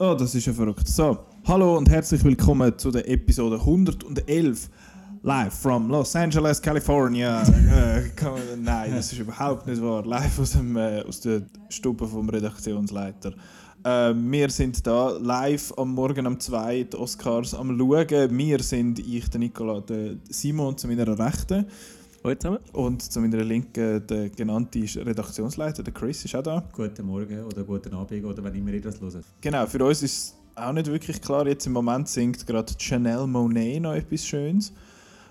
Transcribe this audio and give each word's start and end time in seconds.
Oh, 0.00 0.14
das 0.14 0.32
ist 0.32 0.46
ja 0.46 0.52
verrückt. 0.52 0.86
So, 0.86 1.18
hallo 1.44 1.76
und 1.76 1.88
herzlich 1.90 2.22
willkommen 2.22 2.78
zu 2.78 2.92
der 2.92 3.08
Episode 3.08 3.56
111 3.56 4.70
live 5.24 5.52
from 5.52 5.90
Los 5.90 6.14
Angeles, 6.14 6.62
California. 6.62 7.42
äh, 7.42 8.02
nein, 8.56 8.92
das 8.94 9.12
ist 9.12 9.18
überhaupt 9.18 9.66
nicht 9.66 9.82
wahr. 9.82 10.06
Live 10.06 10.38
aus, 10.38 10.52
dem, 10.52 10.76
äh, 10.76 11.02
aus 11.02 11.18
der 11.22 11.42
Stube 11.68 12.06
vom 12.06 12.28
Redaktionsleiter. 12.28 13.32
Äh, 13.82 14.14
wir 14.14 14.48
sind 14.50 14.86
da 14.86 15.18
live 15.18 15.72
am 15.76 15.94
Morgen 15.94 16.28
um 16.28 16.38
2 16.38 16.84
die 16.84 16.96
Oscars 16.96 17.52
am 17.54 17.76
schauen. 17.76 18.38
Wir 18.38 18.62
sind 18.62 19.00
ich, 19.00 19.28
der 19.28 19.40
Nicola, 19.40 19.80
der 19.80 20.14
Simon 20.30 20.78
zu 20.78 20.86
meiner 20.86 21.18
Rechten. 21.18 21.66
Hallo 22.24 22.34
zusammen. 22.34 22.58
Und 22.72 23.00
zu 23.00 23.20
meiner 23.20 23.44
Linken 23.44 24.04
der 24.06 24.30
genannte 24.30 24.80
Redaktionsleiter, 24.80 25.84
der 25.84 25.94
Chris, 25.94 26.24
ist 26.24 26.34
auch 26.34 26.42
da. 26.42 26.64
Guten 26.72 27.06
Morgen 27.06 27.44
oder 27.44 27.62
guten 27.62 27.94
Abend 27.94 28.24
oder 28.24 28.42
wenn 28.42 28.54
immer 28.56 28.72
ihr 28.72 28.80
das 28.80 29.00
hört. 29.00 29.24
Genau, 29.40 29.66
für 29.66 29.84
uns 29.84 30.02
ist 30.02 30.12
es 30.12 30.34
auch 30.56 30.72
nicht 30.72 30.88
wirklich 30.88 31.20
klar. 31.22 31.46
Jetzt 31.46 31.66
im 31.66 31.74
Moment 31.74 32.08
singt 32.08 32.44
gerade 32.44 32.72
Chanel 32.76 33.28
Monet 33.28 33.82
noch 33.82 33.94
etwas 33.94 34.26
Schönes. 34.26 34.72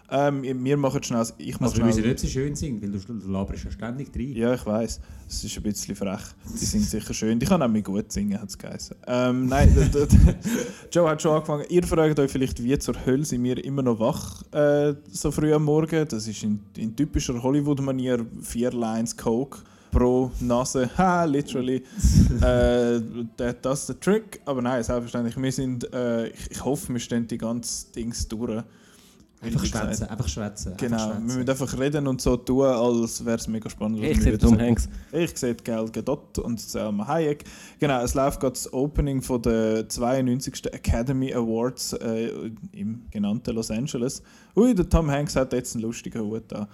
Ähm, 0.09 0.63
wir 0.63 0.77
machen 0.77 1.03
schnell. 1.03 1.25
Ich 1.37 1.59
mache 1.59 1.65
Also 1.65 1.77
wir 1.77 1.85
müssen 1.85 2.03
nicht 2.03 2.19
so 2.19 2.27
schön 2.27 2.55
singen, 2.55 2.81
weil 2.81 2.91
du, 2.91 2.99
du 2.99 3.29
laberst 3.29 3.65
ja 3.65 3.71
ständig 3.71 4.09
rein. 4.15 4.31
Ja, 4.33 4.53
ich 4.53 4.65
weiß. 4.65 5.01
Es 5.27 5.43
ist 5.43 5.57
ein 5.57 5.63
bisschen 5.63 5.95
frech. 5.95 6.21
Sie 6.45 6.65
singt 6.65 6.85
sicher 6.85 7.13
schön. 7.13 7.39
Die 7.39 7.45
kann 7.45 7.59
nämlich 7.59 7.83
gut 7.83 8.09
singen, 8.11 8.39
hat 8.39 8.47
es 8.47 8.57
geheißen. 8.57 8.95
Ähm, 9.05 9.47
nein, 9.47 9.69
Joe 10.91 11.09
hat 11.09 11.21
schon 11.21 11.33
angefangen. 11.33 11.65
Ihr 11.69 11.83
fragt 11.83 12.17
euch 12.19 12.31
vielleicht, 12.31 12.63
wie 12.63 12.77
zur 12.79 12.95
Hölle 13.05 13.25
sind 13.25 13.43
wir 13.43 13.63
immer 13.63 13.81
noch 13.81 13.99
wach 13.99 14.43
äh, 14.53 14.95
so 15.11 15.29
früh 15.31 15.53
am 15.53 15.65
Morgen. 15.65 16.07
Das 16.07 16.25
ist 16.25 16.41
in, 16.41 16.61
in 16.77 16.95
typischer 16.95 17.41
Hollywood-Manier 17.43 18.25
vier 18.41 18.71
Lines 18.71 19.17
Coke 19.17 19.59
pro 19.91 20.31
Nase. 20.39 20.89
Ha, 20.97 21.25
literally. 21.25 21.83
äh, 22.41 23.01
that, 23.35 23.57
das 23.65 23.81
ist 23.81 23.89
der 23.89 23.99
Trick. 23.99 24.39
Aber 24.45 24.61
nein, 24.61 24.81
selbstverständlich. 24.83 25.35
Wir 25.35 25.51
sind, 25.51 25.93
äh, 25.93 26.27
ich, 26.27 26.51
ich 26.51 26.63
hoffe, 26.63 26.93
wir 26.93 26.99
stehen 26.99 27.27
die 27.27 27.37
ganze 27.37 27.91
Dings 27.91 28.25
durch. 28.29 28.63
Einfach 29.39 29.65
schwätzen, 29.65 30.07
einfach 30.07 30.27
schwätzen. 30.27 30.71
einfach 30.73 30.83
Genau, 30.83 30.97
wir 30.97 31.05
schwätzen. 31.13 31.25
müssen 31.25 31.49
einfach 31.49 31.79
reden 31.79 32.07
und 32.07 32.21
so 32.21 32.37
tun, 32.37 32.65
als 32.65 33.23
wäre 33.23 33.37
es 33.37 33.47
mega 33.47 33.69
spannend. 33.69 34.03
Ich 34.03 34.17
wir 34.17 34.23
sehe 34.23 34.37
Tom. 34.37 34.59
Hanks. 34.59 34.89
Ich 35.11 35.37
sehe 35.37 35.53
Gal 35.55 35.89
Gadot 35.89 36.39
und 36.39 36.59
Selma 36.59 37.07
Hayek. 37.07 37.43
Genau, 37.79 38.01
es 38.01 38.15
läuft 38.15 38.39
gerade 38.39 38.53
das 38.53 38.71
Opening 38.73 39.21
von 39.21 39.41
der 39.41 39.87
92. 39.87 40.73
Academy 40.73 41.33
Awards 41.33 41.93
äh, 41.93 42.51
im 42.71 43.03
genannten 43.11 43.53
Los 43.55 43.69
Angeles. 43.69 44.23
Ui, 44.55 44.73
der 44.73 44.89
Tom 44.89 45.09
Hanks 45.11 45.35
hat 45.35 45.53
jetzt 45.53 45.75
einen 45.75 45.83
lustigen 45.83 46.21
Hut 46.21 46.51
an. 46.53 46.67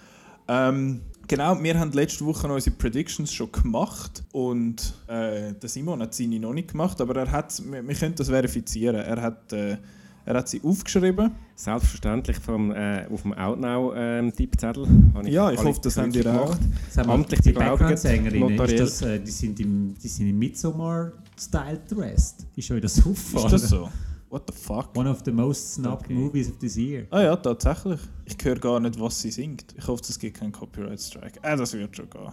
Ähm, 0.48 1.02
genau, 1.27 1.61
wir 1.61 1.80
haben 1.80 1.92
letzte 1.92 2.25
Woche 2.25 2.48
noch 2.48 2.55
unsere 2.55 2.75
Predictions 2.75 3.31
schon 3.33 3.52
gemacht 3.52 4.23
und 4.31 4.94
äh, 5.08 5.53
der 5.53 5.70
Simon 5.70 6.02
hat 6.02 6.14
seine 6.14 6.39
noch 6.39 6.53
nicht 6.53 6.72
gemacht, 6.72 7.00
aber 7.00 7.16
er 7.16 7.31
hat, 7.31 7.61
wir, 7.70 7.86
wir 7.88 7.95
können 7.95 8.16
das 8.16 8.27
verifizieren. 8.30 8.95
Er 8.98 9.22
hat, 9.22 9.53
äh, 9.53 9.77
er 10.25 10.35
hat 10.35 10.47
sie 10.49 10.61
aufgeschrieben. 10.63 11.31
Selbstverständlich 11.55 12.38
vom, 12.38 12.71
äh, 12.71 13.05
auf 13.11 13.21
dem 13.23 13.33
Outnow-Tippzettel. 13.33 14.88
Ja, 15.25 15.52
ich 15.52 15.63
hoffe, 15.63 15.80
das 15.81 15.97
habt 15.97 16.15
ihr 16.15 16.25
auch. 16.33 16.55
Mal, 16.95 17.09
amtlich 17.09 17.41
die 17.41 17.52
Background-Sängerinnen, 17.52 18.57
das, 18.57 19.02
äh, 19.02 19.19
die 19.19 19.31
sind 19.31 19.59
im, 19.59 19.93
die 20.02 20.07
sind 20.07 20.27
im 20.30 20.39
Midsommar-Style 20.39 21.81
dressed. 21.89 22.47
Ist 22.55 22.71
euch 22.71 22.81
das 22.81 23.05
auffallen? 23.05 23.45
Ist 23.45 23.52
das 23.52 23.69
so? 23.69 23.89
What 24.30 24.43
the 24.52 24.59
fuck? 24.59 24.97
One 24.97 25.07
of 25.09 25.21
the 25.25 25.31
most 25.31 25.75
snubbed 25.75 26.05
Okay. 26.05 26.13
movies 26.15 26.49
of 26.49 26.58
this 26.58 26.75
year. 26.75 27.05
Ah 27.11 27.21
ja, 27.21 27.35
tatsächlich. 27.35 27.99
Ich 28.25 28.35
höre 28.43 28.55
gar 28.55 28.80
nicht, 28.80 28.99
was 28.99 29.21
sie 29.21 29.30
singt. 29.30 29.75
Ich 29.77 29.85
hoffe, 29.87 30.02
es 30.09 30.17
gibt 30.17 30.39
keinen 30.39 30.52
Copyright-Strike. 30.52 31.39
Äh, 31.43 31.55
das 31.55 31.73
wird 31.73 31.95
schon 31.95 32.09
gehen. 32.09 32.31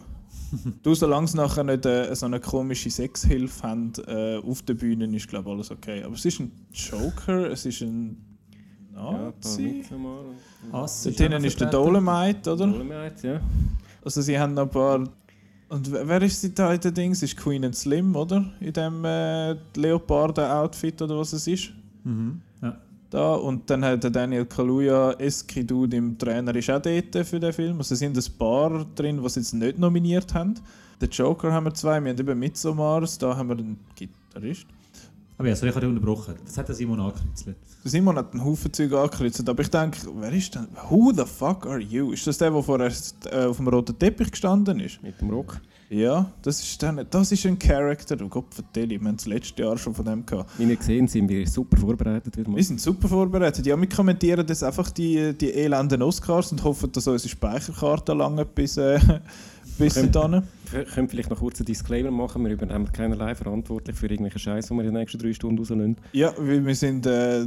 du, 0.82 0.94
solange 0.94 1.28
sie 1.28 1.36
nachher 1.36 1.64
nicht 1.64 1.86
äh, 1.86 2.14
so 2.14 2.26
eine 2.26 2.40
komische 2.40 2.90
Sexhilfe 2.90 3.62
haben 3.62 3.92
äh, 4.06 4.36
auf 4.38 4.62
der 4.62 4.74
Bühne, 4.74 5.04
ist 5.16 5.28
glaube 5.28 5.48
ich 5.50 5.54
alles 5.56 5.70
okay. 5.70 6.02
Aber 6.02 6.14
es 6.14 6.24
ist 6.24 6.40
ein 6.40 6.52
Joker, 6.72 7.50
es 7.50 7.66
ist 7.66 7.82
ein 7.82 8.16
Ja, 8.94 9.12
Nazi. 9.12 9.84
Ass 10.72 11.02
Dort 11.04 11.16
hinten 11.16 11.38
noch 11.38 11.44
ist 11.44 11.60
der. 11.60 11.70
Dolomite, 11.70 12.52
oder? 12.52 12.66
Dolomite, 12.66 13.26
ja. 13.26 13.40
Also 14.04 14.22
sie 14.22 14.38
haben 14.38 14.54
noch 14.54 14.62
ein 14.64 14.70
paar... 14.70 15.04
Und 15.68 15.92
wer 15.92 16.08
wer 16.08 16.22
ist 16.22 16.40
sie 16.40 16.52
da 16.52 16.72
in 16.74 16.80
den 16.80 16.94
Dings? 16.94 17.22
Ist 17.22 17.36
Queen 17.36 17.64
and 17.64 17.76
Slim, 17.76 18.16
oder? 18.16 18.52
In 18.60 18.72
dem 18.72 19.04
äh, 19.04 19.52
Leoparden-Outfit 19.76 21.00
oder 21.02 21.18
was 21.18 21.32
es 21.32 21.46
ist. 21.46 21.70
Mhm. 22.02 22.40
Da 23.10 23.34
und 23.34 23.68
dann 23.68 23.84
hat 23.84 24.04
der 24.04 24.10
Daniel 24.10 24.46
Kaluuya 24.46 25.12
Eski 25.18 25.66
Dude 25.66 25.96
im 25.96 26.16
Trainer 26.16 26.54
ist 26.54 26.70
auch 26.70 26.80
dort 26.80 27.26
für 27.26 27.40
den 27.40 27.52
Film. 27.52 27.78
Also 27.78 27.96
sind 27.96 28.16
ein 28.16 28.38
paar 28.38 28.86
drin, 28.94 29.20
die 29.20 29.28
sie 29.28 29.40
jetzt 29.40 29.52
nicht 29.52 29.78
nominiert 29.78 30.32
haben. 30.32 30.54
Den 31.00 31.10
Joker 31.10 31.52
haben 31.52 31.64
wir 31.64 31.74
zwei, 31.74 32.00
wir 32.00 32.12
haben 32.12 32.18
eben 32.18 32.38
Midsommars, 32.38 33.18
da 33.18 33.36
haben 33.36 33.48
wir 33.48 33.56
einen 33.56 33.80
Gitarrist. 33.96 34.66
Aber 35.38 35.48
ja, 35.48 35.56
sorry, 35.56 35.70
ich 35.70 35.74
habe 35.74 35.86
dich 35.86 35.96
unterbrochen. 35.96 36.34
Das 36.44 36.58
hat 36.58 36.68
der 36.68 36.74
Simon 36.74 37.00
angekritzelt. 37.00 37.56
Der 37.82 37.90
Simon 37.90 38.16
hat 38.16 38.32
einen 38.32 38.44
Haufen 38.44 38.72
Zeug 38.72 38.92
angekritzelt, 38.92 39.48
aber 39.48 39.62
ich 39.62 39.70
denke, 39.70 39.98
wer 40.16 40.32
ist 40.32 40.54
denn? 40.54 40.68
Who 40.88 41.12
the 41.16 41.24
fuck 41.24 41.66
are 41.66 41.80
you? 41.80 42.12
Ist 42.12 42.26
das 42.26 42.38
der, 42.38 42.50
der 42.50 42.62
vorher 42.62 42.92
äh, 43.32 43.46
auf 43.46 43.56
dem 43.56 43.66
roten 43.66 43.98
Teppich 43.98 44.30
gestanden 44.30 44.78
ist? 44.80 45.02
Mit 45.02 45.20
dem 45.20 45.30
Rock. 45.30 45.60
Ja, 45.92 46.30
das 46.42 46.62
ist, 46.62 46.80
der, 46.82 46.92
das 47.04 47.32
ist 47.32 47.44
ein 47.46 47.58
Charakter. 47.58 48.16
Oh 48.22 48.28
Gott, 48.28 48.54
vertell 48.54 48.90
wir 48.90 49.00
haben 49.00 49.16
das 49.16 49.26
letzte 49.26 49.62
Jahr 49.64 49.76
schon 49.76 49.92
von 49.92 50.04
dem 50.04 50.24
gehabt. 50.24 50.56
Wie 50.56 50.62
ihr 50.62 50.76
gesehen 50.76 51.08
sind 51.08 51.28
wir 51.28 51.44
super 51.48 51.76
vorbereitet 51.76 52.36
wieder 52.38 52.48
mal. 52.48 52.56
Wir 52.58 52.62
sind 52.64 52.80
super 52.80 53.08
vorbereitet. 53.08 53.66
Ja, 53.66 53.76
wir 53.76 53.88
kommentieren 53.88 54.46
jetzt 54.48 54.62
einfach 54.62 54.88
die, 54.92 55.36
die 55.36 55.52
elenden 55.52 56.00
Oscars 56.02 56.52
und 56.52 56.62
hoffen, 56.62 56.92
dass 56.92 57.08
unsere 57.08 57.28
Speicherkarte 57.28 58.12
lange 58.12 58.44
bis, 58.44 58.76
äh, 58.76 59.00
bis 59.78 59.94
Können- 59.94 60.12
dann. 60.12 60.42
Wir 60.70 60.84
können 60.84 61.08
vielleicht 61.08 61.30
noch 61.30 61.40
kurz 61.40 61.58
einen 61.58 61.66
Disclaimer 61.66 62.12
machen. 62.12 62.44
Wir 62.44 62.52
übernehmen 62.52 62.92
keinerlei 62.92 63.34
verantwortlich 63.34 63.96
für 63.96 64.06
irgendwelche 64.06 64.38
Scheiße, 64.38 64.68
die 64.68 64.74
wir 64.74 64.84
in 64.84 64.92
den 64.92 65.00
nächsten 65.00 65.18
drei 65.18 65.32
Stunden 65.32 65.58
rauslösen. 65.58 65.96
Ja, 66.12 66.32
wir 66.38 66.74
sind 66.76 67.04
äh, 67.06 67.46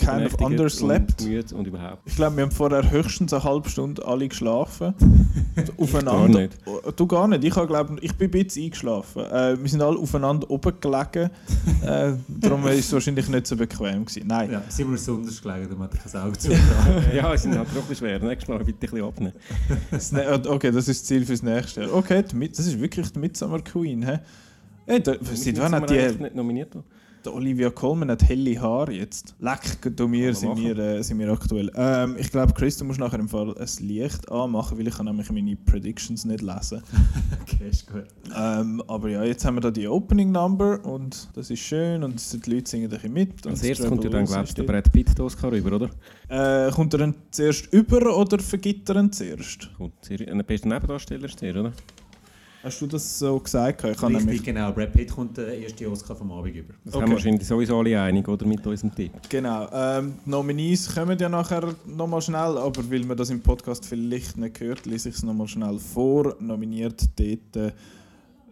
kind 0.00 0.26
of 0.26 0.40
underslept. 0.40 1.22
Und 1.22 1.52
und 1.52 1.66
überhaupt. 1.66 2.02
Ich 2.06 2.16
glaube, 2.16 2.36
wir 2.36 2.42
haben 2.44 2.50
vorher 2.50 2.90
höchstens 2.90 3.32
eine 3.32 3.44
halbe 3.44 3.68
Stunde 3.68 4.04
alle 4.06 4.28
geschlafen. 4.28 4.94
Gar 5.56 5.64
aufeinander. 5.78 6.40
nicht. 6.40 6.58
Oh, 6.66 6.90
Du 6.94 7.06
gar 7.06 7.28
nicht. 7.28 7.44
Ich, 7.44 7.54
habe, 7.56 7.66
glaub, 7.66 7.90
ich 8.02 8.14
bin 8.14 8.28
ein 8.28 8.44
bisschen 8.44 8.64
eingeschlafen. 8.64 9.22
Äh, 9.24 9.60
wir 9.60 9.68
sind 9.68 9.82
alle 9.82 9.98
aufeinander 9.98 10.50
oben 10.50 10.72
gelegen. 10.80 11.30
äh, 11.86 12.12
darum 12.28 12.64
war 12.64 12.72
es 12.72 12.92
wahrscheinlich 12.92 13.28
nicht 13.28 13.46
so 13.46 13.56
bequem. 13.56 14.04
Gewesen. 14.04 14.26
Nein. 14.26 14.50
Ja, 14.52 14.62
Simon 14.68 14.94
ist 14.94 15.06
besonders 15.06 15.40
gelegen, 15.42 15.64
darum 15.68 15.82
hat 15.84 15.92
er 15.94 16.10
kein 16.10 16.22
Auge 16.22 16.38
zu. 16.38 16.50
Ja, 17.14 17.32
es 17.34 17.42
sind 17.42 17.56
halt 17.58 17.68
doch 17.68 17.76
ein 17.76 17.88
bisschen 17.88 17.96
schwer. 18.06 18.18
Nächstes 18.20 18.48
Mal 18.48 18.58
bitte 18.64 18.72
ein 18.86 18.90
bisschen 18.90 19.04
abnehmen. 19.04 19.32
Das 19.90 20.12
ne- 20.12 20.40
Okay, 20.48 20.70
das 20.70 20.88
ist 20.88 21.00
das 21.02 21.04
Ziel 21.06 21.24
fürs 21.26 21.42
nächste 21.42 21.82
Jahr. 21.82 21.94
Okay, 21.94 22.22
das 22.22 22.66
ist 22.66 22.80
wirklich 22.80 23.10
die 23.12 23.18
Midsummer 23.18 23.60
Queen. 23.60 24.02
Hä? 24.02 24.18
Hey, 24.86 25.00
da, 25.02 25.14
seit 25.22 25.58
wann 25.60 25.72
hat 25.74 25.88
Sind 25.88 25.98
wir 25.98 26.12
die, 26.12 26.22
nicht 26.22 26.34
nominiert? 26.34 26.74
worden? 26.74 26.84
Die 27.24 27.28
Olivia 27.28 27.70
Colman 27.70 28.10
hat 28.10 28.22
helle 28.22 28.60
Haare 28.60 28.92
jetzt? 28.92 29.34
Leck, 29.40 29.94
du 29.96 30.08
mir 30.08 30.34
sind 30.34 30.56
wir, 30.58 30.78
äh, 30.78 31.02
sind 31.02 31.18
wir 31.18 31.28
aktuell. 31.30 31.70
Ähm, 31.74 32.16
ich 32.18 32.30
glaube, 32.30 32.52
Chris, 32.54 32.76
du 32.78 32.84
musst 32.84 32.98
nachher 33.00 33.18
im 33.18 33.28
Fall 33.28 33.54
ein 33.58 33.68
Licht 33.86 34.30
anmachen, 34.30 34.78
weil 34.78 34.88
ich 34.88 34.94
kann 34.96 35.06
nämlich 35.06 35.30
meine 35.30 35.56
Predictions 35.56 36.24
nicht 36.24 36.42
lesen. 36.42 36.82
okay, 37.42 37.68
ist 37.68 37.86
gut. 37.86 38.04
ähm, 38.36 38.82
aber 38.88 39.08
ja, 39.10 39.24
jetzt 39.24 39.44
haben 39.44 39.56
wir 39.56 39.60
da 39.60 39.70
die 39.70 39.86
Opening 39.88 40.32
Number 40.32 40.84
und 40.84 41.28
das 41.34 41.50
ist 41.50 41.60
schön 41.60 42.02
und 42.02 42.20
die 42.46 42.50
Leute 42.50 42.70
singen 42.70 42.84
ein 42.84 42.90
bisschen 42.90 43.12
mit. 43.12 43.44
und 43.46 43.52
Als 43.52 43.62
erstes 43.62 43.88
kommt 43.88 44.04
ja 44.04 44.10
dann, 44.10 44.24
glaubst 44.24 44.56
du, 44.56 44.62
der 44.62 44.72
Brad 44.72 44.92
Pitt 44.92 45.16
den 45.18 45.24
Oscar 45.24 45.52
rüber, 45.52 45.76
oder? 45.76 45.90
Äh, 46.28 46.70
kommt 46.70 46.94
er 46.94 46.98
dann 46.98 47.14
zuerst 47.30 47.72
über 47.72 48.16
oder 48.16 48.38
vergibt 48.38 48.88
er 48.88 48.96
ihn 48.96 49.12
zuerst? 49.12 49.70
Kommt 49.76 50.04
sehr- 50.04 50.26
Ein 50.26 50.44
bester 50.44 50.68
Nebendarsteller 50.68 51.24
ist 51.24 51.40
der, 51.40 51.56
oder? 51.56 51.72
Hast 52.62 52.80
du 52.82 52.86
das 52.86 53.18
so 53.18 53.38
gesagt? 53.40 53.82
Ich 53.84 53.84
habe 53.84 54.08
Richtig, 54.08 54.26
nämlich 54.26 54.42
genau. 54.42 54.70
Brad 54.72 54.92
Pitt 54.92 55.10
kommt 55.10 55.36
der 55.38 55.58
erste 55.58 55.90
Oscar 55.90 56.14
vom 56.14 56.30
Abend 56.30 56.54
über. 56.54 56.74
Das 56.84 56.94
Okay. 56.94 57.04
haben 57.04 57.12
wahrscheinlich 57.12 57.46
sowieso 57.46 57.78
alle 57.78 58.00
einig, 58.00 58.28
oder? 58.28 58.46
Mit 58.46 58.66
unserem 58.66 58.94
Tipp. 58.94 59.12
Genau, 59.30 59.66
ähm, 59.72 60.14
die 60.26 60.30
Nominees 60.30 60.94
kommen 60.94 61.18
ja 61.18 61.28
nachher 61.30 61.74
nochmal 61.86 62.20
schnell, 62.20 62.58
aber 62.58 62.90
weil 62.90 63.04
man 63.06 63.16
das 63.16 63.30
im 63.30 63.40
Podcast 63.40 63.86
vielleicht 63.86 64.36
nicht 64.36 64.60
hört, 64.60 64.84
lese 64.84 65.08
ich 65.08 65.14
es 65.14 65.22
nochmal 65.22 65.48
schnell 65.48 65.78
vor. 65.78 66.36
Nominiert 66.38 67.02
dort 67.18 67.72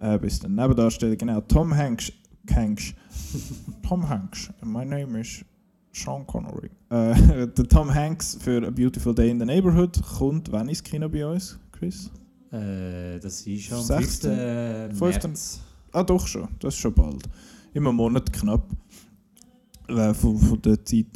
äh, 0.01 0.19
bis 0.19 0.39
der 0.41 0.49
Nebendarsteller, 0.49 1.17
genau, 1.17 1.41
Tom 1.43 1.77
Hanks. 1.77 2.11
Hanks. 2.55 2.95
Tom 3.87 4.09
Hanks. 4.09 4.49
My 4.65 4.87
name 4.87 5.21
is 5.21 5.45
Sean 5.93 6.27
Connery. 6.27 6.71
Äh, 6.89 7.47
der 7.49 7.69
Tom 7.69 7.93
Hanks 7.93 8.39
für 8.41 8.67
A 8.67 8.71
Beautiful 8.71 9.15
Day 9.15 9.29
in 9.29 9.39
the 9.39 9.45
Neighborhood 9.45 10.01
kommt 10.19 10.51
wann 10.51 10.69
ins 10.71 10.83
Kino 10.83 11.11
bei 11.11 11.27
uns, 11.27 11.59
Chris? 11.73 12.11
Äh, 12.51 13.19
das 13.21 13.47
ist 13.47 13.73
am 13.73 13.83
16. 13.83 14.31
5. 14.91 14.99
Fünften. 14.99 15.31
März. 15.31 15.61
Ah, 15.93 16.03
doch 16.03 16.27
schon, 16.27 16.49
das 16.61 16.75
ist 16.75 16.81
schon 16.81 16.95
bald. 16.95 17.23
Immer 17.75 17.91
einen 17.91 17.97
Monat 17.97 18.33
knapp. 18.33 18.69
Äh, 19.89 20.15
von, 20.15 20.39
von 20.39 20.61
der 20.63 20.85
Zeit, 20.85 21.07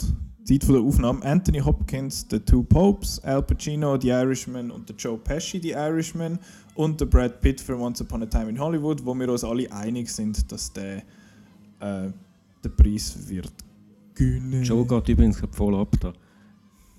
Zeit 0.44 0.64
von 0.64 0.75
der 0.75 0.84
Aufnahme. 0.84 1.23
Anthony 1.25 1.58
Hopkins, 1.58 2.26
The 2.31 2.38
Two 2.40 2.62
Popes, 2.62 3.19
Al 3.25 3.43
Pacino, 3.43 3.99
The 4.00 4.08
Irishman 4.08 4.70
und 4.70 4.88
der 4.88 4.96
Joe 4.96 5.19
Pesci, 5.19 5.61
The 5.62 5.73
Irishman 5.73 6.38
und 6.75 7.00
der 7.00 7.06
Brad 7.06 7.40
Pitt 7.40 7.61
für 7.61 7.78
Once 7.78 8.00
Upon 8.00 8.23
a 8.23 8.26
Time 8.26 8.49
in 8.49 8.58
Hollywood, 8.58 9.05
wo 9.05 9.14
wir 9.14 9.31
uns 9.31 9.44
alle 9.44 9.70
einig 9.73 10.08
sind, 10.08 10.50
dass 10.50 10.73
der 10.73 11.02
äh, 11.81 12.11
den 12.64 12.76
Preis 12.76 13.17
wird 13.28 13.52
gewinnen. 14.14 14.62
Joe 14.62 14.87
geht 14.87 15.08
übrigens 15.08 15.43
voll 15.50 15.75
ab 15.76 15.94
da. 16.00 16.12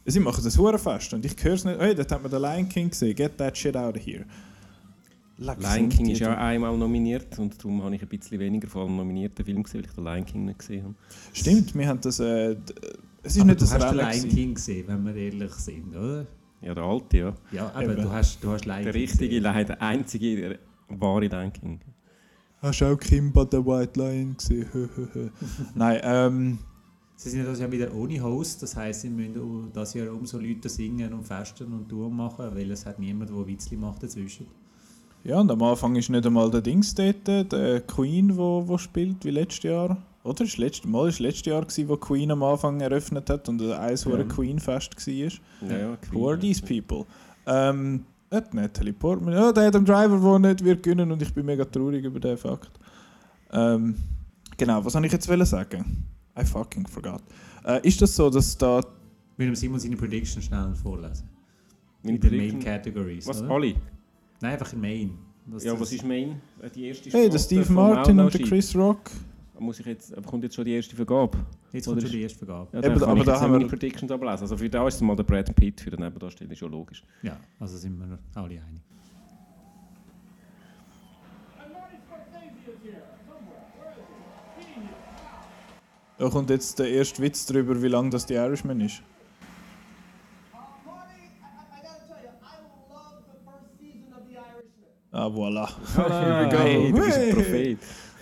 Sie 0.06 0.20
machen 0.20 0.44
das 0.44 0.58
Hurenfest 0.58 1.14
und 1.14 1.26
ich 1.26 1.36
höre 1.44 1.54
es 1.54 1.64
nicht. 1.64 1.80
Hey, 1.80 1.96
dort 1.96 2.12
hat 2.12 2.22
man 2.22 2.30
den 2.32 2.42
Lion 2.42 2.68
King 2.70 2.90
gesehen. 2.90 3.16
Get 3.16 3.38
that 3.38 3.58
shit 3.58 3.76
out 3.78 3.96
of 3.96 4.06
here. 4.06 4.26
Leck, 5.38 5.58
Lion 5.62 5.90
King 5.90 6.10
ist 6.10 6.20
ja 6.20 6.38
einmal 6.38 6.78
nominiert 6.78 7.38
und 7.40 7.58
darum 7.58 7.82
habe 7.84 7.96
ich 7.96 8.02
ein 8.02 8.08
bisschen 8.08 8.40
weniger 8.40 8.68
von 8.68 8.84
allen 8.84 8.98
nominierten 8.98 9.44
Filmen 9.44 9.64
gesehen, 9.64 9.82
weil 9.82 9.90
ich 9.90 9.96
den 9.96 10.04
Lion 10.04 10.26
King 10.26 10.46
nicht 10.46 10.60
gesehen 10.60 10.84
habe. 10.84 10.96
Stimmt, 11.34 11.74
wir 11.76 11.88
haben 11.88 12.02
das. 12.02 12.20
Äh, 12.20 12.56
es 13.24 13.36
ist 13.36 13.42
Aber 13.42 13.46
nicht 13.50 13.62
du 13.62 13.66
das 13.66 13.74
hast 13.74 13.90
den. 13.92 13.98
Lion. 13.98 14.30
King 14.30 14.54
gesehen, 14.56 14.88
wenn 14.88 15.06
wir 15.06 15.16
ehrlich 15.16 15.54
sind, 15.54 15.96
oder? 15.96 16.28
Ja, 16.62 16.74
der 16.74 16.84
alte, 16.84 17.18
ja. 17.18 17.34
Ja, 17.52 17.72
aber 17.74 17.84
Eben. 17.94 18.02
du 18.04 18.12
hast, 18.12 18.44
du 18.44 18.52
hast 18.52 18.66
Lion 18.66 18.84
Der 18.84 18.94
richtige, 18.94 19.40
gesehen. 19.40 19.44
Lion, 19.54 19.66
der 19.66 19.82
einzige 19.82 20.36
der 20.50 20.60
wahre 20.90 21.28
Lion 21.28 21.52
King. 21.52 21.80
Hast 22.62 22.80
du 22.82 22.86
auch 22.86 22.98
Kimba 22.98 23.48
the 23.52 23.58
White 23.58 24.00
Lion 24.00 24.38
gesehen? 24.38 24.68
Nein, 25.76 26.00
ähm. 26.04 26.60
Sie 27.24 27.30
sind 27.30 27.40
ja 27.40 27.46
das 27.46 27.62
Jahr 27.62 27.72
wieder 27.72 27.94
ohne 27.96 28.22
Host, 28.22 28.62
das 28.64 28.76
heisst, 28.76 29.00
sie 29.00 29.10
müssen 29.10 29.40
auch 29.40 29.72
das 29.74 29.94
Jahr 29.94 30.12
umso 30.12 30.40
Leute 30.40 30.68
singen 30.68 31.14
und 31.14 31.24
festen 31.26 31.72
und 31.72 31.88
Touren 31.88 32.14
machen, 32.14 32.48
weil 32.54 32.70
es 32.70 32.86
hat 32.86 33.00
niemand, 33.00 33.30
der 33.30 33.48
Witzli 33.48 33.78
macht 33.78 34.04
dazwischen. 34.04 34.46
Ja, 35.24 35.40
und 35.40 35.50
am 35.50 35.64
Anfang 35.64 35.96
ist 35.96 36.10
nicht 36.10 36.26
einmal 36.26 36.52
der 36.52 36.60
Dings 36.60 36.94
dort, 36.94 37.26
der 37.26 37.80
Queen, 37.88 38.36
wo, 38.36 38.68
wo 38.68 38.78
spielt, 38.78 39.24
wie 39.24 39.30
letztes 39.30 39.64
Jahr. 39.64 39.96
Oder? 40.26 40.44
Ist 40.44 40.58
letztes 40.58 40.86
Mal 40.86 41.08
ist 41.08 41.20
letztes 41.20 41.46
Jahr, 41.46 41.62
gewesen, 41.62 41.88
wo 41.88 41.96
Queen 41.96 42.30
am 42.30 42.44
Anfang 42.44 42.82
eröffnet 42.82 43.30
hat 43.30 43.48
und 43.48 43.62
eins, 43.72 44.06
wo 44.06 44.10
Ja. 44.10 44.18
ein 44.18 44.28
Queen-Fest 44.28 44.96
war. 45.08 45.14
Ja, 45.70 45.78
ja, 45.78 45.98
Who 46.12 46.28
are 46.30 46.38
these 46.38 46.62
people? 46.62 47.06
Ähm, 47.46 48.04
nicht 48.32 48.54
Natalie 48.54 48.92
Portman. 48.92 49.34
Ja, 49.34 49.54
der 49.54 49.68
Adam 49.70 49.86
Driver, 49.86 50.20
der 50.20 50.40
nicht 50.52 50.66
wird 50.66 50.84
gewinnen 50.84 51.10
und 51.10 51.22
ich 51.22 51.34
bin 51.34 51.46
mega 51.46 51.64
traurig 51.64 52.04
über 52.04 52.20
den 52.20 52.36
Fakt. 52.38 52.72
Ähm, 53.54 53.96
genau, 54.58 54.84
was 54.84 54.92
soll 54.92 55.06
ich 55.06 55.12
jetzt 55.14 55.26
sagen? 55.26 56.04
I 56.40 56.44
fucking 56.46 56.86
forgot. 56.88 57.22
Äh, 57.66 57.88
ist 57.88 58.02
das 58.02 58.16
so, 58.16 58.30
dass 58.30 58.58
da... 58.58 58.82
Wir 59.38 59.46
dem 59.48 59.56
Simon 59.56 59.80
seine 59.80 59.96
Prediction 59.96 60.42
schnell 60.42 60.74
vorlesen. 60.76 61.28
Meine 62.04 62.18
In 62.18 62.22
den 62.22 62.38
Main 62.38 62.60
Categories. 62.60 63.28
Was, 63.28 63.42
oder? 63.42 63.52
alle? 63.52 63.74
Nein, 64.42 64.52
einfach 64.54 64.74
in 64.74 64.82
Main. 64.82 65.18
Was 65.46 65.64
Ja, 65.64 65.80
was 65.80 65.92
ist 65.92 66.06
Main? 66.06 66.42
Äh, 66.62 66.70
Die 66.70 66.86
erste 66.86 67.10
Hey, 67.10 67.30
der 67.30 67.40
Steve 67.40 67.66
vom 67.66 67.76
Martin 67.76 68.20
und 68.20 68.34
der 68.34 68.42
Chris 68.42 68.76
Rock. 68.76 69.12
Muss 69.60 69.80
ich 69.80 69.86
jetzt, 69.86 70.14
kommt 70.26 70.44
jetzt 70.44 70.56
schon 70.56 70.66
die 70.66 70.72
erste 70.74 70.96
Vergabe? 70.96 71.38
Jetzt 71.72 71.86
kommt 71.86 72.02
schon 72.02 72.12
die 72.12 72.22
erste 72.22 72.40
Vergabe. 72.40 72.68
Ja, 72.74 72.80
Eben, 72.84 73.02
aber 73.04 73.18
ich 73.18 73.24
da 73.24 73.32
jetzt 73.34 73.42
haben 73.42 73.52
meine 73.52 73.64
wir- 73.64 73.70
Predictions 73.70 74.12
ablesen. 74.12 74.42
Also 74.42 74.58
für 74.58 74.70
da 74.70 74.86
ist 74.88 74.96
es 74.96 75.02
mal 75.02 75.16
der 75.16 75.24
Brad 75.24 75.56
Pitt, 75.56 75.80
für 75.80 75.90
den 75.92 76.02
Nebendarsteller 76.02 76.52
ist 76.52 76.58
schon 76.60 76.72
logisch. 76.72 77.04
Ja, 77.22 77.38
also 77.60 77.78
sind 77.78 77.98
wir 77.98 78.20
alle 78.36 78.56
einig. 78.56 78.82
Da 86.24 86.30
kommt 86.30 86.50
jetzt 86.50 86.80
der 86.80 86.90
erste 86.90 87.22
Witz 87.22 87.46
darüber, 87.48 87.84
wie 87.84 87.90
lang 87.90 88.10
das 88.10 88.26
die 88.26 88.36
Irishman 88.36 88.80
ist. 88.80 89.02
Ah, 95.12 95.28
voilà. 95.28 95.68
Hey, 96.50 96.94
du 96.94 96.98
bist 96.98 97.18
ein. 97.18 97.34
Prophet. 97.34 97.78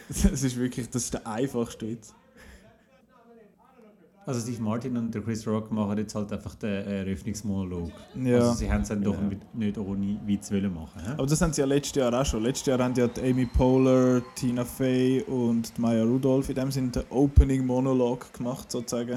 Das 0.10 0.42
ist 0.42 0.58
wirklich 0.58 0.90
das 0.90 1.04
ist 1.04 1.14
der 1.14 1.28
einfachste 1.28 1.88
Witz. 1.88 2.16
Also 4.24 4.40
Steve 4.40 4.62
Martin 4.62 4.96
und 4.98 5.14
der 5.16 5.22
Chris 5.24 5.48
Rock 5.48 5.72
machen 5.72 5.98
jetzt 5.98 6.14
halt 6.14 6.32
einfach 6.32 6.54
den 6.56 6.70
äh, 6.70 7.00
Eröffnungsmonolog. 7.00 7.92
Ja. 8.16 8.38
Also 8.38 8.54
sie 8.54 8.72
haben 8.72 8.82
es 8.82 8.90
dann 8.90 9.02
doch 9.04 9.16
Ja. 9.16 9.22
mit- 9.22 9.56
nicht 9.56 9.78
ohne 9.80 10.20
Witz 10.26 10.52
wollen 10.52 10.74
machen. 10.74 11.02
hä? 11.04 11.12
Aber 11.18 11.26
das 11.26 11.42
haben 11.42 11.52
sie 11.52 11.62
ja 11.62 11.68
letztes 11.68 11.96
Jahr 11.96 12.14
auch 12.14 12.24
schon. 12.26 12.44
Letztes 12.44 12.68
Jahr 12.68 12.78
haben 12.80 12.94
ja 12.94 13.08
die 13.08 13.22
Amy 13.22 13.48
Poehler, 13.48 14.22
Tina 14.36 14.64
Fey 14.64 15.24
und 15.24 15.78
Maya 15.80 16.04
Rudolph 16.04 16.50
in 16.50 16.56
dem 16.56 16.72
Sinne 16.72 16.90
den 16.92 17.04
Opening 17.10 17.66
Monolog 17.66 18.32
gemacht 18.34 18.72
sozusagen. 18.72 19.14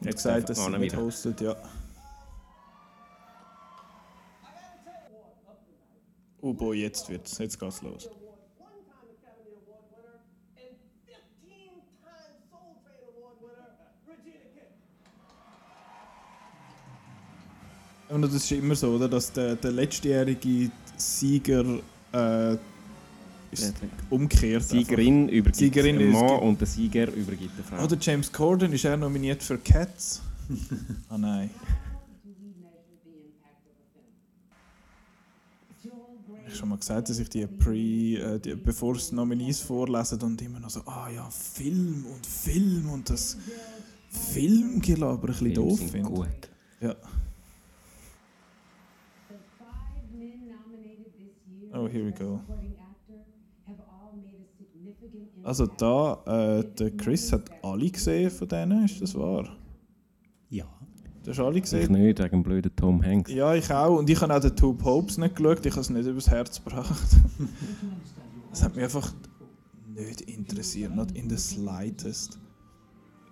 Und 0.00 0.06
Jetzt 0.06 0.16
gesagt, 0.22 0.48
dass 0.48 0.64
sie 0.64 0.80
wieder. 0.80 0.96
hostet, 1.02 1.40
ja. 1.42 1.54
Oh 6.40 6.52
boy, 6.54 6.78
jetzt 6.80 7.08
wird's. 7.10 7.38
Jetzt 7.38 7.58
geht's 7.60 7.80
los. 7.82 8.06
One-time 8.06 9.16
Academy 9.16 9.56
Award 9.64 9.84
winner 9.92 10.20
and 10.60 10.76
15-time 11.08 12.36
Soul 12.50 12.76
Train 12.84 13.00
Award 13.16 13.40
winner, 13.40 13.68
Regina 14.06 14.44
King. 14.52 14.72
Und 18.08 18.22
das 18.22 18.34
ist 18.34 18.52
immer 18.52 18.74
so, 18.74 18.90
oder? 18.94 19.08
Dass 19.08 19.32
der, 19.32 19.56
der 19.56 19.72
letztjährige 19.72 20.70
Sieger 20.96 21.64
äh, 22.12 22.56
ist 23.50 23.74
umgekehrt. 24.10 24.62
Siegerin 24.62 25.28
übergibt 25.28 25.56
Siegerin 25.56 26.00
ist- 26.00 26.12
Mann 26.12 26.38
und 26.40 26.60
der 26.60 26.66
Sieger 26.66 27.10
übergibt 27.12 27.56
der 27.58 27.64
Frau. 27.64 27.84
Oder 27.84 27.96
James 28.00 28.30
Corden 28.30 28.72
ist 28.72 28.84
er 28.84 28.96
nominiert 28.96 29.42
für 29.42 29.58
Cats. 29.58 30.20
Ah 31.08 31.16
nein. 31.18 31.48
Ich 35.82 35.90
habe 36.50 36.56
schon 36.56 36.68
mal 36.68 36.78
gesagt, 36.78 37.08
dass 37.08 37.18
ich 37.18 37.28
die 37.30 37.46
Pre, 37.46 37.74
äh, 37.76 38.38
die, 38.38 38.54
bevor 38.54 38.94
es 38.96 39.10
Nominees 39.12 39.60
vorlesen 39.60 40.20
und 40.22 40.40
immer 40.42 40.60
noch 40.60 40.70
so, 40.70 40.80
ah 40.86 41.08
ja, 41.10 41.28
Film 41.30 42.04
und 42.14 42.24
Film 42.26 42.90
und 42.90 43.08
das 43.10 43.36
Filmgelaber 44.10 45.22
ein 45.22 45.26
bisschen 45.26 45.52
Filme 45.54 45.68
doof 45.68 45.80
finde. 45.90 46.10
gut. 46.10 46.28
Ja. 46.80 46.94
The 49.30 49.34
five 49.58 50.12
men 50.12 50.46
nominated 50.46 51.12
this 51.16 51.34
year 51.50 51.63
Oh, 51.74 51.88
here 51.88 52.04
we 52.06 52.12
go. 52.12 52.40
Also 55.42 55.66
da, 55.66 56.22
äh, 56.26 56.64
der 56.78 56.96
Chris 56.96 57.32
hat 57.32 57.50
alle 57.62 57.90
gesehen 57.90 58.30
von 58.30 58.48
denen, 58.48 58.84
ist 58.84 59.02
das 59.02 59.14
wahr? 59.14 59.48
Ja. 60.48 60.64
Du 61.22 61.30
hast 61.30 61.40
alle 61.40 61.56
Ich 61.56 61.62
gesehen? 61.62 61.92
nicht, 61.92 62.18
wegen 62.18 62.30
dem 62.30 62.42
blöden 62.42 62.74
Tom 62.76 63.02
Hanks. 63.02 63.30
Ja, 63.32 63.54
ich 63.54 63.70
auch. 63.72 63.98
Und 63.98 64.08
ich 64.08 64.20
habe 64.20 64.34
auch 64.34 64.40
den 64.40 64.54
Two 64.56 64.72
Popes 64.74 65.18
nicht 65.18 65.36
geschaut. 65.36 65.66
Ich 65.66 65.72
habe 65.72 65.80
es 65.80 65.90
nicht 65.90 66.06
übers 66.06 66.28
Herz 66.30 66.62
gebracht. 66.62 67.16
Es 68.52 68.62
hat 68.62 68.76
mich 68.76 68.84
einfach 68.84 69.12
nicht 69.96 70.20
interessiert. 70.20 70.94
Not 70.94 71.10
in 71.12 71.28
the 71.28 71.36
slightest. 71.36 72.38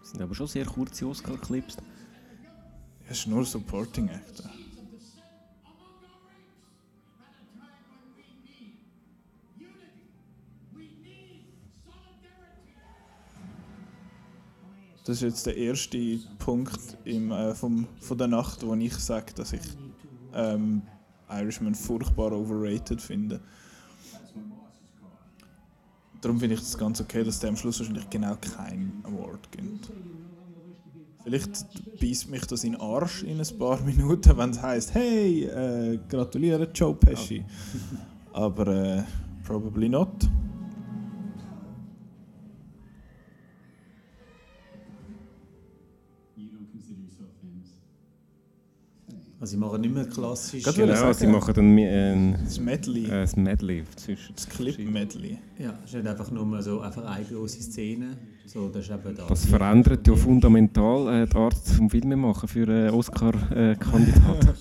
Das 0.00 0.10
sind 0.10 0.20
aber 0.20 0.34
schon 0.34 0.48
sehr 0.48 0.64
kurze 0.66 1.06
Oscar-Clips. 1.06 1.76
Es 3.08 3.18
ist 3.20 3.28
nur 3.28 3.44
Supporting 3.44 4.10
Actor. 4.10 4.50
Das 15.04 15.16
ist 15.16 15.22
jetzt 15.22 15.46
der 15.46 15.56
erste 15.56 16.20
Punkt 16.38 16.96
im, 17.04 17.32
äh, 17.32 17.54
vom, 17.54 17.88
von 18.00 18.19
der 18.19 18.28
Nacht, 18.28 18.64
wo 18.64 18.75
ich 18.75 18.94
sage, 18.94 19.32
dass 19.34 19.52
ich 19.52 19.62
ähm, 20.32 20.82
Irishman 21.28 21.75
furchtbar 21.75 22.32
overrated 22.32 23.00
finde. 23.00 23.40
Darum 26.20 26.38
finde 26.38 26.54
ich 26.54 26.60
es 26.60 26.78
ganz 26.78 27.00
okay, 27.00 27.25
dass 27.25 27.40
der 27.40 27.50
am 27.50 27.56
Schluss 27.56 27.81
wahrscheinlich 27.81 28.08
genau 28.08 28.37
keinen 28.37 29.02
Award 29.04 29.50
gibt. 29.50 29.90
Vielleicht 31.25 31.66
beißt 32.00 32.30
mich 32.30 32.47
das 32.47 32.62
in 32.62 32.73
den 32.73 32.80
Arsch 32.80 33.25
in 33.25 33.40
ein 33.40 33.59
paar 33.59 33.80
Minuten, 33.85 34.37
wenn 34.37 34.50
es 34.50 34.62
heisst, 34.62 34.94
hey, 34.94 35.44
äh, 35.44 35.99
gratuliere 36.09 36.68
Joe 36.73 36.94
Pesci. 36.94 37.44
Aber 38.32 38.66
äh, 38.68 39.02
probably 39.44 39.88
not. 39.88 40.28
Also 49.42 49.50
sie 49.50 49.56
machen 49.56 49.80
nicht 49.80 49.92
mehr 49.92 50.04
klassisch. 50.04 50.62
Gerade 50.62 50.76
Genau, 50.82 50.94
sagen. 50.94 51.14
sie 51.14 51.26
machen 51.26 51.52
dann 51.52 51.76
ein, 51.76 52.38
Das 52.44 52.61
Medley, 52.61 53.06
äh, 53.06 53.26
ein 53.26 53.42
Medley 53.42 53.82
zwischen 53.96 54.37
das 54.37 54.49
Clip-Medley. 54.49 55.37
Ja, 55.58 55.75
es 55.84 55.90
ist 55.90 55.96
nicht 55.96 56.06
einfach 56.06 56.30
nur 56.30 56.62
so 56.62 56.78
einfach 56.80 57.04
eine 57.04 57.25
grosse 57.25 57.61
Szene. 57.61 58.16
So, 58.46 58.68
das 58.68 58.84
ist 58.84 58.92
eben 58.92 59.16
das. 59.16 59.26
Das 59.26 59.46
verändert 59.46 60.06
ja 60.06 60.14
fundamental 60.14 61.22
äh, 61.25 61.26
die 61.26 61.37
Art 61.37 61.56
zum 61.56 61.90
Filmemachen 61.90 62.49
für 62.49 62.68
einen 62.68 62.90
Oscar-Kandidat. 62.90 63.80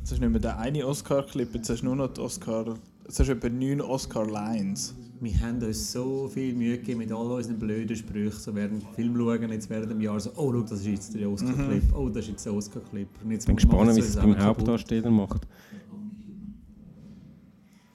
Jetzt 0.00 0.10
hast 0.12 0.18
du 0.22 0.28
nicht 0.28 0.42
mehr 0.42 0.52
den 0.52 0.60
einen 0.60 0.82
Oscar-Clip, 0.82 1.54
jetzt 1.54 1.70
hast 1.70 1.80
du 1.80 1.86
nur 1.86 1.96
noch 1.96 2.12
die 2.12 2.20
Oscar... 2.20 2.74
Jetzt 3.04 3.20
hast 3.20 3.28
du 3.28 3.32
etwa 3.32 3.48
neun 3.48 3.80
Oscar-Lines. 3.80 4.94
Wir 5.20 5.40
haben 5.40 5.62
uns 5.62 5.92
so 5.92 6.28
viel 6.28 6.54
Mühe 6.54 6.78
gegeben 6.78 6.98
mit 6.98 7.10
all 7.12 7.30
unseren 7.32 7.58
blöden 7.58 7.96
Sprüchen. 7.96 8.38
So 8.38 8.54
während 8.54 8.82
dem 8.82 8.94
Film 8.94 9.16
schauen, 9.16 9.50
jetzt 9.50 9.68
während 9.68 9.90
dem 9.90 10.00
Jahr 10.00 10.20
so, 10.20 10.30
oh, 10.36 10.52
schau, 10.52 10.60
das 10.62 10.80
ist 10.80 10.86
jetzt 10.86 11.14
der 11.14 11.28
Oscar-Clip, 11.28 11.82
oh, 11.94 12.08
das 12.08 12.24
ist 12.24 12.30
jetzt 12.30 12.46
der 12.46 12.54
Oscar-Clip. 12.54 13.08
Jetzt 13.28 13.42
Ich 13.42 13.46
bin 13.46 13.56
gespannt, 13.56 13.96
wie 13.96 14.00
es 14.00 14.16
beim. 14.16 14.38
Hauptdarsteller 14.38 15.10
macht. 15.10 15.46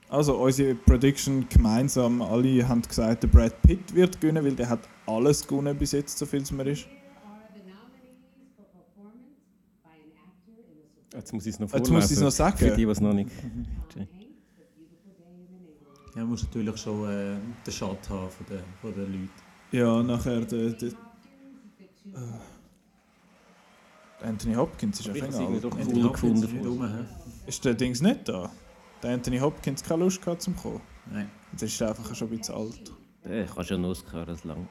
Also 0.09 0.35
unsere 0.37 0.75
Prediction 0.75 1.47
gemeinsam, 1.49 2.21
alle 2.21 2.67
haben 2.67 2.81
gesagt, 2.81 3.23
der 3.23 3.29
Brad 3.29 3.59
Pitt 3.63 3.95
wird 3.95 4.19
gewinnen, 4.21 4.45
weil 4.45 4.55
der 4.55 4.69
hat 4.69 4.87
alles 5.07 5.47
gewonnen 5.47 5.75
bis 5.77 5.93
jetzt, 5.93 6.17
so 6.17 6.25
viel 6.25 6.41
es 6.41 6.51
mir 6.51 6.67
ist. 6.67 6.87
Jetzt 11.15 11.31
muss 11.31 11.45
ich 11.45 11.53
es 11.53 11.59
noch 11.59 11.71
Jetzt 11.71 11.87
vorlesen. 11.87 11.93
muss 11.93 12.11
ich 12.11 12.17
es 12.17 12.23
noch 12.23 12.31
sagen. 12.31 12.57
Für 12.57 12.75
die, 12.75 12.83
es 12.83 12.99
noch 12.99 13.13
nicht... 13.13 13.29
Hanks, 13.29 13.95
A 13.95 13.99
Beautiful 13.99 15.13
Day 15.17 15.29
in 15.35 15.47
the 15.47 15.59
Neighborhood. 15.63 16.02
Ja, 16.15 16.21
man 16.21 16.29
muss 16.29 16.43
natürlich 16.43 16.77
schon 16.77 17.09
äh, 17.09 17.37
den 17.65 17.73
Shot 17.73 18.09
haben 18.09 18.29
von 18.29 18.45
den, 18.47 18.59
von 18.81 18.93
den 18.93 19.11
Leuten. 19.11 19.31
Ja, 19.71 20.03
nachher 20.03 20.41
der, 20.41 20.69
der, 20.71 20.89
äh, 20.89 20.93
der 24.21 24.29
Anthony 24.29 24.53
Hopkins 24.55 24.99
ist 24.99 25.09
einfach 25.09 25.39
alt. 25.39 25.63
doch 25.63 25.71
Anthony 25.71 25.99
cool 25.99 26.03
Hopkins 26.09 26.41
gefunden. 26.41 26.67
rum? 26.67 27.05
Ist 27.47 27.65
der 27.65 27.73
Dings 27.73 28.01
nicht 28.01 28.29
da? 28.29 28.49
Der 29.01 29.13
Anthony 29.15 29.39
Hopkins 29.39 29.83
keine 29.83 30.03
Lust 30.03 30.21
gehabt 30.21 30.41
zum 30.43 30.55
kommen. 30.55 30.81
Nein. 31.11 31.29
Jetzt 31.51 31.63
ist 31.63 31.81
er 31.81 31.89
einfach 31.89 32.15
schon 32.15 32.29
ein 32.31 32.37
bisschen 32.37 32.55
alt. 32.55 32.91
Äh, 33.25 33.43
Ich 33.43 33.49
habe 33.51 33.63
schon 33.63 33.75
einen 33.77 33.85
Oscar, 33.85 34.25
das 34.25 34.43
lang. 34.43 34.67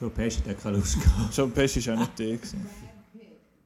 Joe 0.00 0.10
Pesci 0.10 0.40
hat 0.42 0.62
keine 0.62 0.76
Lust 0.78 1.00
gehabt. 1.02 1.36
John 1.36 1.50
Pesci 1.50 1.84
war 1.86 1.94
auch 1.94 1.98
nicht 2.00 2.18
der. 2.18 2.36
Gewesen. 2.36 2.66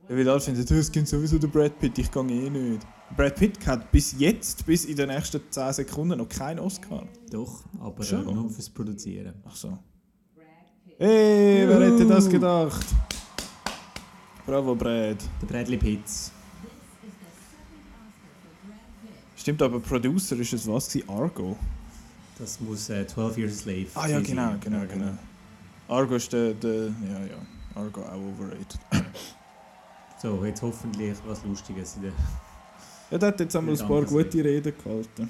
Ja, 0.09 0.17
weil 0.17 0.29
alle 0.29 0.41
finden, 0.41 0.61
es 0.79 0.91
gibt 0.91 1.07
sowieso 1.07 1.39
den 1.39 1.51
Brad 1.51 1.79
Pitt, 1.79 1.99
ich 1.99 2.11
gehe 2.11 2.23
eh 2.23 2.51
nicht. 2.51 2.87
Brad 3.17 3.37
Pitt 3.37 3.67
hat 3.67 3.91
bis 3.91 4.15
jetzt, 4.19 4.65
bis 4.67 4.85
in 4.85 4.97
den 4.97 5.09
nächsten 5.09 5.41
10 5.51 5.73
Sekunden 5.73 6.19
noch 6.19 6.29
keinen 6.29 6.61
Oscar. 6.61 7.07
Doch, 7.31 7.65
aber 7.81 8.01
äh, 8.03 8.07
Schon? 8.07 8.25
nur 8.25 8.51
fürs 8.51 8.69
Produzieren. 8.69 9.35
Ach 9.47 9.57
so. 9.57 9.79
Hey, 10.99 11.65
wer 11.67 11.81
hätte 11.81 12.07
das 12.07 12.29
gedacht? 12.29 12.87
Bravo, 14.45 14.75
Brad. 14.75 15.19
Der 15.41 15.47
Bradley 15.47 15.77
Pitts. 15.77 16.33
Stimmt, 19.37 19.63
aber 19.63 19.81
Producer 19.81 20.37
ist 20.39 20.53
es 20.53 20.67
was? 20.67 20.89
gewesen? 20.89 21.09
Argo? 21.09 21.57
Das 22.39 22.61
muss 22.61 22.89
äh, 22.91 23.07
12 23.07 23.39
Years 23.39 23.59
Slave 23.59 23.87
Ah 23.95 24.07
ja, 24.07 24.21
genau, 24.21 24.55
genau, 24.61 24.87
genau. 24.87 25.13
Argo 25.89 26.17
ist 26.17 26.33
der, 26.33 26.55
der 26.55 26.85
ja, 26.87 27.27
ja. 27.31 27.39
Argo 27.75 28.03
auch 28.03 28.15
overrated. 28.15 28.79
So, 30.21 30.45
jetzt 30.45 30.63
hoffentlich 30.63 31.17
was 31.27 31.45
Lustiges 31.45 31.95
in 31.97 32.03
der... 32.03 32.13
Ja, 33.11 33.17
der 33.17 33.29
hat 33.29 33.41
jetzt 33.41 33.57
einmal 33.57 33.81
ein 33.81 33.89
paar 33.89 34.05
gute 34.05 34.45
Reden 34.45 34.73
gehalten. 34.77 35.29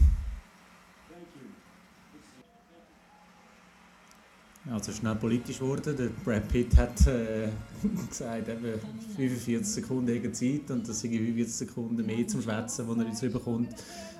Also 4.70 4.92
schnell 4.92 5.14
politisch 5.14 5.60
geworden. 5.60 5.96
Der 5.96 6.08
Brad 6.24 6.46
Pitt 6.48 6.76
hat 6.76 7.06
äh, 7.06 7.48
gesagt, 8.08 8.48
eben 8.48 8.80
45 9.16 9.64
Sekunden 9.64 10.34
Zeit 10.34 10.70
und 10.70 10.86
das 10.86 11.00
sind 11.00 11.12
45 11.12 11.54
Sekunden 11.54 12.04
mehr 12.04 12.26
zum 12.26 12.42
Schwätzen, 12.42 12.86
die 12.86 13.00
er 13.00 13.06
jetzt 13.06 13.20
bekommt, 13.32 13.74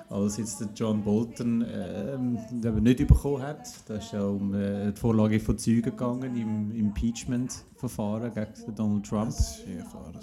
als 0.08 0.38
jetzt 0.38 0.60
der 0.60 0.68
John 0.74 1.02
Bolton 1.02 1.64
ähm, 1.70 2.38
eben 2.64 2.82
nicht 2.82 3.06
bekommen 3.06 3.42
hat. 3.42 3.68
Da 3.86 3.96
ist 3.96 4.12
ja 4.12 4.24
um 4.24 4.54
äh, 4.54 4.92
die 4.92 4.98
Vorlage 4.98 5.38
von 5.38 5.58
Zeugen 5.58 5.82
gegangen 5.82 6.34
im 6.34 6.74
Impeachment-Verfahren 6.74 8.32
gegen 8.32 8.66
den 8.66 8.74
Donald 8.74 9.06
Trump. 9.06 9.26
Das 9.26 9.58
ist 9.58 9.62
Skifahrer. 9.62 10.20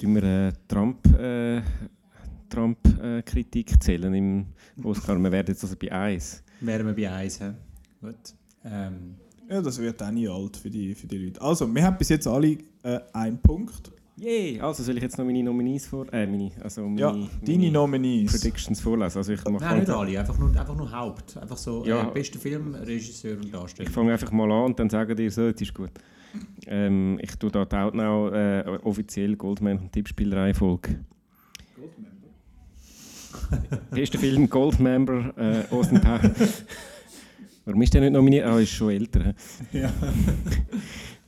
Tun 0.00 0.14
wir 0.14 0.22
äh, 0.24 0.52
Trump, 0.66 1.06
äh, 1.18 1.62
Trump 2.48 2.78
äh, 3.02 3.22
Kritik 3.22 3.82
zählen 3.82 4.12
im 4.14 4.46
Oscar? 4.82 5.18
Wir 5.18 5.30
werden 5.32 5.46
jetzt 5.48 5.62
also 5.64 5.76
bei 5.80 5.90
1. 5.92 6.42
Wären 6.60 6.86
wir 6.86 6.94
bei 6.94 7.10
1. 7.14 7.40
hä? 7.40 7.52
Gut. 8.00 8.14
Ähm, 8.64 9.14
Ja, 9.48 9.60
das 9.62 9.78
wird 9.78 10.02
auch 10.02 10.10
nie 10.10 10.28
alt 10.28 10.56
für 10.56 10.70
die, 10.70 10.94
für 10.94 11.06
die 11.06 11.18
Leute. 11.26 11.40
Also, 11.40 11.72
wir 11.72 11.82
haben 11.84 11.96
bis 11.98 12.08
jetzt 12.08 12.26
alle 12.26 12.58
äh, 12.82 12.98
einen 13.12 13.38
Punkt. 13.38 13.92
Yay! 14.18 14.58
Also 14.60 14.82
soll 14.82 14.96
ich 14.96 15.02
jetzt 15.02 15.18
noch 15.18 15.26
meine 15.26 15.42
Nominees 15.42 15.86
vor... 15.86 16.10
Äh, 16.10 16.26
meine, 16.26 16.50
also 16.62 16.82
meine, 16.88 17.00
Ja, 17.00 17.12
deine 17.12 17.58
meine 17.58 17.70
Nominees. 17.70 18.32
Predictions 18.32 18.80
vorlesen. 18.80 19.18
Also 19.18 19.34
ich 19.34 19.44
mache 19.44 19.62
nein, 19.62 19.80
nicht 19.80 19.90
alle, 19.90 20.18
einfach 20.18 20.38
nur, 20.38 20.48
einfach 20.58 20.74
nur 20.74 20.90
Haupt. 20.90 21.36
Einfach 21.36 21.58
so 21.58 21.84
Ja. 21.84 22.08
äh, 22.08 22.12
bester 22.12 22.38
Film, 22.38 22.74
Regisseur 22.74 23.36
und 23.36 23.52
Darsteller. 23.52 23.86
Ich 23.88 23.94
fange 23.94 24.12
einfach 24.12 24.32
mal 24.32 24.50
an 24.50 24.64
und 24.64 24.78
dann 24.80 24.88
sagen 24.88 25.14
dir 25.14 25.30
so, 25.30 25.52
das 25.52 25.60
ist 25.60 25.74
gut. 25.74 25.90
Ähm, 26.66 27.18
ich 27.20 27.36
tue 27.36 27.50
da 27.50 27.66
die 27.66 27.76
Outnow 27.76 28.32
äh, 28.32 28.64
offiziell 28.84 29.36
Goldman 29.36 29.78
und 29.80 29.92
Tippspielerei-Folge. 29.92 30.98
Bester 33.90 34.18
Film 34.18 34.48
Goldmember, 34.48 35.32
äh, 35.36 35.74
Austin 35.74 36.00
Powers. 36.00 36.64
Warum 37.64 37.82
ist 37.82 37.92
der 37.94 38.00
nicht 38.02 38.12
nominiert? 38.12 38.46
Ah, 38.46 38.58
ist 38.60 38.70
schon 38.70 38.90
älter. 38.90 39.34
hä? 39.72 39.88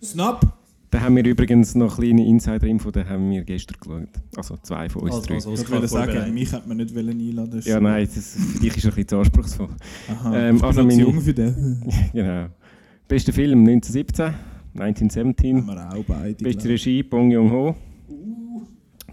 Snap! 0.03 0.47
Da 0.91 1.01
haben 1.03 1.17
wir 1.17 1.25
übrigens 1.27 1.75
noch 1.75 1.99
kleine 1.99 2.25
Insider-Info, 2.27 2.91
da 2.91 3.05
haben 3.05 3.31
wir 3.31 3.43
gestern 3.45 3.77
geschaut. 3.79 4.09
Also 4.37 4.57
zwei 4.63 4.89
von 4.89 5.03
uns 5.03 5.17
Also- 5.17 5.27
drei. 5.27 5.35
also- 5.35 5.53
Ich 5.53 5.71
wollte 5.71 5.89
sagen, 5.89 6.33
mich 6.33 6.51
hätte 6.51 6.67
man 6.67 6.79
nicht 6.79 6.95
wollen 6.95 7.11
einladen 7.11 7.53
wollen. 7.53 7.63
ja, 7.67 7.79
nein, 7.79 8.09
das, 8.15 8.37
für 8.37 8.59
dich 8.59 8.77
ist 8.77 8.85
ein 8.87 8.91
bisschen 8.91 9.09
zu 9.09 9.19
anspruchsvoll. 9.19 9.69
Aha, 10.09 10.35
Ähm, 10.35 10.55
ich 10.57 10.61
bin 10.63 10.67
also 10.69 10.81
zu 10.81 10.87
meine- 10.87 11.03
jung 11.03 11.21
für 11.21 11.35
den. 11.35 11.83
genau. 12.15 12.47
Bester 13.07 13.33
Film 13.35 13.65
1917, 13.65 14.33
1917. 14.75 15.57
Haben 15.59 15.67
wir 15.67 15.93
auch 15.99 16.05
beide. 16.05 16.43
Beste. 16.43 16.69
Regie 16.71 17.03
Bong 17.03 17.31
Joon-ho. 17.33 17.75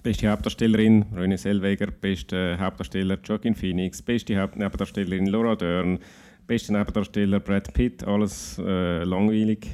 Beste 0.06 0.28
Hauptdarstellerin 0.30 1.04
René 1.16 1.36
Selweger. 1.36 1.88
Beste 1.90 2.58
Hauptdarsteller 2.60 3.18
Joaquin 3.24 3.56
Phoenix. 3.56 4.04
Beste 4.04 4.38
Hauptnebendarstellerin 4.40 5.26
Laura 5.26 5.56
Dern. 5.56 5.98
Beste 6.46 6.74
Nebendarsteller 6.74 7.40
Brad 7.40 7.74
Pitt. 7.74 8.04
Alles 8.04 8.62
äh, 8.64 9.04
langweilig. 9.04 9.66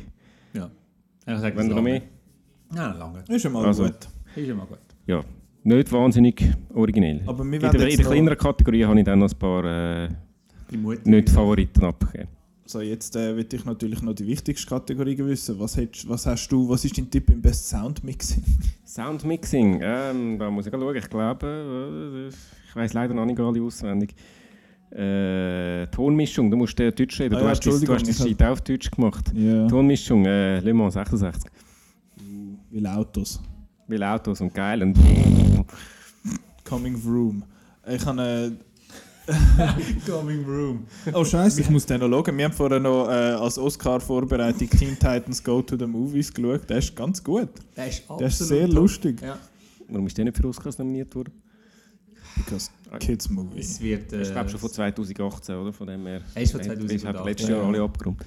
Ja. 0.53 0.71
Ich 1.27 1.37
sage 1.37 1.57
Wenn 1.57 1.67
noch 1.67 1.81
mehr? 1.81 2.01
Ja, 2.73 2.93
lange. 2.93 3.25
Ist 3.27 3.43
ja 3.43 3.49
mal 3.49 3.65
Also- 3.65 3.83
gut. 3.83 4.07
Ist 4.33 4.47
immer 4.47 4.65
gut. 4.65 4.77
Ja, 5.05 5.21
nicht 5.63 5.91
wahnsinnig 5.91 6.41
originell. 6.73 7.23
Aber 7.25 7.43
wir 7.43 7.53
in, 7.55 7.59
der, 7.59 7.87
in 7.89 7.97
der 7.97 8.05
kleineren 8.05 8.37
Kategorie 8.37 8.85
habe 8.85 8.99
ich 8.99 9.05
dann 9.05 9.19
noch 9.19 9.29
ein 9.29 9.37
paar 9.37 9.65
äh, 10.05 10.09
nicht 11.03 11.29
Favoriten 11.29 11.83
abgegeben. 11.83 12.29
So, 12.71 12.79
jetzt 12.79 13.17
äh, 13.17 13.35
will 13.35 13.45
ich 13.51 13.65
natürlich 13.65 14.01
noch 14.01 14.13
die 14.13 14.25
wichtigste 14.25 14.65
Kategorie 14.65 15.17
wissen. 15.17 15.59
Was, 15.59 15.75
hättest, 15.75 16.07
was 16.07 16.25
hast 16.25 16.47
du, 16.47 16.69
was 16.69 16.85
ist 16.85 16.97
dein 16.97 17.11
Tipp 17.11 17.29
im 17.29 17.41
Best 17.41 17.67
Sound 17.67 18.01
Mixing? 18.01 18.41
Soundmixing, 18.85 19.81
ähm, 19.83 20.39
da 20.39 20.49
muss 20.49 20.67
ich 20.67 20.71
schauen. 20.71 20.95
Ich 20.95 21.09
glaube, 21.09 21.47
äh, 21.47 22.27
ich 22.29 22.73
weiß 22.73 22.93
leider 22.93 23.13
noch 23.13 23.25
nicht 23.25 23.37
alle 23.41 23.61
auswendig. 23.61 24.15
Äh, 24.89 25.85
Tonmischung, 25.87 26.49
du 26.49 26.55
musst 26.55 26.79
äh, 26.79 26.93
Deutsch 26.93 27.19
reden. 27.19 27.35
Ah 27.35 27.39
du, 27.39 27.43
ja, 27.43 27.49
hast 27.51 27.65
das, 27.65 27.81
du 27.81 27.93
hast 27.93 28.07
hab- 28.07 28.27
Sheet 28.27 28.41
auf 28.41 28.61
Deutsch 28.61 28.89
gemacht. 28.89 29.33
Ja. 29.35 29.67
Tonmischung, 29.67 30.25
äh, 30.25 30.61
Le 30.61 30.73
Mans 30.73 30.93
66. 30.93 31.51
Weil 32.71 32.87
Autos. 32.87 33.41
Weil 33.85 34.01
Autos 34.01 34.39
und 34.39 34.53
geil 34.53 34.81
und 34.81 34.97
Coming 36.63 36.95
Vroom. 36.95 37.43
Ich 37.85 38.05
habe 38.05 38.53
Coming 40.05 40.43
Room. 40.45 40.85
Oh 41.13 41.23
Scheiße, 41.23 41.61
ich 41.61 41.69
muss 41.69 41.85
den 41.85 41.99
noch 42.01 42.09
schauen. 42.09 42.37
Wir 42.37 42.45
haben 42.45 42.53
vorher 42.53 42.79
noch 42.79 43.07
äh, 43.07 43.11
als 43.11 43.57
Oscar-Vorbereitung 43.57 44.69
Teen 44.69 44.97
Titans 44.97 45.43
Go 45.43 45.61
to 45.61 45.77
the 45.77 45.85
Movies 45.85 46.33
geschaut. 46.33 46.69
Der 46.69 46.77
ist 46.79 46.95
ganz 46.95 47.23
gut. 47.23 47.49
Der 47.75 47.87
ist 47.87 47.99
absolut 48.01 48.19
Der 48.21 48.27
ist 48.27 48.37
sehr 48.39 48.65
top. 48.65 48.75
lustig. 48.75 49.21
Ja. 49.21 49.37
Warum 49.89 50.07
ist 50.07 50.17
der 50.17 50.25
nicht 50.25 50.37
für 50.37 50.47
Oscars 50.47 50.77
nominiert 50.77 51.13
worden? 51.15 51.31
Because 52.35 52.69
Kids 52.99 53.29
Movie. 53.29 53.59
Es 53.59 53.79
wird. 53.79 54.11
Äh, 54.13 54.21
Ich 54.23 54.31
glaube 54.31 54.49
schon 54.49 54.59
von 54.59 54.69
2018, 54.71 55.55
oder? 55.55 55.71
Von 55.73 55.87
dem 55.87 56.05
her. 56.07 56.21
Er 56.33 56.41
ist 56.41 56.51
von 56.51 56.61
Ich 56.61 56.69
habe 56.69 56.79
2018. 56.79 57.25
letztes 57.25 57.49
Ja. 57.49 57.57
Jahr 57.57 57.65
alle 57.67 57.81
abgeräumt. 57.81 58.21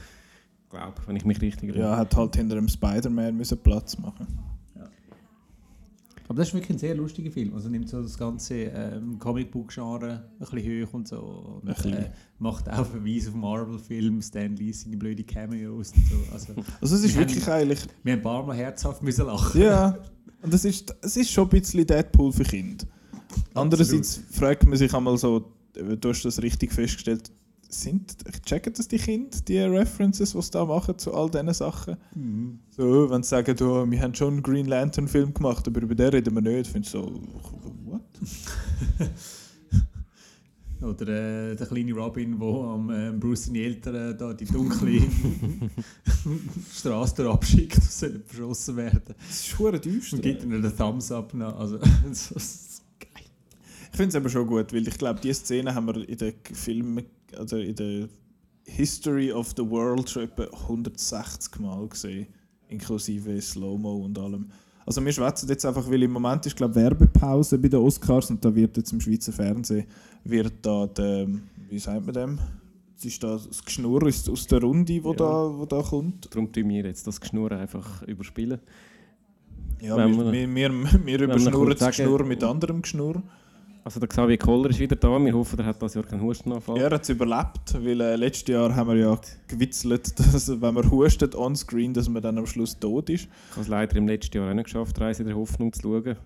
Ich 0.64 0.70
glaube, 0.70 0.94
wenn 1.06 1.16
ich 1.16 1.24
mich 1.24 1.40
richtig 1.40 1.70
erinnere. 1.70 1.90
Ja, 1.90 1.96
hat 1.96 2.14
halt 2.16 2.36
hinter 2.36 2.54
dem 2.56 2.68
Spider-Man 2.68 3.36
müssen 3.36 3.58
Platz 3.58 3.98
machen. 3.98 4.26
Aber 6.34 6.40
das 6.40 6.48
ist 6.48 6.54
wirklich 6.54 6.70
ein 6.70 6.78
sehr 6.78 6.96
lustiger 6.96 7.30
Film. 7.30 7.54
Also 7.54 7.68
nimmt 7.68 7.88
so 7.88 8.02
das 8.02 8.18
ganze 8.18 8.54
ähm, 8.54 9.20
Comicbook-Genre 9.20 10.24
ein 10.40 10.46
bisschen 10.50 10.84
hoch 10.84 10.92
und 10.94 11.06
so. 11.06 11.60
Und, 11.62 11.68
äh, 11.86 12.10
macht 12.40 12.68
auch 12.68 12.84
Verweise 12.84 13.28
auf 13.28 13.36
Marvel-Filme, 13.36 14.20
Stan 14.20 14.56
Lee 14.56 14.72
seine 14.72 14.96
blöde 14.96 15.22
Cameos 15.22 15.92
und 15.92 16.04
so. 16.08 16.32
Also, 16.32 16.54
Also 16.80 16.96
es 16.96 17.04
ist 17.04 17.14
Wir 17.14 17.20
wirklich 17.20 17.46
eigentlich... 17.46 17.86
wir 18.02 18.14
haben 18.14 18.18
ein 18.18 18.22
paar 18.24 18.44
Mal 18.44 18.56
herzhaft 18.56 19.00
müssen 19.04 19.26
lachen. 19.26 19.60
Ja, 19.60 19.96
und 20.42 20.52
es 20.52 20.64
ist, 20.64 20.92
es 21.02 21.16
ist 21.16 21.30
schon 21.30 21.44
ein 21.44 21.50
bisschen 21.50 21.86
Deadpool 21.86 22.32
für 22.32 22.42
Kinder. 22.42 22.84
Andererseits 23.54 24.20
fragt 24.32 24.66
man 24.66 24.76
sich 24.76 24.92
einmal 24.92 25.16
so, 25.16 25.52
du 25.72 26.08
hast 26.08 26.24
das 26.24 26.42
richtig 26.42 26.72
festgestellt, 26.72 27.30
sind, 27.82 28.16
checken 28.44 28.72
das 28.72 28.88
die 28.88 28.98
Kinder, 28.98 29.36
die 29.46 29.58
References, 29.58 30.32
die 30.32 30.42
sie 30.42 30.50
da 30.50 30.64
machen 30.64 30.98
zu 30.98 31.12
all 31.14 31.30
diesen 31.30 31.52
Sachen? 31.52 31.96
Mhm. 32.14 32.58
So, 32.70 33.10
wenn 33.10 33.22
sie 33.22 33.28
sagen, 33.28 33.56
oh, 33.62 33.90
wir 33.90 34.00
haben 34.00 34.14
schon 34.14 34.34
einen 34.34 34.42
Green 34.42 34.66
Lantern 34.66 35.08
Film 35.08 35.34
gemacht, 35.34 35.66
aber 35.66 35.82
über 35.82 35.94
den 35.94 36.08
reden 36.08 36.34
wir 36.34 36.42
nicht, 36.42 36.66
finde 36.66 36.86
ich 36.86 36.90
so, 36.90 37.20
what? 37.84 38.02
Oder 40.84 41.52
äh, 41.52 41.56
der 41.56 41.66
kleine 41.66 41.94
Robin, 41.94 42.38
der 42.38 42.48
am 42.48 42.90
äh, 42.90 43.10
Bruce 43.12 43.46
seine 43.46 43.60
Eltern 43.60 44.16
da 44.18 44.34
die 44.34 44.44
dunkle 44.44 45.00
Straße 46.72 47.28
abschickt 47.28 47.76
und 47.76 47.90
sollen 47.90 48.22
verschossen 48.26 48.76
werden. 48.76 49.02
Das 49.06 49.30
ist 49.30 49.46
schon 49.46 49.80
düster. 49.80 50.16
Und 50.16 50.22
gibt 50.22 50.42
ihnen 50.42 50.60
den 50.60 50.76
Thumbs 50.76 51.10
up 51.10 51.32
nach. 51.32 51.58
Also, 51.58 51.78
so, 52.12 52.34
geil. 53.00 53.24
Ich 53.90 53.96
finde 53.96 54.08
es 54.08 54.14
aber 54.16 54.28
schon 54.28 54.46
gut, 54.46 54.72
weil 54.72 54.86
ich 54.86 54.98
glaube, 54.98 55.20
diese 55.22 55.40
Szene 55.40 55.74
haben 55.74 55.86
wir 55.86 56.08
in 56.08 56.18
den 56.18 56.34
Filmen, 56.52 57.04
also 57.38 57.56
in 57.56 57.74
der 57.74 58.08
History 58.66 59.30
of 59.32 59.52
the 59.56 59.68
World 59.68 60.08
schon 60.08 60.24
etwa 60.24 60.44
160 60.44 61.58
Mal 61.60 61.86
gesehen, 61.88 62.26
inklusive 62.68 63.40
Slow-Mo 63.40 64.04
und 64.04 64.18
allem. 64.18 64.46
Also 64.86 65.02
wir 65.04 65.12
schwätzen 65.12 65.48
jetzt 65.48 65.64
einfach, 65.64 65.88
weil 65.90 66.02
im 66.02 66.12
Moment 66.12 66.44
ist 66.46 66.56
glaube 66.56 66.74
Werbepause 66.74 67.58
bei 67.58 67.68
den 67.68 67.80
Oscars 67.80 68.30
und 68.30 68.44
da 68.44 68.54
wird 68.54 68.76
jetzt 68.76 68.92
im 68.92 69.00
Schweizer 69.00 69.32
Fernsehen 69.32 69.86
wird 70.24 70.52
da 70.62 70.86
der, 70.86 71.26
wie 71.68 71.78
sagt 71.78 72.04
man 72.04 72.14
dem? 72.14 72.38
Es 72.96 73.04
ist 73.04 73.22
da 73.22 73.34
das 73.36 73.62
Geschnurr 73.64 74.06
aus, 74.06 74.28
aus 74.28 74.46
der 74.46 74.60
Runde, 74.62 75.02
wo, 75.02 75.10
Ja. 75.10 75.16
da, 75.16 75.58
wo 75.58 75.66
da 75.66 75.82
kommt. 75.82 76.32
Darum 76.34 76.50
tun 76.52 76.68
wir 76.68 76.84
jetzt 76.84 77.06
das 77.06 77.20
Geschnurr 77.20 77.52
einfach 77.52 78.02
überspielen. 78.02 78.60
Ja, 79.80 79.96
Wenn 79.96 80.16
wir, 80.16 80.32
wir- 80.32 80.54
wir, 80.54 80.70
wir, 80.72 81.06
wir 81.06 81.20
überschnurren 81.22 81.76
das 81.78 81.96
Geschnurr 81.96 82.24
mit 82.24 82.42
anderem 82.44 82.80
Geschnurr. 82.82 83.22
Also 83.86 84.00
der 84.00 84.08
Xavier 84.08 84.38
Koller 84.38 84.70
ist 84.70 84.78
wieder 84.80 84.96
da. 84.96 85.18
Wir 85.22 85.34
hoffen, 85.34 85.58
er 85.58 85.66
hat 85.66 85.82
das 85.82 85.92
Jahr 85.92 86.04
keinen 86.04 86.22
Hustenanfall. 86.22 86.78
Ja, 86.78 86.84
er 86.84 86.94
hat 86.94 87.02
es 87.02 87.10
überlebt, 87.10 87.74
weil 87.74 88.00
äh, 88.00 88.16
letztes 88.16 88.48
Jahr 88.48 88.74
haben 88.74 88.88
wir 88.88 88.96
ja 88.96 89.20
gewitzelt, 89.46 90.18
dass 90.18 90.48
wenn 90.48 90.72
man 90.74 90.90
hustet 90.90 91.34
onscreen, 91.34 91.92
dass 91.92 92.08
man 92.08 92.22
dann 92.22 92.38
am 92.38 92.46
Schluss 92.46 92.78
tot 92.78 93.10
ist. 93.10 93.24
Ich 93.24 93.50
habe 93.52 93.60
es 93.60 93.68
leider 93.68 93.96
im 93.96 94.08
letzten 94.08 94.38
Jahr 94.38 94.50
auch 94.50 94.54
nicht 94.54 94.64
geschafft, 94.64 94.98
Reise 95.00 95.22
der 95.22 95.36
Hoffnung 95.36 95.70
zu 95.72 95.82
schauen. 95.82 96.16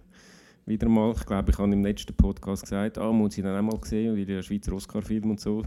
Wieder 0.67 0.89
mal. 0.89 1.13
Ich 1.19 1.27
glaube, 1.27 1.51
ich 1.51 1.59
habe 1.59 1.73
im 1.73 1.83
letzten 1.83 2.15
Podcast 2.15 2.63
gesagt, 2.63 2.97
ah, 2.99 3.11
muss 3.11 3.37
ich 3.37 3.43
dann 3.43 3.57
auch 3.57 3.73
mal 3.73 3.81
sehen, 3.85 4.15
wie 4.15 4.25
der 4.27 4.43
Schweizer 4.43 4.73
Oscar-Film 4.75 5.31
und 5.31 5.41
so. 5.41 5.63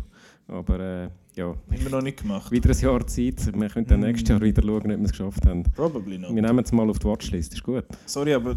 Aber 0.48 0.80
äh, 0.80 1.10
ja, 1.36 1.54
Immer 1.78 1.90
noch 1.90 2.02
nicht 2.04 2.22
gemacht. 2.22 2.52
wieder 2.52 2.70
ein 2.70 2.80
Jahr 2.80 3.06
Zeit. 3.08 3.52
Wir 3.54 3.68
können 3.70 3.88
dann 3.88 4.00
Mm. 4.00 4.04
nächstes 4.04 4.30
Jahr 4.30 4.40
wieder 4.42 4.62
schauen, 4.62 4.78
ob 4.78 4.86
wir 4.88 5.02
es 5.02 5.12
geschafft 5.12 5.46
haben. 5.46 5.64
Probably 5.76 6.18
not. 6.20 6.34
Wir 6.36 6.42
nehmen 6.42 6.60
es 6.60 6.72
mal 6.72 6.90
auf 6.90 7.00
die 7.00 7.06
Watchlist, 7.08 7.54
ist 7.54 7.64
gut. 7.64 7.84
Sorry, 8.06 8.34
aber 8.34 8.56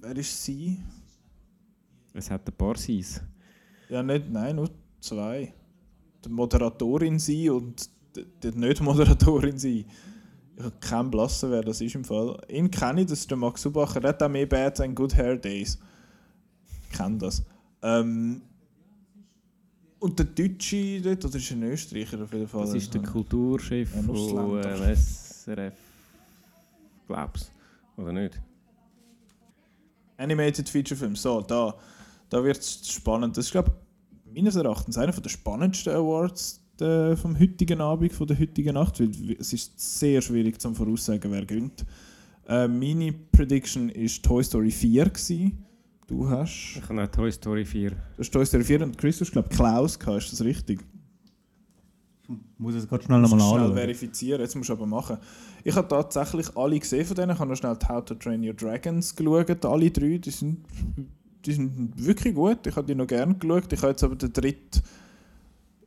wer 0.00 0.16
ist 0.16 0.42
sie? 0.42 0.78
Es 2.14 2.30
hat 2.30 2.48
ein 2.48 2.56
paar 2.56 2.76
Seins. 2.76 3.20
Ja, 3.88 4.02
nicht, 4.02 4.30
nein, 4.30 4.56
nur 4.56 4.70
zwei. 5.00 5.52
Die 6.24 6.28
Moderatorin 6.28 7.18
sie 7.18 7.50
und 7.50 7.90
die, 8.16 8.24
die 8.42 8.56
Nicht-Moderatorin 8.56 9.58
sie. 9.58 9.84
Ich 10.56 10.62
habe 10.62 10.76
keinen 10.78 11.10
Blassen, 11.10 11.50
wer 11.50 11.62
das 11.62 11.80
ist 11.80 11.96
im 11.96 12.04
Fall. 12.04 12.40
Ihn 12.48 12.70
kenne 12.70 13.00
ich, 13.00 13.08
das 13.08 13.20
ist 13.20 13.30
der 13.30 13.36
Max 13.36 13.62
Subacher. 13.62 14.02
Er 14.02 14.10
hat 14.10 14.22
auch 14.22 14.28
mehr 14.28 14.46
Bad 14.46 14.80
and 14.80 14.94
Good 14.94 15.14
Hair 15.16 15.36
Days. 15.36 15.78
Ich 16.88 16.96
kenne 16.96 17.18
das. 17.18 17.44
Ähm, 17.82 18.40
und 19.98 20.18
der 20.18 20.26
Deutsche 20.26 21.00
dort, 21.00 21.24
oder 21.24 21.36
ist 21.36 21.50
ein 21.50 21.62
Österreicher 21.64 22.22
auf 22.22 22.32
jeden 22.32 22.46
Fall? 22.46 22.66
Das 22.66 22.74
ist 22.74 22.94
der 22.94 23.02
Kulturchef 23.02 23.96
Ein 23.96 24.04
von 24.04 24.58
äh, 24.62 24.94
SRF. 24.94 25.74
Glaub's. 27.08 27.50
Oder 27.96 28.12
nicht? 28.12 28.40
Animated 30.16 30.68
Feature 30.68 30.96
Film. 30.96 31.16
So, 31.16 31.40
da, 31.40 31.74
da 32.34 32.42
wird 32.42 32.58
es 32.58 32.90
spannend. 32.90 33.36
Das 33.36 33.46
ist, 33.46 33.52
glaube 33.52 33.70
ich, 33.70 34.34
meines 34.34 34.56
Erachtens 34.56 34.98
einer 34.98 35.12
der 35.12 35.30
spannendsten 35.30 35.94
Awards 35.94 36.60
der, 36.80 37.16
vom 37.16 37.38
heutigen 37.38 37.80
Abend, 37.80 38.12
von 38.12 38.26
der 38.26 38.36
heutigen 38.36 38.74
Nacht, 38.74 38.98
weil 38.98 39.36
es 39.38 39.52
ist 39.52 39.78
sehr 39.78 40.20
schwierig 40.20 40.60
zu 40.60 40.74
voraussagen, 40.74 41.30
wer 41.30 41.46
gewinnt. 41.46 41.86
Äh, 42.48 42.66
meine 42.66 43.12
Prediction 43.12 43.88
ist 43.88 44.24
Toy 44.24 44.42
Story 44.42 44.72
4 44.72 45.04
gewesen. 45.10 45.64
Du 46.08 46.28
hast, 46.28 46.74
Ich 46.76 46.88
habe 46.88 47.04
auch 47.04 47.06
Toy 47.06 47.30
Story 47.30 47.64
4. 47.64 47.90
du 47.90 47.96
hast 48.18 48.32
Toy 48.32 48.44
Story 48.44 48.64
4 48.64 48.82
und 48.82 48.98
Chris, 48.98 49.18
du 49.18 49.24
hast, 49.24 49.30
glaube 49.30 49.48
ich, 49.48 49.56
Klaus 49.56 49.96
gehabt. 49.96 50.24
Ist 50.24 50.32
das 50.32 50.42
richtig? 50.42 50.84
Muss 52.58 52.74
es 52.74 52.88
gerade 52.88 53.04
schnell 53.04 53.20
nochmal 53.20 53.38
du 53.38 53.44
schnell 53.44 53.60
anschauen. 53.60 53.76
verifizieren, 53.76 54.40
jetzt 54.40 54.56
musst 54.56 54.70
du 54.70 54.72
aber 54.72 54.86
machen. 54.86 55.18
Ich 55.62 55.76
habe 55.76 55.86
tatsächlich 55.86 56.56
alle 56.56 56.80
gesehen 56.80 57.06
von 57.06 57.14
denen. 57.14 57.30
Ich 57.30 57.38
habe 57.38 57.48
noch 57.48 57.56
schnell 57.56 57.76
die 57.76 57.86
How 57.86 58.04
to 58.04 58.16
Train 58.16 58.44
Your 58.44 58.54
Dragons 58.54 59.14
geschaut, 59.14 59.64
alle 59.64 59.90
drei. 59.90 60.18
Die 60.18 60.30
sind, 60.30 60.64
die 61.46 61.52
sind 61.52 61.92
wirklich 61.96 62.34
gut. 62.34 62.66
Ich 62.66 62.76
habe 62.76 62.86
die 62.86 62.94
noch 62.94 63.06
gerne 63.06 63.34
geschaut. 63.34 63.72
Ich 63.72 63.80
habe 63.82 63.90
jetzt 63.92 64.04
aber 64.04 64.16
den 64.16 64.32
dritten 64.32 64.82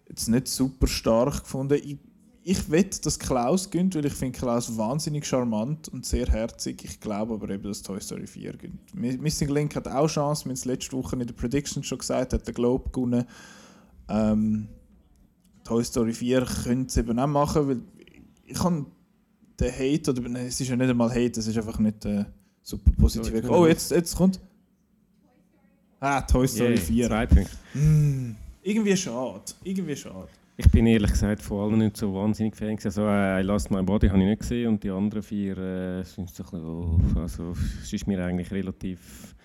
jetzt 0.09 0.27
nicht 0.29 0.47
super 0.47 0.87
stark 0.87 1.43
gefunden. 1.43 1.79
Ich, 1.83 1.97
ich 2.43 2.71
wette, 2.71 3.01
dass 3.01 3.19
Klaus 3.19 3.69
gönnt, 3.69 3.93
weil 3.95 4.05
ich 4.05 4.13
finde 4.13 4.37
Klaus 4.39 4.77
wahnsinnig 4.77 5.25
charmant 5.25 5.89
und 5.89 6.05
sehr 6.05 6.27
herzig. 6.27 6.83
Ich 6.85 6.99
glaube 7.01 7.33
aber 7.33 7.49
eben, 7.49 7.63
dass 7.63 7.81
Toy 7.81 7.99
Story 7.99 8.25
4 8.25 8.53
gönnt. 8.53 8.79
Mi- 8.95 9.17
Missing 9.17 9.49
Link 9.49 9.75
hat 9.75 9.87
auch 9.87 10.07
Chance, 10.07 10.45
wir 10.45 10.49
haben 10.49 10.53
es 10.53 10.63
letzte 10.65 10.93
Woche 10.95 11.17
in 11.17 11.27
der 11.27 11.33
Prediction 11.33 11.83
schon 11.83 11.97
gesagt, 11.97 12.31
hat 12.33 12.47
den 12.47 12.53
Globe 12.53 12.89
gewonnen. 12.89 13.25
Ähm, 14.07 14.69
Toy 15.65 15.83
Story 15.83 16.13
4 16.13 16.45
könnte 16.63 16.87
es 16.87 16.95
eben 16.97 17.19
auch 17.19 17.27
machen, 17.27 17.67
weil 17.67 17.81
ich 18.45 18.63
habe 18.63 18.85
den 19.59 19.71
Hate, 19.73 20.11
oder 20.11 20.21
nein, 20.29 20.45
es 20.45 20.61
ist 20.61 20.69
ja 20.69 20.77
nicht 20.77 20.89
einmal 20.89 21.09
Hate, 21.09 21.39
es 21.41 21.47
ist 21.47 21.57
einfach 21.57 21.79
nicht 21.79 22.05
äh, 22.05 22.23
super 22.61 22.91
positiv. 22.97 23.33
Oh, 23.49 23.67
jetzt, 23.67 23.91
jetzt 23.91 24.15
kommt. 24.15 24.39
Ah, 25.99 26.21
Toy 26.21 26.47
Story 26.47 26.75
Yay, 26.75 26.77
4. 26.77 27.07
Zwei 27.07 27.25
Punkte. 27.25 27.57
Mm, 27.73 28.35
irgendwie 28.61 28.97
schade. 28.97 29.41
Irgendwie 29.63 29.95
schade. 29.95 30.27
Ich 30.59 30.69
bin 30.71 30.87
ehrlich 30.87 31.11
gesagt 31.11 31.41
von 31.41 31.69
allen 31.69 31.79
nicht 31.79 31.97
so 31.97 32.13
wahnsinnig 32.13 32.55
Fan. 32.55 32.75
gewesen. 32.75 32.87
Also, 32.87 33.07
äh, 33.07 33.41
I 33.41 33.43
Lost 33.43 33.71
My 33.71 33.81
Body 33.83 34.07
habe 34.07 34.19
ich 34.19 34.25
nicht 34.25 34.39
gesehen 34.41 34.69
und 34.69 34.83
die 34.83 34.89
anderen 34.89 35.23
vier 35.23 35.57
äh, 35.57 36.03
sind 36.03 36.29
so 36.29 36.43
ein 36.43 36.49
bisschen, 36.49 36.65
oh, 36.65 37.19
also, 37.19 37.53
es 37.81 37.93
ist 37.93 38.07
mir 38.07 38.23
eigentlich 38.23 38.51
relativ 38.51 39.35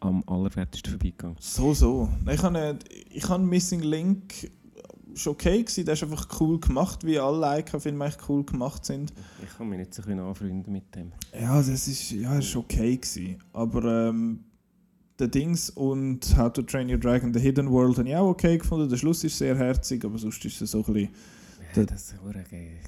am 0.00 0.22
allerwertesten 0.26 0.90
vorbeigegangen. 0.90 1.36
So, 1.40 1.74
so. 1.74 2.08
Ich 2.30 2.42
habe, 2.42 2.78
ich 3.10 3.28
habe 3.28 3.42
Missing 3.42 3.80
Link 3.80 4.50
schon 5.14 5.32
okay 5.32 5.62
gewesen. 5.62 5.84
Der 5.84 5.94
ist 5.94 6.02
einfach 6.02 6.28
cool 6.40 6.60
gemacht, 6.60 7.04
wie 7.04 7.18
alle 7.18 7.38
Leica-Filme 7.38 8.04
eigentlich 8.04 8.28
cool 8.28 8.44
gemacht 8.44 8.84
sind. 8.84 9.12
Ich 9.42 9.56
kann 9.56 9.68
mich 9.68 9.78
nicht 9.78 9.94
so 9.94 10.02
anfreunden 10.02 10.72
mit 10.72 10.94
dem. 10.94 11.12
Ja, 11.32 11.56
das 11.56 11.68
ist, 11.68 12.10
ja, 12.10 12.38
ist 12.38 12.54
okay 12.56 12.96
gewesen. 12.96 13.38
Aber 13.52 14.08
ähm, 14.08 14.40
der 15.18 15.28
Dings 15.28 15.70
und 15.70 16.36
How 16.36 16.52
to 16.52 16.62
Train 16.62 16.90
Your 16.90 16.98
Dragon, 16.98 17.32
The 17.32 17.40
Hidden 17.40 17.70
World, 17.70 17.98
habe 17.98 18.08
ich 18.08 18.16
auch 18.16 18.28
okay 18.30 18.58
gefunden. 18.58 18.88
Der 18.88 18.96
Schluss 18.96 19.22
ist 19.24 19.38
sehr 19.38 19.56
herzig, 19.56 20.04
aber 20.04 20.18
sonst 20.18 20.44
ist 20.44 20.60
es 20.60 20.70
so 20.72 20.78
ein 20.84 20.92
bisschen... 20.92 21.08
Ja, 21.76 21.84
das 21.84 22.14
hure 22.22 22.44
Ge- 22.48 22.68
Ge- 22.68 22.78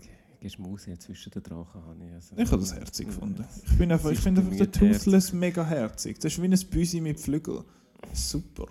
Geschmause 0.41 0.97
zwischen 0.99 1.31
den 1.33 1.43
Drachen 1.43 1.83
habe 1.85 1.97
ich. 2.05 2.13
Also, 2.13 2.37
Ich 2.37 2.47
habe 2.51 2.61
das 2.61 2.75
herzig 2.75 3.07
gefunden. 3.09 3.45
Ich, 3.65 3.79
bin 3.79 3.91
einfach, 3.91 4.11
ich 4.11 4.17
Das 4.17 4.25
finde 4.25 4.41
einfach 4.43 4.57
den 4.57 4.61
ist 4.91 5.03
Toothless 5.05 5.33
mega 5.33 5.65
herzig. 5.65 6.19
Das 6.21 6.33
ist 6.33 6.43
wie 6.43 6.47
ein 6.47 6.59
Büsi 6.71 7.01
mit 7.01 7.19
Flügeln. 7.19 7.65
Super. 8.13 8.67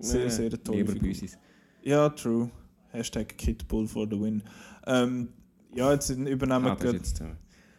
Sehr, 0.00 0.24
Nee, 0.24 0.30
sehr 0.30 0.62
tolle 0.62 0.78
Lieber. 0.78 0.94
Büsis. 0.94 1.38
Ja, 1.82 2.08
true. 2.08 2.50
Hashtag 2.88 3.36
Kitbull 3.38 3.86
for 3.86 4.06
the 4.10 4.20
win. 4.20 4.42
Ähm, 4.86 5.28
ja, 5.74 5.92
jetzt 5.92 6.10
übernehmen 6.10 6.66
Ah, 6.66 6.74
ist 6.74 6.92
jetzt, 6.92 7.20
äh, 7.20 7.26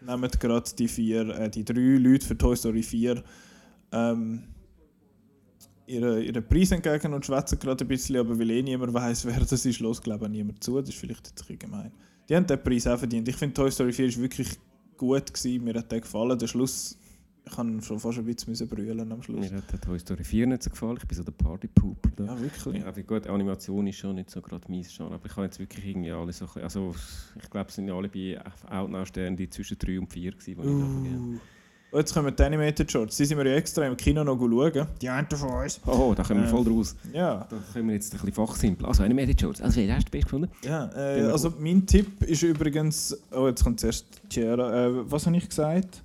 nehmen 0.06 0.30
gerade 0.40 0.70
die 0.78 0.88
vier, 0.88 1.28
äh, 1.38 1.50
die 1.50 1.66
drei 1.66 1.98
Leute 1.98 2.26
für 2.26 2.38
Toy 2.38 2.56
Story 2.56 2.84
4 2.84 3.22
ähm, 3.92 4.44
ihre, 5.92 6.24
ihre 6.24 6.42
Preise 6.42 6.76
entgegen 6.76 7.14
und 7.14 7.26
schwätzen 7.26 7.60
gerade 7.60 7.84
ein 7.84 7.88
bisschen, 7.88 8.18
aber 8.18 8.38
weil 8.38 8.50
eh 8.50 8.64
niemand 8.64 8.94
weiß, 8.94 9.26
wer 9.28 9.40
das 9.40 9.66
ist, 9.66 9.80
los 9.80 10.02
glaube 10.02 10.26
ich 10.26 10.32
niemand 10.32 10.64
zu. 10.64 10.80
Das 10.80 10.90
ist 10.90 10.98
vielleicht 10.98 11.28
jetzt 11.28 11.50
ein 11.50 11.60
gemein. 11.60 11.92
Die 12.30 12.36
haben 12.36 12.48
den 12.48 12.62
Preis 12.64 12.88
auch 12.88 12.98
verdient. 12.98 13.28
Ich 13.28 13.36
finde 13.36 13.54
Toy 13.54 13.70
Story 13.72 13.92
4 13.92 14.06
ist 14.06 14.22
wirklich 14.22 14.58
gut 14.98 15.34
gewesen. 15.34 15.64
Mir 15.64 15.74
hat 15.74 15.92
der 15.92 16.00
gefallen. 16.00 16.38
Der 16.40 16.48
Schluss, 16.48 16.98
ich 17.44 17.52
kann 17.52 17.82
schon 17.82 18.00
fast 18.00 18.20
ein 18.20 18.26
bisschen 18.26 18.68
brüllen 18.70 19.12
am 19.12 19.22
Schluss. 19.22 19.50
Mir 19.50 19.58
hat 19.58 19.72
der 19.72 19.82
Toy 19.82 20.00
Story 20.00 20.24
4 20.24 20.48
nicht 20.48 20.64
so 20.64 20.70
gefallen. 20.70 20.98
Ich 20.98 21.08
bin 21.08 21.18
so 21.18 21.24
der 21.24 21.34
Party-Pooper. 21.34 22.10
da. 22.16 22.26
Ja, 22.26 22.40
wirklich. 22.40 22.84
Ja, 22.84 22.92
gut, 22.92 23.28
Animation 23.28 23.86
ist 23.88 23.98
schon 23.98 24.16
nicht 24.16 24.30
so 24.30 24.42
gerade 24.42 24.72
meins 24.72 24.94
schon, 24.94 25.12
aber 25.12 25.26
ich 25.26 25.36
habe 25.36 25.46
jetzt 25.46 25.60
wirklich 25.60 25.86
irgendwie 25.86 26.12
alle 26.12 26.32
so, 26.32 26.46
also 26.46 26.96
ich 27.42 27.50
glaube, 27.50 27.68
es 27.68 27.76
sind 27.76 27.88
ja 27.88 27.96
alle 27.96 28.08
bei 28.08 28.40
Outnow-Sternen 28.70 29.36
die 29.36 29.50
zwischen 29.50 29.78
3 29.78 30.00
und 30.00 30.08
4 30.08 30.32
gewesen, 30.32 30.46
die 30.46 30.52
ich 30.52 30.58
da 30.58 31.42
Uh. 31.92 31.96
Oh, 31.96 32.00
jetzt 32.00 32.14
kommen 32.14 32.34
die 32.36 32.44
Animated 32.44 32.90
Shorts. 32.92 33.18
Die 33.18 33.26
sind 33.26 33.38
wir 33.38 33.46
ja 33.48 33.56
extra 33.56 33.86
im 33.86 33.98
Kino 33.98 34.24
noch 34.24 34.38
schauen. 34.40 34.88
Die 35.02 35.10
einen 35.10 35.28
von 35.30 35.50
uns. 35.64 35.80
Oh, 35.86 36.14
da 36.16 36.24
kommen 36.24 36.42
wir 36.42 36.48
Äh. 36.48 36.50
voll 36.50 36.64
draus. 36.64 36.96
Ja. 37.14 37.46
Da 37.50 37.58
können 37.74 37.88
wir 37.90 37.96
jetzt 37.96 38.14
ein 38.14 38.20
bisschen 38.20 38.34
fachsimpel. 38.34 38.86
Also, 38.86 39.04
Animated 39.04 39.40
Shorts. 39.42 39.62
Also, 39.62 39.82
wer 39.82 39.96
hast 39.96 40.08
du 40.08 40.12
best 40.12 40.24
gefunden? 40.26 40.50
Ja, 40.64 40.90
äh, 40.96 41.24
also 41.32 41.54
mein 41.60 41.86
Tipp 41.86 42.24
ist 42.24 42.44
übrigens. 42.44 43.18
Oh, 43.32 43.48
jetzt 43.48 43.64
kommt 43.64 43.80
zuerst 43.80 44.06
Chiara. 44.30 44.86
Äh, 44.88 45.12
was 45.12 45.26
habe 45.26 45.36
ich 45.38 45.48
gesagt? 45.50 46.02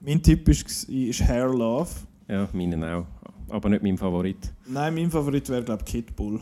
Mein 0.00 0.22
Tipp 0.22 0.48
ist, 0.48 0.88
ist 0.88 1.20
Hair 1.22 1.48
Love. 1.48 1.90
Ja, 2.28 2.48
meinen 2.52 2.82
auch. 2.84 3.06
Aber 3.48 3.68
nicht 3.68 3.82
mein 3.82 3.96
Favorit. 3.96 4.52
Nein, 4.66 4.94
mein 4.94 5.10
Favorit 5.10 5.48
wäre, 5.48 5.62
glaube 5.62 5.82
ich, 5.86 5.90
Kid 5.92 6.14
Bull. 6.16 6.40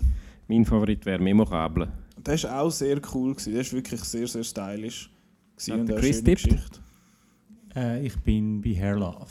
Mein 0.48 0.64
Favorit 0.64 1.04
wäre 1.06 1.22
Memorable. 1.22 1.88
Der 2.24 2.34
ist 2.34 2.46
auch 2.46 2.70
sehr 2.70 3.00
cool. 3.14 3.32
Gewesen. 3.32 3.52
Der 3.52 3.60
ist 3.62 3.72
wirklich 3.72 4.00
sehr, 4.04 4.26
sehr 4.26 4.42
stylisch. 4.42 5.10
und 5.58 5.66
der 5.68 5.74
auch 5.76 5.80
eine 5.80 5.94
Chris 5.96 6.16
schöne 6.16 6.24
tippt? 6.24 6.42
Geschichte. 6.44 6.80
Äh, 7.76 8.06
ich 8.06 8.16
bin 8.20 8.62
bei 8.62 8.70
Hair 8.74 8.96
Love. 8.96 9.26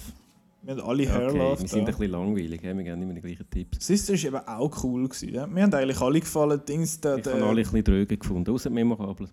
Wir 0.61 0.75
haben 0.75 0.81
alle 0.81 1.09
Hair 1.11 1.27
okay, 1.29 1.37
Love. 1.37 1.61
wir 1.61 1.67
sind 1.67 1.79
ein 1.79 1.85
da. 1.85 1.91
bisschen 1.91 2.11
langweilig, 2.11 2.61
he? 2.61 2.67
wir 2.67 2.83
geben 2.83 3.01
immer 3.01 3.13
die 3.13 3.21
gleichen 3.21 3.49
Tipps. 3.49 3.85
Sister 3.85 4.13
ist 4.13 4.23
eben 4.23 4.37
auch 4.37 4.83
cool. 4.83 5.07
Gewesen, 5.07 5.33
ja? 5.33 5.47
Wir 5.53 5.63
haben 5.63 5.73
eigentlich 5.73 5.99
alle 5.99 6.19
gefallen. 6.19 6.61
Dings, 6.67 6.99
der, 7.01 7.17
Ich 7.17 7.25
habe 7.25 7.37
alle 7.43 7.49
ein 7.49 7.55
bisschen 7.55 7.83
dröge 7.83 8.17
gefunden, 8.17 8.51
außer 8.51 8.69
Memorable. 8.69 9.27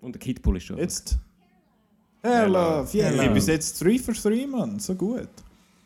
Und 0.00 0.14
der 0.14 0.20
Kidbull 0.20 0.56
ist 0.56 0.64
schon. 0.64 0.78
Jetzt. 0.78 1.18
Hair 2.22 2.48
Love. 2.48 2.88
Yeah, 2.96 3.06
Hair 3.06 3.14
yeah. 3.14 3.24
Love. 3.24 3.34
bis 3.34 3.46
jetzt 3.48 3.84
3 3.84 3.98
für 3.98 4.12
3, 4.12 4.46
Mann. 4.46 4.78
So 4.78 4.94
gut. 4.94 5.28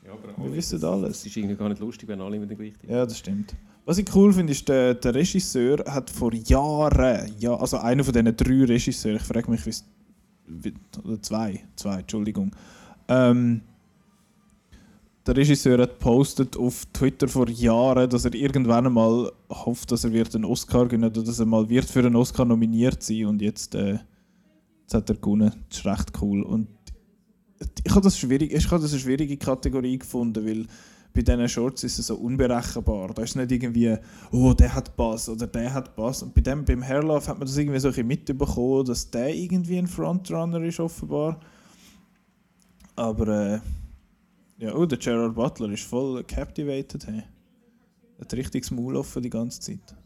Ja, 0.05 0.13
aber 0.13 0.45
Wir 0.45 0.53
wissen 0.57 0.77
Es 0.77 0.85
alles. 0.85 1.25
ist 1.27 1.37
irgendwie 1.37 1.57
gar 1.57 1.69
nicht 1.69 1.81
lustig, 1.81 2.09
wenn 2.09 2.21
alle 2.21 2.37
immer 2.37 2.47
den 2.47 2.57
gleichen 2.57 2.79
Ja, 2.89 3.05
das 3.05 3.19
stimmt. 3.19 3.55
Was 3.85 3.99
ich 3.99 4.15
cool 4.15 4.33
finde, 4.33 4.53
ist, 4.53 4.69
der, 4.69 4.95
der 4.95 5.15
Regisseur 5.15 5.79
hat 5.87 6.11
vor 6.11 6.33
Jahren, 6.35 7.33
ja, 7.39 7.55
also 7.55 7.79
einer 7.79 8.03
von 8.03 8.13
diesen 8.13 8.37
drei 8.37 8.65
Regisseuren, 8.65 9.17
ich 9.17 9.23
frage 9.23 9.51
mich, 9.51 9.65
wie 9.65 9.71
oder 9.71 9.96
zwei, 11.23 11.65
zwei, 11.77 12.01
Entschuldigung. 12.01 12.55
Ähm, 13.09 13.63
der 15.27 15.37
Regisseur 15.37 15.79
hat 15.79 15.99
postet 15.99 16.57
auf 16.57 16.87
Twitter 16.93 17.27
vor 17.27 17.49
Jahren, 17.49 18.09
dass 18.09 18.25
er 18.25 18.35
irgendwann 18.35 18.87
einmal 18.87 19.33
hofft, 19.51 19.91
dass 19.91 20.05
er 20.05 20.13
wird 20.13 20.35
einen 20.35 20.45
Oscar 20.45 20.87
gewinnen 20.87 21.11
oder 21.11 21.23
dass 21.25 21.41
er 21.41 21.47
mal 21.47 21.69
wird 21.69 21.87
für 21.87 22.01
einen 22.01 22.15
Oscar 22.15 22.45
nominiert 22.45 23.03
sein 23.03 23.27
und 23.27 23.43
jetzt, 23.43 23.75
äh, 23.75 23.99
jetzt 24.83 24.95
hat 24.95 25.11
er 25.11 25.17
gewonnen. 25.17 25.53
Das 25.69 25.79
ist 25.79 25.87
recht 25.87 26.13
cool. 26.23 26.43
Und 26.43 26.69
ich 27.85 27.91
habe 27.91 28.03
das, 28.03 28.17
schwierig, 28.17 28.53
ich 28.53 28.71
habe 28.71 28.81
das 28.81 28.93
eine 28.93 29.01
schwierige 29.01 29.37
Kategorie 29.37 29.99
gefunden, 29.99 30.47
weil 30.47 30.67
bei 31.17 31.23
diesen 31.23 31.49
Shorts 31.49 31.83
ist 31.83 31.99
es 31.99 32.07
so 32.09 32.17
unberechenbar. 32.17 33.09
Da 33.15 33.23
ist 33.23 33.35
nicht 33.35 33.51
irgendwie, 33.51 33.97
oh, 34.31 34.53
der 34.53 34.75
hat 34.75 34.95
Bass 34.97 35.29
oder 35.29 35.47
der 35.47 35.73
hat 35.73 35.97
Bass. 35.97 36.23
Und 36.23 36.35
bei 36.35 36.43
dem, 36.43 36.65
beim 36.65 36.83
Hairlove 36.87 37.27
hat 37.27 37.39
man 37.39 37.47
das 37.47 37.57
irgendwie 37.57 37.79
so 37.79 37.89
ein 37.89 37.93
bisschen 37.93 38.07
mitbekommen, 38.07 38.85
dass 38.85 39.11
der 39.11 39.35
irgendwie 39.35 39.79
ein 39.79 39.87
Frontrunner 39.87 40.63
ist, 40.63 40.79
offenbar. 40.79 41.41
Aber, 42.95 43.29
äh, 43.29 43.61
ja, 44.59 44.75
oh, 44.75 44.85
der 44.85 44.99
Gerard 44.99 45.35
Butler 45.35 45.71
ist 45.71 45.85
voll 45.85 46.23
captivated. 46.25 47.07
Hey. 47.07 47.23
Hat 48.21 48.33
richtig 48.35 48.63
das 48.63 48.71
Maul 48.71 48.97
offen 48.97 49.23
die 49.23 49.31
ganze 49.31 49.61
Zeit. 49.61 49.97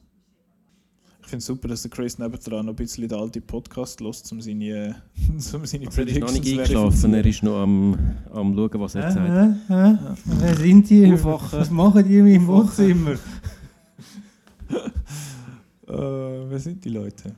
Ich 1.23 1.29
finde 1.29 1.39
es 1.39 1.47
super, 1.47 1.69
dass 1.69 1.83
der 1.83 1.91
Chris 1.91 2.19
nebendran 2.19 2.67
noch 2.67 2.73
ein 2.73 2.77
bisschen 2.77 3.09
den 3.09 3.19
alten 3.19 3.43
Podcast 3.43 4.01
lässt, 4.01 4.31
um 4.33 4.41
seine, 4.41 4.97
um 5.29 5.39
seine 5.41 5.87
Also 5.87 6.01
er 6.01 6.09
ist 6.09 6.21
noch 6.21 6.33
nicht 6.33 6.51
eingeschlafen, 6.51 7.15
er 7.15 7.27
ist 7.27 7.43
noch 7.43 7.63
am, 7.63 7.97
am 8.33 8.55
schauen, 8.55 8.81
was 8.81 8.95
er 8.95 9.13
sagt. 9.13 9.71
Äh, 9.71 9.93
äh, 9.93 9.97
wer 10.25 10.57
sind 10.57 10.91
die? 10.91 11.13
Aufwachen. 11.13 11.59
Was 11.61 11.71
machen 11.71 12.09
die 12.09 12.19
in 12.19 12.25
meinem. 12.25 12.47
Wohnzimmer? 12.47 13.15
Äh, 15.89 15.93
wer 16.49 16.61
sind 16.61 16.85
die 16.85 16.89
Leute? 16.89 17.35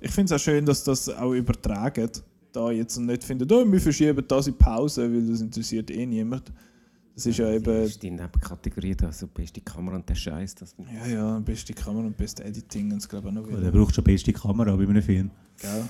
Ich 0.00 0.10
finde 0.10 0.34
es 0.34 0.40
auch 0.40 0.44
schön, 0.44 0.66
dass 0.66 0.82
das 0.82 1.08
auch 1.08 1.32
übertragen 1.32 2.10
da 2.54 2.70
jetzt 2.70 2.96
und 2.96 3.06
nicht 3.06 3.24
finden, 3.24 3.50
oh, 3.52 3.64
wir 3.70 3.80
verschieben 3.80 4.24
das 4.26 4.46
in 4.46 4.56
Pause, 4.56 5.12
weil 5.12 5.26
das 5.26 5.40
interessiert 5.40 5.90
eh 5.90 6.06
niemand. 6.06 6.52
Das 7.14 7.26
ist 7.26 7.38
ja 7.38 7.48
eben, 7.50 7.64
Das 7.64 7.90
ist 7.90 8.02
die 8.02 8.10
Nebenkategorie, 8.10 8.94
da, 8.96 9.12
so 9.12 9.28
beste 9.28 9.60
Kamera 9.60 9.96
und 9.96 10.08
der 10.08 10.14
Scheiß. 10.16 10.56
Das 10.56 10.74
ja, 10.92 11.06
ja, 11.06 11.38
beste 11.38 11.72
Kamera 11.72 12.06
und 12.06 12.16
beste 12.16 12.42
Editing 12.44 12.90
und 12.92 12.96
das 12.98 13.08
glaube 13.08 13.28
ich 13.28 13.36
auch 13.36 13.40
noch 13.42 13.48
Der 13.48 13.60
wieder. 13.60 13.70
braucht 13.70 13.94
schon 13.94 14.02
beste 14.04 14.32
Kamera 14.32 14.74
bei 14.74 14.82
einem 14.82 15.02
Film. 15.02 15.30
Gell? 15.60 15.84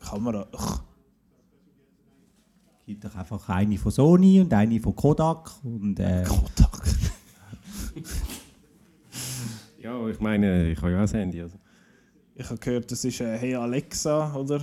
Kamera, 0.00 0.46
ach, 0.56 0.82
Es 2.80 2.86
gibt 2.86 3.04
doch 3.04 3.14
einfach 3.14 3.48
eine 3.50 3.76
von 3.76 3.92
Sony 3.92 4.40
und 4.40 4.52
eine 4.54 4.80
von 4.80 4.96
Kodak. 4.96 5.50
Und, 5.62 6.00
äh, 6.00 6.24
Kodak. 6.26 6.82
ja, 9.78 10.08
ich 10.08 10.20
meine, 10.20 10.70
ich 10.70 10.78
habe 10.80 10.92
ja 10.92 10.98
auch 10.98 11.08
ein 11.08 11.08
Handy. 11.08 11.42
Also. 11.42 11.58
Ich 12.42 12.50
habe 12.50 12.58
gehört, 12.58 12.90
das 12.90 13.04
ist 13.04 13.20
äh, 13.20 13.38
Hey 13.38 13.54
Alexa, 13.54 14.34
oder? 14.34 14.58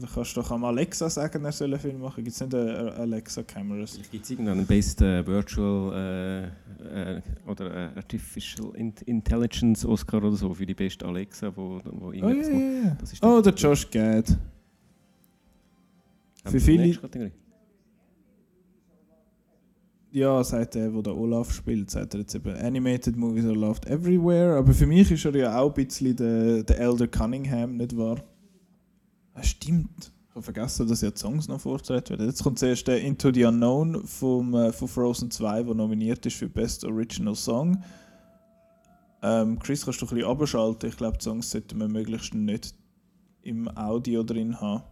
Du 0.00 0.06
kannst 0.06 0.36
doch 0.36 0.48
am 0.52 0.64
Alexa 0.64 1.10
sagen, 1.10 1.44
er 1.44 1.50
soll 1.50 1.72
einen 1.72 1.80
Film 1.80 2.00
machen. 2.00 2.22
Gibt 2.22 2.36
es 2.36 2.40
nicht 2.40 2.54
äh, 2.54 2.58
Alexa-Cameras? 2.58 3.98
Gibt 4.08 4.24
es 4.24 4.30
irgendeinen 4.30 4.64
Best 4.64 5.02
äh, 5.02 5.26
Virtual 5.26 6.52
äh, 6.84 7.16
äh, 7.16 7.22
oder 7.48 7.92
äh, 7.92 7.96
Artificial 7.96 8.70
In 8.76 8.94
Intelligence 9.06 9.84
Oscar 9.84 10.18
oder 10.18 10.30
so 10.36 10.54
für 10.54 10.64
die 10.64 10.74
beste 10.74 11.04
Alexa, 11.06 11.50
wo, 11.56 11.80
wo 11.84 12.06
Oh, 12.08 12.12
ja, 12.12 12.24
macht? 12.24 12.36
ja, 12.36 12.58
ja. 12.84 12.96
Das 13.00 13.12
ist 13.12 13.24
oh 13.24 13.40
der- 13.40 13.52
Josh 13.54 13.90
Gad. 13.90 14.38
Für 16.44 16.60
viele-? 16.60 16.98
Ja, 20.14 20.44
sagt 20.44 20.76
er, 20.76 20.94
wo 20.94 21.02
der 21.02 21.16
Olaf 21.16 21.52
spielt, 21.52 21.90
sagt 21.90 22.14
er 22.14 22.20
jetzt 22.20 22.36
eben 22.36 22.54
Animated 22.54 23.16
Movies 23.16 23.46
are 23.46 23.54
loved 23.54 23.84
everywhere. 23.86 24.56
Aber 24.56 24.72
für 24.72 24.86
mich 24.86 25.10
ist 25.10 25.24
er 25.24 25.34
ja 25.34 25.58
auch 25.58 25.70
ein 25.70 25.74
bisschen 25.74 26.14
der, 26.14 26.62
der 26.62 26.78
Elder 26.78 27.08
Cunningham, 27.08 27.76
nicht 27.76 27.96
wahr? 27.96 28.22
Ah, 29.32 29.42
stimmt. 29.42 30.12
Ich 30.28 30.34
habe 30.36 30.42
vergessen, 30.44 30.86
dass 30.86 31.00
ja 31.00 31.10
die 31.10 31.18
Songs 31.18 31.48
noch 31.48 31.60
vorgetragen 31.60 32.10
werden. 32.10 32.28
Jetzt 32.28 32.44
kommt 32.44 32.60
zuerst 32.60 32.86
der 32.86 33.00
Into 33.00 33.32
the 33.34 33.44
Unknown 33.44 34.06
vom, 34.06 34.54
äh, 34.54 34.72
von 34.72 34.86
Frozen 34.86 35.32
2, 35.32 35.64
der 35.64 35.74
nominiert 35.74 36.24
ist 36.26 36.36
für 36.36 36.48
Best 36.48 36.84
Original 36.84 37.34
Song. 37.34 37.82
Ähm, 39.20 39.58
Chris, 39.58 39.84
kannst 39.84 40.00
du 40.00 40.06
ein 40.06 40.14
bisschen 40.14 40.30
abschalten? 40.30 40.90
Ich 40.90 40.96
glaube, 40.96 41.18
die 41.18 41.24
Songs 41.24 41.50
sollten 41.50 41.80
wir 41.80 41.88
möglichst 41.88 42.34
nicht 42.34 42.72
im 43.42 43.66
Audio 43.76 44.22
drin 44.22 44.60
haben. 44.60 44.84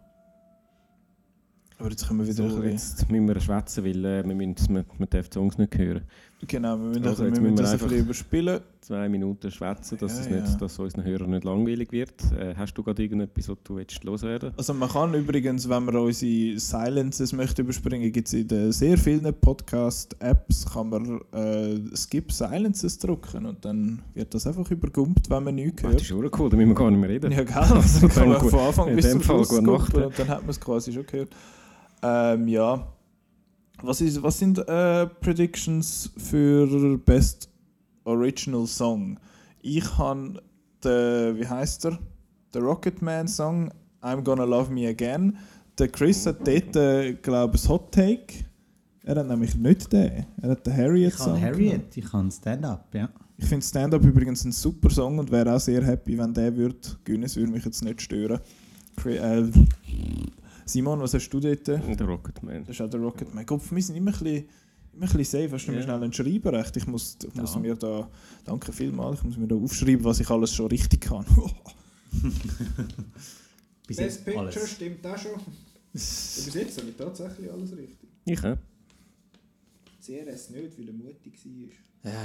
Aber 1.83 1.91
jetzt 1.91 2.07
können 2.07 2.21
wir 2.21 2.27
wieder 2.29 2.49
So, 2.49 2.63
jetzt 2.63 3.11
müssen 3.11 3.27
wir 3.27 3.41
schwätzen, 3.41 3.85
weil 3.85 4.05
äh, 4.05 4.25
wir, 4.25 4.35
müssen, 4.37 4.75
wir, 4.75 4.85
wir 4.99 5.07
dürfen 5.07 5.31
die 5.31 5.35
Songs 5.35 5.59
nicht 5.59 5.77
hören. 5.77 6.03
Genau, 6.47 6.77
wir 6.77 6.87
müssen, 6.89 7.07
Also 7.07 7.25
wir 7.25 7.41
müssen 7.41 7.57
das 7.57 7.69
ein 7.71 7.73
einfach- 7.81 7.91
überspielen. 7.91 8.61
Zwei 8.81 9.09
Minuten 9.09 9.49
schwätzen, 9.53 9.97
dass, 9.99 10.15
Ja, 10.15 10.21
es 10.23 10.29
ja. 10.29 10.41
nicht, 10.41 10.61
dass 10.61 10.77
unseren 10.79 11.05
Hörern 11.05 11.31
nicht 11.31 11.45
langweilig 11.45 11.93
wird. 11.93 12.15
Äh, 12.37 12.55
hast 12.57 12.75
du 12.75 12.83
gerade 12.83 13.01
irgendetwas, 13.01 13.49
was 13.49 13.57
du 13.63 13.77
willst 13.77 14.03
loswerden 14.03 14.51
Also 14.57 14.75
man 14.75 14.89
kann 14.89 15.15
übrigens, 15.15 15.69
wenn 15.69 15.85
man 15.85 15.95
unsere 15.97 16.59
Silences 16.59 17.33
möchte 17.33 17.63
überspringen, 17.63 18.11
gibt 18.11 18.27
es 18.27 18.35
in 18.35 18.49
den 18.49 18.73
sehr 18.73 18.99
vielen 18.99 19.33
Podcast-Apps, 19.33 20.67
kann 20.73 20.89
man 20.91 21.21
äh, 21.33 21.79
Skip 21.97 22.33
Silences 22.33 22.99
drücken 22.99 23.47
und 23.47 23.65
dann 23.65 24.01
wird 24.15 24.35
das 24.35 24.47
einfach 24.49 24.69
übergumpt, 24.71 25.31
wenn 25.31 25.45
man 25.45 25.55
nichts 25.55 25.85
Ah, 25.85 25.89
das 25.89 25.93
hört. 25.93 26.01
ist 26.03 26.07
schon 26.09 26.31
cool, 26.39 26.51
da 26.51 26.57
müssen 26.57 26.69
wir 26.71 26.75
gar 26.75 26.91
nicht 26.91 27.01
mehr 27.01 27.11
reden. 27.11 27.31
Ja, 27.33 27.45
gell? 27.45 27.55
Also 27.57 28.09
kann 28.09 28.29
man 28.31 28.39
Dann 28.41 28.51
von 28.51 28.59
Anfang 28.61 28.97
bis 28.97 29.11
zum 29.11 29.23
Schluss 29.23 29.51
und 29.53 29.67
dann 30.19 30.29
hat 30.29 30.41
man 30.43 30.51
es 30.51 30.61
quasi 30.61 30.93
schon 30.93 31.07
gehört. 31.07 31.29
Ähm, 32.03 32.49
ja. 32.49 32.87
Was, 33.83 34.01
ist, 34.01 34.23
was 34.23 34.39
sind 34.39 34.59
äh, 34.59 35.07
Predictions 35.07 36.11
für 36.17 36.99
Best 36.99 37.49
Original 38.05 38.67
Song? 38.67 39.19
Ich 39.61 39.97
habe 39.99 40.43
den, 40.85 41.39
wie 41.39 41.47
heißt 41.47 41.87
er? 41.87 41.99
Der 42.55 42.63
Rocketman 42.63 43.27
Song 43.29 43.71
I'm 44.03 44.23
Gonna 44.23 44.45
Love 44.45 44.73
Me 44.73 44.89
Again. 44.89 45.37
Der 45.79 45.89
Chris 45.89 46.27
hat 46.27 46.47
dort, 46.47 46.77
äh, 46.77 47.15
glaube 47.15 47.57
ich, 47.57 47.65
ein 47.65 47.69
Hot 47.71 47.93
Take. 47.93 48.45
Er 49.05 49.17
hat 49.17 49.27
nämlich 49.27 49.55
nicht 49.57 49.93
den. 49.93 50.27
Er 50.43 50.51
hat 50.51 50.67
den 50.67 50.77
Harriet 50.77 51.09
ich 51.09 51.15
Song. 51.19 51.41
kann 51.41 51.53
genommen. 51.53 51.55
Harriet, 51.73 51.97
ich 51.97 52.05
kann 52.05 52.31
Stand-up, 52.31 52.95
ja. 52.95 53.09
Ich 53.39 53.47
finde 53.47 53.65
Stand-Up 53.67 54.05
übrigens 54.05 54.45
ein 54.45 54.53
super 54.53 54.91
Song 54.91 55.19
und 55.19 55.31
wäre 55.33 55.55
auch 55.57 55.59
sehr 55.61 55.83
happy, 55.85 56.17
wenn 56.17 56.33
der 56.35 56.55
würde 56.55 56.77
gewinnen. 57.03 57.25
Es 57.25 57.35
würde 57.37 57.51
mich 57.51 57.65
jetzt 57.65 57.83
nicht 57.83 58.01
stören. 58.03 58.39
Cre- 58.97 59.17
Äh, 59.19 59.51
Simon, 60.65 61.01
was 61.01 61.15
hast 61.15 61.29
du 61.31 61.41
dort? 61.41 61.67
Das 61.67 61.81
Der 61.97 62.07
Rocketman. 62.07 62.65
ist 62.67 62.81
auch 62.81 62.89
der 62.91 63.01
Rocketman. 63.01 63.45
Kopf, 63.47 63.71
wir 63.73 63.83
sind 63.83 63.97
immer 63.97 64.13
ein 64.13 64.19
bisschen, 64.19 64.49
immer 64.95 65.07
ein 65.11 65.17
bisschen 65.17 65.43
safe. 65.43 65.53
Hast 65.55 65.67
du 65.67 65.73
mir 65.73 65.79
Ja. 65.79 65.83
schnell 65.85 66.03
ein 66.03 66.13
Schreibenrecht? 66.13 66.77
Ich 66.77 66.87
muss, 66.87 67.17
ich 67.23 67.35
muss 67.35 67.55
Ja. 67.55 67.61
mir 67.61 67.75
da, 67.75 68.09
danke 68.45 68.73
vielmals, 68.73 69.19
ich 69.19 69.25
muss 69.25 69.37
mir 69.37 69.49
da 69.49 69.57
aufschreiben, 69.57 70.05
was 70.05 70.21
ich 70.21 70.31
alles 70.31 70.53
schon 70.55 70.67
richtig 70.67 71.01
kann. 71.01 71.25
Bis 73.87 73.97
jetzt 73.99 74.27
alles. 74.29 74.71
stimmt 74.71 75.07
auch 75.07 75.19
schon. 75.19 75.33
Bis 75.93 76.51
jetzt 76.55 76.79
habe 76.79 76.89
ich 76.91 76.97
tatsächlich 76.97 77.51
alles 77.51 77.77
richtig. 77.77 78.09
Ich 78.25 78.39
auch. 78.45 78.57
CRS 80.05 80.51
nicht, 80.51 80.79
weil 80.79 80.89
er 80.89 80.95
mutig 80.95 81.35
war. 81.45 82.11
Äh, 82.13 82.17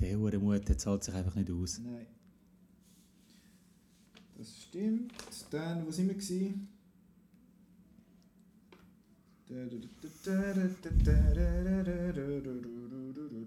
der 0.00 0.18
hure 0.18 0.38
Mut, 0.38 0.68
der 0.68 0.78
zahlt 0.78 1.04
sich 1.04 1.14
einfach 1.14 1.34
nicht 1.34 1.50
aus. 1.50 1.80
Nein. 1.84 2.06
Das 4.38 4.48
stimmt. 4.62 5.12
Dann, 5.50 5.86
wo 5.86 5.90
sind 5.90 6.08
wir 6.08 6.14
gewesen? 6.14 6.68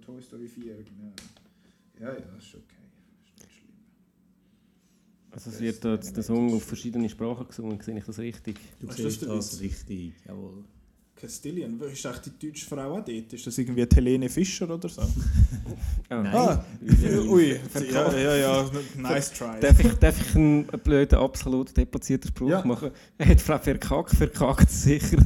Toy 0.06 0.22
Story 0.22 0.48
4, 0.48 0.64
genau. 0.76 1.12
Ja, 2.00 2.08
ja, 2.14 2.16
ist 2.38 2.56
okay. 2.56 2.80
Ist 3.26 3.38
nicht 3.38 3.52
schlimm. 3.52 3.74
Also 5.32 5.50
es 5.50 5.60
wird 5.60 5.84
jetzt 5.84 6.16
der 6.16 6.24
Song 6.24 6.54
auf 6.54 6.64
verschiedene 6.64 7.10
Sprachen 7.10 7.48
gesungen, 7.48 7.80
sehe 7.82 7.98
ich 7.98 8.06
das 8.06 8.18
richtig? 8.20 8.58
Du 8.80 8.88
Was 8.88 8.98
ist 9.00 9.20
siehst 9.20 9.30
das 9.30 9.60
richtig, 9.60 10.14
jawohl. 10.26 10.64
Castilian, 11.18 11.78
ist 11.82 12.06
eigentlich 12.06 12.34
die 12.40 12.48
deutsche 12.48 12.66
Frau 12.66 12.94
auch 12.98 13.04
dort? 13.04 13.34
Ist 13.34 13.46
das 13.46 13.58
irgendwie 13.58 13.86
Helene 13.94 14.30
Fischer 14.30 14.70
oder 14.74 14.88
so? 14.88 15.02
Ah. 16.12 16.24
Nein. 16.24 16.34
Ah, 16.34 16.66
ui, 17.30 17.52
ja, 17.92 18.18
ja, 18.18 18.36
ja, 18.36 18.70
nice 18.98 19.32
try. 19.32 19.60
Darf 19.62 19.80
ich, 19.80 19.94
darf 19.94 20.20
ich 20.20 20.36
einen 20.36 20.66
blöden, 20.66 21.20
absolut 21.20 21.78
deplatzierten 21.78 22.30
Spruch 22.30 22.50
Ja. 22.50 22.66
machen? 22.66 22.90
Er 23.20 23.28
hat 23.28 23.40
Frau 23.40 23.60
Verkack, 23.60 24.10
verkackt 24.10 24.72
sicher. 24.72 25.24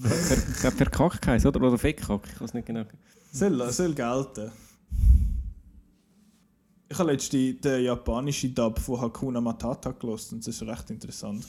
Ver, 0.00 0.72
verkackt 0.72 1.26
heisst, 1.26 1.46
oder? 1.46 1.60
Oder 1.60 1.78
Feckack, 1.78 2.22
ich 2.32 2.40
weiß 2.40 2.54
nicht 2.54 2.66
genau. 2.66 2.84
Soll, 3.32 3.72
soll 3.72 3.94
gelten. 3.94 4.50
Ich 6.90 6.98
habe 6.98 7.12
letztens 7.12 7.60
den 7.60 7.84
japanischen 7.84 8.54
Dub 8.54 8.78
von 8.78 9.00
Hakuna 9.00 9.40
Matata 9.40 9.90
gelost 9.92 10.32
und 10.32 10.46
das 10.46 10.60
war 10.62 10.68
recht 10.68 10.90
interessant. 10.90 11.44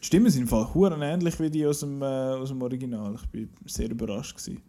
die 0.00 0.06
Stimmen 0.06 0.30
sind 0.30 0.42
im 0.42 0.48
Fall 0.48 0.72
huren 0.72 1.02
ähnlich 1.02 1.38
wie 1.38 1.50
die 1.50 1.66
aus 1.66 1.80
dem, 1.80 2.00
äh, 2.00 2.04
aus 2.04 2.48
dem 2.48 2.62
Original. 2.62 3.16
Ich 3.16 3.28
bin 3.28 3.50
sehr 3.66 3.90
überrascht. 3.90 4.36
Gewesen. 4.36 4.62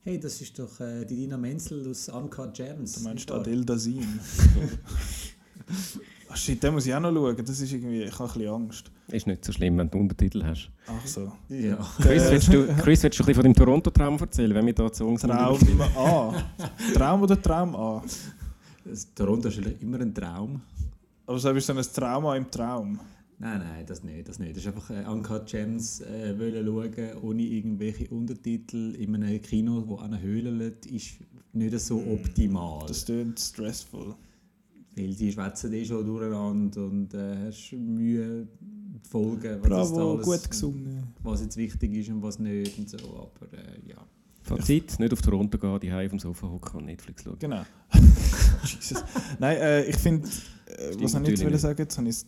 Hey, 0.00 0.18
das 0.18 0.40
ist 0.40 0.58
doch 0.58 0.80
äh, 0.80 1.04
die 1.04 1.16
Dina 1.16 1.36
Menzel 1.36 1.88
aus 1.88 2.08
Uncut 2.08 2.54
Gems. 2.54 2.94
Du 2.94 3.00
meinst? 3.02 3.30
Adel 3.30 3.64
Dazin. 3.64 4.18
Ach 6.32 6.36
shit, 6.36 6.62
den 6.62 6.72
muss 6.72 6.86
ich 6.86 6.94
auch 6.94 7.00
noch 7.00 7.12
schauen. 7.12 7.36
Das 7.44 7.60
ist 7.60 7.72
irgendwie, 7.72 8.04
ich 8.04 8.18
habe 8.18 8.24
ein 8.24 8.32
bisschen 8.32 8.54
Angst. 8.54 8.90
Ist 9.08 9.26
nicht 9.26 9.44
so 9.44 9.52
schlimm, 9.52 9.76
wenn 9.76 9.90
du 9.90 9.98
Untertitel 9.98 10.42
hast. 10.42 10.70
Ach 10.86 11.06
so. 11.06 11.30
Ja. 11.50 11.76
Chris, 12.00 12.30
willst 12.30 12.48
du, 12.48 12.66
Chris, 12.82 13.02
willst 13.02 13.18
du 13.18 13.22
ein 13.22 13.26
bisschen 13.26 13.34
von 13.34 13.42
deinem 13.42 13.54
Toronto-Traum 13.54 14.18
erzählen, 14.18 14.54
wenn 14.54 14.64
wir 14.64 14.72
da 14.72 14.90
Songs 14.90 15.20
Traum 15.20 15.58
A. 15.94 16.34
Traum 16.94 17.22
oder 17.22 17.40
Traum 17.40 17.76
A? 17.76 18.02
Das 18.82 19.12
Toronto 19.14 19.48
ist 19.48 19.60
immer 19.80 20.00
ein 20.00 20.14
Traum. 20.14 20.62
Aber 21.26 21.38
so 21.38 21.50
ist 21.50 21.66
so 21.66 21.74
ein 21.74 21.82
Trauma 21.82 22.34
im 22.34 22.50
Traum. 22.50 22.98
Nein, 23.38 23.58
nein, 23.58 23.84
das 23.84 24.02
nicht. 24.02 24.26
Das 24.26 24.38
nicht. 24.38 24.56
Das 24.56 24.64
ist 24.64 24.68
einfach 24.68 24.88
äh, 24.88 25.04
Uncut 25.06 25.46
Gems 25.46 26.00
äh, 26.00 26.38
wollen 26.38 26.64
schauen, 26.64 27.22
ohne 27.22 27.42
irgendwelche 27.42 28.08
Untertitel 28.08 28.94
in 28.94 29.14
einem 29.14 29.42
Kino, 29.42 29.84
wo 29.86 29.96
an 29.96 30.14
einer 30.14 30.22
Höhle 30.22 30.50
liegt, 30.50 30.86
ist 30.86 31.18
nicht 31.52 31.78
so 31.78 31.98
optimal. 31.98 32.86
Das 32.86 33.04
klingt 33.04 33.38
stressful. 33.38 34.14
Weil 34.94 35.14
die 35.14 35.32
schwätzen 35.32 35.72
eh 35.72 35.84
schon 35.84 36.04
durcheinander 36.04 36.84
und 36.84 37.14
äh, 37.14 37.46
hast 37.46 37.72
Mühe 37.72 38.46
zu 39.02 39.10
folgen, 39.10 39.58
was, 39.62 39.68
Bravo, 39.90 40.12
alles, 40.12 40.26
gut 40.26 40.50
gesungen. 40.50 41.14
was 41.22 41.40
jetzt 41.40 41.56
wichtig 41.56 41.94
ist 41.94 42.10
und 42.10 42.22
was 42.22 42.38
nicht 42.38 42.78
und 42.78 42.90
so. 42.90 42.98
Aber 42.98 43.52
äh, 43.52 43.88
ja. 43.88 43.96
Fazit, 44.42 44.98
nicht 44.98 45.12
auf 45.12 45.22
Toronto 45.22 45.56
gehen, 45.56 45.80
die 45.80 45.92
auf 45.92 46.10
dem 46.10 46.18
Sofa 46.18 46.48
hocken 46.48 46.80
und 46.80 46.86
Netflix 46.86 47.22
schauen. 47.22 47.36
Genau. 47.38 47.62
Jesus. 48.64 49.02
Nein, 49.38 49.56
äh, 49.56 49.84
ich 49.84 49.96
finde, 49.96 50.28
äh, 50.66 50.94
was 50.98 51.14
ich 51.14 51.28
jetzt 51.28 51.44
nicht. 51.44 51.60
sagen? 51.60 51.78
Jetzt 51.78 51.96
habe 51.96 52.08
ich 52.08 52.16
es 52.16 52.26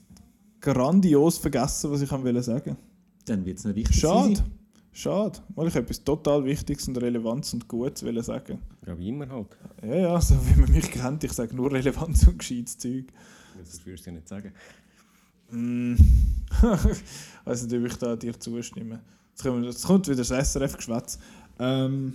grandios 0.61 1.38
vergessen, 1.38 1.90
was 1.90 2.00
ich 2.00 2.11
wollte 2.11 2.42
sagen. 2.42 2.77
Dann 3.27 3.44
wird 3.44 3.59
es 3.59 3.64
noch 3.64 3.74
wichtig 3.74 3.96
Schade. 3.96 4.37
sein. 4.37 4.37
Schade. 4.37 4.50
Weil 4.96 5.68
ich 5.68 5.74
etwas 5.74 6.02
total 6.04 6.44
Wichtiges 6.44 6.87
und 6.88 6.96
Relevantes 6.98 7.52
und 7.54 7.66
Gutes 7.68 8.04
wollte 8.04 8.22
sagen. 8.22 8.59
Ja, 8.87 8.96
wie 8.96 9.09
immer 9.09 9.28
halt. 9.28 9.48
Ja, 9.83 9.94
ja, 9.96 10.20
so 10.20 10.35
wie 10.46 10.61
man 10.61 10.70
mich 10.70 10.90
kennt, 10.90 11.24
ich 11.24 11.33
sage 11.33 11.54
nur 11.54 11.72
Relevanz 11.72 12.26
und 12.28 12.38
gescheites 12.38 12.78
Zeug. 12.78 13.07
Das 13.59 13.85
würdest 13.85 14.07
du 14.07 14.11
ja 14.11 14.16
nicht 14.16 14.28
sagen. 14.28 14.52
Mm. 15.50 15.94
Ich 15.94 16.62
weiß 17.44 17.66
nicht, 17.66 17.74
ob 17.74 17.87
ich 17.87 17.96
da 17.96 18.16
dir 18.16 18.38
zustimme. 18.38 19.00
Jetzt, 19.33 19.44
wir- 19.44 19.62
jetzt 19.62 19.85
kommt 19.85 20.07
wieder 20.07 20.16
das 20.24 20.30
SRF-Geschwätz. 20.30 21.18
Ähm, 21.59 22.14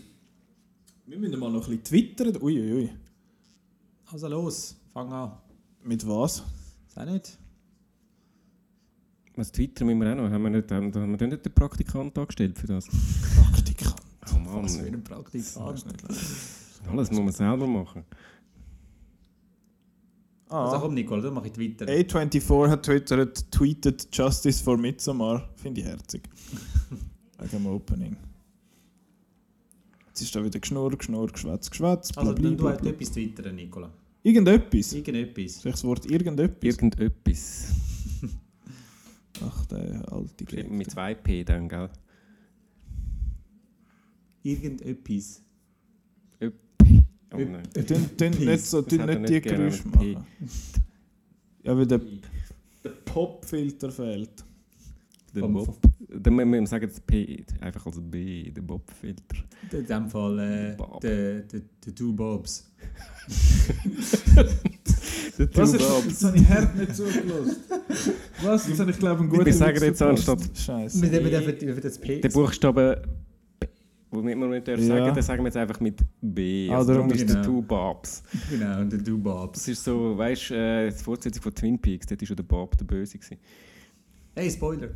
wir 1.06 1.18
müssen 1.18 1.40
mal 1.40 1.52
noch 1.52 1.68
ein 1.68 1.78
bisschen 1.80 1.84
twittern. 1.84 2.38
Uiuiui. 2.42 2.74
Ui. 2.84 2.90
Also 4.12 4.28
los, 4.28 4.76
fang 4.94 5.12
an. 5.12 5.34
Mit 5.84 6.08
was? 6.08 6.44
Sag 6.88 7.10
nicht. 7.10 7.38
Was 9.40 9.54
Twitter 9.54 9.86
müssen 9.86 10.02
wir 10.02 10.12
auch 10.12 10.18
noch? 10.18 10.30
Haben 10.30 10.44
wir 10.44 10.50
nicht, 10.50 10.70
haben, 10.70 10.94
haben 10.94 11.18
wir 11.18 11.28
nicht 11.28 11.46
den 11.46 11.54
Praktikant 11.54 12.18
angestellt 12.18 12.60
für 12.60 12.68
das? 12.68 12.88
Praktikant. 13.42 13.96
Oh 14.36 14.40
Mann, 14.40 14.64
Was 14.66 14.76
für 14.76 14.86
ein 14.86 15.02
Praktikant. 15.02 15.86
alles 16.92 17.10
muss 17.10 17.20
man 17.22 17.32
selber 17.32 17.66
machen. 17.66 18.04
Also 20.50 20.76
Ah. 20.76 20.80
komm, 20.80 20.94
Nicole, 20.96 21.22
dann 21.22 21.34
mache 21.36 21.48
ich 21.48 21.54
Twitter. 21.54 21.86
A24 21.86 22.68
hat 22.70 22.84
twittert, 22.86 23.50
tweetet 23.52 24.08
Justice 24.12 24.62
for 24.62 24.76
Midsommar. 24.78 25.48
Finde 25.56 25.80
ich 25.82 25.88
herzig. 25.88 26.24
Wegen 27.40 27.50
dem 27.52 27.66
Opening. 27.68 28.18
Jetzt 30.08 30.22
ist 30.22 30.36
da 30.36 30.44
wieder 30.44 30.60
Geschnurr, 30.60 30.98
Geschnurr, 30.98 31.28
Geschwätz, 31.28 31.70
Geschwätz. 31.70 32.12
Also, 32.18 32.34
dann 32.34 32.58
du 32.58 32.68
halt 32.68 32.82
blabli. 32.82 32.90
etwas 32.90 33.12
twittern, 33.14 33.56
Nicola. 33.56 33.90
Irgendetwas. 34.24 34.92
Irgendetwas. 34.92 35.62
Soll 35.62 35.70
ich 35.70 35.76
das 35.76 35.84
Wort 35.86 36.06
irgendetwas? 36.08 36.62
Irgendetwas. 36.62 37.68
Ach, 39.42 39.66
der 39.68 40.12
alte 40.12 40.46
man 40.68 40.78
mit 40.78 40.90
2P 40.90 41.44
dann, 41.46 41.70
gell? 41.70 41.90
Irgendetwas. 44.44 45.42
Öppi. 46.42 47.04
Oh 47.34 47.38
nein. 47.38 47.64
Tun, 47.74 48.18
tun 48.18 48.30
nicht 48.46 48.66
so, 48.66 48.82
er 48.82 49.20
nicht 49.20 49.30
die 49.30 49.42
Geräusche 49.42 49.84
P. 49.84 50.14
machen. 50.14 50.26
Ja, 51.64 51.78
weil 51.78 51.86
der, 51.88 52.02
der 52.84 52.90
Popfilter 53.06 53.92
fehlt. 53.92 54.44
Der 55.36 55.42
Bob. 55.42 55.78
Dann 56.12 56.36
müssen 56.36 56.52
wir 56.52 56.66
sagen, 56.68 56.88
das 56.88 57.00
P 57.02 57.46
einfach 57.62 57.86
als 57.86 58.00
B, 58.02 58.50
der 58.50 58.64
Bob-Filter. 58.64 59.36
In 59.72 59.86
dem 59.86 60.10
Fall 60.10 60.40
äh, 60.40 60.78
der- 61.02 61.42
der 61.42 61.96
Two 61.96 62.14
Bobs. 62.14 62.72
Was 65.54 65.72
Bobs. 65.72 66.06
jetzt 66.08 66.24
habe 66.26 66.38
ich 66.38 66.50
hart 66.50 66.76
nicht 66.76 66.96
zugelassen. 66.96 67.56
Was? 68.44 68.68
Jetzt 68.68 68.80
habe 68.80 68.92
ich 68.92 69.00
glaube 69.00 69.22
einen 69.22 69.30
guten 69.30 69.46
Wir 69.46 69.54
sagen 69.54 69.82
jetzt 69.82 70.02
anstatt- 70.02 70.42
Scheiße. 70.54 71.00
Mit 71.00 71.14
dem 71.14 71.24
wir 71.24 71.32
dürfen- 71.42 71.82
das 71.82 71.98
P. 71.98 72.20
Der 72.20 72.30
Buchstabe, 72.30 73.02
wo 74.12 74.22
wir 74.24 74.36
nicht 74.36 74.68
dürfen 74.68 74.88
Ja. 74.88 74.98
sagen, 74.98 75.14
den 75.16 75.24
sagen 75.24 75.44
wir 75.44 75.48
jetzt 75.48 75.56
einfach 75.58 75.80
mit 75.80 76.00
B. 76.22 76.70
Ah, 76.70 76.78
Also 76.80 76.94
darum 76.94 77.08
darum 77.08 77.22
ist 77.22 77.28
genau. 77.28 77.42
der 77.42 77.44
Two 77.50 77.62
Bobs. 77.62 78.24
Genau, 78.50 78.80
und 78.82 78.92
der 78.92 79.04
Two 79.04 79.18
Bobs. 79.18 79.60
Das 79.60 79.68
ist 79.70 79.84
so, 79.84 80.18
weißt 80.18 80.50
du, 80.50 80.54
äh, 80.56 80.90
die 80.92 81.04
Fortsetzung 81.04 81.44
von 81.44 81.56
Twin 81.56 81.80
Peaks, 81.80 82.06
dort 82.08 82.20
war 82.22 82.28
schon 82.28 82.36
der 82.36 82.44
Bob 82.44 82.78
der 82.78 82.86
Böse. 82.86 83.18
Gewesen. 83.18 83.38
Hey, 84.36 84.52
Spoiler. 84.52 84.90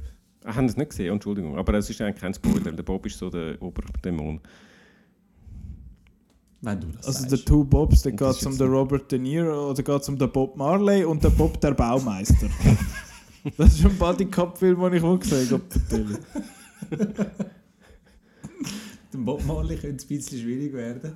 Ah, 0.43 0.55
haben 0.55 0.67
das 0.67 0.75
nicht 0.75 0.89
gesehen? 0.89 1.13
Entschuldigung. 1.13 1.55
Aber 1.57 1.73
es 1.75 1.89
ist 1.89 2.01
eigentlich 2.01 2.19
kein 2.19 2.33
Spoiler. 2.33 2.73
Der 2.73 2.83
Bob 2.83 3.05
ist 3.05 3.17
so 3.17 3.29
der 3.29 3.61
Oberdämon. 3.61 4.41
Wenn 6.63 6.79
du 6.79 6.87
das 6.87 7.07
Also 7.07 7.27
der 7.27 7.43
Two 7.43 7.65
Bobs, 7.65 8.05
Und 8.05 8.15
geht 8.15 8.45
um 8.45 8.57
den 8.57 8.67
Robert 8.69 9.11
De 9.11 9.19
Niro 9.19 9.71
oder 9.71 9.83
geht 9.83 10.07
um 10.07 10.17
den 10.17 10.31
Bob 10.31 10.55
Marley 10.55 11.03
und 11.03 11.21
den 11.21 11.35
Bob 11.35 11.59
der 11.59 11.73
Baumeister. 11.73 12.47
das 13.57 13.73
ist 13.73 13.85
ein 13.85 13.97
Buddy 13.97 14.25
Cup 14.27 14.57
Film, 14.57 14.79
den 14.79 14.93
ich 14.93 15.01
wohl 15.01 15.19
gesehen 15.19 15.51
habe. 15.51 16.19
Dem 19.13 19.25
Bob 19.25 19.45
Marley 19.45 19.75
könnte 19.75 19.97
es 19.97 20.03
ein 20.05 20.07
bisschen 20.07 20.39
schwierig 20.39 20.71
werden. 20.73 21.11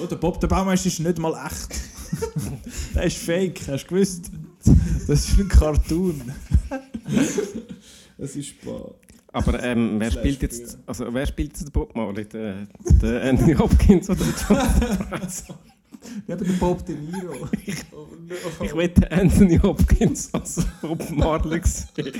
Oh, 0.00 0.06
der 0.06 0.14
Bob 0.16 0.38
der 0.40 0.46
Baumeister 0.46 0.86
ist 0.86 1.00
nicht 1.00 1.18
mal 1.18 1.34
echt. 1.44 1.80
der 2.94 3.02
ist 3.02 3.18
fake, 3.18 3.60
hast 3.66 3.82
du 3.84 3.88
gewusst? 3.88 4.30
Das 5.08 5.28
ist 5.28 5.40
ein 5.40 5.48
Cartoon. 5.48 6.22
Das 8.16 8.36
ist 8.36 8.46
Spaß. 8.46 9.01
Aber 9.32 9.62
ähm, 9.62 9.98
wer 9.98 10.10
spielt 10.10 10.42
jetzt, 10.42 10.78
also 10.86 11.12
wer 11.12 11.26
spielt 11.26 11.50
jetzt 11.50 11.64
den 11.64 11.72
Bob 11.72 11.96
Marley? 11.96 12.26
Der, 12.26 12.66
der 13.02 13.22
Anthony 13.22 13.54
Hopkins 13.54 14.10
oder 14.10 14.20
der 14.24 14.34
John? 14.48 15.28
Ja, 16.26 16.34
aber 16.34 16.44
der 16.44 16.52
Bob 16.54 16.84
De 16.84 16.96
Niro. 16.96 17.48
Ich 18.62 18.74
will 18.74 18.88
den 18.88 19.04
Anthony 19.04 19.58
Hopkins 19.58 20.32
als 20.32 20.66
Bob 20.80 21.08
Marley 21.10 21.60
sehen. 21.64 22.12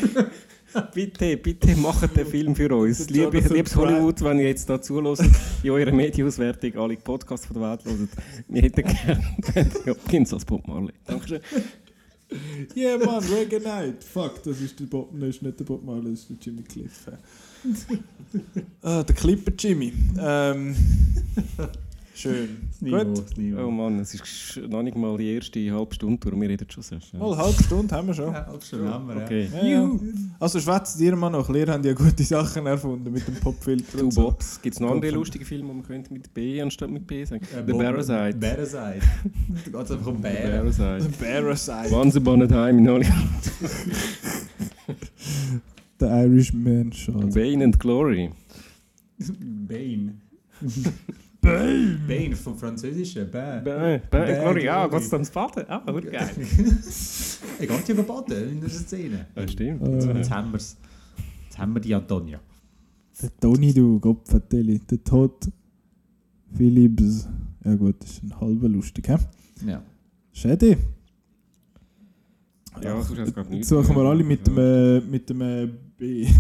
Bitte, 0.95 1.37
bitte 1.37 1.77
macht 1.77 2.17
den 2.17 2.27
Film 2.27 2.57
für 2.57 2.75
uns. 2.75 3.11
Liebe, 3.11 3.41
liebes 3.41 3.77
Hollywood, 3.77 4.23
wenn 4.23 4.39
ihr 4.39 4.49
jetzt 4.49 4.71
da 4.71 4.81
zuhört, 4.81 5.21
in 5.63 5.71
eurer 5.71 5.93
Medienauswertung, 5.93 6.75
alle 6.79 6.97
Podcasts 6.97 7.45
von 7.45 7.61
der 7.61 7.71
Welt 7.71 7.85
hören, 7.85 8.09
wir 8.49 8.63
hätten 8.63 8.83
gerne 8.83 9.23
Anthony 9.55 9.91
Hopkins 9.91 10.33
als 10.33 10.47
Bob 10.47 10.67
Marley. 10.67 10.95
Dankeschön. 11.05 11.41
Yeah, 12.75 12.99
man, 12.99 13.23
Reggae 13.25 13.61
Night. 13.61 14.03
Fuck, 14.05 14.43
das 14.43 14.61
ist, 14.61 14.79
der 14.81 14.87
Bob, 14.87 15.11
das 15.13 15.29
ist 15.31 15.43
nicht 15.43 15.59
der 15.59 15.65
Bob 15.65 15.85
Marley, 15.85 16.11
das 16.11 16.21
ist 16.21 16.31
der 16.31 16.37
Jimmy 16.41 16.63
Cliff. 16.63 17.07
ah, 18.83 19.03
der 19.03 19.15
Clipper 19.15 19.53
Jimmy. 19.59 19.93
Ähm, 20.19 20.75
schön. 22.15 22.69
Gut. 22.81 23.25
Oh 23.59 23.71
Mann, 23.71 23.99
es 24.01 24.15
ist 24.15 24.61
noch 24.69 24.83
nicht 24.83 24.97
mal 24.97 25.17
die 25.17 25.35
erste 25.35 25.73
halbe 25.73 25.95
Stunde 25.95 26.19
durch, 26.19 26.41
wir 26.41 26.49
reden 26.49 26.71
schon 26.71 26.83
so 26.83 27.01
schnell. 27.01 27.21
Mal 27.21 27.33
eine 27.33 27.43
halbe 27.43 27.63
Stunde 27.63 27.95
haben 27.95 28.07
wir 28.09 28.15
schon. 28.15 28.33
Ja, 28.33 28.47
halb 28.47 28.65
schon 28.65 28.89
haben 28.89 29.09
wir, 29.09 29.17
ja. 29.17 29.25
Okay. 29.25 29.49
Ja, 29.53 29.65
ja. 29.67 29.91
Also 30.41 30.61
schwätzt 30.61 31.01
ihr 31.01 31.17
mal 31.17 31.31
noch. 31.31 31.49
Ihr 31.49 31.67
habt 31.67 31.85
ja 31.85 31.93
gute 31.93 32.23
Sachen 32.23 32.67
erfunden 32.67 33.13
mit 33.13 33.27
dem 33.27 33.35
Popfilter 33.37 33.99
Two 33.99 34.05
und 34.05 34.13
so. 34.13 34.23
Bobs. 34.23 34.61
Gibt 34.61 34.75
es 34.75 34.81
noch 34.81 34.91
andere 34.91 35.13
lustige 35.13 35.45
Filme, 35.45 35.69
die 35.69 35.75
man 35.75 35.83
könnte 35.85 36.13
mit 36.13 36.33
B 36.35 36.61
anstatt 36.61 36.91
mit 36.91 37.07
B 37.07 37.25
sagen? 37.25 37.45
Äh, 37.45 37.65
The 37.67 37.73
Parasite. 37.73 38.39
Parasite. 38.39 39.01
da 39.65 39.71
geht 39.71 39.75
es 39.75 39.91
einfach 39.91 40.07
um 40.07 40.17
The 40.17 40.23
Bären. 40.23 40.73
Parasite. 40.73 41.11
Parasite. 41.19 41.95
Once 41.95 42.17
upon 42.17 42.43
a 42.43 42.47
time 42.47 42.79
in 42.79 42.89
Hollywood. 42.89 43.13
The 45.99 46.07
Irishman 46.07 46.93
schon. 46.93 47.31
Bane 47.31 47.63
and 47.63 47.79
Glory. 47.79 48.31
Bane. 49.19 50.21
Bane. 51.43 51.99
Bane 52.07 52.37
vom 52.37 52.57
Französischen. 52.57 53.31
Bane. 53.31 53.63
Bane, 53.63 54.03
Bane 54.11 54.41
Glory. 54.41 54.69
Ah, 54.69 54.89
da 54.89 54.97
ums 55.13 55.31
Baden? 55.31 55.65
Ah, 55.69 55.91
gut 55.91 56.11
geil. 56.11 56.31
Er 57.59 57.67
geht 57.67 57.89
ja 57.89 58.03
baden 58.03 58.51
in 58.53 58.61
der 58.61 58.71
Szene. 58.71 59.27
Ja, 59.35 59.49
stimmt. 59.49 59.83
Äh. 59.83 60.19
Jetzt 60.19 60.31
haben 60.31 60.53
wir's. 60.53 60.77
Jetzt 61.45 61.59
haben 61.59 61.75
wir 61.75 61.81
die 61.81 61.95
Antonia. 61.95 62.41
Der 63.21 63.37
Toni, 63.41 63.75
du 63.75 63.99
Gopfatelli. 63.99 64.79
Der 64.89 65.03
Todd 65.03 65.51
Philips. 66.57 67.29
Ja 67.65 67.75
gut, 67.75 67.97
das 68.01 68.11
ist 68.11 68.23
ein 68.23 68.41
halber 68.41 68.69
lustig, 68.69 69.09
hä? 69.09 69.17
Ja. 69.67 69.83
Schade. 70.33 70.79
Ja, 72.83 73.03
sonst 73.03 73.19
hast 73.19 73.29
du 73.29 73.33
gerade 73.33 73.51
nichts. 73.51 73.69
Jetzt 73.71 73.87
suchen 73.87 73.97
wir 73.97 74.03
alle 74.05 74.25
mit 74.25 74.47
dem, 74.47 74.59
äh, 74.59 75.01
mit 75.01 75.29
dem 75.29 75.41
äh, 75.41 75.69
B. 75.99 76.27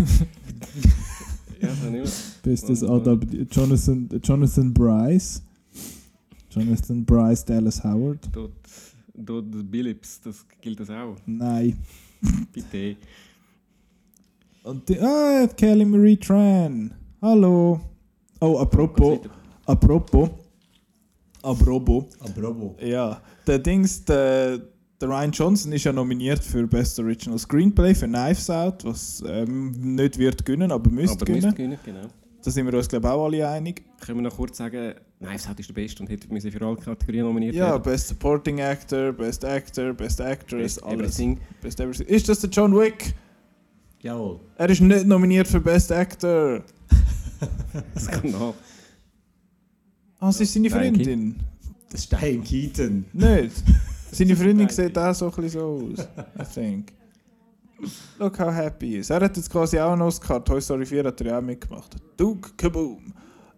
Bestes 2.42 2.83
Und, 2.83 2.90
Adab 2.90 3.25
Jonathan, 3.51 4.09
Jonathan 4.22 4.72
Bryce. 4.72 5.42
Jonathan 6.51 7.05
Bryce 7.05 7.44
Dallas 7.44 7.83
Howard. 7.83 8.29
Dort, 8.33 8.53
dort 9.14 9.70
Billips, 9.70 10.20
das 10.20 10.44
gilt 10.61 10.81
das 10.81 10.90
auch. 10.90 11.16
Nein. 11.27 11.79
Bitte. 12.53 12.96
Und 14.64 14.88
die, 14.88 15.01
ah, 15.01 15.46
Kelly 15.57 15.85
Marie 15.85 16.16
Tran. 16.16 16.92
Hallo. 17.20 17.81
Oh, 18.40 18.59
apropos. 18.59 19.20
Apropos. 19.66 20.31
Apropos. 21.42 22.05
Bravo. 22.35 22.77
Ja, 22.81 23.20
der 23.46 23.59
Dings, 23.59 24.05
der, 24.05 24.61
der 25.02 25.08
Ryan 25.10 25.32
Johnson 25.32 25.72
ist 25.72 25.84
ja 25.84 25.92
nominiert 25.92 26.42
für 26.42 26.66
Best 26.66 26.98
Original 26.98 27.38
Screenplay 27.38 27.94
für 27.94 28.06
Knives 28.06 28.48
Out, 28.48 28.84
was 28.84 29.22
ähm, 29.26 29.72
nicht 29.96 30.16
wird 30.16 30.44
gewinnen, 30.44 30.70
aber 30.70 30.90
müsste 30.90 31.16
Aber 31.16 31.26
gewinnen. 31.26 31.44
müsste 31.46 31.56
gewinnen, 31.56 31.78
genau. 31.84 32.08
Da 32.44 32.50
sind 32.50 32.66
wir 32.66 32.74
uns 32.74 32.88
glaube 32.88 33.06
ich 33.06 33.12
auch 33.12 33.24
alle 33.26 33.48
einig. 33.48 33.82
Können 34.00 34.18
wir 34.18 34.22
noch 34.22 34.36
kurz 34.36 34.56
sagen, 34.58 34.94
Knives 35.20 35.48
Out 35.48 35.60
ist 35.60 35.68
der 35.68 35.74
Beste 35.74 36.02
und 36.02 36.08
hätte 36.08 36.32
müssen 36.32 36.50
für 36.50 36.64
alle 36.64 36.76
Kategorien 36.76 37.26
nominiert 37.26 37.54
Ja, 37.54 37.70
werden. 37.72 37.82
Best 37.82 38.08
Supporting 38.08 38.60
Actor, 38.60 39.12
Best 39.12 39.44
Actor, 39.44 39.92
Best 39.92 40.20
Actress, 40.20 40.76
Best 40.76 40.84
alles. 40.84 41.18
Everything. 41.18 41.38
Best 41.60 41.80
Everything. 41.80 42.06
Ist 42.06 42.28
das 42.28 42.40
der 42.40 42.50
John 42.50 42.76
Wick? 42.76 43.14
Jawohl. 44.00 44.40
Er 44.56 44.68
ist 44.70 44.80
nicht 44.80 45.06
nominiert 45.06 45.48
für 45.48 45.60
Best 45.60 45.92
Actor. 45.92 46.62
Das 47.94 48.08
kommt 48.08 48.32
nach. 48.32 48.54
Ah, 50.20 50.30
sie 50.30 50.44
ist 50.44 50.52
seine 50.54 50.70
Freundin. 50.70 51.40
Das 51.90 52.02
ist 52.02 52.12
Diane 52.12 52.38
Keaton. 52.38 53.04
Nicht. 53.12 53.64
Seine 54.12 54.37
Freundin 54.37 54.68
sieht 54.68 54.96
auch 54.96 55.14
so 55.14 55.27
ein 55.27 55.33
bisschen 55.33 55.51
so 55.51 55.90
aus. 55.92 56.09
I 56.38 56.55
think. 56.55 56.92
Look 58.18 58.38
how 58.38 58.53
happy 58.53 58.87
he 58.88 58.96
is. 58.98 59.11
Er 59.11 59.20
hat 59.20 59.37
jetzt 59.37 59.51
quasi 59.51 59.79
auch 59.81 59.92
einen 59.92 60.03
Oscar. 60.03 60.44
Toy 60.44 60.61
Story 60.61 60.87
4 60.87 61.05
hat 61.05 61.20
er 61.22 61.27
ja 61.27 61.38
auch 61.38 61.42
mitgemacht. 61.42 61.96
Duke 62.16 62.51
Kaboom. 62.57 63.12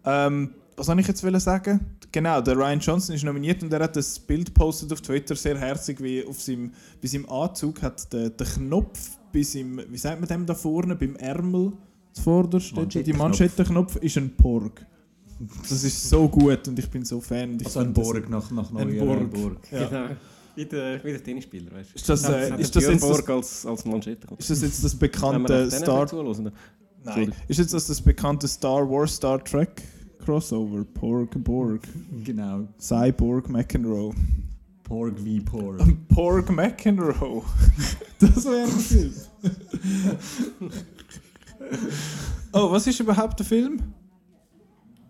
Ähm, 0.04 0.50
was 0.76 0.86
soll 0.86 0.98
ich 1.00 1.06
jetzt 1.06 1.20
sagen? 1.20 1.80
Genau, 2.10 2.40
der 2.40 2.56
Ryan 2.56 2.78
Johnson 2.78 3.14
ist 3.16 3.24
nominiert 3.24 3.62
und 3.62 3.72
er 3.72 3.82
hat 3.82 3.96
das 3.96 4.18
Bild 4.18 4.54
postet 4.54 4.92
auf 4.92 5.00
Twitter 5.00 5.34
sehr 5.34 5.58
herzig, 5.58 6.00
wie 6.00 6.24
auf 6.24 6.40
seinem, 6.40 6.70
bei 7.02 7.08
seinem 7.08 7.28
Anzug 7.28 7.82
hat 7.82 8.12
der, 8.12 8.30
der 8.30 8.46
Knopf 8.46 9.18
bei 9.32 9.42
seinem, 9.42 9.80
wie 9.90 9.98
sagt 9.98 10.20
man 10.20 10.28
dem 10.28 10.46
da 10.46 10.54
vorne, 10.54 10.94
beim 10.94 11.16
Ärmel 11.16 11.72
zuvorderst, 12.12 12.70
die 12.70 12.76
Manschettenknopf. 12.76 13.18
Manschettenknopf 13.18 13.96
ist 13.96 14.16
ein 14.16 14.30
Porg. 14.36 14.86
Das 15.68 15.82
ist 15.82 16.08
so 16.08 16.28
gut 16.28 16.68
und 16.68 16.78
ich 16.78 16.88
bin 16.88 17.04
so 17.04 17.20
Fan. 17.20 17.52
Und 17.52 17.60
ich 17.60 17.66
Also 17.66 17.80
ein 17.80 17.92
Borg 17.92 18.30
nach, 18.30 18.48
nach 18.52 18.72
Ein 18.72 18.96
neuer 18.96 19.04
Borg. 19.04 19.32
Borg. 19.32 19.72
Ja. 19.72 19.88
Genau. 19.88 20.16
Wie 20.56 20.64
der, 20.66 21.02
wie 21.02 21.10
der 21.10 21.22
Tennisspieler, 21.22 21.72
weißt 21.72 21.90
du? 21.90 21.94
Ist 21.96 22.08
das, 22.08 22.24
äh, 22.28 22.52
Hat 22.52 22.60
ist 22.60 22.74
der 22.74 22.82
das 22.82 22.90
jetzt 22.92 23.02
das, 23.02 23.10
Borg 23.10 23.30
als, 23.30 23.66
als 23.66 23.84
Manschette. 23.84 24.26
ist 24.38 24.50
das 24.50 24.62
jetzt 24.62 24.84
das 24.84 24.94
bekannte 24.94 25.70
Star... 25.70 26.06
Nein. 27.04 27.34
Ist 27.48 27.58
jetzt 27.58 27.74
das 27.74 27.86
das 27.86 28.00
bekannte 28.00 28.48
Star 28.48 28.88
Wars 28.88 29.16
Star 29.16 29.42
Trek 29.44 29.82
Crossover? 30.24 30.84
Porg 30.84 31.32
Borg. 31.44 31.82
Genau. 32.24 32.66
Cyborg 32.78 33.48
McEnroe. 33.50 34.14
Porg 34.84 35.22
wie 35.22 35.40
Porg. 35.40 35.82
Porg 36.08 36.50
McEnroe. 36.50 37.42
das 38.18 38.44
wäre 38.44 38.62
ein 38.62 38.70
Film. 38.70 39.12
oh, 42.52 42.70
was 42.70 42.86
ist 42.86 43.00
überhaupt 43.00 43.38
der 43.38 43.46
Film? 43.46 43.82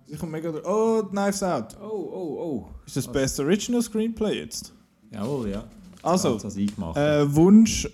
Ich 0.08 0.18
komme 0.18 0.32
mega... 0.32 0.52
Oh, 0.64 1.04
Knives 1.04 1.42
Out. 1.42 1.76
Oh, 1.80 1.86
oh, 1.86 2.38
oh. 2.40 2.68
Ist 2.86 2.96
das 2.96 3.10
Best 3.10 3.38
Original 3.40 3.82
Screenplay 3.82 4.38
jetzt? 4.40 4.74
Jawohl, 5.14 5.48
ja. 5.50 5.64
Also, 6.02 6.36
äh, 6.94 7.34
Wunsch 7.34 7.88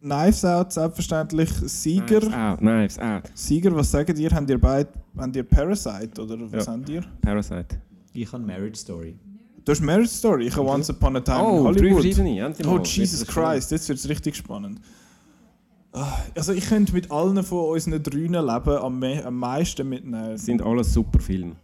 Knives 0.00 0.44
Out, 0.44 0.72
selbstverständlich 0.72 1.50
Sieger. 1.50 2.20
Knives 2.20 2.32
Out, 2.34 2.58
Knives 2.60 2.98
Out. 2.98 3.22
Sieger, 3.34 3.74
was 3.74 3.90
sagt 3.90 4.16
ihr? 4.18 4.30
Habt 4.30 4.48
ihr 4.50 4.60
beide, 4.60 4.88
habt 5.16 5.34
ihr 5.34 5.42
Parasite 5.42 6.22
oder 6.22 6.36
was 6.52 6.66
Ja. 6.66 6.72
habt 6.72 6.88
ihr? 6.88 7.02
Parasite. 7.22 7.80
Ich 8.12 8.32
habe 8.32 8.44
Marriage 8.44 8.76
Story. 8.78 9.16
Du 9.64 9.72
hast 9.72 9.80
Marriage 9.82 10.08
Story, 10.10 10.46
ich 10.46 10.56
habe 10.56 10.68
Once 10.68 10.88
Upon 10.90 11.16
a 11.16 11.20
Time 11.20 11.38
in 11.40 11.44
Oh, 11.44 11.62
drei 11.64 11.80
Hollywood. 11.80 12.02
verschiedene. 12.02 12.40
endlich 12.46 12.66
Oh. 12.68 12.78
Jesus. 12.78 13.26
Christ, 13.26 13.72
jetzt 13.72 13.88
wird 13.88 13.98
es 13.98 14.08
richtig 14.08 14.36
spannend. 14.36 14.80
Ah, 15.92 16.18
Also 16.36 16.52
ich 16.52 16.66
könnte 16.68 16.92
mit 16.92 17.10
allen 17.10 17.42
von 17.42 17.70
unseren 17.70 18.00
drei 18.02 18.16
Leben 18.18 18.36
am, 18.36 18.98
me 19.00 19.24
am 19.24 19.38
meisten 19.38 19.88
mitnehmen. 19.88 20.30
Das 20.32 20.44
sind 20.44 20.62
alles 20.62 20.92
super 20.92 21.18
Filme. 21.18 21.56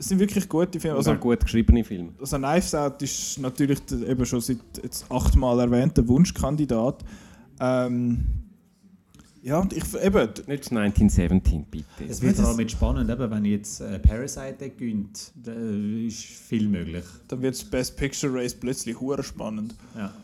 Es 0.00 0.08
sind 0.08 0.18
wirklich 0.18 0.48
gute 0.48 0.80
Filme. 0.80 0.96
Also 0.96 1.10
Also, 1.10 1.20
gut 1.20 1.40
geschriebene 1.40 1.84
Filme. 1.84 2.14
also 2.18 2.38
Knives 2.38 2.74
Out 2.74 3.02
ist 3.02 3.38
natürlich 3.38 3.80
eben 3.92 4.24
schon 4.24 4.40
seit 4.40 4.58
jetzt 4.82 5.04
achtmal 5.10 5.60
erwähnter 5.60 6.08
Wunschkandidat. 6.08 7.04
Ähm, 7.60 8.24
ja, 9.42 9.58
und 9.58 9.74
ich 9.74 9.84
eben, 9.94 10.28
Nicht 10.46 10.64
das 10.64 10.72
1917, 10.72 11.66
bitte. 11.70 11.84
Es 12.08 12.22
wird 12.22 12.36
vor 12.36 12.48
allem 12.48 12.66
spannend, 12.66 13.10
eben, 13.10 13.30
wenn 13.30 13.44
jetzt 13.44 13.82
äh, 13.82 13.98
Parasite 13.98 14.70
gönnt, 14.70 15.32
dann 15.34 16.06
ist 16.06 16.24
viel 16.24 16.66
möglich. 16.66 17.04
dann 17.28 17.42
wird 17.42 17.54
das 17.54 17.64
Best 17.64 17.98
Picture 17.98 18.32
Race 18.32 18.54
plötzlich 18.54 18.98
hure 18.98 19.22
spannend. 19.22 19.74
Ja. 19.94 20.14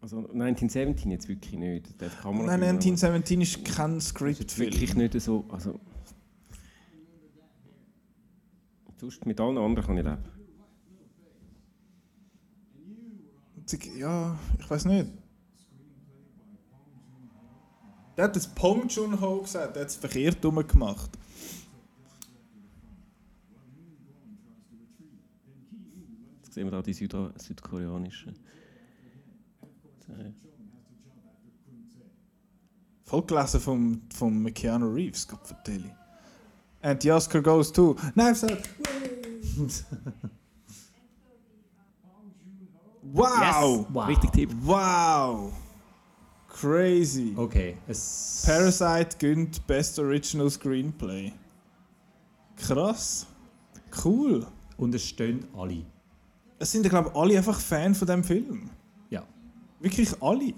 Also 0.00 0.18
1917 0.18 1.12
jetzt 1.12 1.28
wirklich 1.28 1.54
nicht. 1.54 1.94
Nein, 2.00 2.60
1917 2.60 3.40
ist 3.40 3.64
kein 3.64 3.98
ist 3.98 4.20
jetzt 4.20 4.58
wirklich 4.58 4.96
nicht 4.96 5.20
so. 5.20 5.44
Also, 5.48 5.78
sonst 8.96 9.26
mit 9.26 9.40
allen 9.40 9.58
anderen 9.58 9.86
kann 9.86 9.98
ich 9.98 10.04
leben. 10.04 10.24
Ja, 13.98 14.38
ich 14.58 14.70
weiß 14.70 14.84
nicht. 14.84 15.10
Der 18.16 18.24
hat 18.24 18.36
das 18.36 18.46
Pong 18.46 18.88
Chun 18.88 19.20
Ho 19.20 19.42
gesagt, 19.42 19.76
der 19.76 19.82
hat 19.82 19.90
es 19.90 19.96
verkehrt 19.96 20.40
gemacht. 20.40 21.10
Jetzt 26.42 26.54
sehen 26.54 26.66
wir 26.66 26.70
da 26.70 26.80
die 26.80 26.94
Süda 26.94 27.32
südkoreanischen. 27.36 28.38
Voll 33.02 33.22
gelesen 33.26 33.60
vom, 33.60 34.02
vom 34.12 34.52
Keanu 34.54 34.92
Reeves, 34.92 35.28
Gott 35.28 35.46
vertelle. 35.46 35.96
And 36.86 37.02
the 37.02 37.10
Oscar 37.10 37.42
goes 37.42 37.72
to 37.72 37.96
Knives 38.14 38.44
Out. 38.44 38.62
wow! 43.02 43.86
Wow. 43.90 44.06
Richtig 44.06 44.30
Tipp. 44.30 44.52
Wow! 44.62 45.52
Crazy. 46.46 47.34
Okay. 47.36 47.76
Es 47.88 48.44
Parasite 48.46 49.16
gönnt 49.18 49.66
Best 49.66 49.98
Original 49.98 50.48
Screenplay. 50.48 51.32
Krass. 52.56 53.26
Cool. 54.04 54.46
Und 54.76 54.94
es 54.94 55.08
stehen 55.08 55.44
alle. 55.56 55.84
Es 56.60 56.70
sind, 56.70 56.88
glaube 56.88 57.08
ich, 57.08 57.16
alle 57.16 57.36
einfach 57.36 57.58
Fan 57.58 57.96
von 57.96 58.06
dem 58.06 58.22
Film. 58.22 58.70
Ja. 59.10 59.24
Wirklich 59.80 60.22
alle. 60.22 60.54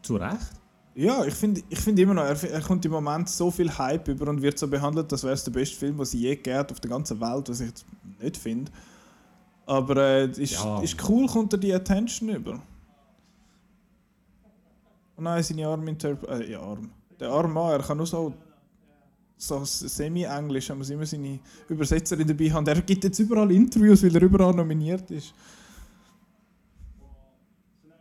Zu 0.00 0.16
Recht. 0.16 0.52
Ja, 0.98 1.26
ich 1.26 1.34
finde 1.34 1.60
ich 1.68 1.78
find 1.78 1.98
immer 1.98 2.14
noch, 2.14 2.22
er, 2.22 2.42
er 2.50 2.62
kommt 2.62 2.82
im 2.86 2.92
Moment 2.92 3.28
so 3.28 3.50
viel 3.50 3.70
Hype 3.70 4.08
über 4.08 4.28
und 4.30 4.40
wird 4.40 4.58
so 4.58 4.66
behandelt, 4.66 5.12
als 5.12 5.22
wäre 5.24 5.34
es 5.34 5.44
der 5.44 5.50
beste 5.50 5.76
Film, 5.76 5.98
was 5.98 6.14
es 6.14 6.20
je 6.20 6.40
hat 6.54 6.72
auf 6.72 6.80
der 6.80 6.88
ganzen 6.90 7.20
Welt, 7.20 7.50
was 7.50 7.60
ich 7.60 7.66
jetzt 7.66 7.84
nicht 8.18 8.36
finde. 8.38 8.72
Aber 9.66 9.94
äh, 9.98 10.30
ist, 10.30 10.54
Ja. 10.54 10.80
ist 10.80 10.96
cool, 11.06 11.26
kommt 11.26 11.52
er 11.52 11.58
die 11.58 11.74
Attention 11.74 12.30
über. 12.30 12.62
Und 15.16 15.24
nein, 15.24 15.42
seine 15.42 15.66
Arm 15.68 15.86
interp 15.86 16.26
äh, 16.30 16.50
ja, 16.50 16.60
Arm. 16.60 16.90
Der 17.20 17.28
Arm 17.28 17.52
Mann, 17.52 17.72
er 17.72 17.80
kann 17.80 17.98
nur 17.98 18.06
so, 18.06 18.32
so 19.36 19.64
semi-englisch, 19.66 20.70
er 20.70 20.76
muss 20.76 20.88
immer 20.88 21.04
seine 21.04 21.40
Übersetzerin 21.68 22.26
dabei 22.26 22.50
haben. 22.50 22.66
Er 22.66 22.80
gibt 22.80 23.04
jetzt 23.04 23.18
überall 23.18 23.50
Interviews, 23.52 24.02
weil 24.02 24.16
er 24.16 24.22
überall 24.22 24.54
nominiert 24.54 25.10
ist. 25.10 25.34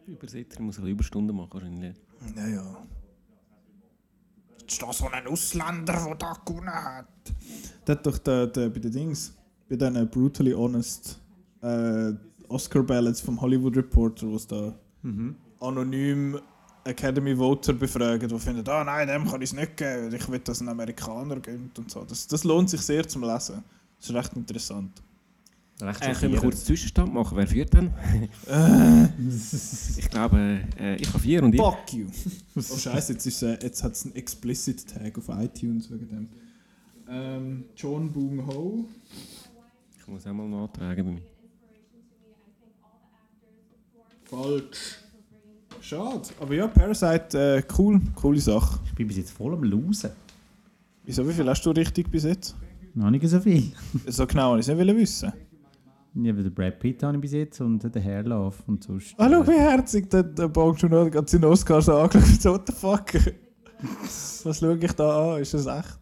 Der 0.08 0.14
Übersetzer 0.14 0.62
muss 0.62 0.78
eine 0.80 0.90
Überstunde 0.90 1.34
machen 1.34 1.50
wahrscheinlich. 1.52 1.96
Naja. 2.36 2.64
Ist 4.68 4.82
da 4.82 4.92
so 4.92 5.08
ein 5.10 5.28
Ausländer, 5.28 5.94
der 6.06 6.16
da 6.16 6.34
gewonnen 6.46 6.74
hat? 6.74 7.08
Der 7.86 7.96
hat 7.96 8.06
doch 8.06 8.18
der, 8.18 8.48
der, 8.48 8.70
bei 8.70 8.80
den 8.80 8.92
Dings, 8.92 9.34
bei 9.70 9.76
diesen 9.76 10.10
Brutally 10.10 10.52
Honest 10.52 11.20
äh, 11.62 12.14
Oscar 12.48 12.84
Ballads 12.84 13.22
vom 13.22 13.40
Hollywood 13.40 13.78
Reporter, 13.78 14.28
wo 14.28 14.36
es 14.36 14.48
da 14.48 14.74
anonym 15.60 16.40
Academy 16.84 17.36
Voter 17.36 17.74
befragen, 17.74 18.30
die 18.30 18.40
finden, 18.40 18.68
ah 18.70 18.84
nein, 18.84 19.08
dem 19.08 19.28
kann 19.28 19.42
ich 19.42 19.50
es 19.50 19.56
nicht 19.56 19.78
geben, 19.78 20.14
ich 20.14 20.30
will, 20.30 20.40
dass 20.40 20.62
ein 20.62 20.70
Amerikaner 20.70 21.40
gönnt 21.40 21.78
und 21.80 21.90
so. 21.90 22.04
Das, 22.04 22.28
das 22.28 22.44
lohnt 22.44 22.70
sich 22.70 22.82
sehr 22.82 23.08
zum 23.08 23.24
Lesen. 23.24 23.64
Das 23.98 24.10
ist 24.10 24.16
recht 24.16 24.34
interessant. 24.36 25.02
Recht 25.82 26.02
Äh, 26.02 26.14
können 26.14 26.34
wir 26.34 26.40
kurz 26.40 26.64
Zwischenstand 26.64 27.14
machen? 27.14 27.38
Wer 27.38 27.48
führt 27.48 27.74
denn? 27.74 27.92
ich 29.98 30.10
glaube, 30.10 30.62
äh, 30.80 30.96
ich 30.96 31.10
habe 31.10 31.20
vier 31.20 31.44
und 31.44 31.54
ich. 31.54 31.60
Fuck 31.60 31.94
you! 31.94 32.08
oh 32.56 32.62
Scheiße, 32.62 33.14
jetzt, 33.14 33.26
ist, 33.26 33.42
äh, 33.42 33.58
jetzt 33.62 33.84
hat 33.84 33.92
es 33.92 34.06
einen 34.06 34.16
Explicit 34.16 34.88
Tag 34.88 35.18
auf 35.18 35.28
iTunes 35.30 35.92
wegen 35.92 36.08
dem. 36.08 36.30
Ähm, 37.10 37.66
John 37.76 38.10
Boong 38.12 38.48
Ho. 38.48 38.86
Ich 40.00 40.08
muss 40.08 40.26
auch 40.26 40.34
mal 40.34 40.48
nachtragen 40.48 41.06
bei 41.06 41.12
mir. 41.12 41.22
Falsch. 44.24 45.00
Schade. 45.82 46.22
Aber 46.40 46.54
ja, 46.56 46.68
Parasite, 46.68 47.38
äh, 47.38 47.64
cool, 47.78 48.02
coole 48.16 48.40
Sache. 48.40 48.80
Ich 48.86 48.96
bin 48.96 49.08
bis 49.08 49.18
jetzt 49.18 49.32
voll 49.32 49.54
am 49.54 49.64
Losen. 49.64 50.12
Wieso, 51.04 51.28
wie 51.28 51.34
viel 51.34 51.48
hast 51.48 51.64
du 51.66 51.72
richtig 51.72 52.10
bis 52.10 52.24
jetzt? 52.24 52.56
Noch 52.96 53.12
nicht 53.12 53.28
so 53.28 53.40
viel. 53.42 53.72
So 54.08 54.26
genau, 54.26 54.52
wollte 54.52 54.72
ich 54.72 54.80
es 54.80 54.86
nicht 54.86 54.96
wissen. 54.96 55.34
Ja, 56.18 56.32
den 56.32 56.54
Brad 56.54 56.80
Pitt 56.80 57.04
habe 57.04 57.18
ich 57.18 57.22
bis 57.22 57.34
jetzt 57.34 57.60
und 57.60 57.80
den 57.84 58.04
Hairlove 58.04 58.56
und 58.68 58.82
sonst. 58.84 59.14
Ah, 59.18 59.30
schau, 59.30 59.46
wie 59.46 59.60
herzig 59.60 60.10
der, 60.10 60.24
der 60.24 60.48
Bong 60.48 60.74
Joon-ho 60.78 61.14
hat 61.14 61.30
seinen 61.30 61.44
Oscar 61.44 61.82
so 61.82 61.98
angeschaut. 61.98 62.42
So, 62.42 62.52
what 62.54 62.68
the 62.68 62.74
fuck? 62.74 63.14
Was 64.46 64.60
schaue 64.60 64.78
ich 64.78 64.92
da 64.94 65.34
an? 65.34 65.42
Ist 65.42 65.54
das 65.54 65.66
echt? 65.66 66.00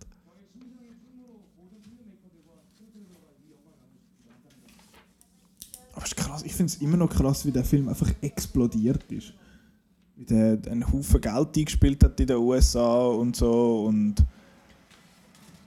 Aber 5.94 6.04
es 6.04 6.12
ist 6.12 6.16
krass, 6.16 6.44
ich 6.44 6.54
finde 6.54 6.72
es 6.72 6.82
immer 6.82 6.98
noch 6.98 7.10
krass, 7.10 7.44
wie 7.48 7.52
der 7.52 7.64
Film 7.64 7.90
einfach 7.90 8.12
explodiert 8.22 9.12
ist. 9.12 9.34
Wie 10.16 10.26
der 10.26 10.60
einen 10.70 10.92
Haufen 10.94 11.22
Geld 11.22 11.58
eingespielt 11.58 12.04
hat 12.04 12.20
in 12.20 12.28
den 12.28 12.38
USA 12.38 13.08
und 13.08 13.36
so 13.36 13.86
und 13.86 14.24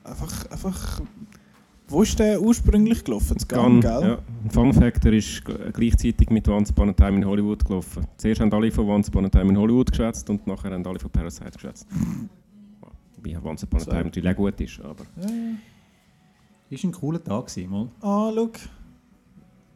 einfach, 0.05 0.49
einfach 0.49 1.01
wo 1.87 2.01
ist 2.03 2.17
der 2.19 2.41
ursprünglich 2.41 3.03
gelaufen? 3.03 3.35
Das 3.35 3.47
Gun, 3.47 3.59
Gun, 3.59 3.81
gell? 3.81 4.01
ja. 4.01 4.19
Ein 4.43 4.49
Fun 4.51 4.73
Fact, 4.73 5.05
er 5.05 5.13
ist 5.13 5.41
gleichzeitig 5.73 6.29
mit 6.29 6.47
Once 6.47 6.71
Upon 6.71 6.89
a 6.89 6.93
Time 6.93 7.17
in 7.17 7.25
Hollywood 7.25 7.63
gelaufen. 7.65 8.05
Zuerst 8.17 8.41
haben 8.41 8.51
alle 8.53 8.71
von 8.71 8.87
Once 8.87 9.07
Upon 9.09 9.25
a 9.25 9.29
Time 9.29 9.49
in 9.49 9.57
Hollywood 9.57 9.89
geschwätzt 9.91 10.29
und 10.29 10.45
nachher 10.47 10.71
haben 10.71 10.85
alle 10.85 10.99
von 10.99 11.09
Parasite 11.09 11.51
geschwätzt. 11.51 11.87
Wie 13.23 13.35
Once 13.37 13.63
Upon 13.63 13.79
a 13.81 13.83
So. 13.83 13.91
Time 13.91 14.03
natürlich 14.05 14.31
auch 14.31 14.35
gut 14.35 14.59
ist, 14.61 14.79
aber... 14.81 15.05
Ist 16.69 16.83
ein 16.83 16.91
cooler 16.91 17.23
Tag 17.23 17.47
gewesen, 17.47 17.69
mal. 17.71 17.87
Ah, 18.01 18.29
look. 18.29 18.59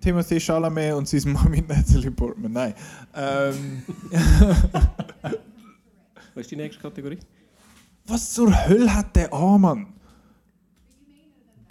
Timothy 0.02 0.40
Chalamet 0.40 0.94
und 0.94 1.08
seine 1.08 1.34
Mami 1.34 1.62
Natalie 1.68 2.12
Portman. 2.12 2.52
Nein. 2.52 2.74
Ähm, 3.16 3.84
Was 6.34 6.42
ist 6.42 6.52
die 6.52 6.56
nächste 6.56 6.82
Kategorie? 6.82 7.20
was 8.08 8.34
zur 8.34 8.52
Hölle 8.68 8.94
hat 8.94 9.16
der 9.16 9.32
an, 9.34 9.62
Mann? 9.62 9.88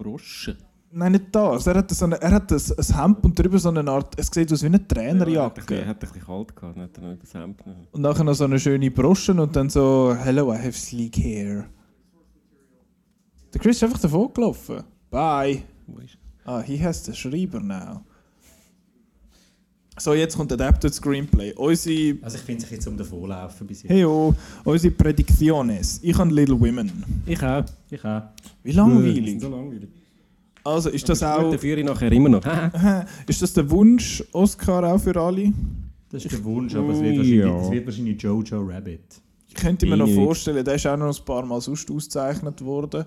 Brosche. 0.02 0.56
Nein, 0.92 1.12
nicht 1.12 1.26
das. 1.32 1.66
Er 1.68 1.76
hat, 1.76 1.90
so 1.90 2.04
eine, 2.04 2.20
er 2.20 2.30
hat 2.32 2.50
ein, 2.50 2.58
ein 2.78 3.00
Hemd 3.00 3.24
und 3.24 3.38
drüber 3.38 3.58
so 3.60 3.68
eine 3.68 3.88
Art. 3.88 4.12
Es 4.18 4.26
sieht 4.26 4.52
aus 4.52 4.62
wie 4.62 4.66
eine 4.66 4.78
Ja, 4.78 4.82
hat 4.82 4.90
ein 4.96 5.04
bisschen- 5.04 5.18
Trainerjacke. 5.18 5.86
hat 5.86 5.96
ein 5.96 5.98
bisschen 6.00 6.22
kalt 6.26 6.56
gehabt, 6.56 6.76
er 6.98 7.02
noch 7.04 7.18
das 7.18 7.34
Hemd 7.34 7.58
genommen. 7.62 7.86
und 7.92 8.00
nachher 8.02 8.24
noch 8.24 8.34
so 8.34 8.44
eine 8.44 8.58
schöne 8.58 8.90
Broschen 8.90 9.38
und 9.38 9.54
dann 9.54 9.70
so: 9.70 10.16
Hello, 10.18 10.52
I 10.52 10.56
have 10.58 10.72
sleek 10.72 11.16
hair. 11.16 11.66
Der 13.52 13.60
Chris 13.60 13.76
ist 13.76 13.84
einfach 13.84 14.00
davon 14.00 14.32
gelaufen. 14.32 14.82
Bye. 15.10 15.62
Wo 15.86 15.98
ist 16.00 16.16
Ah, 16.44 16.60
he 16.60 16.82
has 16.82 17.04
the 17.04 17.14
Schreiber 17.14 17.60
now. 17.60 18.00
So, 20.00 20.14
jetzt 20.14 20.34
kommt 20.36 20.50
Adapted 20.50 20.94
Screenplay. 20.94 21.52
Unsere, 21.52 22.16
Also 22.22 22.38
ich 22.38 22.42
finde 22.42 22.62
sich 22.62 22.70
jetzt 22.70 22.86
um 22.88 22.96
den 22.96 23.04
Vorlaufen 23.06 23.66
bis 23.66 23.82
jetzt. 23.82 23.92
hey, 23.92 24.04
oh, 24.06 24.34
unsere 24.64 24.94
Predicciones. 24.94 26.00
Ich 26.02 26.16
habe 26.16 26.32
Little 26.32 26.58
Women. 26.58 26.90
Ich 27.26 27.42
auch, 27.42 27.64
ich 27.90 28.02
auch. 28.02 28.22
Wie 28.62 28.72
langweilig. 28.72 29.38
So 29.40 29.50
langweilig. 29.50 29.90
Also, 30.64 30.88
ist 30.90 31.06
das 31.08 31.22
Auch 31.22 31.40
auch... 31.42 31.50
dafür 31.52 31.76
ich 31.78 31.84
nachher 31.84 32.10
immer 32.12 32.28
noch. 32.30 32.42
Ist 33.26 33.40
das 33.42 33.52
der 33.54 33.70
Wunsch 33.70 34.22
Oscar 34.32 34.84
auch 34.84 34.98
für 34.98 35.16
alle? 35.16 35.52
Das 36.10 36.24
ist 36.24 36.32
der 36.32 36.44
Wunsch, 36.44 36.74
aber 36.74 36.92
es 36.92 37.00
wird 37.00 37.16
wahrscheinlich, 37.18 37.38
Ja. 37.44 37.60
es 37.62 37.70
wird 37.70 37.86
wahrscheinlich 37.86 38.22
Jojo 38.22 38.60
Rabbit. 38.62 39.00
Ich 39.48 39.54
könnte 39.54 39.86
mir 39.86 39.96
noch 39.96 40.08
vorstellen, 40.08 40.64
der 40.64 40.74
ist 40.74 40.86
auch 40.86 40.96
noch 40.96 41.16
ein 41.18 41.24
paar 41.24 41.44
Mal 41.46 41.60
sonst 41.60 41.90
ausgezeichnet 41.90 42.62
worden. 42.64 43.04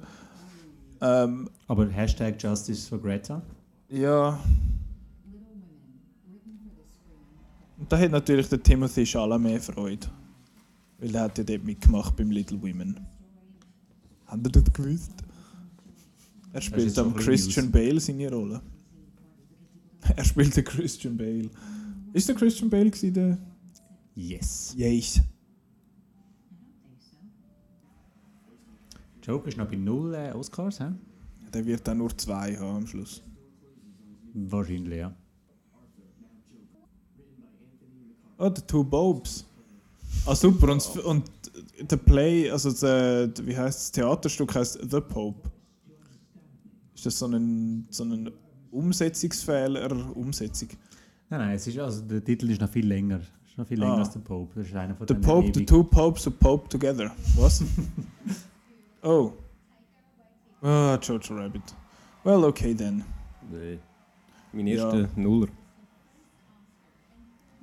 Ähm, 1.01 1.49
Aber 1.67 1.87
Hashtag 1.89 2.41
Justice 2.41 2.87
for 2.87 2.99
Greta. 2.99 3.41
ja. 3.89 4.39
Und 7.72 7.72
da 7.89 7.97
hat 7.97 8.11
natürlich 8.11 8.47
der 8.49 8.61
Timothy 8.61 9.05
Chalamet 9.05 9.61
Freude. 9.61 10.07
Weil 10.99 11.11
der 11.11 11.21
hat 11.21 11.37
ja 11.37 11.43
dort 11.43 11.63
mitgemacht 11.63 12.15
beim 12.15 12.31
Little 12.31 12.61
Women. 12.61 12.99
Habt 14.25 14.47
ihr 14.47 14.61
das 14.61 14.73
gewusst? 14.73 15.11
Er 16.53 16.61
spielt 16.61 16.97
am 16.99 17.15
Christian 17.15 17.71
Bale 17.71 17.99
seine 17.99 18.31
Rolle. 18.31 18.61
Er 20.15 20.23
spielt 20.25 20.55
den 20.55 20.65
Christian 20.65 21.15
Bale. 21.15 21.49
Ist 22.11 22.27
der 22.27 22.35
Christian 22.35 22.69
Bale 22.69 22.91
gewesen, 22.91 23.13
der? 23.13 23.37
Yes. 24.15 24.73
Yes. 24.77 25.21
Joker 29.23 29.47
ist 29.47 29.57
noch 29.57 29.67
bei 29.67 29.77
null 29.77 30.13
äh, 30.13 30.31
Oscars, 30.33 30.79
hä? 30.81 30.91
Der 31.53 31.65
wird 31.65 31.87
dann 31.87 31.99
nur 31.99 32.15
zwei 32.17 32.55
haben 32.57 32.77
am 32.77 32.87
Schluss. 32.87 33.23
Wahrscheinlich, 34.33 34.99
ja. 34.99 35.15
Oh, 38.37 38.51
The 38.53 38.61
Two 38.67 38.83
Bobs. 38.83 39.45
Ah, 40.25 40.35
super. 40.35 40.71
Und, 40.71 40.85
und 41.05 41.23
der 41.79 41.97
Play, 41.97 42.49
also 42.49 42.71
der, 42.71 43.29
wie 43.45 43.55
heißt 43.57 43.79
das 43.79 43.91
Theaterstück 43.91 44.55
heißt 44.55 44.79
The 44.89 45.01
Pope. 45.01 45.49
Ist 46.95 47.05
das 47.05 47.19
so 47.19 47.27
ein, 47.27 47.85
so 47.89 48.03
ein 48.03 48.31
Umsetzungsfehler? 48.71 50.15
Umsetzung. 50.15 50.69
Nein, 51.29 51.39
nein, 51.39 51.55
es 51.55 51.67
ist, 51.67 51.77
also 51.79 52.01
der 52.01 52.23
Titel 52.23 52.49
ist 52.51 52.61
noch 52.61 52.69
viel 52.69 52.85
länger. 52.87 53.19
Ist 53.45 53.57
noch 53.57 53.67
viel 53.67 53.79
länger 53.79 53.93
Ah. 53.93 53.99
als 53.99 54.11
der 54.11 54.19
Pope. 54.21 54.51
Das 54.59 54.67
ist 54.67 54.75
einer 54.75 54.95
von 54.95 55.07
The 55.07 55.13
Pope, 55.15 55.51
the 55.53 55.65
two 55.65 55.83
Popes, 55.83 56.23
the 56.23 56.29
Pope 56.29 56.69
together. 56.69 57.11
Was? 57.35 57.63
oh. 59.03 59.33
Ah, 60.61 60.97
Jojo 61.01 61.35
Rabbit. 61.35 61.61
Well, 62.23 62.45
okay 62.45 62.73
then. 62.73 63.03
Nee. 63.51 63.77
Mein 64.53 64.67
Ja. 64.67 64.75
erster 64.93 65.09
Nuller. 65.19 65.47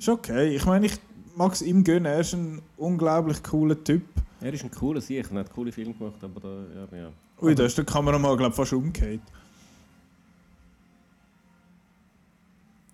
Ist 0.01 0.09
okay. 0.09 0.57
Ich 0.57 0.64
meine, 0.64 0.86
ich 0.86 0.94
mag 1.36 1.53
es 1.53 1.61
ihm 1.61 1.84
gönnen. 1.84 2.07
Er 2.07 2.20
ist 2.20 2.32
ein 2.32 2.62
unglaublich 2.78 3.42
cooler 3.42 3.84
Typ. 3.84 4.03
Er 4.40 4.51
ist 4.51 4.64
ein 4.64 4.70
cooler 4.70 5.03
Sieg 5.03 5.30
und 5.30 5.36
hat 5.36 5.53
coole 5.53 5.70
Filme 5.70 5.92
gemacht, 5.92 6.24
aber 6.24 6.40
da, 6.40 6.64
ja, 6.74 6.98
ja. 7.03 7.12
Ui, 7.42 7.55
da 7.55 7.66
ist 7.66 7.76
der 7.76 7.84
Kameramann, 7.84 8.38
glaube 8.38 8.51
ich, 8.51 8.57
fast 8.57 8.72
umgekehrt. 8.72 9.20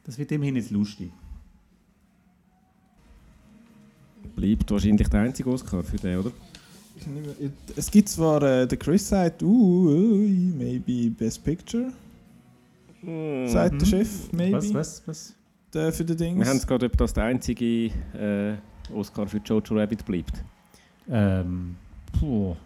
Das 0.02 0.18
wird 0.18 0.32
immerhin 0.32 0.56
jetzt 0.56 0.72
lustig. 0.72 1.12
Bleibt 4.34 4.68
wahrscheinlich 4.68 5.08
der 5.08 5.20
einzige 5.20 5.48
Oscar 5.48 5.84
für 5.84 5.96
den, 5.96 6.18
oder? 6.18 6.32
Es 7.76 7.88
gibt 7.88 8.08
zwar, 8.08 8.42
äh, 8.42 8.66
der 8.66 8.78
Chris 8.78 9.08
sagt, 9.08 9.44
uh, 9.44 9.46
uh, 9.46 10.28
maybe 10.58 11.10
Best 11.10 11.44
Picture, 11.44 11.92
sagt 13.46 13.80
der 13.80 13.86
Chef, 13.86 14.32
maybe, 14.32 14.56
Was, 14.56 14.74
was, 14.74 15.02
was? 15.06 15.36
Der 15.76 15.92
für 15.92 16.06
den 16.06 16.16
Dings. 16.16 16.38
Wir 16.38 16.46
haben 16.48 16.56
es 16.56 16.66
gerade, 16.66 16.86
ob 16.86 16.96
das 16.96 17.12
der 17.12 17.24
einzige 17.24 17.90
äh, 18.14 18.56
Oscar 18.94 19.26
für 19.26 19.36
Jojo 19.44 19.74
Rabbit 19.74 20.06
bleibt. 20.06 20.42
Ähm, 21.06 21.76
puh. 22.18 22.56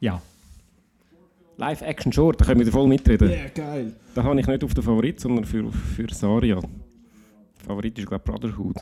Ja. 0.00 0.22
Live-Action-Short, 1.58 2.40
da 2.40 2.46
können 2.46 2.64
wir 2.64 2.72
voll 2.72 2.88
mitreden. 2.88 3.30
Ja, 3.30 3.48
geil. 3.54 3.94
Da 4.14 4.22
habe 4.22 4.40
ich 4.40 4.46
nicht 4.46 4.64
auf 4.64 4.72
den 4.72 4.82
Favorit, 4.82 5.20
sondern 5.20 5.44
für, 5.44 5.70
für 5.70 6.06
Saria. 6.14 6.62
Favorit 7.66 7.98
ist, 7.98 8.06
glaube 8.06 8.22
ich, 8.24 8.32
Brotherhood. 8.32 8.76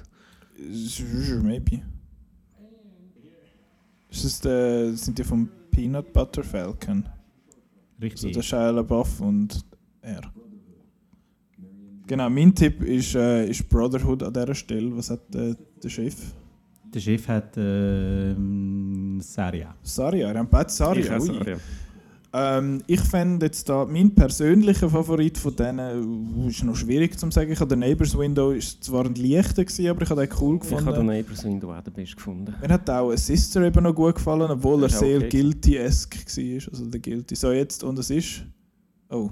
Maybe. 1.43 1.83
Ist 4.09 4.25
das 4.25 4.41
der, 4.41 4.93
sind 4.93 5.19
die 5.19 5.25
vom 5.25 5.49
Peanut 5.73 6.13
Butter 6.13 6.45
Falcon? 6.45 7.05
Also 7.05 7.13
Richtig. 8.01 8.35
der 8.35 8.43
Shia 8.43 8.71
LaBeouf 8.71 9.21
und 9.21 9.65
er. 10.03 10.21
Genau, 12.07 12.31
mein 12.31 12.55
Tipp 12.55 12.83
ist, 12.83 13.15
äh, 13.15 13.49
ist 13.49 13.69
Brotherhood 13.69 14.23
an 14.23 14.33
dieser 14.33 14.55
Stelle. 14.55 14.97
Was 14.97 15.11
hat 15.11 15.35
äh, 15.35 15.55
der 15.83 15.89
Chef? 15.89 16.17
der 16.97 17.01
Chef 17.01 17.29
hat 17.29 17.57
ähm, 17.57 19.21
Saria. 19.21 19.75
Saria, 19.83 20.31
er 20.31 20.41
hat 20.41 20.51
beide 20.51 20.71
Saria. 20.71 21.17
ich. 21.17 21.23
Saria. 21.23 21.57
Ähm, 22.33 22.83
ich 22.87 23.01
fände 23.01 23.47
jetzt 23.47 23.69
da, 23.69 23.87
mein 23.87 24.15
persönlicher 24.15 24.91
Favorit 24.91 25.39
von 25.39 25.55
denen, 25.57 26.45
uh, 26.45 26.49
ist 26.49 26.65
noch 26.65 26.77
schwierig 26.77 27.19
zu 27.19 27.31
sagen. 27.31 27.53
Ich 27.53 27.61
habe 27.61 27.69
den 27.69 27.79
Neighbors 27.79 28.17
Window, 28.19 28.51
ist 28.51 28.83
zwar 28.85 29.07
ein 29.07 29.15
leichter 29.15 29.65
gewesen, 29.65 29.89
aber 29.89 30.03
ich 30.03 30.11
habe 30.11 30.27
den 30.27 30.37
cool 30.41 30.59
Ich 30.63 30.71
habe 30.71 30.77
den 30.77 30.87
gefunden. 30.87 31.07
Neighbors 31.07 31.45
Window 31.45 31.73
auch 31.73 31.83
den 31.83 31.93
besten 31.95 32.17
gefunden. 32.17 32.55
Mir 32.61 32.69
hat 32.69 32.91
auch 32.91 33.11
ein 33.11 33.17
Sister 33.17 33.63
eben 33.63 33.83
noch 33.83 33.95
gut 33.95 34.17
gefallen, 34.17 34.51
obwohl 34.51 34.83
er 34.83 34.89
sehr 34.89 35.19
okay. 35.19 35.29
guilty-esque 35.29 36.37
war. 36.37 36.73
Also 36.73 36.87
der 36.87 37.01
Guilty. 37.01 37.35
So 37.35 37.53
jetzt, 37.53 37.85
und 37.85 37.99
es 37.99 38.11
ist... 38.11 38.43
Oh, 39.09 39.31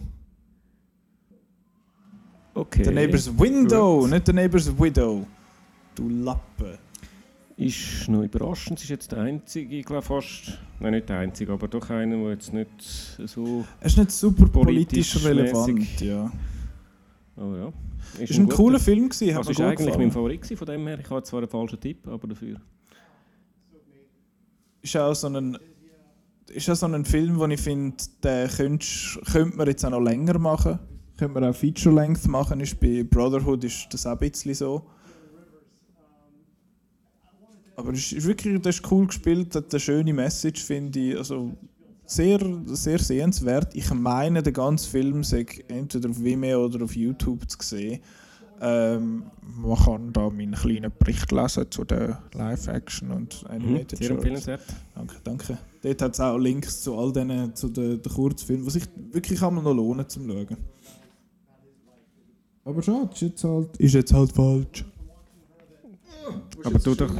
Okay. 2.55 2.83
der 2.85 2.93
Neighbors 2.93 3.31
Window, 3.39 4.01
Gut. 4.01 4.11
nicht 4.11 4.27
der 4.29 4.35
Neighbors 4.35 4.79
Widow. 4.79 5.27
Du 5.95 6.09
Lappe. 6.09 6.79
Ist 7.57 8.09
noch 8.09 8.23
überraschend, 8.23 8.79
es 8.79 8.85
ist 8.85 8.91
jetzt 8.91 9.13
der 9.13 9.21
einzige, 9.21 9.77
ich 9.77 9.85
glaube 9.87 10.03
fast, 10.03 10.59
nein 10.81 10.93
nicht 10.93 11.09
der 11.09 11.19
einzige, 11.21 11.53
aber 11.53 11.69
doch 11.69 11.89
einer, 11.89 12.17
der 12.17 12.31
jetzt 12.31 12.53
nicht 12.53 12.69
so, 12.81 13.65
Er 13.81 13.87
ist 13.87 13.97
nicht 13.97 14.11
super 14.11 14.47
politisch, 14.49 15.13
Politisch 15.15 15.25
relevant, 15.25 15.75
mäßig. 15.75 16.01
ja. 16.01 16.33
oh 17.37 17.55
ja. 17.55 17.73
Ist 18.21 18.33
ein 18.37 18.45
guter- 18.47 18.57
cooler 18.57 18.79
Film 18.81 19.09
gewesen, 19.09 19.31
hat 19.35 19.39
Also 19.47 19.51
mir 19.51 19.53
ist 19.53 19.61
eigentlich 19.61 19.79
gefallen. 19.87 19.99
mein 20.01 20.11
Favorit 20.11 20.47
von 20.59 20.67
dem 20.67 20.87
her, 20.89 20.99
ich 20.99 21.09
habe 21.11 21.23
zwar 21.23 21.41
einen 21.41 21.49
falschen 21.49 21.79
Tipp, 21.81 22.09
aber 22.09 22.27
dafür. 22.27 22.57
ist 24.83 24.97
auch 24.97 25.15
so 25.15 25.29
ein 25.29 25.57
ist 26.53 26.69
auch 26.69 26.75
so 26.75 26.87
ein 26.87 27.05
Film, 27.05 27.39
wo 27.39 27.47
ich 27.47 27.61
finde, 27.61 27.97
den 28.23 28.49
könnte 28.49 29.57
man 29.57 29.67
jetzt 29.69 29.85
auch 29.85 29.91
noch 29.91 30.01
länger 30.01 30.39
machen. 30.39 30.79
Könnte 31.17 31.35
man 31.41 31.45
auch 31.51 31.55
Feature-Length 31.55 32.27
machen. 32.29 32.61
Ist 32.61 32.79
bei 32.81 33.03
Brotherhood 33.05 33.63
ist 33.65 33.87
das 33.91 34.07
auch 34.07 34.13
ein 34.13 34.19
bisschen 34.19 34.55
so. 34.55 34.83
Aber 37.77 37.93
es 37.93 38.13
ist 38.13 38.27
wirklich 38.27 38.61
das 38.63 38.77
ist 38.77 38.91
cool 38.91 39.07
gespielt, 39.07 39.55
hat 39.55 39.73
eine 39.73 39.81
schöne 39.81 40.13
Message, 40.13 40.63
finde 40.65 40.99
ich. 40.99 41.17
Also 41.17 41.53
sehr, 42.07 42.39
sehr 42.67 42.99
sehenswert. 42.99 43.75
Ich 43.75 43.93
meine, 43.93 44.43
der 44.43 44.53
ganze 44.53 44.89
Film 44.89 45.25
sei 45.25 45.47
entweder 45.69 46.11
auf 46.11 46.23
Vimeo 46.23 46.65
oder 46.67 46.85
auf 46.85 46.95
YouTube 46.95 47.49
zu 47.51 47.59
sehen. 47.63 48.01
Ähm, 48.61 49.25
man 49.43 49.77
kann 49.77 50.13
da 50.13 50.31
meinen 50.31 50.53
kleinen 50.55 50.93
Bericht 50.97 51.33
lesen 51.33 51.67
zu 51.71 51.85
der 51.85 52.23
Live-Action 52.35 53.11
und 53.11 53.43
Mhm, 53.43 53.51
Animated 53.51 53.99
sehr 53.99 54.07
Shorts. 54.09 54.11
empfehlenswert. 54.23 54.61
Danke, 54.95 55.17
danke. 55.25 55.59
Dort 55.83 56.03
hat 56.03 56.15
es 56.15 56.21
auch 56.21 56.39
Links 56.39 56.81
zu 56.83 56.97
all 56.97 57.13
diesen, 57.13 57.55
zu 57.57 57.69
den, 57.69 58.01
den 58.01 58.13
Kurzfilmen, 58.13 58.65
die 58.65 58.71
sich 58.71 58.85
wirklich 59.11 59.43
einmal 59.43 59.65
noch 59.65 59.75
lohnen 59.75 60.09
zum 60.09 60.29
Schauen. 60.29 60.57
Aber 62.65 62.83
schade, 62.83 63.11
ist 63.13 63.21
jetzt 63.21 63.45
halt, 63.45 63.77
ist 63.77 63.95
jetzt 63.95 64.13
halt 64.13 64.33
falsch. 64.33 64.85
Aber 66.65 66.79
du 66.79 66.95
doch, 66.95 67.11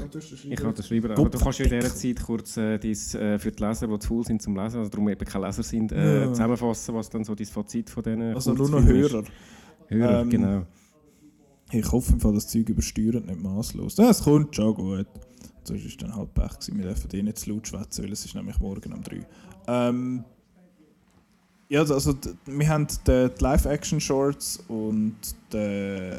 ich 0.49 0.59
habe 0.65 0.73
das 0.73 0.89
schreiben, 0.89 1.11
aber 1.11 1.29
du 1.29 1.39
kannst 1.39 1.59
ja 1.59 1.67
in 1.67 1.71
dieser 1.73 1.95
Zeit 1.95 2.23
kurz 2.25 2.57
äh, 2.57 2.79
dies, 2.79 3.15
äh, 3.15 3.39
für 3.39 3.53
die 3.53 3.63
Leser, 3.63 3.87
die 3.87 3.99
zu 3.99 4.09
faul 4.09 4.25
sind 4.25 4.41
zum 4.41 4.57
Lesen, 4.57 4.79
also 4.79 4.89
darum 4.89 5.09
eben 5.11 5.25
keine 5.27 5.47
Leser 5.47 5.63
sind, 5.63 5.93
äh, 5.93 6.23
Ja. 6.23 6.29
zusammenfassen, 6.33 6.95
was 6.95 7.11
dann 7.11 7.25
so 7.25 7.35
dein 7.35 7.47
Fazit 7.47 7.91
von 7.91 8.03
diesen 8.03 8.23
Also 8.35 8.55
nur 8.55 8.71
noch 8.71 8.79
ist. 8.81 8.87
Hörer. 9.13 9.25
Hörer, 9.89 10.21
Ähm, 10.23 10.31
genau. 10.31 10.63
Ich 11.73 11.93
hoffe 11.93 12.17
das 12.33 12.49
Zeug 12.49 12.69
übersteuert 12.71 13.27
nicht 13.27 13.43
maßlos. 13.43 13.97
Das 13.97 14.23
kommt 14.25 14.57
schon 14.57 14.75
gut. 14.75 15.07
Das 15.67 15.77
ist 15.83 16.01
dann 16.01 16.15
halt 16.15 16.33
Pech 16.33 16.53
gewesen. 16.61 16.79
Wir 16.79 16.85
dürfen 16.87 17.11
eh 17.15 17.23
nicht 17.23 17.39
zu 17.39 17.51
laut 17.51 17.67
schwätzen, 17.69 18.05
weil 18.05 18.13
es 18.13 18.25
ist 18.25 18.35
nämlich 18.35 18.59
morgen 18.61 18.93
um 18.93 19.03
3. 19.03 19.27
Ähm, 19.67 20.25
ja, 21.69 21.81
also 21.81 22.13
d- 22.13 22.35
wir 22.47 22.69
haben 22.69 22.87
die, 23.07 23.29
Live-Action-Shorts 23.39 24.65
und 24.69 25.17
die, 25.53 26.11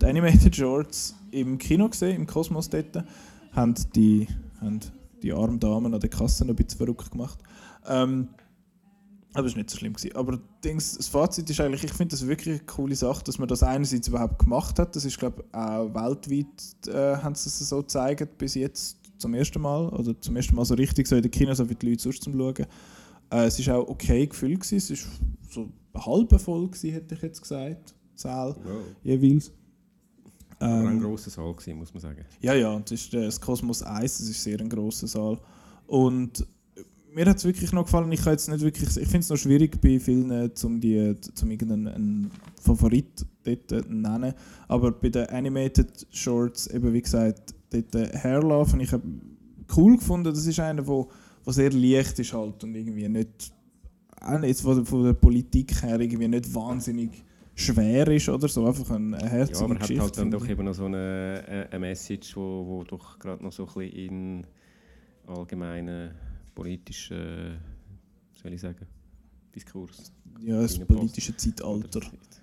die 0.00 0.06
Animated 0.06 0.54
Shorts 0.54 1.14
im 1.30 1.58
Kino 1.58 1.88
gesehen, 1.88 2.16
im 2.16 2.26
Kosmos 2.26 2.68
dort. 2.68 3.04
Haben 3.52 3.74
die, 3.94 4.26
haben 4.60 4.80
die 5.22 5.32
armen 5.32 5.60
Damen 5.60 5.94
an 5.94 6.00
der 6.00 6.10
Kasse 6.10 6.44
noch 6.44 6.54
ein 6.54 6.56
bisschen 6.56 6.78
verrückt 6.78 7.10
gemacht. 7.10 7.38
Ähm, 7.86 8.28
aber 9.32 9.46
es 9.46 9.52
war 9.52 9.58
nicht 9.58 9.70
so 9.70 9.78
schlimm. 9.78 9.92
Gewesen. 9.94 10.14
Aber 10.16 10.38
das 10.62 11.08
Fazit 11.08 11.50
ist 11.50 11.60
eigentlich, 11.60 11.84
ich 11.84 11.92
finde 11.92 12.12
das 12.12 12.26
wirklich 12.26 12.60
eine 12.60 12.66
coole 12.66 12.94
Sache, 12.94 13.24
dass 13.24 13.38
man 13.38 13.48
das 13.48 13.62
einerseits 13.62 14.08
überhaupt 14.08 14.38
gemacht 14.38 14.78
hat. 14.78 14.94
Das 14.94 15.04
ist, 15.04 15.18
glaube 15.18 15.44
ich, 15.46 15.54
auch 15.54 15.92
weltweit 15.94 16.86
äh, 16.88 17.16
haben 17.22 17.34
sie 17.34 17.48
es 17.48 17.58
so 17.58 17.78
gezeigt 17.78 18.38
bis 18.38 18.54
jetzt 18.54 18.96
zum 19.18 19.34
ersten 19.34 19.60
Mal. 19.60 19.88
Oder 19.88 20.20
zum 20.20 20.36
ersten 20.36 20.54
Mal 20.54 20.64
so 20.64 20.74
richtig 20.74 21.06
so 21.06 21.16
in 21.16 21.22
den 21.22 21.30
Kinos, 21.30 21.58
so 21.58 21.68
wie 21.68 21.74
die 21.74 21.90
Leute 21.90 22.02
sonst 22.02 22.22
zum 22.22 22.36
Schauen. 22.36 22.66
Äh, 23.30 23.46
es 23.46 23.66
war 23.66 23.78
auch 23.78 23.88
okay 23.88 24.26
gefüllt. 24.26 24.60
Gewesen. 24.60 24.92
Es 24.94 25.04
war 25.04 25.12
so 25.48 25.68
halb 25.94 26.40
voll, 26.40 26.66
gewesen, 26.68 26.92
hätte 26.92 27.14
ich 27.14 27.22
jetzt 27.22 27.40
gesagt. 27.40 27.94
Säle 28.14 28.54
Wow. 28.64 28.82
jeweils. 29.02 29.52
Aber 30.58 30.88
ein 30.88 30.96
Ähm, 30.96 31.00
grosser 31.00 31.30
Saal 31.30 31.52
gewesen, 31.54 31.78
muss 31.78 31.92
man 31.92 32.00
sagen. 32.00 32.24
ja, 32.40 32.54
ja, 32.54 32.78
das 32.78 32.92
ist 32.92 33.12
äh, 33.14 33.24
das 33.24 33.40
Kosmos 33.40 33.82
1, 33.82 34.18
das 34.18 34.28
ist 34.28 34.42
sehr 34.42 34.60
ein 34.60 34.68
grosser 34.68 35.06
Saal. 35.06 35.38
Und 35.86 36.46
mir 37.12 37.26
hat 37.26 37.36
es 37.36 37.44
wirklich 37.44 37.72
noch 37.72 37.84
gefallen. 37.84 38.10
Ich, 38.12 38.22
kann 38.22 38.32
jetzt 38.32 38.48
nicht 38.48 38.60
wirklich, 38.60 38.88
ich 38.88 39.08
finde 39.08 39.18
es 39.18 39.28
noch 39.28 39.36
schwierig 39.36 39.80
bei 39.80 39.98
vielen, 40.00 40.30
äh, 40.30 40.54
zum, 40.54 40.80
die, 40.80 40.94
irgendeinen 40.94 41.88
einen 41.88 42.30
Favorit 42.60 43.24
dort 43.44 43.72
äh, 43.72 43.82
nennen. 43.88 44.34
Aber 44.68 44.92
bei 44.92 45.10
den 45.10 45.26
Animated 45.28 46.06
Shorts, 46.10 46.66
eben 46.68 46.92
wie 46.92 47.02
gesagt, 47.02 47.54
dort 47.70 47.94
Hairlove, 48.22 48.80
ich 48.80 48.92
habe 48.92 49.02
cool 49.76 49.96
gefunden. 49.96 50.32
Das 50.32 50.46
ist 50.46 50.58
einer, 50.60 50.86
wo, 50.86 51.08
wo 51.44 51.52
sehr 51.52 51.70
leicht 51.72 52.18
ist 52.18 52.32
halt 52.32 52.62
und 52.64 52.74
irgendwie 52.74 53.08
nicht, 53.08 53.52
auch 54.20 54.38
nicht 54.38 54.60
von, 54.60 54.76
der- 54.76 54.84
von 54.86 55.04
der 55.04 55.12
Politik 55.14 55.82
her 55.82 56.00
irgendwie 56.00 56.28
nicht 56.28 56.52
wahnsinnig 56.54 57.10
schwer 57.54 58.08
ist 58.08 58.28
oder 58.28 58.48
so. 58.48 58.66
Einfach 58.66 58.90
eine 58.90 59.18
Ja, 59.20 59.26
herzige 59.26 59.58
aber 59.64 59.74
hat 59.74 59.80
Geschichte. 59.82 60.02
halt 60.02 60.18
dann 60.18 60.30
doch 60.30 60.48
eben 60.48 60.64
noch 60.64 60.74
so 60.74 60.86
eine, 60.86 61.44
äh, 61.46 61.66
eine 61.70 61.78
Message, 61.78 62.36
wo, 62.36 62.66
wo 62.66 62.84
doch 62.84 63.18
gerade 63.18 63.42
noch 63.44 63.52
so 63.52 63.66
ein 63.66 63.74
bisschen 63.74 63.92
in 63.92 64.46
allgemeinen 65.26 66.10
politischen, 66.54 67.58
wie 68.32 68.38
soll 68.42 68.52
ich 68.52 68.60
sagen, 68.60 68.86
Diskurs 69.54 70.12
ja, 70.40 70.60
das 70.60 70.78
politische 70.80 71.36
Zeitalter. 71.36 72.00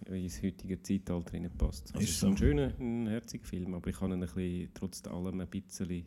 oder 0.07 0.15
ins 0.15 0.41
heutige 0.41 0.81
Zeitalter 0.81 1.33
reinpasst. 1.33 1.87
Also 1.93 1.99
Ist 1.99 2.03
es 2.09 2.09
ist 2.15 2.19
so. 2.21 2.27
ein 2.27 2.37
schöner, 2.37 2.71
ein 2.79 3.07
herziger 3.07 3.43
Film, 3.43 3.73
aber 3.73 3.89
ich 3.89 3.99
habe 3.99 4.13
ihn 4.13 4.21
ein 4.23 4.29
bisschen, 4.29 4.69
trotz 4.73 5.05
allem 5.07 5.41
ein 5.41 5.47
bisschen, 5.47 5.89
wie 5.89 6.05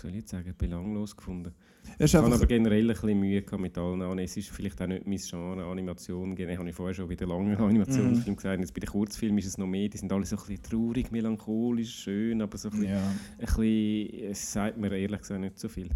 soll 0.00 0.10
ich 0.10 0.16
jetzt 0.18 0.30
sagen, 0.30 0.54
belanglos 0.56 1.16
gefunden. 1.16 1.52
Ich 1.98 2.14
habe 2.14 2.32
aber 2.32 2.46
generell 2.46 2.82
ein 2.90 2.94
bisschen 2.94 3.18
Mühe 3.20 3.42
mit 3.58 3.78
allen 3.78 4.02
Ani- 4.02 4.24
Es 4.24 4.36
ist 4.36 4.50
vielleicht 4.50 4.80
auch 4.82 4.86
nicht 4.86 5.06
mein 5.06 5.18
Genre 5.18 5.64
Animation. 5.64 6.34
Generell 6.34 6.58
habe 6.58 6.68
ich 6.68 6.74
vorher 6.74 6.94
schon 6.94 7.08
wieder 7.08 7.26
lange 7.26 7.58
Animationsfilm 7.58 8.36
gesagt. 8.36 8.60
Jetzt 8.60 8.74
bei 8.74 8.80
den 8.80 8.90
Kurzfilmen 8.90 9.38
ist 9.38 9.46
es 9.46 9.58
noch 9.58 9.66
mehr. 9.66 9.88
Die 9.88 9.98
sind 9.98 10.12
alle 10.12 10.24
so 10.26 10.36
ein 10.36 10.42
bisschen 10.42 10.62
traurig, 10.62 11.10
melancholisch, 11.10 11.94
schön, 12.02 12.42
aber 12.42 12.56
so 12.58 12.68
ein 12.68 12.78
bisschen, 12.80 12.88
ja. 12.94 13.02
ein 13.02 13.46
bisschen 13.46 14.30
es 14.30 14.52
sagt 14.52 14.76
mir 14.78 14.92
ehrlich 14.96 15.20
gesagt 15.20 15.40
nicht 15.40 15.58
so 15.58 15.68
viel. 15.68 15.88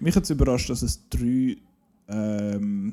Mich 0.00 0.16
hat 0.16 0.24
es 0.24 0.30
überrascht, 0.30 0.70
dass 0.70 0.82
es 0.82 1.08
drei 1.08 1.56
ähm, 2.08 2.92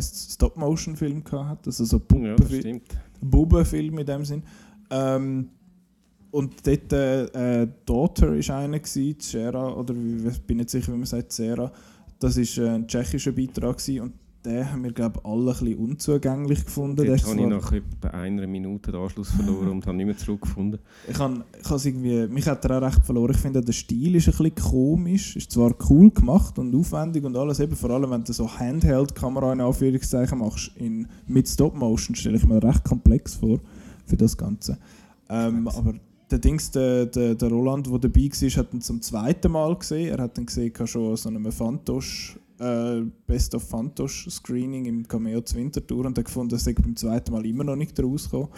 Stop-Motion-Filme 0.00 1.22
gehabt 1.22 1.48
hat. 1.50 1.66
Also 1.66 1.84
so 1.84 2.00
Ja, 2.14 2.36
stimmt. 2.46 2.96
Bubenfilme 3.20 4.00
in 4.00 4.06
dem 4.06 4.24
Sinn. 4.24 4.42
Ähm, 4.90 5.48
und 6.34 6.66
dort 6.66 6.92
äh, 6.92 7.68
Daughter 7.86 8.34
ist 8.34 8.50
einer 8.50 8.80
gewesen, 8.80 9.20
Cera, 9.20 9.72
oder 9.72 9.94
ich 9.94 10.42
bin 10.42 10.56
nicht 10.56 10.68
sicher, 10.68 10.92
wie 10.92 10.96
man 10.96 11.06
sagt, 11.06 11.30
Cera. 11.30 11.70
Das 12.18 12.36
ist 12.36 12.58
äh, 12.58 12.70
ein 12.70 12.88
tschechischer 12.88 13.30
Beitrag 13.30 13.78
gewesen, 13.78 14.00
und 14.00 14.14
den 14.44 14.68
haben 14.68 14.82
wir 14.82 14.92
glaube 14.92 15.20
ich 15.20 15.24
alle 15.24 15.52
ein 15.52 15.58
bisschen 15.58 15.78
unzugänglich 15.78 16.64
gefunden. 16.64 17.06
Ist 17.06 17.24
habe 17.24 17.40
ich 17.40 17.46
nach 17.46 17.72
etwa 17.72 18.08
einer 18.08 18.48
Minute 18.48 18.90
den 18.90 19.00
Anschluss 19.00 19.30
verloren 19.30 19.68
und 19.68 19.86
habe 19.86 19.96
nicht 19.96 20.06
mehr 20.06 20.16
zurückgefunden. 20.16 20.80
Ich 21.08 21.18
han, 21.20 21.44
ich 21.56 21.86
irgendwie, 21.86 22.26
mich 22.26 22.48
hat 22.48 22.64
er 22.64 22.78
auch 22.78 22.82
recht 22.82 23.06
verloren. 23.06 23.30
Ich 23.30 23.40
finde, 23.40 23.60
der 23.60 23.72
Stil 23.72 24.16
ist 24.16 24.26
ein 24.26 24.32
bisschen 24.36 24.54
komisch. 24.56 25.36
Ist 25.36 25.52
zwar 25.52 25.72
cool 25.88 26.10
gemacht 26.10 26.58
und 26.58 26.74
aufwendig 26.74 27.24
und 27.24 27.36
alles, 27.36 27.60
eben 27.60 27.76
vor 27.76 27.90
allem 27.90 28.10
wenn 28.10 28.24
du 28.24 28.32
so 28.32 28.50
Handheld-Kamera 28.50 29.52
in 29.52 29.60
Anführungszeichen 29.60 30.38
machst, 30.38 30.72
in, 30.74 31.06
mit 31.28 31.48
Stop-Motion, 31.48 32.16
stelle 32.16 32.36
ich 32.36 32.44
mir 32.44 32.60
recht 32.60 32.82
komplex 32.82 33.36
vor 33.36 33.60
für 34.04 34.16
das 34.16 34.36
Ganze. 34.36 34.78
Ähm, 35.30 35.68
aber 35.68 35.94
der 36.34 36.40
Dings, 36.40 36.68
der, 36.72 37.06
der, 37.06 37.36
der 37.36 37.48
Roland, 37.48 37.86
der 37.86 37.98
dabei 37.98 38.22
war, 38.22 38.50
hat 38.50 38.74
ihn 38.74 38.80
zum 38.80 39.00
zweiten 39.00 39.52
Mal 39.52 39.76
gesehen. 39.76 40.08
Er 40.08 40.24
hat 40.24 40.36
ihn 40.36 40.46
gesehen 40.46 40.72
schon 40.84 41.16
so 41.16 41.28
einem 41.28 41.52
Fantosch, 41.52 42.36
äh, 42.58 43.02
Best 43.24 43.54
of 43.54 43.62
Fantosch 43.62 44.28
Screening 44.28 44.84
im 44.86 45.06
Cameo 45.06 45.40
zu 45.42 45.54
Winterthur 45.54 46.06
und 46.06 46.18
hat 46.18 46.24
gefunden, 46.24 46.54
er 46.56 46.58
sei 46.58 46.72
beim 46.72 46.96
zweiten 46.96 47.30
Mal 47.30 47.46
immer 47.46 47.62
noch 47.62 47.76
nicht 47.76 48.00
rausgekommen. 48.02 48.48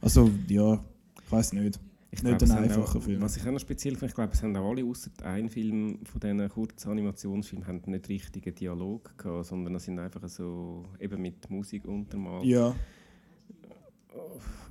Also 0.00 0.30
ja, 0.48 0.74
ich 1.20 1.32
weiß 1.32 1.52
nicht. 1.54 1.80
Ich 2.12 2.22
Nicht 2.22 2.38
glaube, 2.38 2.54
ein 2.54 2.64
einfacher 2.64 2.98
auch, 2.98 3.02
Film. 3.02 3.22
Was 3.22 3.36
ich 3.36 3.46
auch 3.46 3.52
noch 3.52 3.60
speziell 3.60 3.94
finde, 3.94 4.06
ich 4.06 4.14
glaube, 4.14 4.32
es 4.32 4.42
haben 4.42 4.56
auch 4.56 4.70
alle, 4.70 4.84
außer 4.84 5.10
ein 5.24 5.48
Film 5.48 5.98
von 6.04 6.20
diesen 6.20 6.48
kurzen 6.48 6.90
Animationsfilmen, 6.90 7.66
haben 7.66 7.82
nicht 7.86 8.08
richtigen 8.08 8.54
Dialog 8.54 9.16
gehabt, 9.18 9.46
sondern 9.46 9.74
es 9.74 9.84
sind 9.84 9.98
einfach 9.98 10.28
so 10.28 10.84
eben 11.00 11.20
mit 11.20 11.50
Musik 11.50 11.86
untermalt. 11.86 12.44
Ja, 12.44 12.74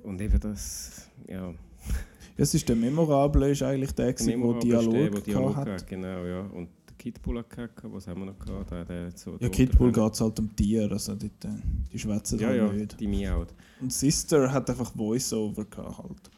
Und 0.04 0.22
eben 0.22 0.40
das, 0.40 1.10
ja, 1.28 1.54
es 2.42 2.54
ist 2.54 2.68
der 2.70 2.76
Memorable, 2.76 3.52
ist 3.52 3.64
eigentlich 3.64 3.92
der, 3.92 4.14
der 4.14 4.16
ist 4.16 4.26
Dialog, 4.28 4.60
der, 4.94 5.10
der 5.10 5.22
Dialog 5.22 5.56
hat. 5.56 5.68
hat. 5.70 5.88
Genau, 5.88 6.26
ja. 6.26 6.42
Und 6.42 6.70
der 6.88 6.96
Kidbull 6.98 7.38
hat 7.40 7.50
gehabt, 7.50 7.74
was 7.84 8.08
haben 8.08 8.22
wir 8.22 8.26
noch 8.28 8.40
gehabt? 8.40 8.72
Der, 8.72 8.86
der 8.86 9.12
so 9.16 9.38
Ja, 9.40 9.50
Kidbull 9.50 9.92
geht 9.92 10.14
es 10.14 10.22
halt 10.22 10.40
um 10.40 10.56
Tiere, 10.56 10.92
also 10.92 11.14
äh, 11.14 11.18
die 11.94 12.00
schwätzen 12.00 12.40
Ja, 12.40 12.48
halt 12.48 12.58
ja, 12.58 12.72
nicht. 12.74 13.00
die 13.00 13.08
miaut. 13.08 13.54
Und 13.82 13.92
Sister 13.94 14.52
hat 14.52 14.70
einfach 14.70 14.92
Voice-Over 14.94 15.66
gehabt 15.66 15.98
halt. 16.00 16.30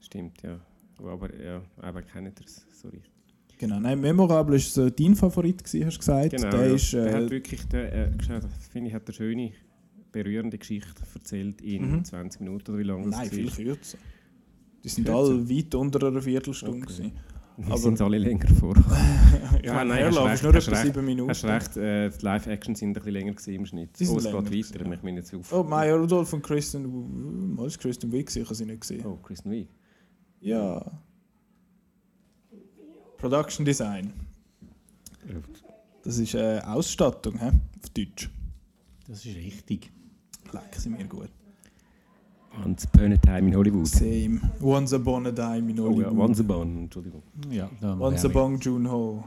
Stimmt, 0.00 0.42
ja. 0.42 0.58
Aber 0.98 1.28
ja, 1.42 1.60
aber 1.78 2.02
kennt 2.02 2.38
ihr 2.40 2.46
es 2.46 2.64
so 2.80 2.88
richtig. 2.88 3.10
Genau, 3.58 3.78
nein, 3.80 4.00
Memorable 4.00 4.56
ist 4.56 4.74
so 4.74 4.90
dein 4.90 5.14
Favorit 5.14 5.62
gewesen, 5.62 5.86
hast 5.86 5.94
du 5.94 5.98
gesagt. 6.00 6.30
Genau, 6.32 6.50
der 6.50 6.68
ja. 6.68 6.74
ist, 6.74 6.92
der 6.92 7.06
äh, 7.06 7.12
hat 7.14 7.30
wirklich, 7.30 7.64
der, 7.68 7.92
äh, 7.92 8.10
finde 8.72 8.88
ich, 8.88 8.94
hat 8.94 9.06
eine 9.06 9.14
schöne, 9.14 9.52
berührende 10.12 10.58
Geschichte 10.58 11.02
erzählt 11.14 11.60
in 11.62 11.90
Mhm. 11.90 12.04
20 12.04 12.40
Minuten 12.40 12.70
oder 12.70 12.78
wie 12.78 12.84
lange 12.84 13.08
nein, 13.08 13.20
das 13.20 13.28
viel 13.30 13.46
war. 13.46 13.54
kürzer. 13.56 13.98
Die 14.84 14.88
sind 14.88 15.04
Kürzer? 15.06 15.18
alle 15.18 15.48
weit 15.50 15.74
unter 15.74 16.06
einer 16.06 16.20
Viertelstunde 16.22 16.86
Okay. 16.86 17.12
Aber- 17.66 17.78
sind 17.78 18.00
alle 18.00 18.18
länger 18.18 18.48
vor. 18.54 18.74
Ja, 19.62 19.78
Ah, 19.80 19.84
nein, 19.84 20.04
hast 20.14 20.34
ist 20.34 20.42
nur 20.42 20.54
etwa 20.54 20.74
sieben 20.74 21.04
Minuten. 21.06 21.30
Hast 21.30 21.44
recht, 21.44 21.76
äh, 21.78 22.10
die 22.10 22.22
Live-Action 22.24 22.74
sind 22.74 22.90
ein 22.90 22.92
bisschen 22.94 23.12
länger 23.12 23.32
gewesen 23.32 23.54
im 23.54 23.64
Schnitt. 23.66 23.98
Die 23.98 24.04
sind 24.04 24.14
oh, 24.14 24.18
es 24.18 24.24
länger 24.24 24.42
geht 24.42 24.72
weiter, 24.74 24.84
ja. 24.86 24.92
ich 24.92 25.00
bin 25.00 25.16
jetzt 25.16 25.34
auf. 25.34 25.52
Oh, 25.52 25.62
Maya 25.62 25.94
Rudolph 25.96 26.32
und 26.34 26.42
Kristen, 26.42 26.84
W- 26.84 27.56
was 27.62 27.68
ist 27.68 27.78
Kristen 27.80 28.12
Wiig? 28.12 28.34
Ich 28.36 28.44
habe 28.44 28.54
sie 28.54 28.66
nicht 28.66 28.80
gesehen. 28.82 29.06
Oh, 29.06 29.16
Kristen 29.16 29.50
Wiig. 29.50 29.68
Ja. 30.40 30.84
Production 33.16 33.64
Design. 33.64 34.12
Das 36.02 36.18
ist 36.18 36.34
äh, 36.34 36.60
Ausstattung, 36.64 37.38
hä? 37.38 37.46
auf 37.82 37.90
Deutsch. 37.90 38.28
Das 39.06 39.24
ist 39.24 39.36
richtig. 39.36 39.90
Leck, 40.52 40.74
sind 40.76 40.98
mir 40.98 41.06
gut. 41.06 41.30
Once 42.62 42.86
Upon 42.86 43.12
a 43.12 43.16
Time 43.16 43.48
in 43.48 43.54
Hollywood. 43.54 43.86
Same. 43.86 44.40
Once 44.60 44.92
Upon 44.94 45.26
a 45.26 45.32
Time 45.32 45.70
in 45.70 45.78
Oh 45.80 45.84
Hollywood. 45.84 46.12
ja, 46.12 46.18
Once 46.18 46.40
Upon, 46.40 46.78
Entschuldigung. 46.84 47.22
Ja, 47.50 47.68
Once. 47.98 48.24
Upon 48.24 48.58
June 48.60 48.90
Ho. 48.90 49.24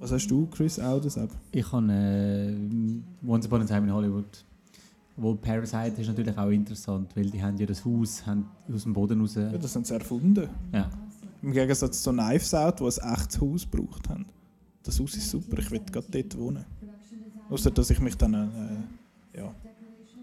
Was 0.00 0.10
hast 0.12 0.26
du, 0.28 0.46
Chris, 0.46 0.80
auch 0.80 1.00
das 1.00 1.16
ab? 1.16 1.30
Ich 1.52 1.70
habe 1.70 1.92
äh, 1.92 2.54
Once 3.26 3.46
Upon 3.46 3.62
a 3.62 3.64
Time 3.64 3.86
in 3.86 3.92
Hollywood. 3.92 4.44
Wo 5.16 5.34
Parasite 5.34 6.00
ist 6.00 6.08
natürlich 6.08 6.36
auch 6.36 6.48
interessant, 6.48 7.14
weil 7.14 7.30
die 7.30 7.42
haben 7.42 7.56
ja 7.58 7.66
das 7.66 7.84
Haus 7.84 8.26
haben 8.26 8.46
aus 8.72 8.82
dem 8.84 8.94
Boden 8.94 9.20
raus. 9.20 9.34
Ja, 9.34 9.52
das 9.52 9.76
haben 9.76 9.84
sie 9.84 9.94
erfunden. 9.94 10.48
Ja. 10.72 10.90
Im 11.42 11.52
Gegensatz 11.52 12.02
zu 12.02 12.12
Knives 12.12 12.54
Out, 12.54 12.80
die 12.80 12.84
ein 12.84 13.12
echtes 13.14 13.40
Haus 13.40 13.70
gebraucht 13.70 14.08
haben. 14.08 14.26
Das 14.82 14.98
Haus 14.98 15.14
ist 15.14 15.30
super, 15.30 15.58
ich 15.58 15.70
will 15.70 15.80
gerade 15.92 16.06
dort 16.10 16.38
wohnen. 16.38 16.64
Außer 17.50 17.70
dass 17.70 17.90
ich 17.90 18.00
mich 18.00 18.16
dann 18.16 18.34
äh, 18.34 19.38
ja, 19.38 19.54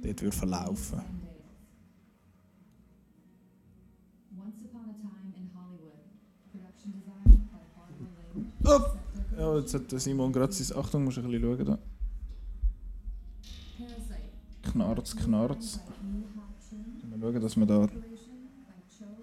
dort 0.03 0.21
würde 0.21 0.35
verlaufen 0.35 0.99
Once 0.99 1.28
Upp. 8.63 8.97
Ja, 9.37 9.57
jetzt 9.57 9.73
hat 9.73 9.91
der 9.91 9.99
Simon 9.99 10.33
gerade 10.33 10.51
sein... 10.51 10.77
Achtung, 10.77 11.03
musst 11.03 11.17
du 11.17 11.21
ein 11.21 11.31
bisschen 11.31 11.57
schauen 11.57 11.65
da. 11.65 11.79
Parasite. 13.77 14.71
Knarz, 14.71 15.15
knarz. 15.15 15.79
Mal 17.09 17.19
schauen, 17.19 17.41
dass 17.41 17.57
wir 17.57 17.65
da... 17.65 17.87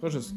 Kannst 0.00 0.14
du 0.14 0.18
es? 0.18 0.34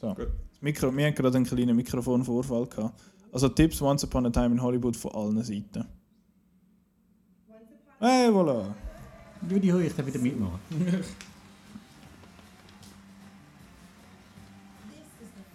So. 0.00 0.14
Das 0.14 0.28
Mikro, 0.60 0.94
wir 0.96 1.06
haben 1.06 1.14
gerade 1.14 1.36
einen 1.36 1.46
kleinen 1.46 1.76
Mikrofonvorfall 1.76 2.66
gehabt. 2.66 3.00
Also 3.32 3.48
Tipps 3.48 3.80
Once 3.82 4.04
Upon 4.04 4.26
a 4.26 4.30
Time 4.30 4.54
in 4.54 4.62
Hollywood 4.62 4.96
von 4.96 5.12
allen 5.12 5.42
Seiten. 5.42 5.84
Hey, 7.98 8.28
voilà. 8.30 8.74
Du, 9.42 9.58
die 9.58 9.70
ich 9.70 9.94
darf 9.94 10.06
wieder 10.06 10.18
mitmachen. 10.18 10.60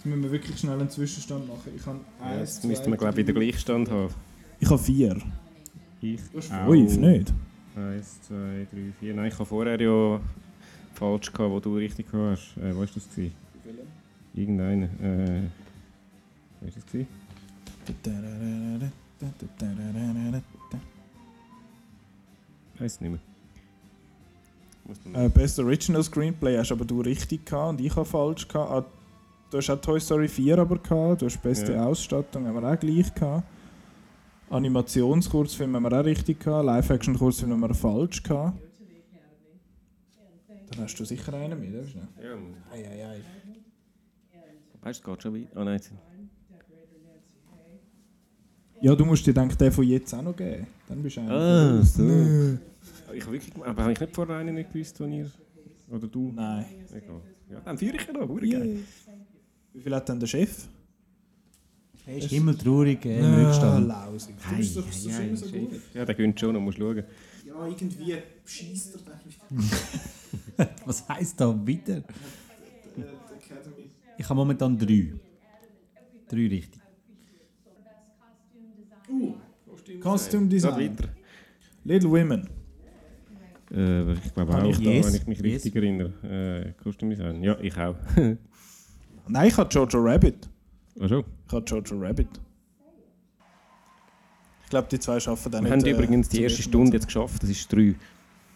Jetzt 0.02 0.08
müssen 0.08 0.24
wir 0.24 0.32
wirklich 0.32 0.58
schnell 0.58 0.80
einen 0.80 0.90
Zwischenstand 0.90 1.48
machen. 1.48 1.74
Ich 1.76 1.86
habe 1.86 2.00
Ja, 2.22 2.40
jetzt 2.40 2.66
müssten 2.66 2.90
wir, 2.90 2.98
glaube 2.98 3.22
ich, 3.22 3.28
wieder 3.28 3.40
Gleichstand 3.40 3.92
haben. 3.92 4.12
Ich 4.60 4.68
habe 4.68 4.80
vier. 4.82 5.16
Ich 6.02 6.20
Du 6.32 6.40
hast 6.40 6.48
fünf, 6.48 6.98
nicht? 6.98 7.32
Eins, 7.76 8.20
zwei, 8.24 8.66
drei, 8.72 8.94
vier. 9.00 9.14
Nein, 9.14 9.28
ich 9.28 9.36
habe 9.36 9.46
vorher 9.46 9.80
ja 9.80 10.20
falsch 10.96 11.32
gehabt, 11.32 11.52
wo 11.52 11.60
du 11.60 11.76
richtig 11.76 12.10
gehabt 12.10 12.40
hast. 12.40 12.58
Äh, 12.58 12.74
wo 12.74 12.80
war 12.80 12.88
das? 12.88 13.08
Gewesen? 13.10 13.36
Irgendeiner. 14.34 14.86
Äh, 14.86 15.44
wo 16.62 16.66
war 16.66 16.72
das? 16.74 16.86
Gewesen? 16.88 17.08
Weiß 22.80 23.02
nicht 23.02 23.20
mehr. 25.14 25.26
Äh, 25.26 25.30
Best 25.30 25.60
Original 25.60 26.04
Screenplay 26.04 26.58
hast 26.58 26.72
aber 26.72 26.86
du 26.86 27.02
richtig 27.02 27.46
gehabt 27.46 27.70
und 27.70 27.86
ich 27.86 27.96
habe 27.96 28.06
falsch 28.06 28.48
gehabt. 28.48 28.88
Du 29.52 29.58
hast 29.58 29.70
auch 29.70 29.82
Toy 29.82 30.00
Story 30.00 30.28
4 30.30 30.58
aber 30.60 30.78
gehabt. 30.80 31.22
Du 31.22 31.26
hast 31.26 31.42
beste 31.42 31.74
Ja. 31.74 31.86
Ausstattung, 31.86 32.48
haben 32.48 32.56
wir 32.62 32.72
auch 32.74 32.80
gleich 32.80 33.14
gehabt. 33.14 33.46
Animationskurzfilm 34.50 35.76
haben 35.76 35.84
wir 35.84 36.00
auch 36.00 36.06
richtig 36.06 36.40
gehabt. 36.40 36.66
Live-Action-Kurzfilm 36.66 37.52
haben 37.52 37.60
wir 37.60 37.74
falsch 37.74 38.24
gehabt. 38.24 38.58
Dann 40.70 40.84
hast 40.86 40.98
du 40.98 41.04
sicher 41.04 41.34
einen 41.34 41.60
mit, 41.60 41.74
oder? 41.74 41.86
schnell? 41.86 42.08
Ja, 42.24 42.38
Ei, 42.72 42.86
ei, 42.88 43.06
ei. 43.10 43.22
weißt 44.82 45.06
du, 45.06 45.12
es 45.12 45.16
geht 45.18 45.24
schon 45.24 45.36
weiter. 45.36 45.60
Ah 45.60 45.64
nein, 45.66 45.82
Ja, 48.80 48.96
du 48.96 49.06
musst 49.06 49.28
dir 49.28 49.34
denken, 49.34 49.58
den 49.58 49.72
von 49.72 49.84
jetzt 49.84 50.14
auch 50.14 50.22
noch 50.22 50.36
geben. 50.36 50.66
Dann 50.88 51.04
bist 51.04 51.18
du 51.18 51.22
einer. 51.22 51.32
Ah, 51.34 51.82
so. 51.84 52.02
Nö. 52.04 52.58
Ich 53.14 53.22
habe 53.24 53.34
wirklich, 53.34 53.54
aber 53.64 53.82
habe 53.84 53.92
ich 53.92 54.00
nicht 54.00 54.16
vorher 54.16 54.38
einen 54.38 54.56
nicht 54.56 54.72
gewusst, 54.72 54.98
den 55.00 55.12
ihr... 55.12 55.32
Oder 55.92 56.08
du? 56.08 56.32
Nein. 56.34 56.66
Egal. 56.90 57.22
Ja, 57.50 57.60
dann 57.60 57.78
führe 57.78 57.98
ich 57.98 58.08
ja 58.08 58.14
noch, 58.14 58.28
hure 58.30 58.48
geil. 58.48 58.80
Wie 59.74 59.82
viel 59.82 59.96
hat 59.96 60.10
denn 60.10 60.20
der 60.20 60.28
Chef? 60.28 60.68
Er 62.06 62.18
ist 62.18 62.30
himmeltraurig, 62.30 63.06
äh, 63.06 63.20
im 63.20 63.26
Ah, 63.26 63.44
Rückstand. 63.48 63.88
lausig. 63.88 64.36
Du 64.50 64.58
bist 64.58 64.78
doch 64.78 64.92
so 64.92 65.10
schön 65.10 65.36
so 65.36 65.46
gut. 65.48 65.70
Ja, 65.94 66.04
der 66.04 66.16
gönnt 66.16 66.40
schon, 66.40 66.54
noch 66.54 66.60
musst 66.62 66.78
schauen. 66.78 67.04
Ja, 67.46 67.68
irgendwie 67.68 68.18
schießt 68.46 68.96
er 68.96 69.02
dann. 70.58 70.70
Was 70.86 71.08
heisst 71.08 71.40
da 71.40 71.56
wieder? 71.66 72.04
Ich 74.18 74.26
habe 74.30 74.36
momentan 74.36 74.78
drei. 74.78 75.14
Drei 76.28 76.48
richtig. 76.48 76.82
Costume 80.00 80.44
Geht 80.44 80.52
Design. 80.54 80.98
weiter. 80.98 81.10
Little 81.84 82.10
Women. 82.10 82.48
Äh, 83.72 84.14
ich 84.14 84.34
glaube 84.34 84.56
auch, 84.56 84.70
ich 84.70 84.78
da, 84.78 84.84
yes, 84.84 85.08
wenn 85.08 85.16
ich 85.16 85.28
mich 85.28 85.40
yes. 85.40 85.54
richtig 85.54 85.76
erinnere. 85.76 86.12
Äh, 86.78 86.84
Costume 86.84 87.16
Design. 87.16 87.42
Ja, 87.44 87.58
ich 87.62 87.78
auch. 87.78 87.96
Nein, 89.28 89.48
ich 89.48 89.58
hatte 89.58 89.78
Jojo 89.78 90.00
Rabbit. 90.00 90.50
Ach 91.02 91.08
so. 91.10 91.24
Ich 91.48 91.54
hatte 91.54 91.76
Jojo 91.76 92.00
Rabbit. 92.02 92.28
Ich 94.64 94.70
glaube, 94.70 94.88
die 94.90 95.00
zwei 95.00 95.20
schaffen 95.20 95.52
dann 95.52 95.66
Wir 95.66 95.76
nicht. 95.76 95.86
haben 95.86 95.94
äh, 95.94 95.98
übrigens 95.98 96.30
die 96.30 96.44
erste 96.44 96.62
Stunde 96.62 96.94
jetzt 96.94 97.06
geschafft, 97.08 97.44
das 97.44 97.50
ist 97.50 97.72
drei. 97.72 97.96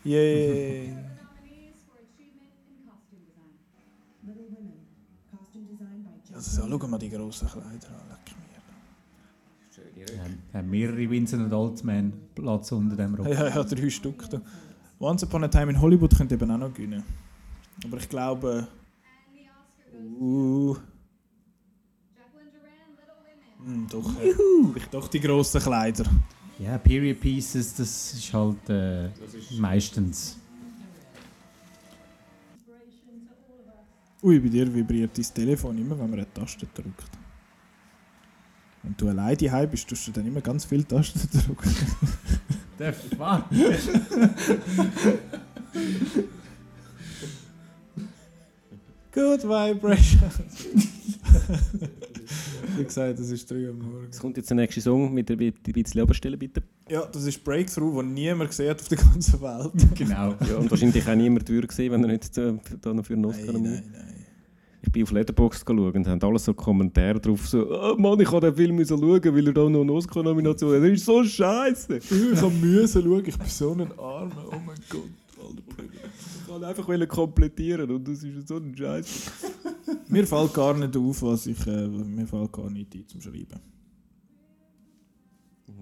Yay. 0.04 0.94
By 4.24 4.34
Also, 6.34 6.62
so, 6.62 6.80
schau 6.80 6.88
mal 6.88 6.98
die 6.98 7.10
grossen 7.10 7.48
Kleider 7.48 7.66
an. 7.68 8.10
Leck 8.10 8.36
mir. 9.96 10.06
Wir 10.14 10.22
haben- 10.24 10.38
haben 10.54 10.70
mehrere 10.70 11.10
Vincent 11.10 11.44
und 11.44 11.54
Altman 11.54 12.14
Platz 12.36 12.72
unter 12.72 12.96
dem 12.96 13.16
Rock. 13.16 13.28
Ja, 13.28 13.48
ja, 13.50 13.64
drei 13.64 13.90
Stück. 13.90 14.30
Da. 14.30 14.42
Once 15.00 15.24
Upon 15.24 15.44
a 15.44 15.48
Time 15.48 15.72
in 15.72 15.80
Hollywood 15.82 16.16
könnte 16.16 16.36
eben 16.36 16.50
auch 16.52 16.58
noch 16.58 16.74
gewinnen. 16.74 17.04
Aber 17.84 17.98
ich 17.98 18.08
glaube. 18.10 18.50
And 18.58 18.68
the 19.34 19.48
Oscar 19.50 19.92
goes 19.92 19.95
Uh, 20.06 20.74
to 20.74 20.80
Jacqueline 22.16 22.52
Duran, 22.52 22.96
Little 22.96 23.18
Women. 23.26 23.66
hm, 23.66 23.88
doch, 23.90 24.10
doch 24.92 25.08
die 25.08 25.20
grossen 25.20 25.62
Kleider. 25.62 26.06
Ja, 26.60 26.78
Period 26.78 27.20
Pieces, 27.20 27.74
das 27.76 28.14
ist 28.14 28.32
halt 28.34 28.70
äh, 28.70 29.10
meistens. 29.58 30.38
Ui, 34.22 34.40
bei 34.40 34.48
dir 34.50 34.74
vibriert 34.74 35.18
dein 35.18 35.26
Telefon 35.34 35.78
immer, 35.78 35.98
wenn 36.00 36.10
man 36.10 36.20
eine 36.20 36.34
Taste 36.34 36.66
drückt. 36.74 37.04
Wenn 38.84 38.96
du 38.98 39.10
alleine 39.10 39.36
daheim 39.36 39.70
bist, 39.70 39.88
tust 39.88 40.08
du 40.08 40.12
dann 40.12 40.26
immer 40.28 40.42
ganz 40.42 40.66
viele 40.66 40.88
Tasten 40.88 41.20
drücken. 41.40 41.76
Der 42.80 42.94
Fuck! 42.94 43.46
Good 49.16 49.44
Vibration. 49.44 50.30
Wie 52.78 52.84
gesagt, 52.84 53.18
das 53.20 53.30
ist 53.30 53.50
3 53.50 53.68
Uhr 53.70 53.74
morgens. 53.74 54.16
Es 54.16 54.20
kommt 54.22 54.36
jetzt 54.38 54.50
der 54.50 54.56
nächste 54.58 54.82
Song 54.82 55.14
mit 55.14 55.32
ein 55.32 55.38
bisschen 55.38 56.02
Oberstelle, 56.02 56.38
bitte. 56.38 56.62
Ja, 56.90 57.06
das 57.06 57.26
ist 57.26 57.44
Breakthrough, 57.44 58.02
den 58.02 58.14
niemand 58.14 58.50
gesehen 58.50 58.72
hat 58.72 58.82
auf 58.82 58.88
der 58.90 58.98
ganzen 58.98 59.42
Welt. 59.42 59.72
Genau. 59.96 60.36
Ja, 60.50 60.58
und 60.58 60.70
wahrscheinlich 60.70 61.08
auch 61.08 61.16
niemand 61.16 61.48
würde 61.48 61.68
gesehen, 61.68 61.92
wenn 61.94 62.04
er 62.04 62.10
nicht 62.10 62.36
da 62.36 62.94
noch 62.94 63.06
für 63.06 63.14
einen 63.14 63.26
Oscar 63.26 63.46
Nein, 63.46 63.54
nominiert. 63.54 63.84
nein, 63.86 63.94
nein. 64.06 64.12
Ich 64.82 64.92
bin 64.92 65.02
auf 65.04 65.12
Letterboxd 65.12 65.66
geschaut 65.66 65.96
und 65.96 66.08
haben 66.08 66.22
alle 66.22 66.38
so 66.38 66.54
Kommentare 66.54 67.20
drauf, 67.20 67.48
so, 67.48 67.66
oh 67.72 67.96
Mann, 67.98 68.20
ich 68.20 68.32
habe 68.32 68.46
den 68.48 68.56
Film 68.56 68.76
müssen 68.76 69.00
schauen, 69.00 69.24
weil 69.36 69.48
er 69.48 69.54
da 69.54 69.68
noch 69.68 69.82
eine 69.82 69.92
Oscar-Nomination 69.94 70.76
hat. 70.76 70.84
Er 70.84 70.92
ist 70.92 71.06
so 71.06 71.24
scheiße. 71.24 71.98
Ich 71.98 72.42
habe 72.42 72.54
müssen 72.54 73.02
schauen, 73.02 73.24
ich 73.26 73.38
bin 73.38 73.48
so 73.48 73.72
ein 73.72 73.92
Armer. 73.98 74.46
Oh 74.52 74.60
mein 74.64 74.78
Gott. 74.90 75.10
Ich 75.54 76.48
wollte 76.48 76.68
einfach 76.68 76.88
wollen 76.88 77.08
komplettieren 77.08 77.90
und 77.92 78.08
das 78.08 78.24
ist 78.24 78.48
so 78.48 78.58
ein 78.58 78.76
Scheiß. 78.76 79.32
Mir 80.08 80.26
fällt 80.26 80.54
gar 80.54 80.74
nicht 80.74 80.96
auf, 80.96 81.22
was 81.22 81.48
ich. 81.48 81.66
Äh, 81.68 81.88
mir 81.88 82.28
fällt 82.28 82.52
gar 82.52 82.70
nicht 82.70 82.94
ein 82.94 83.08
zum 83.08 83.22
Schreiben. 83.22 83.60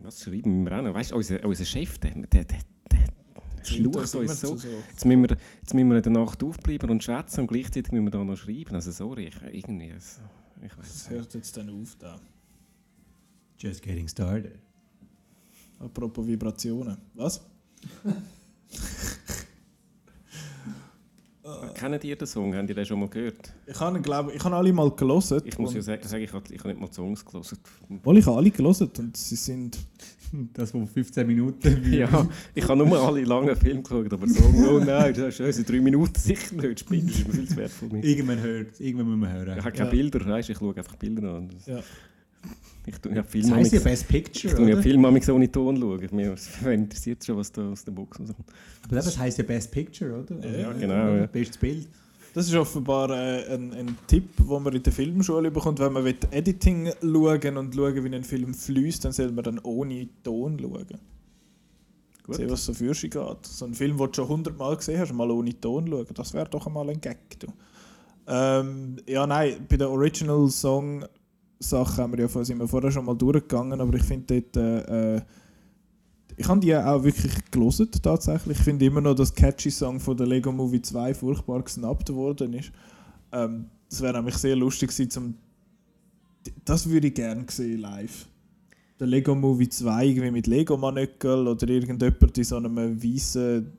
Was 0.02 0.22
schreiben 0.22 0.64
wir 0.66 0.78
auch 0.80 0.82
noch? 0.82 0.94
Weißt 0.94 1.12
du, 1.12 1.16
unser, 1.16 1.44
unser 1.46 1.66
Chef, 1.66 1.98
der, 2.00 2.12
der, 2.12 2.44
der, 2.46 2.60
der 2.92 3.08
schlucht 3.66 4.16
uns 4.16 4.42
so. 4.42 4.56
zu 4.56 4.68
Jetzt 4.68 5.06
müssen, 5.06 5.24
wir, 5.24 5.38
jetzt 5.62 5.74
müssen 5.74 5.90
wir 5.90 5.98
in 5.98 6.04
der 6.04 6.12
Nacht 6.12 6.44
aufbleiben 6.44 6.90
und 6.90 7.04
schwätzen 7.04 7.42
und 7.42 7.48
gleichzeitig 7.48 7.92
müssen 7.92 8.06
wir 8.06 8.12
da 8.12 8.24
noch 8.24 8.38
schreiben. 8.38 8.76
Also 8.76 8.92
sorry, 8.92 9.28
ich, 9.28 9.42
irgendwie, 9.42 9.92
also, 9.92 10.22
ich 10.62 10.70
Das 10.70 10.78
weiß 10.78 11.10
nicht. 11.10 11.20
hört 11.20 11.34
jetzt 11.34 11.58
dann 11.58 11.70
auf 11.70 11.96
da. 12.00 12.20
Just 13.58 13.82
getting 13.82 14.08
started. 14.08 14.60
Apropos 15.80 16.26
Vibrationen. 16.28 16.98
Was? 17.14 17.42
Kennt 21.74 22.02
ihr 22.06 22.16
den 22.16 22.26
Song? 22.26 22.56
Habt 22.56 22.70
ihr 22.70 22.76
den 22.76 22.86
schon 22.86 23.02
mal 23.02 23.10
gehört? 23.10 23.52
Ich 23.66 23.78
habe, 23.78 24.00
glaube 24.00 24.32
ich, 24.32 24.42
habe 24.44 24.56
alle 24.56 24.72
mal 24.72 24.90
gelesen. 24.92 25.42
Ich 25.44 25.58
muss 25.58 25.74
ja 25.74 25.82
sagen, 25.82 26.02
ich 26.24 26.32
habe 26.32 26.44
ich 26.54 26.60
habe 26.60 26.70
nicht 26.70 26.80
mal 26.80 26.88
die 26.88 26.94
Songs 26.94 27.26
gelesen. 27.26 27.58
Wohl, 28.04 28.18
ich 28.18 28.26
habe 28.26 28.38
alle 28.38 28.50
gelesen 28.50 28.90
und 28.98 29.18
sie 29.18 29.36
sind. 29.36 29.78
Das, 30.52 30.74
wo 30.74 30.84
15 30.84 31.28
Minuten. 31.28 31.84
Ja, 31.94 32.28
ich 32.56 32.68
habe 32.68 32.84
nur 32.84 33.00
alle 33.00 33.24
langen 33.24 33.56
Filme 33.56 33.84
geschaut, 33.84 34.12
aber 34.12 34.28
Song, 34.28 34.68
oh 34.68 34.80
nein, 34.80 35.14
das 35.14 35.36
ist 35.36 35.42
unsere 35.42 35.64
drei 35.64 35.80
Minuten 35.80 36.20
sicher 36.20 36.56
nicht. 36.56 36.80
Spinnen 36.80 37.06
das 37.06 37.18
ist 37.20 37.28
mir 37.28 37.34
viel 37.36 37.48
zu 37.48 37.56
wertvoll. 37.58 38.00
Ich 38.02 38.06
Irgendwann 38.06 38.42
hört, 38.42 38.80
irgendwann 38.82 39.10
muss 39.10 39.20
man 39.20 39.32
hören. 39.32 39.58
habe 39.64 39.72
keine 39.72 39.86
Ja. 39.86 39.92
Bilder, 39.92 40.26
weißt, 40.26 40.50
ich 40.50 40.58
schaue 40.58 40.76
einfach 40.76 40.96
Bilder 40.96 41.36
an. 41.36 41.50
Ja. 41.68 41.84
Ich 42.86 42.98
tue 43.00 43.16
ja 43.16 43.24
Film 43.24 43.48
Das 43.48 43.54
heisst 43.54 43.72
ja 43.72 43.78
ich 43.78 43.84
Best 43.84 44.08
Picture, 44.08 44.56
tue 44.56 44.68
ja 44.68 44.74
oder? 44.74 44.84
Film 44.84 45.02
manchmal 45.02 45.22
so 45.22 45.36
ohne 45.36 45.52
Ton 45.52 45.78
schauen. 45.78 46.10
Mir 46.12 46.36
interessiert 46.74 47.24
schon, 47.24 47.38
was 47.38 47.52
da 47.52 47.70
aus 47.70 47.86
der 47.86 47.92
Box 47.94 48.20
rauskommt. 48.20 48.50
Aber 48.86 48.96
das 48.96 49.18
heisst 49.18 49.38
ja 49.38 49.44
Best 49.44 49.72
Picture, 49.72 50.20
oder? 50.20 50.36
Ja, 50.48 50.68
Also, 50.68 50.80
genau, 50.80 51.16
ja. 51.16 51.26
Bestes 51.28 51.58
Bild. 51.58 51.88
Das 52.34 52.48
ist 52.48 52.56
offenbar 52.56 53.12
äh, 53.12 53.54
ein, 53.54 53.72
ein 53.74 53.96
Tipp, 54.08 54.38
den 54.38 54.64
man 54.64 54.74
in 54.74 54.82
der 54.82 54.92
Filmschule 54.92 55.52
bekommt. 55.52 55.80
Wenn 55.80 55.94
man 55.94 56.04
will 56.04 56.18
Editing 56.32 56.92
schauen 57.00 57.58
und 57.58 57.76
schauen, 57.76 58.04
wie 58.04 58.16
ein 58.16 58.24
Film 58.24 58.54
fließt, 58.56 59.06
dann 59.06 59.12
soll 59.12 59.32
man 59.32 59.44
dann 59.44 59.60
ohne 59.60 60.10
Ton 60.24 60.60
schauen. 60.60 61.00
Gut. 62.24 62.36
Sehen, 62.36 62.50
was 62.50 62.66
so 62.66 62.74
für 62.74 62.94
sich 62.94 63.12
geht. 63.12 63.46
So 63.46 63.66
ein 63.66 63.74
Film, 63.74 63.98
den 63.98 64.08
du 64.08 64.14
schon 64.14 64.28
hundertmal 64.30 64.76
gesehen 64.78 65.00
hast, 65.00 65.14
mal 65.14 65.30
ohne 65.30 65.60
Ton 65.60 65.88
schauen. 65.88 66.08
Das 66.16 66.34
wäre 66.34 66.50
doch 66.50 66.66
einmal 66.66 66.90
ein 66.90 67.00
Gag. 67.00 67.40
Du. 67.40 67.48
Ähm, 68.26 68.96
ja, 69.06 69.28
nein, 69.28 69.66
bei 69.70 69.78
der 69.78 69.90
Original 69.90 70.50
Song 70.50 71.06
Sache 71.64 72.02
haben 72.02 72.14
wir 72.14 72.26
ja 72.26 72.44
sind 72.44 72.60
wir 72.60 72.68
vorher 72.68 72.92
schon 72.92 73.06
mal 73.06 73.16
durchgegangen, 73.16 73.80
aber 73.80 73.96
ich 73.96 74.04
finde 74.04 74.42
dort. 74.42 74.58
Äh, 74.58 75.16
äh, 75.16 75.22
ich 76.36 76.48
habe 76.48 76.60
die 76.60 76.76
auch 76.76 77.04
wirklich 77.04 77.32
gelesen, 77.52 77.90
tatsächlich. 78.02 78.58
Ich 78.58 78.64
finde 78.64 78.86
immer 78.86 79.02
noch, 79.02 79.14
dass 79.14 79.34
catchy 79.34 79.70
Song 79.70 80.00
von 80.00 80.18
der 80.18 80.26
Lego 80.26 80.52
Movie 80.52 80.82
2 80.82 81.14
furchtbar 81.14 81.62
gesnappt 81.62 82.12
worden 82.12 82.54
ist. 82.54 82.72
Ähm, 83.32 83.66
das 83.88 84.02
wäre 84.02 84.14
nämlich 84.14 84.36
sehr 84.38 84.56
lustig 84.56 84.90
gewesen, 84.90 85.12
zum 85.12 85.36
das 86.66 86.90
würde 86.90 87.08
ich 87.08 87.14
gerne 87.14 87.46
sehen 87.50 87.80
live. 87.80 88.28
Der 89.00 89.08
Lego 89.08 89.36
Movie 89.36 89.70
2 89.70 90.06
irgendwie 90.06 90.32
mit 90.32 90.48
Lego 90.48 90.78
Manöckel 90.78 91.48
oder 91.48 91.68
irgendjemand 91.68 92.38
in 92.38 92.44
so 92.44 92.58
einem 92.58 93.04
weißen 93.04 93.72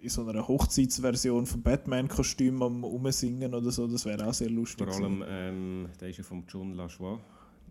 in 0.00 0.08
so 0.08 0.26
einer 0.26 0.46
Hochzeitsversion 0.46 1.46
von 1.46 1.62
Batman-Kostüm 1.62 2.62
am 2.62 2.84
Umsingen 2.84 3.54
oder 3.54 3.70
so, 3.70 3.86
das 3.86 4.04
wäre 4.04 4.26
auch 4.26 4.34
sehr 4.34 4.50
lustig. 4.50 4.86
Vor 4.86 4.94
allem, 5.02 5.24
ähm, 5.28 5.88
der 6.00 6.10
ist 6.10 6.18
ja 6.18 6.24
von 6.24 6.44
John 6.48 6.74
Lachois. 6.74 7.18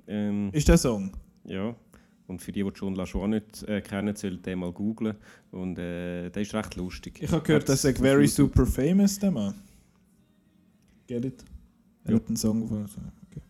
Ähm, 0.08 0.50
Ist 0.54 0.68
der 0.68 0.78
Song? 0.78 1.12
ja. 1.46 1.76
Und 2.28 2.42
für 2.42 2.52
die, 2.52 2.62
die 2.62 2.70
John 2.76 2.94
Lachois 2.96 3.26
nicht 3.30 3.64
äh, 3.64 3.80
kennen, 3.80 4.14
sollten 4.14 4.42
den 4.42 4.60
mal 4.60 4.74
googlen. 4.74 5.16
Und 5.52 5.80
äh, 5.80 6.30
der 6.30 6.42
ist 6.42 6.54
recht 6.54 6.76
lustig. 6.76 7.20
Ich 7.22 7.32
habe 7.32 7.42
gehört, 7.42 7.70
dass 7.70 7.86
er 7.86 7.96
very 7.96 8.28
super 8.28 8.66
famous, 8.66 9.18
der 9.18 9.32
Mann. 9.32 9.54
Get 11.08 11.24
it? 11.24 11.46
Er 12.04 12.12
Ja. 12.12 12.18
hat 12.18 12.28
einen 12.28 12.36
Song 12.36 12.68
von. 12.68 12.84
Okay. 12.84 13.42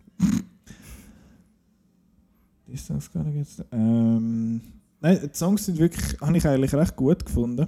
Die 2.68 2.78
Songs 2.78 3.12
gar 3.12 3.24
nicht 3.24 3.38
jetzt. 3.38 3.66
Ähm, 3.72 4.62
nein, 5.02 5.20
die 5.24 5.36
Songs 5.36 5.66
sind 5.66 5.80
wirklich, 5.80 6.20
habe 6.22 6.38
ich 6.38 6.48
eigentlich 6.48 6.74
recht 6.76 6.96
gut 6.96 7.26
gefunden. 7.26 7.66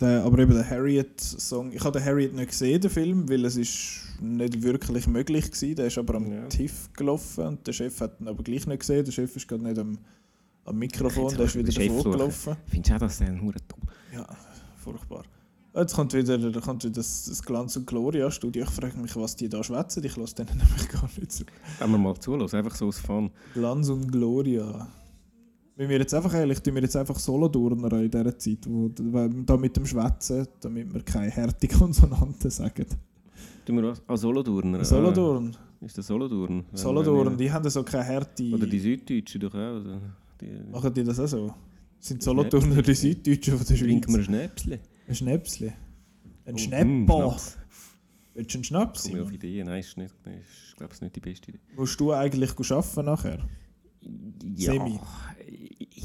Der, 0.00 0.22
aber 0.22 0.38
eben 0.38 0.52
der 0.54 0.68
Harriet-Song, 0.68 1.72
ich 1.72 1.82
habe 1.82 1.98
den 1.98 2.06
Harriet 2.06 2.32
nicht 2.32 2.50
gesehen, 2.50 2.80
den 2.80 2.90
Film, 2.90 3.28
weil 3.28 3.44
es 3.44 3.56
ist 3.56 4.02
nicht 4.20 4.62
wirklich 4.62 5.08
möglich 5.08 5.50
war. 5.50 5.74
Der 5.74 5.86
ist 5.88 5.98
aber 5.98 6.14
am 6.14 6.30
Ja. 6.32 6.46
TIFF 6.46 6.92
gelaufen 6.92 7.46
und 7.46 7.66
der 7.66 7.72
Chef 7.72 8.00
hat 8.00 8.20
ihn 8.20 8.28
aber 8.28 8.42
gleich 8.44 8.66
nicht 8.66 8.80
gesehen. 8.80 9.04
Der 9.04 9.10
Chef 9.12 9.34
ist 9.34 9.48
gerade 9.48 9.64
nicht 9.64 9.78
am, 9.78 9.98
am 10.64 10.78
Mikrofon, 10.78 11.34
der 11.36 11.46
ist 11.46 11.56
wieder 11.56 11.72
davor 11.72 12.12
gelaufen. 12.12 12.56
Findest 12.66 12.90
du 12.90 12.94
auch, 12.94 12.98
dass 13.00 13.18
der 13.18 13.28
ein 13.28 13.42
Hure 13.42 13.56
dumm 13.66 13.80
Ja, 14.14 14.26
furchtbar. 14.76 15.24
Jetzt 15.74 15.94
kommt 15.94 16.12
wieder, 16.14 16.38
kommt 16.60 16.84
wieder 16.84 16.94
das, 16.94 17.26
das 17.26 17.42
Glanz 17.42 17.76
und 17.76 17.86
Gloria 17.86 18.30
Studio. 18.30 18.64
Ich 18.64 18.70
frage 18.70 18.96
mich, 18.98 19.14
was 19.16 19.36
die 19.36 19.48
da 19.48 19.62
schwätzen. 19.62 20.02
Ich 20.04 20.16
lasse 20.16 20.34
denen 20.36 20.56
nämlich 20.58 20.88
gar 20.88 21.08
nicht 21.18 21.30
zu. 21.32 21.44
Wenn 21.78 21.90
wir 21.90 21.98
mal 21.98 22.16
zulassen, 22.18 22.56
einfach 22.56 22.74
so 22.74 22.86
aus 22.86 22.98
Fun. 22.98 23.30
Glanz 23.54 23.88
und 23.88 24.10
Gloria. 24.10 24.88
Wenn 25.78 25.88
wir 25.88 25.98
jetzt 25.98 26.12
einfach 26.12 26.34
ehrlich, 26.34 26.58
tun 26.60 26.74
wir 26.74 26.82
jetzt 26.82 26.96
einfach 26.96 27.16
Solo-Turner 27.20 27.92
in 28.02 28.10
dieser 28.10 28.36
Zeit, 28.36 28.58
wo, 28.68 28.88
da 28.88 29.56
mit 29.56 29.76
dem 29.76 29.86
Schwätzen, 29.86 30.48
damit 30.60 30.92
wir 30.92 31.02
keine 31.02 31.30
harte 31.34 31.68
Konsonanten 31.78 32.50
sagen. 32.50 32.84
Tun 33.64 33.76
wir 33.76 33.84
was? 33.84 34.02
Ah, 34.08 34.16
Solothurner. 34.16 34.84
Solothurn. 34.84 35.56
Ah, 35.80 35.84
ist? 35.86 35.96
Wenn- 35.96 36.64
Solothurn, 36.74 37.26
wenn 37.30 37.36
die 37.38 37.52
haben 37.52 37.70
so 37.70 37.84
keine 37.84 38.06
harte... 38.06 38.42
wir- 38.42 38.54
Oder 38.54 38.66
die 38.66 38.80
Süddeutschen 38.80 39.40
doch 39.40 39.54
auch. 39.54 39.80
Oder? 39.80 40.00
Die, 40.40 40.70
Machen 40.72 40.92
die 40.94 41.04
das 41.04 41.20
auch 41.20 41.28
so? 41.28 41.54
Sind 42.00 42.20
Die 42.22 42.24
Solothurner 42.24 42.82
die. 42.82 42.94
Süddeutschen 42.94 43.56
von 43.56 43.66
der 43.66 43.76
trinken 43.76 44.14
wir 44.16 44.24
Schweiz? 44.24 44.26
ein 44.26 44.34
Schnäpsli. 44.64 44.78
Ein 45.06 45.14
Schnäpsli. 45.14 45.72
Ein 46.44 46.54
Oh, 46.54 46.58
Schnäppo. 46.58 47.18
Schnaps. 47.20 47.58
Willst 48.34 48.52
du 48.54 48.58
einen 48.58 48.64
Schnaps? 48.64 49.02
Komm 49.04 49.10
ich 49.12 49.16
auf 49.20 49.26
Simon? 49.28 49.34
Ideen? 49.34 49.66
Nein, 49.66 49.78
ist 49.80 49.96
nicht, 49.96 50.12
ist, 50.26 50.76
glaube 50.76 50.92
ich, 50.94 51.00
nicht 51.00 51.14
die 51.14 51.20
beste 51.20 51.50
Idee. 51.52 51.60
Musst 51.76 52.00
du 52.00 52.12
eigentlich 52.12 52.50
arbeiten 52.72 53.04
nachher? 53.04 53.38
Ja. 54.00 54.72
Semi. 54.72 55.00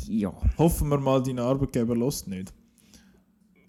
Ja. 0.08 0.34
Hoffen 0.58 0.90
wir 0.90 1.00
mal, 1.00 1.22
dein 1.22 1.40
Arbeitgeber 1.40 1.96
lässt 1.96 2.28
nicht. 2.28 2.54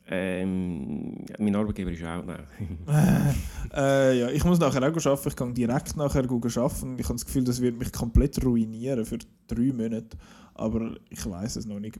Ähm, 0.06 1.24
mein 1.38 1.56
Arbeitgeber 1.56 1.90
ist 1.90 2.04
auch. 2.04 2.24
Nein. 2.24 2.44
Äh, 3.74 4.20
ja, 4.20 4.30
ich 4.30 4.44
muss 4.44 4.60
nachher 4.60 4.82
auch 4.82 5.06
arbeiten. 5.06 5.28
Ich 5.28 5.34
gehe 5.36 5.52
direkt 5.52 5.96
nachher 5.96 6.22
arbeiten. 6.22 6.98
Ich 6.98 7.04
habe 7.06 7.14
das 7.14 7.26
Gefühl, 7.26 7.42
das 7.42 7.60
wird 7.60 7.76
mich 7.76 7.90
komplett 7.92 8.44
ruinieren 8.44 9.04
für 9.04 9.18
drei 9.48 9.72
Monate. 9.72 10.16
Aber 10.54 10.94
ich 11.10 11.28
weiß 11.28 11.56
es 11.56 11.66
noch 11.66 11.80
nicht. 11.80 11.98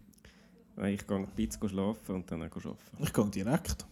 Ich 0.77 1.07
gehe 1.07 1.17
ein 1.17 1.27
bisschen 1.35 1.69
schlafen 1.69 2.15
und 2.15 2.31
dann 2.31 2.43
auch 2.43 2.57
arbeiten. 2.57 3.03
Ich 3.03 3.13
gehe 3.13 3.27
direkt. 3.27 3.87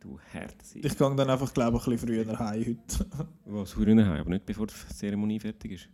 Du 0.00 0.18
Herz. 0.32 0.74
Ich 0.76 0.96
gehe 0.96 1.14
dann 1.16 1.28
einfach, 1.28 1.52
glaube 1.52 1.76
ich, 1.76 1.86
ein 1.86 1.92
bisschen 1.92 2.24
früher 2.24 2.38
heim 2.38 2.64
heute. 2.64 3.06
Was 3.44 3.76
einen 3.76 4.06
heim, 4.06 4.20
aber 4.20 4.30
nicht 4.30 4.46
bevor 4.46 4.66
die 4.66 4.74
Zeremonie 4.94 5.40
fertig 5.40 5.72
ist. 5.72 5.88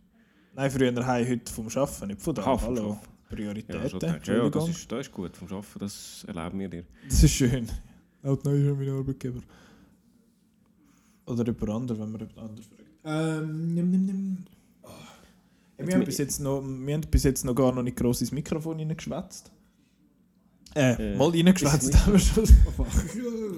Nein, 0.53 0.69
früher 0.69 1.05
heim 1.05 1.27
heute 1.27 1.51
vom 1.51 1.67
Arbeiten, 1.67 2.07
nicht 2.07 2.21
von 2.21 2.35
da. 2.35 2.41
Ah, 2.45 2.57
vom 2.57 2.75
Hallo. 2.75 2.99
Prioritäten. 3.29 4.21
Ja, 4.25 4.33
ja, 4.35 4.49
das 4.49 4.67
ist, 4.67 4.91
das 4.91 5.07
ist 5.07 5.13
gut 5.13 5.37
vom 5.37 5.47
Arbeiten, 5.47 5.79
das 5.79 6.25
erlauben 6.27 6.59
wir 6.59 6.67
dir. 6.67 6.83
Das 7.07 7.23
ist 7.23 7.31
schön. 7.31 7.67
Halt 8.23 8.43
neu 8.43 8.55
ist 8.55 8.77
mein 8.77 8.89
Arbeitgeber. 8.89 9.41
Oder 11.25 11.45
jemand 11.45 11.69
anderes, 11.69 12.01
wenn 12.01 12.11
man 12.11 12.19
jemand 12.19 12.37
anderes 12.37 12.65
fragt. 12.67 12.81
Ähm, 13.05 13.73
nimm, 13.73 13.91
nimm, 13.91 14.05
nimm. 14.05 14.37
Oh. 14.83 14.89
Ja, 15.77 15.87
wir, 15.87 15.93
haben 15.95 16.03
bis 16.03 16.17
jetzt 16.17 16.39
noch, 16.39 16.61
wir 16.61 16.93
haben 16.93 17.01
bis 17.09 17.23
jetzt 17.23 17.45
noch 17.45 17.55
gar 17.55 17.71
noch 17.71 17.83
nicht 17.83 17.95
gross 17.95 18.19
ins 18.19 18.33
Mikrofon 18.33 18.77
reingeschwätzt. 18.77 19.51
Äh, 20.75 21.13
Äh, 21.13 21.15
mal 21.17 21.29
reingeschwätzt 21.29 21.89
ist- 21.89 22.05
haben 22.05 22.13
wir 22.13 22.19
schon. 22.19 22.45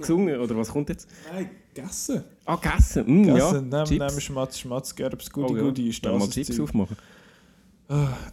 Gesungen, 0.01 0.39
oder 0.39 0.57
was 0.57 0.69
kommt 0.69 0.89
jetzt? 0.89 1.07
Nein, 1.31 1.49
gegessen. 1.73 2.23
Ah, 2.45 2.55
gegessen. 2.55 3.03
Mm, 3.05 3.23
ja, 3.25 3.33
Gegessen. 3.35 3.69
Nehmen, 3.69 3.85
Chips. 3.85 3.99
nehmen 4.07 4.21
Schmatz, 4.21 4.59
Schmatz, 4.59 4.95
Gerbs, 4.95 5.29
Oh, 5.35 5.41
Gudi, 5.41 5.53
ja. 5.55 5.61
Gudi, 5.61 5.81
Wollen 6.03 6.13
wir 6.13 6.19
mal 6.19 6.29
Chips 6.29 6.59
aufmachen. 6.59 6.97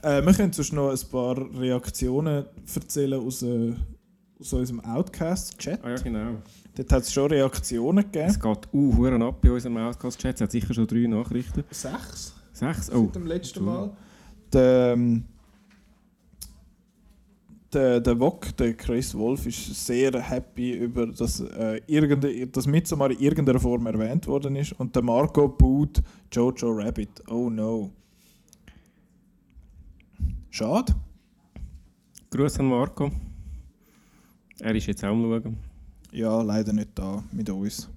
Äh, 0.02 0.24
wir 0.24 0.32
können 0.32 0.52
sonst 0.52 0.72
noch 0.72 0.90
ein 0.90 0.98
paar 1.10 1.36
Reaktionen 1.60 2.44
erzählen 2.74 3.20
aus, 3.20 3.42
äh, 3.42 3.74
aus 4.40 4.52
unserem 4.52 4.80
Outcast-Chat. 4.80 5.80
Ah 5.84 5.90
ja, 5.90 5.96
genau. 5.96 6.36
Dort 6.76 6.92
hat 6.92 7.02
es 7.02 7.12
schon 7.12 7.30
Reaktionen 7.30 8.04
gegeben. 8.04 8.30
Es 8.30 8.40
geht 8.40 8.68
uh, 8.72 8.96
Huren 8.96 9.22
ab 9.22 9.40
bei 9.42 9.50
unserem 9.50 9.76
Outcast-Chat. 9.76 10.36
Es 10.36 10.40
hat 10.40 10.52
sicher 10.52 10.72
schon 10.72 10.86
drei 10.86 11.06
Nachrichten. 11.06 11.64
Sechs. 11.70 12.34
Sechs? 12.52 12.90
Oh. 12.90 13.04
seit 13.06 13.14
dem 13.16 13.26
letzten 13.26 13.64
Mal. 13.64 13.90
Der, 14.52 14.92
ähm, 14.94 15.24
der, 17.72 18.00
der 18.00 18.18
Wok, 18.18 18.56
der 18.56 18.74
Chris 18.74 19.14
Wolf, 19.14 19.46
ist 19.46 19.86
sehr 19.86 20.20
happy 20.20 20.72
über, 20.72 21.06
dass, 21.06 21.40
äh, 21.40 21.80
irgende, 21.86 22.46
dass 22.46 22.66
Midsommar 22.66 23.10
in 23.10 23.18
irgendeiner 23.18 23.60
Form 23.60 23.86
erwähnt 23.86 24.26
worden 24.26 24.56
ist. 24.56 24.72
Und 24.72 24.94
der 24.94 25.02
Marco 25.02 25.48
boot 25.48 26.02
Jojo 26.32 26.70
Rabbit. 26.70 27.22
Oh 27.28 27.48
no. 27.48 27.90
Schade. 30.50 30.94
Gruß 32.30 32.60
an 32.60 32.66
Marco. 32.66 33.10
Er 34.60 34.74
ist 34.74 34.86
jetzt 34.86 35.04
auch 35.04 35.08
am 35.08 35.22
Schauen. 35.22 35.56
Ja, 36.12 36.42
leider 36.42 36.72
nicht 36.72 36.90
da 36.94 37.22
mit 37.32 37.48
uns. 37.48 37.88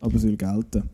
Aber 0.00 0.14
es 0.14 0.22
will 0.22 0.36
gelten. 0.36 0.88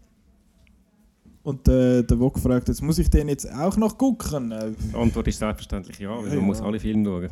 Und 1.49 1.67
äh, 1.67 2.03
der 2.03 2.19
Wok 2.21 2.39
fragt, 2.39 2.69
jetzt 2.69 2.83
muss 2.83 2.99
ich 2.99 3.09
den 3.09 3.29
jetzt 3.29 3.51
auch 3.51 3.75
noch 3.79 3.97
gucken? 3.97 4.53
Äh, 4.53 4.73
Die 4.93 4.95
Antwort 4.95 5.29
ist 5.29 5.39
selbstverständlich 5.39 5.99
ja, 5.99 6.11
weil 6.11 6.25
Ja, 6.25 6.29
man 6.29 6.35
ja. 6.39 6.41
muss 6.43 6.61
alle 6.61 6.79
Filme 6.79 7.05
schauen. 7.07 7.31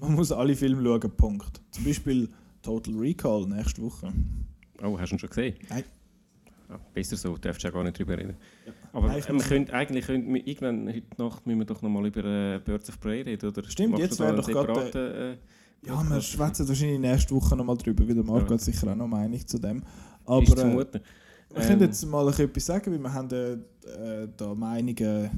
Man 0.00 0.14
muss 0.14 0.32
alle 0.32 0.56
Filme 0.56 0.82
schauen, 0.82 1.10
Punkt. 1.16 1.60
Zum 1.70 1.84
Beispiel 1.84 2.28
Total 2.62 2.94
Recall 2.94 3.46
nächste 3.46 3.80
Woche. 3.80 4.12
Oh, 4.82 4.98
hast 4.98 5.10
du 5.10 5.14
ihn 5.14 5.18
schon 5.20 5.28
gesehen? 5.28 5.54
Nein. 5.70 5.84
Ah, 6.68 6.80
besser 6.92 7.16
so, 7.16 7.34
du 7.34 7.38
darfst 7.38 7.62
ja 7.62 7.70
gar 7.70 7.84
nicht 7.84 7.96
drüber 7.96 8.18
reden. 8.18 8.34
Aber 8.92 9.06
Nein, 9.06 9.22
wir 9.28 9.38
können, 9.38 9.70
eigentlich 9.70 10.06
könnten 10.06 10.34
wir 10.34 10.44
irgendwann 10.44 10.88
heute 10.88 11.22
Nacht 11.22 11.46
müssen 11.46 11.58
wir 11.60 11.66
doch 11.66 11.80
noch 11.80 11.90
mal 11.90 12.04
über 12.04 12.24
äh, 12.24 12.58
Birds 12.58 12.88
of 12.88 12.98
Prey 12.98 13.20
reden, 13.22 13.48
oder? 13.50 13.62
Stimmt, 13.70 13.98
jetzt 14.00 14.18
du 14.18 14.24
wäre 14.24 14.34
doch 14.34 14.48
gerade, 14.48 14.74
separaten, 14.74 15.14
äh, 15.14 15.36
Ja, 15.86 16.02
wir 16.10 16.20
schwätzen 16.20 16.66
wahrscheinlich 16.66 16.98
nächste 16.98 17.34
Woche 17.36 17.54
nochmal 17.54 17.76
drüber, 17.76 18.08
weil 18.08 18.14
der 18.16 18.24
Marco 18.24 18.46
Ja. 18.46 18.54
hat 18.54 18.60
sicher 18.62 18.90
auch 18.90 18.96
noch 18.96 19.06
Meinung 19.06 19.46
zu 19.46 19.58
dem. 19.60 19.78
ist 19.78 19.84
Aber 20.26 20.44
zu 20.56 20.86
wir 21.54 21.62
können 21.62 21.80
Ähm, 21.80 21.86
jetzt 21.86 22.04
mal 22.06 22.28
etwas 22.28 22.66
sagen, 22.66 22.92
weil 22.92 22.98
wir 22.98 23.12
haben 23.12 23.30
äh, 23.30 24.28
da 24.36 24.54
Meinungen... 24.54 25.30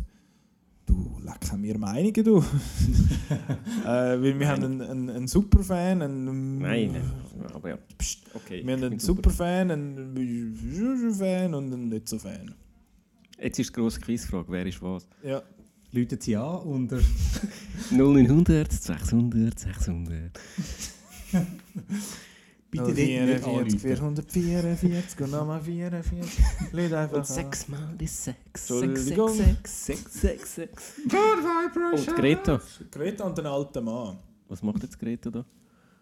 Du, 0.86 1.18
leck 1.24 1.50
haben 1.50 1.62
wir 1.62 1.78
Meinungen, 1.78 2.24
du. 2.24 2.38
äh, 3.84 3.86
weil 3.86 4.38
wir 4.38 4.48
haben 4.48 4.64
einen, 4.64 4.82
einen, 4.82 5.10
einen 5.10 5.26
Superfan, 5.26 6.02
einen... 6.02 6.58
Nein, 6.58 6.92
nein, 6.92 7.50
aber 7.54 7.70
ja. 7.70 7.78
Psst. 7.96 8.24
Okay, 8.34 8.62
Wir 8.66 8.74
haben 8.74 8.84
einen. 8.84 8.98
Superfan, 8.98 9.70
einen 9.70 11.14
Fan 11.14 11.54
und 11.54 11.72
einen 11.72 11.88
nicht 11.88 12.08
so 12.08 12.18
Fan. 12.18 12.54
Jetzt 13.40 13.58
ist 13.58 13.70
die 13.70 13.72
grosse 13.72 14.00
Quizfrage, 14.00 14.46
wer 14.48 14.66
ist 14.66 14.82
was? 14.82 15.06
Ja. 15.22 15.42
Läutet 15.92 16.22
sie 16.22 16.36
an 16.36 16.56
unter 16.62 16.98
0900, 17.90 18.72
600, 18.72 19.58
600. 19.58 20.40
Bitte 22.74 22.92
nicht, 22.92 23.20
nicht 23.20 23.44
44, 23.44 24.00
anrufen. 24.02 24.28
444 24.28 25.20
und 25.20 25.30
nochmal 25.30 25.60
44. 25.60 26.72
Leute 26.72 26.98
einfach 26.98 27.16
Und 27.18 27.26
sechsmal 27.26 27.94
die 28.00 28.06
sechs. 28.08 28.68
Entschuldigung. 28.68 29.28
Sechs, 29.28 29.86
sechs, 29.86 30.20
sechs, 30.20 30.54
sechs. 30.56 30.94
Und 30.98 32.16
Greta. 32.16 32.60
Greta 32.90 33.24
und 33.24 33.38
den 33.38 33.46
alten 33.46 33.84
Mann. 33.84 34.18
Was 34.48 34.60
macht 34.64 34.82
jetzt 34.82 34.98
Greta 34.98 35.30
da? 35.30 35.44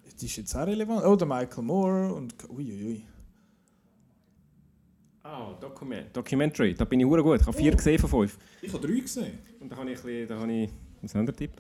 Das 0.05 0.23
ist 0.23 0.35
jetzt 0.35 0.57
auch 0.57 0.67
relevant. 0.67 1.05
Oh, 1.05 1.15
der 1.15 1.27
Michael 1.27 1.63
Moore 1.63 2.15
und... 2.15 2.35
Uiuiui. 2.49 3.05
Ah, 5.25 5.53
Document. 5.61 6.17
Documentary. 6.17 6.73
Da 6.73 6.87
bin 6.87 7.01
ich 7.01 7.07
hure 7.07 7.23
gut. 7.23 7.43
Ich 7.43 7.47
habe 7.47 7.57
vier 7.57 7.73
gesehen 7.73 7.99
von 7.99 8.09
fünf. 8.09 8.39
Ich 8.63 8.73
habe 8.73 8.87
drei 8.87 8.99
gesehen. 8.99 9.39
Und 9.61 9.71
da 9.71 9.77
habe 9.77 9.91
ich 9.91 9.99
ein 9.99 10.03
bisschen, 10.05 10.29
da 10.29 10.39
habe 10.41 10.53
ich... 10.53 10.71
Was 11.03 11.15
haben 11.15 11.27
der 11.27 11.37
Tipp? 11.37 11.51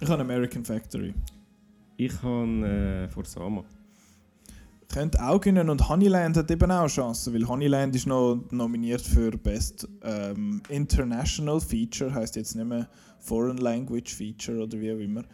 Ich 0.00 0.08
habe 0.08 0.22
American 0.22 0.64
Factory. 0.64 1.12
Ich 1.96 2.22
habe 2.22 2.66
äh, 2.66 3.08
vor 3.08 3.24
Sama. 3.24 3.64
Könnte 4.88 5.22
auch 5.22 5.40
gewinnen 5.40 5.68
und 5.68 5.86
Honeyland 5.88 6.36
hat 6.38 6.50
eben 6.50 6.70
auch 6.70 6.88
Chancen, 6.88 7.34
weil 7.34 7.46
Honeyland 7.46 7.94
ist 7.94 8.06
noch 8.06 8.42
nominiert 8.50 9.02
für 9.02 9.30
Best 9.32 9.86
ähm, 10.02 10.62
International 10.70 11.60
Feature, 11.60 12.14
heißt 12.14 12.36
jetzt 12.36 12.54
nicht 12.56 12.64
mehr 12.64 12.88
Foreign 13.18 13.58
Language 13.58 14.14
Feature 14.14 14.62
oder 14.62 14.80
wie 14.80 14.92
auch 14.92 14.98
immer. 14.98 15.24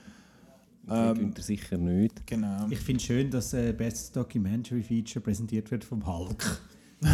Ähm, 0.91 1.33
er 1.37 1.43
sicher 1.43 1.79
nicht. 1.79 2.27
Genau. 2.27 2.67
Ich 2.69 2.81
finde 2.81 2.99
es 2.99 3.05
schön, 3.05 3.31
dass 3.31 3.55
äh, 3.55 3.73
Best 3.73 4.17
Documentary 4.17 4.83
Feature 4.83 5.23
präsentiert 5.23 5.71
wird 5.71 5.85
vom 5.85 6.05
Hulk. 6.07 6.61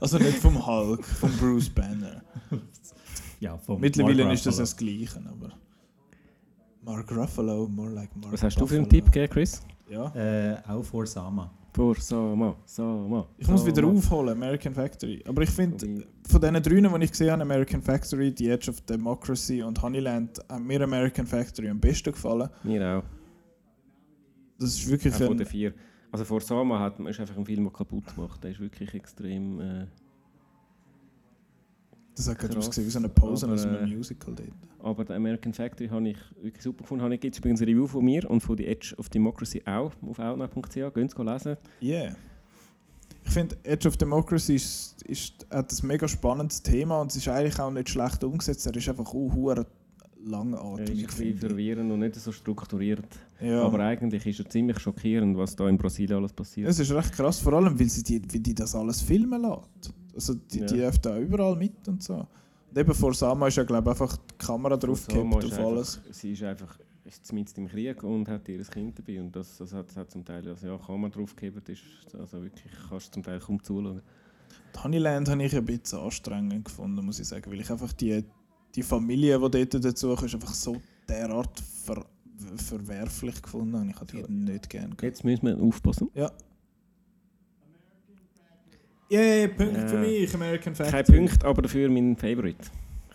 Also 0.00 0.18
nicht 0.18 0.38
vom 0.38 0.66
Hulk, 0.66 1.04
vom 1.04 1.30
Bruce 1.38 1.68
Banner. 1.70 2.22
Ja, 3.38 3.58
vom 3.58 3.80
Mittlerweile 3.80 4.24
Mark 4.24 4.34
ist 4.34 4.46
das 4.46 4.56
das 4.56 4.74
Gleiche, 4.74 5.20
aber. 5.26 5.52
Mark 6.82 7.12
Ruffalo, 7.12 7.68
more 7.68 7.90
like 7.90 8.16
Mark 8.16 8.32
Was 8.32 8.42
hast 8.42 8.58
du 8.58 8.66
für 8.66 8.76
einen. 8.76 8.88
Tipp 8.88 9.12
gegeben, 9.12 9.30
Chris? 9.30 9.60
Ja. 9.88 10.12
Äh, 10.14 10.58
auch 10.66 10.82
vor 10.82 11.06
Sama. 11.06 11.50
Vor 11.72 11.94
Sama, 11.96 12.56
Sama. 12.64 13.28
Ich 13.36 13.46
muss 13.46 13.66
wieder 13.66 13.86
aufholen, 13.86 14.30
American 14.30 14.72
Factory. 14.72 15.22
Aber 15.28 15.42
ich 15.42 15.50
finde, 15.50 16.04
von 16.26 16.40
diesen 16.40 16.62
drei, 16.62 16.98
die 16.98 17.04
ich 17.04 17.10
gesehen 17.10 17.32
habe, 17.32 17.42
American 17.42 17.82
Factory, 17.82 18.34
The 18.36 18.48
Edge 18.48 18.70
of 18.70 18.80
Democracy 18.80 19.62
und 19.62 19.80
Honeyland, 19.82 20.38
hat 20.48 20.62
mir 20.62 20.80
American 20.80 21.26
Factory 21.26 21.68
am 21.68 21.78
besten 21.78 22.12
gefallen. 22.12 22.48
Mir 22.64 22.98
auch. 22.98 23.02
Das 24.58 24.70
ist 24.70 24.88
wirklich 24.88 25.12
Auch 25.14 25.18
von 25.18 25.32
ein... 25.32 25.36
den 25.38 25.46
vier. 25.46 25.74
Also 26.10 26.24
vor 26.24 26.40
Sama 26.40 26.78
hat 26.78 26.98
man 26.98 27.10
ist 27.10 27.20
einfach 27.20 27.36
ein 27.36 27.44
Film, 27.44 27.64
der 27.64 27.72
kaputt 27.72 28.06
gemacht. 28.14 28.42
Der 28.42 28.52
ist 28.52 28.60
wirklich 28.60 28.94
extrem. 28.94 29.60
Äh, 29.60 29.86
Das 32.16 32.28
hat 32.28 32.38
gerade 32.38 32.56
ausgesehen 32.56 32.86
wie 32.86 32.90
so 32.90 32.98
eine 32.98 33.08
Aber, 33.14 33.28
aus 33.28 33.44
einem 33.44 33.58
äh, 33.58 33.86
Musical 33.94 34.34
dort. 34.34 34.48
aber 34.82 35.04
der 35.04 35.16
American 35.16 35.52
Factory 35.52 35.88
habe 35.88 36.08
ich 36.08 36.16
wirklich 36.40 36.62
super 36.62 36.82
gefunden. 36.82 37.04
Habe 37.04 37.14
ich 37.14 37.22
jetzt 37.22 37.38
übrigens 37.38 37.60
eine 37.60 37.70
Review 37.70 37.86
von 37.86 38.04
mir 38.04 38.28
und 38.30 38.40
von 38.40 38.56
The 38.56 38.66
Edge 38.66 38.94
of 38.96 39.08
Democracy 39.10 39.62
auch 39.66 39.92
auf 40.02 40.18
outnow.ch. 40.18 40.74
Gehen 40.94 41.08
Sie 41.08 41.22
lesen. 41.22 41.56
Yeah. 41.82 42.16
Ich 43.24 43.32
finde, 43.32 43.56
Edge 43.64 43.88
of 43.88 43.96
Democracy 43.96 44.54
ist, 44.54 45.02
ist, 45.02 45.46
hat 45.50 45.70
ein 45.72 45.86
mega 45.86 46.08
spannendes 46.08 46.62
Thema 46.62 47.00
und 47.00 47.10
es 47.10 47.16
ist 47.16 47.28
eigentlich 47.28 47.58
auch 47.60 47.70
nicht 47.70 47.90
schlecht 47.90 48.22
umgesetzt. 48.24 48.64
Er 48.66 48.74
ist 48.76 48.88
einfach 48.88 49.06
auch 49.06 49.12
hure 49.34 49.56
Er 49.56 49.60
ist 49.62 49.68
ein 50.24 50.30
langatmig. 50.30 51.10
verwirrend 51.10 51.92
und 51.92 51.98
nicht 51.98 52.14
so 52.14 52.32
strukturiert. 52.32 53.04
Ja. 53.40 53.62
Aber 53.62 53.80
eigentlich 53.80 54.24
ist 54.26 54.38
er 54.38 54.48
ziemlich 54.48 54.78
schockierend, 54.78 55.36
was 55.36 55.54
da 55.54 55.68
in 55.68 55.76
Brasilien 55.76 56.18
alles 56.18 56.32
passiert. 56.32 56.68
Es 56.68 56.78
ist 56.78 56.92
recht 56.92 57.12
krass, 57.12 57.40
vor 57.40 57.52
allem, 57.52 57.78
weil 57.78 57.88
sie 57.88 58.02
die, 58.02 58.22
wie 58.32 58.40
die 58.40 58.54
das 58.54 58.74
alles 58.74 59.02
filmen 59.02 59.42
lässt. 59.42 59.92
Also 60.16 60.34
die, 60.34 60.58
Ja. 60.60 60.66
die 60.66 60.74
dürfen 60.74 61.00
da 61.02 61.18
überall 61.18 61.54
mit 61.56 61.86
und 61.86 62.02
so. 62.02 62.14
Und 62.70 62.78
eben 62.78 62.92
vor 62.94 63.14
Sama 63.14 63.46
ist 63.48 63.56
ja, 63.56 63.64
glaube 63.64 63.90
einfach 63.90 64.16
die 64.16 64.34
Kamera 64.38 64.76
drauf 64.76 65.06
gekippt 65.06 65.34
auf 65.34 65.44
einfach- 65.44 65.58
alles. 65.58 66.00
Sie 66.10 66.32
ist 66.32 66.42
einfach 66.42 66.78
ist 67.04 67.32
mitten 67.32 67.60
im 67.60 67.68
Krieg 67.68 68.02
und 68.02 68.26
hat 68.28 68.48
ihr 68.48 68.60
Kind 68.64 68.98
dabei. 68.98 69.20
Und 69.20 69.36
das, 69.36 69.58
das, 69.58 69.72
hat, 69.72 69.88
das 69.88 69.96
hat 69.96 70.10
zum 70.10 70.24
Teil, 70.24 70.48
also 70.48 70.66
ja, 70.66 70.76
kann 70.76 71.00
man 71.00 71.10
draufgeben, 71.12 71.62
das 71.64 71.76
ist 71.78 72.14
also 72.18 72.42
wirklich, 72.42 72.72
kannst 72.88 73.08
du 73.08 73.12
zum 73.12 73.22
Teil 73.22 73.38
kaum 73.38 73.62
zuschauen. 73.62 74.02
Honeyland 74.82 75.28
habe 75.28 75.44
ich 75.44 75.54
ein 75.56 75.64
bisschen 75.64 76.00
anstrengend 76.00 76.64
gefunden, 76.64 77.04
muss 77.04 77.20
ich 77.20 77.28
sagen, 77.28 77.48
weil 77.50 77.60
ich 77.60 77.70
einfach 77.70 77.92
die, 77.92 78.24
die 78.74 78.82
Familie, 78.82 79.38
die 79.38 79.66
dort 79.68 79.84
dazu 79.84 80.12
ist, 80.14 80.34
einfach 80.34 80.52
so 80.54 80.76
derart 81.08 81.60
ver 81.84 82.04
verwerflich 82.56 83.40
gefunden 83.40 83.78
habe. 83.78 83.88
Ich 83.90 83.96
habe 83.96 84.06
die 84.26 84.32
nicht 84.32 84.68
gerne 84.68 84.88
gehabt. 84.88 85.02
Jetzt 85.02 85.24
müssen 85.24 85.46
wir 85.46 85.58
aufpassen. 85.62 86.10
Ja. 86.14 86.30
Yay, 89.08 89.48
Punkt 89.48 89.76
Ja. 89.76 89.86
für 89.88 89.98
mich, 89.98 90.34
American 90.34 90.74
Factory. 90.74 91.02
Kein 91.04 91.16
Punkt, 91.16 91.44
aber 91.44 91.62
dafür 91.62 91.88
mein 91.88 92.16
Favorite. 92.16 92.58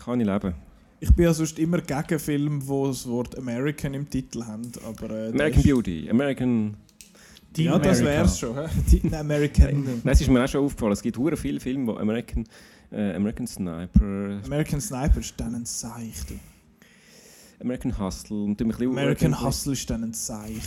Kann 0.03 0.19
ich 0.21 0.27
leben. 0.27 0.53
Ich 0.99 1.13
bin 1.13 1.25
ja 1.25 1.33
sonst 1.33 1.57
immer 1.59 1.81
gegen 1.81 2.19
Filme, 2.19 2.59
die 2.59 2.67
das 2.87 3.07
Wort 3.07 3.37
American 3.37 3.93
im 3.95 4.09
Titel 4.09 4.45
haben, 4.45 4.71
aber... 4.87 5.09
Äh, 5.09 5.29
American 5.29 5.53
das 5.53 5.63
Beauty, 5.63 6.09
American... 6.09 6.77
Team 7.53 7.65
Ja, 7.65 7.79
das 7.79 7.99
America. 7.99 8.21
wär's 8.21 8.39
schon. 8.39 8.55
Die 8.91 9.13
American... 9.13 9.83
Nein, 9.83 10.13
es 10.13 10.21
ist 10.21 10.29
mir 10.29 10.43
auch 10.43 10.47
schon 10.47 10.63
aufgefallen, 10.63 10.93
es 10.93 11.01
gibt 11.01 11.17
hure 11.17 11.35
viele 11.35 11.59
Filme, 11.59 11.87
wo 11.87 11.97
American, 11.97 12.45
äh, 12.91 13.13
American 13.15 13.45
Sniper, 13.47 14.39
American 14.45 14.79
Sniper 14.79 15.19
ist 15.19 15.33
dann 15.37 15.55
ein 15.55 15.65
Seich. 15.65 16.23
American 17.59 17.97
Hustle 17.99 18.43
und 18.43 18.61
American 18.61 19.43
Hustle 19.43 19.73
ist 19.73 19.89
dann 19.89 20.03
ein 20.03 20.13
Seich. 20.13 20.61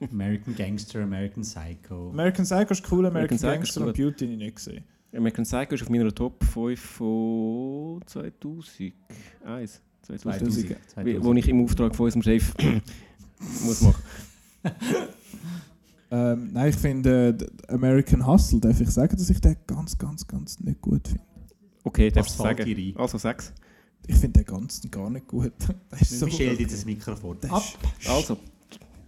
American 0.00 0.54
Gangster, 0.54 1.02
American 1.02 1.42
Psycho. 1.42 2.10
American 2.10 2.44
Psycho 2.44 2.70
ist 2.72 2.92
cool, 2.92 3.06
American, 3.06 3.36
American 3.38 3.38
Psycho 3.38 3.50
ist 3.50 3.58
Gangster 3.58 3.80
und 3.80 3.86
gut. 3.88 3.96
Beauty 3.96 4.24
habe 4.24 4.32
ich 4.32 4.38
nicht 4.38 4.56
gesehen. 4.56 4.84
American 5.14 5.44
Psycho 5.44 5.74
ist 5.74 5.82
auf 5.82 5.90
meiner 5.90 6.14
Top 6.14 6.44
5 6.44 6.80
von 6.80 8.00
2001. 8.06 9.80
2000. 10.02 10.76
2000. 10.88 11.06
Wie- 11.06 11.22
Wo 11.24 11.32
ich 11.34 11.48
im 11.48 11.64
Auftrag 11.64 11.94
von 11.94 12.04
unserem 12.04 12.22
Chef 12.22 12.54
muss 13.64 13.80
machen. 13.82 14.02
Ähm, 16.10 16.50
nein, 16.54 16.70
ich 16.70 16.76
finde 16.76 17.36
äh, 17.68 17.72
American 17.74 18.26
Hustle, 18.26 18.60
darf 18.60 18.80
ich 18.80 18.88
sagen, 18.88 19.14
dass 19.14 19.28
ich 19.28 19.42
den 19.42 19.56
ganz, 19.66 19.98
ganz, 19.98 20.26
ganz 20.26 20.58
nicht 20.58 20.80
gut 20.80 21.06
finde. 21.06 21.22
Okay, 21.84 22.10
darfst 22.10 22.38
du 22.38 22.44
sagen. 22.44 22.64
dir 22.64 22.78
ein? 22.78 22.96
Also 22.96 23.18
sechs. 23.18 23.52
Ich 24.06 24.16
finde 24.16 24.42
den 24.42 24.46
ganzen 24.46 24.90
gar 24.90 25.10
nicht 25.10 25.26
gut. 25.28 25.52
Das 25.90 26.00
ist 26.00 26.18
so 26.20 26.24
Michel, 26.24 26.56
dir 26.56 26.66
das 26.66 26.86
Mikrofon 26.86 27.36
das 27.42 27.50
ab. 27.50 27.62
Also, 28.08 28.38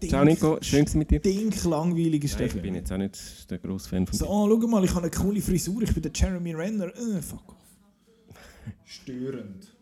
ciao 0.09 0.25
Nico, 0.25 0.59
schön 0.61 0.87
mit 0.95 1.11
dir. 1.11 1.19
Stinklangweilig 1.21 2.25
ist 2.25 2.39
Nein, 2.39 2.49
ich 2.55 2.63
bin 2.63 2.75
jetzt 2.75 2.93
auch 2.93 2.97
nicht 2.99 3.51
der 3.51 3.59
grosse 3.59 3.89
Fan 3.89 4.07
von 4.07 4.17
So, 4.17 4.25
dir. 4.25 4.31
oh, 4.31 4.49
schau 4.61 4.67
mal, 4.67 4.85
ich 4.85 4.91
habe 4.95 5.03
eine 5.03 5.11
coole 5.11 5.41
Frisur, 5.41 5.83
ich 5.83 5.93
bin 5.93 6.03
der 6.03 6.13
Jeremy 6.15 6.55
Renner. 6.55 6.87
Äh, 6.89 7.21
fuck 7.23 7.49
off. 7.49 8.35
Störend. 8.85 9.75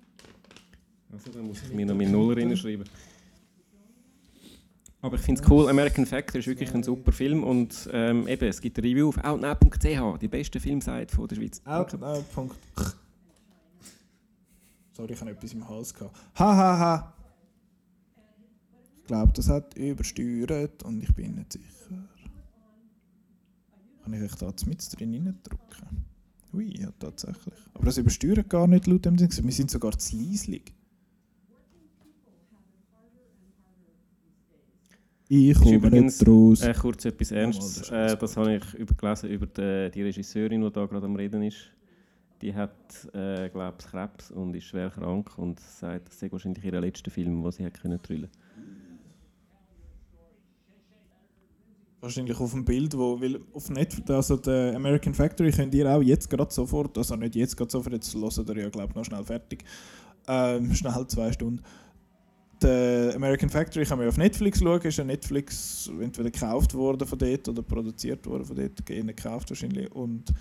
Also, 1.12 1.30
dann 1.32 1.46
muss 1.46 1.62
ich 1.62 1.72
mir 1.72 1.86
noch 1.86 1.94
meine 1.94 2.10
Nuller 2.10 2.36
reinschreiben. 2.36 2.84
Aber 5.00 5.14
ich 5.14 5.22
finde 5.22 5.40
es 5.40 5.48
cool, 5.48 5.68
American 5.68 6.04
Factor 6.06 6.40
ist 6.40 6.48
wirklich 6.48 6.74
ein 6.74 6.82
super 6.82 7.12
Film 7.12 7.44
und 7.44 7.88
ähm, 7.92 8.26
eben, 8.26 8.48
es 8.48 8.60
gibt 8.60 8.78
eine 8.78 8.86
Review 8.88 9.08
auf 9.10 9.18
outnow.ch, 9.18 10.18
die 10.20 10.26
beste 10.28 10.58
Filmseite 10.58 11.14
von 11.14 11.28
der 11.28 11.36
Schweiz. 11.36 11.62
Out, 11.64 11.94
out, 12.02 12.32
Punkt. 12.32 12.56
Sorry, 14.92 15.12
ich 15.12 15.20
habe 15.20 15.30
etwas 15.30 15.52
im 15.52 15.68
Hals 15.68 15.94
gehabt. 15.94 16.16
Ha, 16.36 16.56
ha, 16.56 16.78
ha. 16.78 17.14
Ich 19.08 19.10
glaube, 19.10 19.32
das 19.32 19.48
hat 19.48 19.74
übersteuert 19.74 20.82
und 20.82 21.02
ich 21.02 21.14
bin 21.14 21.36
nicht 21.36 21.54
sicher. 21.54 21.96
Kann 24.02 24.12
ich 24.12 24.20
euch 24.20 24.34
da 24.34 24.52
mit 24.66 25.00
drin 25.00 25.14
reindrücken? 25.14 26.04
Ui, 26.52 26.78
ja, 26.78 26.90
tatsächlich. 26.98 27.54
Aber 27.72 27.86
das 27.86 27.96
übersteuert 27.96 28.50
gar 28.50 28.66
nicht 28.66 28.86
laut 28.86 29.06
dem 29.06 29.16
Ding. 29.16 29.30
Wir 29.30 29.52
sind 29.52 29.70
sogar 29.70 29.96
zu 29.98 30.14
leislich. 30.14 30.74
Ich 35.30 35.58
komme 35.58 35.76
übrigens, 35.76 36.20
nicht 36.20 36.28
raus. 36.28 36.60
Äh, 36.60 36.74
kurz 36.74 37.06
etwas 37.06 37.30
Ernstes. 37.30 37.76
das 37.76 37.82
ist 37.84 37.90
Äh, 37.90 38.16
das 38.18 38.36
habe 38.36 38.56
ich 38.56 38.74
übergelesen 38.74 39.30
über 39.30 39.46
die, 39.46 39.90
die 39.90 40.02
Regisseurin, 40.02 40.60
die 40.60 40.70
da 40.70 40.84
gerade 40.84 41.06
am 41.06 41.16
Reden 41.16 41.44
ist. 41.44 41.72
Die 42.42 42.54
hat, 42.54 43.08
äh, 43.14 43.48
glaube 43.48 43.78
ich, 43.80 43.86
Krebs 43.86 44.30
und 44.30 44.54
ist 44.54 44.64
schwer 44.64 44.90
krank 44.90 45.38
und 45.38 45.58
sagt, 45.60 46.08
das 46.08 46.18
sei 46.20 46.30
wahrscheinlich 46.30 46.62
ihr 46.62 46.78
letzter 46.78 47.10
Film, 47.10 47.42
den 47.42 47.50
sie 47.52 47.64
hat 47.64 47.80
können 47.80 47.98
drüllen. 48.02 48.28
Wahrscheinlich 52.00 52.38
auf 52.38 52.52
dem 52.52 52.64
Bild, 52.64 52.96
wo, 52.96 53.20
weil 53.20 53.40
auf 53.52 53.70
Netflix, 53.70 54.08
also 54.10 54.36
der 54.36 54.76
American 54.76 55.14
Factory 55.14 55.50
könnt 55.50 55.74
ihr 55.74 55.90
auch 55.90 56.00
jetzt 56.00 56.30
gerade 56.30 56.52
sofort, 56.52 56.96
also 56.96 57.16
nicht 57.16 57.34
jetzt 57.34 57.56
gerade 57.56 57.70
sofort, 57.70 57.92
jetzt 57.92 58.14
hört 58.14 58.48
ihr 58.50 58.62
ja 58.62 58.68
glaube 58.68 58.88
ich 58.90 58.94
noch 58.94 59.04
schnell 59.04 59.24
fertig, 59.24 59.64
ähm, 60.28 60.72
schnell 60.76 61.06
zwei 61.08 61.32
Stunden. 61.32 61.60
Der 62.62 63.14
American 63.16 63.50
Factory 63.50 63.84
kann 63.84 63.98
man 63.98 64.06
ja 64.06 64.10
auf 64.10 64.16
Netflix 64.16 64.60
schauen, 64.60 64.80
ist 64.82 64.96
ja 64.96 65.04
Netflix 65.04 65.90
entweder 66.00 66.30
gekauft 66.30 66.74
worden 66.74 67.06
von 67.06 67.18
dort 67.18 67.48
oder 67.48 67.62
produziert 67.62 68.24
worden 68.26 68.44
von 68.44 68.56
dort, 68.56 68.88
eher 68.88 69.04
gekauft 69.04 69.50
wahrscheinlich 69.50 69.90
und 69.92 70.32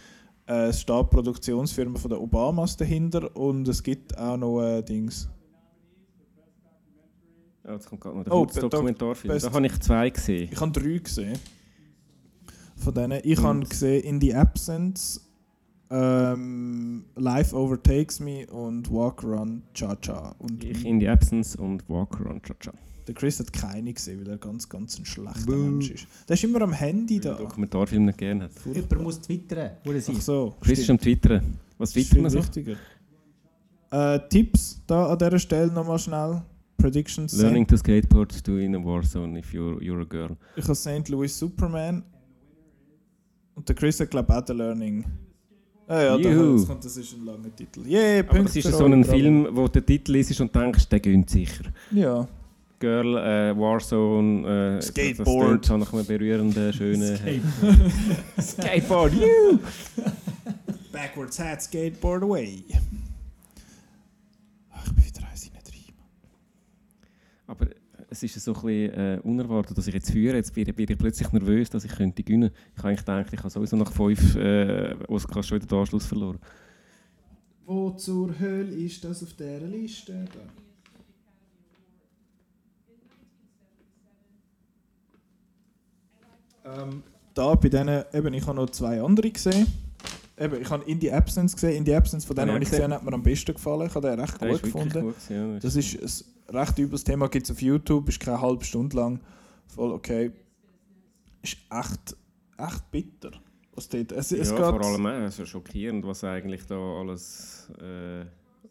äh, 0.47 0.67
es 0.67 0.81
steht 0.81 1.09
Produktionsfirma 1.09 1.97
von 1.97 2.11
den 2.11 2.19
Obamas 2.19 2.77
dahinter 2.77 3.35
und 3.35 3.67
es 3.67 3.81
gibt 3.81 4.15
auch 4.17 4.37
noch 4.37 4.61
äh, 4.61 4.83
Dings. 4.83 5.27
Ja, 7.67 7.73
jetzt 7.73 7.87
kommt 7.89 8.01
gerade 8.01 8.17
noch 8.17 8.23
der 8.23 8.33
Oh, 8.33 8.45
Dokumentarfilm. 8.45 9.33
best- 9.33 9.45
Da 9.45 9.51
habe 9.51 9.65
ich 9.67 9.79
zwei 9.81 10.09
gesehen. 10.09 10.49
Ich 10.51 10.59
habe 10.61 10.71
drei 10.71 10.97
gesehen. 10.99 11.37
Von 12.77 12.93
denen. 12.93 13.19
Ich 13.23 13.41
habe 13.41 13.59
gesehen 13.65 14.03
In 14.03 14.21
the 14.21 14.33
Absence, 14.33 15.19
ähm, 15.89 17.05
Life 17.15 17.55
Overtakes 17.55 18.19
Me 18.19 18.45
und 18.47 18.89
Walk 18.91 19.23
Run 19.23 19.63
Cha 19.73 19.95
Cha. 19.97 20.35
Und 20.39 20.63
Ich 20.63 20.85
in 20.85 20.99
the 20.99 21.09
Absence 21.09 21.55
und 21.55 21.87
Walk 21.89 22.19
Around 22.21 22.43
Cha-Cha. 22.43 22.73
der 23.07 23.15
Chris 23.15 23.39
hat 23.39 23.51
keine 23.53 23.93
gesehen, 23.93 24.19
weil 24.21 24.31
er 24.33 24.37
ganz, 24.37 24.67
ganz 24.67 24.99
ein 24.99 25.05
schlechter 25.05 25.55
Mensch 25.55 25.91
ist. 25.91 26.07
Der 26.27 26.33
ist 26.35 26.43
immer 26.43 26.61
am 26.61 26.73
Handy 26.73 27.19
Der 27.19 27.33
da. 27.33 27.37
Dokumentarfilm 27.39 28.05
nicht 28.05 28.17
gerne 28.17 28.45
hat. 28.45 28.51
Jemand 28.73 29.01
muss 29.03 29.19
twittern, 29.21 29.71
wo 29.83 29.91
er 29.91 30.01
Ach 30.07 30.21
so. 30.21 30.55
Chris 30.61 30.79
ist 30.79 30.89
am 30.89 30.97
Twittern. 30.99 31.57
Was 31.77 31.91
twittert 31.91 32.21
man 32.21 32.31
so? 32.31 32.39
wichtiger. 32.39 32.75
Äh, 33.91 34.19
Tipps 34.29 34.81
da 34.87 35.07
an 35.07 35.17
dieser 35.17 35.39
Stelle 35.39 35.71
nochmal 35.71 35.99
schnell. 35.99 36.41
Predictions. 36.77 37.33
Learning 37.41 37.65
to 37.67 37.77
skateboard 37.77 38.41
to 38.43 38.57
in 38.57 38.75
a 38.75 38.79
war 38.79 39.03
zone 39.03 39.37
if 39.37 39.53
you're, 39.53 39.81
you're 39.81 40.01
a 40.01 40.05
girl. 40.05 40.37
Ich 40.55 40.63
habe 40.65 40.75
St. 40.75 41.09
Louis 41.09 41.37
Superman. 41.37 42.03
Und 43.55 43.67
der 43.67 43.75
Chris 43.75 43.99
hat, 43.99 44.11
glaube 44.11 44.35
auch 44.35 44.43
The 44.45 44.53
Learning. 44.53 45.03
Ah 45.87 46.01
ja, 46.01 46.17
da, 46.17 46.29
Juhu. 46.29 46.65
kommt, 46.65 46.83
das 46.83 46.97
ist 46.97 47.13
ein 47.13 47.25
langer 47.25 47.55
Titel. 47.55 47.85
Yeah, 47.87 48.19
Aber 48.27 48.43
das 48.43 48.55
ist 48.57 48.71
so 48.71 48.85
ein 48.85 49.03
Film, 49.05 49.47
wo 49.51 49.67
der 49.69 49.85
Titel 49.85 50.17
ist 50.17 50.39
und 50.41 50.53
denkst, 50.53 50.89
der 50.89 50.99
gönnt 50.99 51.29
sicher. 51.29 51.63
Ja. 51.91 52.27
Girl, 52.79 53.17
äh, 53.17 53.57
Warzone, 53.57 54.77
äh, 54.77 54.81
Skateboard. 54.81 55.67
Das 55.67 55.77
nach 55.77 55.93
einem 55.93 56.05
berührenden, 56.05 56.73
schönen... 56.73 57.15
Skateboard. 57.15 57.91
Skateboard, 58.41 59.13
you! 59.13 59.59
Backwards 60.91 61.39
hat 61.39 61.61
Skateboard 61.61 62.23
away. 62.23 62.63
Ach, 64.71 64.85
ich 64.85 64.93
bin 64.93 65.05
wieder 65.05 65.27
eins 65.31 65.43
nicht 65.43 65.55
rein. 65.55 65.93
Aber 67.47 67.67
es 68.09 68.21
ist 68.23 68.35
so 68.35 68.53
ein 68.53 68.61
bisschen 68.61 68.93
äh, 68.93 69.19
unerwartet, 69.23 69.77
dass 69.77 69.87
ich 69.87 69.93
jetzt 69.93 70.11
führe. 70.11 70.35
Jetzt 70.35 70.53
bin, 70.53 70.65
bin 70.65 70.85
ich 70.89 70.97
plötzlich 70.97 71.31
nervös, 71.31 71.69
dass 71.69 71.85
ich 71.85 71.91
könnte 71.91 72.21
gewinnen. 72.21 72.51
Ich 72.73 72.77
habe 72.79 72.89
eigentlich 72.89 73.05
gedacht, 73.05 73.33
ich 73.33 73.39
habe 73.39 73.49
sowieso 73.49 73.77
nach 73.77 73.91
fünf 73.91 74.35
äh, 74.35 74.95
Oscars 75.07 75.47
schon 75.47 75.57
wieder 75.57 75.67
den 75.67 75.79
Anschluss 75.79 76.05
verloren. 76.05 76.39
Wo 77.65 77.91
zur 77.91 78.37
Hölle 78.39 78.75
ist 78.75 79.03
das 79.03 79.23
auf 79.23 79.33
dieser 79.33 79.59
Liste? 79.61 80.25
Da. 86.63 86.81
Ähm, 86.83 87.03
da 87.33 87.55
bei 87.55 87.69
denen, 87.69 88.03
eben, 88.13 88.33
ich 88.33 88.45
habe 88.45 88.57
noch 88.57 88.69
zwei 88.69 89.01
andere 89.01 89.31
gesehen. 89.31 89.67
Eben, 90.39 90.61
ich 90.61 90.69
habe 90.69 90.83
In 90.85 91.01
the 91.01 91.11
Absence 91.11 91.53
gesehen. 91.55 91.77
In 91.77 91.85
the 91.85 91.95
Absence 91.95 92.25
von 92.25 92.35
denen, 92.35 92.49
Ja, 92.49 92.57
die 92.59 92.63
ich 92.63 92.69
gesehen. 92.69 92.83
habe, 92.85 92.95
hat 92.95 93.03
mir 93.03 93.13
am 93.13 93.23
besten 93.23 93.53
gefallen. 93.53 93.87
Ich 93.87 93.95
habe 93.95 94.07
den 94.07 94.19
recht 94.19 94.39
Der 94.41 94.49
gut 94.51 94.63
gefunden. 94.63 95.01
gut. 95.01 95.15
Ja, 95.29 95.57
Das 95.59 95.75
ist 95.75 96.25
ein 96.49 96.55
recht 96.55 96.77
übles 96.77 97.03
Thema, 97.03 97.27
gibt 97.27 97.45
es 97.45 97.51
auf 97.51 97.61
YouTube, 97.61 98.07
ist 98.09 98.19
keine 98.19 98.39
halbe 98.39 98.63
Stunde 98.63 98.95
lang. 98.97 99.19
Voll 99.67 99.91
okay. 99.91 100.31
Ist 101.41 101.57
echt, 101.71 102.15
echt 102.57 102.91
bitter. 102.91 103.31
Was 103.73 103.89
dort, 103.89 104.11
es, 104.11 104.31
es 104.31 104.49
ja, 104.49 104.55
vor 104.55 104.83
allem 104.83 105.05
auch, 105.05 105.11
es 105.27 105.37
ist 105.39 105.49
schockierend, 105.49 106.05
was 106.05 106.23
eigentlich 106.23 106.65
da 106.65 106.75
alles 106.75 107.71
äh, 107.79 108.25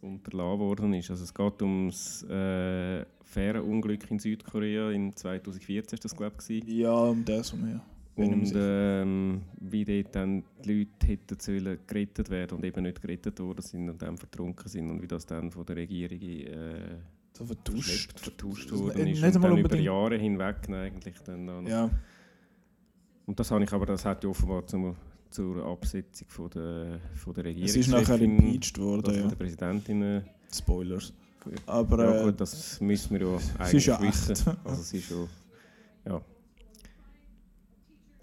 unterlassen 0.04 0.58
worden 0.60 0.94
ist. 0.94 1.10
Also 1.10 1.24
es 1.24 1.32
geht 1.32 1.62
ums 1.62 2.22
äh, 2.24 3.04
Fährenunglück 3.24 4.10
in 4.10 4.18
Südkorea 4.18 4.90
in 4.90 5.14
2014 5.14 5.96
ist 5.96 6.04
das 6.04 6.16
glaube 6.16 6.36
ich. 6.48 6.64
Ja, 6.64 6.92
um 6.94 7.24
das 7.24 7.52
um 7.52 7.64
her. 7.66 7.80
Und 8.16 8.52
ähm, 8.56 9.42
wie 9.60 9.84
dort 9.84 10.14
dann 10.14 10.42
die 10.64 10.72
Leute 10.72 11.06
hätten 11.06 11.38
sollen 11.38 11.78
gerettet 11.86 12.30
werden 12.30 12.56
und 12.56 12.64
eben 12.64 12.82
nicht 12.82 13.02
gerettet 13.02 13.38
worden 13.40 13.60
sind 13.60 13.90
und 13.90 14.00
dann 14.00 14.16
vertrunken 14.16 14.68
sind 14.68 14.90
und 14.90 15.02
wie 15.02 15.06
das 15.06 15.26
dann 15.26 15.50
von 15.50 15.66
der 15.66 15.76
Regierung 15.76 16.18
äh, 16.18 16.96
So 17.34 17.44
vertuscht. 17.44 18.18
vertuscht 18.18 18.72
ist 18.72 18.78
worden 18.78 19.04
nicht 19.04 19.22
ist 19.22 19.36
einmal 19.36 19.52
und 19.52 19.58
dann 19.58 19.66
über 19.66 19.76
Jahre 19.76 20.16
hinweg 20.16 20.68
eigentlich 20.70 21.18
dann 21.24 21.48
auch. 21.48 21.62
Ja. 21.68 21.90
Und 23.26 23.38
das 23.38 23.50
habe 23.50 23.64
ich 23.64 23.72
aber, 23.72 23.84
das 23.84 24.04
hat 24.04 24.24
ja 24.24 24.30
offenbar 24.30 24.66
zum, 24.66 24.96
zur 25.28 25.66
Absetzung 25.66 26.28
von 26.28 26.48
der, 26.50 27.00
von 27.14 27.34
der 27.34 27.44
Regierung. 27.44 27.68
Es 27.68 27.76
ist 27.76 27.88
nachher 27.88 28.20
impeached 28.20 28.78
worden, 28.78 29.04
Von 29.04 29.14
ja. 29.14 29.26
der 29.28 29.36
Präsidentin. 29.36 30.02
Äh, 30.02 30.22
Spoilers. 30.50 31.12
Aber 31.66 32.02
ja, 32.04 32.20
äh, 32.20 32.24
gut, 32.24 32.40
das 32.40 32.80
müssen 32.80 33.18
wir 33.18 33.28
ja 33.28 33.38
eigentlich 33.58 33.86
ja 33.86 34.00
wissen. 34.00 34.56
Also 34.64 34.80
es 34.80 34.92
ist 34.94 35.04
schon, 35.08 35.28
ja. 36.06 36.20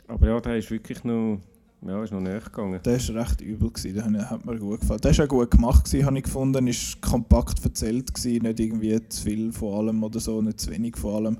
Aber 0.07 0.27
ja, 0.27 0.39
der 0.39 0.57
ist 0.57 0.69
wirklich 0.71 1.03
noch, 1.03 1.39
ja, 1.85 2.03
ist 2.03 2.11
noch 2.11 2.19
näher 2.19 2.39
gegangen. 2.41 2.79
der 2.83 2.93
war 3.09 3.21
recht 3.21 3.41
übel, 3.41 3.69
gewesen. 3.71 3.93
der 4.13 4.29
hat- 4.29 4.45
mir 4.45 4.57
gut 4.57 4.81
gefallen. 4.81 5.01
Der 5.01 5.17
war 5.17 5.25
auch 5.25 5.29
gut 5.29 5.51
gemacht, 5.51 5.85
gewesen, 5.85 6.05
habe 6.05 6.17
ich 6.17 6.23
gefunden. 6.23 6.67
Ist 6.67 7.01
kompakt 7.01 7.63
erzählt, 7.63 8.13
gewesen, 8.13 8.43
nicht 8.43 8.59
irgendwie 8.59 8.99
zu 9.09 9.23
viel 9.23 9.51
von 9.51 9.73
allem 9.87 10.03
oder 10.03 10.19
so, 10.19 10.41
nicht 10.41 10.59
zu 10.59 10.71
wenig 10.71 10.97
von 10.97 11.15
allem. 11.15 11.37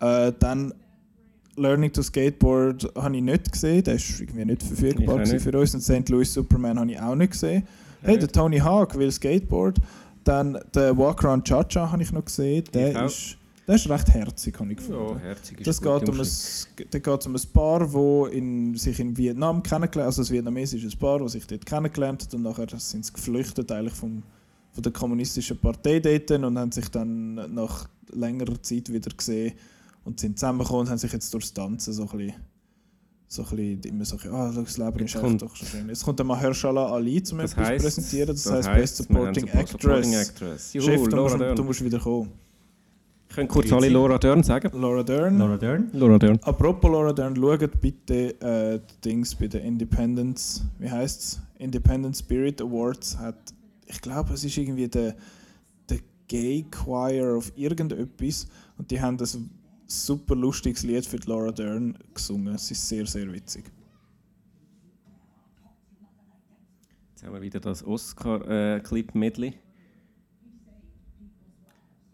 Äh, 0.00 0.32
dann 0.38 0.72
Learning 1.56 1.92
to 1.92 2.02
Skateboard 2.02 2.90
habe 2.96 3.16
ich 3.16 3.22
nicht 3.22 3.52
gesehen, 3.52 3.82
der 3.84 3.94
ist 3.96 4.20
irgendwie 4.20 4.44
nicht 4.44 4.62
Ich 4.62 4.68
verfügbar 4.68 5.18
nicht. 5.18 5.40
für 5.40 5.58
uns. 5.58 5.74
Und 5.74 5.82
St. 5.82 6.08
Louis 6.08 6.32
Superman 6.32 6.78
habe 6.78 6.90
ich 6.92 7.00
auch 7.00 7.14
nicht 7.14 7.32
gesehen. 7.32 7.64
Hey, 8.02 8.18
der 8.18 8.28
Tony 8.28 8.58
Hawk 8.58 8.96
will 8.98 9.10
Skateboard. 9.12 9.78
Dann 10.24 10.58
der 10.74 10.96
Walk 10.96 11.24
Around 11.24 11.46
Cha-Cha 11.46 11.90
habe 11.92 12.02
ich 12.02 12.12
noch 12.12 12.24
gesehen. 12.24 12.64
Der 12.72 12.90
Ich 12.90 13.02
ist, 13.02 13.36
der 13.70 13.76
ist 13.76 13.88
recht 13.88 14.08
herzig, 14.10 14.58
habe 14.58 14.70
ich 14.72 14.78
gefunden. 14.78 15.00
Ja, 15.00 15.18
herzig 15.20 15.60
ist 15.60 15.66
Das 15.66 15.80
geht 15.80 16.08
um, 16.08 16.20
ein, 16.20 16.28
da 16.90 16.98
geht 16.98 17.26
um 17.26 17.34
ein 17.36 17.42
Paar, 17.52 17.80
das 17.86 18.32
in, 18.32 18.74
sich 18.76 18.98
in 18.98 19.16
Vietnam 19.16 19.62
kennengelernt 19.62 20.06
also 20.18 20.22
ein 20.22 20.28
vietnamesisches 20.28 20.96
Paar, 20.96 21.20
das 21.20 21.32
sich 21.32 21.46
dort 21.46 21.64
kennengelernt 21.64 22.24
hat 22.24 22.34
und 22.34 22.42
nachher 22.42 22.66
sind 22.78 23.06
sie 23.06 23.12
geflüchtet 23.12 23.70
eigentlich 23.70 23.94
vom, 23.94 24.22
von 24.72 24.82
der 24.82 24.92
kommunistischen 24.92 25.56
Partei 25.58 26.00
dort 26.00 26.30
und 26.32 26.58
haben 26.58 26.72
sich 26.72 26.88
dann 26.88 27.34
nach 27.54 27.88
längerer 28.12 28.60
Zeit 28.60 28.92
wieder 28.92 29.10
gesehen 29.16 29.52
und 30.04 30.18
sind 30.18 30.36
zusammengekommen 30.38 30.80
und 30.82 30.90
haben 30.90 30.98
sich 30.98 31.12
jetzt 31.12 31.32
durchs 31.32 31.52
Tanzen 31.54 31.92
so 31.92 32.08
ein 32.10 32.18
bisschen, 32.18 32.34
so 33.28 33.42
ein 33.44 33.48
bisschen 33.56 33.80
immer 33.84 34.04
so, 34.04 34.16
ein 34.16 34.22
bisschen, 34.22 34.34
ah, 34.34 34.52
das 34.52 34.76
Leben 34.78 34.98
ist 35.04 35.14
echt 35.14 35.42
doch 35.42 35.56
so 35.56 35.64
schön. 35.64 35.88
Jetzt 35.88 36.04
kommt 36.04 36.18
dann 36.18 36.26
Mahershala 36.26 36.86
Ali 36.92 37.22
zum 37.22 37.38
Das 37.38 37.52
etwas 37.52 37.66
heisst, 37.68 37.84
präsentieren, 37.84 38.28
das, 38.34 38.42
das 38.42 38.52
heisst 38.52 38.68
heisst, 38.68 38.80
Best 38.80 38.96
Supporting 38.96 39.46
Support- 39.46 39.68
Supporting 39.68 40.12
Actress. 40.14 40.28
Actress. 40.30 40.72
Chef, 40.72 40.84
Juhu, 40.84 41.06
du, 41.08 41.16
musst, 41.16 41.58
du 41.58 41.64
musst 41.64 41.84
wieder 41.84 41.98
kommen. 42.00 42.32
Ich 43.30 43.36
könnte 43.36 43.52
kurz 43.52 43.72
alle 43.72 43.88
Laura 43.88 44.18
Dern 44.18 44.42
sagen. 44.42 44.72
Laura 44.74 45.04
Dern. 45.04 45.38
Laura 45.38 45.56
Dern. 45.56 45.88
Laura 45.92 46.18
Dern. 46.18 46.40
Apropos 46.42 46.90
Laura 46.90 47.12
Dern, 47.12 47.36
schaut 47.36 47.80
bitte 47.80 48.40
äh, 48.40 48.80
die 48.80 49.08
Dings 49.08 49.36
bei 49.36 49.46
den 49.46 49.62
Independence, 49.62 50.64
wie 50.80 50.90
heißt's? 50.90 51.40
Independent 51.58 52.16
Spirit 52.16 52.60
Awards 52.60 53.16
hat, 53.16 53.36
ich 53.86 54.00
glaube, 54.00 54.34
es 54.34 54.42
ist 54.42 54.58
irgendwie 54.58 54.88
der, 54.88 55.14
der 55.88 55.98
Gay 56.26 56.66
Choir 56.72 57.36
of 57.36 57.52
irgendetwas 57.54 58.48
und 58.76 58.90
die 58.90 59.00
haben 59.00 59.16
das 59.16 59.38
super 59.86 60.34
lustiges 60.34 60.82
Lied 60.82 61.06
für 61.06 61.18
Laura 61.26 61.52
Dern 61.52 61.96
gesungen. 62.12 62.56
Es 62.56 62.68
ist 62.68 62.88
sehr, 62.88 63.06
sehr 63.06 63.32
witzig. 63.32 63.70
Jetzt 67.12 67.24
haben 67.24 67.32
wir 67.32 67.42
wieder 67.42 67.60
das 67.60 67.86
Oscar-Clip-Medley. 67.86 69.54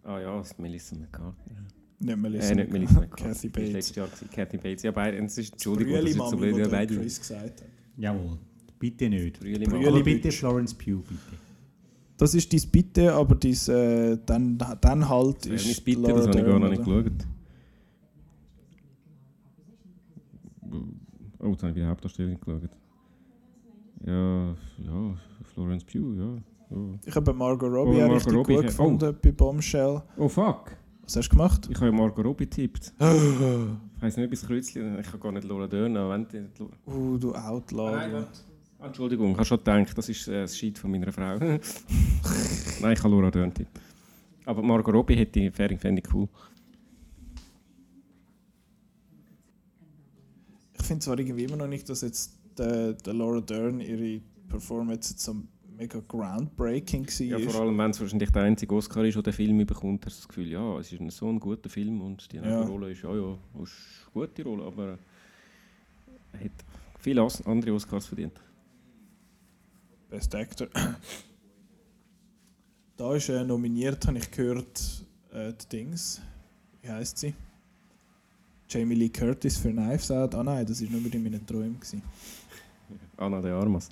Ah 0.09 0.21
ja, 0.21 0.39
das 0.39 0.53
ist 0.53 0.59
Melissa 0.61 0.95
McCartney. 0.97 1.55
Nicht 1.99 2.17
Melissa. 2.17 2.53
Äh, 2.53 2.55
nicht 2.55 2.71
Melissa 2.71 3.01
McCarthy. 3.01 3.25
Kathy 3.25 3.33
Das 3.33 3.45
war 3.45 3.51
Bates. 3.63 3.73
letztes 3.73 3.97
Jahr. 3.97 4.07
gewesen. 4.07 4.31
Kathy 4.31 4.57
Bates. 4.59 4.83
Ja, 4.85 4.91
beide. 4.93 5.17
Es 5.19 5.37
ist, 5.39 5.53
Entschuldigung, 5.55 5.95
das 5.95 6.03
Brüeli 6.05 6.11
ist 6.23 6.31
so 6.31 6.37
blöd. 6.37 6.57
Ja, 6.57 6.63
der 6.65 6.71
beide. 6.71 6.97
Chris 6.97 7.19
gesagt 7.21 7.61
hat. 7.63 7.69
Jawohl. 7.97 8.39
Bitte 8.79 9.09
nicht. 9.09 9.41
Brüeli 9.41 9.65
Brüeli 9.67 10.03
bitte 10.05 10.31
Florence 10.31 10.75
Pugh, 10.75 11.03
bitte. 11.09 11.21
Das 12.19 12.35
ist 12.35 12.53
dein 12.53 12.71
Bitte, 12.71 13.13
aber 13.13 13.35
dies, 13.35 13.69
äh, 13.69 14.17
dann, 14.25 14.57
dann 14.81 15.09
halt 15.09 15.45
Das 15.47 15.53
ist 15.63 15.67
ist 15.67 15.85
bitte, 15.85 16.01
Laura 16.03 16.15
das 16.19 16.29
habe 16.29 16.39
ich 16.39 16.45
gar 16.47 16.59
noch 16.61 16.71
nicht 16.71 16.85
geschaut. 16.85 17.13
Oh, 21.41 21.49
jetzt 21.51 21.63
habe 21.63 21.71
ich 21.71 21.77
wieder 21.77 21.89
Hauptdarstellung 21.89 22.39
geschaut. 22.41 22.71
Ja, 24.07 24.51
ja, 24.79 25.17
Florence 25.55 25.85
Pugh, 25.85 26.15
ja. 26.15 26.43
Ich 27.05 27.15
habe 27.15 27.33
Margot 27.33 27.73
Robbie 27.73 28.03
Oh, 28.03 28.13
richtig 28.13 28.35
Robbie, 28.35 28.55
gut 28.55 28.65
oh. 28.65 28.67
gefunden 28.67 29.17
bei 29.23 29.33
Bombshell. 29.33 30.03
Oh 30.17 30.29
fuck! 30.29 30.73
Was 31.03 31.17
hast 31.17 31.29
du 31.29 31.37
gemacht? 31.37 31.69
Ich 31.71 31.81
habe 31.81 31.93
Margot 31.93 32.25
Robbie 32.25 32.45
getippt. 32.45 32.93
Ich 33.97 34.03
weiß 34.03 34.19
nicht, 34.19 34.29
bis 34.29 34.47
Kreuzchen. 34.47 34.99
Ich 34.99 35.07
habe 35.07 35.19
gar 35.19 35.33
nicht 35.33 35.49
Laura 35.49 35.67
Dern 35.67 35.97
erwähnt. 35.97 36.29
Uh, 36.87 37.17
du 37.17 37.35
Outlaw. 37.35 38.27
Ah, 38.79 38.87
Entschuldigung, 38.87 39.31
ich 39.31 39.37
habe 39.37 39.47
schon 39.47 39.57
gedacht, 39.57 39.97
das 39.97 40.09
ist 40.11 40.29
äh, 40.29 40.43
das 40.43 40.57
Scheit 40.57 40.77
von 40.77 40.91
meiner 40.91 41.11
Frau. 41.11 41.39
Nein, 41.39 41.61
ich 42.93 43.03
habe 43.03 43.09
Laura 43.09 43.31
Dern 43.31 43.55
tippt. 43.55 43.81
Aber 44.45 44.63
Margot 44.63 44.95
Robbie 44.95 45.17
hätte 45.17 45.41
ich, 45.41 45.55
fände 45.55 45.79
fände 45.79 46.03
ich 46.05 46.15
cool. 46.15 46.29
Ich 50.79 50.85
finde 50.85 51.03
zwar 51.03 51.19
irgendwie 51.19 51.45
immer 51.45 51.57
noch 51.57 51.67
nicht, 51.67 51.89
dass 51.89 52.03
jetzt 52.03 52.39
der, 52.59 52.93
der 52.93 53.15
Laura 53.15 53.41
Dern 53.41 53.81
ihre 53.81 54.21
Performance 54.49 55.13
jetzt 55.13 55.25
so 55.25 55.37
mega 55.77 56.01
groundbreaking 56.07 57.07
war. 57.07 57.39
Ja, 57.39 57.51
vor 57.51 57.61
allem, 57.63 57.79
wenn 57.79 57.91
es 57.91 58.01
wahrscheinlich 58.01 58.31
der 58.31 58.43
einzige 58.43 58.75
Oscar 58.75 59.05
ist, 59.05 59.15
der 59.15 59.23
den 59.23 59.33
Film 59.33 59.67
bekommt, 59.67 60.07
hast 60.07 60.17
du 60.17 60.21
das 60.21 60.29
Gefühl, 60.29 60.49
ja, 60.51 60.79
es 60.79 60.93
ist 60.93 61.17
so 61.17 61.29
ein 61.29 61.39
guter 61.39 61.69
Film 61.69 62.01
und 62.01 62.31
die 62.33 62.37
Ja. 62.37 62.63
Rolle 62.63 62.91
ist, 62.91 63.03
ja, 63.03 63.15
ja, 63.15 63.33
ist 63.63 63.73
eine 64.15 64.27
gute 64.27 64.43
Rolle, 64.45 64.65
aber 64.65 64.99
er 66.33 66.41
hat 66.45 66.53
viele 67.01 67.27
andere 67.45 67.73
Oscars 67.73 68.07
verdient. 68.07 68.41
Best 70.09 70.35
Actor. 70.35 70.69
da 72.97 73.15
ist 73.15 73.29
äh, 73.29 73.45
nominiert, 73.45 74.07
habe 74.07 74.19
ich 74.19 74.31
gehört, 74.31 75.05
äh, 75.33 75.53
die 75.53 75.69
Dings. 75.69 76.21
Wie 76.83 76.89
heißt 76.89 77.19
sie? 77.19 77.35
Jamie 78.69 78.95
Lee 78.95 79.09
Curtis 79.09 79.59
für 79.59 79.71
Knives 79.71 80.11
Out. 80.11 80.35
Ah 80.35 80.43
nein, 80.43 80.67
das 80.67 80.83
war 80.83 80.91
nur 80.91 81.13
in 81.13 81.23
meinen 81.23 81.47
Träumen. 81.47 81.79
Anna 83.17 83.41
de 83.41 83.53
Armas. 83.53 83.89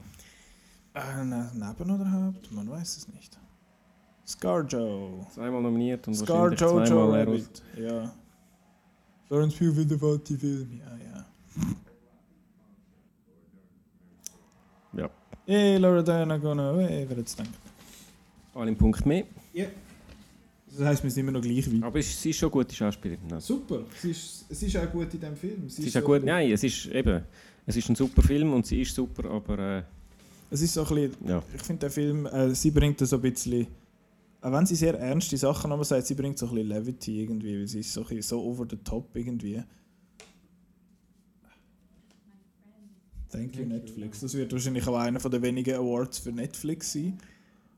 Äh, 0.94 1.24
ne, 1.24 1.50
neben 1.54 1.90
oder 1.90 2.10
Haupt? 2.10 2.52
Man 2.52 2.70
weiß 2.70 2.96
es 2.98 3.08
nicht. 3.08 3.38
Scarjo. 4.26 5.26
Zweimal 5.34 5.60
nominiert 5.62 6.06
und 6.08 6.14
Scar 6.14 6.50
wahrscheinlich 6.50 6.60
Jojo 6.60 6.84
zweimal 6.86 7.20
Rabbit. 7.24 7.62
Ja. 7.78 8.12
Florence 9.26 9.54
Pugh 9.56 9.74
für 9.74 9.84
den 9.86 9.98
falschen 9.98 10.38
Film. 10.38 10.80
Ja, 10.80 10.96
ja. 11.04 11.26
Ja. 14.96 15.10
Hey, 15.46 15.76
Laura 15.78 16.02
Dern, 16.02 16.40
gonna. 16.40 16.74
Hey, 16.78 17.04
wer 17.08 17.18
jetzt 17.18 17.38
denkt. 17.38 17.52
Einen 18.54 18.76
Punkt 18.76 19.04
mehr. 19.04 19.24
Das 20.76 20.86
heisst, 20.86 21.02
wir 21.04 21.10
sind 21.10 21.20
immer 21.22 21.32
noch 21.32 21.40
gleich 21.42 21.66
weit. 21.72 21.82
Aber 21.82 21.98
es- 21.98 22.20
sie 22.22 22.30
ist 22.30 22.36
schon 22.38 22.48
eine 22.48 22.52
gute 22.62 22.74
Schauspielerin. 22.74 23.32
Also. 23.32 23.54
Super. 23.56 23.80
Sie 24.00 24.10
ist, 24.10 24.44
es 24.48 24.62
ist 24.62 24.76
auch 24.76 24.90
gut 24.90 25.12
in 25.14 25.20
diesem 25.20 25.36
Film. 25.36 25.68
Sie 25.68 25.86
ist 25.86 25.96
auch 25.96 26.02
gut. 26.04 26.24
Nein, 26.24 26.50
es 26.52 26.62
ist 26.64 26.86
eben. 26.86 27.24
Es 27.66 27.76
ist 27.76 27.88
ein 27.88 27.94
super 27.96 28.22
Film 28.22 28.52
und 28.52 28.66
sie 28.66 28.82
ist 28.82 28.94
super, 28.94 29.28
aber 29.30 29.58
äh, 29.58 29.82
Es 30.50 30.62
ist 30.62 30.74
so 30.74 30.82
ein 30.84 30.94
bisschen, 30.94 31.28
ja. 31.28 31.42
ich 31.54 31.62
finde 31.62 31.80
der 31.80 31.90
Film, 31.90 32.26
äh, 32.26 32.54
sie 32.54 32.70
bringt 32.70 33.00
so 33.00 33.16
ein 33.16 33.22
bisschen, 33.22 33.66
auch 34.40 34.52
wenn 34.52 34.66
sie 34.66 34.76
sehr 34.76 34.98
ernste 34.98 35.36
Sachen 35.36 35.72
aber 35.72 35.84
sagt, 35.84 36.06
sie 36.06 36.14
bringt 36.14 36.38
so 36.38 36.46
ein 36.46 36.54
bisschen 36.54 36.68
Levity 36.68 37.22
irgendwie, 37.22 37.58
weil 37.58 37.66
sie 37.66 37.80
ist 37.80 37.92
so, 37.92 38.02
ein 38.02 38.08
bisschen 38.08 38.22
so 38.22 38.42
over 38.42 38.66
the 38.68 38.76
top 38.76 39.14
irgendwie. 39.14 39.62
Thank 43.30 43.56
you 43.56 43.64
Netflix. 43.64 44.20
Das 44.20 44.32
wird 44.34 44.52
wahrscheinlich 44.52 44.86
auch 44.86 44.96
einer 44.96 45.18
den 45.18 45.42
wenigen 45.42 45.74
Awards 45.74 46.18
für 46.18 46.30
Netflix 46.30 46.92
sein, 46.92 47.18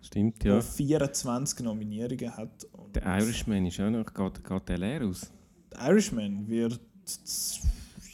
Stimmt, 0.02 0.44
der 0.44 0.56
ja. 0.56 0.60
24 0.60 1.60
Nominierungen 1.60 2.36
hat. 2.36 2.66
Der 2.94 3.02
Irishman 3.18 3.64
ist 3.64 3.80
auch 3.80 3.88
noch. 3.88 4.12
Geht, 4.12 4.44
geht 4.44 4.68
der 4.68 4.78
leer 4.78 5.06
aus? 5.06 5.30
der 5.76 5.88
Irishman 5.88 6.48
wird 6.48 6.80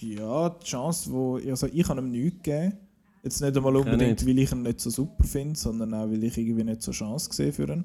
ja 0.01 0.51
die 0.51 0.65
Chance, 0.65 1.11
wo 1.11 1.37
also 1.37 1.67
ich 1.67 1.89
habe 1.89 2.01
ihm 2.01 2.11
nichts 2.11 2.43
gegeben. 2.43 2.77
Jetzt 3.23 3.41
nicht 3.41 3.57
einmal 3.57 3.77
unbedingt, 3.77 4.21
nicht. 4.21 4.27
weil 4.27 4.39
ich 4.39 4.53
ihn 4.53 4.63
nicht 4.63 4.81
so 4.81 4.91
super 4.91 5.25
finde, 5.25 5.59
sondern 5.59 5.95
auch, 5.95 6.11
weil 6.11 6.25
ich 6.25 6.37
irgendwie 6.37 6.65
nicht 6.65 6.83
so 6.83 6.91
Chance 6.91 7.33
sehe 7.33 7.53
für 7.53 7.69
ihn. 7.69 7.85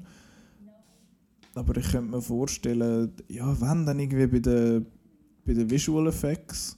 Aber 1.54 1.76
ich 1.76 1.90
könnte 1.90 2.10
mir 2.10 2.22
vorstellen, 2.22 3.12
ja, 3.28 3.60
wenn 3.60 3.86
dann 3.86 3.98
irgendwie 3.98 4.26
bei 4.26 4.38
den, 4.40 4.86
bei 5.44 5.54
den 5.54 5.70
Visual 5.70 6.06
Effects. 6.08 6.76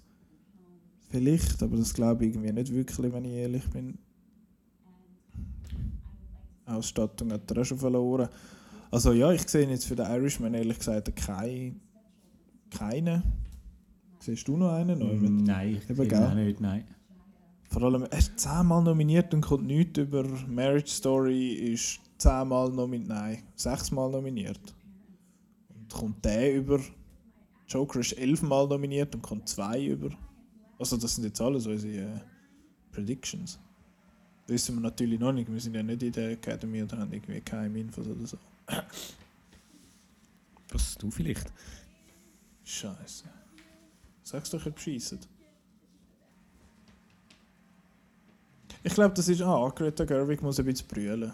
Vielleicht, 1.09 1.63
aber 1.63 1.77
das 1.77 1.93
glaube 1.93 2.25
ich 2.25 2.35
irgendwie 2.35 2.53
nicht 2.53 2.73
wirklich, 2.73 3.13
wenn 3.13 3.25
ich 3.25 3.33
ehrlich 3.33 3.69
bin. 3.71 3.99
Ausstattung 6.67 7.33
hat 7.33 7.51
er 7.51 7.63
auch 7.63 7.65
schon 7.65 7.79
verloren. 7.79 8.29
Also 8.91 9.13
ja, 9.13 9.33
ich 9.33 9.49
sehe 9.49 9.69
jetzt 9.69 9.87
für 9.87 9.97
den 9.97 10.07
Irishman 10.07 10.55
ehrlich 10.55 10.79
gesagt 10.79 11.15
keinen. 11.17 11.81
Keinen. 12.71 13.23
Siehst 14.21 14.47
du 14.47 14.57
noch 14.57 14.73
einen? 14.73 15.45
Nein, 15.45 15.81
ich 15.89 15.99
Eben, 15.99 16.45
nicht, 16.45 16.61
nein. 16.61 16.85
Vor 17.71 17.83
allem, 17.83 18.03
er 18.03 18.19
ist 18.19 18.39
zehnmal 18.39 18.83
nominiert 18.83 19.33
und 19.33 19.43
kommt 19.43 19.65
nichts 19.65 19.97
über 19.99 20.25
Marriage 20.49 20.91
Story, 20.91 21.53
ist 21.53 22.01
zehnmal 22.19 22.69
nominiert, 22.69 23.09
nein, 23.09 23.43
sechsmal 23.55 24.11
nominiert. 24.11 24.61
Und 25.69 25.93
kommt 25.93 26.25
der 26.25 26.57
über, 26.57 26.81
Joker 27.69 28.01
ist 28.01 28.13
elfmal 28.19 28.67
nominiert 28.67 29.15
und 29.15 29.23
kommt 29.23 29.49
zwei 29.49 29.85
über. 29.85 30.11
Also 30.81 30.97
das 30.97 31.15
sind 31.15 31.25
jetzt 31.25 31.41
alles 31.41 31.69
unsere 31.69 32.17
äh, 32.17 32.21
Predictions. 32.91 33.61
Wissen 34.49 34.75
wir 34.75 34.83
natürlich 34.83 35.21
noch 35.21 35.33
nicht, 35.33 35.51
wir 35.51 35.61
sind 35.61 35.77
ja 35.77 35.83
nicht 35.85 36.03
in 36.03 36.11
der 36.11 36.31
Academy 36.31 36.83
oder 36.83 36.99
haben 36.99 37.13
irgendwie 37.13 37.41
keine 37.41 37.79
Infos 37.79 38.09
oder 38.09 38.27
so. 38.27 38.37
Was 40.71 40.99
du 40.99 41.09
vielleicht? 41.09 41.53
Scheiße. 42.65 43.27
Sag's 44.25 44.51
doch, 44.51 44.67
ihr 44.67 44.73
bescheissen. 44.73 45.21
Ich 48.83 48.95
glaube, 48.95 49.15
das 49.15 49.29
ist. 49.29 49.43
Ah, 49.43 49.71
Greta 49.75 50.05
Gerwig 50.05 50.43
muss 50.43 50.59
ein 50.59 50.65
bisschen 50.65 50.89
brüllen. 50.89 51.33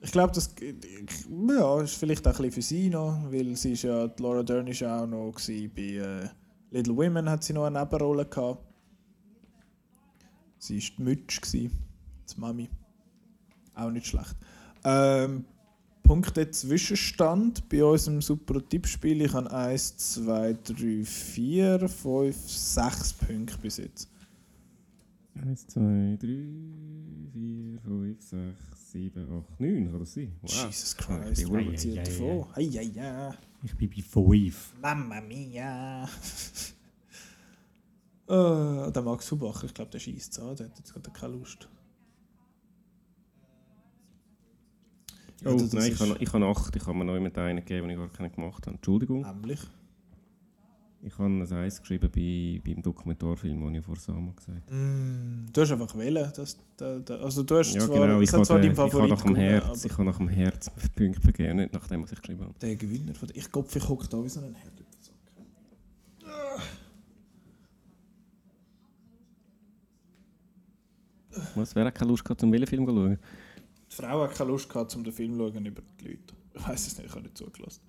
Ich 0.00 0.10
glaube, 0.10 0.32
das 0.32 0.54
ja, 0.60 1.80
ist 1.80 1.94
vielleicht 1.94 2.26
auch 2.26 2.32
ein 2.32 2.36
bisschen 2.36 2.52
für 2.52 2.62
sie 2.62 2.90
noch, 2.90 3.30
weil 3.30 3.54
sie 3.54 3.72
ist 3.72 3.82
ja, 3.82 4.10
Laura 4.18 4.42
Dern 4.42 4.66
ist 4.66 4.82
auch 4.82 5.06
noch 5.06 5.32
gewesen, 5.32 5.70
bei 5.74 5.82
äh, 5.82 6.28
Little 6.72 6.96
Women 6.96 7.30
hat 7.30 7.44
sie 7.44 7.52
noch 7.52 7.66
eine 7.66 7.78
Nebenrolle 7.78 8.26
gehabt. 8.26 8.64
Sie 10.58 10.78
war 10.78 10.90
die 10.96 11.02
Mütsch, 11.02 11.40
die 11.52 11.70
Mami. 12.36 12.68
Auch 13.74 13.90
nicht 13.90 14.06
schlecht. 14.06 14.36
Ähm, 14.84 15.44
Punkte 16.02 16.50
Zwischenstand 16.50 17.68
bei 17.68 17.84
unserem 17.84 18.20
super 18.20 18.60
Tippspiel. 18.68 19.22
Ich 19.22 19.32
habe 19.32 19.52
1, 19.52 19.96
2, 19.96 20.58
3, 20.64 21.04
4, 21.04 21.88
5, 21.88 22.36
6 22.36 23.12
Punkte 23.14 23.58
bis 23.58 23.76
jetzt. 23.76 24.11
1, 25.34 25.66
2, 25.68 26.18
3, 26.20 26.26
4, 27.32 27.80
5, 27.80 28.22
6, 28.22 28.92
7, 28.92 29.22
8, 29.50 29.60
9 29.60 29.90
kann 29.90 29.98
das 30.00 30.14
sein? 30.14 30.32
Wow. 30.42 30.50
Jesus 30.66 30.96
Ja, 30.98 31.04
Christ, 31.18 31.42
ich 31.42 31.50
bin 31.50 31.76
zieht 31.76 31.94
ja, 31.94 32.02
ja, 32.02 32.04
davon? 32.04 32.46
Hei, 32.54 32.64
hei, 32.64 32.82
ja. 32.94 33.34
Ich 33.62 33.76
bin 33.76 33.90
bei 33.90 34.02
5. 34.02 34.74
Mamma 34.82 35.20
mia. 35.20 36.04
uh, 38.28 38.90
der 38.90 39.02
Max 39.02 39.30
Hubacher, 39.30 39.64
ich 39.64 39.74
glaube, 39.74 39.90
der 39.90 39.98
schießt 40.00 40.40
an, 40.40 40.56
der 40.56 40.66
hat 40.66 40.78
jetzt 40.78 40.92
gerade 40.92 41.10
keine 41.10 41.34
Lust. 41.34 41.68
Ja, 45.42 45.50
Oh, 45.50 45.56
das 45.56 45.72
nein, 45.72 45.92
ich 45.92 45.98
habe, 46.00 46.16
ich 46.20 46.32
habe 46.32 46.44
8. 46.46 46.76
Ich 46.76 46.86
habe 46.86 46.96
mir 46.98 47.04
noch 47.04 47.14
jemand 47.14 47.36
einen 47.38 47.58
gegeben, 47.58 47.88
den 47.88 47.98
ich 47.98 48.04
gar 48.06 48.12
keinen 48.12 48.32
gemacht 48.32 48.66
habe. 48.66 48.76
Entschuldigung. 48.76 49.22
Nämlich. 49.22 49.60
Ich 51.04 51.18
habe 51.18 51.28
ein 51.28 51.52
Eis 51.52 51.80
geschrieben 51.80 52.08
bei, 52.14 52.60
beim 52.64 52.80
Dokumentarfilm, 52.80 53.60
den 53.60 53.74
ich 53.74 53.84
vor 53.84 53.96
Sama 53.96 54.32
gesagt 54.36 54.70
habe. 54.70 54.74
Mm, 54.76 55.46
du 55.52 55.60
hast 55.60 55.72
einfach 55.72 55.98
wählen. 55.98 56.32
Das, 56.36 56.56
da, 56.76 57.00
da, 57.00 57.16
also 57.16 57.42
du 57.42 57.56
hast 57.56 57.74
Ja, 57.74 57.80
zwar, 57.80 58.06
genau. 58.06 58.20
Ich 58.20 58.32
habe, 58.32 58.44
zwar 58.44 58.60
ich 58.60 58.66
habe 58.68 58.76
Favorit 58.76 59.10
nach 59.10 59.22
dem 59.22 59.34
gewonnen, 59.34 59.50
Herz, 59.50 59.84
ich 59.84 59.92
habe 59.92 60.04
nach 60.04 60.16
dem 60.18 60.28
Herz 60.28 60.70
Punkte 60.94 61.20
vergeben, 61.20 61.56
nicht 61.56 61.72
nach 61.72 61.88
dem, 61.88 62.04
was 62.04 62.12
ich 62.12 62.20
geschrieben 62.20 62.42
habe. 62.42 62.54
der 62.60 62.76
Gewinner 62.76 63.14
von 63.14 63.26
der, 63.26 63.36
Ich 63.36 63.50
glaube, 63.50 63.68
ich 63.74 63.88
hocke 63.88 64.06
da 64.08 64.22
wie 64.22 64.28
so 64.28 64.40
ein 64.40 64.54
Herd. 64.54 64.72
Was? 71.54 71.74
Wer 71.74 71.86
hat 71.86 71.94
keine 71.94 72.10
Lust 72.10 72.24
gehabt, 72.24 72.40
zum 72.40 72.52
welchen 72.52 72.66
Film 72.66 72.86
zu 72.86 72.92
schauen? 72.92 73.18
Die 73.90 73.96
Frau 73.96 74.22
hat 74.22 74.34
keine 74.34 74.50
Lust 74.50 74.68
gehabt, 74.68 74.94
um 74.94 75.02
den 75.02 75.12
Film 75.12 75.32
zu 75.32 75.38
schauen 75.50 75.66
über 75.66 75.82
die 76.00 76.08
Leute. 76.08 76.34
Ich 76.54 76.68
weiß 76.68 76.86
es 76.86 76.98
nicht, 76.98 77.06
ich 77.06 77.12
habe 77.12 77.22
nicht 77.22 77.36
zugelassen. 77.36 77.80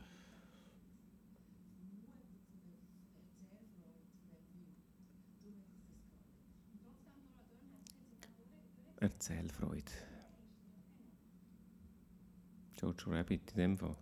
Erzählfreude. 9.04 9.91
Jojo 12.82 13.12
Rabbit 13.12 13.51
in 13.51 13.58
dem 13.58 13.78
Fall. 13.78 13.97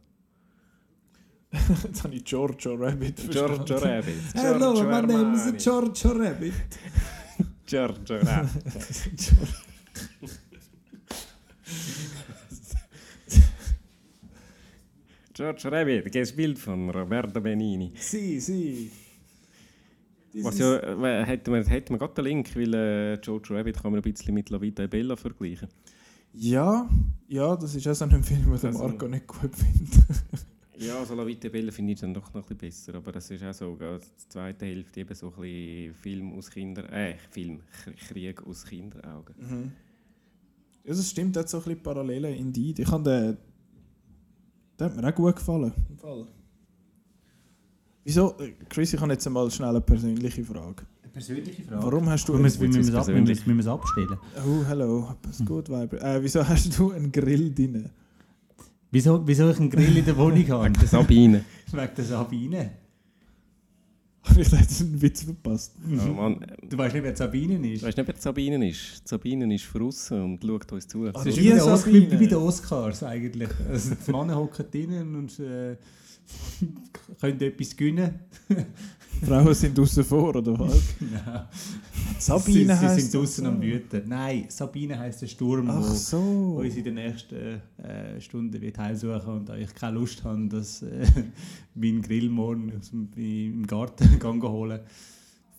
Jetzt 1.83 2.03
habe 2.03 2.15
ich 2.15 2.23
Giorgio 2.23 2.75
Rabbit 2.75 3.19
verstanden. 3.19 3.65
Giorgio 3.65 3.77
Rabbit. 3.77 4.21
Hello, 4.35 4.73
Giorgio 4.73 4.83
my 4.83 5.01
name 5.01 5.33
is 5.33 5.41
Armani. 5.41 5.57
Giorgio 5.57 6.11
Rabbit. 6.11 6.53
Giorgio 7.65 8.17
Rabbit. 8.19 9.33
Giorgio 15.33 15.69
Rabbit, 15.69 16.11
gespielt 16.11 16.59
von 16.59 16.91
Roberto 16.91 17.41
Benini. 17.41 17.91
Sie, 17.95 18.39
sie. 18.39 18.91
Was 20.43 20.57
ja, 20.59 20.77
äh, 20.77 21.25
hätte 21.25 21.51
man, 21.51 21.63
hätte 21.65 21.91
man 21.91 21.99
gerade 21.99 22.13
den 22.13 22.25
Link, 22.25 22.55
weil 22.55 22.73
äh, 22.73 23.13
Jojo 23.15 23.53
Rabbit 23.55 23.81
kann 23.81 23.91
man 23.91 23.99
ein 23.99 24.03
bisschen 24.11 24.33
mit 24.33 24.49
La 24.49 24.61
Vita 24.61 24.83
e 24.83 24.87
Bella 24.87 25.15
vergleichen. 25.15 25.67
Ja, 26.33 26.89
ja, 27.27 27.55
das 27.57 27.75
ist 27.75 27.85
auch 27.87 27.93
so 27.93 28.05
ein 28.05 28.23
Film, 28.23 28.43
den 28.43 28.51
Also- 28.53 28.69
Marco 28.87 29.07
nicht 29.07 29.27
gut 29.27 29.53
findet. 29.55 30.05
Ja, 30.77 30.97
also 30.99 31.13
La 31.15 31.27
Vita 31.27 31.47
e 31.47 31.51
Bella 31.51 31.71
finde 31.71 31.93
ich 31.93 31.99
dann 31.99 32.13
doch 32.13 32.33
noch 32.33 32.49
ein 32.49 32.57
bisschen 32.57 32.57
besser, 32.91 32.95
aber 32.95 33.11
das 33.11 33.29
ist 33.29 33.43
auch 33.43 33.53
so, 33.53 33.77
äh, 33.81 33.99
die 33.99 34.27
zweite 34.29 34.65
Hälfte 34.65 35.01
eben 35.01 35.13
so 35.13 35.27
ein 35.27 35.41
bisschen 35.41 35.93
Film 35.95 36.33
aus 36.33 36.49
Kinder, 36.49 36.91
äh, 36.91 37.15
Film, 37.29 37.59
Krieg 38.07 38.41
aus 38.47 38.65
Kinderaugen. 38.65 39.35
Mhm. 39.37 39.71
Ja, 40.85 40.93
das 40.95 41.09
stimmt, 41.09 41.35
der 41.35 41.43
hat 41.43 41.49
so 41.49 41.57
ein 41.57 41.63
bisschen 41.65 41.83
Parallelen 41.83 42.33
in 42.33 42.51
die. 42.53 42.73
Ich 42.75 42.87
habe 42.89 43.03
den. 43.03 43.37
Der 44.79 44.87
hat 44.87 44.95
mir 44.95 45.07
auch 45.07 45.13
gut 45.13 45.35
gefallen. 45.35 45.71
Im 45.89 45.97
Fall. 45.97 46.25
Wieso? 48.03 48.35
Chris, 48.69 48.93
ich 48.93 48.99
habe 48.99 49.11
jetzt 49.13 49.25
einmal 49.27 49.49
schnell 49.51 49.69
eine 49.69 49.81
persönliche 49.81 50.43
Frage. 50.43 50.83
Eine 51.03 51.11
persönliche 51.13 51.63
Frage. 51.63 51.83
Warum 51.83 52.09
hast 52.09 52.27
du. 52.27 52.33
Wir 52.33 52.39
müssen, 52.39 52.67
müssen, 52.69 52.95
ab, 52.95 53.07
müssen, 53.07 53.55
müssen 53.55 53.69
abstellen. 53.69 54.17
Oh, 54.45 54.65
hello. 54.67 55.15
Ist 55.29 55.45
gut, 55.45 55.69
Weiber. 55.69 56.01
Äh, 56.01 56.23
wieso 56.23 56.47
hast 56.47 56.77
du 56.77 56.91
einen 56.91 57.11
Grill 57.11 57.53
drin? 57.53 57.89
Wieso, 58.89 59.25
wieso 59.25 59.49
ich 59.51 59.57
einen 59.59 59.69
Grill 59.69 59.95
in 59.97 60.05
der 60.05 60.17
Wohnung 60.17 60.47
habe? 60.49 60.71
Sabine. 60.87 61.45
Wegen 61.71 61.89
der 61.95 62.05
Sabine. 62.05 62.71
Habe 64.23 64.41
ich 64.41 64.51
jetzt 64.51 64.81
einen 64.81 65.01
Witz 65.01 65.23
verpasst? 65.23 65.75
Oh 65.83 66.13
Mann, 66.13 66.45
Du 66.69 66.77
weißt 66.77 66.93
nicht, 66.93 67.03
wer 67.03 67.15
Sabine 67.15 67.73
ist. 67.73 67.81
weißt 67.83 67.97
du 67.97 68.01
nicht, 68.03 68.13
wer 68.13 68.21
Sabine 68.21 68.69
ist? 68.69 69.07
Sabine 69.07 69.55
ist 69.55 69.65
draußen 69.73 70.21
und 70.21 70.43
schaut 70.45 70.71
uns 70.71 70.87
zu. 70.87 71.05
Ah, 71.07 71.11
Das 71.11 71.25
ist 71.25 71.37
Die 71.37 71.43
wie 71.45 71.53
Os- 71.53 71.87
wie 71.87 72.01
bei 72.05 72.15
den 72.27 72.35
Oscars 72.37 73.01
eigentlich. 73.03 73.49
Also 73.69 73.95
die 73.95 74.11
Männer 74.11 74.35
hocken 74.35 74.65
drinnen 74.71 75.15
und 75.15 75.39
äh, 75.39 75.75
können 77.19 77.41
etwas 77.41 77.75
gewinnen. 77.75 78.19
Frauen 79.23 79.53
sind 79.53 79.77
außen 79.77 80.03
vor, 80.03 80.35
oder 80.35 80.57
was? 80.59 80.81
Nein. 80.99 81.45
Sabine 82.17 82.75
sie, 82.75 82.87
sie 82.87 83.01
sind 83.01 83.13
draußen 83.13 83.45
am. 83.45 83.61
Wüten. 83.61 84.07
Nein, 84.07 84.45
Sabine 84.47 84.97
heisst 84.97 85.21
der 85.21 85.27
Sturm, 85.27 85.69
Ach 85.69 85.79
wo, 85.79 85.93
so. 85.93 86.17
wo 86.17 86.59
uns 86.61 86.75
in 86.75 86.83
den 86.83 86.95
nächsten 86.95 87.35
äh, 87.77 88.19
Stunden 88.19 88.59
wird 88.59 88.77
heimsuchen 88.77 89.33
und 89.33 89.49
da 89.49 89.55
ich 89.55 89.73
keine 89.75 89.99
Lust 89.99 90.23
habe, 90.23 90.47
dass 90.47 90.81
äh, 90.81 91.05
meinen 91.75 92.01
Grill 92.01 92.29
morgen 92.29 92.73
aus 92.79 92.89
dem, 92.89 93.09
im 93.15 93.67
Garten 93.67 94.19
holen, 94.23 94.79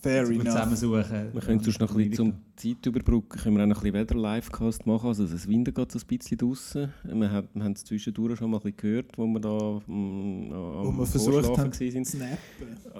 Fair 0.02 0.24
enough. 0.28 0.44
zusammensuchen. 0.46 1.32
Wir 1.32 1.40
können 1.40 1.60
sonst 1.60 1.78
noch 1.80 1.90
ein 1.90 1.96
bisschen 1.96 2.14
zum 2.14 2.32
Zeit 2.56 2.84
überbrücken, 2.86 3.38
können 3.38 3.56
wir 3.56 3.62
auch 3.62 3.68
noch 3.68 3.84
ein 3.84 3.92
bisschen 3.92 4.08
wieder 4.08 4.34
Livecast 4.34 4.84
machen. 4.86 5.06
Also 5.06 5.26
das 5.26 5.46
Winter 5.46 5.70
geht 5.70 5.92
so 5.92 5.98
ein 6.00 6.06
bisschen 6.18 6.38
draussen. 6.38 6.92
Wir 7.04 7.30
haben, 7.30 7.48
wir 7.54 7.62
haben 7.64 7.72
es 7.72 7.84
zwischendurch 7.84 8.36
schon 8.38 8.50
mal 8.50 8.56
ein 8.58 8.62
bisschen 8.62 8.76
gehört, 8.78 9.16
wo 9.16 9.26
wir 9.26 9.38
da 9.40 9.80
mm, 9.86 10.50
Wo 10.50 10.88
am 10.88 10.98
wir 10.98 11.06
versucht 11.06 11.34
Vorschlafen 11.46 11.60
haben 11.62 11.72
sind. 11.72 12.04
snappen. 12.06 12.36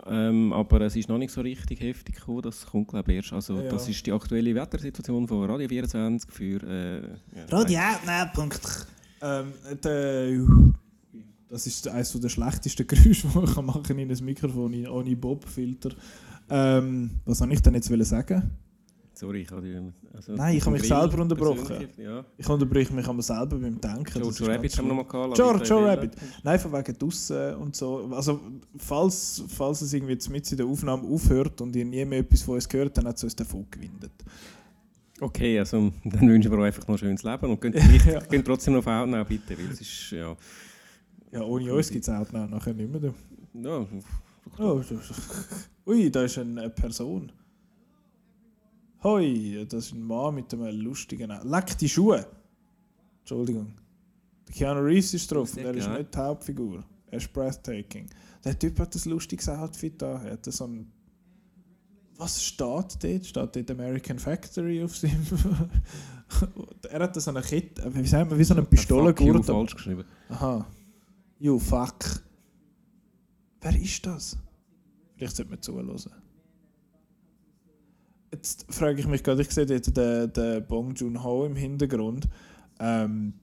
Ähm, 0.07 0.53
aber 0.53 0.80
es 0.82 0.94
ist 0.94 1.09
noch 1.09 1.18
nicht 1.18 1.32
so 1.32 1.40
richtig 1.40 1.80
heftig 1.80 2.14
gekommen, 2.16 2.42
das 2.42 2.64
kommt 2.66 2.88
glaube 2.88 3.11
ich 3.11 3.16
erst. 3.16 3.32
Also 3.32 3.57
Ja. 3.57 3.68
das 3.68 3.88
ist 3.88 4.07
die 4.07 4.12
aktuelle 4.12 4.55
Wettersituation 4.55 5.26
von 5.26 5.50
Radio 5.50 5.68
24 5.68 6.30
für... 6.30 6.62
Äh, 6.62 7.00
ja, 7.36 7.44
Radioutnet. 7.50 8.86
Ähm, 9.20 9.53
der, 9.82 10.46
das 11.48 11.66
ist 11.66 11.86
eines 11.88 12.12
der 12.18 12.28
schlechtesten 12.28 12.86
Geräusche, 12.86 13.26
die 13.34 13.38
ich 13.44 13.57
machen 13.61 13.82
kann 13.82 13.98
in 13.98 14.11
ein 14.11 14.24
Mikrofon 14.24 14.72
in- 14.72 14.88
ohne 14.88 15.14
Bob-Filter. 15.16 15.90
Ähm, 16.51 17.11
was 17.24 17.38
soll 17.38 17.53
ich 17.53 17.62
denn 17.62 17.74
jetzt 17.74 17.88
sagen? 18.09 18.51
Sorry, 19.14 19.43
ich 19.43 19.51
habe 19.51 19.62
die... 19.62 19.78
Also 20.16 20.32
Nein, 20.34 20.57
ich 20.57 20.62
habe 20.64 20.72
mich 20.72 20.82
selber 20.88 21.22
unterbrochen. 21.22 21.89
Ja. 21.97 22.24
Ich 22.36 22.48
unterbreche 22.48 22.93
mich 22.93 23.06
aber 23.06 23.23
selber 23.23 23.56
beim 23.59 23.81
Denken. 23.81 24.19
Jojo 24.20 24.47
Rabbit 24.47 24.47
haben 24.47 24.62
wir 24.62 24.70
schlimm. 24.70 24.89
noch 24.89 24.94
mal 24.97 25.05
gehabt. 25.05 25.36
Bella. 25.78 25.93
Rabbit. 25.93 26.16
Nein, 26.43 26.59
von 26.59 26.73
wegen 26.73 26.98
draussen 26.98 27.55
und 27.56 27.77
so. 27.77 28.10
Also, 28.12 28.40
falls, 28.78 29.44
falls 29.48 29.82
es 29.82 29.93
irgendwie 29.93 30.19
mit 30.31 30.51
in 30.51 30.56
der 30.56 30.66
Aufnahme 30.66 31.06
aufhört 31.09 31.60
und 31.60 31.77
ihr 31.77 31.85
nie 31.85 32.05
mehr 32.05 32.20
etwas 32.20 32.43
von 32.43 32.55
uns 32.55 32.69
gehört, 32.69 32.97
dann 32.98 33.06
hat 33.06 33.16
es 33.16 33.24
uns 33.24 33.36
davon 33.36 33.66
gewindet. 33.70 34.12
Okay, 35.20 35.59
also 35.59 35.93
dann 36.05 36.28
wünschen 36.28 36.51
wir 36.51 36.59
euch 36.59 36.66
einfach 36.66 36.89
noch 36.89 36.97
ein 36.97 36.98
schönes 36.98 37.23
Leben 37.23 37.47
und 37.51 37.60
könnt, 37.60 37.77
Ja. 37.77 38.20
könnt 38.28 38.44
trotzdem 38.44 38.74
noch 38.74 38.81
auf 38.81 38.86
Outnow 38.89 39.27
bitte, 39.27 39.56
weil 39.56 39.70
es 39.70 39.81
ist, 39.81 40.10
ja... 40.10 40.35
Ja, 41.31 41.43
ohne 41.43 41.73
uns 41.73 41.90
gibt 41.90 42.06
es 42.06 42.12
noch- 42.12 42.48
nachher 42.48 42.74
nicht 42.74 42.90
mehr. 42.90 43.14
ja 43.55 43.86
Oh, 44.59 44.78
das- 44.81 45.12
ui, 45.86 46.10
da 46.10 46.24
ist 46.24 46.39
eine 46.39 46.69
Person. 46.70 47.32
Hoi, 49.02 49.66
das 49.69 49.86
ist 49.86 49.94
ein 49.94 50.02
Mann 50.02 50.35
mit 50.36 50.52
einem 50.55 50.81
lustigen 50.81 51.28
Namen. 51.28 51.48
Leck 51.51 51.77
die 51.78 51.89
Schuhe! 51.89 52.27
Entschuldigung. 53.20 53.73
Der 54.48 54.55
Keanu 54.55 54.81
Reeves 54.81 55.14
ist 55.14 55.31
drauf 55.31 55.52
und 55.56 55.64
er 55.64 55.74
ist 55.74 55.89
nicht 55.89 56.14
die 56.14 56.19
Hauptfigur. 56.19 56.85
Er 57.10 57.19
ist 57.19 57.32
breathtaking. 57.32 58.06
Der 58.44 58.59
Typ 58.59 58.78
hat 58.78 58.94
ein 58.94 59.10
lustiges 59.10 59.48
Outfit 59.48 60.01
da. 60.01 60.23
Er 60.23 60.32
hat 60.32 60.44
so 60.44 60.64
ein. 60.66 60.90
Was 62.16 62.43
steht 62.44 62.59
dort? 62.64 63.27
Steht 63.27 63.36
dort 63.56 63.70
American 63.70 64.19
Factory 64.19 64.82
auf 64.82 64.97
seinem. 64.97 65.27
er 66.90 67.01
hat 67.01 67.20
so 67.20 67.31
eine 67.31 67.43
Kette, 67.43 67.93
wie 67.94 68.06
sagt 68.06 68.31
man, 68.31 68.39
wie 68.39 68.44
so 68.44 68.55
eine 68.55 68.62
Fuck 68.62 68.73
you, 68.73 68.77
Pistolengurt. 68.77 69.44
falsch 69.47 69.74
geschrieben. 69.74 70.05
Aha. 70.28 70.66
You 71.39 71.59
fuck. 71.59 72.23
Wer 73.62 73.80
ist 73.80 74.05
das? 74.06 74.36
Vielleicht 75.16 75.36
sollte 75.36 75.51
man 75.52 75.62
zuhören. 75.62 75.97
Jetzt 78.32 78.66
frage 78.72 78.98
ich 79.01 79.06
mich 79.06 79.22
gerade, 79.22 79.43
ich 79.43 79.51
sehe 79.51 79.66
dort 79.66 79.97
den, 79.97 80.32
den 80.32 80.66
Bong 80.66 80.94
Joon-ho 80.94 81.44
im 81.47 81.55
Hintergrund. 81.55 82.28
Ähm, 82.80 83.34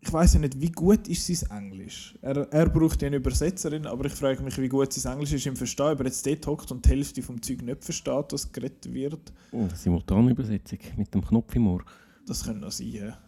ich 0.00 0.12
weiß 0.12 0.34
ja 0.34 0.40
nicht, 0.40 0.60
wie 0.60 0.70
gut 0.72 1.06
ist 1.06 1.26
sein 1.28 1.48
Englisch. 1.64 2.18
Er, 2.22 2.36
er 2.52 2.68
braucht 2.68 3.00
ja 3.02 3.06
eine 3.06 3.16
Übersetzerin, 3.18 3.86
aber 3.86 4.06
ich 4.06 4.12
frage 4.12 4.42
mich, 4.42 4.58
wie 4.58 4.68
gut 4.68 4.92
sein 4.92 5.12
Englisch 5.14 5.32
ist 5.32 5.46
im 5.46 5.54
Verstehen. 5.56 5.92
Ob 5.92 6.00
er 6.00 6.06
jetzt 6.06 6.26
dort 6.26 6.44
hockt 6.48 6.72
und 6.72 6.84
die 6.84 6.88
Hälfte 6.90 7.22
vom 7.22 7.40
Zeug 7.40 7.62
nicht 7.62 7.84
versteht, 7.84 8.32
was 8.32 8.50
geredet 8.50 8.92
wird, 8.92 9.32
Oh, 9.52 9.68
Simultanübersetzung 9.74 10.78
mit 10.96 11.14
dem 11.14 11.24
Knopf 11.24 11.54
im 11.54 11.68
Ohr. 11.68 11.84
das 12.26 12.42
könnte 12.44 12.60
noch 12.62 12.72
sein. 12.72 12.88
Ja. 12.88 13.18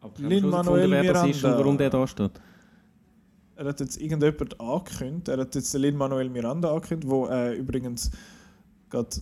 Aber 0.00 0.12
Lin-Manuel 0.28 0.90
wer 0.90 1.12
das 1.14 1.26
ist 1.28 1.36
und 1.36 1.42
Miranda. 1.42 1.58
warum 1.58 1.78
der 1.78 1.90
da 1.90 2.06
steht. 2.06 2.32
Er 3.56 3.64
hat 3.64 3.80
jetzt 3.80 3.96
irgendjemand 4.00 4.60
angekündigt. 4.60 5.28
Er 5.28 5.38
hat 5.38 5.54
jetzt 5.54 5.72
den 5.72 5.80
Lin-Manuel 5.80 6.28
Miranda 6.28 6.72
angekündigt, 6.72 7.10
wo 7.10 7.26
äh, 7.26 7.54
übrigens 7.54 8.10
gerade 8.90 9.16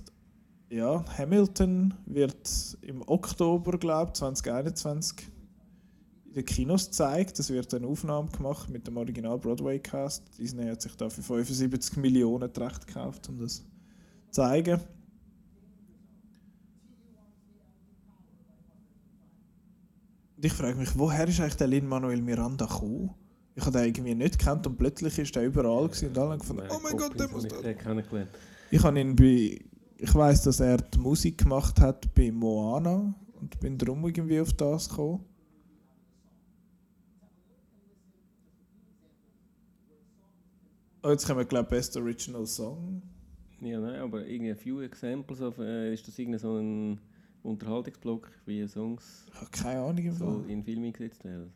ja, 0.70 1.05
Hamilton 1.16 1.94
wird 2.05 2.77
im 2.82 3.02
Oktober, 3.06 3.78
glaube 3.78 4.11
ich, 4.11 4.19
2021 4.19 5.28
in 6.27 6.32
den 6.32 6.44
Kinos 6.44 6.86
gezeigt. 6.86 7.39
Es 7.39 7.51
wird 7.51 7.73
eine 7.74 7.86
Aufnahme 7.86 8.28
gemacht 8.28 8.69
mit 8.69 8.89
dem 8.89 8.97
Original 8.97 9.39
Broadway-Cast. 9.39 10.36
Disney 10.36 10.66
hat 10.66 10.82
sich 10.82 10.97
da 10.97 11.09
für 11.09 11.23
75 11.23 11.97
Millionen 11.98 12.52
die 12.52 12.61
Rechte 12.61 12.86
gekauft, 12.86 13.28
um 13.28 13.39
das 13.39 13.59
zu 13.59 13.65
zeigen. 14.32 14.81
Und 20.36 20.44
ich 20.44 20.52
frage 20.52 20.77
mich, 20.77 20.98
woher 20.98 21.28
ist 21.28 21.39
eigentlich 21.39 21.55
der 21.55 21.69
Lin-Manuel 21.69 22.20
Miranda 22.20 22.66
gekommen? 22.66 23.15
Ich 23.56 23.64
habe 23.64 23.78
den 23.78 23.86
irgendwie 23.86 24.14
nicht 24.14 24.39
gekannt 24.39 24.66
und 24.66 24.76
plötzlich 24.76 25.16
ist 25.18 25.36
er 25.36 25.44
überall 25.44 25.86
gewesen 25.86 26.09
und 26.09 26.18
alle 26.18 26.39
gefunden, 26.39 26.64
oh 26.70 26.81
mein 26.82 26.97
Gott, 26.97 27.18
der 27.18 27.28
muss 27.28 27.47
da. 27.47 27.56
Ich 28.70 28.82
habe 28.82 29.01
ihn 29.01 29.14
bei, 29.14 29.60
ich 29.97 30.14
weiß, 30.14 30.43
dass 30.43 30.59
er 30.60 30.78
die 30.78 30.98
Musik 30.98 31.39
gemacht 31.39 31.81
hat 31.81 32.12
bei 32.14 32.32
Moana 32.32 33.14
und 33.40 33.60
bin 33.60 33.78
darum 33.78 34.05
irgendwie 34.05 34.40
auf 34.40 34.52
das 34.55 34.89
gekommen. 34.89 35.24
Oh, 41.05 41.10
jetzt 41.10 41.26
kommen 41.26 41.39
wir, 41.40 41.44
glaube 41.44 41.64
ich, 41.66 41.70
Best 41.70 41.97
Original 41.97 42.47
Song. 42.47 43.02
Ja, 43.60 43.78
nein, 43.78 44.01
aber 44.01 44.26
irgendwie 44.26 44.52
a 44.52 44.56
few 44.56 44.81
examples 44.81 45.40
of, 45.40 45.59
äh, 45.59 45.93
ist 45.93 46.09
das 46.09 46.18
irgendwie 46.18 46.39
so 46.39 46.56
ein 46.56 46.98
Unterhaltungsblock, 47.43 48.31
wie 48.47 48.66
Songs 48.66 49.26
Ich 49.32 49.40
habe 49.40 49.51
keine 49.51 49.81
Ahnung. 49.81 49.98
Im 49.98 50.14
Fall. 50.14 50.44
in 50.48 50.64
Filme 50.64 50.90
gesetzt 50.90 51.24
werden? 51.24 51.52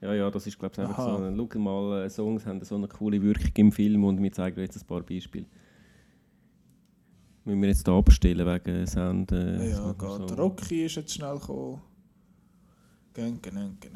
Ja, 0.00 0.14
ja, 0.14 0.30
das 0.30 0.46
ist 0.46 0.58
glaube 0.58 0.72
ich 0.74 0.78
einfach 0.80 0.98
Aha. 0.98 1.18
so 1.18 1.24
ein, 1.24 1.48
schau 1.52 1.58
mal, 1.58 2.04
äh, 2.04 2.10
Songs 2.10 2.46
haben 2.46 2.64
so 2.64 2.74
eine 2.76 2.88
coole 2.88 3.20
Wirkung 3.20 3.50
im 3.56 3.72
Film 3.72 4.04
und 4.04 4.22
wir 4.22 4.32
zeigen 4.32 4.56
dir 4.56 4.62
jetzt 4.62 4.80
ein 4.80 4.86
paar 4.86 5.02
Beispiele. 5.02 5.46
Müssen 7.44 7.60
wir 7.60 7.68
jetzt 7.68 7.84
hier 7.86 7.94
abstellen 7.94 8.46
wegen 8.46 8.86
Sound? 8.86 9.32
Äh, 9.32 9.70
Ja, 9.70 9.76
so- 9.76 9.94
geht. 9.94 10.28
so- 10.28 10.34
Rocky 10.36 10.84
ist 10.86 10.96
jetzt 10.96 11.12
schnell 11.14 11.34
gekommen. 11.38 11.82
Gön, 13.12 13.40
gön, 13.42 13.76
gön. 13.80 13.92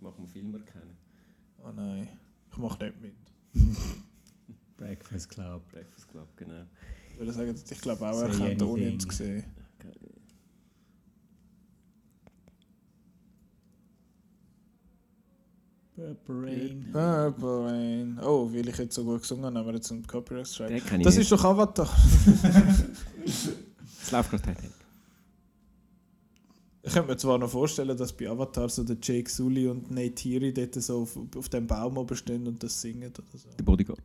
Machen 0.00 0.14
wir 0.24 0.28
Film 0.28 0.54
erkennen. 0.54 0.96
Oh 1.62 1.70
nein, 1.74 2.08
ich 2.50 2.56
mache 2.58 2.84
nicht 2.84 3.00
mit. 3.00 3.14
Breakfast 4.76 5.28
Club. 5.28 5.62
Breakfast 5.72 6.08
Club, 6.08 6.28
genau. 6.36 6.62
Ich 7.12 7.18
würde 7.18 7.32
sagen, 7.32 7.54
ich 7.70 7.80
glaube 7.80 8.08
auch, 8.08 8.20
er 8.22 8.28
kennt 8.30 8.62
ohne 8.62 8.82
ihn 8.82 8.88
anything. 8.94 9.44
Zu 15.98 16.04
sehen. 16.04 16.16
Purple 16.24 16.42
Rain. 16.42 16.88
Purple 16.92 17.64
Rain. 17.64 18.18
Oh, 18.22 18.52
weil 18.52 18.68
ich 18.68 18.78
jetzt 18.78 18.94
so 18.94 19.04
gut 19.04 19.22
gesungen 19.22 19.44
habe, 19.44 19.58
haben 19.58 19.66
wir 19.66 19.74
jetzt 19.74 19.90
einen 19.90 20.06
Copyright 20.06 20.46
Strike. 20.46 20.98
Das 21.02 21.16
ist 21.16 21.32
doch 21.32 21.44
Avatar. 21.44 21.88
Es 24.00 24.12
läuft 24.12 24.30
gerade 24.30 24.42
Titanic. 24.42 24.70
Ich 26.82 26.94
könnte 26.94 27.10
mir 27.10 27.16
zwar 27.18 27.36
noch 27.36 27.50
vorstellen, 27.50 27.96
dass 27.96 28.12
bei 28.12 28.30
Avatar 28.30 28.68
so 28.68 28.82
der 28.82 28.96
Jake 29.02 29.28
Sully 29.28 29.66
und 29.66 29.90
Neytiri 29.90 30.54
dort 30.54 30.74
so 30.74 31.02
auf, 31.02 31.18
auf 31.36 31.48
dem 31.50 31.66
Baum 31.66 31.98
oben 31.98 32.16
stehen 32.16 32.46
und 32.46 32.62
das 32.62 32.80
singen 32.80 33.10
oder 33.10 33.38
so. 33.38 33.50
Der 33.58 33.64
Bodyguard. 33.64 34.00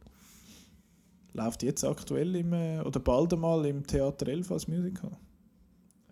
Läuft 1.32 1.64
jetzt 1.64 1.86
aktuell 1.86 2.36
im, 2.36 2.52
äh, 2.52 2.82
oder 2.82 3.00
bald 3.00 3.34
einmal 3.34 3.66
im 3.66 3.88
Theater 3.88 4.28
11 4.28 4.52
als 4.52 4.68
Musical. 4.68 5.12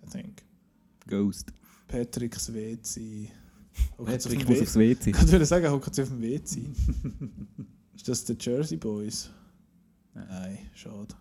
I 0.06 0.10
think. 0.10 0.44
Ghost. 1.08 1.52
Patrick 1.88 2.40
Svezi. 2.40 3.30
Patrick 3.98 4.48
muss 4.48 4.62
aufs 4.62 4.76
WC. 4.76 5.12
Ich 5.12 5.32
würde 5.32 5.46
sagen, 5.46 5.72
hockt 5.72 5.94
sie 5.94 6.04
auf 6.04 6.10
dem 6.10 6.22
WC. 6.22 6.62
ist 7.96 8.08
das 8.08 8.26
die 8.26 8.38
Jersey 8.40 8.78
Boys? 8.78 9.30
Nein, 10.14 10.58
schade. 10.74 11.16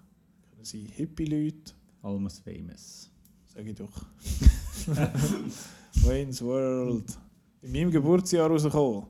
Können 0.51 0.65
sie 0.65 0.85
Hippie-Leute? 0.97 1.73
Almost 2.03 2.43
Famous. 2.43 3.11
Sag 3.55 3.67
ich 3.67 3.75
doch. 3.75 4.05
Wayne's 6.05 6.43
World. 6.43 7.19
In 7.63 7.73
meinem 7.73 7.91
Geburtsjahr 7.91 8.49
rausgekommen. 8.49 9.07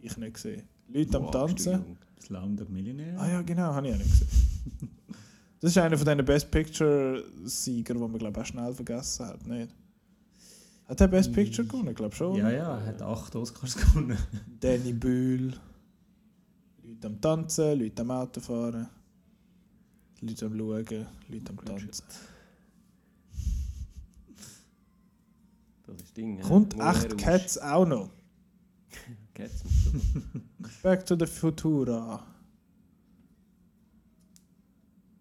Ich 0.00 0.16
nicht 0.16 0.34
gesehen. 0.34 0.62
Leute 0.88 1.18
am 1.18 1.30
Tanzen. 1.30 1.96
Slumdog 2.22 2.68
Millionaire. 2.70 3.18
Ah 3.18 3.28
ja, 3.28 3.42
genau, 3.42 3.74
habe 3.74 3.88
ich 3.88 3.94
auch 3.94 3.98
nicht 3.98 4.10
gesehen. 4.10 4.28
Das 5.62 5.72
ist 5.72 5.76
einer 5.76 5.98
von 5.98 6.06
diesen 6.06 6.24
Best 6.24 6.50
Picture-Sieger, 6.50 7.92
die 7.92 8.00
man 8.00 8.16
glaube 8.16 8.32
ich 8.32 8.42
auch 8.42 8.46
schnell 8.46 8.72
vergessen 8.72 9.26
hat, 9.26 9.46
nicht? 9.46 9.68
Hat 10.90 11.00
er 11.00 11.06
Best 11.06 11.32
Picture 11.32 11.64
gewonnen? 11.68 11.90
Ich 11.90 11.94
glaube 11.94 12.16
schon. 12.16 12.34
Ja, 12.36 12.50
ja, 12.50 12.78
er 12.78 12.86
hat 12.86 13.00
acht 13.00 13.36
Oscars 13.36 13.76
gewonnen. 13.76 14.18
Danny 14.60 14.92
Bühl. 14.92 15.54
Leute 16.82 17.06
am 17.06 17.20
Tanzen, 17.20 17.78
Leute 17.78 18.02
am 18.02 18.10
Autofahren. 18.10 18.88
Leute 20.20 20.46
am 20.46 20.58
Schauen, 20.58 21.06
Leute 21.28 21.50
am 21.50 21.64
Tanzen. 21.64 22.02
Das 25.86 25.94
ist 25.94 26.02
das 26.02 26.12
Ding. 26.12 26.38
ja. 26.38 26.42
Kommt 26.42 26.76
Moulin 26.76 26.90
echt. 26.90 27.18
Cats 27.18 27.56
auch 27.58 27.86
noch? 27.86 28.10
Cats. 29.34 29.62
Back 30.82 31.06
to 31.06 31.16
the 31.16 31.26
Futura. 31.26 32.26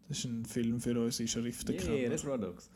Das 0.08 0.18
ist 0.18 0.26
ein 0.26 0.46
Film 0.46 0.82
für 0.82 1.00
unsere 1.00 1.28
Schriftenkenner. 1.28 1.94
Yeah, 1.94 2.10
Reservoir 2.10 2.40
Dogs. 2.40 2.72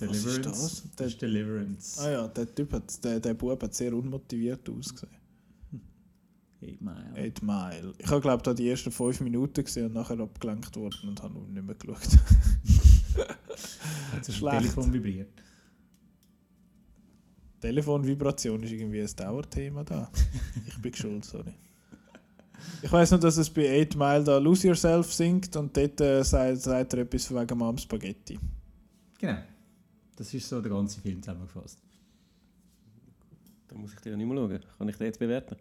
Deliverance. 0.00 0.42
das? 0.42 0.82
Das 0.96 1.06
ist 1.08 1.22
Deliverance. 1.22 2.00
Ah 2.00 2.10
ja, 2.10 2.28
der 2.28 2.54
Typ 2.54 2.72
hat, 2.72 3.04
der, 3.04 3.20
der 3.20 3.34
Bub 3.34 3.62
hat 3.62 3.74
sehr 3.74 3.92
unmotiviert 3.94 4.68
ausgesehen. 4.68 5.12
Eight 6.62 6.80
Mile. 6.80 7.12
Eight 7.14 7.42
Mile. 7.42 7.92
Ich 7.98 8.06
habe 8.06 8.20
glaube 8.20 8.42
da 8.42 8.54
die 8.54 8.68
ersten 8.68 8.90
fünf 8.90 9.20
Minuten 9.20 9.62
gesehen 9.62 9.86
und 9.86 9.94
nachher 9.94 10.18
abgelenkt 10.18 10.74
worden 10.76 11.08
und 11.08 11.22
habe 11.22 11.38
nicht 11.38 11.66
mehr 11.66 11.74
geschaut. 11.74 12.18
Hat 14.12 14.26
das. 14.28 14.38
Telefon 14.38 14.92
vibriert. 14.92 15.30
Telefonvibration 17.60 18.62
ist 18.62 18.72
irgendwie 18.72 19.00
ein 19.00 19.10
Dauerthema 19.16 19.84
da. 19.84 20.10
Ich 20.66 20.80
bin 20.80 20.94
schuld, 20.94 21.24
sorry. 21.24 21.54
Ich 22.82 22.92
weiß 22.92 23.12
nur, 23.12 23.20
dass 23.20 23.36
es 23.36 23.50
bei 23.50 23.82
8 23.82 23.96
Mile 23.96 24.24
da 24.24 24.38
Lose 24.38 24.68
Yourself 24.68 25.12
singt 25.12 25.54
und 25.56 25.76
dort 25.76 26.00
äh, 26.00 26.22
sagt, 26.22 26.58
sagt 26.60 26.92
er 26.94 27.00
etwas 27.00 27.26
von 27.26 27.40
wegen 27.40 27.58
Mom 27.58 27.78
Spaghetti. 27.78 28.38
Genau. 29.18 29.38
Das 30.16 30.32
ist 30.32 30.48
so 30.48 30.60
der 30.60 30.70
ganze 30.70 31.00
Film 31.00 31.22
zusammengefasst. 31.22 31.78
Da 33.68 33.76
muss 33.76 33.92
ich 33.92 34.00
dir 34.00 34.10
ja 34.10 34.16
nicht 34.16 34.26
mehr 34.26 34.36
schauen. 34.36 34.60
Kann 34.78 34.88
ich 34.88 34.96
den 34.96 35.06
jetzt 35.06 35.18
bewerten? 35.18 35.56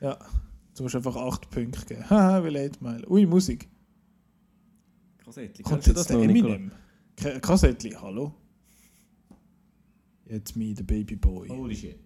Ja, 0.00 0.18
du 0.76 0.82
musst 0.82 0.94
einfach 0.94 1.16
8 1.16 1.50
Punkte 1.50 1.84
geben. 1.86 2.04
Haha, 2.10 2.42
weil 2.42 2.56
8 2.56 2.82
Mile. 2.82 3.08
Ui, 3.08 3.26
Musik. 3.26 3.68
Kassettchen. 5.18 5.64
Kommt 5.64 5.82
Kennst 5.82 5.86
du 5.86 5.90
jetzt 5.90 6.10
das 6.10 6.18
der? 6.18 6.18
Eminem? 6.18 6.70
K 7.16 7.40
Kassettli, 7.40 7.90
hallo? 7.92 8.34
Jetzt 10.26 10.56
me, 10.56 10.74
the 10.76 10.82
baby 10.82 11.16
boy. 11.16 11.48
Holy 11.48 11.74
shit. 11.74 11.98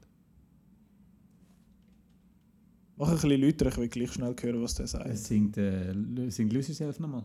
Mach 2.96 3.08
ein 3.08 3.14
bisschen 3.14 3.40
lauter, 3.40 3.66
ich 3.66 3.76
will 3.76 3.88
gleich 3.88 4.12
schnell 4.12 4.34
hören, 4.40 4.62
was 4.62 4.74
der 4.74 4.88
sagt. 4.88 5.06
Es 5.06 5.24
singt, 5.26 5.56
äh, 5.56 5.94
singt 6.30 6.52
Lose 6.52 6.68
Yourself 6.68 6.98
nochmal. 6.98 7.24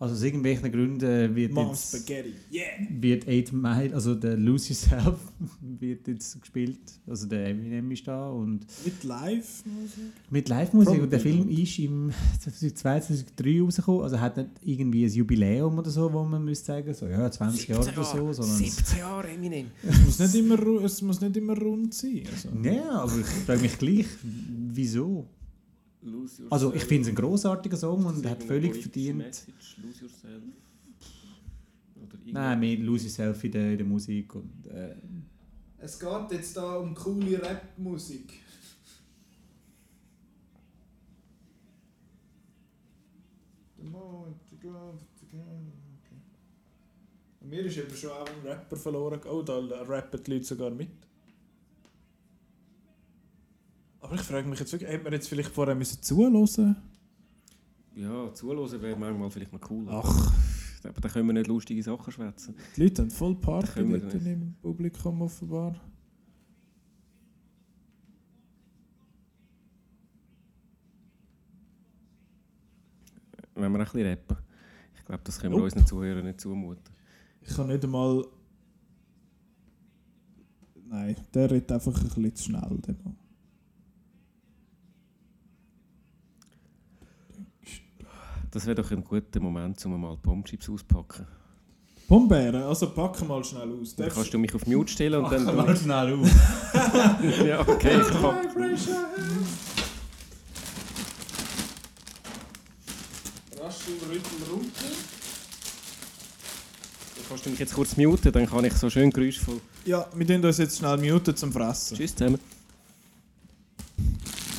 Also 0.00 0.14
aus 0.14 0.22
irgendwelchen 0.22 0.70
Gründen 0.70 1.34
wird 1.34 1.52
Mom 1.52 1.68
jetzt, 1.68 1.88
Spaghetti, 1.88 2.32
yeah! 2.52 2.64
wird 2.88 3.26
Eight 3.26 3.52
Mile, 3.52 3.92
also 3.92 4.14
der 4.14 4.36
Lose 4.36 4.68
Yourself 4.68 5.18
wird 5.60 6.06
jetzt 6.06 6.40
gespielt. 6.40 6.78
Also 7.04 7.26
der 7.26 7.48
Eminem 7.48 7.90
ist 7.90 8.06
da 8.06 8.30
und 8.30 8.64
Mit 8.84 9.02
Live-Musik? 9.02 10.12
mit 10.30 10.48
Live-Musik. 10.48 11.02
Und 11.02 11.10
der 11.12 11.18
Film 11.18 11.48
ist 11.48 11.78
im 11.80 12.12
2002, 12.40 13.00
2003 13.00 13.60
rausgekommen. 13.60 14.02
Also 14.02 14.20
hat 14.20 14.36
nicht 14.36 14.50
irgendwie 14.62 15.04
ein 15.04 15.10
Jubiläum 15.12 15.76
oder 15.76 15.90
so, 15.90 16.12
wo 16.12 16.22
man 16.22 16.44
müsste 16.44 16.66
sagen, 16.66 16.94
so 16.94 17.06
ja 17.06 17.28
20 17.28 17.68
Jahre 17.68 17.90
oder 17.90 18.04
so, 18.04 18.32
sondern 18.32 18.56
17 18.56 18.98
Jahre 18.98 19.28
Eminem. 19.28 19.66
Es 19.82 20.04
muss 20.04 20.18
nicht 20.20 20.34
immer, 20.36 20.84
es 20.84 21.02
muss 21.02 21.20
nicht 21.20 21.36
immer 21.36 21.58
rund 21.58 21.92
sein. 21.92 22.22
Also. 22.32 22.50
ja, 22.62 22.90
aber 22.90 23.18
ich 23.18 23.26
frage 23.26 23.62
mich 23.62 23.76
gleich, 23.78 24.06
wieso? 24.22 25.26
Also 26.50 26.72
ich 26.74 26.84
finde 26.84 27.02
es 27.02 27.08
ein 27.08 27.14
großartiger 27.14 27.76
Song 27.76 28.04
und 28.04 28.24
hat 28.26 28.42
völlig 28.42 28.76
verdient. 28.76 29.18
Message, 29.18 29.78
lose 29.82 30.02
yourself. 30.02 30.42
Nein, 32.24 32.60
mehr 32.60 32.76
Lose 32.78 33.04
Yourself 33.04 33.42
in 33.44 33.52
der, 33.52 33.72
in 33.72 33.78
der 33.78 33.86
Musik. 33.86 34.34
Und, 34.34 34.66
äh. 34.66 34.94
Es 35.78 35.98
geht 35.98 36.32
jetzt 36.32 36.56
da 36.56 36.76
um 36.76 36.94
coole 36.94 37.40
Rap-Musik. 37.42 38.42
Mir 47.40 47.64
ist 47.64 47.78
eben 47.78 47.96
schon 47.96 48.10
auch 48.10 48.26
ein 48.26 48.46
Rapper 48.46 48.76
verloren. 48.76 49.20
Oh, 49.30 49.40
da 49.42 49.58
rappen 49.58 50.22
die 50.22 50.32
Leute 50.32 50.44
sogar 50.44 50.70
mit. 50.70 51.07
Aber 54.00 54.14
ich 54.14 54.20
frage 54.22 54.48
mich 54.48 54.58
jetzt 54.60 54.72
wirklich, 54.72 54.90
hätte 54.90 55.04
man 55.04 55.12
jetzt 55.12 55.28
vielleicht 55.28 55.50
vorher 55.50 55.74
müssen 55.74 56.00
zuhören 56.02 56.76
Ja, 57.94 58.32
zuhören 58.32 58.80
wäre 58.82 58.96
manchmal 58.96 59.30
vielleicht 59.30 59.52
noch 59.52 59.70
cool. 59.70 59.86
Ach, 59.90 60.32
Aber 60.84 61.00
da 61.00 61.08
können 61.08 61.26
wir 61.26 61.32
nicht 61.32 61.48
lustige 61.48 61.82
Sachen 61.82 62.12
schwätzen. 62.12 62.54
die 62.76 62.84
Leute 62.84 63.02
haben 63.02 63.10
voll 63.10 63.34
Party 63.34 63.88
wir 63.88 63.98
dort 63.98 64.14
im 64.14 64.54
Publikum 64.62 65.20
offenbar. 65.22 65.74
Wenn 73.54 73.72
wir 73.72 73.78
ein 73.80 73.84
bisschen 73.84 74.06
rappen. 74.06 74.36
Ich 74.96 75.04
glaube, 75.04 75.22
das 75.24 75.38
können 75.40 75.52
wir 75.52 75.58
Nope. 75.58 75.64
unseren 75.64 75.86
Zuhörern 75.86 76.24
nicht 76.24 76.40
zumuten. 76.40 76.82
Ich 77.40 77.54
kann 77.54 77.66
nicht 77.68 77.82
einmal. 77.82 78.24
Nein, 80.86 81.16
der 81.34 81.50
redet 81.50 81.72
einfach 81.72 81.96
ein 81.96 82.04
bisschen 82.04 82.34
zu 82.36 82.44
schnell. 82.44 82.78
Der 82.86 82.94
noch. 83.04 83.14
Das 88.50 88.64
wäre 88.64 88.76
doch 88.76 88.90
ein 88.90 89.04
guter 89.04 89.40
Moment, 89.40 89.84
um 89.84 90.00
mal 90.00 90.16
Bombchips 90.16 90.68
auszupacken. 90.70 91.26
Pombeeren, 92.06 92.62
also 92.62 92.88
packen 92.88 93.28
mal 93.28 93.44
schnell 93.44 93.70
aus. 93.70 93.94
Dann 93.94 94.08
kannst 94.08 94.32
du 94.32 94.38
mich 94.38 94.54
auf 94.54 94.66
Mute 94.66 94.90
stellen 94.90 95.22
und 95.22 95.30
dann... 95.30 95.44
Mal 95.54 95.76
schnell 95.76 96.14
auf. 96.14 96.30
ja, 97.46 97.60
okay, 97.60 98.00
ich 98.00 98.08
pack. 98.08 98.46
Raschel, 103.60 103.94
Rüttel, 104.08 104.50
Runkel. 104.50 104.70
Dann 107.14 107.24
kannst 107.28 107.44
du 107.44 107.50
mich 107.50 107.58
jetzt 107.58 107.74
kurz 107.74 107.96
muten, 107.98 108.32
dann 108.32 108.46
kann 108.46 108.64
ich 108.64 108.72
so 108.72 108.88
schön 108.88 109.10
geräuschvoll... 109.10 109.60
Ja, 109.84 110.06
wir 110.14 110.26
tun 110.26 110.42
uns 110.42 110.56
jetzt 110.56 110.78
schnell 110.78 110.96
muten 110.96 111.36
zum 111.36 111.52
Fressen. 111.52 111.98
Tschüss 111.98 112.14
zusammen. 112.16 112.40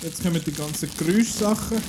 Jetzt 0.04 0.22
kommen 0.22 0.40
die 0.46 0.52
ganzen 0.52 0.88
Geräuschsachen. 0.96 1.82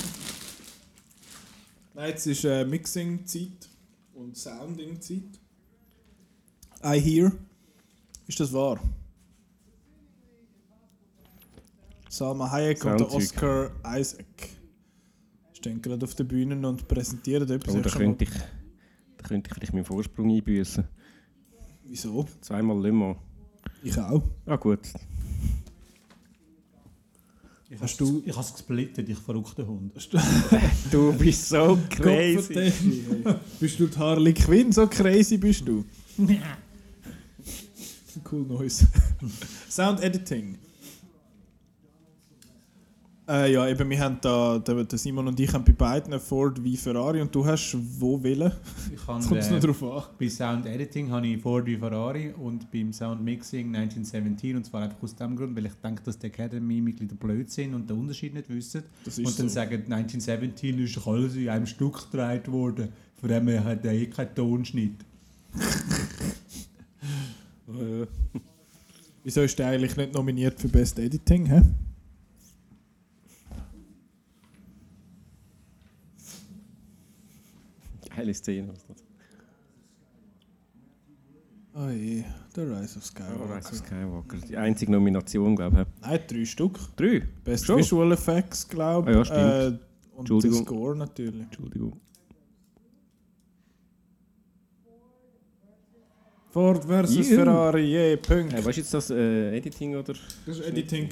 Nein, 1.93 2.09
jetzt 2.09 2.25
ist 2.25 2.45
äh, 2.45 2.63
Mixing-Zeit 2.65 3.69
und 4.13 4.37
Sounding-Zeit. 4.37 5.39
I 6.83 6.99
hear. 6.99 7.31
Ist 8.27 8.39
das 8.39 8.53
wahr? 8.53 8.79
Salma 12.09 12.49
Hayek 12.49 12.83
und. 12.85 13.01
Oscar 13.01 13.71
Isaac 13.85 14.49
stehen 15.53 15.81
gerade 15.81 16.03
auf 16.05 16.15
der 16.15 16.23
Bühne 16.23 16.67
und 16.67 16.87
präsentieren 16.87 17.49
etwas. 17.49 17.75
Oh, 17.75 17.79
da 17.79 17.89
könnte 17.89 18.23
ich... 18.23 18.31
Da 19.17 19.27
könnte 19.27 19.49
ich 19.49 19.53
vielleicht 19.53 19.73
meinen 19.73 19.85
Vorsprung 19.85 20.31
einbüßen. 20.31 20.83
Wieso? 21.85 22.27
Zweimal 22.41 22.91
Mans. 22.91 23.17
Ich 23.83 23.97
auch. 23.97 24.23
Ah 24.45 24.55
gut. 24.55 24.79
Ich 27.73 27.79
Hast 27.79 27.91
has- 27.91 27.97
du- 27.97 28.21
Ich 28.25 28.33
habe 28.35 28.45
es 28.45 28.51
gesplittet, 28.53 29.07
ich 29.07 29.17
verrückter 29.17 29.65
Hund. 29.65 29.93
Du 30.91 31.13
bist 31.13 31.47
so 31.47 31.77
Gottverdammt. 31.89 32.49
bist 33.61 33.79
du 33.79 33.87
die 33.87 33.97
Harley 33.97 34.33
Quinn? 34.33 34.73
So 34.73 34.87
crazy 34.87 35.37
bist 35.37 35.65
du. 35.65 35.85
cool 38.29 38.45
Noise. 38.45 38.87
Sound 39.69 40.01
Editing. 40.03 40.57
Äh, 43.27 43.53
ja, 43.53 43.67
eben, 43.67 43.87
wir 43.87 43.99
haben 43.99 44.17
da, 44.19 44.57
der, 44.57 44.85
Simon 44.97 45.27
und 45.27 45.39
ich 45.39 45.53
haben 45.53 45.63
bei 45.63 45.73
beiden 45.73 46.19
Ford 46.19 46.61
wie 46.63 46.75
Ferrari 46.75 47.21
und 47.21 47.33
du 47.33 47.45
hast 47.45 47.77
wo 47.99 48.21
willen? 48.21 48.51
Ich 48.93 49.07
habe, 49.07 49.23
Kommt 49.27 49.41
äh, 49.43 49.51
noch 49.51 49.59
drauf 49.59 49.83
an? 49.83 50.03
Bei 50.19 50.27
Sound 50.27 50.65
Editing 50.65 51.11
habe 51.11 51.27
ich 51.27 51.41
Ford 51.41 51.65
wie 51.67 51.77
Ferrari 51.77 52.33
und 52.33 52.71
beim 52.71 52.91
Sound 52.91 53.23
Mixing 53.23 53.75
1917 53.75 54.55
und 54.55 54.65
zwar 54.65 54.83
einfach 54.83 55.01
aus 55.03 55.15
dem 55.15 55.35
Grund, 55.35 55.55
weil 55.55 55.67
ich 55.67 55.73
denke, 55.75 56.01
dass 56.03 56.17
die 56.17 56.27
Academy-Mitglieder 56.27 57.15
blöd 57.15 57.51
sind 57.51 57.75
und 57.75 57.87
den 57.87 57.99
Unterschied 57.99 58.33
nicht 58.33 58.49
wissen. 58.49 58.83
Und 59.05 59.39
dann 59.39 59.47
so. 59.47 59.47
sagen, 59.47 59.83
1917 59.91 60.79
ist 60.79 61.07
alles 61.07 61.35
in 61.35 61.47
einem 61.49 61.67
Stück 61.67 62.11
gedreht 62.11 62.51
worden. 62.51 62.89
Von 63.19 63.29
dem 63.29 63.47
her 63.47 63.63
hat 63.63 63.85
er 63.85 63.93
eh 63.93 64.07
keinen 64.07 64.35
Tonschnitt. 64.35 65.05
Äh, 67.69 68.05
Wieso 69.23 69.43
ist 69.43 69.57
der 69.57 69.67
eigentlich 69.67 69.95
nicht 69.95 70.13
nominiert 70.13 70.59
für 70.59 70.67
Best 70.67 70.99
Editing? 70.99 71.45
Hä? 71.45 71.61
Geile 78.15 78.33
Szene. 78.33 78.67
was 78.67 78.85
Oh 81.73 81.89
je, 81.89 82.25
The 82.53 82.61
Rise 82.63 82.97
of 82.97 83.03
Oh, 83.03 83.05
Skywalker. 83.05 83.55
Rise 83.55 83.69
of 83.71 83.77
Skywalker. 83.77 84.37
Die 84.49 84.57
einzige 84.57 84.91
Nomination, 84.91 85.55
glaube 85.55 85.81
ich. 86.01 86.01
Nein, 86.05 86.19
drei 86.27 86.45
Stück. 86.45 86.77
Drei? 86.97 87.21
Best 87.45 87.65
Schon? 87.65 87.77
Visual 87.77 88.11
Effects, 88.11 88.67
glaube 88.67 89.09
Ah 89.09 89.13
ja, 89.13 89.21
ich. 89.21 89.27
stimmt. 89.27 89.41
Äh, 89.41 90.17
und 90.17 90.27
der. 90.27 90.65
Score 90.65 90.95
natürlich. 90.97 91.41
Entschuldigung. 91.43 91.93
Ford 96.49 96.83
versus 96.83 97.29
Juhu. 97.29 97.35
Ferrari, 97.37 97.85
je, 97.85 98.17
Punkt. 98.17 98.51
Äh, 98.53 98.57
weißt 98.65 98.77
du 98.77 98.81
jetzt 98.81 98.93
das 98.93 99.09
äh, 99.09 99.55
Editing 99.55 99.95
oder? 99.95 100.13
Das 100.45 100.59
war 100.59 100.65
Editing. 100.67 101.09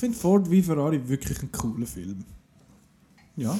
Ich 0.00 0.06
finde 0.06 0.16
Ford 0.16 0.50
wie 0.50 0.62
Ferrari 0.62 0.98
wirklich 1.06 1.42
ein 1.42 1.52
cooler 1.52 1.84
Film. 1.86 2.24
Ja. 3.36 3.52
Ja, 3.52 3.58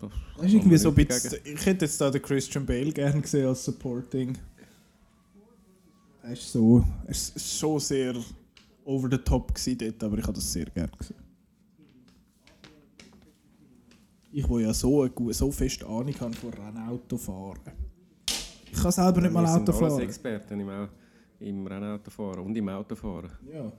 das 0.00 0.10
Das 0.36 0.46
ist 0.46 0.54
irgendwie 0.54 0.76
so 0.78 0.90
ein 0.90 0.94
bisschen, 0.94 1.40
ich 1.44 1.66
hätte 1.66 1.84
jetzt 1.84 2.00
da 2.00 2.12
den 2.12 2.22
Christian 2.22 2.64
Bale 2.64 2.92
gerne 2.92 3.20
gesehen 3.20 3.48
als 3.48 3.64
Supporting. 3.64 4.38
Er 6.22 6.32
ist 6.32 6.52
so, 6.52 6.84
er 7.06 7.10
ist 7.10 7.58
schon 7.58 7.80
sehr 7.80 8.14
over 8.84 9.08
the 9.10 9.18
top 9.18 9.52
gewesen 9.52 9.78
dort, 9.78 10.04
aber 10.04 10.18
ich 10.18 10.22
habe 10.22 10.34
das 10.34 10.52
sehr 10.52 10.66
gerne 10.66 10.92
gesehen. 10.96 11.16
Ich, 14.30 14.48
wo 14.48 14.60
ja 14.60 14.72
so, 14.72 15.02
eine, 15.02 15.34
so 15.34 15.50
fest 15.50 15.82
Ahnung 15.82 16.14
habe 16.20 16.34
von 16.36 16.54
Rennautofahren. 16.54 17.72
Ich 18.70 18.80
kann 18.80 18.92
selber 18.92 19.22
nicht 19.22 19.32
mal 19.34 19.44
Auto 19.44 19.72
fahren. 19.72 20.00
Experten 20.02 20.60
im, 20.60 20.68
Au- 20.68 20.88
im 21.40 21.66
Rennautofahren 21.66 22.44
und 22.44 22.56
im 22.56 22.68
Autofahren. 22.68 23.32
Ja. 23.52 23.72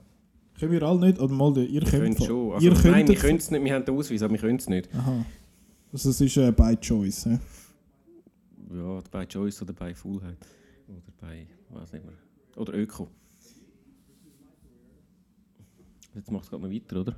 Können 0.58 0.72
wir 0.72 0.82
alle 0.82 1.00
nicht? 1.00 1.18
Oder 1.20 1.34
mal, 1.34 1.56
ihr 1.58 1.80
könnt 1.80 1.90
können 1.90 2.16
fa- 2.16 2.24
schon. 2.24 2.52
Also, 2.52 2.66
ihr 2.66 2.72
nein, 2.90 3.06
wir 3.08 3.14
können 3.14 3.38
es 3.38 3.50
nicht. 3.50 3.64
Wir 3.64 3.74
haben 3.74 3.84
den 3.84 3.94
Ausweis, 3.96 4.22
aber 4.22 4.32
wir 4.32 4.40
können 4.40 4.58
es 4.58 4.68
nicht. 4.68 4.88
Aha. 4.94 5.24
Also 5.92 6.10
es 6.10 6.20
ist 6.20 6.36
äh, 6.36 6.50
by 6.52 6.76
choice. 6.76 7.24
He? 7.24 7.38
Ja, 8.74 9.00
bei 9.10 9.26
Choice 9.26 9.62
oder 9.62 9.72
bei 9.72 9.94
Fullheit. 9.94 10.36
Oder 10.88 11.12
bei, 11.20 11.46
was 11.70 11.92
immer. 11.92 12.12
Oder 12.56 12.74
Öko. 12.74 13.08
Jetzt 16.14 16.30
macht 16.30 16.44
es 16.44 16.50
gerade 16.50 16.62
noch 16.62 16.70
weiter, 16.72 17.00
oder? 17.00 17.14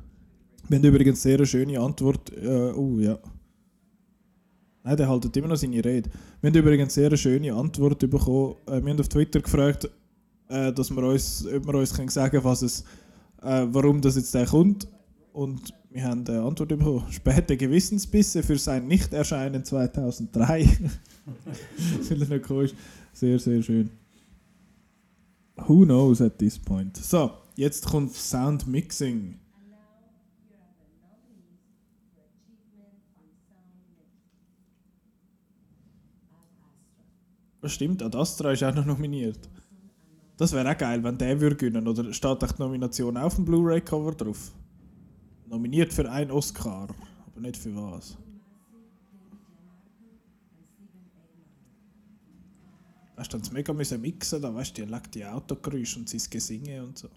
Wir 0.68 0.78
haben 0.78 0.84
übrigens 0.84 1.22
sehr 1.22 1.36
eine 1.36 1.46
schöne 1.46 1.80
Antwort. 1.80 2.32
Äh, 2.36 2.72
oh 2.72 2.98
ja. 2.98 3.18
Nein, 4.82 4.96
der 4.96 5.08
haltet 5.08 5.36
immer 5.36 5.48
noch 5.48 5.56
seine 5.56 5.84
Rede. 5.84 6.10
Wir 6.40 6.50
haben 6.50 6.56
übrigens 6.58 6.94
sehr 6.94 7.06
eine 7.06 7.16
schöne 7.16 7.52
Antwort 7.54 7.98
bekommen. 8.00 8.56
Äh, 8.66 8.82
wir 8.82 8.90
haben 8.92 9.00
auf 9.00 9.08
Twitter 9.08 9.40
gefragt, 9.40 9.88
äh, 10.48 10.72
dass 10.72 10.90
wir 10.90 11.02
uns, 11.02 11.46
ob 11.46 11.66
wir 11.66 11.74
uns 11.74 11.94
können 11.94 12.08
sagen 12.08 12.42
was 12.42 12.62
es, 12.62 12.84
äh, 13.42 13.66
warum 13.70 14.00
das 14.00 14.16
jetzt 14.16 14.34
der 14.34 14.46
kommt. 14.46 14.88
Und 15.32 15.72
wir 15.90 16.04
haben 16.04 16.26
eine 16.26 16.42
Antwort 16.42 16.68
bekommen. 16.68 17.04
Späte 17.10 17.56
Gewissensbisse 17.56 18.42
für 18.42 18.58
sein 18.58 18.86
Nichterscheinen 18.86 19.64
2003. 19.64 20.64
das 21.98 22.10
ist 22.10 22.30
nicht 22.30 22.42
komisch. 22.44 22.72
Sehr, 23.12 23.38
sehr 23.38 23.62
schön. 23.62 23.90
Who 25.56 25.84
knows 25.84 26.20
at 26.20 26.38
this 26.38 26.58
point? 26.58 26.96
So, 26.96 27.32
jetzt 27.56 27.86
kommt 27.86 28.12
Sound 28.12 28.66
Mixing. 28.66 29.38
Das 37.60 37.72
stimmt, 37.72 38.02
Ad 38.02 38.16
Astra 38.16 38.52
ist 38.52 38.62
auch 38.62 38.74
noch 38.74 38.86
nominiert. 38.86 39.38
Das 40.38 40.52
wäre 40.52 40.70
auch 40.70 40.78
geil, 40.78 41.02
wenn 41.02 41.18
der 41.18 41.40
würde 41.40 41.56
gewinnen. 41.56 41.86
Oder 41.86 42.12
steht 42.12 42.42
echt 42.44 42.58
die 42.58 42.62
Nomination 42.62 43.16
auf 43.16 43.34
dem 43.34 43.44
Blu-ray-Cover 43.44 44.12
drauf? 44.12 44.52
Nominiert 45.46 45.92
für 45.92 46.08
einen 46.08 46.30
Oscar, 46.30 46.86
aber 47.26 47.40
nicht 47.40 47.56
für 47.56 47.74
was. 47.74 48.16
Weißt 53.16 53.32
du, 53.32 53.38
dann 53.38 53.52
mega 53.52 53.72
müssen 53.72 54.00
mixen, 54.00 54.40
da 54.40 54.54
weißt 54.54 54.78
du, 54.78 54.86
die 54.86 54.92
legt 54.92 55.14
die 55.16 55.26
Autogeräusche 55.26 55.98
und 55.98 56.08
sein 56.08 56.20
Gesinge 56.30 56.84
und 56.84 56.96
so. 56.96 57.08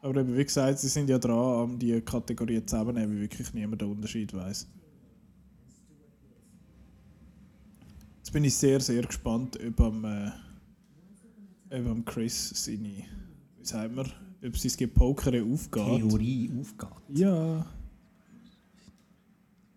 Aber 0.00 0.26
wie 0.26 0.42
gesagt, 0.42 0.78
sie 0.78 0.88
sind 0.88 1.10
ja 1.10 1.18
dran, 1.18 1.64
um 1.64 1.78
die 1.78 2.00
Kategorien 2.00 2.66
zusammenzunehmen, 2.66 3.14
weil 3.14 3.20
wirklich 3.20 3.52
niemand 3.52 3.82
den 3.82 3.90
Unterschied 3.90 4.32
weiß. 4.32 4.66
Jetzt 8.22 8.32
bin 8.32 8.44
ich 8.44 8.54
sehr, 8.54 8.78
sehr 8.78 9.02
gespannt, 9.02 9.58
ob 9.66 9.80
am, 9.80 10.04
äh, 10.04 11.76
am 11.76 12.04
Chris 12.04 12.50
seine, 12.54 13.02
wie 13.58 13.64
sagen 13.64 13.96
wir, 13.96 14.06
ob 14.46 14.56
sein 14.56 14.72
Gepokere 14.78 15.42
aufgeht. 15.42 15.84
Theorie 15.84 16.48
aufgeht. 16.56 17.18
Ja. 17.18 17.66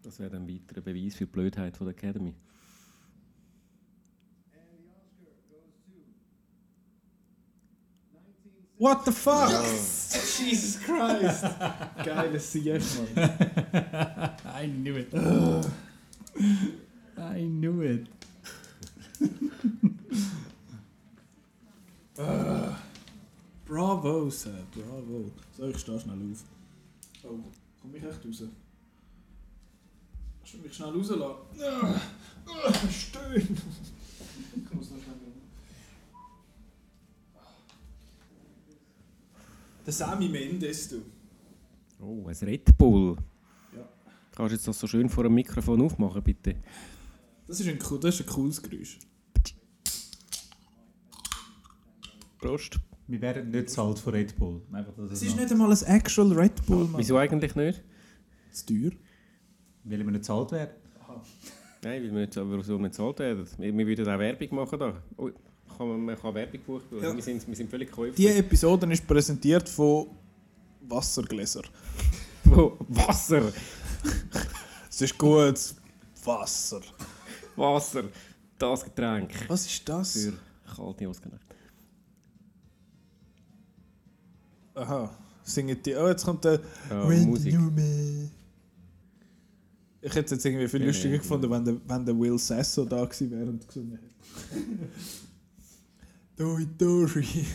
Das 0.03 0.19
wäre 0.19 0.29
dann 0.29 0.43
ein 0.43 0.47
weiterer 0.47 0.81
Beweis 0.81 1.15
für 1.15 1.25
die 1.25 1.31
Blödheit 1.31 1.75
von 1.75 1.87
der 1.87 1.95
Academy. 1.95 2.35
What 8.77 9.05
the 9.05 9.11
fuck? 9.11 9.49
Jesus 10.39 10.79
Christ! 10.83 11.45
Geiles 12.03 12.51
CF, 12.51 13.15
Mann. 13.15 13.29
I 14.45 14.67
knew 14.67 14.97
it. 14.97 15.07
I 17.17 17.41
knew 17.47 17.81
it. 17.81 18.14
Bravo, 23.65 24.29
Sir, 24.29 24.63
bravo. 24.73 25.31
So, 25.57 25.67
ich 25.67 25.77
stehe 25.77 25.99
schnell 25.99 26.19
auf. 26.31 26.43
Oh, 27.23 27.39
komm 27.81 27.95
ich 27.95 28.03
echt 28.03 28.25
raus? 28.25 28.43
Kannst 30.39 30.53
du 30.53 30.57
mich 30.59 30.73
schnell 30.73 30.89
rauslassen? 30.89 31.21
Ah, 31.61 32.01
ah, 32.45 32.89
Stöhn! 32.89 33.57
Ich 34.55 34.73
muss 34.73 34.91
noch 34.91 35.03
schnell 35.03 35.15
Der 39.85 39.93
Sammy 39.93 40.29
Mendes, 40.29 40.89
du. 40.89 41.01
Oh, 41.99 42.27
ein 42.27 42.35
Red 42.35 42.77
Bull. 42.77 43.17
Ja. 43.75 43.87
Kannst 44.35 44.51
du 44.51 44.55
jetzt 44.55 44.67
das 44.67 44.79
so 44.79 44.87
schön 44.87 45.09
vor 45.09 45.23
dem 45.23 45.35
Mikrofon 45.35 45.81
aufmachen, 45.81 46.23
bitte? 46.23 46.55
Das 47.47 47.59
ist 47.59 47.67
ein, 47.67 47.79
cool- 47.89 47.99
das 47.99 48.19
ist 48.19 48.27
ein 48.27 48.33
cooles 48.33 48.61
Geräusch. 48.61 48.99
Prost. 52.39 52.79
Wir 53.07 53.21
werden 53.21 53.51
nicht 53.51 53.69
zahlt 53.69 53.99
von 53.99 54.13
Red 54.13 54.35
Bull. 54.37 54.61
Einfach, 54.71 54.93
dass 54.97 55.11
Es 55.11 55.21
ist 55.21 55.31
noch- 55.35 55.41
nicht 55.41 55.51
einmal 55.51 55.71
ein 55.71 55.83
actual 55.95 56.31
Red 56.33 56.65
Bull, 56.65 56.85
Mann. 56.85 56.99
Wieso 56.99 57.17
eigentlich 57.17 57.55
nicht? 57.55 57.81
Zu 58.51 58.65
teuer. 58.65 58.91
Weil 59.83 59.99
wir 59.99 60.11
nicht 60.11 60.25
zahlt 60.25 60.51
werden. 60.51 60.71
Nein, 61.83 62.03
weil 62.03 62.11
wir 62.13 62.21
jetzt 62.21 62.37
aber 62.37 62.63
so 62.63 62.73
nicht 62.79 62.91
bezahlt 62.91 63.19
werden. 63.19 63.47
Wir, 63.59 63.77
wir 63.77 63.87
würden 63.87 64.07
auch 64.09 64.17
Werbung 64.19 64.55
machen 64.55 64.79
da. 64.79 65.03
Oh, 65.17 65.29
kann 65.77 65.87
man, 65.87 66.01
man 66.05 66.17
kann 66.19 66.33
Werbung 66.33 66.59
buchen. 66.65 66.83
Ja. 67.01 67.15
Wir, 67.15 67.21
sind, 67.21 67.47
wir 67.47 67.55
sind 67.55 67.69
völlig 67.69 67.91
käuflich. 67.91 68.15
Die 68.15 68.27
Episode 68.27 68.91
ist 68.91 69.05
präsentiert 69.05 69.69
von 69.69 70.07
Wassergläser. 70.81 71.61
Wo- 72.45 72.77
Wasser! 72.89 73.51
Es 74.89 75.01
ist 75.01 75.17
gut. 75.17 75.59
Wasser. 76.23 76.81
Wasser! 77.55 78.03
Das 78.57 78.83
Getränk. 78.83 79.31
Was 79.49 79.65
ist 79.65 79.87
das? 79.89 80.13
Für 80.13 80.33
kalte 80.75 81.07
Ausgänge. 81.09 81.39
Aha. 84.75 85.09
Singen 85.43 85.77
die. 85.83 85.95
Oh, 85.95 86.07
jetzt 86.07 86.23
kommt 86.25 86.43
der. 86.43 86.59
Ja, 86.89 87.01
Randy 87.03 87.25
Musik. 87.25 87.53
Newman. 87.53 88.31
Ich 90.01 90.09
hätte 90.13 90.25
es 90.25 90.31
jetzt 90.31 90.45
irgendwie 90.45 90.67
viel 90.67 90.81
Ja, 90.81 90.87
lustiger 90.87 91.13
ja. 91.15 91.17
gefunden, 91.19 91.49
wenn 91.49 91.65
der, 91.65 91.75
wenn 91.87 92.05
der 92.05 92.17
Will 92.19 92.37
Sasso 92.37 92.85
da 92.85 93.03
gewesen 93.05 93.31
wäre 93.31 93.49
und 93.49 93.67
gesungen 93.67 93.93
hätte. 93.99 94.13
Doi 96.37 96.65
Dori. 96.77 97.25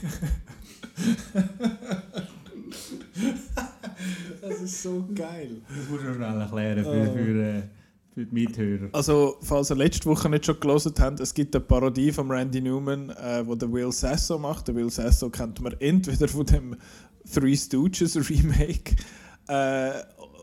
das 4.40 4.60
ist 4.62 4.82
so 4.82 5.06
geil. 5.14 5.60
Das 5.68 5.88
musst 5.88 6.04
du 6.04 6.14
schnell 6.14 6.40
erklären 6.40 6.84
für, 6.84 6.90
Oh. 6.90 7.12
für, 7.12 7.42
äh, 7.58 7.62
für 8.14 8.26
die 8.26 8.34
Mithörer. 8.34 8.88
Also, 8.92 9.36
falls 9.42 9.70
ihr 9.70 9.76
letzte 9.76 10.06
Woche 10.06 10.28
nicht 10.28 10.46
schon 10.46 10.58
gelesen 10.58 10.92
habt, 10.98 11.20
es 11.20 11.32
gibt 11.32 11.54
eine 11.54 11.64
Parodie 11.64 12.12
von 12.12 12.30
Randy 12.30 12.60
Newman, 12.60 13.10
äh, 13.10 13.46
wo 13.46 13.54
der 13.54 13.72
Will 13.72 13.92
Sasso 13.92 14.38
macht. 14.38 14.68
Der 14.68 14.74
Will 14.74 14.90
Sasso 14.90 15.30
kennt 15.30 15.60
man 15.60 15.74
entweder 15.78 16.28
von 16.28 16.46
dem 16.46 16.76
Three 17.32 17.56
Stooges 17.56 18.16
Remake 18.28 18.96
äh, 19.48 19.92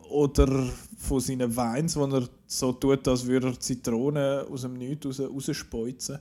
oder 0.10 0.70
von 0.98 1.20
seinen 1.20 1.56
Weins, 1.56 1.96
wo 1.96 2.06
er 2.06 2.28
so 2.46 2.72
tut, 2.74 3.08
als 3.08 3.26
würde 3.26 3.48
er 3.48 3.60
Zitronen 3.60 4.48
aus 4.48 4.62
dem 4.62 4.74
Nichts 4.74 5.06
raus, 5.06 5.20
rausspeuzen. 5.20 6.20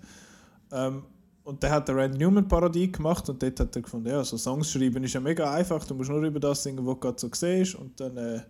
Ähm, 0.72 1.02
und 1.44 1.62
der 1.62 1.70
hat 1.70 1.88
eine 1.88 2.00
Randy 2.00 2.18
Newman 2.18 2.48
Parodie 2.48 2.90
gemacht 2.90 3.28
und 3.28 3.40
dort 3.40 3.60
hat 3.60 3.76
er 3.76 3.82
gefunden, 3.82 4.08
ja, 4.08 4.24
so 4.24 4.36
Songs 4.36 4.72
schreiben 4.72 5.04
ist 5.04 5.14
ja 5.14 5.20
mega 5.20 5.52
einfach, 5.52 5.84
du 5.84 5.94
musst 5.94 6.10
nur 6.10 6.20
über 6.22 6.40
das 6.40 6.64
singen, 6.64 6.84
was 6.84 6.94
du 6.94 7.00
gerade 7.00 7.20
so 7.20 7.30
siehst 7.32 7.76
und 7.76 8.00
dann 8.00 8.16
äh, 8.16 8.40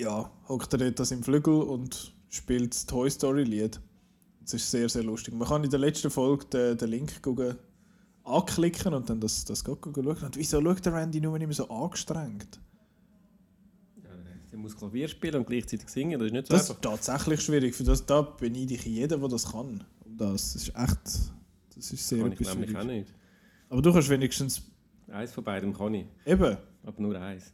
ja, 0.00 0.30
hockt 0.48 0.72
er 0.72 0.78
dort 0.78 1.00
an 1.00 1.06
seinem 1.06 1.22
Flügel 1.22 1.62
und 1.62 2.12
spielt 2.28 2.74
das 2.74 2.86
Toy 2.86 3.10
Story 3.10 3.44
Lied. 3.44 3.80
Das 4.40 4.54
ist 4.54 4.70
sehr, 4.70 4.88
sehr 4.88 5.04
lustig. 5.04 5.34
Man 5.34 5.46
kann 5.46 5.62
in 5.62 5.70
der 5.70 5.78
letzten 5.78 6.10
Folge 6.10 6.46
den, 6.46 6.78
den 6.78 6.88
Link 6.88 7.22
gucken, 7.22 7.56
anklicken 8.24 8.94
und 8.94 9.08
dann 9.08 9.20
das, 9.20 9.44
das 9.44 9.62
gucken 9.62 9.92
schauen. 9.94 10.06
Und 10.06 10.36
wieso 10.36 10.60
schaut 10.60 10.84
der 10.84 10.94
Randy 10.94 11.20
nur 11.20 11.38
immer 11.40 11.52
so 11.52 11.68
angestrengt? 11.68 12.60
Der 14.50 14.58
muss 14.58 14.76
Klavier 14.76 15.06
spielen 15.06 15.36
und 15.36 15.46
gleichzeitig 15.46 15.88
singen, 15.88 16.18
das 16.18 16.26
ist 16.26 16.32
nicht 16.32 16.46
so 16.48 16.54
Das 16.54 16.62
ist 16.64 16.70
einfach. 16.70 16.82
tatsächlich 16.82 17.40
schwierig. 17.40 17.74
Für 17.74 17.84
das 17.84 18.04
da 18.04 18.22
beneide 18.22 18.74
ich 18.74 18.84
jeden, 18.84 19.20
der 19.20 19.28
das 19.28 19.52
kann. 19.52 19.84
Um 20.04 20.16
das. 20.16 20.54
das 20.54 20.56
ist 20.56 20.68
echt. 20.70 21.32
Das 21.76 21.92
ist 21.92 22.08
sehr 22.08 22.22
Kann 22.22 22.32
ich 22.32 22.40
nämlich 22.40 22.76
auch 22.76 22.84
nicht. 22.84 23.14
Aber 23.68 23.80
du 23.80 23.92
kannst 23.92 24.08
wenigstens. 24.08 24.62
Eins 25.06 25.32
von 25.32 25.44
beidem 25.44 25.72
kann 25.72 25.94
ich, 25.94 26.06
Eben. 26.24 26.56
aber 26.84 27.02
nur 27.02 27.16
eins. 27.20 27.52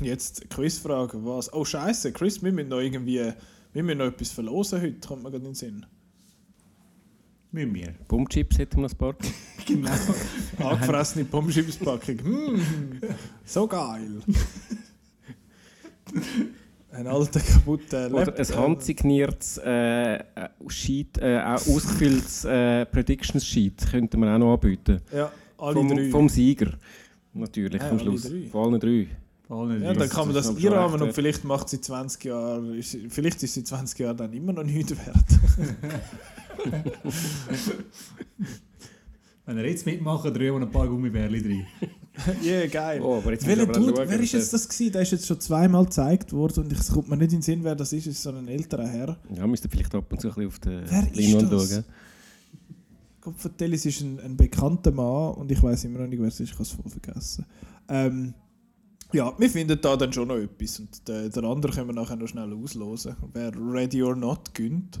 Jetzt 0.00 0.48
Quizfrage, 0.50 1.24
was? 1.24 1.52
Oh 1.52 1.64
Scheiße, 1.64 2.12
Chris, 2.12 2.42
wir 2.42 2.52
müssen 2.52 2.68
noch 2.68 2.80
irgendwie. 2.80 3.32
Wir 3.72 3.82
müssen 3.82 3.98
noch 3.98 4.06
etwas 4.06 4.30
verlosen 4.30 4.80
heute, 4.80 5.06
kommt 5.06 5.22
mir 5.22 5.30
gerade 5.30 5.44
in 5.44 5.50
den 5.50 5.54
Sinn. 5.54 5.86
Müssen 7.52 7.74
wir. 7.74 7.94
Pumpchips 8.08 8.58
hätten 8.58 8.76
wir 8.76 8.82
noch 8.82 8.90
ein 8.92 8.96
paar. 8.98 9.14
Genau. 9.66 9.90
Angefressene 10.58 11.24
Pommeschips-Packung. 11.24 12.16
Mm, 12.22 12.60
so 13.44 13.66
geil. 13.66 14.20
Ein 16.92 17.06
alter 17.08 17.40
kaputter 17.40 18.06
Oder 18.12 18.26
Laptop. 18.26 18.38
ein 18.56 18.56
handsigniertes, 18.62 19.58
äh, 19.64 20.14
äh, 20.18 20.22
Sheet, 20.68 21.18
äh, 21.18 21.40
auch 21.42 21.54
ausgefülltes 21.66 22.44
äh, 22.44 22.86
Predictions-Sheet 22.86 23.90
könnten 23.90 24.20
wir 24.20 24.32
auch 24.34 24.38
noch 24.38 24.54
anbieten. 24.54 25.00
Ja, 25.12 25.32
alle 25.58 25.74
vom, 25.74 25.88
drei. 25.88 26.10
vom 26.10 26.28
Sieger. 26.28 26.74
Natürlich, 27.34 27.82
Ja, 27.82 27.88
am 27.90 27.98
alle 27.98 28.04
Schluss. 28.04 28.22
drei. 28.22 28.46
Von 28.50 28.64
allen 28.72 28.80
drei. 28.80 29.08
Ja, 29.48 29.94
dann 29.94 30.08
kann 30.08 30.26
man 30.26 30.34
das 30.34 30.48
das 30.48 30.56
einrahmen 30.56 31.00
und 31.02 31.12
vielleicht 31.12 31.44
macht 31.44 31.68
sie 31.68 31.80
20 31.80 32.24
Jahre, 32.24 32.76
ist, 32.76 32.90
sie- 32.90 33.08
vielleicht 33.08 33.42
ist 33.44 33.54
sie 33.54 33.62
20 33.62 33.98
Jahre 34.00 34.16
dann 34.16 34.32
immer 34.32 34.52
noch 34.52 34.64
nichts 34.64 34.90
wert. 34.90 35.24
Wenn 39.46 39.58
ihr 39.58 39.68
jetzt 39.70 39.86
mitmachen, 39.86 40.34
drehen 40.34 40.54
wir 40.54 40.62
ein 40.62 40.70
paar 40.70 40.88
Gummibärli 40.88 41.38
rein. 41.40 41.66
Ja, 42.42 42.50
yeah, 42.58 42.66
geil. 42.66 43.00
Oh, 43.00 43.18
aber 43.18 43.32
jetzt 43.32 43.46
Welcher 43.46 43.66
Dude, 43.66 43.94
schauen, 43.94 44.08
wer 44.08 44.20
ist 44.20 44.32
jetzt 44.32 44.52
das 44.52 44.68
gewesen? 44.68 44.92
Der 44.92 45.02
ist 45.02 45.12
jetzt 45.12 45.26
schon 45.26 45.38
zweimal 45.38 45.84
gezeigt 45.84 46.32
worden 46.32 46.64
und 46.64 46.72
es 46.72 46.90
kommt 46.90 47.08
mir 47.08 47.16
nicht 47.16 47.32
in 47.32 47.38
den 47.38 47.42
Sinn, 47.42 47.62
wer 47.62 47.76
das 47.76 47.92
ist. 47.92 48.06
Es 48.06 48.14
ist 48.16 48.22
so 48.24 48.30
ein 48.30 48.48
älterer 48.48 48.88
Herr. 48.88 49.16
Ja, 49.32 49.46
müsst 49.46 49.64
ihr 49.64 49.70
vielleicht 49.70 49.94
ab 49.94 50.10
und 50.10 50.20
zu 50.20 50.28
ein 50.28 50.34
bisschen 50.48 50.48
auf 50.48 50.58
ist 51.12 51.16
Leinwand 51.16 51.50
schauen. 51.50 51.84
Gott 53.20 53.34
es 53.60 53.86
ist 53.86 54.00
ein, 54.00 54.18
ein 54.20 54.36
bekannter 54.36 54.90
Mann 54.90 55.34
und 55.34 55.52
ich 55.52 55.62
weiß 55.62 55.84
immer 55.84 56.00
noch 56.00 56.06
nicht, 56.08 56.20
wer 56.20 56.28
es 56.28 56.40
ist, 56.40 56.48
ich 56.48 56.52
habe 56.54 56.62
es 56.62 56.70
voll 56.70 56.90
vergessen. 56.90 57.44
Ähm, 57.88 58.34
ja, 59.12 59.32
wir 59.38 59.50
finden 59.50 59.80
da 59.80 59.96
dann 59.96 60.12
schon 60.12 60.28
noch 60.28 60.36
etwas 60.36 60.80
und 60.80 61.08
der, 61.08 61.28
der 61.28 61.44
andere 61.44 61.72
können 61.72 61.88
wir 61.88 61.94
nachher 61.94 62.16
noch 62.16 62.28
schnell 62.28 62.52
auslosen, 62.52 63.16
wer 63.32 63.52
Ready 63.54 64.02
or 64.02 64.16
Not 64.16 64.54
gönnt. 64.54 65.00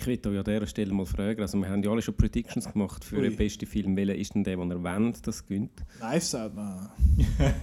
Ich 0.00 0.06
will 0.06 0.16
euch 0.16 0.38
an 0.38 0.44
dieser 0.44 0.66
Stelle 0.68 0.94
mal 0.94 1.06
fragen, 1.06 1.40
also 1.40 1.58
wir 1.58 1.68
haben 1.68 1.82
ja 1.82 1.90
alle 1.90 2.00
schon 2.00 2.14
Predictions 2.14 2.72
gemacht 2.72 3.04
für 3.04 3.16
Ui. 3.16 3.22
den 3.22 3.36
besten 3.36 3.66
Film. 3.66 3.96
Welcher 3.96 4.14
ist 4.14 4.32
denn 4.32 4.44
der, 4.44 4.56
den 4.56 4.70
ihr 4.70 4.82
wollt, 4.82 5.26
das 5.26 5.44
gönnt? 5.44 5.72
Knives 5.98 6.34
Out, 6.36 6.54
nein. 6.54 6.88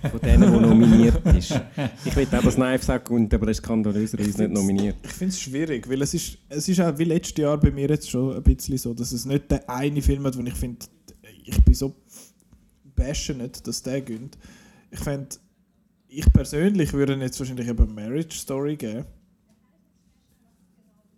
Von 0.11 0.19
denen, 0.19 0.41
der 0.41 0.61
nominiert 0.61 1.25
ist. 1.33 1.57
Ich 2.03 2.13
will 2.13 2.27
auch 2.29 2.43
das 2.43 2.55
Knives 2.55 2.89
auch 2.89 3.03
gönnt, 3.05 3.33
aber 3.33 3.45
der 3.45 3.51
ist 3.51 3.59
skandalöserweise 3.59 4.43
nicht 4.43 4.53
nominiert. 4.53 4.97
Ich 5.01 5.11
finde 5.11 5.33
es 5.33 5.39
schwierig, 5.39 5.89
weil 5.89 6.01
es 6.01 6.13
ist, 6.13 6.37
es 6.49 6.67
ist 6.67 6.81
auch 6.81 6.97
wie 6.97 7.05
letztes 7.05 7.41
Jahr 7.41 7.57
bei 7.57 7.71
mir 7.71 7.87
jetzt 7.87 8.09
schon 8.09 8.35
ein 8.35 8.43
bisschen 8.43 8.77
so, 8.77 8.93
dass 8.93 9.13
es 9.13 9.25
nicht 9.25 9.49
der 9.49 9.69
eine 9.69 10.01
Film 10.01 10.25
hat, 10.25 10.37
wo 10.37 10.41
ich 10.41 10.53
finde, 10.55 10.85
ich 11.45 11.63
bin 11.63 11.73
so 11.73 11.95
passionate, 12.95 13.61
dass 13.63 13.83
der 13.83 14.01
gönnt. 14.01 14.37
Ich 14.91 14.99
finde, 14.99 15.35
ich 16.07 16.31
persönlich 16.31 16.93
würde 16.93 17.15
jetzt 17.15 17.39
wahrscheinlich 17.39 17.67
eben 17.67 17.93
Marriage 17.93 18.37
Story 18.37 18.75
geben. 18.75 19.05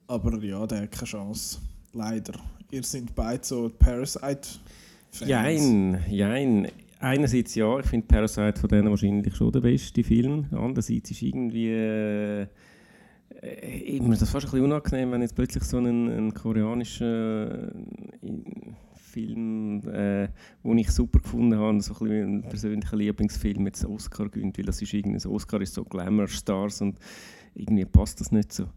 Aber 0.08 0.38
ja, 0.44 0.66
der 0.66 0.84
hat 0.84 0.92
keine 0.92 1.06
Chance. 1.06 1.60
Leider. 1.94 2.34
Ihr 2.72 2.84
seid 2.84 3.14
beide 3.14 3.44
so 3.44 3.70
Parasite-Fans. 3.70 5.28
Jein, 5.28 6.04
jein. 6.10 6.68
Einerseits 7.00 7.54
ja, 7.56 7.80
ich 7.80 7.86
finde 7.86 8.08
Parasite 8.08 8.60
von 8.60 8.70
denen 8.70 8.90
wahrscheinlich 8.90 9.36
schon 9.36 9.52
der 9.52 9.60
beste 9.60 10.04
Film. 10.04 10.48
Andererseits 10.52 11.12
ist 11.12 11.22
irgendwie 11.22 11.70
äh, 11.70 12.48
immer 13.98 14.16
das 14.16 14.30
fast 14.30 14.48
ein 14.48 14.52
bisschen 14.52 14.66
unangenehm, 14.66 15.12
wenn 15.12 15.22
jetzt 15.22 15.36
plötzlich 15.36 15.64
so 15.64 15.78
ein, 15.78 16.08
ein 16.08 16.34
koreanischer 16.34 17.68
äh, 17.68 17.72
Film, 19.18 19.82
äh, 19.88 20.28
den 20.64 20.78
ich 20.78 20.92
super 20.92 21.20
gefunden 21.20 21.58
habe, 21.58 21.82
so 21.82 21.94
ein, 21.94 22.00
bisschen 22.00 22.36
ein 22.38 22.42
persönlicher 22.44 22.98
Lieblingsfilm 22.98 23.66
jetzt 23.66 23.86
Oscar 23.86 24.30
gewinnt, 24.30 24.58
weil 24.58 24.66
das 24.66 24.82
ist 24.82 24.94
irgendwie, 24.94 25.16
das 25.16 25.26
Oscar 25.26 25.60
ist 25.62 25.74
so 25.74 25.84
Glamour 25.84 26.28
Stars 26.28 26.82
und 26.82 27.00
irgendwie 27.56 27.86
passt 27.86 28.20
das 28.22 28.32
nicht 28.32 28.54
so. 28.54 28.68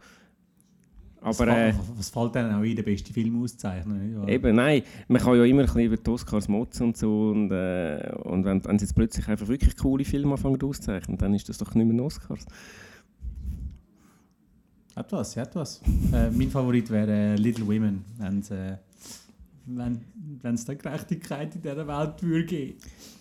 Aber 1.22 1.46
was, 1.46 1.56
äh, 1.56 1.74
was 1.96 2.08
fällt 2.08 2.34
dann 2.34 2.54
auch 2.54 2.62
ein, 2.62 2.74
den 2.74 2.84
besten 2.84 3.12
Film 3.12 3.42
auszeichnen? 3.42 4.26
eben, 4.26 4.56
nein, 4.56 4.82
man 5.06 5.20
kann 5.20 5.36
ja 5.36 5.44
immer 5.44 5.60
ein 5.60 5.66
bisschen 5.66 5.82
über 5.82 5.96
die 5.98 6.10
Oscars 6.10 6.48
motzen 6.48 6.86
und 6.86 6.96
so. 6.96 7.30
Und, 7.30 7.50
äh, 7.50 8.10
und 8.22 8.46
wenn, 8.46 8.64
wenn 8.64 8.78
sie 8.78 8.86
jetzt 8.86 8.94
plötzlich 8.94 9.28
einfach 9.28 9.46
wirklich 9.48 9.76
coole 9.76 10.04
Filme 10.06 10.32
anfangen 10.32 10.60
auszuzeichnen, 10.62 11.18
dann 11.18 11.34
ist 11.34 11.46
das 11.50 11.58
doch 11.58 11.74
nicht 11.74 11.86
mehr 11.86 11.94
ein 11.94 12.00
Oscars. 12.00 12.46
Hat 14.96 15.12
was, 15.12 15.34
ja, 15.34 15.42
hat 15.42 15.54
was. 15.54 15.82
äh, 16.12 16.30
mein 16.30 16.48
Favorit 16.50 16.90
wäre 16.90 17.12
äh, 17.12 17.36
Little 17.36 17.66
Women, 17.66 18.02
wenn's, 18.16 18.50
äh, 18.50 18.78
wenn 19.76 20.54
es 20.54 20.64
da 20.64 20.74
Gerechtigkeit 20.74 21.54
in 21.54 21.62
dieser 21.62 21.86
Welt 21.86 22.22
würde 22.22 22.44
geben. 22.44 22.78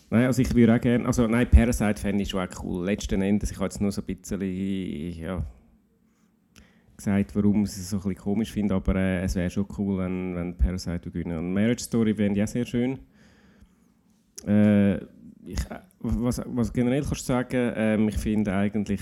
Nein, 0.09 0.25
also 0.25 0.41
ich 0.41 0.53
würde 0.55 0.75
auch 0.75 0.81
gerne, 0.81 1.05
also 1.05 1.27
nein, 1.27 1.49
Parasite 1.49 2.01
fände 2.01 2.23
ich 2.23 2.29
schon 2.29 2.41
auch 2.41 2.63
cool. 2.63 2.85
Letzten 2.85 3.21
Endes, 3.21 3.51
ich 3.51 3.57
habe 3.57 3.65
jetzt 3.65 3.79
nur 3.79 3.91
so 3.91 4.01
ein 4.01 4.05
bisschen, 4.05 4.41
ja, 5.21 5.45
gesagt, 6.99 7.35
warum 7.35 7.63
ich 7.63 7.69
es 7.69 7.89
so 7.89 7.97
ein 7.97 8.03
bisschen 8.03 8.23
komisch 8.23 8.51
finde, 8.51 8.75
aber 8.75 8.95
äh, 8.95 9.23
es 9.23 9.35
wäre 9.35 9.49
schon 9.49 9.65
cool, 9.77 9.99
wenn, 9.99 10.35
wenn 10.35 10.57
Parasite 10.57 11.09
gewinnen. 11.11 11.37
Und 11.37 11.53
Marriage 11.53 11.83
Story 11.83 12.17
wäre 12.17 12.33
ich 12.33 12.43
auch 12.43 12.47
sehr 12.47 12.65
schön. 12.65 12.99
Äh, 14.47 14.97
ich, 15.45 15.59
äh, 15.69 15.79
was, 15.99 16.41
was 16.45 16.73
generell 16.73 17.03
kannst 17.03 17.21
du 17.21 17.33
sagen, 17.33 17.73
ähm, 17.75 18.09
ich 18.09 18.17
finde 18.17 18.53
eigentlich 18.53 19.01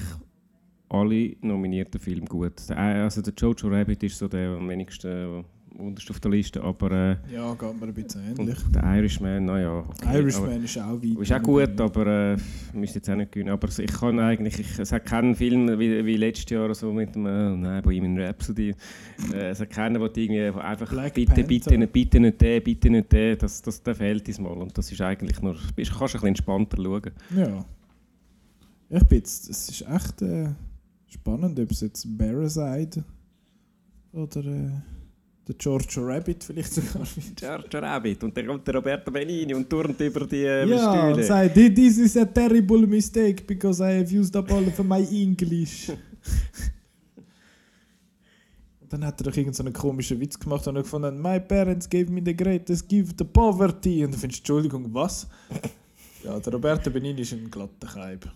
alle 0.90 1.36
nominierten 1.42 2.00
Filme 2.00 2.26
gut. 2.26 2.70
Der, 2.70 2.78
also 2.78 3.22
der 3.22 3.34
Jojo 3.36 3.68
Rabbit 3.68 4.04
ist 4.04 4.18
so 4.18 4.28
der 4.28 4.52
am 4.52 4.70
wenigsten 4.70 5.44
unterst 5.78 6.10
auf 6.10 6.20
der 6.20 6.32
Liste, 6.32 6.62
aber 6.64 6.92
äh, 6.92 7.18
Ja, 7.34 7.54
geht 7.54 7.80
mir 7.80 7.88
ein 7.88 7.94
bisschen 7.94 8.22
ähnlich. 8.38 8.58
der 8.74 8.84
Irishman, 8.98 9.46
naja. 9.46 9.80
Okay, 9.88 10.18
Irishman 10.20 10.64
ist 10.64 10.78
auch 10.80 11.02
weit. 11.02 11.20
ist 11.22 11.32
auch 11.34 11.44
gut, 11.44 11.80
aber 11.82 12.08
äh, 12.34 12.38
müsste 12.74 12.98
jetzt 13.00 13.10
auch 13.10 13.16
nicht 13.16 13.32
gewinnen. 13.32 13.52
Aber 13.52 13.68
ich 13.68 13.94
kann 13.94 14.20
eigentlich, 14.20 14.60
ich, 14.60 14.80
es 14.80 14.92
hat 14.92 15.06
keinen 15.06 15.36
Film 15.36 15.68
wie, 15.80 16.06
wie 16.06 16.18
letztes 16.18 16.50
Jahr 16.50 16.74
so 16.74 16.92
mit 16.92 17.14
dem, 17.16 17.26
äh, 17.26 17.56
nein, 17.56 17.82
Bohemian 17.84 18.18
Rhapsody. 18.20 18.74
Äh, 19.34 19.50
es 19.50 19.60
hat 19.60 19.70
keinen, 19.70 19.96
du 19.96 20.06
irgendwie 20.06 20.60
einfach 20.60 20.90
Black 20.90 21.14
bitte, 21.14 21.34
Panther. 21.34 21.48
bitte, 21.48 21.78
nicht, 21.78 21.94
bitte 21.94 22.20
nicht 22.20 22.42
den, 22.42 22.64
bitte 22.64 22.90
nicht 22.90 23.12
den, 23.12 23.38
das, 23.38 23.62
das, 23.62 23.82
der 23.84 23.96
fehlt 23.96 24.28
uns 24.28 24.40
mal. 24.40 24.54
Und 24.54 24.78
das 24.78 24.92
ist 24.92 25.02
eigentlich 25.02 25.42
nur, 25.42 25.56
bist, 25.76 25.92
kannst 25.92 26.02
ein 26.02 26.06
bisschen 26.22 26.28
entspannter 26.30 26.78
schauen. 26.78 27.12
Ja. 27.36 27.66
Ich 28.90 29.04
bin 29.04 29.18
jetzt, 29.18 29.50
es 29.50 29.70
ist 29.70 29.82
echt 29.88 30.22
äh, 30.22 30.50
spannend, 31.08 31.60
ob 31.60 31.72
es 31.72 31.82
jetzt 31.82 32.08
Parasite 32.18 33.04
oder 34.14 34.46
äh, 34.46 34.72
der 35.48 35.56
George 35.56 35.96
Rabbit 35.98 36.44
vielleicht 36.44 36.74
sogar. 36.74 37.08
George 37.36 37.82
Rabbit 37.82 38.24
und 38.24 38.36
dann 38.36 38.48
kommt 38.48 38.68
der 38.68 38.76
Roberto 38.76 39.10
Benini 39.12 39.54
und 39.54 39.70
turnt 39.70 40.00
über 40.02 40.26
die 40.26 40.44
äh, 40.44 40.66
Ja, 40.68 41.04
und 41.08 41.12
Stühle. 41.14 41.26
sagt, 41.28 41.54
"Thi- 41.56 41.74
this 41.74 41.98
is 41.98 42.18
a 42.18 42.26
terrible 42.26 42.86
mistake 42.86 43.44
because 43.46 43.82
I 43.84 44.00
have 44.00 44.14
used 44.16 44.36
up 44.36 44.52
all 44.52 44.68
of 44.68 44.84
my 44.84 45.02
English. 45.12 45.90
Und 48.82 48.94
dann 48.94 49.06
hat 49.06 49.20
er 49.20 49.26
doch 49.26 49.32
irgendeinen 49.32 49.54
so 49.54 49.64
einen 49.64 49.74
komischen 49.74 50.18
Witz 50.22 50.40
gemacht 50.40 50.66
und 50.66 50.78
er 50.78 50.84
gefunden, 50.84 51.22
my 51.22 51.40
parents 51.42 51.90
gave 51.90 52.10
me 52.10 52.22
the 52.24 52.34
greatest 52.34 52.88
gift, 52.88 53.16
the 53.18 53.26
poverty. 53.26 54.06
Und 54.06 54.14
du 54.14 54.18
findest, 54.18 54.40
Entschuldigung, 54.42 54.94
was? 54.94 55.28
Ja, 56.24 56.40
der 56.40 56.54
Roberto 56.54 56.90
Benini 56.90 57.22
ist 57.22 57.34
ein 57.34 57.52
glatter 57.52 57.86
Kaib. 57.88 58.30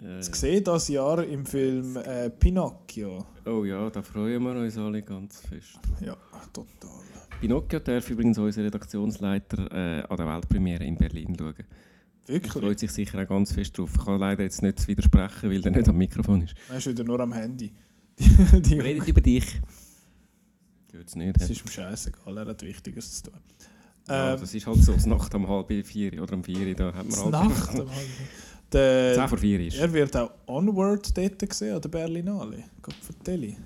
Äh, 0.00 0.16
Das 0.18 0.30
gesehen 0.30 0.64
das 0.64 0.88
Jahr 0.88 1.24
im 1.24 1.44
Film 1.44 1.96
äh, 1.96 2.30
Pinocchio. 2.30 3.24
oh 3.46 3.64
ja, 3.64 3.90
da 3.90 4.02
freuen 4.02 4.42
wir 4.42 4.52
uns 4.54 4.76
alle 4.78 5.02
ganz 5.02 5.40
fest. 5.40 5.78
Ja, 6.00 6.16
total. 6.52 6.90
Pinocchio 7.40 7.78
darf 7.80 8.08
übrigens 8.10 8.38
unser 8.38 8.64
Redaktionsleiter 8.64 9.70
äh, 9.72 10.02
an 10.08 10.16
der 10.16 10.26
Weltpremiere 10.26 10.84
in 10.84 10.96
Berlin 10.96 11.36
schauen. 11.38 11.54
Er 12.26 12.34
Wirklich? 12.34 12.52
freut 12.52 12.78
sich 12.78 12.90
sicher 12.90 13.22
auch 13.22 13.28
ganz 13.28 13.52
fest 13.52 13.78
drauf. 13.78 13.90
Ich 13.96 14.04
kann 14.04 14.18
leider 14.20 14.42
jetzt 14.42 14.60
nicht 14.62 14.86
widersprechen, 14.86 15.50
weil 15.50 15.64
er 15.64 15.70
nicht 15.70 15.88
am 15.88 15.96
Mikrofon 15.96 16.42
ist. 16.42 16.54
Er 16.68 16.76
ist 16.76 16.86
wieder 16.86 17.04
nur 17.04 17.18
am 17.20 17.32
Handy. 17.32 17.72
Die, 18.18 18.60
die, 18.62 18.80
Redet 18.80 19.06
über 19.08 19.20
dich. 19.20 19.60
Es 20.92 21.14
nicht. 21.14 21.36
das 21.40 21.48
hä? 21.48 21.52
ist 21.52 21.62
ihm 21.64 21.68
scheißegal, 21.70 22.36
er 22.38 22.46
hat 22.46 22.62
Wichtiges 22.62 23.22
zu 23.22 23.30
tun. 23.30 23.40
Ja, 24.08 24.34
Ähm, 24.34 24.40
das 24.40 24.52
ist 24.54 24.66
halt 24.66 24.82
so, 24.82 24.92
es 24.92 25.06
Nacht 25.06 25.32
um 25.34 25.48
halb 25.48 25.72
vier 25.86 26.20
oder 26.20 26.34
um 26.34 26.42
vier, 26.42 26.74
da 26.74 26.92
hat 26.92 27.08
man 27.08 27.18
halt... 27.20 27.30
Nacht. 27.30 27.70
am 27.80 27.88
Halb- 27.94 28.08
Der, 28.72 29.14
Zehn 29.14 29.28
vor 29.28 29.38
vier 29.38 29.60
ist. 29.60 29.78
er 29.78 29.92
wird 29.92 30.14
auch 30.16 30.30
Onward 30.46 31.16
dort 31.16 31.48
gesehen, 31.48 31.74
an 31.74 31.80
der 31.80 31.88
Berlinale. 31.88 32.64
Gott 32.82 32.94
vertelle. 32.96 33.56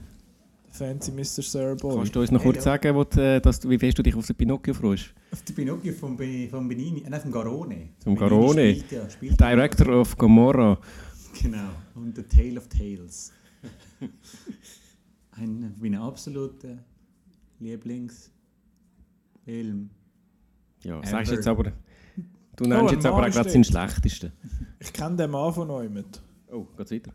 Der 0.69 0.73
fancy 0.73 1.11
Mr. 1.11 1.43
Sir 1.43 1.75
Boy. 1.75 1.97
Kannst 1.97 2.15
du 2.15 2.21
uns 2.21 2.31
noch 2.31 2.43
kurz 2.43 2.63
sagen, 2.63 2.95
wo, 2.95 3.03
du, 3.03 3.21
äh, 3.21 3.41
dass 3.41 3.59
du, 3.59 3.69
wie 3.69 3.79
fest 3.79 3.99
du 3.99 4.03
dich 4.03 4.15
auf 4.15 4.27
den 4.27 4.37
Pinocchio 4.37 4.75
freust? 4.75 5.13
Auf 5.33 5.43
die 5.43 5.53
Pinocchio 5.53 5.93
von, 5.93 6.17
von 6.17 6.69
Benini, 6.69 7.03
äh, 7.05 7.11
nein, 7.11 7.21
vom 7.21 7.33
Garone. 7.33 7.89
Vom 8.05 8.15
Garone? 8.15 8.75
Spielt 8.75 8.93
ja, 8.93 9.11
spielt 9.11 9.41
ja. 9.41 9.55
Director 9.55 10.01
of 10.01 10.17
Gomorra. 10.17 10.79
Genau. 11.43 11.69
Und 11.95 12.15
The 12.17 12.23
Tale 12.23 12.59
of 12.59 12.69
Tales. 12.69 13.33
Ein 15.33 15.75
meiner 15.81 16.03
absoluten 16.03 16.79
Lieblingsfilm. 17.59 18.31
Ja, 20.85 20.99
Ever. 20.99 21.07
sagst 21.07 21.33
jetzt 21.33 21.49
aber... 21.49 21.73
Du 22.57 22.65
Oh, 22.65 22.69
nennst 22.69 22.89
ein 22.89 22.95
jetzt 22.95 23.07
aber 23.07 23.31
gerade 23.31 23.51
seinen 23.51 23.65
schlechtesten. 23.65 24.33
Ich 24.79 24.93
kenne 24.93 25.17
den 25.17 25.31
Mann 25.31 25.53
von 25.55 25.69
Neumann. 25.69 26.05
Oh, 26.51 26.67
geht's 26.77 26.91
weiter? 26.91 27.13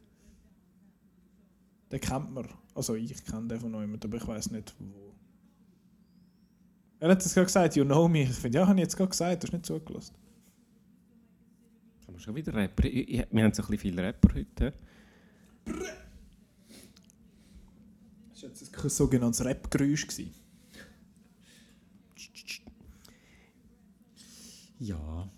Den 1.92 2.00
kennt 2.02 2.32
man. 2.34 2.48
Also 2.74 2.96
ich 2.96 3.24
kenne 3.24 3.48
den 3.48 3.60
von 3.60 3.72
Neumann, 3.72 4.00
aber 4.04 4.18
ich 4.18 4.28
weiß 4.28 4.52
nicht 4.52 4.74
wo. 4.80 5.14
Er 7.00 7.12
hat 7.12 7.24
es 7.24 7.34
gerade 7.34 7.46
gesagt, 7.46 7.76
you 7.76 7.86
know 7.86 8.08
me. 8.08 8.24
Ich 8.24 8.30
finde, 8.32 8.58
ja, 8.58 8.68
habe 8.68 8.80
ich 8.80 8.84
jetzt 8.84 8.98
gerade 8.98 9.10
gesagt, 9.10 9.44
du 9.44 9.48
hast 9.48 9.54
nicht 9.54 9.66
zugelassen. 9.68 10.16
Haben 12.08 12.14
wir 12.16 12.20
schon 12.20 12.36
wieder 12.36 12.54
Rapper? 12.56 12.84
Wir 12.84 13.26
haben 13.30 13.30
so 13.32 13.44
ein 13.44 13.52
bisschen 13.54 13.78
viele 13.78 14.02
Rapper 14.04 14.34
heute. 14.34 14.74
Das 18.34 18.44
war 18.44 18.50
jetzt 18.50 18.84
ein 18.84 18.90
sogenanntes 18.90 19.46
Rap-Geräusch. 19.46 20.08
Ja. 24.80 25.30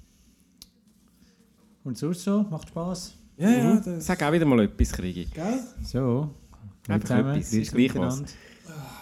Und 1.83 1.97
sonst 1.97 2.23
so? 2.23 2.43
Macht 2.43 2.69
Spaß? 2.69 3.15
Ja, 3.37 3.49
ja, 3.49 3.79
das... 3.79 4.05
Sag 4.05 4.21
auch 4.21 4.31
wieder 4.31 4.45
mal 4.45 4.59
etwas, 4.61 4.91
Kriegi. 4.91 5.25
Gell? 5.25 5.59
So. 5.83 6.29
Einfach 6.87 7.19
etwas, 7.19 7.53
ist 7.53 7.73
gleich 7.73 7.95
was. 7.95 8.23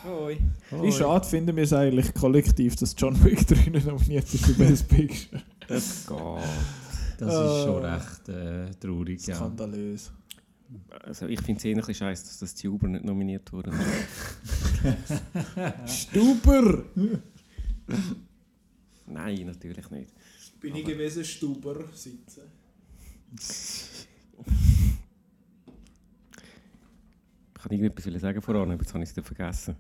Hoi. 0.04 0.38
Wie 0.82 0.92
schade 0.92 1.28
finden 1.28 1.56
wir 1.56 1.64
es 1.64 1.74
eigentlich 1.74 2.14
kollektiv, 2.14 2.76
dass 2.76 2.96
John 2.98 3.22
Wick 3.24 3.46
3 3.48 3.72
nicht 3.72 3.88
nominiert 3.88 4.32
ist 4.34 4.46
für 4.46 4.54
Best 4.54 4.88
Picture. 4.88 5.42
Das 5.68 6.08
geht. 6.08 6.18
Das 7.18 7.34
ist 7.34 7.64
schon 7.64 7.84
recht 7.84 8.30
äh, 8.30 8.70
traurig, 8.80 9.26
ja. 9.26 9.36
Skandalös. 9.36 10.12
Also 11.04 11.28
ich 11.28 11.42
finde 11.42 11.60
es 11.60 11.66
eher 11.66 11.72
ein 11.72 11.78
bisschen 11.78 11.96
scheiße, 11.96 12.26
dass 12.26 12.40
das 12.40 12.56
Tuber 12.56 12.88
nicht 12.88 13.04
nominiert 13.04 13.52
wurde. 13.52 13.72
Stuber! 15.88 16.84
Nein, 19.08 19.46
natürlich 19.46 19.90
nicht. 19.90 20.12
Bin 20.60 20.76
ich 20.76 20.86
gewesen, 20.86 21.24
Stuber 21.24 21.86
sitzen. 21.94 22.42
Ich 27.58 27.64
kann 27.64 27.72
irgendetwas 27.72 28.22
sagen 28.22 28.40
voran, 28.40 28.72
aber 28.72 28.82
jetzt 28.82 28.94
habe 28.94 29.04
ich 29.04 29.10
es 29.10 29.26
vergessen. 29.26 29.76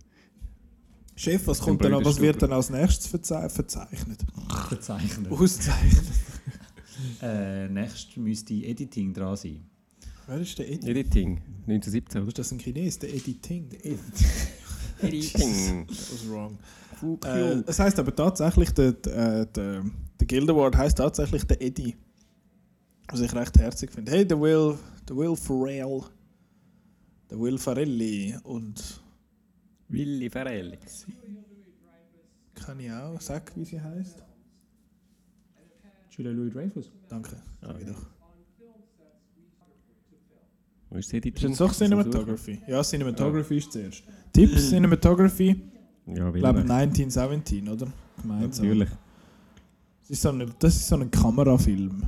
Chef, 1.16 1.45
was 1.45 1.60
kommt 1.60 1.84
dann, 1.84 2.04
was 2.04 2.20
wird 2.20 2.41
dann 2.41 2.52
als 2.52 2.72
nächstes 2.72 3.08
verze 3.08 3.49
verzeichnet? 3.49 4.26
Verzeichnet. 4.68 5.32
Ausgezeichnet. 5.32 6.06
Äh, 7.22 7.70
nächstes 7.70 8.18
müsste 8.18 8.56
Editing 8.56 9.14
dran 9.14 9.36
sein. 9.36 9.64
Wer 10.26 10.40
ist 10.40 10.58
der 10.58 10.68
Eddie? 10.68 10.90
Editing, 10.90 11.38
1917, 11.68 12.22
oder? 12.22 12.28
Ist 12.30 12.40
das 12.40 12.52
ein 12.52 12.58
Chines? 12.58 12.98
Der 12.98 13.14
Editing? 13.14 13.70
Editing. 15.02 15.86
That 15.88 16.12
was 16.12 16.28
wrong. 16.28 16.58
Äh, 17.24 17.62
es 17.68 17.78
heißt 17.78 17.99
aber 17.99 18.16
tatsächlich, 18.16 18.72
der, 18.72 18.94
der, 18.94 19.86
der, 20.19 20.27
Guild 20.27 20.49
Award 20.49 20.76
heißt 20.77 20.98
tatsächlich 20.98 21.44
der 21.45 21.61
Eddie. 21.61 21.95
Was 23.10 23.22
ich 23.22 23.34
recht 23.34 23.57
herzig 23.57 23.91
finde. 23.91 24.11
Hey, 24.11 24.27
der 24.27 24.39
Will, 24.39 24.77
der 25.07 25.15
Will 25.15 25.35
Ferrell, 25.35 26.02
der 27.30 27.39
Will 27.39 27.57
Farelli 27.57 28.35
und 28.44 29.02
Willi 29.88 30.30
Ferrelli. 30.30 30.77
kann 32.56 32.80
ich 32.80 32.91
auch 32.91 33.22
sagen, 33.22 33.45
wie 33.56 33.65
sie 33.65 33.80
heißt? 33.80 34.23
Julia 36.10 36.31
Louis 36.31 36.52
Dreyfus. 36.52 36.91
Danke. 37.07 37.38
Sag 37.61 37.80
ich 37.80 37.88
doch. 37.88 38.06
Wo 40.89 40.98
ist 40.98 41.11
die 41.11 41.30
Ist 41.30 41.60
doch 41.60 41.73
Cinematography? 41.73 42.61
Ja, 42.68 42.81
Cinematography 42.81 43.57
ist 43.57 43.72
zuerst. 43.72 44.03
Tipps 44.34 44.69
Cinematography, 44.69 45.61
Ja, 46.07 46.14
ich 46.30 46.34
glaube 46.35 46.64
Willi. 46.64 46.72
1917, 46.72 47.68
oder? 47.69 47.88
Gemeinsam. 48.22 48.65
Natürlich. 48.65 48.89
Das 50.07 50.17
ist 50.17 50.21
so 50.21 50.29
ein, 50.29 50.53
das 50.59 50.75
ist 50.75 50.88
so 50.88 50.95
ein 50.95 51.11
Kamerafilm. 51.11 52.01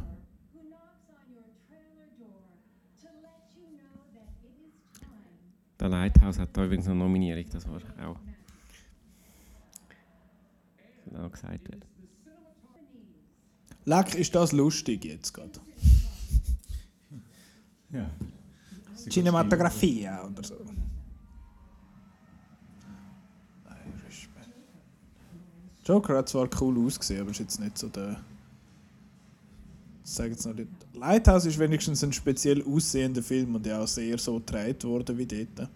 Der 5.78 5.90
Lighthouse 5.90 6.40
hat 6.40 6.56
da 6.56 6.66
übrigens 6.66 6.88
eine 6.88 6.96
Nominierung, 6.96 7.46
das 7.52 7.68
war 7.68 7.78
auch 8.06 8.18
genau 11.06 11.30
gesagt 11.30 11.70
wird. 11.70 11.86
Leck, 13.84 14.16
ist 14.16 14.34
das 14.34 14.54
lustig 14.54 15.04
jetzt 15.04 15.34
gerade? 15.34 15.60
Ja. 17.92 18.10
Cinematografia 19.10 20.26
oder 20.26 20.44
so. 20.44 20.56
Joker 25.86 26.18
hat 26.18 26.30
zwar 26.30 26.50
cool 26.62 26.86
ausgesehen, 26.86 27.22
aber 27.22 27.32
ist 27.32 27.40
jetzt 27.40 27.60
nicht 27.60 27.78
so 27.78 27.88
der. 27.88 28.20
Ich 30.04 30.12
sage 30.12 30.32
jetzt 30.32 30.46
noch 30.46 30.56
nicht. 30.56 30.70
Lighthouse 30.94 31.46
ist 31.46 31.60
wenigstens 31.60 32.04
ein 32.04 32.14
speziell 32.14 32.64
aussehender 32.64 33.22
Film 33.22 33.56
und 33.56 33.66
ja 33.66 33.82
auch 33.82 33.88
sehr 33.88 34.18
so 34.18 34.40
gedreht 34.40 34.84
worden 34.84 35.18
wie 35.18 35.26
dort. 35.26 35.70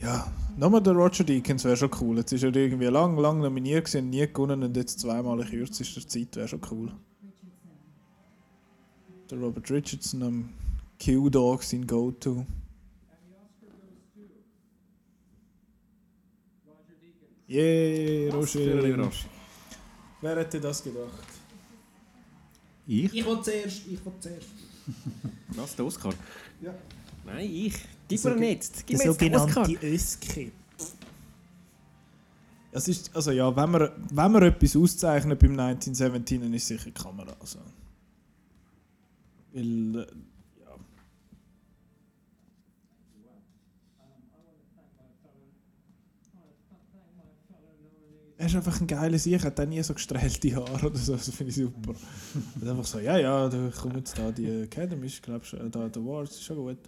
Ja, 0.00 0.30
nochmal 0.56 0.82
der 0.82 0.92
Roger 0.92 1.24
Deakins 1.24 1.64
wäre 1.64 1.76
schon 1.76 1.90
cool. 2.00 2.18
Jetzt 2.18 2.32
ist 2.32 2.44
er 2.44 2.54
irgendwie 2.54 2.86
lang, 2.86 3.18
lang 3.18 3.40
nominiert 3.40 3.86
gewesen, 3.86 4.10
nie 4.10 4.26
gewonnen 4.26 4.62
und 4.62 4.76
jetzt 4.76 5.00
zweimal 5.00 5.40
in 5.40 5.46
kürzester 5.46 6.06
Zeit 6.06 6.36
wäre 6.36 6.46
schon 6.46 6.60
cool. 6.70 6.92
Der 9.30 9.38
Robert 9.38 9.70
Richardson 9.70 10.22
am 10.22 10.48
Q-Dog 11.04 11.62
sein 11.62 11.86
Go-To. 11.86 12.46
Yeah, 17.48 18.34
Roger. 18.34 19.10
Wer 20.20 20.36
hätte 20.36 20.60
das 20.60 20.82
gedacht? 20.82 21.26
Ich? 22.86 23.14
Ich 23.14 23.24
will 23.24 23.40
zuerst, 23.42 23.86
ich 23.86 24.04
will 24.04 24.12
zuerst. 24.20 24.48
Was, 25.48 25.76
der 25.76 25.84
Oscar? 25.84 26.12
Ja. 26.60 26.74
Nein, 27.24 27.50
ich. 27.50 27.74
Gib 28.08 28.22
Der 28.22 28.34
mir 28.34 28.50
jetzt. 28.52 28.86
Gib 28.86 28.98
mir 28.98 29.04
jetzt 29.04 29.20
den 29.20 29.34
Oscar. 29.34 29.68
Öski. 29.82 30.52
Es 32.70 32.86
ist, 32.88 33.14
also 33.16 33.30
ja, 33.30 33.54
wenn 33.54 33.70
man, 33.70 33.90
wenn 34.10 34.32
man 34.32 34.42
etwas 34.42 34.76
auszeichnet 34.76 35.38
beim 35.38 35.58
1917, 35.58 36.40
dann 36.42 36.54
ist 36.54 36.66
sicher 36.66 36.84
die 36.86 36.92
Kamera. 36.92 37.34
Also. 37.40 37.58
Weil, 39.52 40.06
Er 48.40 48.46
ist 48.46 48.54
einfach 48.54 48.80
ein 48.80 48.86
geiler 48.86 49.18
Sieg, 49.18 49.44
hat 49.44 49.60
auch 49.60 49.66
nie 49.66 49.82
so 49.82 49.92
gestrählte 49.94 50.54
Haare 50.54 50.86
oder 50.86 50.96
so, 50.96 51.14
das 51.14 51.28
finde 51.30 51.50
ich 51.50 51.56
super. 51.56 51.92
Er 52.54 52.62
ist 52.62 52.68
einfach 52.68 52.84
so, 52.84 53.00
ja, 53.00 53.18
ja, 53.18 53.48
da 53.48 53.70
kommen 53.70 53.96
jetzt 53.96 54.16
da 54.16 54.30
die 54.30 54.46
Academy, 54.46 55.10
glaubst 55.20 55.54
du, 55.54 55.68
da 55.68 55.88
die 55.88 55.98
Awards, 55.98 56.36
ist 56.36 56.44
schon 56.44 56.56
gut. 56.56 56.78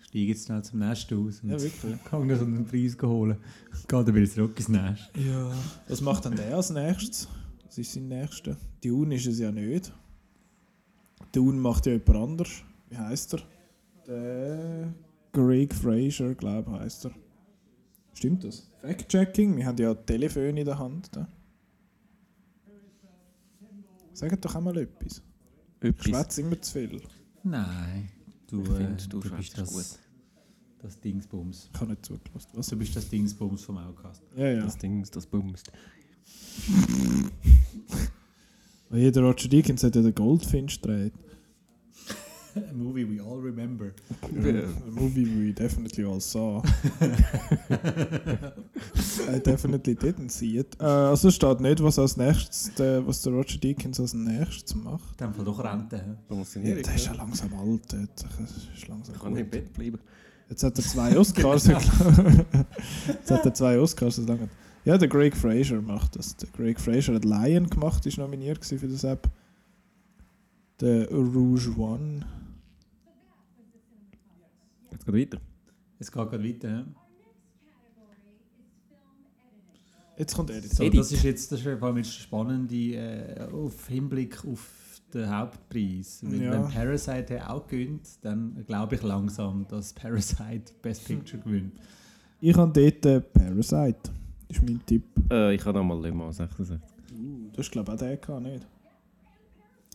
Steige 0.00 0.32
jetzt 0.32 0.46
schnell 0.46 0.62
zum 0.62 0.80
Nest 0.80 1.12
aus 1.12 1.40
und 1.44 1.50
Ja, 1.50 1.60
wirklich. 1.62 2.02
kann 2.04 2.26
noch 2.26 2.36
so 2.36 2.44
einen 2.44 2.66
Preis 2.66 2.96
holen. 3.00 3.36
Geht 3.86 3.92
dann 3.92 4.12
wieder 4.12 4.28
zurück 4.28 4.56
ins 4.56 4.68
Nest. 4.68 5.08
Ja. 5.14 5.52
Was 5.86 6.00
macht 6.00 6.24
dann 6.24 6.34
der 6.34 6.56
als 6.56 6.70
nächstes? 6.70 7.28
Was 7.64 7.78
ist 7.78 7.92
sein 7.92 8.08
nächster? 8.08 8.56
Dune 8.82 9.14
ist 9.14 9.26
es 9.26 9.38
ja 9.38 9.52
nicht. 9.52 9.92
Dune 11.30 11.60
macht 11.60 11.86
ja 11.86 11.92
jemand 11.92 12.16
anders. 12.16 12.50
Wie 12.88 12.96
heißt 12.96 13.34
er? 13.34 13.40
Der 14.08 14.92
Greg 15.32 15.72
Fraser, 15.72 16.34
glaube 16.34 16.72
ich, 16.72 16.80
heißt 16.80 17.04
er. 17.04 17.12
Stimmt 18.20 18.44
das? 18.44 18.68
Fact-Checking? 18.82 19.56
Wir 19.56 19.64
haben 19.64 19.78
ja 19.78 19.94
Telefon 19.94 20.54
in 20.54 20.66
der 20.66 20.78
Hand. 20.78 21.08
Da. 21.16 21.26
Sagt 24.12 24.44
doch 24.44 24.54
auch 24.54 24.60
mal 24.60 24.76
etwas. 24.76 25.22
Ich 25.80 26.02
schwätze 26.02 26.42
immer 26.42 26.60
zu 26.60 26.70
viel. 26.70 27.00
Nein, 27.42 28.10
du, 28.46 28.60
Ich 28.62 28.68
äh, 28.68 28.88
du 29.08 29.20
du 29.20 29.30
bist 29.36 29.56
das, 29.56 29.72
gut. 29.72 29.86
das 30.80 31.00
Dingsbums. 31.00 31.70
Ich 31.72 31.80
habe 31.80 31.92
nicht 31.92 32.04
zugelassen. 32.04 32.50
Was? 32.52 32.66
Du 32.66 32.76
bist 32.76 32.94
das 32.94 33.08
Dingsbums 33.08 33.64
vom 33.64 33.78
Outcast. 33.78 34.22
Ja, 34.36 34.50
ja. 34.50 34.64
Das 34.64 34.76
Ding, 34.76 35.02
das 35.10 35.26
bumst. 35.26 35.72
Jeder 38.90 39.22
Roger 39.22 39.48
Deakins 39.48 39.82
hat 39.82 39.96
ja 39.96 40.02
den 40.02 40.14
Goldfinch 40.14 40.82
gedreht. 40.82 41.14
A 42.56 42.72
movie 42.72 43.04
we 43.04 43.20
all 43.20 43.38
remember. 43.40 43.92
A 44.22 44.90
movie 44.90 45.24
we 45.24 45.52
definitely 45.52 46.04
all 46.04 46.20
saw. 46.20 46.62
I 49.28 49.38
definitely 49.38 49.94
didn't 49.94 50.30
see 50.30 50.58
it. 50.58 50.76
Äh, 50.80 50.84
also 50.84 51.30
steht 51.30 51.60
nicht, 51.60 51.82
was 51.82 51.98
als 51.98 52.16
nächstes, 52.16 52.72
der, 52.74 53.06
was 53.06 53.22
der 53.22 53.32
Roger 53.32 53.58
Deakins 53.58 54.00
als 54.00 54.14
nächstes 54.14 54.74
macht. 54.74 55.20
Dem 55.20 55.32
Fall 55.34 55.44
doch 55.44 55.62
Rente. 55.62 56.18
Ja, 56.28 56.74
der 56.74 56.94
ist 56.94 57.06
ja 57.06 57.12
langsam 57.12 57.52
alt. 57.54 57.92
Der 57.92 58.00
der 58.00 58.46
ist 58.46 58.88
langsam 58.88 59.14
Ich 59.14 59.20
kann 59.22 59.32
nicht 59.32 59.40
im 59.42 59.50
gut. 59.50 59.52
Bett 59.52 59.72
bleiben. 59.72 59.98
Jetzt 60.48 60.62
hat 60.64 60.76
er 60.78 60.84
zwei 60.84 61.16
Oscars. 61.16 61.66
Jetzt 63.06 63.30
hat 63.30 63.44
er 63.44 63.54
zwei 63.54 63.78
Oscars. 63.78 64.16
Das 64.16 64.26
lange. 64.26 64.48
Ja, 64.84 64.98
der 64.98 65.08
Greg 65.08 65.36
Fraser 65.36 65.80
macht 65.80 66.16
das. 66.16 66.36
Der 66.36 66.48
Greg 66.56 66.80
Fraser 66.80 67.14
hat 67.14 67.24
Lion 67.24 67.68
gemacht, 67.70 68.04
ist 68.06 68.18
nominiert 68.18 68.64
für 68.64 68.88
das 68.88 69.04
App. 69.04 69.30
Der 70.80 71.10
Rouge 71.10 71.76
One. 71.76 72.24
Jetzt 74.90 75.04
geht 75.04 75.14
weiter. 75.14 75.38
Es 75.98 76.10
geht 76.10 76.30
gerade 76.30 76.42
weiter. 76.42 76.68
hä? 76.68 76.84
Jetzt 80.16 80.34
kommt 80.34 80.50
Edith. 80.50 80.74
So, 80.74 80.84
Edit. 80.84 81.00
das 81.00 81.12
ist 81.12 81.22
jetzt 81.22 81.52
das 81.52 81.60
ist 81.60 81.78
vor 81.78 81.88
allem 81.88 81.98
jetzt 81.98 82.14
spannend 82.14 82.72
äh, 82.72 83.46
auf 83.52 83.88
Hinblick 83.88 84.42
auf 84.46 85.00
den 85.12 85.28
Hauptpreis. 85.28 86.20
Weil 86.22 86.42
Ja. 86.42 86.52
Wenn 86.52 86.68
Parasite 86.68 87.34
ja 87.34 87.50
auch 87.50 87.66
gewinnt, 87.66 88.08
dann 88.22 88.64
glaube 88.66 88.94
ich 88.94 89.02
langsam, 89.02 89.66
dass 89.68 89.92
Parasite 89.92 90.72
Best 90.82 91.04
Picture 91.06 91.42
gewinnt. 91.42 91.78
Ich 92.40 92.56
habe 92.56 92.72
dort 92.72 93.04
äh, 93.04 93.20
Parasite. 93.20 94.10
Das 94.48 94.56
ist 94.56 94.62
mein 94.62 94.80
Tipp. 94.86 95.04
Äh, 95.30 95.54
ich 95.54 95.64
habe 95.64 95.78
nochmal 95.78 96.00
Le 96.00 96.12
Mans 96.12 96.38
66. 96.38 96.78
Du 97.52 97.58
hast 97.58 97.70
glaube 97.70 97.94
ich 97.94 98.02
auch 98.02 98.20
gehabt, 98.20 98.42
nicht? 98.42 98.66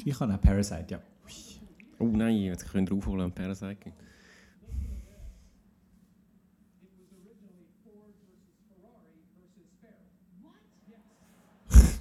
Ich 0.04 0.20
habe 0.20 0.34
auch 0.34 0.42
Parasite, 0.42 0.86
ja. 0.90 1.00
Oh 1.98 2.08
nein, 2.08 2.38
jetzt 2.38 2.70
können 2.70 2.88
wir 2.90 2.98
aufholen 2.98 3.22
an 3.22 3.32
Parasite. 3.32 3.76
gehen. 3.76 3.94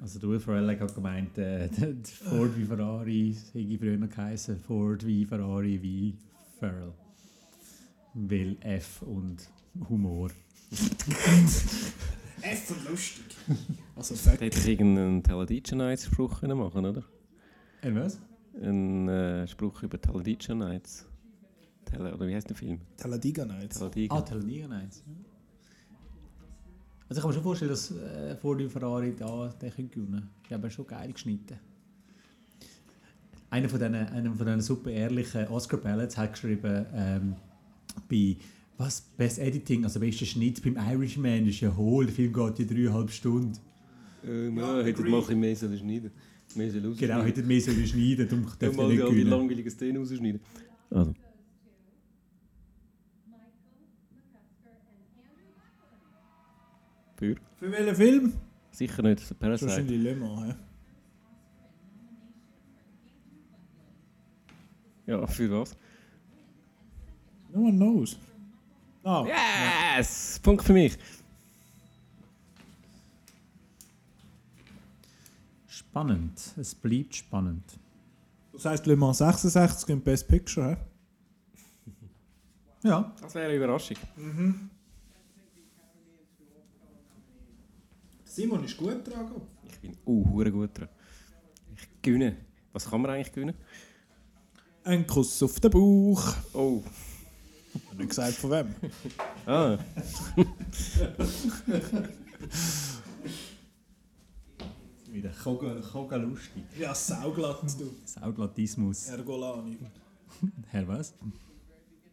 Also 0.00 0.18
der 0.18 0.28
Will 0.28 0.38
Ferrell 0.38 0.78
hat 0.78 0.94
gemeint, 0.94 1.38
äh, 1.38 1.66
Ford 2.04 2.54
wie 2.58 2.66
Ferrari, 2.66 3.34
hätte 3.54 3.78
früher 3.78 3.96
noch 3.96 4.10
geheißen, 4.10 4.60
Ford 4.60 5.06
wie 5.06 5.24
Ferrari 5.24 5.80
wie 5.80 6.14
Ferrell. 6.60 6.92
Weil 8.12 8.58
F 8.60 9.00
und 9.00 9.48
Humor. 9.88 10.30
F 12.42 12.70
und 12.70 12.90
lustig. 12.90 13.33
Also 13.96 14.14
Da 14.24 14.32
hätte 14.32 14.46
ich 14.46 14.68
irgendeinen 14.68 15.22
Talladega 15.22 15.76
Nights 15.76 16.06
Spruch 16.06 16.40
können 16.40 16.58
machen 16.58 16.84
oder? 16.84 17.02
Äh, 17.82 17.94
was? 17.94 18.18
Ein 18.60 19.08
äh, 19.08 19.46
Spruch 19.46 19.82
über 19.82 20.00
Talladega 20.00 20.54
Nights. 20.54 21.06
Tele 21.84 22.14
oder 22.14 22.26
wie 22.26 22.34
heißt 22.34 22.48
der 22.48 22.56
Film? 22.56 22.80
Talladega 22.96 23.44
Nights. 23.44 23.78
Talladega. 23.78 24.14
Ah, 24.14 24.22
Talladega 24.22 24.68
Nights. 24.68 25.02
ja. 25.06 25.12
Also 27.08 27.18
ich 27.18 27.22
kann 27.22 27.28
mir 27.30 27.34
schon 27.34 27.42
vorstellen, 27.42 27.70
dass 27.70 27.90
äh, 27.90 28.36
Ford 28.36 28.58
wie 28.58 28.68
Ferrari 28.68 29.14
da 29.14 29.48
den 29.48 29.70
können 29.70 29.90
gewinnen 29.90 30.30
Die 30.48 30.54
haben 30.54 30.70
schon 30.70 30.86
geil 30.86 31.12
geschnitten. 31.12 31.58
Einer 33.50 33.68
von 33.68 33.78
diesen, 33.78 33.94
einer 33.94 34.34
von 34.34 34.46
diesen 34.46 34.60
super 34.62 34.90
ehrlichen 34.90 35.46
Oscar 35.48 35.76
Ballots 35.76 36.16
hat 36.16 36.32
geschrieben, 36.32 36.86
ähm, 36.92 37.36
bei 38.08 38.36
was, 38.76 39.00
Best 39.16 39.38
Editing, 39.38 39.84
also 39.84 40.00
bester 40.00 40.26
Schnitt 40.26 40.62
beim 40.62 40.76
Irishman 40.76 41.46
ist 41.46 41.60
ja 41.60 41.74
hohl, 41.76 42.06
der 42.06 42.14
Film 42.14 42.32
geht 42.32 42.58
ja 42.58 42.64
dreieinhalb 42.64 43.10
Stunden. 43.10 43.52
Äh, 44.24 44.50
nein, 44.50 44.84
hättet 44.84 45.08
mal 45.08 45.22
ein 45.28 45.38
mehr 45.40 45.54
sollen 45.54 45.78
schneiden 45.78 46.10
Mehr 46.54 46.70
sollen 46.70 46.96
Genau, 46.96 47.22
hätte 47.22 47.42
mehr 47.42 47.60
sollen 47.60 47.86
schneiden, 47.86 48.28
darum 48.28 48.44
Ja, 48.46 48.54
dürfte 48.58 48.82
die, 48.82 48.88
nicht 48.88 49.02
die 49.06 49.10
gewinnen. 49.10 49.30
langweiligen 49.30 49.70
Szenen 49.70 49.96
rausschneiden. 49.98 50.40
Also. 50.90 51.14
Für? 57.16 57.36
Für 57.56 57.70
welchen 57.72 57.94
Film? 57.96 58.32
Sicher 58.72 59.02
nicht 59.02 59.20
Das 59.20 59.30
ist 59.30 59.38
Parasite. 59.38 59.70
wahrscheinlich 59.70 60.02
Le 60.02 60.16
Mans. 60.16 60.52
hä? 60.52 60.54
Ja, 65.06 65.26
für 65.26 65.50
was? 65.50 65.76
No 67.52 67.60
one 67.60 67.72
knows. 67.76 68.18
Ah, 69.04 69.24
Yes! 69.96 70.40
Punkt 70.42 70.64
für 70.64 70.72
mich. 70.72 70.96
Spannend, 75.66 76.40
es 76.56 76.74
bleibt 76.74 77.14
spannend. 77.14 77.62
das 78.52 78.64
heisst 78.64 78.86
Le 78.86 78.96
Mans 78.96 79.18
66 79.18 79.88
im 79.90 80.00
Best 80.00 80.26
Picture. 80.28 80.70
hä? 80.70 80.76
Ja, 82.88 83.12
Das 83.20 83.34
wäre 83.34 83.46
eine 83.46 83.56
Überraschung. 83.56 83.96
Simon 88.24 88.64
ist 88.64 88.76
gut 88.76 89.06
dran. 89.06 89.30
Ich 89.68 89.78
bin 89.80 89.96
uh, 90.06 90.28
hure 90.30 90.50
gut 90.50 90.76
dran. 90.78 90.88
Ich 91.76 91.88
gewinne. 92.02 92.36
Was 92.72 92.90
kann 92.90 93.00
man 93.00 93.12
eigentlich 93.12 93.32
gewinnen? 93.32 93.54
Ein 94.82 95.06
Kuss 95.06 95.42
auf 95.42 95.60
den 95.60 95.70
Bauch. 95.70 96.34
Oh. 96.52 96.82
Ich 97.74 97.98
nicht 97.98 98.08
gesagt 98.08 98.34
von 98.34 98.50
wem. 98.50 98.74
Ah. 99.46 99.78
wieder 105.12 105.30
Koga, 105.30 106.16
lustig. 106.16 106.64
Ja, 106.78 106.94
sauglatt, 106.94 107.62
du. 107.78 107.94
Sauglatismus. 108.04 109.08
Ergolani. 109.08 109.78
Herr 110.68 110.88
was? 110.88 111.14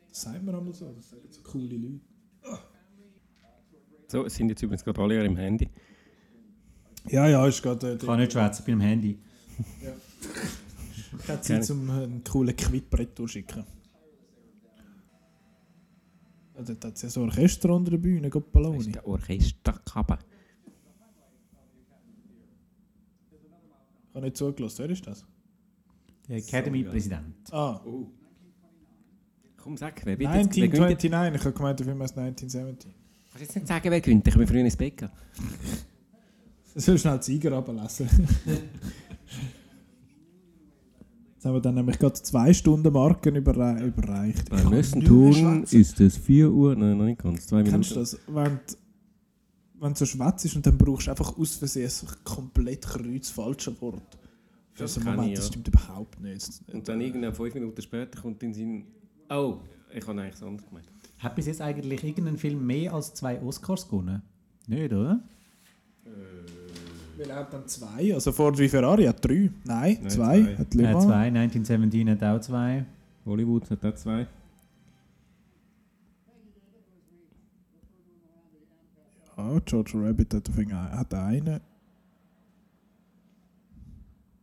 Das 0.09 0.21
sagt 0.21 0.43
man 0.43 0.55
einmal 0.55 0.73
so. 0.73 0.91
Das 0.93 1.09
sagen 1.09 1.21
so 1.29 1.41
coole 1.41 1.77
Leute. 1.77 2.01
So, 4.07 4.25
es 4.25 4.35
sind 4.35 4.49
jetzt 4.49 4.61
übrigens 4.61 4.83
gerade 4.83 5.01
alle 5.01 5.23
im 5.23 5.37
Handy. 5.37 5.69
Ja, 7.09 7.27
ja, 7.27 7.47
ist 7.47 7.63
gerade. 7.63 7.93
Ich 7.93 8.05
kann 8.05 8.19
nicht 8.19 8.33
schwätzen, 8.33 8.63
bin 8.65 8.75
am 8.75 8.81
Handy. 8.81 9.17
Ich 11.23 11.27
hätte 11.27 11.41
Zeit, 11.41 11.69
um 11.69 11.89
einen 11.89 12.23
coolen 12.23 12.55
Quitbrett 12.55 13.19
durchschicken. 13.19 13.63
Ja, 16.61 16.67
dort 16.67 16.85
hat 16.85 16.95
es 16.95 17.01
ja 17.01 17.09
so 17.09 17.23
ein 17.23 17.29
Orchester 17.29 17.69
unter 17.75 17.89
der 17.91 17.97
Bühne, 17.97 18.21
Das 18.21 18.31
Goppaloni. 18.31 18.77
ist 18.77 18.93
der 18.95 19.07
Orchesterkabel. 19.07 20.17
Ich 24.09 24.15
habe 24.15 24.25
nicht 24.25 24.37
zugelassen, 24.37 24.77
wer 24.79 24.89
ist 24.91 25.07
das? 25.07 25.25
Der 26.27 26.37
Academy-Präsident. 26.37 27.51
Ah, 27.51 27.81
Komm, 29.57 29.77
sag, 29.77 30.05
wer 30.05 30.17
wird 30.19 30.33
jetzt, 30.35 30.55
wer 30.55 30.67
gönnt 30.67 30.89
jetzt? 30.89 31.05
1929, 31.05 31.35
ich 31.39 31.45
habe 31.45 31.53
gemeint, 31.55 31.79
der 31.79 31.85
Film 31.85 32.01
heißt 32.01 32.17
1970. 32.17 32.91
Kannst 32.91 33.35
du 33.35 33.39
jetzt 33.43 33.55
nicht 33.55 33.67
sagen, 33.67 33.91
wer 33.91 34.01
gönnt? 34.01 34.27
Ich 34.27 34.33
können 34.33 34.47
früher 34.47 34.61
ins 34.61 34.75
Bett 34.77 34.97
gehen. 34.97 35.09
Ich 36.75 36.83
soll 36.85 36.97
schnell 36.97 37.17
die 37.19 37.23
Sieger 37.25 37.53
runterlassen. 37.53 38.09
Jetzt 41.41 41.47
haben 41.47 41.55
wir 41.55 41.61
dann 41.61 41.73
nämlich 41.73 41.97
gerade 41.97 42.13
zwei 42.13 42.53
Stunden 42.53 42.93
Marken 42.93 43.35
überrei 43.35 43.83
überreicht. 43.87 44.51
Mehr 44.51 44.61
Ton 45.03 45.33
schwätzen. 45.33 45.75
ist 45.81 45.99
es 45.99 46.15
4 46.17 46.51
Uhr, 46.51 46.75
nein, 46.75 46.95
noch 46.95 47.05
nicht 47.05 47.19
ganz, 47.23 47.47
2 47.47 47.55
Minuten. 47.63 47.73
Kennst 47.73 47.91
du 47.91 47.95
das? 47.95 48.19
Wenn, 48.27 48.59
du- 48.67 48.75
wenn 49.79 49.93
du 49.93 49.97
so 49.97 50.05
schwätzt 50.05 50.45
ist 50.45 50.55
und 50.55 50.67
dann 50.67 50.77
brauchst 50.77 51.07
du 51.07 51.09
einfach 51.09 51.35
aus 51.35 51.55
Versehen 51.55 51.89
ein 52.03 52.15
komplett 52.23 52.83
kreuz 52.85 53.31
falsche 53.31 53.81
Wort. 53.81 54.19
Für 54.73 54.83
Das 54.83 54.93
so 54.93 54.99
Moment, 55.01 55.29
ich, 55.29 55.33
das 55.33 55.45
ja. 55.45 55.51
stimmt 55.51 55.67
überhaupt 55.69 56.21
nicht. 56.21 56.47
Und 56.71 56.87
dann 56.87 57.01
irgendwann 57.01 57.33
5 57.33 57.55
Minuten 57.55 57.81
später 57.81 58.21
kommt 58.21 58.43
in 58.43 58.53
Sinn, 58.53 58.83
oh, 59.31 59.57
ich 59.91 60.07
habe 60.07 60.21
eigentlich 60.21 60.33
das 60.35 60.43
andere 60.43 60.67
gemeint. 60.67 60.85
Hat 61.17 61.35
bis 61.35 61.47
jetzt 61.47 61.61
eigentlich 61.61 62.03
irgendein 62.03 62.37
Film 62.37 62.63
mehr 62.67 62.93
als 62.93 63.15
zwei 63.15 63.41
Oscars 63.41 63.87
gewonnen? 63.89 64.21
Nicht, 64.67 64.93
oder? 64.93 65.23
Weil 67.17 67.29
er 67.29 67.35
hat 67.37 67.53
dann 67.53 67.67
zwei, 67.67 68.13
also 68.13 68.31
Ford 68.31 68.57
wie 68.57 68.69
Ferrari 68.69 69.05
hat 69.05 69.23
drei. 69.23 69.49
Nein, 69.63 69.97
Nein, 70.01 70.09
zwei. 70.09 70.41
zwei. 70.41 70.57
Hat 70.57 70.73
Le 70.73 70.83
Mans. 70.83 71.05
zwei. 71.05 71.27
1917 71.27 72.09
hat 72.09 72.23
auch 72.23 72.41
zwei. 72.41 72.85
Hollywood 73.25 73.69
hat 73.69 73.85
auch 73.85 73.95
zwei. 73.95 74.27
Ja, 79.37 79.59
George 79.65 79.91
Rabbit 79.95 80.33
hat, 80.33 80.49
hat 80.49 81.13
einen. 81.13 81.59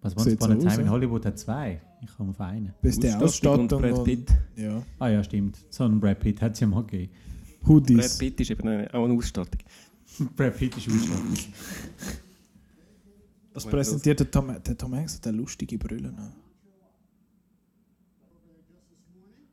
Was 0.00 0.14
Sieht 0.24 0.40
Upon 0.40 0.52
a 0.52 0.54
Time 0.56 0.70
aus, 0.70 0.78
in. 0.78 0.90
Hollywood 0.90 1.26
hat 1.26 1.38
zwei. 1.38 1.80
Ich 2.00 2.16
komme 2.16 2.30
auf 2.30 2.40
einen. 2.40 2.72
Beste 2.80 3.08
Ausstattung 3.18 3.22
Ausstattung 3.26 3.62
und 3.62 3.82
Brad 3.82 3.98
und, 3.98 4.04
Pitt. 4.04 4.30
ja. 4.56 4.82
Ah 4.98 5.08
ja, 5.08 5.24
stimmt. 5.24 5.58
So 5.70 5.84
einen 5.84 5.98
Brad 6.00 6.20
Pitt 6.20 6.40
hat 6.40 6.52
es 6.52 6.60
ja 6.60 6.66
mal 6.68 6.84
gegeben. 6.84 7.12
Brad 7.60 7.68
Hoodies. 7.68 8.18
Pitt 8.18 8.40
ist 8.40 8.50
eben 8.50 8.68
eine, 8.68 8.94
auch 8.94 9.04
eine 9.04 9.14
Ausstattung. 9.14 9.60
Brad 10.36 10.56
Pitt 10.56 10.76
ist 10.76 10.88
Ausstattung. 10.88 11.34
Das 13.64 13.70
präsentiert 13.70 14.20
der 14.20 14.30
Tom, 14.30 14.54
der 14.62 14.76
Tom 14.76 14.94
Hanks 14.94 15.16
hat 15.16 15.26
eine 15.26 15.36
lustige 15.36 15.78
Brille. 15.78 16.12
noch. 16.12 16.30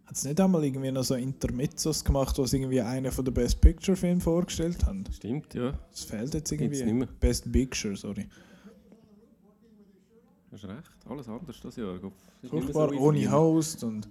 Hat 0.06 0.16
es 0.16 0.24
nicht 0.24 0.40
einmal 0.40 0.64
irgendwie 0.64 0.92
noch 0.92 1.04
so 1.04 1.16
Intermezzos 1.16 2.04
gemacht, 2.04 2.38
was 2.38 2.54
irgendwie 2.54 2.80
einer 2.80 3.12
von 3.12 3.26
den 3.26 3.34
Best 3.34 3.60
Picture 3.60 3.98
Filmen 3.98 4.22
vorgestellt 4.22 4.86
haben? 4.86 5.04
Stimmt, 5.12 5.54
ja. 5.56 5.74
Das 5.92 6.04
fehlt 6.04 6.34
jetzt 6.34 6.52
irgendwie. 6.52 6.84
nicht 6.84 6.94
mehr. 6.94 7.08
Best 7.20 7.52
Picture, 7.52 7.96
sorry. 7.96 8.28
Hast 10.52 10.64
recht. 10.66 10.92
Alles 11.10 11.28
anders 11.28 11.60
das 11.62 11.76
Jahr. 11.76 12.00
Furchtbar, 12.48 12.92
wie 12.92 12.96
ohne. 12.98 13.32
Host 13.32 13.84
und. 13.84 14.08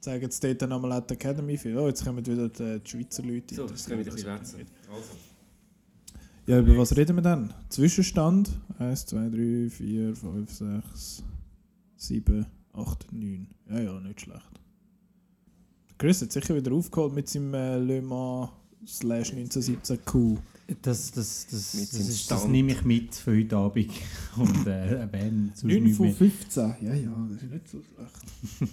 Zeigen 0.00 0.22
jetzt 0.24 0.44
dort 0.44 0.62
auch 0.64 1.00
die 1.06 1.14
Academy 1.14 1.56
für. 1.56 1.80
Oh, 1.80 1.88
jetzt 1.88 2.04
kommen 2.04 2.24
wieder 2.26 2.48
die, 2.48 2.80
Schweizer 2.88 3.22
Leute. 3.22 3.54
So, 3.54 3.66
jetzt 3.66 3.88
können 3.88 4.04
wir 4.04 4.06
wieder 4.06 4.14
ein 4.14 4.40
bisschen 4.40 4.56
schwätzen. 4.58 4.66
Also. 4.90 5.27
Ja, 6.48 6.60
über 6.60 6.78
was 6.78 6.96
reden 6.96 7.14
wir 7.14 7.22
dann? 7.22 7.52
Zwischenstand? 7.68 8.50
1, 8.78 9.04
2, 9.04 9.28
3, 9.28 9.68
4, 9.68 10.16
5, 10.16 10.50
6, 10.50 11.22
7, 11.96 12.46
8, 12.72 13.12
9. 13.12 13.48
Ja, 13.68 13.80
ja, 13.80 14.00
nicht 14.00 14.22
schlecht. 14.22 14.60
Chris 15.98 16.22
hat 16.22 16.32
sicher 16.32 16.56
wieder 16.56 16.72
aufgeholt 16.72 17.12
mit 17.12 17.28
seinem 17.28 17.52
äh, 17.52 17.76
Le 17.76 18.00
Mans 18.00 18.48
slash 18.86 19.32
1917 19.32 20.02
Q. 20.06 20.38
Das, 20.80 21.12
das, 21.12 21.48
das, 21.50 21.74
Mit 21.74 21.92
das, 21.92 22.08
ist, 22.08 22.30
das 22.30 22.48
nehme 22.48 22.72
ich 22.72 22.82
mit 22.82 23.14
für 23.14 23.36
heute 23.36 23.56
Abend. 23.58 23.90
Und 24.38 24.66
äh, 24.66 25.00
erwähne 25.00 25.52
sonst 25.54 25.64
9 25.64 25.82
nicht 25.82 25.96
von 25.96 26.06
mehr. 26.06 26.14
15. 26.14 26.76
Ja, 26.80 26.94
ja, 26.94 27.28
das 27.30 27.42
ist 27.42 27.50
nicht 27.50 27.68
so 27.68 27.82
schlecht. 27.82 28.72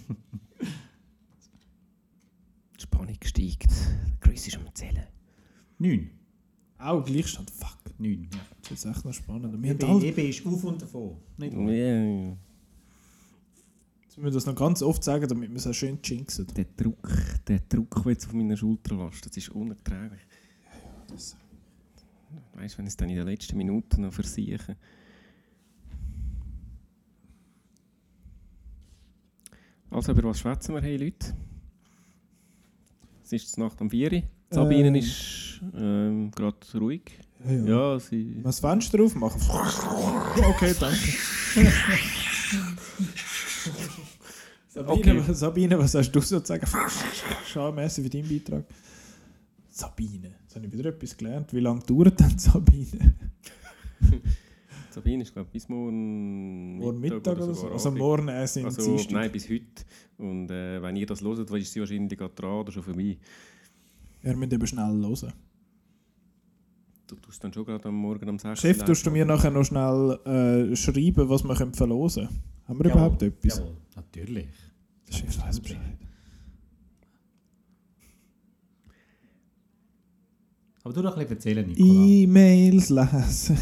Die 2.78 2.80
Spannung 2.80 3.18
steigt. 3.22 3.70
Chris 4.20 4.46
ist 4.46 4.56
am 4.56 4.74
Zählen. 4.74 5.04
Neun. 5.78 6.15
Auch 6.78 7.04
Gleichstand. 7.04 7.50
Fuck. 7.50 7.76
Neun, 7.98 8.28
ja. 8.32 8.40
Das 8.62 8.72
ist 8.72 8.84
echt 8.84 9.04
noch 9.04 9.12
spannend. 9.14 9.54
Und 9.54 9.62
Wir 9.62 9.70
haben 9.70 9.78
EB, 9.80 9.84
alle, 9.88 10.06
EB 10.06 10.28
ist 10.28 10.46
auf 10.46 10.64
und 10.64 10.82
davon. 10.82 11.16
Nicht 11.38 11.52
Ja, 11.54 11.58
wahr? 11.58 11.70
ja. 11.72 12.28
jetzt 14.02 14.18
müssen 14.18 14.24
wir 14.24 14.30
das 14.30 14.46
noch 14.46 14.54
ganz 14.54 14.82
oft 14.82 15.02
sagen, 15.02 15.26
damit 15.28 15.48
wir 15.50 15.56
es 15.56 15.66
auch 15.66 15.72
schön 15.72 15.98
jinxen. 16.04 16.46
Der 16.54 16.66
Druck, 16.76 17.10
der 17.48 17.60
Druck, 17.60 18.02
der 18.02 18.12
jetzt 18.12 18.26
auf 18.26 18.34
meiner 18.34 18.56
Schulter 18.56 18.94
lastet, 18.96 19.30
das 19.32 19.36
ist 19.38 19.48
unerträglich. 19.50 20.20
Weißt 22.54 22.74
du, 22.74 22.78
wenn 22.78 22.86
ich 22.86 22.90
es 22.90 22.96
dann 22.96 23.08
in 23.08 23.16
den 23.16 23.26
letzten 23.26 23.56
Minuten 23.56 24.02
noch 24.02 24.12
versieche. 24.12 24.76
Also, 29.90 30.12
über 30.12 30.24
was 30.24 30.40
schwätzen 30.40 30.74
wir, 30.74 30.82
hey 30.82 30.96
Leute? 30.96 31.34
Es 33.24 33.32
ist 33.32 33.56
Nacht 33.58 33.80
um 33.80 33.88
4 33.90 34.12
Uhr. 34.12 34.22
Sabine 34.50 34.88
Ähm. 34.88 34.94
ist 34.94 35.60
ähm, 35.76 36.30
gerade 36.30 36.56
ruhig. 36.74 37.02
Ja, 37.44 37.52
ja. 37.52 37.64
Ja, 37.94 37.98
sie. 37.98 38.36
Was 38.42 38.60
Fenster 38.60 39.02
aufmachen? 39.02 39.40
Okay, 40.50 40.74
danke. 40.78 40.98
Sabine, 44.68 44.92
Okay. 44.92 45.22
was- 45.28 45.38
Sabine, 45.40 45.78
was 45.78 45.94
hast 45.94 46.10
du 46.12 46.20
so 46.20 46.40
zu 46.40 46.46
sagen? 46.46 46.66
Schammässig 47.46 48.04
für 48.04 48.10
deinen 48.10 48.28
Beitrag. 48.28 48.64
Sabine. 49.70 50.34
Jetzt 50.42 50.54
habe 50.56 50.66
ich 50.66 50.72
wieder 50.72 50.90
etwas 50.90 51.16
gelernt. 51.16 51.52
Wie 51.52 51.60
lange 51.60 51.80
dauert 51.80 52.18
denn 52.20 52.38
Sabine? 52.38 53.14
Sabine 54.90 55.22
ist, 55.22 55.32
glaube 55.32 55.48
ich, 55.48 55.52
bis 55.52 55.68
morgen 55.68 56.78
Morgen 56.78 57.00
Mittag 57.00 57.36
oder 57.38 57.52
so? 57.54 57.68
Also 57.68 57.90
morgen 57.90 58.28
äh, 58.28 58.46
sind 58.46 58.64
Also, 58.66 58.82
Dienstag. 58.84 59.12
nein, 59.12 59.32
bis 59.32 59.48
heute. 59.48 59.64
Und 60.18 60.50
äh, 60.50 60.80
wenn 60.82 60.96
ihr 60.96 61.06
das 61.06 61.20
hört, 61.22 61.50
ist 61.50 61.72
sie 61.72 61.80
wahrscheinlich 61.80 62.18
gerade 62.18 62.34
dran 62.34 62.60
oder 62.60 62.72
schon 62.72 62.82
vorbei. 62.82 63.18
Wir 64.26 64.36
müssen 64.36 64.54
eben 64.54 64.66
schnell 64.66 64.86
hören. 64.86 65.32
Du 67.06 67.14
tust 67.14 67.44
dann 67.44 67.52
schon 67.52 67.64
gerade 67.64 67.88
am 67.88 67.94
Morgen 67.94 68.28
um 68.28 68.40
6 68.40 68.58
Chef, 68.60 68.82
tust 68.82 69.06
du 69.06 69.12
mir 69.12 69.24
nachher 69.24 69.52
noch 69.52 69.64
schnell 69.64 70.18
äh, 70.24 70.74
schreiben, 70.74 71.28
was 71.28 71.44
wir 71.44 71.54
können 71.54 71.72
verlosen 71.72 72.26
können? 72.26 72.42
Haben 72.66 72.78
wir 72.80 72.86
Jawohl, 72.86 73.00
überhaupt 73.02 73.22
etwas? 73.22 73.58
Jawohl, 73.58 73.76
natürlich. 73.94 74.48
Der 75.06 75.12
Chef 75.12 75.40
weiß 75.40 75.60
Bescheid. 75.60 76.05
Aber 80.86 80.94
du 80.94 81.02
doch 81.02 81.16
ein 81.16 81.26
bisschen 81.26 81.36
erzählen, 81.36 81.66
Nicola. 81.66 82.04
E-Mails 82.04 82.90
lesen. 82.90 83.58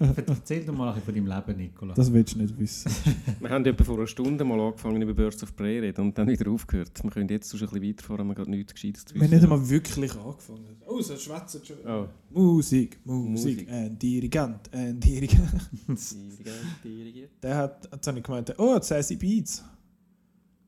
Erzähl 0.26 0.64
doch 0.64 0.74
mal 0.74 0.88
ein 0.88 0.94
bisschen 0.94 1.04
von 1.04 1.14
deinem 1.14 1.46
Leben, 1.46 1.56
Nicola. 1.56 1.94
Das 1.94 2.12
willst 2.12 2.34
du 2.34 2.38
nicht 2.40 2.58
wissen. 2.58 2.90
Wir 3.40 3.48
haben 3.48 3.64
etwa 3.64 3.84
vor 3.84 3.96
einer 3.96 4.08
Stunde 4.08 4.42
mal 4.42 4.58
angefangen 4.58 5.00
über 5.02 5.14
Birds 5.14 5.40
of 5.44 5.54
Prey 5.54 5.78
reden 5.78 6.00
und 6.00 6.18
dann 6.18 6.26
wieder 6.26 6.50
aufgehört. 6.50 7.00
Wir 7.00 7.10
können 7.12 7.28
jetzt 7.28 7.48
sonst 7.48 7.62
ein 7.62 7.68
bisschen 7.68 7.88
weiterfahren, 7.90 8.18
wenn 8.22 8.26
wir 8.26 8.34
gerade 8.34 8.50
nichts 8.50 8.74
Gescheites 8.74 9.04
zu 9.04 9.14
Wir 9.14 9.20
haben 9.22 9.30
wissen 9.30 9.34
nicht 9.34 9.44
einmal 9.44 9.70
wirklich 9.70 10.16
angefangen. 10.16 10.76
Oh, 10.84 11.00
so 11.00 11.16
schwätzen 11.16 11.60
schon. 11.64 11.76
Oh. 11.86 12.08
Musik, 12.30 12.98
Musik, 13.04 13.30
Musik. 13.30 13.70
ein 13.70 13.96
Dirigent, 13.96 14.74
ein 14.74 14.98
Dirigent. 14.98 15.70
Dirigent, 15.86 16.58
Dirigent. 16.82 17.30
Der 17.40 17.56
hat, 17.56 17.88
jetzt 17.92 18.06
habe 18.08 18.18
ich 18.18 18.24
gemeint, 18.24 18.52
oh, 18.58 18.76
die 18.80 18.84
Sassy 18.84 19.14
Beats. 19.14 19.62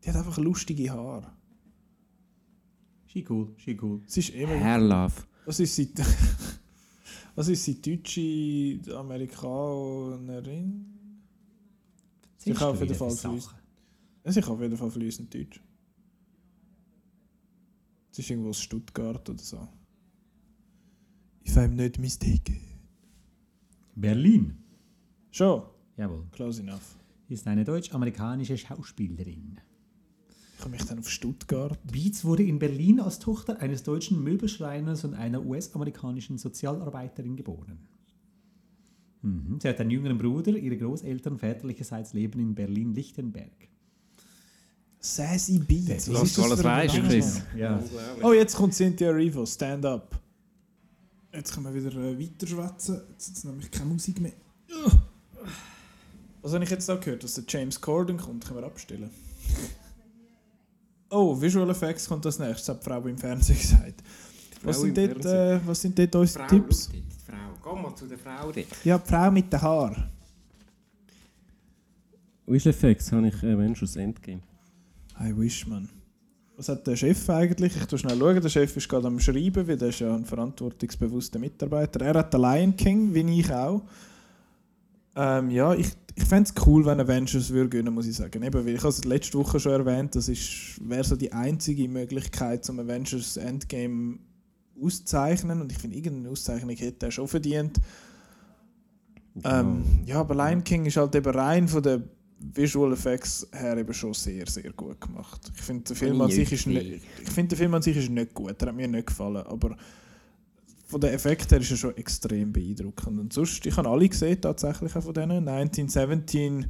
Die 0.04 0.08
hat 0.08 0.14
einfach 0.14 0.38
lustige 0.38 0.88
Haare. 0.92 1.32
Ski 3.08 3.26
cool, 3.28 3.48
ski 3.56 3.76
cool. 3.82 4.02
Sie 4.06 4.20
ist 4.20 4.28
immer... 4.30 4.54
Hair 4.54 4.78
Love. 4.78 5.33
Was 5.46 5.60
ist 5.60 5.74
sie... 5.74 5.92
Was 7.36 7.48
ist 7.48 7.64
sie? 7.64 7.80
Deutsche 7.82 8.96
Amerikanerin? 8.96 10.86
Sie 12.36 12.52
kann 12.52 12.68
auf 12.68 12.80
jeden 12.80 12.94
Fall 12.94 13.10
fließen. 13.10 13.50
Sie 14.24 14.40
kann 14.40 14.52
auf 14.52 14.60
jeden 14.60 14.76
Fall 14.76 14.90
fließend 14.90 15.34
Deutsch. 15.34 15.60
Sie 18.12 18.22
ist 18.22 18.30
irgendwo 18.30 18.50
aus 18.50 18.60
Stuttgart 18.60 19.28
oder 19.28 19.42
so. 19.42 19.66
If 21.44 21.56
I'm 21.56 21.74
not 21.74 21.98
mistaken. 21.98 22.60
Berlin. 23.96 24.56
Schon, 25.30 25.64
Jawohl. 25.96 26.26
close 26.30 26.60
enough. 26.60 26.96
Ist 27.28 27.46
eine 27.48 27.64
deutsch-amerikanische 27.64 28.56
Schauspielerin. 28.56 29.58
Ich 30.64 30.66
komme 30.66 30.78
mich 30.78 30.86
dann 30.86 30.98
auf 30.98 31.10
Stuttgart. 31.10 31.78
Beats 31.92 32.24
wurde 32.24 32.42
in 32.42 32.58
Berlin 32.58 32.98
als 32.98 33.18
Tochter 33.18 33.60
eines 33.60 33.82
deutschen 33.82 34.24
Möbelschreiners 34.24 35.04
und 35.04 35.12
einer 35.12 35.44
US-amerikanischen 35.44 36.38
Sozialarbeiterin 36.38 37.36
geboren. 37.36 37.86
Mhm. 39.20 39.58
Sie 39.60 39.68
hat 39.68 39.78
einen 39.80 39.90
jüngeren 39.90 40.16
Bruder, 40.16 40.52
ihre 40.52 40.78
Großeltern 40.78 41.38
väterlicherseits 41.38 42.14
leben 42.14 42.40
in 42.40 42.54
Berlin-Lichtenberg. 42.54 43.68
Sassy 45.00 45.58
Beats. 45.58 46.06
Das 46.06 46.22
ist 46.22 46.38
alles 46.38 46.64
weißt? 46.64 46.94
Chris. 46.94 47.42
Ja. 47.54 47.84
Oh, 48.22 48.32
jetzt 48.32 48.56
kommt 48.56 48.72
Cynthia 48.72 49.08
Erivo, 49.08 49.44
Stand 49.44 49.84
Up. 49.84 50.18
Jetzt 51.30 51.52
können 51.52 51.66
wir 51.66 51.74
wieder 51.74 51.94
äh, 51.94 52.18
weiter 52.18 52.46
schwätzen. 52.46 53.02
Jetzt 53.10 53.36
ist 53.36 53.44
nämlich 53.44 53.70
keine 53.70 53.90
Musik 53.90 54.18
mehr. 54.18 54.32
Was 56.40 56.54
habe 56.54 56.64
ich 56.64 56.70
jetzt 56.70 56.88
da 56.88 56.96
gehört? 56.96 57.22
Dass 57.22 57.34
der 57.34 57.44
James 57.46 57.78
Corden 57.78 58.16
kommt, 58.16 58.46
können 58.46 58.60
wir 58.60 58.66
abstellen. 58.66 59.10
Oh, 61.10 61.40
Visual 61.40 61.68
Effects 61.70 62.08
kommt 62.08 62.24
als 62.26 62.38
nächstes, 62.38 62.68
hat 62.68 62.80
die 62.80 62.88
Frau 62.88 63.00
im 63.06 63.18
Fernsehen 63.18 63.58
gesagt. 63.58 64.02
Was 64.62 64.80
sind, 64.80 64.96
dort, 64.96 65.12
Fernsehen. 65.12 65.36
äh, 65.36 65.60
was 65.66 65.80
sind 65.80 65.98
dort 65.98 66.14
unsere 66.16 66.44
Frau, 66.44 66.48
Tipps? 66.56 66.88
dort, 66.88 66.96
die 66.96 67.32
Frau. 67.32 67.74
Geh 67.74 67.82
mal 67.82 67.94
zu 67.94 68.06
der 68.06 68.18
Frau 68.18 68.52
dort. 68.52 68.66
Ja, 68.84 68.98
die 68.98 69.08
Frau 69.08 69.30
mit 69.30 69.52
den 69.52 69.62
Haaren. 69.62 70.04
Visual 72.46 72.74
Effects 72.74 73.12
habe 73.12 73.28
ich 73.28 73.36
Avengers 73.42 73.96
Endgame. 73.96 74.40
I 75.20 75.36
wish, 75.36 75.66
man. 75.66 75.88
Was 76.56 76.68
hat 76.68 76.86
der 76.86 76.94
Chef 76.96 77.28
eigentlich? 77.30 77.76
Ich 77.76 77.86
tu 77.86 77.96
schnell 77.96 78.18
schauen. 78.18 78.40
Der 78.40 78.48
Chef 78.48 78.76
ist 78.76 78.88
gerade 78.88 79.06
am 79.06 79.18
Schreiben, 79.18 79.66
weil 79.66 79.76
der 79.76 79.88
ist 79.88 80.00
ja 80.00 80.14
ein 80.14 80.24
verantwortungsbewusster 80.24 81.38
Mitarbeiter. 81.38 82.00
Er 82.04 82.14
hat 82.14 82.32
den 82.32 82.40
Lion 82.40 82.76
King, 82.76 83.12
wie 83.12 83.40
ich 83.40 83.52
auch. 83.52 83.82
Ähm, 85.16 85.50
ja, 85.50 85.74
ich, 85.74 85.88
ich 86.16 86.24
fände 86.24 86.48
es 86.48 86.66
cool, 86.66 86.86
wenn 86.86 87.00
Avengers 87.00 87.50
würde 87.50 87.70
gewinnen, 87.70 87.92
muss 87.92 88.06
ich 88.06 88.16
sagen. 88.16 88.42
Eben, 88.42 88.66
weil 88.66 88.74
ich 88.74 88.80
habe 88.80 88.88
es 88.88 89.04
letzte 89.04 89.38
Woche 89.38 89.58
schon 89.58 89.72
erwähnt, 89.72 90.14
das 90.14 90.28
wäre 90.28 91.04
so 91.04 91.16
die 91.16 91.32
einzige 91.32 91.88
Möglichkeit, 91.88 92.64
zum 92.64 92.78
Avengers 92.78 93.36
Endgame 93.36 94.18
auszuzeichnen. 94.80 95.60
Und 95.60 95.72
ich 95.72 95.78
finde, 95.78 95.96
irgendeine 95.96 96.30
Auszeichnung 96.30 96.76
hätte 96.76 97.06
er 97.06 97.10
schon 97.10 97.26
verdient. 97.26 97.80
Ähm, 99.42 99.82
ja, 100.06 100.20
aber 100.20 100.34
Lion 100.34 100.62
King 100.62 100.86
ist 100.86 100.96
halt 100.96 101.14
eben 101.16 101.34
rein 101.34 101.66
von 101.66 101.82
den 101.82 102.04
Visual 102.38 102.92
Effects 102.92 103.48
her 103.52 103.76
eben 103.76 103.92
schon 103.92 104.14
sehr, 104.14 104.46
sehr 104.46 104.72
gut 104.72 105.00
gemacht. 105.00 105.50
Ich 105.54 105.62
finde, 105.62 105.84
der 105.84 105.96
Film 105.96 106.20
an 106.20 106.30
sich 106.30 106.52
ist 106.52 106.66
nicht, 106.66 107.02
ich 107.22 107.30
finde, 107.30 107.50
der 107.50 107.58
Film 107.58 107.74
an 107.74 107.82
sich 107.82 107.96
ist 107.96 108.10
nicht 108.10 108.34
gut. 108.34 108.60
Er 108.62 108.68
hat 108.68 108.76
mir 108.76 108.86
nicht 108.86 109.08
gefallen, 109.08 109.44
aber 109.46 109.76
von 110.86 111.00
den 111.00 111.12
Effekten 111.12 111.50
her 111.50 111.60
ist 111.60 111.70
er 111.70 111.76
schon 111.76 111.96
extrem 111.96 112.52
beeindruckend. 112.52 113.18
Und 113.18 113.32
sonst, 113.32 113.64
ich 113.64 113.76
habe 113.76 113.88
alle 113.88 114.08
gesehen, 114.08 114.40
tatsächlich 114.40 114.94
auch 114.96 115.02
von 115.02 115.14
denen. 115.14 115.48
1917 115.48 116.66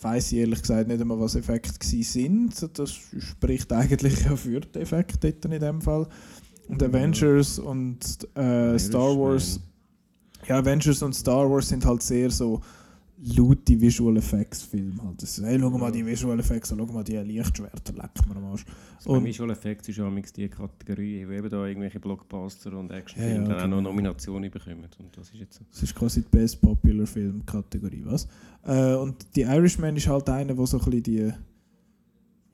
weiß 0.00 0.32
ich 0.32 0.38
ehrlich 0.38 0.62
gesagt 0.62 0.88
nicht 0.88 1.00
einmal, 1.00 1.20
was 1.20 1.34
Effekte 1.34 2.02
sind. 2.02 2.78
Das 2.78 2.92
spricht 2.92 3.72
eigentlich 3.72 4.24
ja 4.24 4.36
für 4.36 4.60
den 4.60 4.82
Effekt 4.82 5.22
dort 5.22 5.44
in 5.44 5.60
dem 5.60 5.80
Fall. 5.80 6.08
Und 6.68 6.82
Avengers 6.82 7.58
und 7.58 8.00
äh, 8.36 8.78
Star 8.78 9.18
Wars 9.18 9.60
ja, 10.48 10.58
Avengers 10.58 11.02
und 11.02 11.14
Star 11.14 11.50
Wars 11.50 11.68
sind 11.68 11.84
halt 11.84 12.02
sehr 12.02 12.30
so 12.30 12.60
laute 13.22 13.80
Visual 13.80 14.16
Effects 14.16 14.62
Filme. 14.62 15.02
Halt. 15.02 15.22
Das, 15.22 15.40
hey, 15.40 15.58
schau 15.58 15.70
mal 15.70 15.92
die 15.92 16.04
Visual 16.04 16.38
Effects, 16.38 16.74
schau 16.76 16.86
mal 16.86 17.04
die 17.04 17.16
Lichtschwerter, 17.16 17.92
leck 17.92 18.10
mir 18.28 18.36
am 18.36 18.44
Arsch. 18.46 18.64
Und 19.04 19.24
Visual 19.24 19.50
Effects 19.50 19.88
ist 19.88 19.98
ja 19.98 20.10
die 20.10 20.48
Kategorie, 20.48 21.26
wo 21.26 21.32
eben 21.32 21.48
da 21.48 21.66
irgendwelche 21.66 22.00
Blockbuster 22.00 22.76
und 22.76 22.90
Ja, 22.90 22.96
Actionfilme 22.98 23.48
ja, 23.48 23.54
dann 23.54 23.54
auch 23.54 23.58
noch 23.58 23.76
genau. 23.76 23.80
Nominationen 23.80 24.50
bekommen. 24.50 24.88
Und 24.98 25.16
das 25.16 25.28
ist 25.30 25.40
jetzt 25.40 25.58
so. 25.58 25.64
Das 25.70 25.82
ist 25.82 25.94
quasi 25.94 26.22
die 26.22 26.28
Best 26.28 26.60
Popular 26.60 27.06
Film 27.06 27.44
Kategorie, 27.46 28.02
was? 28.04 28.26
Äh, 28.64 28.94
und 28.94 29.26
die 29.36 29.42
Irishman 29.42 29.96
ist 29.96 30.08
halt 30.08 30.28
einer, 30.28 30.56
wo 30.56 30.66
so 30.66 30.78
ein 30.78 30.84
bisschen 30.84 31.02
die 31.02 31.32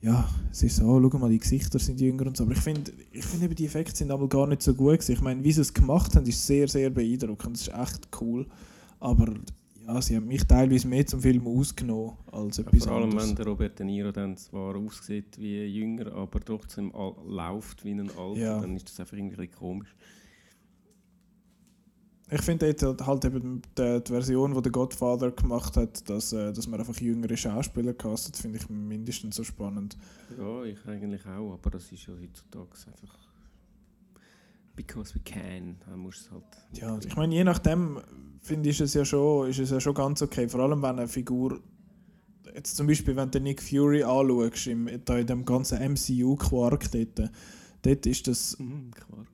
ja, 0.00 0.28
es 0.52 0.62
ist 0.62 0.76
so, 0.76 0.84
oh, 0.84 1.10
schau 1.10 1.18
mal, 1.18 1.28
die 1.28 1.40
Gesichter 1.40 1.78
sind 1.80 2.00
jünger 2.00 2.26
und 2.26 2.36
so. 2.36 2.44
Aber 2.44 2.52
ich 2.52 2.60
finde, 2.60 2.92
ich 3.10 3.24
find 3.24 3.42
eben, 3.42 3.54
die 3.54 3.64
Effekte 3.66 3.96
sind 3.96 4.12
aber 4.12 4.28
gar 4.28 4.46
nicht 4.46 4.62
so 4.62 4.72
gut 4.72 4.92
gewesen. 4.92 5.12
Ich 5.12 5.20
meine, 5.20 5.42
wie 5.42 5.50
sie 5.50 5.60
es 5.60 5.74
gemacht 5.74 6.14
haben, 6.14 6.24
ist 6.24 6.46
sehr, 6.46 6.68
sehr 6.68 6.90
beeindruckend. 6.90 7.56
Das 7.56 7.62
ist 7.62 7.74
echt 7.74 8.08
cool. 8.20 8.46
Aber 9.00 9.34
ja, 9.88 10.02
sie 10.02 10.16
haben 10.16 10.26
mich 10.28 10.44
teilweise 10.46 10.86
mehr 10.86 11.06
zum 11.06 11.20
Film 11.20 11.46
ausgenommen 11.46 12.12
als 12.30 12.58
Ja, 12.58 12.64
etwas 12.64 12.84
vor 12.84 12.92
allem, 12.92 13.04
anderes. 13.10 13.28
wenn 13.30 13.36
der 13.36 13.46
Robert 13.46 13.78
De 13.78 13.86
Niro 13.86 14.12
dann 14.12 14.36
zwar 14.36 14.76
aussieht 14.76 15.38
wie 15.38 15.64
jünger, 15.64 16.12
aber 16.12 16.40
trotzdem 16.40 16.92
läuft 17.26 17.84
wie 17.84 17.92
ein 17.92 18.10
Alter, 18.10 18.36
Ja. 18.38 18.60
dann 18.60 18.76
ist 18.76 18.88
das 18.88 19.00
einfach 19.00 19.16
irgendwie 19.16 19.42
ein 19.42 19.50
komisch. 19.50 19.94
Ich 22.30 22.42
finde 22.42 22.74
dort 22.74 23.06
halt 23.06 23.24
eben 23.24 23.62
die, 23.78 24.00
die 24.06 24.12
Version, 24.12 24.52
die 24.52 24.60
der 24.60 24.70
Godfather 24.72 25.30
gemacht 25.30 25.78
hat, 25.78 26.06
dass, 26.10 26.34
äh, 26.34 26.52
dass 26.52 26.66
man 26.66 26.78
einfach 26.78 27.00
jüngere 27.00 27.34
Schauspieler 27.38 27.94
castet, 27.94 28.36
finde 28.36 28.58
ich 28.58 28.68
mindestens 28.68 29.36
so 29.36 29.44
spannend. 29.44 29.96
Ja, 30.38 30.62
ich 30.64 30.76
eigentlich 30.86 31.24
auch, 31.24 31.54
aber 31.54 31.70
das 31.70 31.90
ist 31.90 32.06
ja 32.06 32.12
heutzutage 32.20 32.68
einfach. 32.86 33.27
Because 34.78 35.12
we 35.12 35.18
can, 35.24 35.76
du 35.84 36.08
es 36.08 36.30
halt. 36.30 36.44
Ja, 36.72 36.96
ich 37.04 37.16
meine, 37.16 37.34
je 37.34 37.42
nachdem 37.42 37.98
finde 38.40 38.70
ich 38.70 38.80
es 38.80 38.94
ja 38.94 39.04
schon, 39.04 39.50
ist 39.50 39.58
es 39.58 39.70
ja 39.70 39.80
schon 39.80 39.92
ganz 39.92 40.22
okay. 40.22 40.48
Vor 40.48 40.60
allem 40.60 40.80
wenn 40.82 41.00
eine 41.00 41.08
Figur, 41.08 41.58
jetzt 42.54 42.76
zum 42.76 42.86
Beispiel, 42.86 43.16
wenn 43.16 43.28
du 43.28 43.40
Nick 43.40 43.60
Fury 43.60 44.04
anschaust, 44.04 44.68
im, 44.68 44.88
da 45.04 45.18
in 45.18 45.26
dem 45.26 45.44
ganzen 45.44 45.78
MCU-Quark 45.94 46.92
dort, 46.92 47.30
dort 47.82 48.06
ist 48.06 48.28
das 48.28 48.56
Mhm, 48.60 48.92
Quark. 48.92 49.26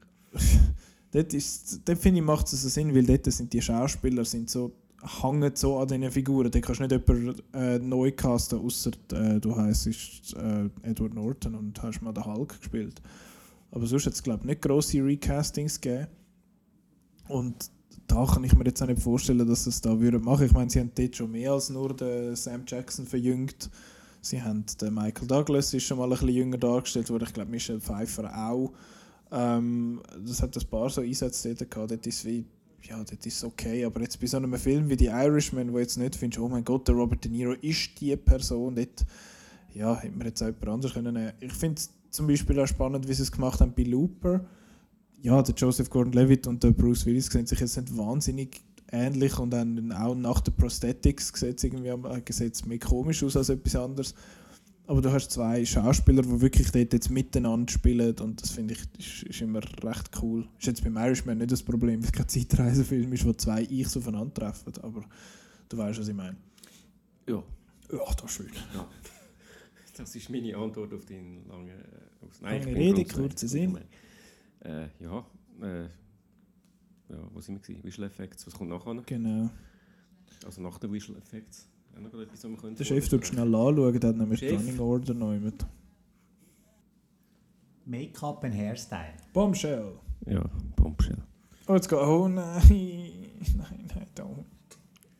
dort, 1.10 1.34
ist, 1.34 1.82
dort 1.86 1.98
finde 1.98 2.20
ich, 2.20 2.24
macht 2.24 2.50
es 2.50 2.62
so 2.62 2.68
Sinn, 2.70 2.94
weil 2.94 3.04
dort 3.04 3.30
sind 3.30 3.52
die 3.52 3.60
Schauspieler 3.60 4.24
sind 4.24 4.48
so, 4.48 4.72
hängen 5.20 5.54
so 5.54 5.78
an 5.78 5.88
diesen 5.88 6.10
Figuren. 6.10 6.50
Da 6.50 6.58
kannst 6.60 6.80
du 6.80 6.84
nicht 6.86 7.06
jemanden 7.06 7.42
äh, 7.52 7.78
neu 7.80 8.12
casten, 8.12 8.60
außer 8.60 8.92
äh, 9.12 9.38
du 9.40 9.54
heisst 9.54 9.86
äh, 10.36 10.70
Edward 10.82 11.12
Norton 11.12 11.54
und 11.54 11.82
hast 11.82 12.00
mal 12.00 12.14
den 12.14 12.24
Hulk 12.24 12.58
gespielt. 12.60 13.02
Aber 13.74 13.88
sonst 13.88 14.06
hat 14.06 14.12
es, 14.12 14.22
glaube 14.22 14.38
ich, 14.42 14.46
nicht 14.46 14.62
grosse 14.62 15.04
Recastings 15.04 15.80
gegeben. 15.80 16.06
Und 17.26 17.72
da 18.06 18.24
kann 18.24 18.44
ich 18.44 18.54
mir 18.54 18.64
jetzt 18.64 18.80
auch 18.80 18.86
nicht 18.86 19.02
vorstellen, 19.02 19.48
dass 19.48 19.64
sie 19.64 19.70
es 19.70 19.80
da 19.80 19.98
würden 19.98 20.22
machen. 20.22 20.46
Ich 20.46 20.52
meine, 20.52 20.70
sie 20.70 20.78
haben 20.78 20.92
dort 20.94 21.16
schon 21.16 21.32
mehr 21.32 21.50
als 21.50 21.70
nur 21.70 21.92
den 21.92 22.36
Sam 22.36 22.62
Jackson 22.64 23.04
verjüngt. 23.04 23.68
Sie 24.20 24.40
haben 24.40 24.64
den 24.80 24.94
Michael 24.94 25.26
Douglas 25.26 25.74
ist 25.74 25.82
schon 25.82 25.98
mal 25.98 26.04
ein 26.04 26.10
bisschen 26.10 26.28
jünger 26.28 26.58
dargestellt 26.58 27.10
worden. 27.10 27.24
Ich 27.26 27.34
glaube, 27.34 27.50
Michelle 27.50 27.80
Pfeiffer 27.80 28.32
auch. 28.48 28.72
Ähm, 29.32 30.00
das 30.24 30.40
hat 30.40 30.56
ein 30.56 30.68
paar 30.68 30.88
so 30.88 31.00
Einsätze 31.00 31.56
dort 31.56 31.68
gehabt. 31.68 31.90
Dort 31.90 32.06
ist 32.06 32.24
wie, 32.24 32.44
ja, 32.84 32.96
dort 32.96 33.26
ist 33.26 33.42
okay. 33.42 33.84
Aber 33.84 34.00
jetzt 34.02 34.20
bei 34.20 34.28
so 34.28 34.36
einem 34.36 34.54
Film 34.54 34.88
wie 34.88 34.96
The 34.96 35.06
Irishman, 35.06 35.72
wo 35.72 35.80
jetzt 35.80 35.96
nicht 35.96 36.14
findest, 36.14 36.40
oh 36.40 36.48
mein 36.48 36.64
Gott, 36.64 36.86
der 36.86 36.94
Robert 36.94 37.24
De 37.24 37.32
Niro 37.32 37.54
ist 37.54 38.00
die 38.00 38.14
Person, 38.14 38.76
dort, 38.76 39.04
ja, 39.74 39.96
hätte 39.96 40.16
man 40.16 40.28
jetzt 40.28 40.40
auch 40.42 40.46
jemand 40.46 40.68
anderes 40.68 40.94
können. 40.94 41.32
Ich 41.40 41.52
finde 41.52 41.82
zum 42.14 42.26
Beispiel 42.26 42.58
auch 42.60 42.66
spannend, 42.66 43.08
wie 43.08 43.14
sie 43.14 43.22
es 43.22 43.32
gemacht 43.32 43.60
haben 43.60 43.74
bei 43.74 43.82
Looper. 43.82 44.44
Ja, 45.22 45.42
der 45.42 45.54
Joseph 45.54 45.90
Gordon-Levitt 45.90 46.46
und 46.46 46.62
der 46.62 46.70
Bruce 46.70 47.06
Willis 47.06 47.26
sehen 47.26 47.46
sich 47.46 47.58
jetzt 47.60 47.76
nicht 47.76 47.96
wahnsinnig 47.96 48.60
ähnlich 48.92 49.38
und 49.38 49.50
dann 49.50 49.90
auch 49.92 50.14
nach 50.14 50.40
den 50.40 50.54
Prosthetics 50.54 51.32
sieht 51.34 51.58
es 51.58 51.64
irgendwie 51.64 51.90
am- 51.90 52.04
äh, 52.04 52.22
sieht's 52.30 52.64
mehr 52.66 52.78
komisch 52.78 53.22
aus 53.24 53.36
als 53.36 53.48
etwas 53.48 53.74
anderes. 53.76 54.14
Aber 54.86 55.00
du 55.00 55.10
hast 55.10 55.30
zwei 55.30 55.64
Schauspieler, 55.64 56.20
die 56.22 56.40
wirklich 56.42 56.70
dort 56.70 56.92
jetzt 56.92 57.08
miteinander 57.10 57.72
spielen 57.72 58.14
und 58.20 58.42
das 58.42 58.50
finde 58.50 58.74
ich 58.74 58.82
ist, 58.98 59.22
ist 59.30 59.40
immer 59.40 59.60
recht 59.82 60.10
cool. 60.22 60.46
Ist 60.58 60.66
jetzt 60.66 60.84
beim 60.84 60.96
Irishman 60.98 61.38
nicht 61.38 61.50
das 61.52 61.62
Problem, 61.62 62.00
weil 62.00 62.06
es 62.06 62.12
kein 62.12 62.28
Zeitreisefilm 62.28 63.10
ist, 63.14 63.24
wo 63.24 63.32
zwei 63.32 63.62
Ichs 63.62 63.96
aufeinandertreffen, 63.96 64.74
aber 64.82 65.02
du 65.70 65.76
weißt, 65.78 65.98
was 66.00 66.08
ich 66.08 66.14
meine. 66.14 66.36
Ja, 67.28 67.42
Ja, 67.90 67.98
das 68.14 68.24
ist 68.26 68.32
schön. 68.36 68.50
Das 69.96 70.14
ist 70.16 70.28
meine 70.30 70.56
Antwort 70.56 70.92
auf 70.94 71.04
deinen 71.06 71.46
langen. 71.48 71.68
Äh, 71.70 72.26
aus- 72.26 72.40
Lange 72.40 72.66
Rede, 72.66 73.04
kurzer 73.04 73.48
Sinn. 73.48 73.78
Äh, 74.60 74.88
ja, 75.00 75.24
äh, 75.62 75.82
ja, 75.84 77.18
wo 77.32 77.40
sind 77.40 77.56
wir 77.56 77.60
gewesen? 77.62 77.84
Visual 77.84 78.08
Effects, 78.08 78.46
was 78.46 78.54
kommt 78.54 78.70
nachher? 78.70 78.94
Genau. 79.06 79.50
Also 80.44 80.60
nach 80.62 80.78
den 80.78 80.92
Visual 80.92 81.18
Effects. 81.18 81.68
Etwas, 81.96 82.42
können 82.42 82.74
Der 82.74 82.84
Chef 82.84 83.08
tut 83.08 83.24
schnell 83.26 83.54
anschauen, 83.54 84.00
der 84.00 84.08
hat 84.10 84.16
nämlich 84.16 84.40
Chef. 84.40 84.58
Running 84.58 84.80
Order 84.80 85.14
noch 85.14 85.38
mit. 85.38 85.64
Make-up 87.84 88.42
and 88.44 88.54
Hairstyle. 88.54 89.14
Bombshell. 89.32 89.92
Ja, 90.26 90.44
Bombshell. 90.76 91.18
Oh, 91.68 91.74
jetzt 91.74 91.88
geht. 91.88 91.98
Oh 91.98 92.26
nein. 92.28 92.62
Nein, 93.56 93.88
nein, 93.94 94.06
don't. 94.16 94.44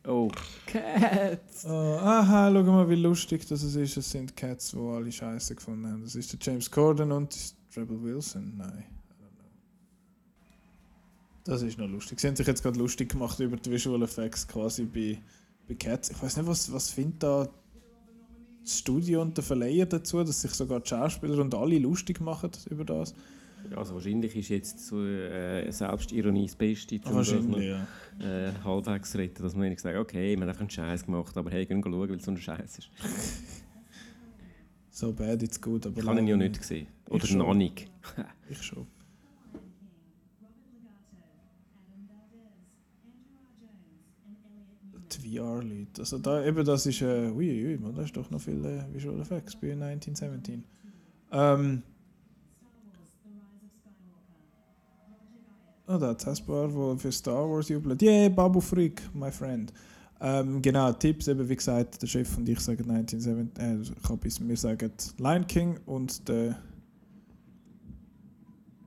Oh, 0.07 0.29
Cats! 0.67 1.65
Oh, 1.65 1.97
aha, 1.99 2.51
schau 2.51 2.63
mal, 2.63 2.89
wie 2.89 2.95
lustig 2.95 3.47
das 3.47 3.63
es 3.63 3.75
ist. 3.75 3.97
Es 3.97 4.11
sind 4.11 4.35
Cats, 4.35 4.71
die 4.71 4.77
alle 4.77 5.11
Scheiße 5.11 5.55
gefunden 5.55 5.87
haben. 5.87 6.03
Das 6.03 6.15
ist 6.15 6.31
der 6.31 6.39
James 6.41 6.69
Corden 6.69 7.11
und 7.11 7.35
Rebel 7.75 8.01
Wilson. 8.03 8.53
Nein. 8.57 8.69
I 8.69 9.23
don't 9.23 9.35
know. 9.35 9.49
Das 11.43 11.61
ist 11.63 11.77
noch 11.77 11.87
lustig. 11.87 12.19
Sie 12.19 12.27
haben 12.27 12.35
sich 12.35 12.45
jetzt 12.45 12.61
gerade 12.61 12.77
lustig 12.77 13.09
gemacht 13.09 13.39
über 13.39 13.57
die 13.57 13.71
Visual 13.71 14.01
Effects 14.03 14.47
quasi 14.47 14.83
bei, 14.83 15.17
bei 15.67 15.73
Cats. 15.73 16.11
Ich 16.11 16.21
weiß 16.21 16.37
nicht, 16.37 16.47
was, 16.47 16.71
was 16.71 16.91
findet 16.91 17.23
da 17.23 17.49
das 18.61 18.79
Studio 18.79 19.21
und 19.23 19.35
der 19.37 19.43
Verleiher 19.43 19.87
dazu, 19.87 20.23
dass 20.23 20.41
sich 20.41 20.51
sogar 20.51 20.81
die 20.81 20.89
Schauspieler 20.89 21.39
und 21.39 21.55
alle 21.55 21.79
lustig 21.79 22.21
machen 22.21 22.51
über 22.69 22.85
das? 22.85 23.15
Ja, 23.71 23.77
also 23.77 23.95
wahrscheinlich 23.95 24.35
ist 24.35 24.49
jetzt 24.49 24.79
so 24.85 25.03
äh, 25.03 25.71
Selbstironie 25.71 26.45
das 26.45 26.55
Beste, 26.55 26.99
um 27.05 27.15
Wahrscheinlich, 27.15 27.67
ja. 27.67 27.87
äh, 28.19 28.51
halbwegs 28.63 29.15
retten, 29.15 29.43
dass 29.43 29.55
man 29.55 29.69
nicht 29.69 29.81
sagt, 29.81 29.97
okay, 29.97 30.31
wir 30.35 30.41
haben 30.41 30.49
einfach 30.49 30.61
einen 30.61 30.69
Scheiß 30.69 31.05
gemacht, 31.05 31.35
aber 31.37 31.51
hey, 31.51 31.65
gehen 31.65 31.81
schauen, 31.83 31.99
weil 31.99 32.15
es 32.15 32.25
so 32.25 32.31
ein 32.31 32.37
Scheiß 32.37 32.79
ist. 32.79 32.89
So 34.91 35.11
bad, 35.11 35.43
it's 35.43 35.59
good. 35.59 35.85
Aber 35.85 35.99
Ich 35.99 36.05
habe 36.07 36.19
ihn 36.19 36.27
ja 36.27 36.37
nicht 36.37 36.57
gesehen. 36.57 36.87
Oder 37.09 37.27
noch 37.35 37.53
nicht. 37.53 37.91
Ich 38.49 38.61
schon. 38.61 38.87
Die 45.11 45.37
VR-Leute. 45.37 45.99
Also 45.99 46.17
da, 46.19 46.45
eben 46.45 46.63
das 46.65 46.85
ist, 46.85 47.01
äh, 47.01 47.29
ui, 47.29 47.65
ui, 47.65 47.77
man, 47.77 47.93
da 47.95 48.03
ist 48.03 48.15
doch 48.15 48.29
noch 48.31 48.39
viel 48.39 48.63
äh, 48.65 48.83
Visual 48.93 49.19
Effects 49.19 49.55
bei 49.55 49.73
1917. 49.73 50.63
Ähm, 51.31 51.83
oh, 55.87 55.97
da 55.97 56.09
hat 56.09 56.25
Hasbro, 56.25 56.73
wo 56.73 56.95
für 56.95 57.11
Star 57.11 57.49
Wars 57.49 57.69
jubelt. 57.69 58.01
Yeah, 58.01 58.29
Babu 58.29 58.59
Freak, 58.59 59.01
my 59.13 59.31
friend. 59.31 59.71
Ähm, 60.21 60.61
genau, 60.61 60.91
Tipps, 60.93 61.27
eben 61.27 61.47
wie 61.47 61.55
gesagt, 61.55 62.01
der 62.01 62.07
Chef 62.07 62.37
und 62.37 62.47
ich 62.47 62.59
sagen 62.59 62.89
1917, 62.89 64.45
äh, 64.45 64.47
wir 64.47 64.57
sagen 64.57 64.91
Lion 65.17 65.45
King 65.47 65.77
und 65.85 66.27
der, 66.27 66.57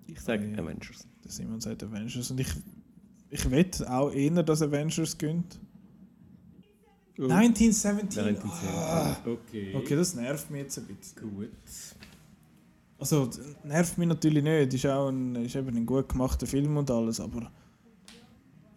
Ich 0.06 0.20
sage 0.20 0.46
Ja. 0.48 0.58
Avengers. 0.58 1.06
der 1.22 1.30
Simon 1.30 1.60
sagt 1.60 1.82
Avengers. 1.82 2.30
Und 2.30 2.40
ich, 2.40 2.48
ich 3.30 3.50
wette 3.50 3.90
auch 3.92 4.10
eher, 4.10 4.42
dass 4.42 4.62
Avengers 4.62 5.16
gönnt. 5.18 5.60
1917. 7.18 8.24
1917. 8.24 8.70
Ah. 8.70 9.16
Okay. 9.26 9.74
Okay, 9.74 9.96
das 9.96 10.14
nervt 10.14 10.50
mich 10.50 10.62
jetzt 10.62 10.78
ein 10.78 10.84
bisschen. 10.86 11.34
Gut. 11.34 11.50
Also, 12.98 13.30
nervt 13.64 13.96
mich 13.98 14.08
natürlich 14.08 14.42
nicht. 14.42 14.74
Ist 14.74 14.86
auch 14.86 15.08
ein, 15.08 15.36
ist 15.36 15.54
eben 15.54 15.76
ein 15.76 15.86
gut 15.86 16.08
gemachter 16.08 16.46
Film 16.46 16.76
und 16.76 16.90
alles, 16.90 17.20
aber 17.20 17.50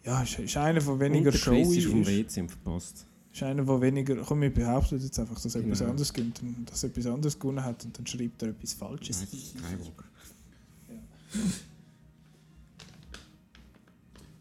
ja, 0.03 0.21
ist, 0.21 0.37
ist 0.39 0.57
einer 0.57 0.79
von 0.81 0.99
weniger 0.99 1.31
Und 1.31 1.33
der 1.33 1.41
Chris 1.53 1.67
showy. 1.67 1.77
ist 1.77 1.87
vom 1.87 2.01
Ist, 2.01 2.07
WC 2.07 2.47
verpasst. 2.47 3.05
ist 3.33 3.43
einer 3.43 3.65
von 3.65 3.81
weniger. 3.81 4.15
Komm, 4.17 4.43
ich 4.43 4.53
behaupte 4.53 4.95
jetzt 4.95 5.17
einfach, 5.19 5.39
dass 5.41 5.55
etwas 5.55 5.79
Genau. 5.79 5.91
anderes 5.91 6.13
gönnt 6.13 6.41
und 6.41 6.69
dass 6.69 6.83
etwas 6.83 7.05
anderes 7.07 7.39
gewonnen 7.39 7.63
hat 7.63 7.83
und 7.85 7.97
dann 7.97 8.05
schreibt 8.05 8.41
er 8.43 8.49
etwas 8.49 8.73
Falsches. 8.73 9.21
Skywalker. 9.21 10.05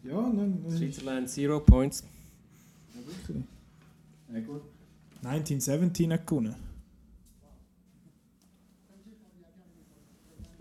Ja, 0.03 0.21
nein, 0.33 0.61
nein. 0.63 0.77
Switzerland 0.77 1.29
Zero 1.29 1.59
Points. 1.59 2.03
Ja, 4.33 4.39
gut. 4.41 4.61
1917 5.23 6.11
hat 6.13 6.25
gewonnen. 6.25 6.55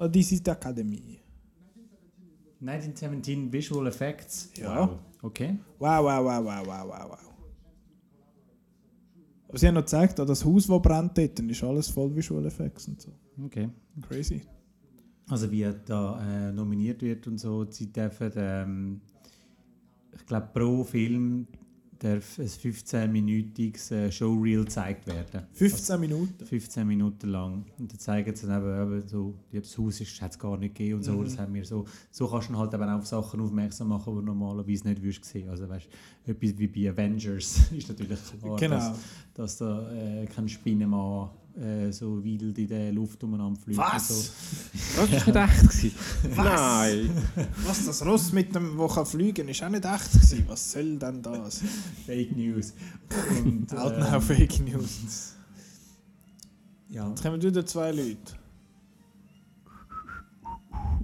Oh, 0.00 0.08
this 0.08 0.32
is 0.32 0.40
the 0.42 0.50
Academy. 0.52 1.20
1917 2.60 3.52
Visual 3.52 3.86
Effects. 3.86 4.50
Ja. 4.56 4.86
Wow. 4.86 4.98
Okay. 5.22 5.58
Wow, 5.78 6.04
wow, 6.04 6.24
wow, 6.24 6.42
wow, 6.42 6.66
wow, 6.66 6.88
wow, 6.88 7.10
wow. 7.10 7.18
Aber 9.48 9.58
sie 9.58 9.66
haben 9.66 9.74
noch 9.74 9.82
gezeigt, 9.82 10.18
das 10.18 10.44
Haus, 10.44 10.66
das 10.66 10.82
brennt 10.82 11.18
dort, 11.18 11.40
ist 11.40 11.64
alles 11.64 11.88
voll 11.88 12.14
Visual 12.16 12.46
Effects 12.46 12.88
und 12.88 13.00
so. 13.02 13.10
Okay. 13.44 13.68
Crazy. 14.08 14.40
Also 15.28 15.50
wie 15.50 15.62
er 15.62 15.74
da 15.74 16.48
äh, 16.48 16.52
nominiert 16.52 17.02
wird 17.02 17.26
und 17.26 17.38
so, 17.38 17.66
sie 17.70 17.92
dürfen, 17.92 18.32
ähm, 18.36 19.00
ich 20.14 20.24
glaube 20.24 20.48
pro 20.54 20.82
Film 20.82 21.46
darf 22.00 22.38
ein 22.38 22.46
15-minütiges 22.46 23.92
äh, 23.92 24.10
Showreel 24.10 24.64
gezeigt 24.64 25.06
werden. 25.06 25.46
15 25.52 26.00
Minuten. 26.00 26.44
15 26.44 26.86
Minuten 26.86 27.28
lang. 27.28 27.64
Und 27.78 27.92
dann 27.92 27.98
zeigen 27.98 28.34
sie 28.34 28.46
dann 28.46 28.62
eben, 28.62 28.98
eben 28.98 29.08
so, 29.08 29.34
das 29.52 29.76
Haus 29.78 30.00
hat 30.20 30.30
es 30.32 30.38
gar 30.38 30.56
nicht 30.56 30.74
gegeben 30.74 30.96
und 30.96 31.02
so. 31.04 31.12
Mhm. 31.12 31.24
Das 31.24 31.38
haben 31.38 31.54
wir 31.54 31.64
so. 31.64 31.84
So 32.10 32.26
kannst 32.26 32.48
du 32.48 32.56
halt 32.56 32.72
eben 32.72 32.84
auf 32.84 33.06
Sachen 33.06 33.40
aufmerksam 33.40 33.88
machen, 33.88 34.14
die 34.14 34.20
du 34.20 34.26
normalerweise 34.26 34.88
nicht 34.88 35.02
würdest 35.02 35.24
sehen. 35.26 35.48
Also 35.50 35.68
weißt, 35.68 35.88
etwas 36.26 36.58
wie 36.58 36.66
bei 36.66 36.90
Avengers 36.90 37.70
ist 37.76 37.88
natürlich 37.88 38.18
klar, 38.40 38.56
Genau. 38.56 38.76
dass, 38.76 38.98
dass 39.34 39.56
da 39.58 39.92
äh, 39.92 40.26
kein 40.26 40.48
Spinnenmann 40.48 41.30
äh, 41.56 41.90
so 41.92 42.22
wild 42.22 42.56
in 42.58 42.68
der 42.68 42.92
Luft 42.92 43.22
umeinander 43.24 43.60
fliegt. 43.60 43.78
und 43.80 44.00
So. 44.00 44.32
Das 44.96 44.96
war 44.96 45.06
nicht 45.06 45.26
echt. 45.26 45.68
gewesen. 45.68 45.92
Nein. 46.36 47.10
Was, 47.66 47.86
das 47.86 48.04
Ross 48.04 48.32
mit 48.32 48.54
dem, 48.54 48.76
wo 48.78 48.86
kann 48.86 49.06
fliegen, 49.06 49.48
ist 49.48 49.62
auch 49.62 49.68
nicht 49.68 49.84
echt 49.84 50.12
gewesen. 50.12 50.44
Was 50.46 50.72
soll 50.72 50.96
denn 50.96 51.22
das? 51.22 51.62
Fake 52.06 52.36
News. 52.36 52.72
Und, 53.44 53.72
Halt 53.76 53.94
ähm, 53.94 54.00
now 54.00 54.20
Fake 54.20 54.60
News. 54.60 55.34
ja. 56.88 57.08
Jetzt 57.08 57.22
kommen 57.22 57.42
wieder 57.42 57.64
zwei 57.66 57.90
Leute. 57.92 58.34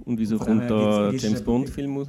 Und 0.05 0.17
wieso 0.17 0.37
kommt 0.37 0.69
da 0.69 1.11
James 1.11 1.43
Bond-Film 1.43 1.97
raus? 1.97 2.07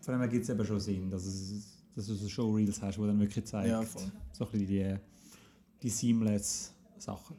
Vor 0.00 0.14
allem 0.14 0.30
gibt 0.30 0.44
es 0.44 0.50
eben 0.50 0.64
schon 0.64 0.78
Sinn, 0.78 1.10
dass, 1.10 1.24
es, 1.24 1.64
dass 1.96 2.06
du 2.06 2.14
so 2.14 2.28
Showreels 2.28 2.80
hast, 2.80 2.98
die 2.98 3.00
dann 3.06 3.18
wirklich 3.18 3.44
zeigen. 3.46 3.70
Ja. 3.70 3.82
So 4.32 4.44
ein 4.44 4.50
bisschen 4.52 4.66
die, 4.68 4.94
die 5.82 5.88
seamless 5.88 6.73
Sachen. 7.04 7.36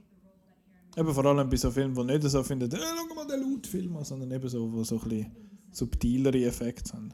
Eben 0.98 1.14
vor 1.14 1.26
allem 1.26 1.50
bei 1.50 1.58
so 1.58 1.72
Filmen, 1.72 1.96
die 1.96 2.04
nicht 2.04 2.24
so 2.30 2.42
finden, 2.44 2.72
äh, 2.72 2.78
schau 2.78 3.16
mal 3.16 3.28
den 3.28 3.42
Lautfilm 3.42 3.98
an, 3.98 4.06
sondern 4.06 4.32
eben 4.32 4.48
so, 4.48 4.72
wo 4.72 4.84
so 4.84 5.00
ein 5.00 5.10
bisschen 5.10 5.32
subtilere 5.72 6.46
Effekte 6.46 6.94
haben. 6.94 7.14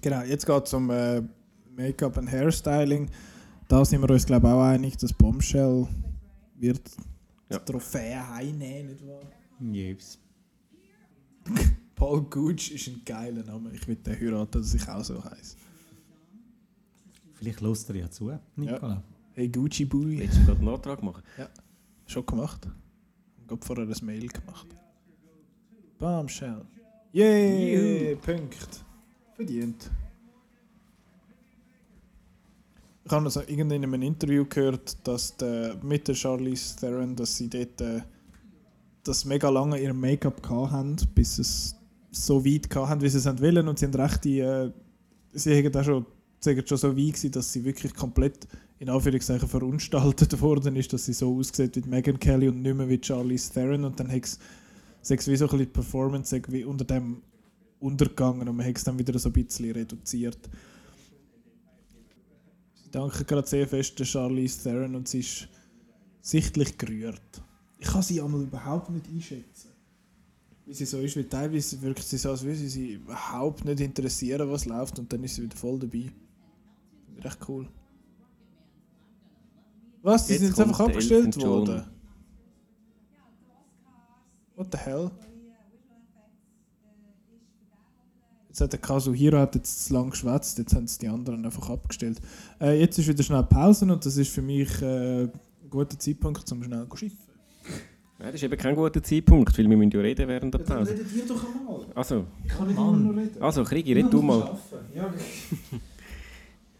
Genau, 0.00 0.22
jetzt 0.22 0.46
geht 0.46 0.66
es 0.66 0.72
um 0.72 0.90
äh, 0.90 1.22
Make-up 1.76 2.16
und 2.18 2.30
Hairstyling. 2.30 3.10
Da 3.66 3.84
sind 3.84 4.00
wir 4.00 4.10
uns, 4.10 4.24
glaube 4.24 4.46
ich, 4.46 4.52
auch 4.52 4.62
einig, 4.62 4.96
dass 4.98 5.12
Bombshell 5.12 5.88
wird 6.54 6.88
Ja. 7.50 7.58
Trophäe 7.58 8.28
heimnehmen, 8.28 8.92
nicht 8.92 9.06
wahr? 9.06 9.22
Yes. 9.60 10.18
Paul 11.96 12.22
Gooch 12.22 12.70
ist 12.72 12.88
ein 12.88 13.02
geiler 13.04 13.42
Name. 13.42 13.72
Ich 13.72 13.88
will 13.88 13.96
den 13.96 14.14
heiraten, 14.20 14.60
dass 14.60 14.74
ich 14.74 14.88
auch 14.88 15.02
so 15.02 15.24
heiße. 15.24 15.56
Vielleicht 17.34 17.60
lässt 17.60 17.88
er 17.88 17.96
ja 17.96 18.10
zu, 18.10 18.30
Nicola. 18.54 19.02
Hey 19.38 19.48
Gucci 19.48 19.84
Boy. 19.84 20.18
Willst 20.18 20.38
du 20.38 20.46
gerade 20.46 20.60
einen 20.60 20.68
Antrag 20.70 21.02
machen? 21.02 21.22
Schon 22.06 22.24
gemacht. 22.24 22.66
Ich 23.44 23.50
habe 23.50 23.62
vorher 23.62 23.84
ein 23.86 24.06
Mail 24.06 24.28
gemacht. 24.28 24.66
Bombshell. 25.98 26.62
Yay! 27.12 28.16
Punkt. 28.16 28.82
Verdient. 29.34 29.90
Ich 33.04 33.12
habe 33.12 33.26
also 33.26 33.42
in 33.42 33.70
einem 33.70 34.02
Interview 34.02 34.46
gehört, 34.46 35.06
dass 35.06 35.36
der, 35.36 35.76
mit 35.82 36.08
der 36.08 36.14
Charlize 36.14 36.74
Theron, 36.80 37.14
dass 37.14 37.36
sie 37.36 37.50
dort 37.50 37.78
äh, 37.82 38.00
das 39.04 39.26
mega 39.26 39.50
lange 39.50 39.78
ihr 39.78 39.92
Make-up 39.92 40.48
haben, 40.48 40.96
bis 41.14 41.38
es 41.38 41.76
so 42.10 42.42
weit 42.42 42.74
haben, 42.74 43.02
wie 43.02 43.10
sie 43.10 43.18
es 43.18 43.26
wollen. 43.26 43.68
Und 43.68 43.78
sie 43.78 43.84
haben 43.84 44.00
recht 44.00 44.24
die, 44.24 44.38
äh, 44.38 44.72
sie 45.34 45.62
haben 45.62 45.76
auch 45.76 45.84
schon, 45.84 46.06
sie 46.40 46.56
haben 46.56 46.66
schon 46.66 46.78
so 46.78 46.88
weit 46.88 46.96
gewesen, 46.96 47.32
dass 47.32 47.52
sie 47.52 47.62
wirklich 47.62 47.92
komplett 47.92 48.48
in 48.78 48.90
Anführungszeichen 48.90 49.48
verunstaltet 49.48 50.40
worden 50.40 50.76
ist, 50.76 50.92
dass 50.92 51.06
sie 51.06 51.12
so 51.12 51.36
aussieht 51.36 51.76
wie 51.76 51.88
Megan 51.88 52.18
Kelly 52.18 52.48
und 52.48 52.62
nicht 52.62 52.76
mehr 52.76 52.88
wie 52.88 53.00
Charlize 53.02 53.52
Theron. 53.52 53.84
Und 53.84 53.98
dann 53.98 54.10
hat 54.10 54.24
es 54.24 55.26
wie 55.26 55.36
so 55.36 55.48
ein 55.48 55.58
die 55.58 55.66
Performance 55.66 56.40
wie 56.48 56.64
unter 56.64 56.84
dem 56.84 57.22
untergegangen 57.78 58.48
und 58.48 58.56
man 58.56 58.66
hat 58.66 58.76
es 58.76 58.84
dann 58.84 58.98
wieder 58.98 59.18
so 59.18 59.28
ein 59.28 59.32
bisschen 59.32 59.70
reduziert. 59.72 60.38
Ich 62.84 62.90
danke 62.90 63.24
gerade 63.24 63.46
sehr 63.46 63.66
fest 63.66 63.98
der 63.98 64.04
Charlize 64.04 64.62
Theron 64.62 64.94
und 64.94 65.08
sie 65.08 65.20
ist 65.20 65.48
sichtlich 66.20 66.76
gerührt. 66.78 67.42
Ich 67.78 67.86
kann 67.86 68.02
sie 68.02 68.20
einmal 68.20 68.42
überhaupt 68.42 68.90
nicht 68.90 69.06
einschätzen. 69.08 69.70
Wie 70.64 70.74
sie 70.74 70.86
so 70.86 70.98
ist, 70.98 71.16
weil 71.16 71.24
teilweise 71.24 71.80
wirkt 71.82 72.02
sie 72.02 72.16
so, 72.16 72.30
als 72.30 72.42
würde 72.42 72.56
sie 72.56 72.68
sich 72.68 72.90
überhaupt 72.92 73.64
nicht 73.64 73.80
interessieren, 73.80 74.50
was 74.50 74.64
läuft 74.64 74.98
und 74.98 75.12
dann 75.12 75.22
ist 75.22 75.36
sie 75.36 75.42
wieder 75.42 75.56
voll 75.56 75.78
dabei. 75.78 76.10
Finde 77.04 77.20
ich 77.20 77.24
echt 77.24 77.48
cool. 77.48 77.68
Was? 80.06 80.26
Die 80.28 80.34
Jetzt 80.34 80.40
sind 80.42 80.48
jetzt 80.50 80.60
einfach 80.60 80.80
abgestellt 80.86 81.36
worden? 81.42 81.82
What 84.54 84.68
the 84.70 84.78
hell? 84.78 85.10
Jetzt 88.46 88.60
hat 88.60 88.72
der 88.72 88.78
Kazuhiro 88.78 89.38
hat 89.38 89.56
jetzt 89.56 89.86
zu 89.86 89.94
lang 89.94 90.10
geschwätzt, 90.10 90.58
jetzt 90.58 90.76
haben 90.76 90.84
es 90.84 90.96
die 90.96 91.08
anderen 91.08 91.44
einfach 91.44 91.68
abgestellt. 91.70 92.20
Äh, 92.60 92.78
jetzt 92.78 92.96
ist 93.00 93.08
wieder 93.08 93.24
schnell 93.24 93.42
Pause 93.42 93.84
und 93.92 94.06
das 94.06 94.16
ist 94.16 94.32
für 94.32 94.42
mich 94.42 94.80
äh, 94.80 95.24
ein 95.24 95.30
guter 95.68 95.98
Zeitpunkt, 95.98 96.52
um 96.52 96.62
schnell 96.62 96.86
zu 96.88 96.96
schiffen. 96.96 97.18
Nein, 98.20 98.28
das 98.28 98.36
ist 98.36 98.44
eben 98.44 98.56
kein 98.56 98.76
guter 98.76 99.02
Zeitpunkt, 99.02 99.58
weil 99.58 99.68
wir 99.68 99.76
müssen 99.76 99.90
ja 99.90 100.00
reden 100.00 100.28
während 100.28 100.54
der 100.54 100.60
Pause. 100.60 100.92
redet 100.92 101.16
ihr 101.16 101.26
doch 101.26 101.44
einmal. 101.44 101.84
Also, 101.96 102.24
Ich 102.44 102.50
kann 102.52 102.68
nicht 102.68 102.76
Mann. 102.76 102.94
immer 102.94 103.12
noch 103.12 103.20
reden. 103.20 103.42
also 103.42 103.64
Krigi, 103.64 103.92
red 103.92 104.12
du 104.12 104.22
mal. 104.22 104.56
Ja, 104.94 105.12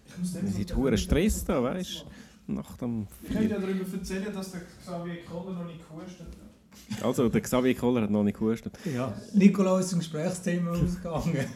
ich 0.06 0.18
muss 0.18 0.32
Wir 0.32 0.48
sind 0.48 0.98
Stress 1.00 1.44
da, 1.44 1.60
weißt 1.60 2.04
du? 2.06 2.25
Nach 2.48 2.76
dem... 2.76 3.06
Ich 3.22 3.30
könnte 3.30 3.54
ja 3.54 3.58
darüber 3.58 3.84
erzählen, 3.92 4.32
dass 4.32 4.52
der 4.52 4.60
Xavier 4.82 5.24
Koller 5.24 5.52
noch 5.52 5.66
nicht 5.66 5.80
gehustet 5.88 6.26
hat. 6.28 7.04
Also, 7.04 7.28
der 7.28 7.40
Xavier 7.40 7.74
Koller 7.74 8.02
hat 8.02 8.10
noch 8.10 8.22
nicht 8.22 8.38
gehustet. 8.38 8.78
Ja. 8.94 9.14
Nicola 9.32 9.80
ist 9.80 9.88
zum 9.90 9.98
Gesprächsthema 9.98 10.70
ausgegangen. 10.70 11.46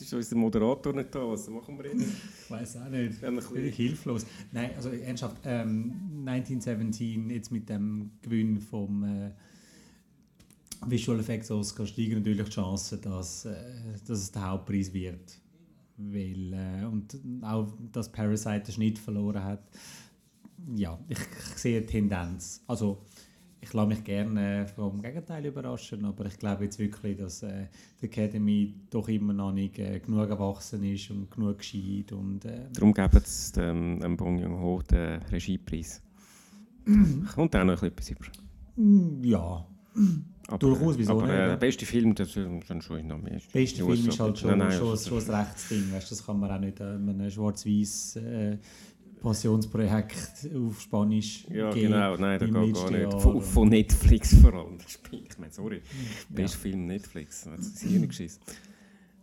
ist 0.00 0.14
unser 0.14 0.36
Moderator 0.36 0.92
nicht 0.92 1.14
da, 1.14 1.28
was 1.28 1.48
machen 1.48 1.78
wir 1.78 1.92
jetzt? 1.92 2.06
Ich 2.44 2.50
weiß 2.50 2.76
auch 2.78 2.88
nicht. 2.88 3.22
Ein 3.22 3.40
Völlig 3.40 3.70
bisschen. 3.70 3.72
hilflos. 3.72 4.26
Nein, 4.52 4.70
also 4.76 4.90
ernsthaft, 4.90 5.36
ähm, 5.44 5.92
1917 6.24 7.30
jetzt 7.30 7.50
mit 7.50 7.68
dem 7.68 8.10
Gewinn 8.22 8.60
vom 8.60 9.04
äh, 9.04 9.30
Visual 10.86 11.18
Effects 11.18 11.50
Oscar 11.50 11.86
steigen 11.86 12.14
natürlich 12.14 12.44
die 12.44 12.50
Chancen, 12.52 13.00
dass, 13.02 13.44
äh, 13.44 13.54
dass 14.06 14.18
es 14.18 14.30
der 14.30 14.50
Hauptpreis 14.50 14.92
wird. 14.92 15.38
Weil, 15.98 16.52
äh, 16.52 16.84
und 16.84 17.18
auch, 17.42 17.68
dass 17.92 18.10
Parasite 18.10 18.60
den 18.60 18.72
Schnitt 18.72 18.98
verloren 18.98 19.42
hat. 19.42 19.62
Ja, 20.74 20.98
ich, 21.08 21.18
ich 21.18 21.58
sehe 21.58 21.78
eine 21.78 21.86
Tendenz. 21.86 22.62
Also, 22.66 23.04
ich 23.60 23.72
lasse 23.72 23.88
mich 23.88 24.04
gerne 24.04 24.66
vom 24.74 25.02
Gegenteil 25.02 25.46
überraschen, 25.46 26.04
aber 26.04 26.26
ich 26.26 26.38
glaube 26.38 26.64
jetzt 26.64 26.78
wirklich, 26.78 27.16
dass 27.16 27.42
äh, 27.42 27.66
die 28.00 28.06
Academy 28.06 28.74
doch 28.90 29.08
immer 29.08 29.32
noch 29.32 29.52
nicht 29.52 29.78
äh, 29.78 29.98
genug 29.98 30.30
erwachsen 30.30 30.84
ist 30.84 31.10
und 31.10 31.30
genug 31.30 31.58
gescheit 31.58 32.12
und 32.12 32.44
äh, 32.44 32.66
Darum 32.72 32.94
geben 32.94 33.20
sie 33.24 33.52
dem, 33.52 34.00
dem 34.00 34.16
Bong 34.16 34.38
Joon-ho 34.38 34.82
den 34.82 35.20
Regiepreis. 35.22 36.02
Kommt 37.34 37.56
auch 37.56 37.64
noch 37.64 37.82
etwas 37.82 38.10
über. 38.10 38.26
mm, 38.76 39.24
ja, 39.24 39.66
Aber, 40.48 40.58
Durchaus, 40.58 40.96
wieso 40.96 41.12
aber, 41.12 41.26
nicht, 41.26 41.30
äh, 41.34 41.38
ja? 41.40 41.46
der 41.48 41.56
beste 41.58 41.84
Film, 41.84 42.14
das 42.14 42.28
ist 42.34 42.36
dann 42.68 42.80
schon 42.82 43.10
Amerika. 43.12 43.38
der 43.52 43.60
beste 43.60 43.84
Film 43.84 44.08
ist 44.08 44.18
halt 44.18 44.38
schon, 44.38 44.48
Nein, 44.50 44.58
nein, 44.58 44.78
schon, 44.78 44.90
das- 44.92 45.06
schon 45.06 45.22
ein 45.22 45.30
Rechtsding, 45.30 45.92
weißt, 45.92 46.10
das 46.10 46.24
kann 46.26 46.40
man 46.40 46.50
auch 46.50 46.58
nicht 46.58 46.80
äh, 46.80 46.84
einem 46.84 47.30
schwarz-weiß 47.30 48.16
äh, 48.16 48.58
Passionsprojekt 49.20 50.48
auf 50.56 50.80
Spanisch 50.80 51.44
Ja, 51.50 51.70
geben 51.70 51.92
genau, 51.92 52.16
nein, 52.16 52.38
das 52.38 52.48
geht 52.50 52.74
gar 52.74 52.90
nicht. 52.90 53.20
Von, 53.22 53.42
von 53.42 53.68
Netflix 53.68 54.34
vor 54.40 54.54
allem. 54.54 54.78
Ich 55.10 55.38
meine, 55.38 55.52
sorry. 55.52 55.82
Bester 56.30 56.58
Film 56.58 56.86
Netflix. 56.86 57.44
Das 57.44 57.66
ist 57.66 57.80
hier 57.82 57.98
nicht 57.98 58.08
geschissen. 58.10 58.40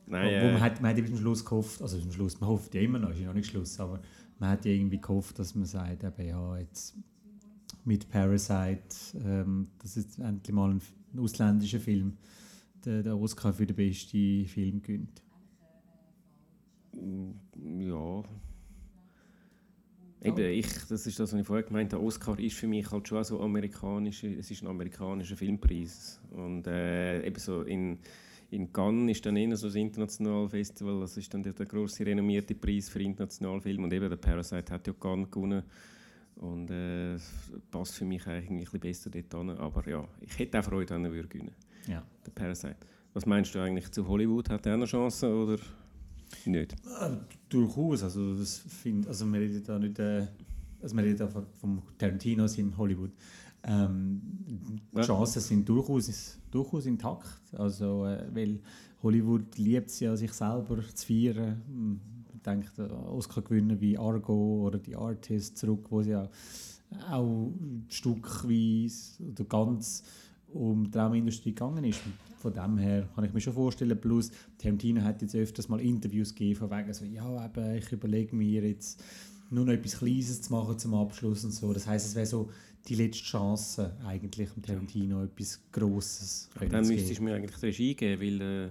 Nein, 0.07 0.41
Wo 0.41 0.47
man 0.47 0.57
äh, 0.57 0.59
hat, 0.59 0.81
man 0.81 0.91
hat 0.91 0.97
ja 0.97 1.01
bis 1.01 1.11
zum 1.11 1.19
Schluss 1.21 1.43
gehofft, 1.43 1.81
also 1.81 1.97
zum 1.99 2.11
Schluss, 2.11 2.39
man 2.39 2.49
hofft 2.49 2.75
ja 2.75 2.81
immer 2.81 2.99
noch, 2.99 3.09
ist 3.09 3.19
ja 3.21 3.27
noch 3.27 3.33
nicht 3.33 3.49
Schluss, 3.49 3.79
aber 3.79 3.99
man 4.37 4.49
hat 4.51 4.63
ja 4.65 4.71
irgendwie 4.71 4.99
gehofft, 5.01 5.39
dass 5.39 5.55
man 5.55 5.65
sagt, 5.65 6.03
eben, 6.03 6.27
ja, 6.27 6.57
jetzt 6.59 6.95
mit 7.83 8.07
Parasite, 8.09 8.83
ähm, 9.23 9.67
das 9.81 9.97
ist 9.97 10.19
endlich 10.19 10.53
mal 10.53 10.69
ein, 10.71 10.81
ein 11.15 11.19
ausländischer 11.19 11.79
Film, 11.79 12.17
der, 12.83 13.03
der 13.03 13.17
Oscar 13.17 13.53
für 13.53 13.65
den 13.65 13.75
besten 13.75 14.45
Film 14.45 14.81
gönnt. 14.81 15.23
ja. 16.93 18.23
Eben, 20.21 20.39
ich, 20.39 20.67
das 20.89 21.05
ist 21.05 21.19
das, 21.19 21.31
was 21.31 21.39
ich 21.39 21.45
vorher 21.45 21.63
gemeint 21.63 21.93
habe. 21.93 22.03
Oscar 22.03 22.39
ist 22.39 22.55
für 22.55 22.67
mich 22.67 22.89
halt 22.89 23.07
schon 23.07 23.23
so 23.23 23.39
amerikanisch. 23.41 24.23
Es 24.23 24.49
ist 24.49 24.63
ein 24.63 24.67
amerikanischer 24.67 25.35
Filmpreis. 25.35 26.19
Und 26.31 26.65
äh, 26.65 27.27
eben 27.27 27.39
so 27.39 27.61
in, 27.61 27.99
in 28.49 28.73
Cannes 28.73 29.17
ist 29.17 29.25
dann 29.25 29.35
eher 29.35 29.55
so 29.55 29.67
das 29.67 29.75
internationale 29.75 30.49
Festival. 30.49 31.01
Das 31.01 31.15
ist 31.17 31.31
dann 31.31 31.43
der, 31.43 31.53
der 31.53 31.67
grosse 31.67 32.07
renommierte 32.07 32.55
Preis 32.55 32.89
für 32.89 33.03
internationale 33.03 33.61
Filme. 33.61 33.83
Und 33.83 33.93
eben 33.93 34.09
der 34.09 34.15
Parasite 34.15 34.73
hat 34.73 34.87
ja 34.87 34.93
Cannes 34.93 35.29
gewonnen. 35.29 35.61
Und 36.45 36.69
äh, 36.69 37.17
passt 37.71 37.95
für 37.95 38.05
mich 38.05 38.25
eigentlich 38.27 38.67
ein 38.73 38.79
bisschen 38.79 39.09
besser 39.09 39.09
dort 39.09 39.33
hin. 39.33 39.49
Aber 39.57 39.87
ja, 39.89 40.07
ich 40.21 40.37
hätte 40.37 40.59
auch 40.59 40.63
Freude, 40.63 40.93
wenn 40.93 41.05
er 41.05 41.11
würde 41.11 41.27
gewinnen 41.27 41.55
Ja. 41.87 42.03
der 42.25 42.31
Parasite. 42.31 42.75
Was 43.13 43.25
meinst 43.25 43.55
du 43.55 43.59
eigentlich 43.59 43.89
zu 43.91 44.07
Hollywood? 44.07 44.49
Hat 44.49 44.65
er 44.65 44.73
eine 44.73 44.85
Chance 44.85 45.27
oder 45.33 45.57
nicht? 46.45 46.73
Äh, 46.73 47.11
durchaus, 47.49 48.03
also, 48.03 48.35
das 48.37 48.57
find, 48.59 49.07
also 49.07 49.25
wir 49.31 49.39
reden 49.39 49.63
da 49.63 49.79
nicht, 49.79 49.97
äh, 49.99 50.27
also 50.81 50.95
wir 50.95 51.03
reden 51.03 51.17
da 51.17 51.27
von- 51.27 51.45
vom 51.59 51.81
Tarantino 51.97 52.45
in 52.57 52.75
Hollywood. 52.77 53.11
Ähm, 53.63 54.21
die 54.45 54.97
Ja. 54.97 55.01
Chancen 55.03 55.41
sind 55.41 55.67
durchaus, 55.67 56.37
durchaus 56.51 56.85
intakt, 56.85 57.41
also, 57.53 58.05
äh, 58.05 58.27
weil 58.33 58.59
Hollywood 59.01 59.57
liebt 59.57 59.89
es 59.89 59.99
ja, 60.01 60.15
sich 60.15 60.31
selber 60.33 60.77
zu 60.93 61.05
feiern. 61.07 61.61
Ich 62.45 62.51
denke, 62.51 62.69
der 62.77 62.91
Oscar 63.11 63.41
gewinnen 63.41 63.81
wie 63.81 63.97
Argo 63.97 64.67
oder 64.67 64.77
die 64.77 64.95
Artist 64.95 65.57
zurück, 65.57 65.87
wo 65.89 66.03
sie 66.03 66.15
auch, 66.15 66.29
auch 67.09 67.51
stückweise 67.89 69.23
oder 69.31 69.45
ganz 69.45 70.03
um 70.53 70.83
die 70.83 70.91
Traumindustrie 70.91 71.55
gegangen 71.55 71.83
ist. 71.85 72.01
Von 72.37 72.53
dem 72.53 72.77
her 72.77 73.09
kann 73.15 73.23
ich 73.23 73.33
mir 73.33 73.41
schon 73.41 73.53
vorstellen. 73.53 73.99
Plus, 73.99 74.29
Tarantino 74.59 75.01
hat 75.01 75.23
jetzt 75.23 75.33
öfters 75.33 75.69
mal 75.69 75.81
Interviews 75.81 76.35
gegeben, 76.35 76.59
von 76.59 76.69
wegen 76.69 76.93
so, 76.93 77.03
ja, 77.03 77.45
eben, 77.47 77.77
ich 77.77 77.91
überlege 77.91 78.35
mir 78.35 78.61
jetzt 78.61 79.03
nur 79.49 79.65
noch 79.65 79.73
etwas 79.73 79.97
Kleines 79.97 80.39
zu 80.43 80.53
machen 80.53 80.77
zum 80.77 80.93
Abschluss 80.93 81.43
und 81.45 81.51
so. 81.51 81.73
Das 81.73 81.87
heißt, 81.87 82.05
es 82.05 82.13
wäre 82.13 82.27
so 82.27 82.51
die 82.87 82.93
letzte 82.93 83.23
Chance 83.23 83.97
eigentlich, 84.05 84.51
dem 84.51 84.61
Tarantino 84.61 85.23
etwas 85.23 85.59
Grosses 85.71 86.47
können 86.53 86.71
Dann 86.71 86.85
zu 86.85 86.93
müsstest 86.93 87.19
du 87.19 87.23
mir 87.23 87.33
eigentlich 87.33 87.59
die 87.59 87.65
Regie 87.65 87.95
geben, 87.95 88.21
weil. 88.21 88.41
Äh, 88.41 88.69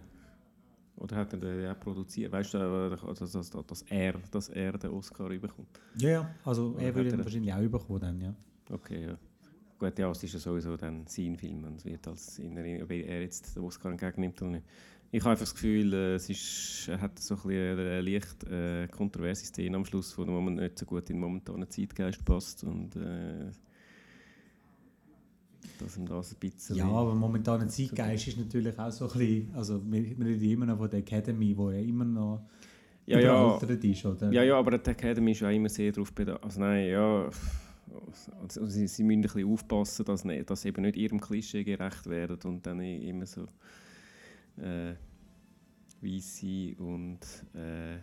oder 0.96 1.16
hat 1.16 1.32
er 1.32 1.38
den 1.38 1.68
auch 1.68 1.78
produziert? 1.78 2.32
Weißt 2.32 2.54
du, 2.54 2.58
äh, 2.58 3.14
dass, 3.14 3.32
dass, 3.32 3.50
dass, 3.50 3.82
er, 3.82 4.14
dass 4.30 4.48
er 4.48 4.72
den 4.78 4.90
Oscar 4.90 5.28
bekommt? 5.28 5.80
Ja, 5.96 6.08
ja, 6.08 6.34
also 6.44 6.74
Oder 6.74 6.82
er 6.82 6.94
würde 6.94 7.10
ihn 7.10 7.24
wahrscheinlich 7.24 7.52
auch 7.52 7.68
bekommen 7.68 8.00
dann, 8.00 8.20
ja. 8.20 8.34
Okay, 8.70 9.06
ja. 9.06 9.18
Gut, 9.78 9.98
ja, 9.98 10.10
es 10.10 10.22
ist 10.22 10.34
ja 10.34 10.38
sowieso 10.38 10.76
dann 10.76 11.06
sein 11.06 11.36
Film 11.36 11.64
und 11.64 11.84
wird 11.84 12.06
als 12.06 12.38
in 12.38 12.56
Erinnerung, 12.56 12.84
ob 12.84 12.90
er 12.92 13.22
jetzt 13.22 13.56
den 13.56 13.64
Oscar 13.64 13.90
entgegennimmt 13.90 14.40
oder 14.40 14.52
nicht. 14.52 14.66
Ich 15.10 15.20
habe 15.20 15.30
einfach 15.30 15.44
das 15.44 15.54
Gefühl, 15.54 15.92
äh, 15.92 16.14
es 16.14 16.28
ist, 16.28 16.88
er 16.88 17.00
hat 17.00 17.18
so 17.18 17.34
ein 17.34 17.42
bisschen 17.42 17.78
eine 17.78 18.00
leicht 18.00 18.44
äh, 18.44 18.88
kontroverse 18.88 19.46
Szene 19.46 19.76
am 19.76 19.84
Schluss, 19.84 20.14
die 20.16 20.24
moment 20.24 20.56
nicht 20.56 20.78
so 20.78 20.86
gut 20.86 21.08
in 21.10 21.16
den 21.16 21.20
momentanen 21.20 21.68
Zeitgeist 21.70 22.24
passt 22.24 22.64
und 22.64 22.96
äh, 22.96 23.50
dass 25.78 25.96
ihm 25.96 26.06
das 26.06 26.32
ein 26.32 26.38
bisschen... 26.38 26.76
Ja, 26.76 26.86
aber 26.86 27.14
momentan 27.14 27.60
ein 27.60 27.68
Zeitgeist 27.68 28.28
ist 28.28 28.38
natürlich 28.38 28.78
auch 28.78 28.90
so 28.90 29.06
ein 29.06 29.18
bisschen, 29.18 29.54
also 29.54 29.80
wir, 29.84 30.18
wir 30.18 30.26
reden 30.26 30.50
immer 30.50 30.66
noch 30.66 30.78
von 30.78 30.90
der 30.90 31.00
Academy, 31.00 31.56
wo 31.56 31.70
ja 31.70 31.78
immer 31.78 32.04
noch 32.04 32.46
ja, 33.06 33.18
ja, 33.18 33.56
ist, 33.58 34.06
oder? 34.06 34.32
Ja, 34.32 34.42
ja, 34.42 34.58
aber 34.58 34.78
die 34.78 34.90
Academy 34.90 35.32
ist 35.32 35.40
ja 35.40 35.50
immer 35.50 35.68
sehr 35.68 35.92
darauf 35.92 36.12
bedacht. 36.12 36.42
Also 36.42 36.60
nein, 36.60 36.88
ja. 36.88 37.28
Also, 38.40 38.66
sie, 38.66 38.88
sie 38.88 39.04
müssen 39.04 39.18
ein 39.18 39.22
bisschen 39.22 39.52
aufpassen, 39.52 40.04
dass, 40.06 40.24
nicht, 40.24 40.48
dass 40.48 40.62
sie 40.62 40.68
eben 40.68 40.82
nicht 40.82 40.96
ihrem 40.96 41.20
Klischee 41.20 41.64
gerecht 41.64 42.06
werden 42.06 42.38
und 42.44 42.66
dann 42.66 42.80
immer 42.80 43.26
so 43.26 43.42
äh, 44.56 44.94
weisse 46.00 46.74
und 46.78 47.20
äh, 47.54 47.98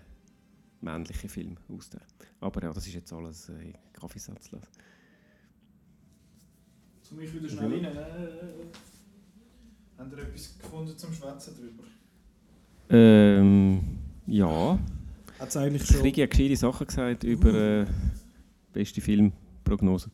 männliche 0.81 1.27
Filme 1.27 1.55
austeilen. 1.67 2.05
Aber 2.39 2.61
ja, 2.63 2.71
das 2.71 2.85
ist 2.85 2.93
jetzt 2.93 3.11
alles 3.11 3.49
äh, 3.49 3.73
Kaffeesatzlass. 3.93 4.69
Zu 7.11 7.17
mich 7.17 7.33
wieder 7.33 7.49
schnell 7.49 7.73
rein. 7.73 7.83
Äh, 7.83 7.97
Habt 9.97 10.13
ihr 10.13 10.19
etwas 10.19 10.57
gefunden 10.57 10.97
zum 10.97 11.13
Schwätzen 11.13 11.55
drüber? 11.57 11.83
Ähm, 12.89 13.81
ja. 14.27 14.79
Hat 15.37 15.49
es 15.49 15.57
eigentlich 15.57 15.81
Ich 15.81 15.89
schon... 15.89 15.99
kriege 15.99 16.21
ja 16.21 16.27
gescheite 16.27 16.55
Sachen 16.55 16.87
gesagt 16.87 17.25
über 17.25 17.53
äh, 17.53 17.85
beste 18.71 19.01
Filmprognose. 19.01 20.09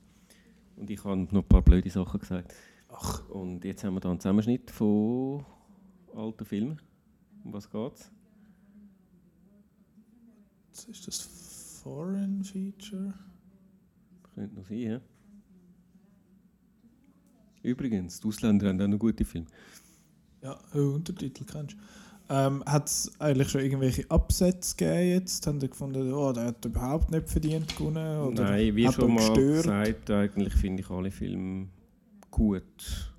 Und 0.76 0.90
ich 0.90 1.04
habe 1.04 1.18
noch 1.18 1.44
ein 1.44 1.48
paar 1.48 1.62
blöde 1.62 1.88
Sachen 1.92 2.20
gesagt. 2.20 2.56
Ach. 2.90 3.30
Und 3.30 3.64
jetzt 3.64 3.84
haben 3.84 3.94
wir 3.94 4.00
da 4.00 4.10
einen 4.10 4.20
Zusammenschnitt 4.20 4.72
von 4.72 5.46
alten 6.16 6.46
Filmen. 6.46 6.82
Um 7.44 7.54
was 7.54 7.70
geht's? 7.70 8.12
Ist 10.90 11.08
das 11.08 11.20
Foreign 11.84 12.44
Feature? 12.44 13.14
Könnte 14.34 14.56
noch 14.56 14.66
sein, 14.66 14.80
ja? 14.80 15.02
Übrigens, 17.68 18.22
die 18.22 18.28
Ausländer 18.28 18.70
haben 18.70 18.82
auch 18.82 18.88
noch 18.88 18.98
gute 18.98 19.26
Filme. 19.26 19.48
Ja, 20.42 20.58
Untertitel 20.74 21.44
kennst 21.44 21.74
du. 21.74 21.78
Ähm, 22.30 22.64
hat 22.66 22.88
es 22.88 23.12
eigentlich 23.20 23.50
schon 23.50 23.62
irgendwelche 23.62 24.10
Absätze 24.10 24.76
gegeben 24.76 25.10
jetzt? 25.10 25.48
Haben 25.48 25.60
die 25.60 25.70
gefunden, 25.70 26.14
oh, 26.14 26.34
der 26.34 26.46
hat 26.46 26.64
überhaupt 26.66 27.12
nicht 27.12 27.30
verdient 27.30 27.76
gewonnen? 27.76 28.20
Oder 28.20 28.44
Nein, 28.44 28.76
wie 28.76 28.92
schon 28.92 29.14
mal 29.14 29.34
gestört? 29.34 29.64
gesagt, 29.64 30.12
eigentlich 30.12 30.54
finde 30.54 30.84
ich 30.84 30.90
alle 30.90 31.12
Filme 31.12 31.68
gut. 32.32 33.12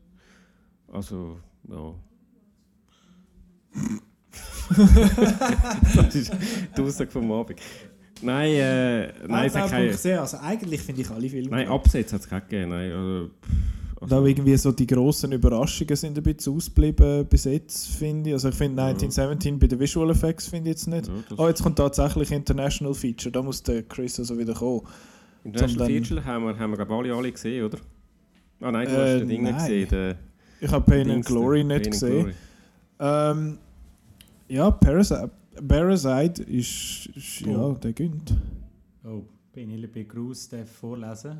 Also, 0.92 1.38
ja. 1.68 1.94
das 5.94 6.14
ist 6.14 6.32
die 6.76 6.80
Aussage 6.80 7.10
vom 7.10 7.30
Abend. 7.32 7.60
Nein, 8.20 8.52
äh, 8.52 9.12
nein, 9.26 9.46
es 9.46 9.54
hat 9.54 9.70
keine. 9.70 10.20
Also 10.20 10.38
eigentlich 10.38 10.82
finde 10.82 11.02
ich 11.02 11.10
alle 11.10 11.28
Filme 11.28 11.50
nein. 11.50 11.68
Absätze 11.68 12.14
hat 12.14 12.22
es 12.22 12.28
keine 12.28 12.42
gegeben. 12.42 12.70
Nein, 12.70 12.92
also, 12.92 13.30
Und 14.00 14.12
auch 14.12 14.24
irgendwie 14.24 14.56
so 14.56 14.70
die 14.70 14.86
grossen 14.86 15.32
Überraschungen 15.32 15.96
sind 15.96 16.16
ein 16.16 16.22
bisschen 16.22 16.54
ausgeblieben 16.54 17.26
bis 17.26 17.44
jetzt, 17.44 17.88
finde 17.88 18.30
ich. 18.30 18.34
Also 18.34 18.50
ich 18.50 18.54
finde 18.54 18.80
1917 18.82 19.58
bei 19.58 19.66
den 19.66 19.80
Visual 19.80 20.10
Effects 20.10 20.46
finde 20.48 20.70
ich 20.70 20.76
jetzt 20.76 20.86
nicht. 20.86 21.08
ja, 21.08 21.12
Oh, 21.36 21.48
jetzt 21.48 21.62
kommt 21.62 21.76
tatsächlich 21.76 22.30
International 22.30 22.94
Feature. 22.94 23.32
Da 23.32 23.42
muss 23.42 23.60
der 23.62 23.82
Chris 23.82 24.18
also 24.20 24.38
wieder 24.38 24.54
kommen. 24.54 24.82
International 25.42 25.86
Feature 25.88 26.24
haben 26.24 26.44
wir, 26.44 26.56
haben 26.58 26.70
wir 26.70 26.76
glaube 26.76 26.94
alle, 26.94 27.12
alle 27.14 27.32
gesehen, 27.32 27.64
oder? 27.64 27.78
Ah 28.60 28.70
nein, 28.70 28.86
du 28.86 28.92
Äh, 28.94 28.96
hast 29.14 29.20
den 29.20 29.28
Ding 29.28 29.42
nicht 29.42 29.52
nein. 29.52 29.66
gesehen. 29.68 29.88
Den, 29.88 30.14
Ich 30.60 30.70
habe 30.70 30.84
Pain 30.84 31.10
and 31.10 31.24
Glory 31.26 31.64
nicht 31.64 31.82
Pain 31.82 31.90
gesehen. 31.90 32.20
Glory. 32.22 32.34
Ähm, 33.00 33.58
ja, 34.48 34.70
Parasite, 34.70 35.30
Parasite 35.66 36.42
ist, 36.44 37.06
ist 37.16 37.40
ja, 37.40 37.56
Oh. 37.58 37.72
der 37.72 37.92
gönnt. 37.92 38.32
Oh, 39.04 39.22
Penelope 39.52 40.04
Cruz 40.04 40.48
darf 40.48 40.68
vorlesen. 40.70 41.38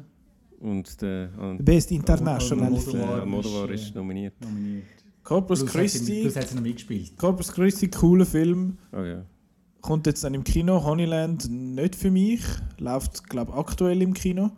Und 0.61 1.01
der, 1.03 1.31
und 1.39 1.65
Best 1.65 1.91
International 1.93 2.67
Almodovar. 2.67 2.91
Film. 2.93 3.07
der 3.09 3.21
Almodovar 3.23 3.71
ist, 3.71 3.95
nominiert. 3.95 4.35
Nominiert. 4.41 4.85
Corpus 5.23 5.61
Plus 5.61 5.69
hat 5.69 5.75
sie- 5.75 5.79
Christi. 5.99 6.23
Plus 6.23 6.37
hat 6.37 6.49
sie 6.49 6.55
noch 6.57 6.63
mitgespielt. 6.63 7.17
Corpus 7.17 7.53
Christi, 7.53 7.89
cooler 7.89 8.27
Film. 8.27 8.77
Oh 8.93 9.03
ja. 9.03 9.25
Kommt 9.81 10.07
jetzt 10.07 10.25
dann 10.25 10.35
im 10.35 10.43
Kino. 10.43 10.83
Honeyland 10.85 11.49
nicht 11.51 11.95
für 11.95 12.11
mich. 12.11 12.41
Läuft, 12.79 13.29
glaube 13.29 13.53
ich, 13.53 13.59
aktuell 13.59 14.03
im 14.03 14.13
Kino. 14.15 14.51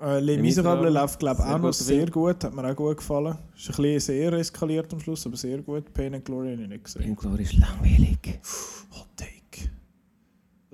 Äh, 0.00 0.20
Les 0.20 0.36
Les 0.36 0.42
Miserables 0.42 0.92
läuft, 0.92 1.18
glaube 1.18 1.42
ich, 1.42 1.52
auch 1.54 1.58
noch 1.58 1.72
sehr 1.72 2.10
gut. 2.10 2.42
Hat 2.44 2.54
mir 2.54 2.64
auch 2.70 2.74
gut 2.76 2.96
gefallen. 2.96 3.36
Ist 3.56 3.68
ein 3.70 3.76
bisschen 3.82 4.00
sehr 4.00 4.32
eskaliert 4.32 4.92
am 4.92 5.00
Schluss, 5.00 5.26
aber 5.26 5.36
sehr 5.36 5.58
gut. 5.62 5.92
Pain 5.92 6.14
and 6.14 6.24
Glory 6.24 6.52
habe 6.52 6.62
ich 6.62 6.68
nicht 6.68 6.70
Pain 6.70 6.82
gesehen. 6.82 7.10
and 7.10 7.18
Glory 7.18 7.42
ist 7.42 7.52
langweilig. 7.54 8.18
Hot 8.92 9.06
Take. 9.16 9.30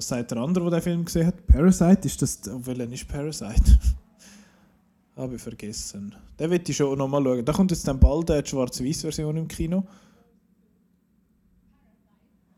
Was 0.01 0.09
sagt 0.09 0.31
der 0.31 0.39
andere, 0.39 0.71
der 0.71 0.81
den 0.81 0.83
Film 0.83 1.05
gesehen 1.05 1.27
hat? 1.27 1.47
Parasite? 1.47 2.07
Ist 2.07 2.23
das. 2.23 2.41
Oh, 2.49 2.59
welcher 2.65 2.91
ist 2.91 3.07
Parasite? 3.07 3.79
Habe 5.17 5.35
ich 5.37 5.43
vergessen. 5.43 6.15
Den 6.39 6.51
will 6.51 6.63
ich 6.67 6.75
schon 6.75 6.97
noch 6.97 7.07
mal 7.07 7.23
schauen. 7.23 7.45
Da 7.45 7.53
kommt 7.53 7.71
jetzt 7.71 7.87
dann 7.87 8.01
bald 8.01 8.31
eine 8.31 8.47
Schwarz-Weiß-Version 8.47 9.37
im 9.37 9.47
Kino. 9.47 9.87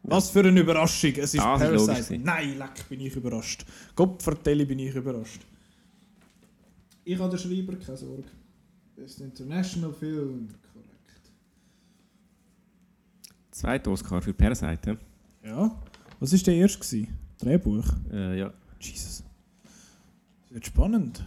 Was 0.04 0.30
für 0.30 0.44
eine 0.44 0.60
Überraschung! 0.60 1.10
Es 1.16 1.34
ist 1.34 1.34
ist 1.34 1.42
logisch 1.44 1.58
Parasite. 1.66 1.92
gewesen. 1.94 2.22
Nein, 2.22 2.58
leck, 2.58 2.88
bin 2.88 3.00
ich 3.00 3.16
überrascht. 3.16 3.66
Gott 3.96 4.22
vertelle, 4.22 4.64
bin 4.64 4.78
ich 4.78 4.94
überrascht. 4.94 5.40
Ich 7.02 7.18
habe 7.18 7.36
den 7.36 7.40
Schreiber, 7.40 7.74
keine 7.74 7.96
Sorge. 7.96 8.22
Best 8.94 9.20
International 9.20 9.92
Film. 9.92 10.46
Korrekt. 10.72 11.32
Zweiter 13.50 13.90
Oscar 13.90 14.22
für 14.22 14.32
Parasite. 14.32 14.96
Ja. 15.44 15.76
Was 16.20 16.32
war 16.32 16.38
der 16.38 16.54
erste? 16.54 16.78
gewesen? 16.78 17.21
Drehbuch? 17.42 17.84
Äh, 18.12 18.38
ja. 18.38 18.52
Jesus. 18.80 19.24
Das 20.44 20.54
wird 20.54 20.66
spannend. 20.66 21.24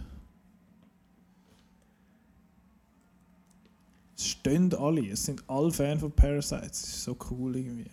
Es 4.16 4.26
stehen 4.26 4.72
alle, 4.74 5.10
es 5.10 5.26
sind 5.26 5.44
alle 5.46 5.70
Fans 5.70 6.00
von 6.00 6.12
Parasite. 6.12 6.68
Es 6.70 6.82
ist 6.82 7.04
so 7.04 7.16
cool 7.30 7.56
irgendwie. 7.56 7.90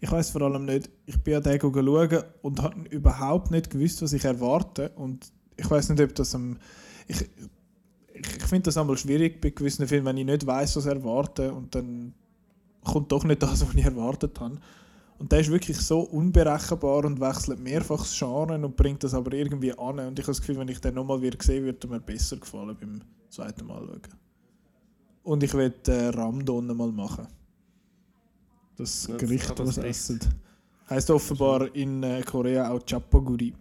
Ich 0.00 0.10
weiß 0.10 0.30
vor 0.30 0.42
allem 0.42 0.64
nicht, 0.64 0.90
ich 1.06 1.20
bin 1.22 1.34
an 1.34 1.42
den 1.42 1.60
schauen 1.60 2.24
und 2.42 2.62
habe 2.62 2.88
überhaupt 2.88 3.50
nicht 3.50 3.70
gewusst, 3.70 4.02
was 4.02 4.12
ich 4.12 4.24
erwarte. 4.24 4.90
Und 4.90 5.32
ich 5.56 5.68
weiß 5.68 5.88
nicht, 5.90 6.00
ob 6.00 6.14
das 6.14 6.34
am. 6.34 6.56
Ich, 7.08 7.20
ich, 7.20 7.28
ich 8.14 8.42
finde 8.44 8.64
das 8.64 8.76
einmal 8.76 8.96
schwierig 8.96 9.40
bei 9.40 9.50
gewissen 9.50 9.88
Filmen, 9.88 10.06
wenn 10.06 10.16
ich 10.18 10.26
nicht 10.26 10.46
weiß, 10.46 10.76
was 10.76 10.86
ich 10.86 10.92
erwarte 10.92 11.52
und 11.52 11.74
dann 11.74 12.14
kommt 12.84 13.10
doch 13.12 13.24
nicht 13.24 13.42
das, 13.42 13.60
was 13.66 13.74
ich 13.74 13.84
erwartet 13.84 14.38
habe. 14.40 14.58
Und 15.18 15.30
der 15.30 15.40
ist 15.40 15.50
wirklich 15.50 15.76
so 15.78 16.00
unberechenbar 16.00 17.04
und 17.04 17.20
wechselt 17.20 17.60
mehrfach 17.60 17.98
das 17.98 18.18
Genre 18.18 18.54
und 18.54 18.76
bringt 18.76 19.04
das 19.04 19.14
aber 19.14 19.32
irgendwie 19.34 19.72
an. 19.72 20.00
Und 20.00 20.18
ich 20.18 20.24
habe 20.24 20.32
das 20.32 20.40
Gefühl, 20.40 20.58
wenn 20.58 20.68
ich 20.68 20.80
den 20.80 20.94
nochmal 20.94 21.22
wieder 21.22 21.38
sehe, 21.40 21.62
würde 21.62 21.86
er 21.86 21.90
mir 21.90 22.00
besser 22.00 22.36
gefallen 22.38 22.76
beim 22.80 23.00
zweiten 23.28 23.66
Mal 23.66 23.86
schauen. 23.86 24.00
Und 25.22 25.42
ich 25.44 25.54
will 25.54 25.72
äh, 25.86 26.08
Ramdon 26.08 26.66
mal 26.76 26.90
machen. 26.90 27.28
Das 28.76 29.06
Das- 29.06 29.18
Gericht, 29.18 29.50
das 29.50 29.66
was 29.68 29.74
Gericht. 29.76 29.90
essen. 29.90 30.20
Heißt 30.90 31.10
offenbar 31.10 31.72
in 31.74 32.02
äh, 32.02 32.22
Korea 32.22 32.70
auch 32.72 32.80
Chapaguri. 32.84 33.54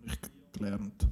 Habe 0.00 0.06
ich 0.12 0.18
gelernt. 0.58 1.06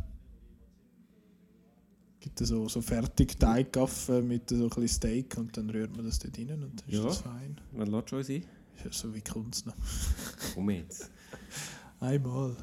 Gibt 2.20 2.40
es 2.40 2.48
so, 2.50 2.68
so 2.68 2.82
fertig 2.82 3.38
Teiggaffen 3.38 4.28
mit 4.28 4.50
so 4.50 4.56
ein 4.56 4.68
bisschen 4.68 4.88
Steak 4.88 5.36
und 5.38 5.56
dann 5.56 5.70
rührt 5.70 5.96
man 5.96 6.04
das 6.04 6.18
dort 6.18 6.36
rein 6.38 6.50
und 6.62 6.80
dann 6.80 6.88
ist 6.88 6.94
Ja. 6.98 7.02
das 7.04 7.18
fein. 7.18 7.58
Wann 7.72 7.88
lässt 7.90 8.10
schon 8.10 8.22
sein? 8.22 8.44
Ist 8.76 8.84
ja 8.84 8.92
so 8.92 9.14
wie 9.14 9.22
Kunst 9.22 9.66
noch. 9.66 9.74
Komm 10.54 10.70
jetzt. 10.70 11.10
Einmal. 12.00 12.56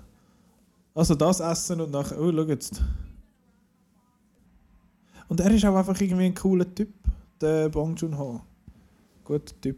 Also 0.93 1.15
das 1.15 1.39
essen 1.39 1.81
und 1.81 1.91
nachher. 1.91 2.19
Oh, 2.19 2.31
schau 2.31 2.43
jetzt. 2.43 2.81
Und 5.27 5.39
er 5.39 5.51
ist 5.51 5.65
auch 5.65 5.75
einfach 5.75 5.99
irgendwie 5.99 6.25
ein 6.25 6.34
cooler 6.35 6.73
Typ, 6.73 6.93
der 7.41 7.69
Bong 7.69 7.95
Joon-ho. 7.95 8.41
Guter 9.23 9.59
Typ. 9.61 9.77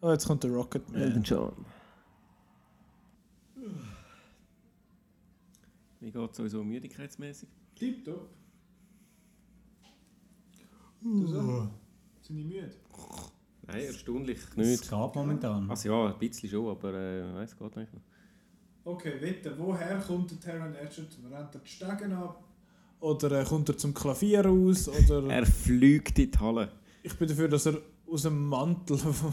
Oh, 0.00 0.10
jetzt 0.10 0.26
kommt 0.26 0.42
der 0.44 0.50
Rocketman. 0.52 1.00
Elton 1.02 1.22
John. 1.22 1.52
Wie 6.00 6.10
geht 6.10 6.30
es 6.30 6.36
sowieso 6.36 6.64
müdigkeitsmäßig? 6.64 7.48
Tipptopp. 7.80 8.28
Du 11.02 11.26
so? 11.26 11.68
Sind 12.20 12.36
die 12.36 12.44
müde? 12.44 12.70
Nein, 13.66 13.80
erstaunlich 13.86 14.38
Es 14.38 14.56
nicht. 14.56 14.82
geht 14.90 15.14
momentan. 15.14 15.70
Also 15.70 15.88
ja, 15.88 16.12
ein 16.12 16.18
bisschen 16.18 16.50
schon, 16.50 16.68
aber 16.68 16.92
äh, 16.92 17.34
weiß 17.34 17.56
geht 17.56 17.76
nicht. 17.76 17.92
Okay, 18.84 19.14
wette, 19.20 19.56
woher 19.58 19.98
kommt 20.00 20.30
der 20.30 20.40
Taron 20.40 20.74
Edgerton? 20.74 21.24
Rennt 21.32 21.54
er 21.54 21.60
die 21.60 21.68
Stegen 21.68 22.12
ab? 22.12 22.44
Oder 23.00 23.40
äh, 23.40 23.44
kommt 23.44 23.68
er 23.70 23.78
zum 23.78 23.94
Klavier 23.94 24.44
raus? 24.44 24.88
Oder 24.88 25.24
Er 25.30 25.46
fliegt 25.46 26.18
in 26.18 26.30
die 26.30 26.38
Halle. 26.38 26.70
ich 27.02 27.14
bin 27.16 27.28
dafür, 27.28 27.48
dass 27.48 27.64
er 27.66 27.78
aus 28.06 28.22
dem 28.22 28.46
Mantel 28.46 28.98
vom, 28.98 29.32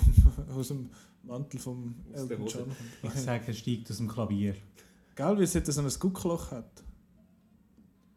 aus 0.57 0.67
dem 0.69 0.89
Mantel 1.23 1.59
vom 1.59 1.95
Aus 2.13 2.21
Elton. 2.21 2.47
John 2.47 2.63
kommt. 2.63 3.13
Ich 3.15 3.21
sage, 3.21 3.43
er 3.47 3.53
steigt 3.53 3.91
aus 3.91 3.97
dem 3.97 4.07
Klavier. 4.07 4.55
Gell, 5.15 5.37
wie 5.39 5.43
es 5.43 5.53
jetzt 5.53 5.69
so 5.71 5.81
ein 5.81 5.89
Guckloch 5.99 6.51
hat. 6.51 6.83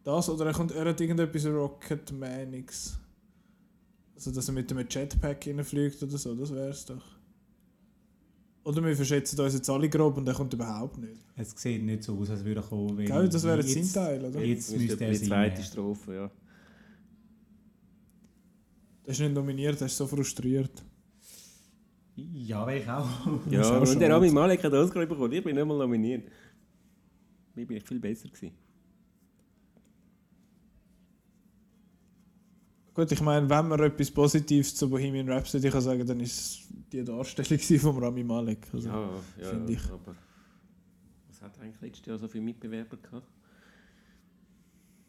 Das 0.05 0.29
oder 0.29 0.47
er, 0.47 0.53
kommt, 0.53 0.73
er 0.73 0.87
hat 0.89 1.01
irgendetwas 1.01 1.47
Rocketmanics. 1.47 2.99
Also 4.15 4.31
dass 4.33 4.49
er 4.49 4.55
mit 4.55 4.71
einem 4.71 4.87
Jetpack 4.89 5.47
reinfliegt 5.47 6.03
oder 6.03 6.17
so, 6.19 6.35
das 6.35 6.53
wär's 6.55 6.85
doch. 6.87 7.05
Oder 8.65 8.85
wir 8.85 8.95
verschätzen 8.95 9.41
uns 9.41 9.55
jetzt 9.55 9.71
alle 9.71 9.89
grob 9.89 10.19
und 10.19 10.29
er 10.29 10.35
kommt 10.35 10.53
überhaupt 10.53 10.99
nicht. 10.99 11.23
Es 11.37 11.51
sieht 11.57 11.83
nicht 11.83 12.03
so 12.03 12.17
aus, 12.19 12.29
als 12.31 12.45
würde 12.45 12.61
er 12.61 12.67
kommen. 12.67 12.97
weil 12.99 13.07
Gell, 13.07 13.29
das 13.29 13.43
wäre 13.45 13.57
jetzt 13.61 13.73
sein 13.73 13.83
jetzt- 13.83 13.93
Teil, 13.95 14.25
oder? 14.25 14.41
Jetzt 14.41 14.71
Müsste 14.73 14.87
müsste 14.87 15.05
er 15.05 15.11
die 15.13 15.23
zweite. 15.23 15.63
Strophe, 15.63 16.15
ja. 16.15 16.31
Der 19.07 19.13
ist 19.13 19.21
nicht 19.21 19.33
nominiert, 19.33 19.81
der 19.81 19.87
ist 19.87 19.97
so 19.97 20.07
frustriert. 20.07 20.83
Ja, 22.17 22.67
wäre 22.67 22.79
ich 22.81 22.89
auch. 22.89 23.09
Ja, 23.51 23.79
und 23.79 23.99
der 23.99 24.11
Rami 24.11 24.31
Malek 24.31 24.63
hat 24.63 24.73
Oscar 24.75 25.07
bekommen. 25.07 25.33
Ich 25.33 25.43
bin 25.43 25.55
nicht 25.57 25.67
mal 25.67 25.79
nominiert. 25.79 26.29
Ich 27.57 27.67
bin 27.67 27.81
viel 27.81 27.99
besser 27.99 28.29
gewesen. 28.29 28.53
Gut, 33.01 33.13
ich 33.13 33.23
meine, 33.23 33.49
wenn 33.49 33.69
man 33.69 33.81
etwas 33.81 34.11
Positives 34.11 34.75
zu 34.77 34.91
Bohemian 34.91 35.27
Rhapsody 35.27 35.71
kann 35.71 35.81
sagen, 35.81 36.07
dann 36.07 36.21
ist 36.21 36.39
es 36.39 36.69
die 36.93 37.03
Darstellung 37.03 37.59
von 37.81 38.05
Rami 38.05 38.23
Malek. 38.23 38.67
Also, 38.75 38.91
ja, 38.91 39.11
ja, 39.41 39.49
finde 39.49 39.73
ich. 39.73 39.85
aber 39.91 40.15
was 41.27 41.41
hat 41.41 41.59
eigentlich 41.61 41.81
letztes 41.81 42.05
Jahr 42.05 42.19
so 42.19 42.29
viele 42.29 42.45
Mitbewerber 42.45 42.99
gehabt? 42.99 43.27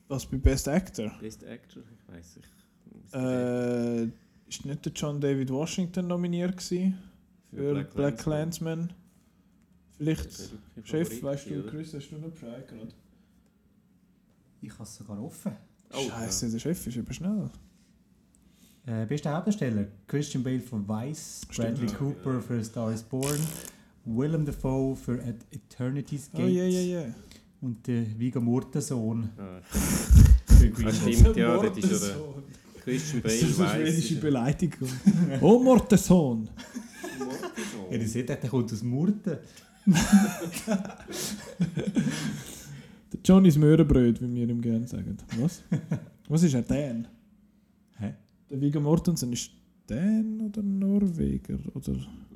Was 0.07 0.26
bei 0.26 0.38
Best 0.38 0.69
Actor? 0.69 1.11
Best 1.19 1.43
Actor? 1.43 1.84
Ich 1.93 2.15
weiß 2.15 2.38
nicht. 2.38 3.13
Äh, 3.13 4.03
ist 4.47 4.63
nicht 4.63 4.85
der 4.85 4.93
John 4.93 5.19
David 5.19 5.49
Washington 5.49 6.07
nominiert 6.07 6.55
gewesen 6.55 6.97
für 7.49 7.84
Black, 7.84 8.19
Clansman? 8.19 8.93
Vielleicht 9.97 10.31
Chef, 10.85 11.22
weißt 11.22 11.49
du, 11.49 11.63
Chris, 11.63 11.93
hast 11.93 12.09
du 12.09 12.19
noch 12.19 12.30
Bescheid 12.30 12.65
gerade? 12.69 12.93
Ich 14.61 14.72
habe 14.72 14.84
es 14.84 14.95
sogar 14.95 15.22
offen. 15.22 15.57
Oh, 15.91 16.07
Scheiße, 16.07 16.49
der 16.49 16.59
Chef 16.59 16.88
ist 16.88 16.95
eben 16.95 17.13
schnell. 17.13 17.49
Äh, 18.85 19.05
bester 19.05 19.33
Hauptdarsteller: 19.35 19.85
Christian 20.07 20.43
Bale 20.43 20.59
für 20.59 20.87
Vice, 20.87 21.41
Stimmt. 21.49 21.79
Bradley 21.79 21.87
Cooper 21.95 22.41
für 22.41 22.63
Star 22.63 22.91
is 22.91 23.03
Born, 23.03 23.39
Willem 24.05 24.45
Dafoe 24.45 24.95
für 24.95 25.13
At 25.23 25.35
Eternity's 25.51 26.29
Oh, 26.33 26.37
Gate 26.37 26.51
ja, 26.53 26.63
ja, 26.63 26.81
ja. 27.01 27.05
und 27.61 27.85
der 27.85 28.03
Viggo 28.17 28.41
Mortensohn 28.41 29.29
Ah, 29.37 29.61
für 30.45 30.69
Green 30.71 30.85
das 30.87 30.97
stimmt, 30.97 31.37
ja, 31.37 31.57
das 31.61 31.77
ist 31.77 31.91
ja 31.91 31.97
der 32.07 32.83
Christian 32.83 33.21
Das 33.21 33.39
Bale 33.39 33.51
ist 33.51 33.59
eine 33.61 33.85
schwedische 33.85 34.15
Beleidigung. 34.15 34.89
oh, 35.41 35.59
Mortensohn! 35.59 36.49
Ja, 37.91 37.97
ihr 37.97 38.07
seht, 38.07 38.29
der 38.29 38.37
kommt 38.37 38.73
aus 38.73 38.81
Murten. 38.81 39.37
Der 43.13 43.19
Johnny's 43.25 43.57
Möhrenbröt, 43.57 44.21
wie 44.21 44.33
wir 44.35 44.47
ihm 44.47 44.61
gerne 44.61 44.87
sagen. 44.87 45.17
Was? 45.39 45.63
Was 46.29 46.43
ist 46.43 46.53
er? 46.53 46.61
Dan? 46.61 47.07
Der 48.52 48.60
Viggo 48.61 48.80
Mortensen 48.82 49.32
ist 49.34 49.52
Dan 49.88 50.41
oder 50.41 50.61
Norweger? 50.61 51.57
Oder? 51.73 51.94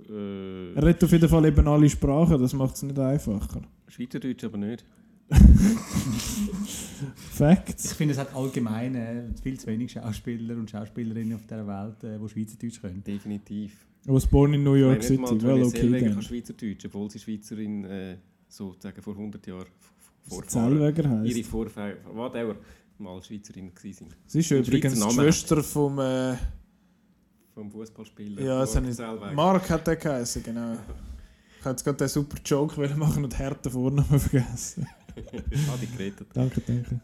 Äh, 0.10 0.74
Er 0.76 0.84
redet 0.86 1.04
auf 1.04 1.12
jeden 1.12 1.28
Fall 1.30 1.46
eben 1.46 1.68
alle 1.68 1.90
Sprachen, 1.90 2.40
das 2.40 2.54
macht 2.54 2.76
es 2.76 2.84
nicht 2.84 2.98
einfacher. 2.98 3.62
Schweizerdeutsch 3.88 4.44
aber 4.46 4.58
nicht. 4.58 4.86
Ich 7.18 7.38
Facts. 7.38 7.94
finde, 7.94 8.14
es 8.14 8.20
hat 8.20 8.34
allgemein 8.34 8.96
äh, 8.96 9.24
viel 9.44 9.60
zu 9.60 9.68
wenig 9.68 9.92
Schauspieler 9.92 10.56
und 10.56 10.70
Schauspielerinnen 10.70 11.34
auf 11.36 11.46
dieser 11.46 11.68
Welt, 11.68 12.02
äh, 12.04 12.18
die 12.18 12.30
Schweizerdeutsch 12.30 12.80
können. 12.82 13.04
Definitiv. 13.04 13.86
I 14.08 14.12
was 14.14 14.26
born 14.26 14.54
in 14.54 14.64
New 14.64 14.76
York 14.76 15.00
Ich 15.00 15.08
City. 15.08 15.22
mal 15.22 15.42
Well, 15.42 15.64
okay 15.64 15.80
Zellweger 15.82 16.10
kann. 16.12 16.22
Schweizerdeutsch, 16.22 16.86
obwohl 16.86 17.12
sie 17.12 17.20
Schweizerin 17.20 17.84
äh, 17.86 18.16
sozusagen 18.48 19.02
vor 19.02 19.14
100 19.14 19.46
Jahren 19.48 19.66
Vorfahren. 20.28 20.78
Zellweger 20.78 21.04
Ihre 21.26 21.36
heisst. 21.40 21.46
Vorfahren, 21.50 21.98
whatever, 22.14 22.56
mal 23.00 23.22
Schweizerin 23.24 23.72
sind. 23.82 24.16
Sie 24.26 24.40
ist 24.40 24.52
übrigens 24.52 24.94
die. 25.00 25.12
Schwester 25.14 25.64
vom. 25.64 26.00
Äh, 26.00 26.36
Vom 27.54 27.72
Fußballspieler. 27.72 28.42
ja, 28.42 28.60
hat 28.60 28.70
Zellweger. 28.70 29.32
Mark 29.34 29.70
hat 29.70 29.88
der 29.88 29.96
geheißen, 29.96 30.44
genau. 30.44 30.74
Ich 30.74 31.60
hätte 31.60 31.70
jetzt 31.70 31.84
gerade 31.84 31.98
den 31.98 32.08
super 32.10 32.38
Joke 32.46 32.76
wollen 32.78 33.00
machen 33.00 33.24
und 33.24 33.38
härten 33.38 33.72
Vornamen 33.72 34.20
vergessen. 34.20 34.88
Adi 35.16 35.86
gerettet. 35.88 36.28
Danke, 36.34 36.62
danke. 36.62 37.00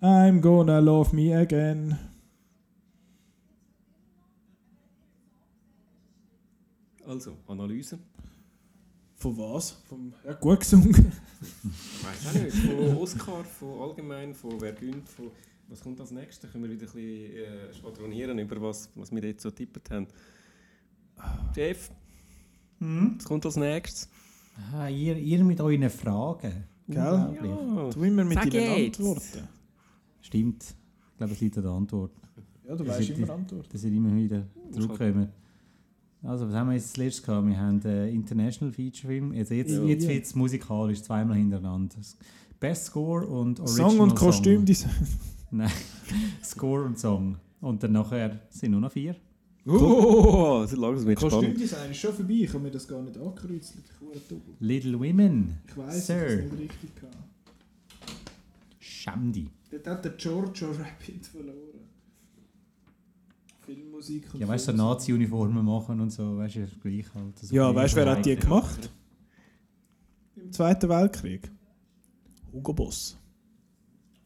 I'm 0.00 0.40
gonna 0.40 0.80
love 0.80 1.14
me 1.14 1.32
again. 1.36 1.96
Also, 7.06 7.36
Analyse. 7.46 7.98
Von 9.22 9.38
was? 9.38 9.70
Vom, 9.88 10.12
ja, 10.26 10.32
gut 10.34 10.58
gesungen. 10.60 11.12
Ich 11.42 12.04
weiß 12.04 12.26
auch 12.36 12.42
nicht. 12.42 12.56
Von 12.56 12.96
Oscar, 12.98 13.44
von 13.44 13.80
allgemein, 13.80 14.34
von 14.34 14.60
wer 14.60 14.72
gönnt, 14.72 15.08
von. 15.08 15.30
Was 15.68 15.80
kommt 15.80 16.00
als 16.00 16.10
nächstes? 16.10 16.50
Können 16.50 16.64
wir 16.64 16.70
wieder 16.72 16.82
ein 16.86 16.92
bisschen 16.92 17.36
äh, 17.36 17.72
schwadronieren 17.72 18.38
über 18.40 18.60
was, 18.60 18.90
was 18.96 19.10
wir 19.12 19.22
jetzt 19.22 19.42
so 19.42 19.50
tippet 19.50 19.88
haben. 19.90 20.06
Chef, 21.54 21.90
Das 22.80 23.24
kommt 23.24 23.46
als 23.46 23.56
nächstes. 23.56 24.08
Ah, 24.72 24.88
ihr, 24.88 25.16
ihr 25.16 25.42
mit 25.44 25.60
euren 25.60 25.88
Fragen. 25.88 26.64
Gell? 26.88 27.38
Oh. 27.44 27.90
Du 27.94 28.02
immer 28.02 28.24
mit 28.24 28.34
Sag 28.34 28.50
deinen 28.50 28.76
jetzt. 28.84 28.98
Antworten. 29.00 29.48
Stimmt. 30.20 30.62
Ich 31.12 31.16
glaube, 31.16 31.32
es 31.32 31.40
liegt 31.40 31.56
an 31.58 31.62
der 31.62 31.72
Antwort. 31.72 32.12
Ja, 32.68 32.74
du 32.76 32.86
weißt 32.86 33.08
immer 33.10 33.26
die- 33.26 33.32
Antworten. 33.32 33.68
dass 33.72 33.84
ihr 33.84 33.92
immer 33.92 34.14
wieder 34.16 34.46
zurückkommen. 34.72 35.28
Also, 36.22 36.46
was 36.48 36.54
haben 36.54 36.68
wir 36.68 36.74
jetzt 36.74 36.84
als 36.90 36.96
letztes 36.98 37.22
gehabt? 37.24 37.46
Wir 37.48 37.58
haben 37.58 37.82
äh, 37.84 38.08
International 38.10 38.72
Feature 38.72 39.08
Film. 39.12 39.32
Jetzt, 39.34 39.50
jetzt, 39.50 39.70
Ja. 39.72 39.82
jetzt 39.84 40.06
wird 40.06 40.24
es 40.24 40.34
musikalisch, 40.34 41.02
zweimal 41.02 41.36
hintereinander. 41.36 41.96
Best 42.60 42.86
Score 42.86 43.26
und 43.26 43.58
Original 43.58 43.90
Song 43.90 44.00
und. 44.00 44.14
Kostümdesign. 44.14 44.90
Nein, 45.50 45.70
Score 46.44 46.84
und 46.84 46.98
Song. 46.98 47.36
Und 47.60 47.82
dann 47.82 47.92
nachher 47.92 48.40
sind 48.50 48.70
nur 48.70 48.80
noch 48.80 48.92
vier. 48.92 49.16
Oh, 49.66 50.58
das 50.62 50.76
langsam 50.76 51.06
wird 51.06 51.18
spannend. 51.20 51.34
Kostümdesign 51.40 51.90
ist 51.90 51.96
schon 51.98 52.12
vorbei. 52.14 52.32
Ich 52.34 52.48
habe 52.52 52.60
mir 52.60 52.70
das 52.70 52.86
gar 52.86 53.02
nicht 53.02 53.16
angekreuzt. 53.18 53.74
Little 54.60 54.98
Women. 54.98 55.58
Ich 55.68 55.76
weiss, 55.76 56.06
Sir. 56.06 56.44
ich 56.44 56.52
nicht 56.52 56.60
richtig 56.62 56.94
gehabt. 56.96 57.16
Shamdi. 58.78 59.48
Dort 59.70 59.86
hat 59.86 60.04
der 60.04 60.12
Giorgio 60.12 60.68
Rabbit 60.70 61.26
verloren. 61.26 61.56
Filmmusik 63.64 64.32
und 64.34 64.40
Ja, 64.40 64.48
weißt 64.48 64.68
du, 64.68 64.72
so. 64.72 64.76
Nazi-Uniformen 64.76 65.64
machen 65.64 66.00
und 66.00 66.10
so, 66.10 66.36
weißt 66.36 66.56
du, 66.56 66.66
gleich 66.82 67.06
halt. 67.14 67.38
So 67.38 67.54
Ja, 67.54 67.74
weißt 67.74 67.94
du, 67.94 67.96
wer 67.98 68.10
hat 68.10 68.26
die 68.26 68.36
gemacht? 68.36 68.90
Im 70.36 70.52
Zweiten 70.52 70.88
Weltkrieg. 70.88 71.50
Hugo 72.52 72.72
Boss. 72.72 73.16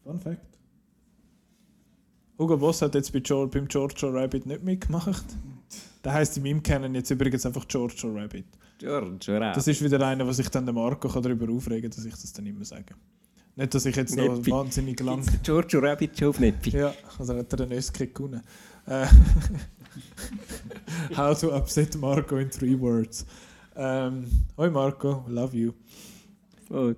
Fun 0.03 0.19
Fact. 0.19 0.57
Hugo 2.39 2.57
Boss 2.57 2.81
hat 2.81 2.95
jetzt 2.95 3.11
bei 3.13 3.19
George, 3.19 3.51
beim 3.57 3.67
Giorgio 3.67 4.09
Rabbit 4.09 4.45
nicht 4.45 4.63
mitgemacht. 4.63 5.25
Der 6.03 6.13
heisst 6.13 6.37
in 6.37 6.43
meinem 6.43 6.61
Kennen 6.63 6.93
jetzt 6.95 7.09
übrigens 7.09 7.45
einfach 7.45 7.67
Giorgio 7.67 8.13
Rabbit. 8.13 8.45
George, 8.77 9.25
hör 9.27 9.49
auf. 9.49 9.55
Das 9.55 9.67
ist 9.67 9.83
wieder 9.83 10.05
einer, 10.05 10.25
wo 10.25 10.31
sich 10.31 10.47
dann 10.49 10.65
der 10.65 10.73
Marco 10.73 11.09
kann 11.09 11.23
darüber 11.23 11.51
aufregen 11.51 11.89
kann, 11.89 11.95
dass 11.95 12.05
ich 12.05 12.13
das 12.13 12.31
dann 12.33 12.45
immer 12.45 12.63
sage. 12.63 12.95
Nicht, 13.55 13.73
dass 13.73 13.85
ich 13.87 13.95
jetzt 13.95 14.15
noch 14.15 14.35
Neppi. 14.35 14.51
wahnsinnig 14.51 14.99
lang... 14.99 15.25
Giorgio 15.41 15.79
Rabbit 15.79 16.17
schon 16.17 16.27
auf 16.27 16.39
Neppi? 16.39 16.69
Ja, 16.69 16.93
also 17.17 17.35
hat 17.35 17.51
er 17.51 17.57
den 17.57 17.71
Öski 17.71 18.05
gewonnen. 18.07 18.41
Äh, 18.87 19.07
How 21.15 21.39
to 21.39 21.53
upset 21.53 21.95
Marco 21.97 22.37
in 22.37 22.49
three 22.49 22.79
words. 22.79 23.25
Ähm, 23.75 24.25
Hoi 24.57 24.69
Marco, 24.69 25.25
love 25.27 25.55
you. 25.55 25.73
Oh, 26.69 26.93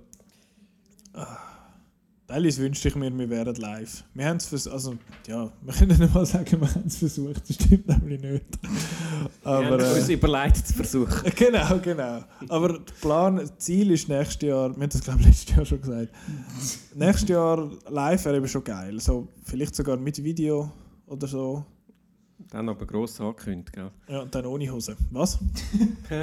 Teilweise 2.30 2.62
wünschte 2.62 2.86
ich 2.86 2.94
mir, 2.94 3.10
wir 3.18 3.28
wären 3.28 3.56
live. 3.56 4.04
Wir 4.14 4.28
haben 4.28 4.36
es 4.36 4.68
also 4.68 4.96
ja, 5.26 5.50
wir 5.62 5.74
können 5.74 5.98
nicht 5.98 6.14
mal 6.14 6.24
sagen, 6.24 6.60
wir 6.60 6.72
haben 6.72 6.86
es 6.86 6.98
versucht, 6.98 7.42
das 7.48 7.56
stimmt 7.56 7.88
nämlich 7.88 8.22
nicht. 8.22 8.44
wir 8.62 9.30
Aber 9.42 9.66
haben 9.66 9.96
uns 9.96 10.08
äh, 10.08 10.12
überlegt 10.12 10.64
zu 10.64 10.74
versuchen. 10.74 11.32
genau, 11.34 11.80
genau. 11.82 12.22
Aber 12.48 12.74
der 12.74 12.92
Plan, 13.00 13.34
das 13.34 13.58
Ziel 13.58 13.90
ist 13.90 14.08
nächstes 14.08 14.48
Jahr, 14.48 14.68
wir 14.68 14.80
haben 14.80 14.88
das 14.88 15.00
glaube 15.00 15.18
ich 15.22 15.26
letztes 15.26 15.56
Jahr 15.56 15.66
schon 15.66 15.80
gesagt, 15.80 16.08
nächstes 16.94 17.28
Jahr 17.28 17.68
live 17.88 18.24
wäre 18.24 18.36
eben 18.36 18.46
schon 18.46 18.62
geil. 18.62 19.00
So, 19.00 19.26
vielleicht 19.42 19.74
sogar 19.74 19.96
mit 19.96 20.22
Video 20.22 20.70
oder 21.08 21.26
so. 21.26 21.64
Dann 22.48 22.68
aber 22.68 22.86
gross 22.86 23.20
angekündigt, 23.20 23.72
gell? 23.72 23.90
Ja, 24.08 24.22
und 24.22 24.34
dann 24.34 24.46
ohne 24.46 24.70
Hose. 24.70 24.96
Was? 25.10 25.38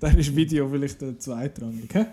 dann 0.00 0.18
ist 0.18 0.36
Video 0.36 0.68
vielleicht 0.68 1.00
der 1.00 1.18
zweitrangig. 1.18 1.92
Hä? 1.92 2.06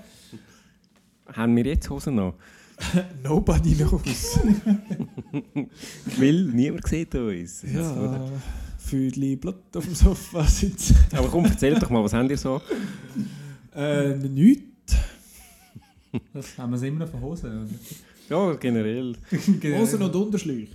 Haben 1.33 1.55
wir 1.55 1.65
jetzt 1.65 1.89
Hosen 1.89 2.15
noch? 2.15 2.35
Nobody 3.23 3.75
knows. 3.75 4.39
Weil 6.17 6.43
niemand 6.45 6.87
sieht 6.87 7.13
uns. 7.15 7.63
ja, 7.63 8.25
Füdli 8.77 9.35
Blut 9.35 9.75
auf 9.75 9.85
dem 9.85 9.95
Sofa 9.95 10.43
sitzen. 10.43 10.97
Aber 11.13 11.27
komm, 11.27 11.45
erzähl 11.45 11.77
doch 11.77 11.89
mal, 11.89 12.03
was 12.03 12.13
habt 12.13 12.29
ihr 12.29 12.37
so? 12.37 12.61
Äh, 13.75 14.15
nichts. 14.15 14.95
Das 16.33 16.57
haben 16.57 16.71
wir 16.71 16.77
es 16.77 16.83
immer 16.83 17.05
noch 17.05 17.09
von 17.09 17.21
Hosen. 17.21 17.79
Ja, 18.27 18.53
generell. 18.55 19.15
Hosen 19.63 20.01
und 20.01 20.15
Unterschläge. 20.15 20.71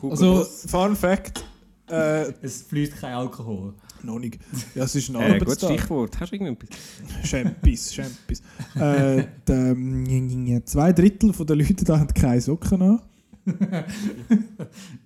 Hugo 0.00 0.10
Also, 0.10 0.34
Boss. 0.36 0.66
Fun 0.68 0.96
Fact. 0.96 1.44
Äh, 1.90 2.32
Es 2.42 2.62
fließt 2.62 2.96
kein 2.96 3.14
Alkohol. 3.14 3.74
noch 4.02 4.18
nicht. 4.18 4.38
Ja, 4.74 4.84
es 4.84 4.94
ist 4.94 5.08
ein 5.10 5.16
äh, 5.16 5.38
gutes 5.38 5.42
Arbeitstag. 5.42 5.70
Stichwort. 5.70 6.20
Hast 6.20 6.32
du 6.32 6.36
irgendetwas? 6.36 6.78
Champis, 7.24 7.94
Champis. 7.94 8.42
äh, 8.76 9.24
die, 9.46 9.52
ähm, 9.52 10.62
zwei 10.64 10.92
Drittel 10.92 11.32
der 11.32 11.56
Leute 11.56 11.84
da 11.84 11.98
haben 11.98 12.08
keine 12.14 12.40
Socken 12.40 12.82
an. 12.82 13.00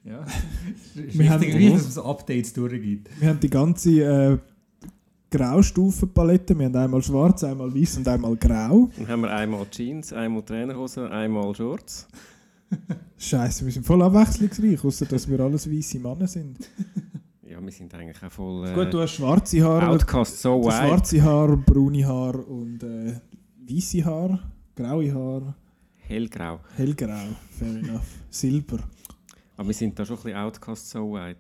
Ja. 0.05 0.25
Wir 0.95 1.31
haben- 1.31 1.43
Wichtig, 1.43 1.73
dass 1.73 1.87
es 1.89 1.95
so 1.95 2.05
Updates 2.05 2.53
durchgibt. 2.53 3.09
Wir 3.21 3.31
haben 3.31 3.41
die 3.41 3.51
ganze 3.51 3.91
äh, 4.03 4.39
Graustufenpalette. 5.31 6.57
Wir 6.59 6.67
haben 6.67 6.77
einmal 6.77 7.03
schwarz, 7.03 7.43
einmal 7.45 7.75
weiß 7.75 7.97
und 7.99 8.09
einmal 8.09 8.37
grau. 8.37 8.89
Dann 8.97 9.09
haben 9.09 9.23
wir 9.23 9.31
einmal 9.35 9.67
Jeans, 9.71 10.13
einmal 10.13 10.43
Trainerhosen, 10.43 11.09
einmal 11.09 11.55
Shorts. 11.55 12.07
Scheiße, 13.19 13.65
wir 13.65 13.73
sind 13.73 13.87
voll 13.87 14.03
abwechslungsreich, 14.03 14.85
außer 14.85 15.07
dass 15.07 15.29
wir 15.29 15.41
alles 15.41 15.71
weiße 15.71 15.99
Männer 15.99 16.27
sind. 16.27 16.59
Ja, 17.49 17.63
wir 17.65 17.71
sind 17.73 17.95
eigentlich 17.95 18.23
auch 18.23 18.31
voll 18.31 18.75
Gut, 18.75 18.93
du 18.93 18.99
äh, 18.99 19.03
hast 19.03 19.13
schwarze 19.13 19.63
Haare, 19.65 19.89
Outcast 19.89 20.43
so 20.43 20.61
wide. 20.63 20.73
schwarze 20.73 21.23
Haare, 21.23 21.57
braune 21.57 22.05
Haare 22.07 22.39
und 22.45 22.83
äh, 22.83 23.15
weiße 23.67 24.05
Haare, 24.05 24.41
graue 24.75 25.15
Haare, 25.15 25.55
Hellgrau. 25.97 26.59
hellgrau, 26.77 27.29
fair 27.51 27.77
enough, 27.77 28.07
silber. 28.29 28.79
Aber 29.57 29.69
wir 29.69 29.75
sind 29.75 29.99
da 29.99 30.05
schon 30.05 30.17
ein 30.19 30.23
bisschen 30.25 30.39
Outcast 30.39 30.91
so 30.91 31.17
hä? 31.17 31.35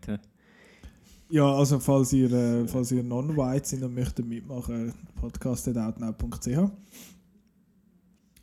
Ja, 1.29 1.45
also 1.53 1.81
falls 1.81 2.13
ihr, 2.13 2.33
äh, 2.33 2.69
falls 2.69 2.93
ihr 2.93 3.03
non-white 3.03 3.67
sind 3.69 3.83
und 3.83 3.95
möchtet 3.95 4.27
mitmachen, 4.27 4.95
podcast.outnow.ch 5.21 6.71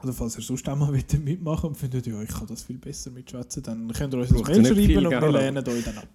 oder 0.03 0.13
falls 0.13 0.37
ihr 0.37 0.43
sonst 0.43 0.67
auch 0.67 0.75
mal 0.75 0.91
mitmachen 0.91 1.69
und 1.69 1.75
findet, 1.75 2.05
ja, 2.07 2.21
ich 2.21 2.29
kann 2.29 2.45
das 2.47 2.63
viel 2.63 2.77
besser 2.77 3.09
mitschwätzen, 3.11 3.63
dann 3.63 3.91
könnt 3.93 4.13
ihr 4.13 4.19
uns 4.19 4.29
ein 4.31 4.35
Mail 4.35 4.45
schreiben 4.45 5.05
und 5.05 5.11
wir 5.11 5.19
gell? 5.19 5.31
lehnen 5.31 5.67
euch 5.67 5.83
dann 5.85 5.97
ab. 5.97 6.07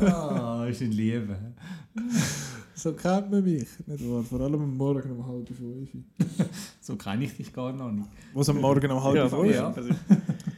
Ah, 0.00 0.66
ist 0.68 0.82
ein 0.82 0.92
Liebe. 0.92 1.36
So 2.74 2.92
kennt 2.92 3.30
man 3.30 3.42
mich, 3.42 3.66
nicht 3.86 4.08
wahr? 4.08 4.22
Vor 4.22 4.40
allem 4.40 4.62
am 4.62 4.76
Morgen 4.76 5.10
um 5.10 5.26
halb 5.26 5.48
fünf. 5.48 5.90
So 6.80 6.96
kenne 6.96 7.24
ich 7.24 7.36
dich 7.36 7.52
gar 7.52 7.72
noch 7.72 7.90
nicht. 7.90 8.06
Was 8.34 8.48
am 8.48 8.60
Morgen 8.60 8.90
um 8.90 9.02
halb 9.02 9.16
Ja, 9.16 9.28
fünf? 9.28 9.54
ja. 9.54 9.74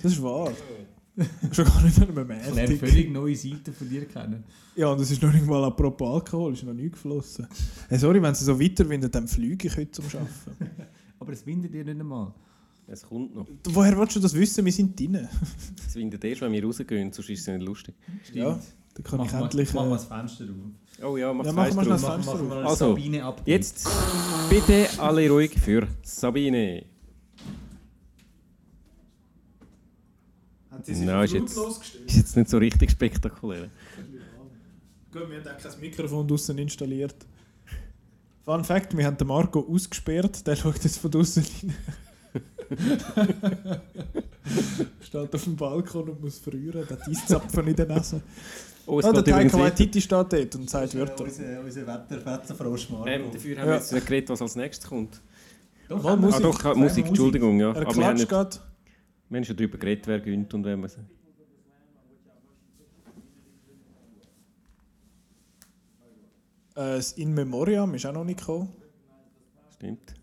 Das 0.02 0.12
ist 0.12 0.22
wahr. 0.22 0.52
Schon 1.52 1.64
gar 1.64 1.82
nicht 1.82 2.00
an 2.00 2.16
einem 2.16 2.30
Ich 2.30 2.54
lerne 2.54 2.76
völlig 2.76 3.10
neue 3.10 3.36
Seiten 3.36 3.72
von 3.72 3.88
dir 3.88 4.04
kennen. 4.06 4.44
Ja, 4.76 4.88
und 4.88 5.00
es 5.00 5.10
ist 5.10 5.20
noch 5.22 5.32
nicht 5.32 5.44
mal 5.46 5.62
apropos 5.64 6.14
Alkohol, 6.14 6.52
ist 6.54 6.62
noch 6.64 6.72
nie 6.72 6.88
geflossen. 6.88 7.46
Hey, 7.88 7.98
sorry, 7.98 8.22
wenn 8.22 8.34
sie 8.34 8.44
so 8.44 8.58
weiterwindet, 8.58 9.14
dann 9.14 9.26
fliege 9.28 9.66
ich 9.68 9.76
heute 9.76 9.90
zum 9.90 10.04
Arbeiten. 10.06 10.70
Aber 11.18 11.32
es 11.32 11.44
windet 11.44 11.74
dir 11.74 11.84
nicht 11.84 12.00
einmal. 12.00 12.32
Es 12.86 13.02
kommt 13.02 13.34
noch. 13.34 13.46
Woher 13.68 13.96
willst 13.98 14.16
du 14.16 14.20
das 14.20 14.34
wissen? 14.34 14.64
Wir 14.64 14.72
sind 14.72 14.98
drinnen. 14.98 15.28
Es 15.86 15.94
windet 15.96 16.24
erst, 16.24 16.40
wenn 16.40 16.52
wir 16.52 16.64
rausgehen, 16.64 17.12
sonst 17.12 17.28
ist 17.28 17.40
es 17.40 17.46
nicht 17.48 17.62
lustig. 17.66 17.94
Ja, 18.32 18.58
da 18.94 19.02
kann 19.02 19.20
ich 19.20 19.26
Machen 19.26 19.38
wir- 19.40 19.44
endlich... 19.44 19.74
Machen 19.74 19.88
wir 19.90 19.94
Äh, 19.94 19.98
das 19.98 20.04
Fenster 20.06 20.44
auf. 20.44 21.04
Oh 21.10 21.16
ja, 21.16 21.32
mach 21.32 21.44
Ja, 21.44 21.52
das 21.52 21.74
Fenster 21.74 21.84
machen 21.84 22.08
wir 22.48 22.56
auf. 22.56 22.62
ein 22.62 22.66
Also, 22.66 22.88
Sabine-Update. 22.90 23.46
Jetzt 23.48 23.88
bitte 24.48 24.86
alle 24.98 25.28
ruhig 25.30 25.52
für 25.58 25.86
Sabine. 26.02 26.84
Haben 30.80 30.94
sie 30.94 30.94
sich 30.94 31.10
auf 31.10 31.24
ist 31.24 31.32
jetzt- 31.32 31.80
gestellt? 31.80 32.06
Ist 32.06 32.16
jetzt 32.16 32.36
nicht 32.36 32.50
so 32.50 32.58
richtig 32.58 32.90
spektakulär. 32.90 33.68
Gut, 35.12 35.28
wir 35.28 35.38
haben 35.40 35.46
auch 35.48 35.62
kein 35.62 35.80
Mikrofon 35.80 36.26
draussen 36.28 36.58
installiert. 36.58 37.14
Fun 38.44 38.64
Fact, 38.64 38.96
wir 38.96 39.04
haben 39.06 39.16
den 39.16 39.26
Marco 39.26 39.60
ausgesperrt, 39.68 40.46
der 40.46 40.56
schaut 40.56 40.82
jetzt 40.82 40.98
von 40.98 41.10
draussen 41.10 41.44
rein. 41.62 41.74
steht 45.02 45.34
auf 45.34 45.44
dem 45.44 45.56
Balkon 45.56 46.08
und 46.08 46.20
muss 46.20 46.38
frieren, 46.38 46.86
der 46.88 46.98
Eiszapfen 47.08 47.66
in 47.66 47.76
der 47.76 47.86
Nase. 47.86 48.20
Oh, 48.86 48.98
es 49.00 49.04
Ah, 49.04 49.12
der 49.12 49.24
Taika. 49.24 49.58
Waititi 49.58 50.00
steht 50.00 50.32
dort 50.32 50.54
und 50.54 50.70
sagt 50.70 50.94
Wörter. 50.96 51.24
Unser, 51.24 51.60
unser 51.64 51.86
Wetter, 51.86 52.24
Wetterfrosch 52.24 52.90
Marco. 52.90 53.06
Ähm, 53.06 53.30
dafür 53.32 53.56
haben 53.58 53.66
Ja. 53.66 53.72
wir 53.72 53.78
jetzt 53.78 53.92
nicht 53.92 54.06
geredet, 54.06 54.30
was 54.30 54.42
als 54.42 54.56
nächstes 54.56 54.88
kommt. 54.88 55.20
Doch, 55.88 56.02
Mal 56.02 56.16
Musik. 56.16 56.40
Ah 56.40 56.42
doch, 56.42 56.74
Musik, 56.76 57.06
Entschuldigung, 57.06 57.60
ja. 57.60 57.70
Er 57.72 57.82
Aber 57.82 57.92
klatscht 57.92 58.28
gerade. 58.28 58.56
Wir 59.30 59.36
haben 59.38 59.44
schon 59.44 59.56
darüber 59.56 59.78
geredet, 59.78 60.06
wer 60.06 60.20
gönnt 60.20 60.52
und 60.54 60.64
wenn 60.64 60.80
man. 60.80 60.90
Äh, 60.90 60.94
das 66.96 67.12
In 67.12 67.34
Memoriam 67.34 67.94
ist 67.94 68.06
auch 68.06 68.12
noch 68.12 68.24
nicht 68.24 68.40
gekommen. 68.40 68.72
Stimmt. 69.74 70.14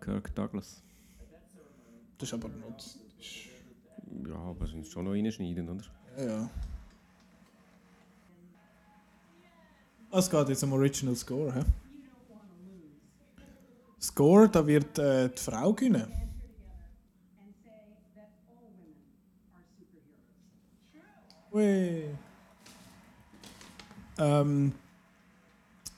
Kirk 0.00 0.34
Douglas. 0.34 0.82
Das 2.18 2.28
ist 2.28 2.34
aber 2.34 2.48
noch... 2.48 2.76
ist- 2.78 2.98
Ja, 4.28 4.34
aber 4.36 4.66
sind 4.66 4.86
schon 4.86 5.04
noch 5.04 5.12
reinschneiden, 5.12 5.68
oder? 5.68 5.84
Ja, 6.18 6.24
ja. 6.24 6.50
Ah, 10.10 10.18
Es 10.18 10.30
geht 10.30 10.48
jetzt 10.48 10.62
um 10.62 10.72
Original 10.72 11.16
Score, 11.16 11.52
hä? 11.54 11.60
Score, 14.00 14.48
da 14.48 14.64
wird 14.66 14.98
äh, 14.98 15.28
die 15.30 15.40
Frau 15.42 15.72
gewinnen. 15.72 16.06
Ui. 21.54 22.02
Ähm, 24.18 24.72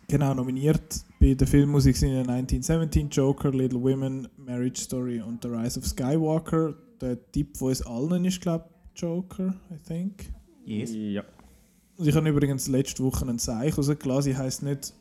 genau, 0.06 0.34
nominiert 0.34 1.02
bei 1.18 1.32
der 1.32 1.46
Filmmusik 1.46 1.96
sind 1.96 2.12
ja 2.12 2.20
1917, 2.20 3.08
Joker, 3.08 3.50
Little 3.50 3.80
Women, 3.82 4.28
Marriage 4.36 4.82
Story 4.82 5.22
und 5.22 5.42
The 5.42 5.48
Rise 5.48 5.78
of 5.78 5.86
Skywalker. 5.86 6.74
Der 7.00 7.16
Tipp, 7.32 7.58
wo 7.58 7.70
es 7.70 7.80
allen 7.86 8.26
ist, 8.26 8.40
glaube 8.42 8.66
ich, 8.94 9.00
Joker, 9.00 9.54
I 9.70 9.78
think. 9.86 10.30
Yes. 10.66 10.90
Ja. 10.92 11.24
Und 11.96 12.06
ich 12.06 12.14
habe 12.14 12.28
übrigens 12.28 12.68
letzte 12.68 13.02
Woche 13.02 13.26
einen 13.26 13.38
Zeichen 13.38 13.76
rausgelassen. 13.76 14.32
Sie 14.32 14.36
heisst 14.36 14.62
nicht. 14.62 14.92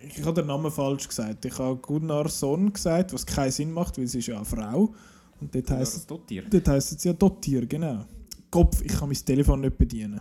Ich 0.00 0.24
habe 0.24 0.34
den 0.34 0.46
Namen 0.46 0.70
falsch 0.70 1.08
gesagt. 1.08 1.44
Ich 1.44 1.58
habe 1.58 1.76
Gunnar 1.76 2.28
Sohn 2.28 2.72
gesagt, 2.72 3.12
was 3.12 3.26
keinen 3.26 3.50
Sinn 3.50 3.72
macht, 3.72 3.98
weil 3.98 4.06
sie 4.06 4.20
ist 4.20 4.28
ja 4.28 4.36
eine 4.36 4.44
Frau. 4.44 4.94
Und 5.40 5.52
dort 5.52 5.70
heisst, 5.72 6.08
dort 6.08 6.68
heisst 6.68 6.92
es 6.92 7.02
ja 7.02 7.12
Dottier, 7.12 7.66
genau. 7.66 8.04
Kopf, 8.50 8.82
ich 8.82 8.92
kann 8.92 9.08
mein 9.08 9.18
Telefon 9.18 9.60
nicht 9.60 9.78
bedienen. 9.78 10.20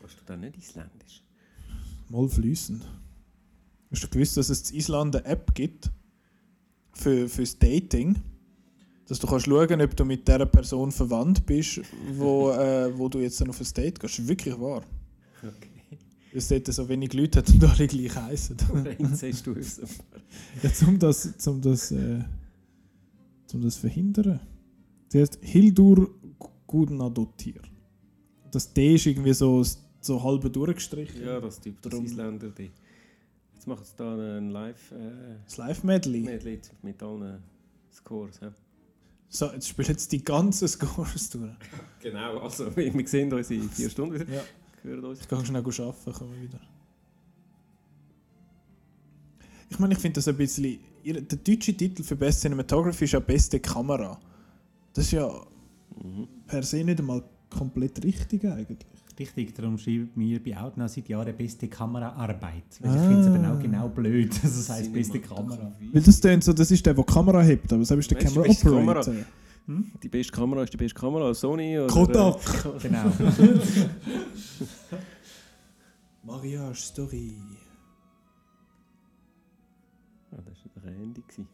Kannst 0.00 0.20
du 0.20 0.24
da 0.26 0.36
nicht 0.36 0.56
isländisch? 0.56 1.22
Mal 2.08 2.28
fließen. 2.28 2.82
Hast 3.90 4.04
du 4.04 4.08
gewusst, 4.08 4.36
dass 4.36 4.48
es 4.48 4.70
in 4.70 4.78
Island 4.78 5.16
eine 5.16 5.24
App 5.24 5.54
gibt 5.54 5.90
für, 6.92 7.28
fürs 7.28 7.58
Dating? 7.58 8.16
Dass 9.08 9.20
du 9.20 9.26
kannst 9.26 9.46
schauen, 9.46 9.80
ob 9.80 9.96
du 9.96 10.04
mit 10.04 10.26
der 10.26 10.44
Person 10.46 10.90
verwandt 10.90 11.46
bist, 11.46 11.80
wo, 12.12 12.50
äh, 12.52 12.96
wo 12.96 13.08
du 13.08 13.20
jetzt 13.20 13.40
dann 13.40 13.50
auf 13.50 13.60
ein 13.60 13.66
Date 13.74 14.00
gehst. 14.00 14.14
Das 14.14 14.18
ist 14.18 14.28
wirklich 14.28 14.58
wahr. 14.58 14.82
Okay. 15.38 15.70
Weil 16.32 16.38
es 16.38 16.48
dort 16.48 16.66
so 16.66 16.88
wenig 16.88 17.12
Leute 17.12 17.38
hat 17.38 17.48
und 17.48 17.64
alle 17.64 17.86
gleich 17.86 18.14
heißen. 18.14 18.56
Inzest 18.98 19.46
du 19.46 19.52
es. 19.52 19.80
Ja, 20.62 20.86
um 20.86 20.98
das, 20.98 21.38
zum 21.38 21.62
das, 21.62 21.92
äh, 21.92 22.22
zum 23.46 23.62
das 23.62 23.76
verhindern. 23.76 24.40
Sie 25.08 25.20
heißt 25.20 25.38
Hildur 25.40 26.10
Gudnadottir. 26.76 27.62
Das 28.52 28.72
D 28.72 28.96
ist 28.96 29.06
irgendwie 29.06 29.32
so, 29.32 29.64
so 30.00 30.22
halb 30.22 30.52
durchgestrichen. 30.52 31.24
Ja, 31.24 31.40
das 31.40 31.58
Typ, 31.58 31.80
das 31.80 31.94
Isländer. 31.94 32.50
Die. 32.50 32.70
Jetzt 33.54 33.66
macht 33.66 33.82
es 33.82 33.94
da 33.94 34.12
einen 34.12 34.50
live 34.50 34.92
äh, 34.92 35.36
Das 35.44 35.56
Live-Medley. 35.56 36.20
Medley 36.20 36.60
mit 36.82 37.02
allen 37.02 37.42
Scores. 37.92 38.40
Ja. 38.40 38.52
So, 39.28 39.46
jetzt 39.52 39.68
spielen 39.68 39.88
jetzt 39.88 40.12
die 40.12 40.22
ganzen 40.22 40.68
Scores 40.68 41.30
durch. 41.30 41.50
Genau, 42.00 42.38
also 42.38 42.76
wir 42.76 42.92
wir 42.92 43.08
sehen 43.08 43.32
uns 43.32 43.50
in 43.50 43.68
vier 43.70 43.90
Stunden 43.90 44.14
wieder. 44.14 44.32
Ja. 44.32 44.42
Hören 44.82 45.04
uns. 45.06 45.20
Ich 45.20 45.28
kann 45.28 45.44
schnell 45.44 45.62
arbeiten, 45.62 46.12
kommen 46.12 46.34
wir 46.34 46.42
wieder. 46.42 46.60
Ich 49.70 49.78
meine, 49.78 49.94
ich 49.94 50.00
finde 50.00 50.16
das 50.16 50.28
ein 50.28 50.36
bisschen. 50.36 50.78
Der 51.04 51.22
deutsche 51.22 51.74
Titel 51.74 52.02
für 52.02 52.16
Best 52.16 52.42
Cinematography 52.42 53.04
ist 53.04 53.12
ja 53.12 53.20
Beste 53.20 53.58
Kamera. 53.60 54.20
Das 54.92 55.06
ist 55.06 55.12
ja 55.12 55.46
Mhm. 56.02 56.28
Per 56.46 56.62
se 56.62 56.84
nicht 56.84 56.98
einmal 57.00 57.22
komplett 57.50 58.02
richtig 58.04 58.44
eigentlich. 58.44 58.78
Richtig, 59.18 59.54
darum 59.54 59.78
schreibt 59.78 60.14
mir 60.16 60.42
bei 60.42 60.56
Outnow 60.58 60.88
seit 60.88 61.08
Jahren 61.08 61.34
beste 61.36 61.68
Kameraarbeit. 61.68 62.64
Weil 62.80 62.94
ich 62.96 63.00
finde 63.02 63.20
es 63.20 63.26
Ah. 63.44 63.54
auch 63.54 63.58
genau 63.62 63.88
blöd, 63.88 64.30
dass 64.44 64.56
es 64.56 64.68
heißt 64.68 64.92
beste 64.92 65.20
Kamera. 65.20 65.72
Weil 65.92 66.02
das 66.02 66.20
tönt 66.20 66.44
so, 66.44 66.52
das 66.52 66.70
ist 66.70 66.84
der, 66.84 66.92
der 66.94 67.02
die 67.04 67.12
Kamera 67.12 67.40
hebt, 67.42 67.72
aber 67.72 67.80
ist 67.80 68.10
der 68.10 68.18
Camera 68.18 68.42
beste 68.42 68.68
Operator. 68.76 69.14
Die 70.02 70.08
beste 70.08 70.32
Kamera 70.32 70.62
ist 70.64 70.72
die 70.72 70.76
beste 70.76 70.98
Kamera, 71.00 71.32
Sony 71.34 71.78
oder... 71.78 71.86
Kodak! 71.92 72.38
Genau. 72.82 73.10
Mariage 76.22 76.80
Story. 76.82 77.36
Ah, 80.32 80.36
das 80.44 80.58
war 80.74 80.82
der 80.82 80.92
Randy. 81.00 81.22
gewesen. 81.22 81.48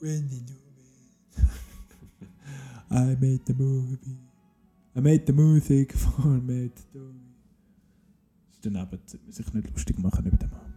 When 0.00 0.28
you 0.30 0.40
know 0.40 0.56
me. 0.76 1.44
I 2.92 3.16
made 3.20 3.40
the 3.46 3.54
movie. 3.54 4.18
I 4.94 5.00
made 5.00 5.22
the 5.26 5.32
music 5.32 5.92
for 5.96 6.26
me 6.26 6.70
to 6.70 6.82
do. 6.92 7.14
Daneben 8.62 9.00
sich 9.30 9.52
nicht 9.54 9.70
lustig 9.70 9.98
machen 9.98 10.26
über 10.26 10.36
den 10.36 10.50
Mann. 10.50 10.72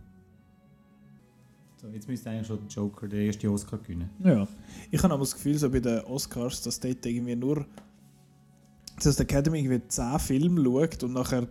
so, 1.86 1.88
jetzt 1.90 2.08
müsste 2.08 2.30
eigentlich 2.30 2.48
schon 2.48 2.68
Joker 2.68 3.08
den 3.08 3.28
ersten 3.28 3.48
Oscar 3.48 3.78
gewinnen. 3.78 4.10
Ja. 4.24 4.48
Ich 4.90 5.04
habe 5.04 5.14
aber 5.14 5.24
das 5.24 5.34
Gefühl, 5.34 5.58
so 5.58 5.70
bei 5.70 5.80
den 5.80 6.00
Oscars, 6.06 6.62
dass 6.64 6.80
dort 6.80 7.06
irgendwie 7.06 7.36
nur. 7.36 7.66
dass 9.04 9.16
die 9.16 9.24
Academy 9.24 9.60
irgendwie 9.60 9.88
10 9.88 10.20
Filme 10.20 10.64
schaut 10.64 11.04
und 11.04 11.14
nachher 11.14 11.48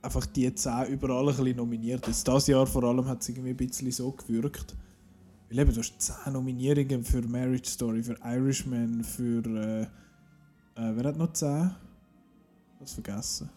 einfach 0.00 0.26
die 0.26 0.54
10 0.54 0.86
überall 0.86 1.28
ein 1.28 1.36
bisschen 1.36 1.56
nominiert. 1.56 2.06
Jetzt 2.06 2.26
dieses 2.26 2.46
Jahr 2.46 2.66
vor 2.66 2.84
allem 2.84 3.06
hat 3.06 3.20
es 3.20 3.28
irgendwie 3.28 3.50
ein 3.50 3.56
bisschen 3.56 3.90
so 3.90 4.12
gewirkt. 4.12 4.76
Weil 5.50 5.60
eben, 5.60 5.72
du 5.72 5.80
hast 5.80 6.00
10 6.00 6.32
Nominierungen 6.32 7.04
für 7.04 7.22
Marriage 7.22 7.70
Story, 7.70 8.02
für 8.02 8.16
Irishman, 8.22 9.02
für. 9.02 9.42
Äh, 9.46 9.82
äh, 9.82 10.96
wer 10.96 11.04
hat 11.08 11.16
noch 11.16 11.32
10? 11.32 11.70
Was 12.80 12.92
vergessen? 12.92 13.48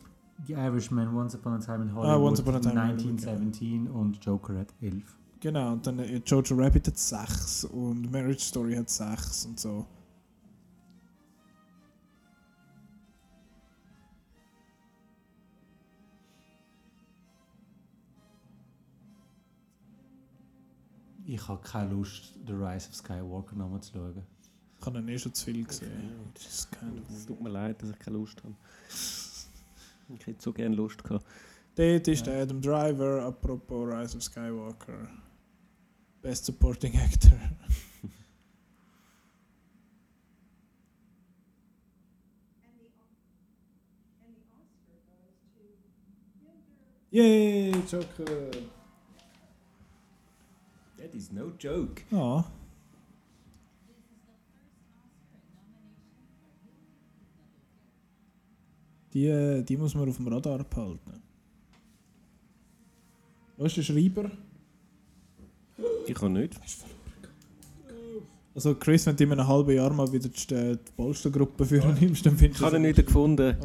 The 0.48 0.54
Irishman, 0.54 1.14
Once 1.16 1.36
Upon 1.36 1.54
a 1.54 1.60
Time 1.60 1.84
in 1.84 1.94
Hollywood, 1.94 2.16
Ah, 2.16 2.18
Once 2.18 2.40
Upon 2.40 2.56
a 2.56 2.60
Time 2.60 2.74
in 2.74 2.80
Hollywood, 2.80 3.28
1917 3.28 3.88
und 3.88 4.26
Joker 4.26 4.58
hat 4.60 4.74
11. 4.82 5.04
Genau, 5.40 5.74
und 5.74 5.86
dann 5.86 6.00
äh, 6.00 6.22
Jojo 6.26 6.56
Rabbit 6.56 6.88
hat 6.88 6.98
6 6.98 7.66
und 7.66 8.12
Marriage 8.12 8.42
Story 8.44 8.76
hat 8.76 8.90
6 8.90 9.46
und 9.46 9.60
so. 9.60 9.86
Ich 21.34 21.48
habe 21.48 21.62
keine 21.64 21.91
Lust, 21.91 22.34
The 22.45 22.52
Rise 22.52 22.90
of 22.90 22.95
Skywalker 22.95 23.56
nochmal 23.56 23.80
zu 23.80 23.94
schauen. 23.94 24.22
Ich 24.78 24.86
habe 24.86 24.99
ihn 24.99 25.08
eh 25.08 25.18
schon 25.18 25.34
zu 25.34 25.45
viel 25.45 25.64
gesehen. 25.64 26.30
Das 26.34 26.45
ist 26.45 26.70
keine 26.74 27.02
Es 27.10 27.26
tut 27.26 27.40
mir 27.41 27.48
leid, 27.48 27.82
dass 27.82 27.91
ich 27.91 27.99
keine 27.99 28.18
Lust 28.18 28.44
habe. 28.44 28.53
Ich 30.14 30.28
hätte 30.28 30.44
so 30.44 30.52
gerne 30.52 30.76
Lust 30.76 31.02
gehabt. 31.02 31.26
Dort 31.76 32.06
ist 32.10 32.28
der 32.28 32.41
Adam 32.41 32.62
Driver, 32.62 33.24
apropos 33.24 33.88
Rise 33.88 34.18
of 34.18 34.24
Skywalker. 34.24 35.08
Best 36.22 36.44
Supporting 36.44 36.99
Actor. 36.99 37.40
Yay, 47.12 47.72
Joker! 47.90 48.52
Is 51.22 51.31
no 51.31 51.52
joke. 51.60 52.02
Ja. 52.10 52.43
Die, 59.14 59.27
äh, 59.27 59.61
die 59.61 59.77
muss 59.77 59.93
man 59.93 60.10
auf 60.10 60.18
dem 60.18 60.27
Radar 60.30 60.64
behalten. 60.64 61.22
Wo 63.56 63.65
ist 63.65 63.77
der 63.77 63.84
Schreiber? 63.84 64.31
Ich 66.07 66.15
kann 66.15 66.34
nicht. 66.34 66.60
Also 68.56 68.73
Chris, 68.73 69.06
wenn 69.06 69.15
du 69.15 69.23
in 69.23 69.31
einem 69.34 69.48
halben 69.48 69.76
Jahr 69.76 69.93
mal 69.93 70.11
wieder 70.11 70.27
die, 70.27 70.56
äh, 70.56 70.76
die 70.76 70.91
Polstergruppe 70.95 71.68
führen 71.68 71.99
nimmst, 71.99 72.26
dann 72.26 72.35
findest 72.35 72.61
Ich 72.61 72.65
habe 72.65 72.77
ihn 72.77 72.81
nicht 72.81 73.06
gefunden. 73.06 73.57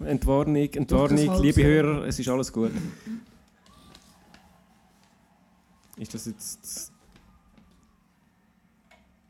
Entwarnung, 0.00 0.56
Entwarnung, 0.56 1.30
halb 1.30 1.42
liebe. 1.42 1.64
Hörer, 1.64 2.06
es 2.06 2.18
ist 2.18 2.28
alles 2.28 2.52
gut. 2.52 2.72
Ist 5.96 6.12
das 6.12 6.26
jetzt... 6.26 6.97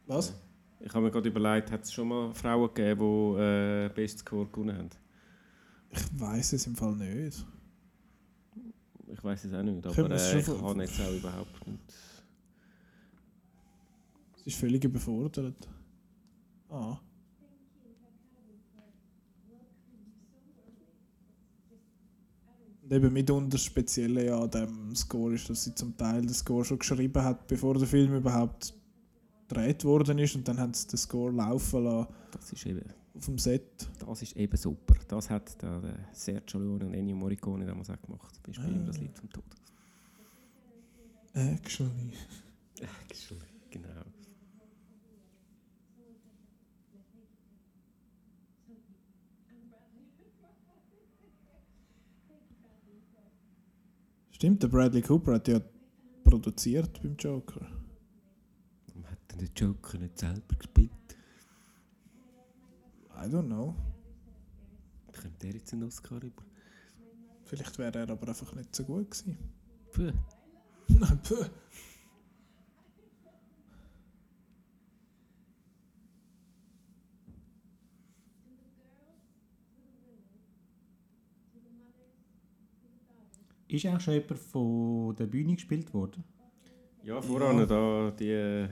Was? 0.08 0.34
Ich 0.80 0.92
habe 0.94 1.04
mir 1.04 1.10
gerade 1.10 1.28
überlegt, 1.28 1.70
hat 1.70 1.84
es 1.84 1.92
schon 1.92 2.08
mal 2.08 2.32
Frauen 2.32 2.72
gegeben, 2.72 3.00
die 3.36 3.40
äh, 3.40 3.90
Best 3.94 4.20
Score 4.20 4.46
gewonnen 4.46 4.76
haben? 4.76 4.90
Ich 5.90 6.20
weiß 6.20 6.54
es 6.54 6.66
im 6.66 6.74
Fall 6.74 6.96
nicht. 6.96 7.44
Ich 9.06 9.22
weiß 9.22 9.44
es 9.44 9.52
auch 9.52 9.62
nicht, 9.62 9.86
aber 9.86 10.10
äh, 10.10 10.38
ich 10.38 10.46
kann 10.46 10.80
jetzt 10.80 11.00
auch 11.00 11.12
überhaupt 11.12 11.66
nicht. 11.66 11.80
Es 14.36 14.46
ist 14.46 14.58
völlig 14.58 14.82
überfordert. 14.82 15.68
Ah. 16.70 16.96
Und 22.82 22.92
eben 22.92 23.12
mitunter 23.12 23.50
das 23.50 23.64
Spezielle 23.64 24.24
ja 24.24 24.40
an 24.40 24.50
dem 24.50 24.96
Score 24.96 25.34
ist, 25.34 25.50
dass 25.50 25.64
sie 25.64 25.74
zum 25.74 25.94
Teil 25.98 26.22
den 26.22 26.32
Score 26.32 26.64
schon 26.64 26.78
geschrieben 26.78 27.22
hat, 27.22 27.46
bevor 27.46 27.74
der 27.74 27.86
Film 27.86 28.14
überhaupt 28.14 28.77
gedreht 29.48 29.84
worden 29.84 30.18
ist 30.18 30.34
und 30.36 30.46
dann 30.46 30.58
haben 30.58 30.74
sie 30.74 30.86
den 30.88 30.98
Score 30.98 31.32
laufen 31.32 31.84
lassen 31.84 32.08
Das 32.32 32.52
ist 32.52 32.66
eben, 32.66 32.82
auf 33.16 33.24
dem 33.24 33.38
Set. 33.38 33.88
das 34.06 34.22
ist 34.22 34.36
eben 34.36 34.56
super. 34.56 34.94
Das 35.08 35.30
hat 35.30 35.60
der, 35.62 35.80
der 35.80 35.98
Sergio 36.12 36.60
Leone 36.60 36.86
und 36.86 36.94
Ennio 36.94 37.16
Morricone 37.16 37.64
damals 37.66 37.90
auch 37.90 38.00
gemacht. 38.02 38.34
Zum 38.34 38.42
Beispiel 38.44 38.80
Ah. 38.82 38.86
das 38.86 38.98
Lied 38.98 39.16
vom 39.18 39.30
Tod. 39.30 39.44
Actually. 41.34 42.12
Actually. 42.80 43.40
Genau. 43.70 43.88
Stimmt, 54.30 54.62
der 54.62 54.68
Bradley 54.68 55.02
Cooper 55.02 55.34
hat 55.34 55.48
ja 55.48 55.60
produziert 56.24 57.00
beim 57.02 57.16
Joker. 57.16 57.66
Der 59.38 59.48
Joker 59.54 59.98
nicht 59.98 60.18
selber 60.18 60.56
gespielt? 60.56 60.90
I 63.14 63.26
don't 63.28 63.46
know. 63.46 63.74
Ich 65.12 65.20
könnte 65.20 65.38
der 65.38 65.52
jetzt 65.52 65.72
einen 65.72 65.84
Oscar 65.84 66.20
über? 66.22 66.42
Vielleicht 67.44 67.78
wäre 67.78 67.98
er 67.98 68.10
aber 68.10 68.28
einfach 68.28 68.52
nicht 68.54 68.74
so 68.74 68.84
gut 68.84 69.10
gewesen. 69.10 69.38
Puh. 69.92 70.12
Nein, 70.88 71.20
puh. 71.22 71.44
Ist 83.68 83.86
auch 83.86 84.00
schon 84.00 84.14
jemand 84.14 84.38
von 84.38 85.14
der 85.14 85.26
Bühne 85.26 85.54
gespielt 85.54 85.92
worden? 85.94 86.24
Ja, 87.04 87.20
voran 87.20 87.68
da 87.68 88.10
die. 88.10 88.68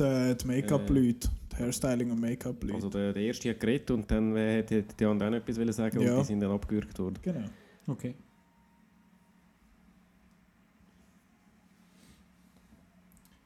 Äh, 0.00 0.34
Die, 0.34 0.38
die 0.38 0.46
Make-up-Leute, 0.46 1.28
die 1.52 1.56
Hairstyling- 1.56 2.10
und 2.12 2.20
Make-up-Leute. 2.20 2.74
Also 2.74 2.88
der, 2.90 3.12
der 3.12 3.22
erste 3.22 3.50
hat 3.50 3.60
geredet 3.60 3.90
und 3.90 4.10
dann 4.10 4.36
äh, 4.36 4.58
hat 4.58 4.70
die, 4.70 4.82
die 4.82 5.04
anderen 5.04 5.34
auch 5.34 5.38
noch 5.40 5.48
etwas 5.48 5.76
sagen 5.76 6.00
Ja. 6.00 6.14
und 6.14 6.20
die 6.20 6.24
sind 6.26 6.40
dann 6.40 6.50
abgewürgt 6.52 6.98
worden. 6.98 7.18
genau. 7.22 7.44
Okay. 7.86 8.14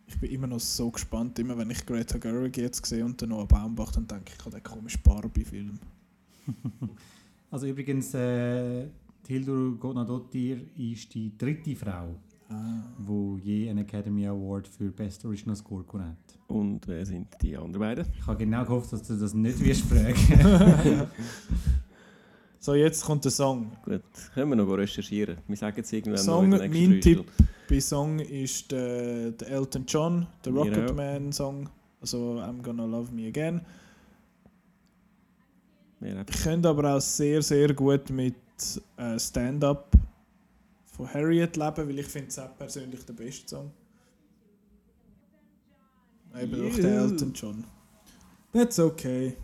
Ich 0.06 0.18
bin 0.20 0.30
immer 0.30 0.46
noch 0.46 0.60
so 0.60 0.90
gespannt, 0.90 1.38
immer 1.38 1.56
wenn 1.56 1.70
ich 1.70 1.84
Greta 1.86 2.18
Gerwig 2.18 2.56
jetzt 2.56 2.84
sehe 2.86 3.04
und 3.04 3.20
dann 3.20 3.30
noch 3.30 3.46
Baumbach, 3.46 3.92
dann 3.92 4.06
denke 4.06 4.32
ich 4.38 4.44
an 4.46 4.52
den 4.52 4.62
komischen 4.62 5.02
Barbie-Film. 5.02 5.78
Also 7.50 7.66
übrigens, 7.66 8.14
äh, 8.14 8.86
Hildur 9.26 9.76
Godnadottir 9.78 10.56
ist 10.78 11.12
die 11.12 11.36
dritte 11.36 11.76
Frau, 11.76 12.14
Ah. 12.52 12.82
die 12.98 13.38
je 13.42 13.70
einen 13.70 13.84
Academy 13.84 14.26
Award 14.26 14.68
für 14.68 14.90
Best 14.90 15.24
Original 15.24 15.56
Score 15.56 15.84
gewonnen 15.84 16.10
hat. 16.10 16.38
Und 16.48 16.86
wer 16.86 17.04
sind 17.06 17.28
die 17.40 17.56
anderen 17.56 17.80
beiden? 17.80 18.06
Ich 18.14 18.26
habe 18.26 18.38
genau 18.38 18.64
gehofft, 18.64 18.92
dass 18.92 19.02
du 19.02 19.16
das 19.16 19.34
nicht 19.34 19.60
wirst 19.60 19.82
fragen. 19.82 21.08
So, 22.64 22.76
jetzt 22.76 23.04
kommt 23.04 23.24
der 23.24 23.32
Song. 23.32 23.72
Gut, 23.84 24.02
können 24.34 24.50
wir 24.50 24.54
noch 24.54 24.72
recherchieren. 24.72 25.38
Wir 25.48 25.56
sagen 25.56 25.80
es 25.80 25.92
irgendwann 25.92 26.22
Song, 26.22 26.48
noch 26.48 26.60
in 26.60 26.70
nächsten 26.70 26.90
mein. 26.92 27.00
Tipp 27.00 27.24
bei 27.68 27.80
Song 27.80 28.20
ist 28.20 28.70
der, 28.70 29.32
der 29.32 29.48
Elton 29.48 29.84
John, 29.84 30.28
der 30.44 30.52
Mir 30.52 30.60
auch. 30.60 30.66
Rocketman-Song. 30.66 31.68
Also 32.00 32.40
I'm 32.40 32.62
Gonna 32.62 32.84
Love 32.84 33.10
Me 33.12 33.26
Again. 33.26 33.62
Ich 36.00 36.42
könnte 36.44 36.68
aber 36.68 36.96
auch 36.96 37.00
sehr, 37.00 37.42
sehr 37.42 37.74
gut 37.74 38.10
mit 38.10 38.36
äh, 38.96 39.18
Stand-Up 39.18 39.90
von 41.06 41.14
Harriet 41.14 41.56
leben, 41.56 41.88
weil 41.88 41.98
ich 41.98 42.06
finde 42.06 42.28
es 42.28 42.38
auch 42.38 42.56
persönlich 42.56 43.04
der 43.04 43.12
beste 43.14 43.48
Song. 43.48 43.70
Eben 46.40 46.52
durch 46.52 46.76
den. 46.76 46.86
Elton 46.86 47.32
John. 47.34 47.64
That's 48.52 48.78
okay. 48.78 49.36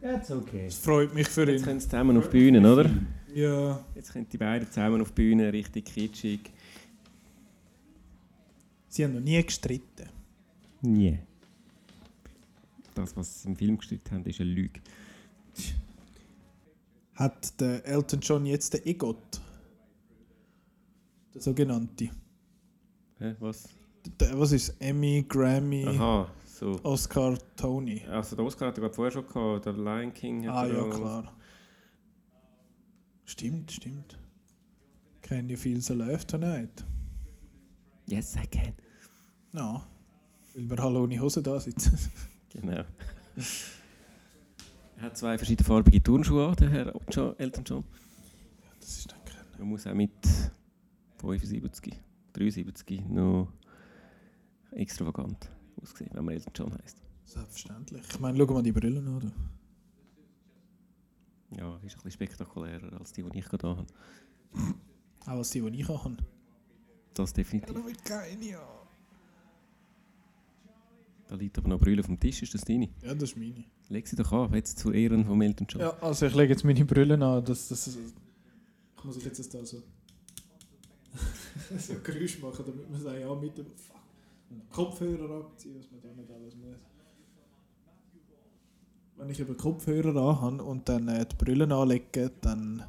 That's 0.00 0.30
okay. 0.30 0.66
Es 0.66 0.78
freut 0.78 1.14
mich 1.14 1.28
für 1.28 1.48
Jetzt 1.50 1.60
ihn. 1.60 1.64
können 1.64 1.80
sie 1.80 1.86
zusammen 1.88 2.16
auf 2.16 2.28
die 2.28 2.38
Bühne, 2.38 2.72
oder? 2.72 2.90
Ja, 3.34 3.84
Jetzt 3.94 4.12
können 4.12 4.26
die 4.28 4.38
beiden 4.38 4.66
zusammen 4.68 5.00
auf 5.00 5.10
die 5.12 5.22
Bühne, 5.22 5.52
richtig 5.52 5.84
kitschig. 5.86 6.50
sie 8.88 9.04
haben 9.04 9.14
noch 9.14 9.20
nie 9.20 9.42
gestritten. 9.42 10.08
Nie. 10.82 11.18
Das, 12.94 13.16
was 13.16 13.42
sie 13.42 13.48
im 13.48 13.56
Film 13.56 13.76
gestritten 13.78 14.10
haben, 14.10 14.24
ist 14.24 14.40
eine 14.40 14.50
Lüge. 14.50 14.80
Hat 17.14 17.60
der 17.60 17.84
Elton 17.86 18.20
John 18.20 18.46
jetzt 18.46 18.72
den 18.74 18.86
EGOT? 18.86 19.40
Sogenannte. 21.40 22.10
Hä, 23.18 23.34
was? 23.40 23.68
Der, 24.20 24.38
was 24.38 24.52
ist 24.52 24.74
Emmy, 24.80 25.24
Grammy, 25.28 25.86
Aha, 25.86 26.30
so. 26.46 26.78
Oscar, 26.84 27.36
Tony? 27.56 28.02
Also 28.06 28.36
der 28.36 28.44
Oscar 28.44 28.68
hat 28.68 28.78
er 28.78 28.90
vorher 28.90 29.12
schon 29.12 29.26
gehabt, 29.26 29.66
der 29.66 29.72
Lion 29.74 30.12
King 30.14 30.46
hat 30.48 30.54
Ah 30.54 30.66
er 30.66 30.74
ja, 30.74 30.80
auch- 30.82 30.90
klar. 30.90 31.36
Stimmt, 33.24 33.70
stimmt. 33.72 34.18
Can 35.22 35.48
you 35.48 35.56
feel 35.56 35.80
the 35.80 35.92
love 35.94 36.26
tonight? 36.26 36.84
Yes, 38.06 38.34
I 38.36 38.46
can. 38.46 38.72
Ja. 39.52 39.86
Weil 40.54 40.68
wir 40.70 40.80
alle 40.80 40.98
ohne 41.00 41.18
Hose 41.20 41.42
da 41.42 41.58
sitzen. 41.60 41.96
Genau. 42.52 42.72
er 44.96 45.02
hat 45.02 45.16
zwei 45.16 45.38
verschiedene 45.38 45.64
farbige 45.64 46.02
Turnschuhe 46.02 46.48
an, 46.48 46.56
der 46.56 46.68
Herr 46.70 46.92
John, 47.08 47.38
Elton 47.38 47.62
John. 47.64 47.84
Das 48.80 48.98
ist 48.98 49.12
dann 49.12 49.24
kein... 49.24 49.44
Man 49.56 49.68
muss 49.68 49.86
auch 49.86 49.94
mit 49.94 50.10
75, 51.20 51.94
73 52.32 53.08
noch 53.08 53.52
extravagant 54.72 55.50
aussehen, 55.80 56.10
wenn 56.12 56.24
man 56.24 56.34
Elton 56.34 56.52
John 56.54 56.72
heisst. 56.82 57.02
Selbstverständlich. 57.24 58.02
Ich 58.10 58.20
meine, 58.20 58.38
schau 58.38 58.52
mal 58.52 58.62
die 58.62 58.72
Brillen 58.72 59.06
an. 59.06 59.20
du. 59.20 59.30
Ja, 61.56 61.76
ist 61.76 61.82
ein 61.82 62.02
bisschen 62.02 62.10
spektakulärer 62.12 62.98
als 62.98 63.12
die, 63.12 63.22
die 63.22 63.38
ich 63.38 63.44
gerade 63.46 63.68
habe. 63.68 63.86
Auch 65.26 65.28
als 65.28 65.50
die, 65.50 65.60
die 65.60 65.80
ich 65.80 65.88
habe. 65.88 66.16
Das 67.14 67.32
definitiv. 67.32 67.74
Ja, 67.74 67.82
keine, 68.04 68.44
ja. 68.44 68.80
Da 71.28 71.36
liegt 71.36 71.58
aber 71.58 71.68
noch 71.68 71.78
Brille 71.78 72.00
auf 72.00 72.06
dem 72.06 72.18
Tisch, 72.18 72.42
ist 72.42 72.54
das 72.54 72.62
deine? 72.62 72.88
Ja, 73.02 73.14
das 73.14 73.30
ist 73.30 73.36
meine. 73.36 73.64
Leg 73.88 74.06
sie 74.06 74.16
doch 74.16 74.32
an, 74.32 74.52
jetzt 74.54 74.78
zu 74.78 74.92
Ehren 74.92 75.24
von 75.24 75.40
Elton 75.42 75.66
John. 75.68 75.82
Ja, 75.82 75.96
also 76.00 76.26
ich 76.26 76.34
lege 76.34 76.52
jetzt 76.52 76.64
meine 76.64 76.84
Brillen 76.84 77.22
an. 77.22 77.44
Das, 77.44 77.68
das, 77.68 77.86
ich 77.86 79.04
muss 79.04 79.16
ich 79.16 79.24
jetzt 79.24 79.38
das 79.38 79.48
da 79.48 79.64
so... 79.64 79.82
so 81.78 81.94
Geräusch 82.02 82.40
machen, 82.40 82.64
damit 82.66 82.90
man 82.90 83.00
sagt, 83.00 83.20
ja, 83.20 83.34
mit 83.34 83.56
dem... 83.58 83.66
Fuck. 83.66 84.00
Kopfhörer 84.72 85.44
abziehen, 85.44 85.76
was 85.78 85.90
man 85.90 86.00
da 86.00 86.08
nicht 86.08 86.30
alles 86.30 86.54
muss. 86.56 86.80
Wenn 89.16 89.30
ich 89.30 89.40
eben 89.40 89.56
Kopfhörer 89.56 90.16
anhabe 90.16 90.64
und 90.64 90.88
dann 90.88 91.08
äh, 91.08 91.26
die 91.26 91.36
Brillen 91.36 91.72
anlege, 91.72 92.32
dann 92.40 92.82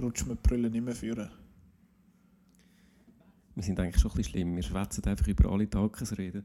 rutscht 0.00 0.26
mir 0.26 0.36
die 0.36 0.48
Brille 0.48 0.68
nicht 0.68 0.84
mehr 0.84 0.94
führen. 0.94 1.30
Wir 3.54 3.62
sind 3.62 3.80
eigentlich 3.80 4.00
schon 4.00 4.10
ein 4.10 4.16
bisschen 4.16 4.32
schlimm. 4.32 4.56
Wir 4.56 4.62
schwätzen 4.62 5.04
einfach 5.04 5.26
über 5.26 5.50
alle 5.50 5.70
Tagesreden. 5.70 6.44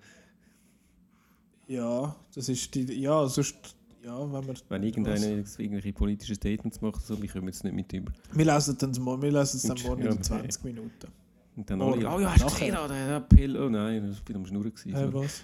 Ja, 1.67 2.15
das 2.33 2.47
ist 2.47 2.73
die... 2.73 2.93
Ja, 2.93 3.27
sonst... 3.27 3.75
Ja, 4.03 4.19
wenn 4.31 4.47
wir... 4.47 4.53
Wenn 4.69 4.83
irgendeiner 4.83 5.27
irgendwelche 5.27 5.93
politischen 5.93 6.35
Statements 6.35 6.79
macht, 6.79 7.05
so, 7.05 7.21
wir 7.21 7.29
kommen 7.29 7.47
jetzt 7.47 7.63
nicht 7.63 7.73
mit 7.73 7.91
über. 7.91 8.13
Wir 8.31 8.45
lesen 8.45 8.77
dann 8.77 8.91
morgen, 9.01 9.21
wir 9.21 9.31
lesen 9.31 9.57
es 9.57 9.63
dann 9.63 9.77
morgen 9.83 10.03
in 10.03 10.23
20 10.23 10.63
Minuten. 10.63 11.20
Und 11.55 11.69
dann 11.69 11.79
Morgen. 11.79 12.05
alle, 12.05 12.15
oh 12.15 12.19
ja, 12.19 12.31
hast 12.33 12.43
du 12.43 12.47
gesehen, 12.47 12.73
da, 12.73 12.87
der 12.87 13.17
Appell? 13.17 13.57
Oh 13.57 13.69
nein, 13.69 14.07
das 14.07 14.21
war 14.27 14.35
am 14.35 14.45
Schnurren. 14.45 14.73
gewesen. 14.73 14.95
Äh, 14.95 15.13
was? 15.13 15.43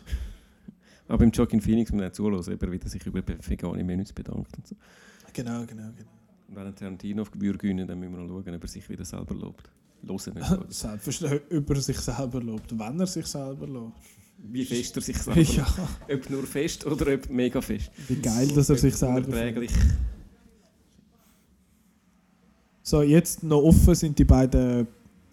Aber 1.09 1.23
im 1.23 1.31
Joaquin 1.31 1.61
Phoenix 1.61 1.91
muss 1.91 2.01
man 2.19 2.53
eben, 2.53 2.71
wie 2.71 2.77
er 2.79 2.89
sich 2.89 3.05
über 3.05 3.21
vegane 3.25 3.83
Menüs 3.83 4.11
bedankt. 4.13 4.57
Und, 4.57 4.67
so. 4.67 4.75
Genau, 5.33 5.65
genau, 5.65 5.89
genau. 5.95 6.09
und 6.49 6.55
wenn 6.55 6.67
ein 6.67 6.75
Tarantino 6.75 7.21
auf 7.21 7.31
Gebühr 7.31 7.57
gewinnen, 7.57 7.87
dann 7.87 7.99
müssen 7.99 8.13
wir 8.13 8.19
noch 8.23 8.27
schauen, 8.43 8.55
ob 8.55 8.61
er 8.63 8.67
sich 8.67 8.89
wieder 8.89 9.05
selber 9.05 9.35
lobt. 9.35 9.69
Hören 10.05 10.33
nicht. 10.35 10.73
Selbstverständlich 10.73 11.41
über 11.49 11.75
sich 11.75 11.97
selber 11.99 12.41
lobt, 12.41 12.77
wenn 12.77 12.99
er 12.99 13.07
sich 13.07 13.25
selber 13.25 13.67
lobt. 13.67 13.97
Wie 14.37 14.65
fest 14.65 14.95
er 14.95 15.01
sich 15.01 15.17
selber 15.21 15.41
Ja, 15.41 15.65
lobt. 15.77 16.13
Ob 16.25 16.29
nur 16.29 16.43
fest 16.43 16.85
oder 16.85 17.13
ob 17.13 17.29
mega 17.29 17.61
fest. 17.61 17.91
wie 18.07 18.15
geil, 18.15 18.47
dass 18.49 18.69
er 18.69 18.75
sich 18.77 18.95
selber. 18.95 19.17
Unerträglich. 19.27 19.71
So, 22.83 23.01
jetzt 23.01 23.43
noch 23.43 23.61
offen 23.63 23.95
sind 23.95 24.17
die 24.17 24.23
beiden 24.23 24.87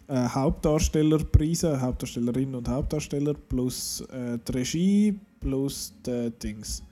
äh, 0.07 0.27
Hauptdarstellerpreise, 0.27 1.79
Hauptdarstellerinnen 1.79 2.55
und 2.55 2.67
Hauptdarsteller, 2.67 3.33
plus 3.33 4.01
äh, 4.01 4.37
die 4.47 4.51
Regie, 4.51 5.19
plus 5.39 5.93
die 6.05 6.31
Dings. 6.41 6.83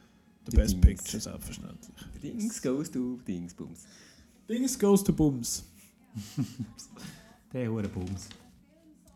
The 0.45 0.52
Die 0.52 0.57
Best 0.57 0.73
Dings. 0.73 0.81
Picture, 0.81 1.22
selbstverständlich. 1.22 1.95
Dings 2.22 2.61
goes 2.61 2.91
to 2.91 3.19
Dingsbums. 3.27 3.85
Dings 4.49 4.77
goes 4.77 5.03
to 5.03 5.14
Bums. 5.14 5.64
Der 7.53 7.72
hure 7.72 7.88
Bums. 7.88 8.30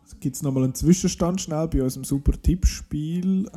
Jetzt 0.02 0.20
gibt 0.20 0.36
es 0.36 0.42
nochmal 0.42 0.64
einen 0.64 0.74
Zwischenstand 0.74 1.40
schnell 1.40 1.68
bei 1.68 1.82
unserem 1.82 2.04
super 2.04 2.32
Tippspiel. 2.40 3.50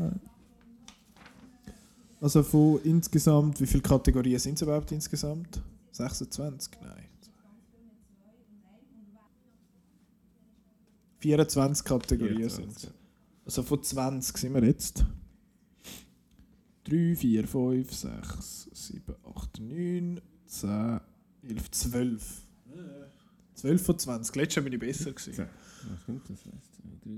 Also 2.19 2.43
von 2.43 2.79
insgesamt, 2.83 3.61
wie 3.61 3.65
viele 3.65 3.83
Kategorien 3.83 4.37
sind 4.37 4.55
es 4.55 4.61
überhaupt 4.61 4.91
insgesamt? 4.91 5.61
26? 5.91 6.73
Nein. 6.81 7.10
24 11.21 11.85
Kategorien 11.85 12.49
sind 12.49 12.75
es. 12.75 12.91
Also 13.45 13.63
von 13.63 13.81
20 13.81 14.37
sind 14.37 14.53
wir 14.55 14.63
jetzt. 14.63 15.05
3, 16.85 17.15
4, 17.15 17.47
5, 17.47 17.93
6, 17.93 18.69
7, 18.73 19.15
8, 19.23 19.59
9, 19.59 20.21
10, 20.47 20.99
11, 21.47 21.71
12. 21.71 22.41
12 23.53 23.85
von 23.85 23.99
20. 23.99 24.35
Letztes 24.35 24.55
Jahr 24.55 24.63
bin 24.63 24.73
ich 24.73 24.79
besser 24.79 25.11
gewesen. 25.11 25.47
Was 25.91 26.01
stimmt 26.01 26.27
das? 26.27 26.39
1, 26.43 26.71
2, 26.71 26.83
3. 27.03 27.11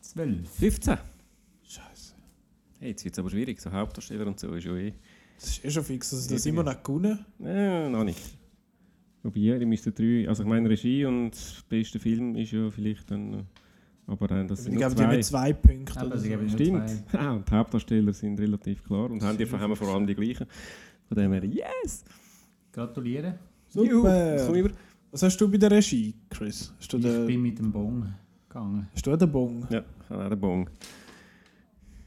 Zwölf. 0.00 0.50
15. 0.50 0.98
Scheiße. 1.64 2.14
Hey, 2.78 2.90
jetzt 2.90 3.04
wird 3.04 3.14
es 3.14 3.18
aber 3.18 3.30
schwierig. 3.30 3.60
So 3.60 3.72
Hauptdarsteller 3.72 4.26
und 4.26 4.38
so 4.38 4.54
ist 4.54 4.64
ja 4.64 4.76
eh. 4.76 4.94
Das 5.40 5.48
ist 5.50 5.64
eh 5.64 5.70
schon 5.70 5.84
fix, 5.84 6.10
dass 6.10 6.26
das 6.28 6.44
immer 6.46 6.62
noch 6.62 6.82
gewonnen 6.82 7.18
Äh, 7.42 7.88
noch 7.88 8.04
nicht. 8.04 8.20
Wobei, 9.22 9.40
ja, 9.40 9.58
die 9.58 9.64
müssten 9.66 9.94
drei. 9.94 10.28
Also, 10.28 10.42
ich 10.42 10.48
meine, 10.48 10.68
Regie 10.68 11.04
und 11.06 11.30
das 11.30 11.64
beste 11.68 11.98
Film 11.98 12.34
ist 12.36 12.52
ja 12.52 12.70
vielleicht 12.70 13.10
dann. 13.10 13.46
Aber 14.06 14.30
äh, 14.32 14.46
das 14.46 14.64
sind 14.64 14.74
Ich 14.74 14.80
nur 14.80 14.90
gebe 14.90 15.08
dir 15.08 15.20
zwei. 15.20 15.52
Punkte. 15.52 15.98
Aber 15.98 16.06
oder 16.08 16.18
sie 16.18 16.34
so. 16.34 16.48
Stimmt. 16.48 16.88
zwei. 16.88 17.18
Ja, 17.18 17.30
und 17.36 17.48
die 17.48 17.54
Hauptdarsteller 17.54 18.12
sind 18.12 18.38
relativ 18.40 18.82
klar 18.84 19.10
und 19.10 19.22
haben, 19.22 19.38
die, 19.38 19.46
haben 19.50 19.70
wir 19.70 19.76
vor 19.76 19.88
allem 19.88 20.06
die 20.06 20.14
gleichen. 20.14 20.46
Von 21.08 21.16
dem 21.16 21.32
her, 21.32 21.44
yes! 21.44 22.04
Juhu, 23.72 24.02
komm 24.02 24.46
Super. 24.46 24.54
über. 24.58 24.70
Was 25.12 25.22
hast 25.22 25.36
du 25.38 25.50
bei 25.50 25.58
der 25.58 25.70
Regie, 25.70 26.14
Chris? 26.28 26.72
Hast 26.78 26.92
du, 26.92 26.98
Ich 26.98 27.02
den, 27.04 27.26
bin 27.26 27.42
mit 27.42 27.58
dem 27.58 27.72
Bon 27.72 28.14
gegangen. 28.48 28.88
hast 28.94 29.06
du 29.06 29.12
auch 29.12 29.16
den 29.16 29.30
Bon? 29.32 29.66
Ja, 29.70 29.82
ich 30.04 30.10
habe 30.10 30.24
auch 30.24 30.28
den 30.28 30.40
Bon. 30.40 30.70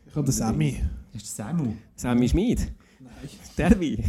Ich 0.07 0.15
habe 0.15 0.26
den 0.26 0.31
Sammy. 0.31 0.81
Das 1.11 1.23
ist 1.23 1.35
Samu. 1.35 1.73
Sammy 1.95 2.30
Schmid. 2.30 2.72
Nein. 3.04 3.30
Derby. 3.58 4.04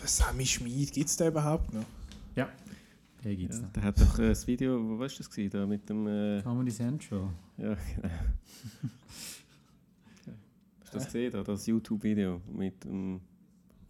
Der 0.00 0.06
Sammy 0.08 0.46
Schmid, 0.46 0.92
gibt 0.92 1.08
es 1.08 1.16
den 1.16 1.28
überhaupt 1.28 1.72
noch? 1.72 1.84
Ja. 2.34 2.48
Den 3.24 3.36
gibt 3.36 3.52
es 3.52 3.58
Ja, 3.60 3.64
noch. 3.66 3.72
der 3.72 3.82
hat 3.82 4.00
doch 4.00 4.18
äh, 4.18 4.28
das 4.28 4.46
Video, 4.46 4.78
wo 4.88 4.98
war 4.98 5.08
das 5.08 5.28
gewesen, 5.30 5.50
da 5.50 5.66
mit 5.66 5.88
dem... 5.88 6.06
Äh, 6.06 6.42
Comedy 6.42 6.70
Central. 6.70 7.30
ja, 7.56 7.74
genau. 7.74 8.08
Hast 10.80 10.94
du 10.94 10.98
das 10.98 11.04
gesehen, 11.06 11.32
da, 11.32 11.42
das 11.42 11.66
YouTube-Video 11.66 12.40
mit 12.52 12.84
dem 12.84 13.20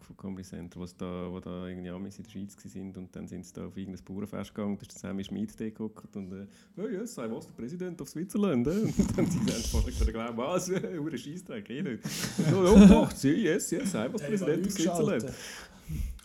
von 0.07 0.17
Comedy 0.17 0.43
Center, 0.43 0.79
wo's 0.79 0.95
da, 0.95 1.29
wo 1.29 1.39
da 1.39 1.67
irgendwie 1.67 1.89
Amis 1.89 2.17
in 2.17 2.23
der 2.23 2.31
Schweiz 2.31 2.55
waren 2.55 2.95
und 2.95 3.15
dann 3.15 3.27
sind 3.27 3.45
sie 3.45 3.53
da 3.53 3.67
auf 3.67 3.77
irgendein 3.77 4.03
Bauernfest 4.03 4.55
gegangen, 4.55 4.77
da 4.77 4.81
ist 4.81 4.93
der 4.93 4.99
Sammy 4.99 5.23
Schmid 5.23 5.55
geguckt 5.57 6.15
und 6.15 6.31
äh, 6.31 6.47
«Oh 6.77 6.87
yes, 6.87 7.17
I 7.17 7.29
was 7.29 7.45
the 7.45 7.51
president 7.55 8.01
of 8.01 8.09
Switzerland». 8.09 8.67
Äh? 8.67 8.71
Und 8.71 9.17
dann 9.17 9.25
sind 9.27 9.47
sie 9.47 9.91
können 9.91 10.13
glauben, 10.13 10.37
«Was, 10.37 10.69
äh, 10.69 10.97
hure 10.97 11.17
Scheissdreck, 11.17 11.69
eh 11.69 11.81
nicht». 11.83 12.03
«Ja, 12.39 12.63
ja, 12.63 12.85
doch, 12.87 13.23
yes, 13.23 13.71
yes, 13.71 13.93
I 13.93 14.07
was 14.11 14.21
the 14.21 14.27
president 14.27 14.65
of 14.65 14.71
Switzerland». 14.71 15.25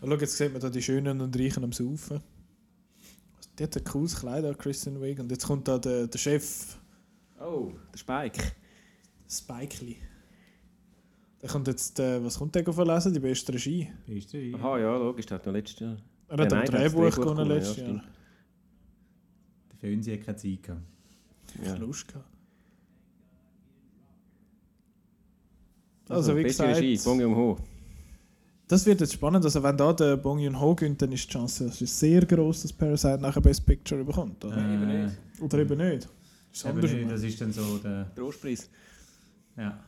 Oh, 0.01 0.07
schau, 0.09 0.17
jetzt 0.17 0.37
sieht 0.37 0.53
man 0.53 0.61
da 0.61 0.71
die 0.71 0.83
Schönen 0.83 1.21
und 1.21 1.39
Reichen 1.39 1.63
am 1.63 1.73
Saufen. 1.73 2.21
Die 3.59 3.65
hat 3.65 3.77
ein 3.77 3.85
cooles 3.85 4.17
Kleid 4.17 4.45
an, 4.45 4.57
Kristen 4.57 5.01
Wiig. 5.01 5.21
Und 5.21 5.31
jetzt 5.31 5.47
kommt 5.47 5.69
da 5.69 5.79
der, 5.79 6.09
der 6.09 6.19
Chef, 6.19 6.77
Oh, 7.43 7.73
der 7.93 7.99
Spike. 7.99 8.53
Spikely. 9.29 9.99
Der 11.43 11.51
kommt 11.51 11.67
jetzt, 11.67 11.99
äh, 11.99 12.25
was 12.25 12.39
kommt 12.39 12.55
der 12.55 12.73
verlesen? 12.73 13.13
Die 13.13 13.19
beste 13.21 13.53
Regie. 13.53 13.89
Bist 14.07 14.33
du? 14.33 14.39
Aha, 14.55 14.79
ja, 14.79 14.97
logisch, 14.97 15.27
der 15.27 15.39
hat 15.39 15.47
noch 15.47 15.53
letztes 15.53 15.81
Jahr. 15.81 15.97
Er 16.29 16.39
Ja, 16.39 16.45
hat 16.45 16.53
hat 16.55 16.69
das 16.69 16.71
Drehbuch 16.71 17.17
gewonnen 17.17 17.49
letztes 17.49 17.77
ja, 17.79 17.87
Jahr. 17.89 18.05
Der 19.73 19.79
Fönsi 19.79 20.13
hat 20.13 20.25
keine 20.25 20.37
Zeit 20.37 20.63
gehabt. 20.63 20.83
Ja. 21.65 21.75
Lust 21.75 22.07
gehabt. 22.09 22.27
Also, 26.09 26.37
wie 26.37 26.43
beste 26.43 26.65
gesagt, 26.65 26.81
Regie, 26.81 27.01
Bong 27.05 27.21
Joon-ho. 27.21 27.59
das 28.69 28.87
wird 28.87 29.01
jetzt 29.01 29.13
spannend. 29.15 29.45
Also, 29.45 29.63
wenn 29.63 29.77
da 29.77 29.93
der 29.93 30.17
Bong 30.17 30.39
Joon-ho 30.39 30.75
gewinnt, 30.75 31.03
dann 31.03 31.11
ist 31.13 31.25
die 31.27 31.33
Chance 31.33 31.67
das 31.67 31.81
ist 31.81 31.99
sehr 31.99 32.25
groß, 32.25 32.63
dass 32.63 32.73
Parasite 32.73 33.19
nachher 33.19 33.41
Best 33.41 33.67
Picture 33.67 34.05
bekommt. 34.05 34.45
Oder, 34.45 34.59
Äh, 34.59 35.11
oder 35.41 35.59
eben 35.59 35.79
nicht. 35.79 36.09
Das 36.51 36.65
ist 36.65 36.67
eben 36.67 36.81
nicht, 36.81 37.11
das 37.11 37.23
ist 37.23 37.41
dann 37.41 37.53
so 37.53 37.79
der... 37.79 38.15
Trostpreis. 38.15 38.69
Ja. 39.57 39.79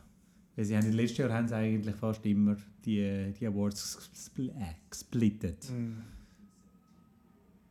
Weil 0.55 0.65
sie 0.65 0.77
haben, 0.77 0.91
letztes 0.91 1.17
Jahr 1.17 1.33
haben 1.33 1.47
sie 1.47 1.55
eigentlich 1.55 1.95
fast 1.95 2.25
immer 2.25 2.55
die, 2.85 3.33
die 3.39 3.45
Awards 3.47 4.09
gespl 4.13 4.49
äh, 4.49 4.73
gesplittet. 4.89 5.69
Mhm. 5.69 5.97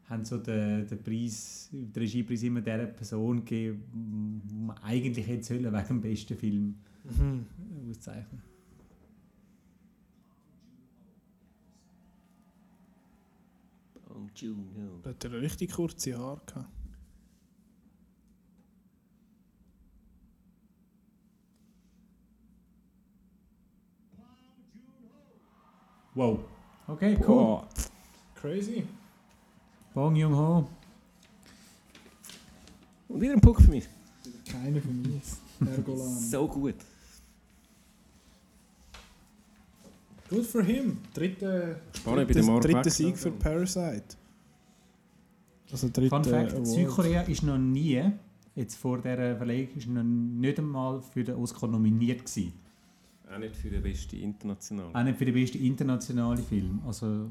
Haben 0.08 0.24
so 0.24 0.36
den, 0.38 0.86
den 0.86 1.02
Preis, 1.02 1.70
den 1.72 1.90
Regiepreis 1.96 2.42
immer 2.42 2.60
der 2.60 2.86
Person 2.86 3.38
gegeben, 3.44 4.42
die 4.44 4.54
man 4.54 4.76
eigentlich 4.78 5.26
hätte 5.26 5.44
sollen 5.44 5.72
wegen 5.72 5.88
dem 5.88 6.00
besten 6.00 6.36
Film 6.36 6.74
Mhm. 7.04 7.44
auszeichnen. 7.90 8.40
Bong 14.08 14.30
Joon-ho. 14.34 15.00
Da 15.02 15.10
hat 15.10 15.24
er 15.24 15.32
richtig 15.40 15.72
kurze 15.72 16.16
Haare 16.16 16.40
gehabt. 16.46 16.68
Wow. 26.14 26.38
Okay, 26.86 27.16
cool. 27.26 27.36
Wow. 27.36 27.64
Crazy. 28.34 28.84
Bong 29.94 30.16
Joon-ho. 30.16 30.68
Und 33.08 33.20
wieder 33.20 33.32
ein 33.32 33.40
Punkt 33.40 33.62
für 33.62 33.70
mich. 33.70 33.88
Keine 34.50 34.80
von 34.80 35.02
mir. 35.02 35.20
Ergolan. 35.70 36.18
So 36.30 36.46
gut. 36.48 36.74
Good 40.28 40.46
for 40.46 40.62
him. 40.62 40.98
Dritte, 41.12 41.80
Spannend 41.92 42.28
bei 42.28 42.34
dritte, 42.34 42.60
dritte. 42.60 42.90
Sieg 42.90 43.16
für 43.16 43.30
Parasite. 43.30 44.16
Also 45.70 45.88
dritte 45.92 46.08
Fun 46.08 46.24
Fact: 46.24 46.52
Award. 46.52 46.66
Südkorea 46.66 47.22
ist 47.22 47.42
noch 47.42 47.58
nie, 47.58 48.02
jetzt 48.54 48.76
vor 48.76 48.98
dieser 48.98 49.36
Verlegung, 49.36 49.76
ist 49.76 49.88
noch 49.88 50.02
nicht 50.02 50.58
einmal 50.58 51.02
für 51.02 51.24
den 51.24 51.36
Oscar 51.36 51.68
nominiert 51.68 52.24
gewesen. 52.24 52.52
Auch 53.34 53.38
nicht 53.38 53.56
für 53.56 53.68
den 53.68 53.82
besten 53.82 54.16
international. 54.16 54.90
Auch 54.92 55.02
nicht 55.02 55.18
für 55.18 55.24
den 55.24 55.34
besten 55.34 55.58
internationalen 55.58 56.44
Film. 56.44 56.80
Also, 56.86 57.30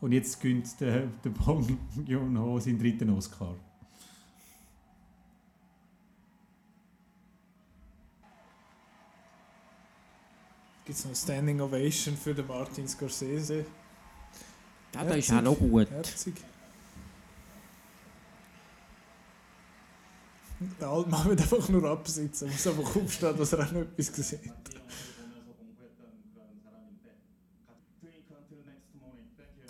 und 0.00 0.12
jetzt 0.12 0.40
gönnt 0.40 0.80
der, 0.80 1.08
der 1.24 1.30
Bong 1.30 1.76
Joon-ho 2.06 2.60
seinen 2.60 2.78
dritten 2.78 3.10
Oscar. 3.10 3.56
Gibt 10.84 10.98
es 10.98 11.04
noch 11.04 11.10
eine 11.10 11.16
Standing 11.16 11.60
Ovation 11.60 12.16
für 12.16 12.34
den 12.34 12.46
Martin 12.46 12.86
Scorsese? 12.86 13.66
Ja, 14.94 15.04
der 15.04 15.16
ist 15.18 15.32
auch 15.32 15.42
noch 15.42 15.58
gut. 15.58 15.90
Herzig. 15.90 16.34
Der 20.80 20.88
alte 20.88 21.10
Mann 21.10 21.28
wird 21.28 21.40
einfach 21.40 21.68
nur 21.68 21.84
absitzen, 21.90 22.50
muss 22.50 22.66
einfach 22.66 22.96
aufstehen, 22.96 23.36
dass 23.36 23.52
er 23.52 23.66
auch 23.66 23.72
noch 23.72 23.80
etwas 23.80 24.12
gesehen 24.12 24.50
hat. 24.50 24.78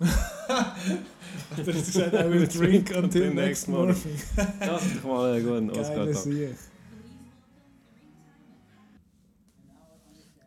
Hat 0.00 1.66
er 1.66 1.74
jetzt 1.74 1.92
gesagt, 1.92 2.14
I 2.14 2.30
will 2.30 2.46
drink 2.46 2.94
until 2.96 3.34
next 3.34 3.68
morning. 3.68 3.96
Das 4.60 4.86
ist 4.86 4.96
doch 4.96 5.04
mal 5.04 5.34
ein 5.34 5.44
guter. 5.44 6.14
Sieg. 6.14 6.54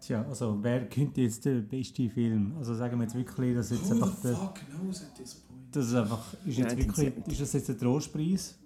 Tja, 0.01 0.25
also 0.27 0.57
wer 0.61 0.89
könnte 0.89 1.21
jetzt 1.21 1.45
der 1.45 1.61
beste 1.61 2.09
Film? 2.09 2.55
Also 2.57 2.73
sagen 2.73 2.97
wir 2.97 3.03
jetzt 3.03 3.15
wirklich, 3.15 3.55
dass 3.55 3.69
jetzt 3.69 3.91
einfach 3.91 4.19
der, 4.21 4.33
knows 4.33 5.03
at 5.03 5.15
this 5.15 5.35
point? 5.35 5.75
das 5.75 5.88
ist 5.88 5.95
einfach 5.95 6.33
ist 6.45 6.57
jetzt 6.57 6.77
wirklich 6.77 6.88
1970. 6.88 7.33
ist 7.33 7.41
das 7.41 7.53
jetzt 7.53 7.69
der 7.69 7.77
Trostpreis 7.77 8.57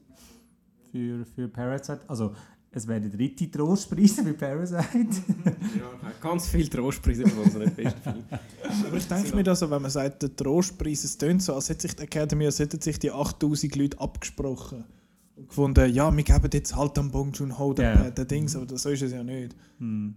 für, 0.91 1.25
für 1.25 1.47
Parasite? 1.47 2.01
Also 2.07 2.33
es 2.75 2.85
wäre 2.87 2.99
der 3.01 3.09
dritte 3.09 3.49
Trostpreis 3.49 4.13
für 4.15 4.33
Parasite. 4.33 4.83
Ja, 5.79 6.11
ganz 6.21 6.47
viel 6.47 6.67
Trostpreise 6.67 7.23
gewonnen, 7.23 7.45
also 7.45 7.59
nicht 7.59 7.73
Film. 7.75 8.23
Aber 8.87 8.97
ich 8.97 9.07
denke 9.07 9.35
mir, 9.35 9.43
dass, 9.43 9.61
wenn 9.61 9.81
man 9.81 9.89
sagt, 9.91 10.21
der 10.23 10.35
Trostpreis, 10.35 11.03
es 11.05 11.17
tönt 11.17 11.41
so, 11.41 11.53
als 11.55 11.69
hätte 11.69 11.83
sich 11.83 11.95
die 11.95 12.03
Academy, 12.03 12.45
als 12.45 12.59
hätten 12.59 12.79
sich 12.81 12.99
die 12.99 13.11
8000 13.11 13.75
Leute 13.75 13.99
abgesprochen 13.99 14.83
und 15.35 15.47
gefunden, 15.47 15.93
ja, 15.93 16.15
wir 16.15 16.23
geben 16.23 16.49
jetzt 16.53 16.75
halt 16.75 16.97
am 16.99 17.09
Bong 17.11 17.31
Joon-ho 17.31 17.73
den, 17.73 17.83
Ja. 17.85 18.09
den 18.11 18.27
Dings, 18.27 18.55
aber 18.55 18.65
das, 18.65 18.83
so 18.83 18.89
ist 18.89 19.01
es 19.03 19.11
ja 19.13 19.23
nicht. 19.23 19.55
hm. 19.79 20.15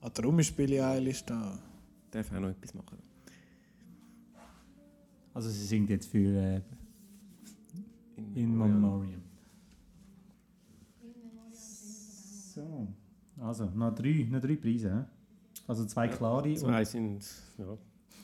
Ah, 0.00 0.10
darum 0.10 0.38
ist 0.38 0.54
Billie 0.56 0.84
Eilish 0.84 1.24
da. 1.24 1.58
Darf 2.10 2.30
auch 2.32 2.40
noch 2.40 2.50
etwas 2.50 2.74
machen. 2.74 2.98
Also 5.32 5.48
sie 5.48 5.64
singt 5.64 5.90
jetzt 5.90 6.06
für 6.10 6.18
äh, 6.28 6.60
In 8.34 8.56
Memoriam. 8.56 9.22
So, 12.54 12.86
also 13.40 13.64
noch 13.74 13.94
drei, 13.94 14.26
noch 14.30 14.40
drei 14.40 14.56
Preise. 14.56 15.06
Also 15.66 15.84
zwei 15.86 16.08
klare 16.08 16.48
und 16.50 16.58
Zwei 16.58 16.84
sind, 16.84 17.24
ja. 17.58 17.76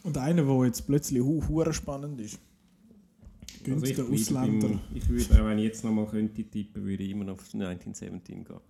Und 0.05 0.17
einer, 0.19 0.45
der 0.45 0.65
jetzt 0.67 0.87
plötzlich 0.87 1.21
hu 1.21 1.43
hure 1.49 1.73
spannend 1.73 2.21
ist. 2.21 2.39
Also 2.39 3.57
ich, 3.57 3.63
Günstiger 3.65 4.03
bleibe 4.05 4.15
Ausländer. 4.15 4.69
beim- 4.69 4.81
ich 4.95 5.09
würde, 5.09 5.45
wenn 5.47 5.59
ich 5.59 5.65
jetzt 5.65 5.85
nochmal 5.85 6.07
könnte 6.07 6.45
tippen, 6.45 6.85
würde 6.85 7.03
ich 7.03 7.11
immer 7.11 7.25
noch 7.25 7.35
auf 7.35 7.53
1917 7.53 8.45
gehen. 8.45 8.61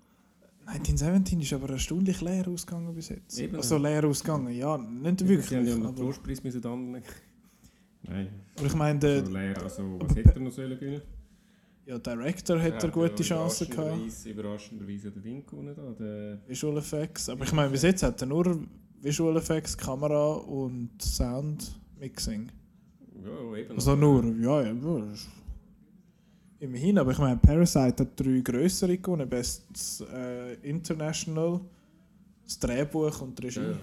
1917 0.66 1.40
ist 1.40 1.52
aber 1.52 1.70
erstaunlich 1.70 2.20
leer 2.20 2.46
ausgegangen 2.48 2.94
bis 2.94 3.08
jetzt. 3.10 3.38
Eben. 3.38 3.56
Also 3.56 3.76
leer 3.76 4.04
ausgegangen, 4.04 4.54
ja, 4.54 4.78
nicht 4.78 5.20
Sie 5.20 5.24
haben 5.24 5.28
wirklich. 5.28 5.50
ja 5.50 5.60
noch 5.60 5.74
den 5.76 5.86
aber, 5.86 5.96
Trostpreis 5.96 6.42
müssen 6.42 6.60
dann... 6.62 6.92
Nein, 8.02 8.28
aber 8.56 8.66
ich 8.66 8.74
meine, 8.74 8.98
der 8.98 9.24
so 9.26 9.32
leer, 9.32 9.62
also 9.62 10.00
was 10.00 10.16
hätte 10.16 10.30
er 10.34 10.40
noch 10.40 10.50
sollen 10.50 10.78
gewinnen? 10.78 11.02
Ja, 11.90 11.98
Director 11.98 12.60
hat 12.62 12.82
er 12.82 12.90
gute 12.90 13.22
Chancen 13.22 13.68
gehabt. 13.68 13.88
Überraschenderweise, 13.88 14.30
überraschenderweise 14.30 15.10
den 15.10 15.22
Ding 15.22 15.46
gewonnen 15.46 15.74
da, 15.74 15.92
der... 15.98 16.38
Visual 16.46 16.76
Effects. 16.78 17.28
Aber 17.28 17.44
ich 17.44 17.52
meine, 17.52 17.70
bis 17.70 17.82
jetzt 17.82 18.02
hat 18.04 18.20
er 18.20 18.28
nur 18.28 18.60
Visual 19.02 19.36
Effects, 19.36 19.76
Kamera 19.76 20.34
und 20.34 20.90
Sound 21.02 21.80
Mixing. 21.98 22.50
Ja, 23.24 23.56
eben. 23.56 23.74
Also 23.74 23.96
nur, 23.96 24.24
ja, 24.36 24.62
ja. 24.62 24.72
Immerhin, 26.60 26.98
aber 26.98 27.10
ich 27.10 27.18
meine, 27.18 27.38
Parasite 27.38 28.04
hat 28.04 28.20
drei 28.20 28.40
größere 28.40 28.98
gewonnen: 28.98 29.28
Best 29.28 30.02
äh, 30.12 30.54
International, 30.62 31.60
das 32.44 32.58
Drehbuch 32.58 33.20
und 33.22 33.38
die 33.38 33.42
Regie. 33.46 33.60
Ja, 33.60 33.78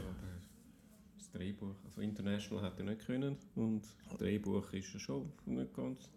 das 1.18 1.32
Drehbuch, 1.32 1.76
also 1.84 2.02
International 2.02 2.64
hat 2.64 2.80
er 2.80 2.86
nicht 2.86 3.06
können 3.06 3.36
und 3.56 3.82
das 4.10 4.18
Drehbuch 4.18 4.72
ist 4.74 4.94
ja 4.94 5.00
schon 5.00 5.32
nicht 5.46 5.74
ganz. 5.74 6.10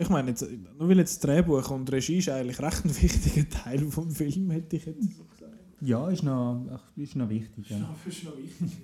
Ich 0.00 0.08
meine, 0.08 0.30
jetzt, 0.30 0.46
nur 0.78 0.88
weil 0.88 0.96
jetzt 0.98 1.22
Drehbuch 1.22 1.70
und 1.70 1.92
Regie 1.92 2.18
ist 2.18 2.28
eigentlich 2.30 2.58
recht 2.58 2.84
ein 2.86 3.02
wichtiger 3.02 3.48
Teil 3.50 3.80
vom 3.90 4.10
Film, 4.10 4.50
hätte 4.50 4.76
ich 4.76 4.86
jetzt 4.86 5.16
so 5.16 5.24
gesagt. 5.24 5.52
Ja, 5.82 6.08
ist 6.08 6.22
noch, 6.22 6.64
ist 6.96 7.16
noch 7.16 7.28
wichtig. 7.28 7.68
Ja. 7.68 7.94
ist 8.08 8.24
noch 8.24 8.36
wichtig. 8.36 8.78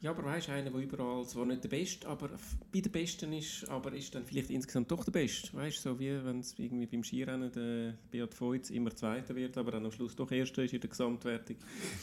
Ja, 0.00 0.10
aber 0.10 0.24
weißt 0.24 0.48
du, 0.48 0.52
einer, 0.52 0.68
der 0.68 0.80
überall 0.80 1.24
zwar 1.26 1.46
nicht 1.46 1.62
der 1.62 1.68
Beste, 1.68 2.08
aber 2.08 2.28
bei 2.72 2.80
den 2.80 2.90
Besten 2.90 3.32
ist, 3.34 3.68
aber 3.68 3.92
ist 3.92 4.12
dann 4.12 4.24
vielleicht 4.24 4.50
insgesamt 4.50 4.90
doch 4.90 5.04
der 5.04 5.12
Beste. 5.12 5.52
Weißt 5.56 5.84
du, 5.84 5.90
so 5.90 6.00
wie 6.00 6.10
wenn 6.24 6.40
es 6.40 6.58
irgendwie 6.58 6.86
beim 6.86 7.04
Skirennen 7.04 7.52
der 7.52 7.94
Beat 8.10 8.34
Feutz 8.34 8.70
immer 8.70 8.90
Zweiter 8.96 9.36
wird, 9.36 9.56
aber 9.56 9.70
dann 9.70 9.84
am 9.86 9.92
Schluss 9.92 10.16
doch 10.16 10.28
Erster 10.32 10.64
ist 10.64 10.74
in 10.74 10.80
der 10.80 10.90
Gesamtwertung, 10.90 11.54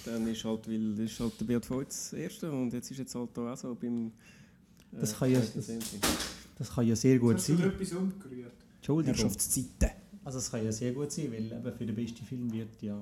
dann 0.06 0.26
ist 0.30 0.46
halt, 0.46 0.66
weil, 0.70 0.98
ist 0.98 1.20
halt 1.20 1.34
der 1.42 1.46
Beat 1.46 1.66
Feutz 1.66 2.14
Erster 2.14 2.54
und 2.54 2.72
jetzt 2.72 2.90
ist 2.90 3.00
jetzt 3.00 3.14
halt 3.16 3.38
auch 3.38 3.58
so 3.58 3.76
beim. 3.76 4.14
äh, 4.94 5.00
Das 5.02 5.20
kann 5.20 5.30
ja- 5.34 5.42
zweiten 5.42 5.60
das-. 5.60 6.39
Das 6.60 6.76
kann 6.76 6.86
ja 6.86 6.96
sehr 6.96 7.18
gut 7.18 7.40
sein. 7.40 7.60
etwas 7.62 7.94
umgerührt? 7.94 8.52
Entschuldigung. 8.76 9.16
Herrschaftszeiten. 9.16 9.90
Also 10.24 10.38
es 10.38 10.52
kann 10.52 10.64
ja 10.64 10.72
sehr 10.72 10.92
gut 10.92 11.12
sein, 11.12 11.32
weil 11.32 11.46
eben 11.46 11.78
für 11.78 11.86
den 11.86 11.96
besten 11.96 12.26
Film 12.26 12.52
wird 12.52 12.82
ja 12.82 13.00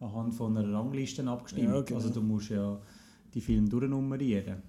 anhand 0.00 0.34
von 0.34 0.56
einer 0.56 0.72
Rangliste 0.72 1.26
abgestimmt. 1.28 1.68
Ja, 1.68 1.80
genau. 1.80 1.98
Also 1.98 2.10
du 2.10 2.22
musst 2.22 2.50
ja 2.50 2.80
die 3.34 3.40
Filme 3.40 3.68
durchnummerieren. 3.68 4.62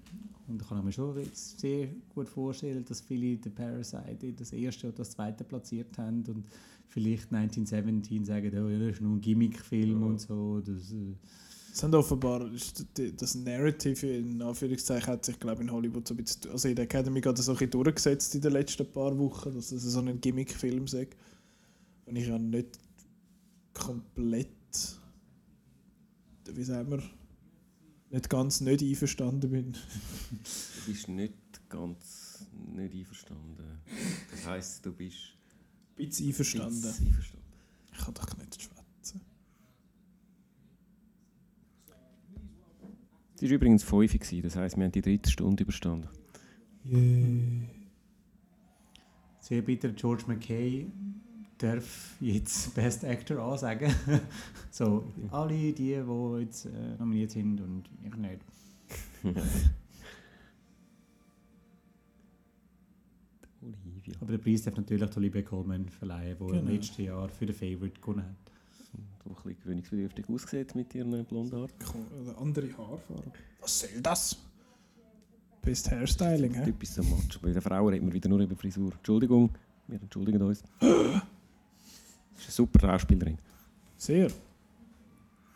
Und 0.46 0.60
da 0.60 0.64
kann 0.66 0.78
ich 0.78 0.84
mir 0.84 0.92
schon 0.92 1.18
jetzt 1.20 1.60
sehr 1.60 1.88
gut 2.14 2.28
vorstellen, 2.28 2.84
dass 2.84 3.00
viele 3.00 3.36
den 3.36 3.54
Parasite 3.54 4.32
das 4.32 4.52
erste 4.52 4.88
oder 4.88 4.98
das 4.98 5.12
zweite 5.12 5.42
platziert 5.44 5.96
haben 5.96 6.22
und 6.26 6.44
vielleicht 6.88 7.32
1917 7.32 8.24
sagen, 8.24 8.50
oh, 8.58 8.68
ja, 8.68 8.78
das 8.78 8.96
ist 8.96 9.00
nur 9.00 9.12
ein 9.12 9.20
Gimmick-Film 9.20 10.02
und 10.02 10.20
so. 10.20 10.60
Das, 10.60 10.92
äh, 10.92 11.14
Es 11.74 11.82
haben 11.82 11.92
offenbar, 11.96 12.48
das 13.16 13.34
Narrative 13.34 14.06
in 14.06 14.40
Anführungszeichen 14.40 15.08
hat 15.08 15.24
sich, 15.24 15.40
glaube 15.40 15.56
ich, 15.56 15.68
in 15.68 15.72
Hollywood 15.72 16.06
so 16.06 16.14
ein 16.14 16.18
bisschen, 16.18 16.52
also 16.52 16.68
in 16.68 16.76
der 16.76 16.84
Academy 16.84 17.20
gerade 17.20 17.42
so 17.42 17.50
ein 17.50 17.56
bisschen 17.56 17.72
durchgesetzt 17.72 18.32
in 18.36 18.42
den 18.42 18.52
letzten 18.52 18.86
paar 18.92 19.18
Wochen, 19.18 19.52
dass 19.52 19.72
es 19.72 19.82
so 19.82 19.98
ein 19.98 20.20
Gimmick-Film 20.20 20.84
ist. 20.84 20.94
Und 20.94 22.14
ich 22.14 22.28
ja 22.28 22.38
nicht 22.38 22.78
komplett, 23.72 24.48
wie 26.44 26.62
sagen 26.62 26.92
wir, 26.92 27.02
nicht 28.10 28.30
ganz 28.30 28.60
nicht 28.60 28.80
einverstanden 28.80 29.50
bin. 29.50 29.72
Du 29.72 30.92
bist 30.92 31.08
nicht 31.08 31.34
ganz 31.68 32.46
nicht 32.72 32.94
einverstanden. 32.94 33.80
Das 34.30 34.46
heisst, 34.46 34.86
du 34.86 34.92
bist 34.92 35.16
Ein 35.98 36.06
bisschen 36.06 36.28
einverstanden. 36.28 36.82
bisschen 36.82 37.06
einverstanden. 37.08 37.52
Ich 37.92 37.98
kann 37.98 38.14
doch 38.14 38.36
nicht 38.36 38.62
schwätzen. 38.62 38.83
War 43.50 43.56
übrigens 43.56 43.84
5 43.84 44.14
Uhr, 44.32 44.42
das 44.42 44.56
heisst, 44.56 44.76
wir 44.76 44.84
haben 44.84 44.92
die 44.92 45.02
dritte 45.02 45.30
Stunde 45.30 45.62
überstanden. 45.62 46.08
Yeah. 46.86 47.68
sehr 49.40 49.62
bitter, 49.62 49.88
George 49.90 50.24
McKay 50.26 50.86
darf 51.58 52.16
jetzt 52.20 52.74
Best 52.74 53.04
Actor 53.04 53.38
ansagen. 53.40 53.92
so, 54.70 55.04
alle 55.30 55.54
die, 55.54 55.72
die 55.72 56.40
jetzt 56.40 56.66
äh, 56.66 56.96
nominiert 56.98 57.30
sind 57.30 57.60
und 57.60 57.84
ich 58.02 58.16
nicht. 58.16 58.40
Aber 64.20 64.32
der 64.32 64.38
Preis 64.38 64.62
darf 64.62 64.76
natürlich 64.76 65.16
Olivia 65.16 65.42
Colman 65.42 65.88
verleihen, 65.88 66.36
der 66.38 66.48
im 66.48 66.54
Genau. 66.66 66.70
letzten 66.70 67.02
Jahr 67.04 67.28
für 67.28 67.46
den 67.46 67.54
Favorite 67.54 68.00
gewonnen 68.00 68.24
hat. 68.24 68.43
Die 69.24 69.30
ein 69.30 69.34
bisschen 69.34 69.60
gewöhnungsbedürftig 69.62 70.28
aussieht 70.28 70.74
mit 70.74 70.94
ihren 70.94 71.24
blonden 71.24 71.56
Haaren. 71.58 71.70
Oder 72.22 72.38
andere 72.38 72.66
Haarfarbe. 72.76 73.32
Was 73.60 73.80
soll 73.80 74.00
das? 74.02 74.36
Best 75.62 75.90
Hairstyling, 75.90 76.52
hä? 76.52 76.64
Typisch 76.66 76.90
so 76.90 77.02
Match. 77.02 77.38
Bei 77.40 77.50
den 77.50 77.62
Frauen 77.62 77.88
reden 77.88 78.06
wir 78.06 78.12
wieder 78.12 78.28
nur 78.28 78.40
über 78.40 78.54
Frisur. 78.54 78.92
Entschuldigung, 78.92 79.48
wir 79.88 79.98
entschuldigen 80.00 80.42
uns. 80.42 80.60
ist 80.80 80.82
eine 80.82 81.22
super 82.36 82.80
Schauspielerin. 82.80 83.38
Sehr. 83.96 84.28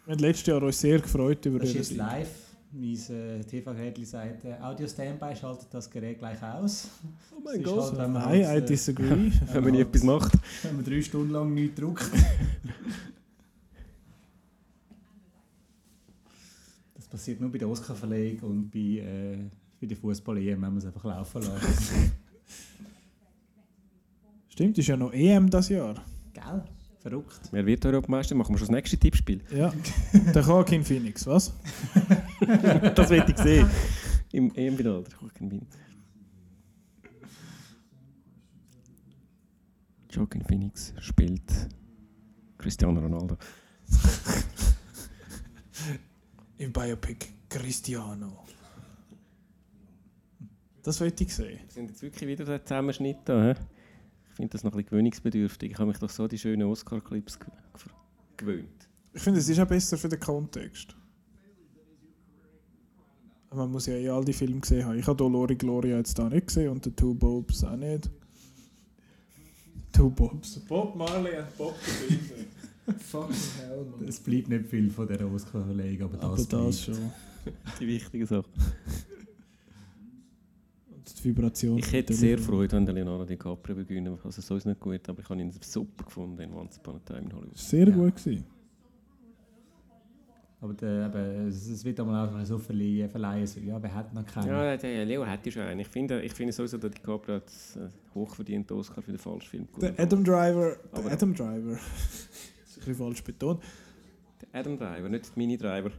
Wir 0.07 0.13
haben 0.15 0.21
letztes 0.21 0.47
Jahr 0.47 0.63
uns 0.63 0.81
sehr 0.81 0.99
gefreut 1.01 1.45
über 1.45 1.59
Das 1.59 1.69
ist 1.69 1.75
jetzt 1.75 1.89
Sieg. 1.89 1.99
live. 1.99 2.31
Mein 2.73 2.95
äh, 2.95 3.45
TV-Gerät 3.45 4.07
sagt, 4.07 4.45
äh, 4.45 4.55
Audio 4.61 4.87
Standby 4.87 5.35
schaltet 5.37 5.69
das 5.71 5.91
Gerät 5.91 6.19
gleich 6.19 6.43
aus. 6.43 6.89
Oh 7.35 7.41
mein 7.43 7.63
Gott. 7.63 7.97
wenn 7.97 8.13
man 8.13 8.23
Nein, 8.23 8.47
halt, 8.47 8.63
I 8.63 8.65
äh, 8.65 8.67
disagree. 8.67 9.31
Wenn 9.53 9.65
man 9.65 9.73
nie 9.73 9.81
etwas 9.81 10.03
macht. 10.03 10.33
Wenn 10.63 10.77
man 10.77 10.85
drei 10.85 11.01
Stunden 11.01 11.33
lang 11.33 11.55
nichts 11.55 11.81
druckt. 11.81 12.11
das 17.09 17.21
passiert 17.21 17.41
nur 17.41 17.51
bei 17.51 17.57
der 17.57 17.69
Oscar-Verleihung 17.69 18.41
und 18.41 18.71
bei, 18.71 18.79
äh, 18.79 19.39
bei 19.81 19.87
der 19.87 19.97
Fußball-EM, 19.97 20.47
wenn 20.47 20.61
man 20.61 20.77
es 20.77 20.85
einfach 20.85 21.05
laufen 21.05 21.41
lässt. 21.41 21.91
Stimmt, 24.51 24.77
ist 24.77 24.89
ja 24.89 24.97
noch 24.97 25.13
EM 25.13 25.49
das 25.49 25.71
Jahr. 25.71 25.95
Gell? 26.35 26.65
Verrückt. 27.01 27.41
Wer 27.51 27.65
wird 27.65 27.87
Europameister? 27.87 28.35
Machen 28.35 28.55
wir 28.55 28.59
schon 28.59 28.67
das 28.67 28.75
nächste 28.75 28.99
Tippspiel. 28.99 29.41
Ja. 29.55 29.73
Der 30.35 30.43
Joaquin 30.43 30.85
Phoenix, 30.85 31.27
was? 31.27 31.55
das 32.95 33.09
will 33.09 33.25
ich 33.27 33.39
sehen. 33.39 33.71
Im 34.33 34.55
EM-Final. 34.55 35.05
der 35.05 35.13
Joaquin 35.19 35.49
Phoenix. 35.49 35.79
Joaquin 40.11 40.43
Phoenix 40.43 40.93
spielt 40.99 41.69
Cristiano 42.59 43.01
Ronaldo. 43.01 43.39
Im 46.59 46.73
Biopic 46.73 47.27
Cristiano. 47.49 48.45
Das 50.83 51.01
wollte 51.01 51.25
ich 51.25 51.35
sehen. 51.35 51.61
Wir 51.67 51.71
sind 51.73 51.89
jetzt 51.91 52.03
wirklich 52.03 52.29
wieder 52.29 52.45
der 52.45 52.65
Zusammenschnitt 52.65 53.19
da. 53.25 53.53
He? 53.53 53.61
Ich 54.31 54.35
finde 54.37 54.51
das 54.53 54.65
noch 54.65 54.73
ein 54.73 54.77
bisschen 54.77 54.91
gewöhnungsbedürftig. 54.91 55.73
Ich 55.73 55.79
habe 55.79 55.89
mich 55.89 55.99
doch 55.99 56.11
so 56.11 56.27
die 56.29 56.39
schönen 56.39 56.67
Oscar-Clips 56.69 57.39
ge- 57.39 57.49
ge- 57.49 57.93
gewöhnt. 58.37 58.89
Ich 59.13 59.23
finde, 59.23 59.41
es 59.41 59.49
ist 59.49 59.59
auch 59.59 59.67
besser 59.67 59.99
für 59.99 60.09
den 60.09 60.21
Kontext. 60.21 60.95
Man 63.51 63.71
muss 63.73 63.87
ja 63.87 63.95
eh 63.95 64.09
all 64.11 64.25
die 64.25 64.33
Filme 64.33 64.61
gesehen 64.61 64.85
haben. 64.85 64.99
Ich 64.99 65.07
habe 65.07 65.17
Dolori 65.17 65.57
Gloria 65.57 65.97
jetzt 65.97 66.19
da 66.19 66.29
nicht 66.29 66.47
gesehen 66.49 66.71
und 66.71 66.85
The 66.85 66.91
Two 66.91 67.15
Bobs 67.15 67.65
auch 67.65 67.77
nicht. 67.77 68.11
Two 69.93 70.11
Bobs. 70.11 70.61
Bob 70.61 70.95
Marley 70.95 71.39
und 71.39 71.57
Bob 71.57 71.75
the 71.83 72.15
Builder. 72.15 72.45
Fucking 72.97 73.35
hell. 73.61 73.87
Es 74.09 74.21
bleibt 74.21 74.49
nicht 74.49 74.67
viel 74.67 74.91
von 74.91 75.07
dieser 75.07 75.31
Oscar-Verleihung, 75.31 76.03
aber 76.03 76.17
das, 76.17 76.25
Aber 76.25 76.37
das 76.37 76.47
bleibt. 76.49 76.75
schon. 76.99 77.11
Die 77.81 77.87
wichtige 77.87 78.27
Sache. 78.27 78.45
Und 80.91 81.19
die 81.19 81.25
Vibration. 81.25 81.79
Ich 81.79 81.93
hätte 81.93 82.13
sehr 82.15 82.39
Freude, 82.39 82.77
wenn 82.77 82.85
der 82.87 82.95
Leonardo 82.95 83.25
DiCaprio 83.25 83.77
beginnen 83.77 84.19
Also 84.23 84.43
so 84.43 84.57
ist 84.57 84.67
nicht 84.67 84.81
gut, 84.81 85.09
aber 85.09 85.21
ich 85.21 85.29
habe 85.29 85.41
ihn 85.41 85.53
super 85.61 86.05
gefunden 86.05 86.41
in 86.41 86.53
Once 86.53 86.79
Upon 86.79 86.97
a 86.97 86.99
Time 87.05 87.21
in 87.21 87.33
Hollywood. 87.33 87.57
Sehr 87.57 87.89
Ja. 87.89 87.95
gut 87.95 88.17
gewesen. 88.17 88.45
Aber 90.61 90.75
der, 90.75 91.07
eben, 91.07 91.49
es, 91.49 91.85
wird 91.85 92.01
einmal 92.01 92.27
einfach 92.27 92.45
so 92.45 92.59
verleihen, 92.59 93.09
verleihen 93.09 93.47
so, 93.47 93.61
ja, 93.61 93.81
wer 93.81 93.95
hat 93.95 94.13
noch 94.13 94.27
keinen? 94.27 94.49
Ja, 94.49 94.77
der 94.77 95.05
Leo 95.05 95.25
hätte 95.25 95.53
schon 95.53 95.63
einen. 95.63 95.79
Ich 95.81 95.87
finde, 95.87 96.21
ich 96.21 96.33
finde 96.35 96.53
sowieso, 96.53 96.79
der 96.79 96.91
DiCaprio 96.91 97.37
hat 97.37 97.45
einen 97.77 97.93
hochverdienten 98.13 98.77
Oscar 98.77 99.01
für 99.01 99.13
den 99.13 99.21
falschen 99.21 99.49
Film. 99.49 99.69
Der 99.81 99.95
Adam 100.01 100.25
Driver. 100.25 100.77
Der 100.97 101.13
Adam 101.13 101.33
Driver. 101.33 101.79
Bisschen 102.89 103.07
falsch 103.07 103.23
betont. 103.23 103.63
Der 104.41 104.61
Adam 104.61 104.77
Driver, 104.77 105.09
nicht 105.09 105.27
der 105.27 105.33
Mini-Driver. 105.37 105.91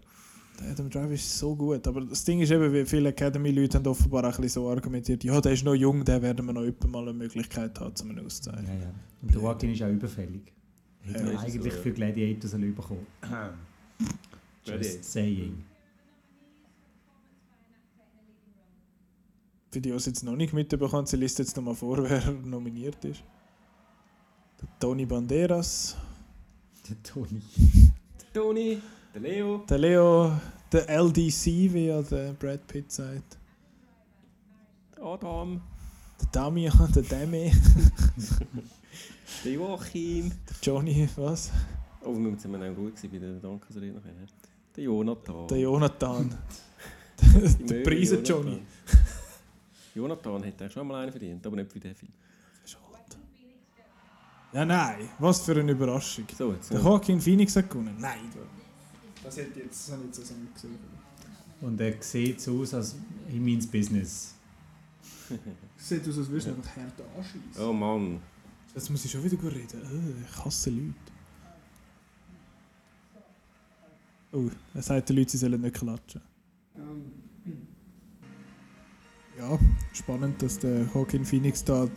Der 0.59 0.71
Adam 0.71 0.89
Driver 0.89 1.11
ist 1.11 1.37
so 1.37 1.55
gut. 1.55 1.87
Aber 1.87 2.01
das 2.01 2.23
Ding 2.23 2.41
ist 2.41 2.51
eben, 2.51 2.73
wie 2.73 2.85
viele 2.85 3.09
Academy-Leute 3.09 3.77
haben 3.77 3.87
offenbar 3.87 4.23
auch 4.25 4.35
ein 4.35 4.41
bisschen 4.41 4.63
so 4.63 4.69
argumentiert, 4.69 5.23
ja, 5.23 5.39
der 5.39 5.53
ist 5.53 5.63
noch 5.63 5.75
jung, 5.75 6.03
der 6.03 6.21
werden 6.21 6.45
wir 6.45 6.53
noch 6.53 6.87
mal 6.87 7.03
eine 7.03 7.13
Möglichkeit 7.13 7.79
haben, 7.79 7.93
um 8.01 8.11
ihn 8.11 8.25
auszuzeichnen. 8.25 8.67
Ja, 8.67 8.85
ja. 8.85 8.93
Und 9.21 9.33
der 9.33 9.41
Joaquin 9.41 9.71
ist 9.71 9.83
auch 9.83 9.89
überfällig. 9.89 10.53
Hätte 11.01 11.31
Ja, 11.31 11.39
eigentlich 11.39 11.73
so, 11.73 11.79
für 11.79 11.91
Gladiator 11.91 12.49
sollen 12.49 12.75
bekommen. 12.75 13.05
Just 14.65 15.03
saying. 15.03 15.63
Für 19.71 19.79
die, 19.79 19.89
die 19.89 19.95
es 19.95 20.05
jetzt 20.07 20.23
noch 20.23 20.35
nicht 20.35 20.53
mitbekommen, 20.53 21.05
sie 21.05 21.17
liest 21.17 21.39
jetzt 21.39 21.55
nochmal 21.55 21.75
vor, 21.75 21.97
wer 22.09 22.31
nominiert 22.31 23.03
ist. 23.05 23.23
Der 24.61 24.67
Tony 24.79 25.05
Banderas, 25.05 25.95
Der 26.89 27.03
Toni. 27.03 27.41
Der 28.33 28.33
Toni, 28.41 28.81
der 29.13 29.21
Leo, 29.21 29.57
der 29.69 29.77
Leo, 29.77 30.31
der 30.71 30.89
LDC, 31.03 31.45
wie 31.73 31.87
ja 31.87 32.01
der 32.01 32.33
Brad 32.33 32.65
Pitt 32.67 32.91
sagt. 32.91 33.37
der 34.97 35.03
Adam, 35.03 35.61
Der 36.21 36.27
Damian, 36.31 36.91
der 36.93 37.03
Demi, 37.03 37.51
der 39.45 39.51
Joachim. 39.51 40.29
der 40.29 40.55
Johnny, 40.61 41.07
was? 41.15 41.51
Oh, 42.03 42.13
wir 42.15 42.37
sind 42.39 42.51
wir 42.51 42.71
auch 42.71 42.77
ruhig 42.77 42.95
gewesen 42.95 43.11
bei 43.11 43.19
der 43.19 43.33
Dankesrede 43.39 43.87
nachher. 43.93 44.11
Der 44.75 44.83
Jonathan. 44.83 45.47
Der 45.47 45.57
Jonathan. 45.59 46.35
Der 47.21 47.77
Möwe 47.77 47.83
Preise 47.83 48.15
Jonathan. 48.15 48.25
Johnny. 48.45 48.61
Jonathan 49.95 50.43
hätte 50.43 50.69
schon 50.69 50.87
mal 50.87 51.01
einen 51.03 51.11
verdient, 51.11 51.45
aber 51.45 51.55
nicht 51.57 51.71
für 51.71 51.79
den 51.79 51.95
Film. 51.95 52.11
Ja, 54.51 54.65
nein, 54.65 55.07
was 55.19 55.41
für 55.41 55.59
eine 55.59 55.71
Überraschung. 55.71 56.25
So, 56.37 56.53
jetzt. 56.53 56.71
Der 56.71 56.79
Ja. 56.79 56.83
Joaquin 56.85 57.21
Phoenix 57.21 57.55
hat 57.55 57.69
gewonnen. 57.69 57.95
Nein. 57.99 58.19
Das 59.23 59.37
hätte 59.37 59.59
ich 59.59 59.65
jetzt 59.65 59.87
das 59.87 59.93
habe 59.93 60.01
ich 60.03 60.07
jetzt 60.17 60.19
also 60.19 60.33
nicht 60.41 60.53
gesehen. 60.55 60.77
Und 61.61 61.79
er 61.81 62.01
sieht 62.01 62.41
so 62.41 62.61
aus, 62.61 62.73
als 62.73 62.95
he 63.27 63.37
means 63.39 63.67
business. 63.67 64.33
Sieht 65.77 66.07
aus, 66.07 66.17
als 66.17 66.29
würdest 66.29 66.47
du 66.47 66.51
einfach 66.55 66.75
hart 66.77 66.93
anschießen. 67.17 67.63
Oh 67.63 67.71
Mann. 67.73 68.19
Jetzt 68.73 68.89
muss 68.89 69.05
ich 69.05 69.11
schon 69.11 69.23
wieder 69.23 69.35
gut 69.37 69.53
reden. 69.53 69.81
Äh, 69.81 70.23
Ich 70.29 70.45
hasse 70.45 70.69
Leute. 70.71 70.93
Oh, 74.31 74.49
er 74.73 74.81
sagt 74.81 75.09
den 75.09 75.17
Leuten, 75.17 75.29
sie 75.29 75.37
sollen 75.37 75.61
nicht 75.61 75.75
klatschen. 75.75 76.21
Ja, 79.37 79.57
spannend, 79.93 80.41
dass 80.41 80.59
der 80.59 80.83
Joaquin 80.93 81.25
Phoenix 81.25 81.63
da 81.63 81.87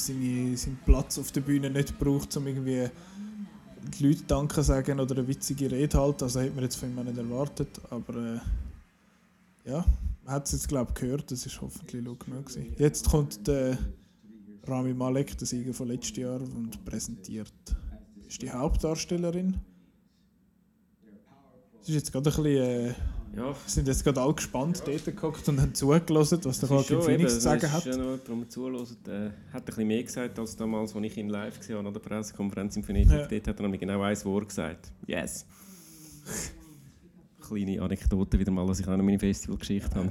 seine, 0.00 0.56
seinen 0.56 0.78
Platz 0.84 1.18
auf 1.18 1.32
der 1.32 1.40
Bühne 1.40 1.70
nicht 1.70 1.98
braucht, 1.98 2.36
um 2.36 2.46
irgendwie 2.46 2.88
die 3.98 4.06
Leute 4.06 4.22
Danke 4.26 4.62
sagen 4.62 5.00
oder 5.00 5.16
eine 5.16 5.28
witzige 5.28 5.70
Rede 5.70 5.98
halten. 5.98 6.24
Also 6.24 6.40
hätte 6.40 6.54
man 6.54 6.64
jetzt 6.64 6.76
von 6.76 6.90
ihm 6.90 7.04
nicht 7.04 7.18
erwartet. 7.18 7.80
Aber 7.90 8.14
äh, 8.16 9.70
ja, 9.70 9.84
man 10.24 10.34
hat 10.34 10.46
es 10.46 10.52
jetzt 10.52 10.68
glaube 10.68 10.92
ich 10.94 11.00
gehört, 11.00 11.30
das 11.30 11.46
ist 11.46 11.60
hoffentlich 11.60 12.04
laut 12.04 12.20
genug 12.20 12.46
gewesen. 12.46 12.74
Jetzt 12.78 13.08
kommt 13.08 13.46
der 13.46 13.78
Rami 14.64 14.94
Malek, 14.94 15.38
der 15.38 15.46
Sieger 15.46 15.72
von 15.72 15.88
letztes 15.88 16.16
Jahr, 16.16 16.40
und 16.40 16.84
präsentiert. 16.84 17.52
Ist 18.26 18.42
die 18.42 18.50
Hauptdarstellerin. 18.50 19.56
Sie 21.82 21.92
ist 21.92 21.98
jetzt 21.98 22.12
gerade 22.12 22.30
ein 22.30 22.42
bisschen, 22.42 22.90
äh, 22.90 22.94
Ja, 23.34 23.54
sind 23.66 23.88
jetzt 23.88 24.02
gerade 24.04 24.20
alle 24.20 24.34
gespannt 24.34 24.82
dort 24.86 25.04
gehockt 25.04 25.48
und 25.48 25.60
haben 25.60 25.74
zugelassen, 25.74 26.40
was 26.44 26.60
der 26.60 26.68
Joaquin 26.68 27.02
Phoenix 27.02 27.34
zu 27.34 27.40
sagen 27.40 27.70
hat. 27.70 27.84
Ja, 27.84 27.96
noch 27.96 28.18
darum 28.18 28.48
zuhören. 28.48 28.86
Der 29.04 29.32
hat 29.52 29.62
ein 29.62 29.64
bisschen 29.64 29.86
mehr 29.88 30.02
gesagt 30.02 30.38
als 30.38 30.56
damals, 30.56 30.94
als 30.94 31.04
ich 31.04 31.16
ihn 31.16 31.28
live 31.28 31.58
gesehen 31.58 31.76
habe 31.76 31.88
an 31.88 31.94
der 31.94 32.00
Pressekonferenz 32.00 32.76
in 32.76 32.86
Venedig. 32.86 33.10
Ja. 33.10 33.26
Dort 33.26 33.48
hat 33.48 33.58
er 33.58 33.62
nämlich 33.62 33.80
genau 33.80 34.00
ein 34.00 34.24
Wort 34.24 34.48
gesagt. 34.48 34.90
Yes. 35.06 35.44
Kleine 37.46 37.82
Anekdote 37.82 38.38
wieder 38.38 38.50
mal, 38.50 38.66
dass 38.66 38.80
ich 38.80 38.88
auch 38.88 38.96
noch 38.96 39.04
meine 39.04 39.18
Festivalgeschichte 39.18 39.94
habe. 39.94 40.10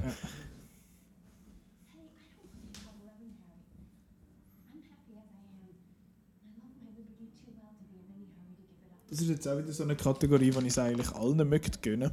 Das 9.08 9.20
ist 9.20 9.28
jetzt 9.28 9.48
auch 9.48 9.56
wieder 9.56 9.72
so 9.72 9.82
eine 9.82 9.96
Kategorie, 9.96 10.50
die 10.50 10.58
ich 10.58 10.66
es 10.66 10.78
eigentlich 10.78 11.10
allen 11.12 11.48
möchte 11.48 11.78
gönnen. 11.80 12.10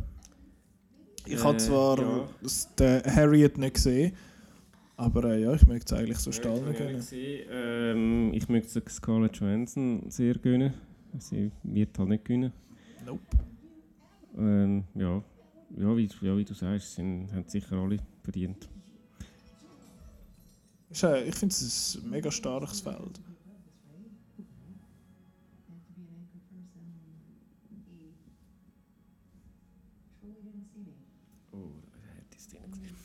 Ich 1.26 1.34
Äh, 1.34 1.38
habe 1.43 1.58
zwar 1.58 2.00
ja. 2.00 2.27
den 2.80 3.03
Harriet 3.16 3.58
nicht 3.58 3.76
gesehen, 3.76 4.14
aber 4.98 5.24
äh, 5.26 5.42
ja, 5.42 5.53
ich 5.53 5.66
möchte 5.68 5.93
es 5.95 6.00
eigentlich 6.00 6.18
so 6.18 6.32
Ja, 6.32 6.38
habe 6.38 6.74
gönnen. 6.74 7.02
Ähm, 7.50 8.34
ich 8.34 8.50
möchte 8.50 8.84
Scarlett 8.90 9.35
Johansson 9.38 10.03
sehr 10.10 10.35
gönnen. 10.35 10.74
Sie 11.19 11.52
wird 11.64 11.98
halt 11.98 12.10
nicht 12.10 12.26
gewinnen. 12.26 12.52
Nope. 13.06 13.22
Ähm, 14.38 14.84
ja. 14.95 15.24
Ja, 15.76 15.98
wie, 15.98 16.08
ja, 16.22 16.38
wie 16.38 16.45
du 16.45 16.53
sagst, 16.53 16.95
sind, 16.95 17.32
haben 17.34 17.45
sicher 17.48 17.76
alle 17.77 17.98
verdient. 18.24 18.69
Äh, 21.02 21.27
Ich 21.27 21.35
finde 21.35 21.53
es 21.53 22.00
ein 22.03 22.10
mega 22.11 22.30
starkes 22.32 22.82
Feld. 22.82 23.19
Oh, 31.54 31.58
ich 32.32 32.38
es 32.38 32.48
drin 32.48 32.72
gesehen. 32.72 32.96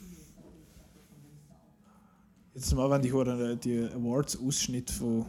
Jetzt 2.55 2.75
mal, 2.75 2.91
wenn 2.91 3.03
die, 3.03 3.13
Hure- 3.13 3.57
die 3.57 3.85
Awards-Ausschnitte 3.85 4.93
von, 4.93 5.27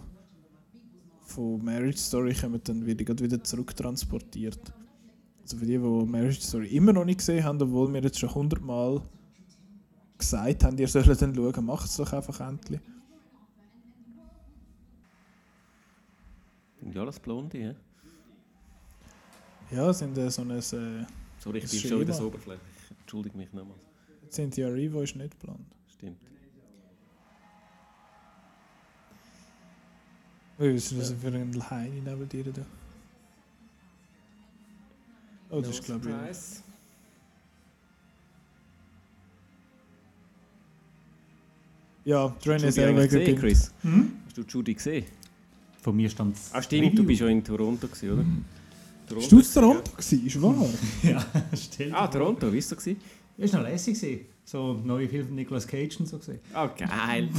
von 1.21 1.63
Marriage 1.63 1.97
Story 1.99 2.33
kommen, 2.33 2.59
dann 2.63 2.85
werde 2.85 3.03
ich 3.03 3.21
wieder 3.21 3.43
zurücktransportiert. 3.43 4.73
Also 5.41 5.57
für 5.57 5.65
die, 5.65 5.77
die 5.77 6.05
Marriage 6.05 6.41
Story 6.41 6.67
immer 6.75 6.93
noch 6.93 7.05
nicht 7.05 7.19
gesehen 7.19 7.43
haben, 7.43 7.61
obwohl 7.61 7.93
wir 7.93 8.01
jetzt 8.01 8.17
schon 8.19 8.33
hundertmal 8.33 9.01
gesagt 10.17 10.63
haben, 10.63 10.77
ihr 10.77 10.87
sollt 10.87 11.21
dann 11.21 11.35
schauen, 11.35 11.65
macht 11.65 11.85
es 11.85 11.97
doch 11.97 12.11
einfach 12.13 12.39
endlich. 12.39 12.79
Ja 16.91 17.01
alles 17.01 17.19
Blonde, 17.19 17.57
ja? 17.59 17.75
Ja, 19.71 19.93
sind 19.93 20.17
äh, 20.17 20.31
so 20.31 20.41
ein... 20.41 20.49
Äh, 20.51 20.61
Sorry, 20.61 21.59
ich 21.59 21.63
Das 21.65 21.71
bin 21.71 22.49
Entschuldige 23.09 23.37
mich 23.37 23.51
nochmals. 23.53 23.81
Cynthia 24.29 24.67
Erivo 24.67 25.01
ist 25.01 25.15
nicht 25.15 25.39
blond. 25.39 25.65
Stimmt. 25.87 26.19
Was 30.59 30.67
ist 30.67 30.95
das 30.95 31.13
für 31.13 31.29
ein 31.29 31.69
Heini 31.71 32.01
neben 32.01 32.29
dir 32.29 32.43
da? 32.43 32.63
Oh, 35.49 35.59
das 35.59 35.71
ist 35.71 35.83
glaube 35.85 36.07
ich... 36.07 36.37
Ja, 42.05 42.29
Train 42.29 42.55
Hast 42.57 42.63
ist 42.63 42.75
Zellweger 42.75 43.07
gesehen. 43.07 43.39
Chris? 43.39 43.73
Hm? 43.81 44.19
Hast 44.27 44.37
du 44.37 44.43
Judy 44.43 44.75
gesehen? 44.75 45.05
Von 45.81 45.95
mir 45.95 46.11
stand 46.11 46.35
es. 46.35 46.53
Ah, 46.53 46.61
stimmt, 46.61 46.95
du 46.95 47.03
bist 47.03 47.21
ja 47.21 47.27
in 47.27 47.43
Toronto, 47.43 47.87
gewesen, 47.87 48.11
oder? 48.11 48.25
Toronto 49.09 49.15
Bist 49.15 49.31
du 49.31 49.39
ist 49.39 49.53
zu 49.53 49.59
Toronto 49.59 49.91
gewesen? 49.91 50.25
Ist 50.27 50.41
wahr? 50.41 50.69
Ja, 51.03 51.25
stimmt. 51.55 51.93
Ah, 51.93 52.07
Toronto, 52.07 52.47
wie 52.53 52.63
war 52.63 52.77
es? 52.77 52.87
war 53.53 53.61
noch 53.61 53.69
lässig. 53.69 53.99
gewesen. 53.99 54.25
So 54.43 54.73
neue 54.73 55.07
Film 55.09 55.27
von 55.27 55.35
Nicolas 55.35 55.67
Cage 55.67 55.99
und 55.99 56.07
so 56.07 56.17
gesehen. 56.17 56.39
Ah, 56.53 56.67
geil. 56.67 57.29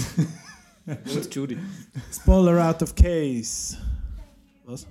Ist 1.05 1.35
Judy? 1.35 1.57
Spoiler 2.13 2.69
out 2.69 2.83
of 2.83 2.95
case. 2.95 3.77
Was? 4.65 4.87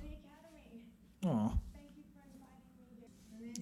Oh. 1.24 1.50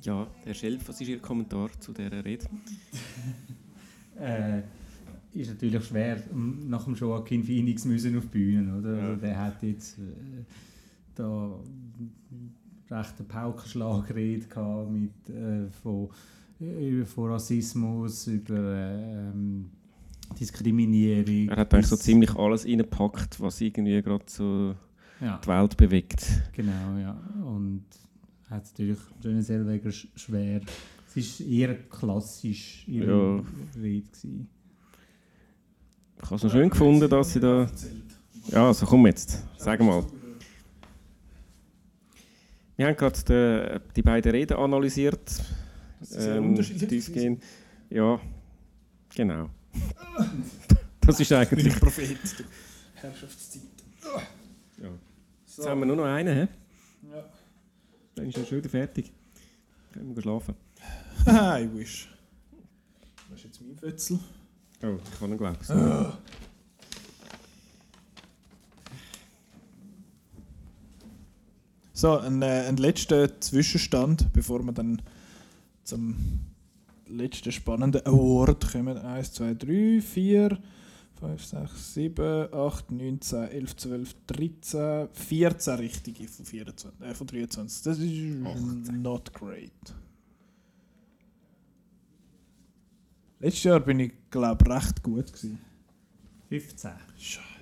Ja, 0.03 0.27
Herr 0.45 0.55
Schelf, 0.55 0.89
was 0.89 1.01
ist 1.01 1.09
Ihr 1.09 1.19
Kommentar 1.19 1.71
zu 1.81 1.93
dieser 1.93 2.25
Rede? 2.25 2.47
Äh, 4.21 4.63
ist 5.33 5.49
natürlich 5.49 5.85
schwer, 5.85 6.21
nach 6.35 6.83
dem 6.83 6.97
Joaquin 6.97 7.45
Phoenix 7.45 7.85
müssen 7.85 8.19
auf 8.19 8.25
die 8.25 8.31
Bühne, 8.31 8.77
oder? 8.79 8.97
Ja. 8.97 9.03
Also 9.05 9.21
der 9.21 9.39
hat 9.39 9.63
jetzt 9.63 9.97
äh, 9.97 10.03
da 11.15 11.57
recht 12.91 13.15
einen 13.19 13.29
Paukenschlagrede 13.29 14.47
gehabt 14.47 14.91
mit 14.91 15.11
äh, 15.29 15.69
von, 15.83 16.09
über 16.61 17.07
von 17.07 17.31
Rassismus 17.31 18.27
über 18.27 18.57
ähm, 18.75 19.71
Diskriminierung. 20.39 21.49
Er 21.49 21.57
hat 21.57 21.73
eigentlich 21.75 21.87
so 21.87 21.97
ziemlich 21.97 22.35
alles 22.37 22.65
reingepackt, 22.67 23.41
was 23.41 23.61
irgendwie 23.61 24.01
gerade 24.03 24.25
so 24.27 24.75
ja, 25.21 25.41
die 25.43 25.49
Welt 25.49 25.77
bewegt. 25.77 26.27
genau, 26.53 26.97
ja. 27.01 27.17
Und 27.45 27.85
hat 28.51 28.65
natürlich 28.65 28.99
René 29.23 29.43
Zellweger 29.43 29.91
sch- 29.91 30.09
schwer. 30.17 30.61
Es 31.15 31.41
war 31.41 31.47
eher 31.47 31.75
klassisch 31.89 32.87
ihre 32.87 33.11
Ja. 33.11 33.35
Rede. 33.81 34.03
Gewesen. 34.03 34.49
Ich 36.17 36.23
habe 36.25 36.35
es 36.35 36.43
noch 36.43 36.51
schön 36.53 36.71
gefunden, 36.71 37.09
dass 37.09 37.33
sie 37.33 37.41
da... 37.41 37.69
Ja, 38.51 38.67
also 38.67 38.87
komm 38.87 39.07
jetzt, 39.07 39.45
sag 39.57 39.81
mal. 39.81 40.05
Wir 42.79 42.87
haben 42.87 42.97
gerade 42.97 43.81
die, 43.91 43.93
die 43.97 44.03
beiden 44.03 44.31
Reden 44.31 44.57
analysiert. 44.57 45.29
sie 46.01 46.21
sehr 46.21 46.37
ähm, 46.37 46.55
tiefgehend. 46.55 47.43
Ja, 47.91 48.21
genau. 49.13 49.51
das 51.01 51.19
ist 51.19 51.33
eigentlich... 51.33 51.67
ich 51.67 51.81
Prophet. 51.81 52.17
Herrschaftszeit. 52.95 53.63
Ja. 54.81 54.91
Jetzt 55.45 55.67
haben 55.67 55.81
wir 55.81 55.87
nur 55.87 55.97
noch 55.97 56.05
einen, 56.05 56.33
hä? 56.33 56.49
Ja. 57.13 57.25
Dann 58.15 58.29
ist 58.29 58.39
er 58.39 58.45
schon 58.45 58.59
wieder 58.59 58.71
fertig. 58.71 59.11
Können 59.93 60.15
wir 60.15 60.23
schlafen. 60.23 60.55
I 61.27 61.69
wish. 61.75 62.09
Das 63.29 63.41
ist 63.41 63.45
jetzt 63.45 63.61
mein 63.61 63.77
Fötzel. 63.77 64.21
Oh, 64.85 64.99
ich 65.03 65.19
kann 65.19 65.33
ihn 65.33 65.37
glauben. 65.37 65.59
So, 71.99 72.17
ein, 72.17 72.43
äh, 72.43 72.69
ein 72.69 72.77
letzter 72.77 73.41
Zwischenstand, 73.41 74.33
bevor 74.33 74.63
wir 74.63 74.71
dann 74.71 75.03
zum 75.83 76.15
letzten 77.09 77.51
spannenden 77.51 78.07
Award 78.07 78.71
kommen. 78.71 78.97
1, 78.97 79.33
2, 79.33 79.55
3, 79.55 80.01
4, 80.01 80.59
5, 81.19 81.45
6, 81.45 81.95
7, 81.95 82.55
8, 82.55 82.93
9, 82.93 83.21
10, 83.21 83.49
11, 83.49 83.77
12, 83.77 84.15
13, 84.29 85.09
14 85.13 85.75
richtige 85.75 86.29
von, 86.29 86.45
24, 86.45 87.01
äh, 87.01 87.15
von 87.17 87.27
23. 87.27 87.83
Das 87.83 87.99
ist 87.99 88.93
not 88.93 89.35
great. 89.35 89.73
Letztes 93.41 93.65
Jahr 93.65 93.81
bin 93.81 93.99
ich, 93.99 94.13
glaube 94.31 94.65
ich, 94.65 94.71
recht 94.73 95.03
gut. 95.03 95.33
Gewesen. 95.33 95.59
15. 96.49 96.93
Scheiße. 97.19 97.58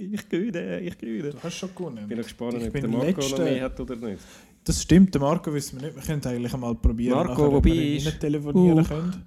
Ich 0.00 0.28
gewinne, 0.28 0.80
ich 0.80 0.96
gewinne. 0.98 1.30
Du 1.30 1.42
hast 1.42 1.54
schon 1.56 1.74
gewonnen. 1.74 1.98
Ich 2.02 2.06
bin 2.08 2.16
noch 2.18 2.24
gespannt, 2.24 2.54
Ich 2.58 2.66
ob 2.66 2.72
bin 2.72 2.82
der 2.82 2.90
Marco 2.90 3.06
letzter- 3.20 3.38
noch 3.38 3.44
mehr 3.44 3.62
hat 3.64 3.80
oder 3.80 3.96
nicht. 3.96 4.22
Das 4.64 4.82
stimmt, 4.82 5.12
der 5.14 5.20
Marco 5.20 5.52
wissen 5.52 5.80
wir 5.80 5.86
nicht. 5.88 5.96
Wir 5.96 6.02
können 6.02 6.24
eigentlich 6.24 6.54
einmal 6.54 6.74
probieren, 6.74 7.16
Marco, 7.26 7.42
nachher, 7.42 7.52
ob 7.56 7.64
wir 7.64 7.74
ihn 7.74 8.02
telefonieren 8.18 8.78
Uh. 8.80 8.88
können. 8.88 9.24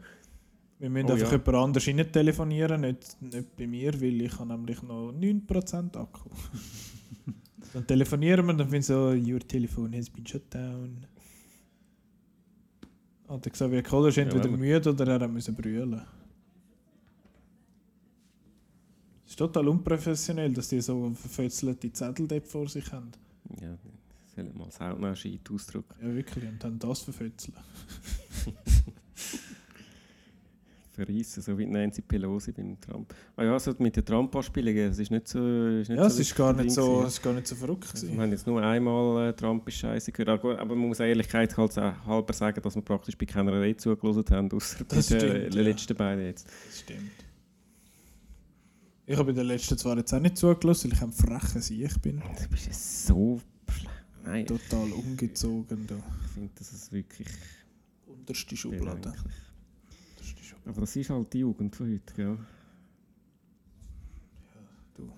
Wir 0.80 0.90
müssen 0.90 1.10
Oh 1.10 1.14
einfach 1.14 1.32
ja. 1.32 1.38
jemand 1.38 1.56
anders 1.56 1.88
rein 1.88 2.12
telefonieren, 2.12 2.82
nicht, 2.82 3.22
nicht 3.22 3.56
bei 3.56 3.68
mir, 3.68 3.94
weil 4.02 4.22
ich 4.22 4.38
habe 4.40 4.52
nämlich 4.52 4.82
noch 4.84 5.12
9% 5.12 5.96
Akku. 5.98 6.30
dann 7.74 7.88
telefonieren 7.88 8.46
wir 8.46 8.52
und 8.52 8.58
dann 8.58 8.70
finden 8.70 8.84
so, 8.84 9.10
your 9.12 9.40
telephone 9.40 9.96
has 9.96 10.10
been 10.10 10.26
shut 10.28 10.54
down. 10.54 11.06
Hat 13.30 13.46
er 13.46 13.52
gesagt, 13.52 13.72
wie 13.72 13.82
Kohle 13.82 14.10
ist 14.10 14.18
entweder 14.18 14.46
aber- 14.50 14.58
müde 14.58 14.90
oder 14.90 15.08
er 15.08 15.28
musste 15.28 15.54
brüllen. 15.54 16.02
Es 19.23 19.23
ist 19.34 19.40
total 19.40 19.68
unprofessionell, 19.68 20.54
dass 20.54 20.68
die 20.70 20.80
so 20.80 21.12
verfötzelte 21.16 21.92
Zettel 21.92 22.28
dort 22.28 22.48
vor 22.48 22.70
sich 22.70 22.92
haben. 22.92 23.12
Ja, 23.60 23.76
sollen 24.36 24.56
mal 24.56 24.70
Sauna-Scheit 24.70 25.50
ausdrücken. 25.52 25.96
Ja, 26.02 26.14
wirklich. 26.14 26.48
Und 26.48 26.64
dann 26.64 26.78
das 26.78 27.00
verfötzeln. 27.02 27.58
Verreissen, 30.92 31.42
so 31.42 31.58
wie 31.58 31.66
Nancy 31.66 32.04
Pelosi 32.04 32.52
beim 32.52 32.80
Trump. 32.80 33.12
Ah 33.36 33.44
ja, 33.44 33.60
so 33.60 33.74
mit 33.80 33.96
den 33.96 34.06
Trump-Anspielungen, 34.06 34.92
es 34.92 35.00
ist 35.00 35.10
nicht 35.10 35.28
so... 35.28 35.40
Ist 35.80 35.90
nicht 35.90 35.98
Ja, 35.98 36.06
es 36.06 36.18
so 36.18 36.22
ist 36.22 36.36
gar 36.36 36.54
nicht 36.54 36.70
so, 36.70 37.02
es 37.02 37.14
ist 37.14 37.24
gar 37.24 37.34
nicht 37.34 37.48
so 37.48 37.56
verrückt. 37.56 37.90
Also, 37.92 38.08
wir 38.08 38.22
haben 38.22 38.30
jetzt 38.30 38.46
nur 38.46 38.62
einmal 38.62 39.30
äh, 39.30 39.34
Trump 39.34 39.68
ist 39.68 39.78
scheiße 39.78 40.12
gehört. 40.12 40.30
Aber, 40.30 40.64
man 40.64 40.78
muss 40.78 41.00
Ehrlichkeit 41.00 41.58
halt 41.58 41.76
halber 41.76 42.34
sagen, 42.34 42.62
dass 42.62 42.76
wir 42.76 42.84
praktisch 42.84 43.18
bei 43.18 43.26
keiner 43.26 43.60
Rede 43.60 43.78
zugelassen 43.78 44.26
haben, 44.30 44.52
außer 44.52 44.84
bei 44.86 44.96
Das 44.98 45.08
den 45.08 45.20
stimmt, 45.20 45.56
ja. 45.56 45.62
letzten 45.64 45.98
beiden 45.98 46.26
jetzt. 46.26 46.46
Das 46.46 46.80
stimmt. 46.82 47.23
Ich 49.14 49.20
habe 49.20 49.30
in 49.30 49.36
den 49.36 49.46
letzten 49.46 49.78
zwei 49.78 49.94
jetzt 49.96 50.12
auch 50.12 50.20
nicht 50.20 50.38
zugelassen, 50.38 50.90
weil 50.90 50.98
ich 50.98 51.04
ein 51.04 51.12
frecher 51.12 51.62
Sieg 51.62 52.02
bin. 52.02 52.18
Du 52.20 52.48
bist 52.50 52.66
ja 52.66 52.74
so. 52.74 53.40
Nein, 54.26 54.48
Total 54.48 54.92
ungezogen. 54.92 55.86
Da. 55.86 55.98
ich 56.26 56.32
finde, 56.32 56.50
das 56.56 56.74
ist 56.74 56.92
wirklich 56.92 57.28
Unterste 58.08 58.58
Schublade. 58.58 58.96
bedenklich. 58.96 59.34
Unterste 60.18 60.44
Schublade. 60.44 60.70
Aber 60.72 60.82
das 60.82 60.96
ist 60.96 61.10
halt 61.12 61.32
die 61.32 61.40
Jugend 61.40 61.76
von 61.76 61.92
heute, 61.94 62.14
gell? 62.16 62.40
du. 64.96 65.12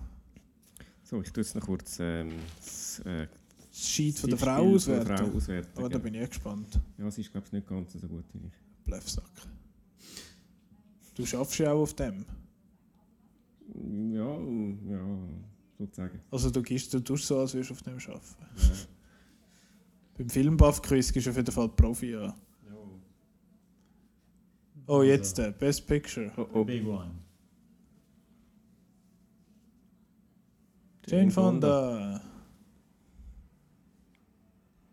So, 1.02 1.22
ich 1.22 1.32
tue 1.32 1.42
jetzt 1.42 1.54
noch 1.54 1.62
kurz 1.64 1.96
ähm, 1.98 2.32
das 2.58 2.98
äh, 3.06 3.28
Das 3.70 3.88
Scheit 3.88 4.18
von 4.18 4.28
der 4.28 4.38
Frau 4.38 4.62
der 4.62 4.74
auswerten. 4.74 5.16
Frau 5.16 5.36
auswerten 5.38 5.70
Aber 5.78 5.88
da 5.88 5.98
gell? 5.98 6.00
bin 6.10 6.14
ich 6.20 6.22
auch 6.22 6.28
gespannt. 6.28 6.80
Ja, 6.98 7.06
es 7.06 7.16
ist, 7.16 7.32
glaube 7.32 7.46
ich, 7.46 7.52
nicht 7.54 7.66
ganz 7.66 7.94
so 7.94 8.06
gut 8.06 8.24
wie 8.34 8.46
ich. 8.46 8.52
Bluffsack. 8.84 9.24
Du 11.14 11.24
schaffst 11.24 11.58
ja 11.60 11.72
auch 11.72 11.80
auf 11.80 11.94
dem. 11.94 12.26
Ja, 13.74 14.38
ja, 14.90 15.18
sozusagen. 15.78 16.20
Also 16.30 16.50
du 16.50 16.62
gehst, 16.62 16.92
du 16.94 17.00
tust 17.00 17.26
so, 17.26 17.38
als 17.38 17.54
würdest 17.54 17.70
du 17.70 17.74
auf 17.74 17.82
dem 17.82 17.94
arbeiten. 17.94 18.88
Beim 20.16 20.30
Filmbuff-Quiz 20.30 21.12
gehst 21.12 21.26
du 21.26 21.30
auf 21.30 21.36
jeden 21.36 21.52
Fall 21.52 21.68
Profi 21.68 22.16
an. 22.16 22.32
Oh, 24.88 25.02
jetzt 25.02 25.36
der 25.38 25.50
Best 25.50 25.86
Picture. 25.86 26.32
Oh, 26.36 26.46
oh. 26.54 26.64
Big 26.64 26.86
one. 26.86 27.10
Jane 31.06 31.30
Fonda. 31.30 32.20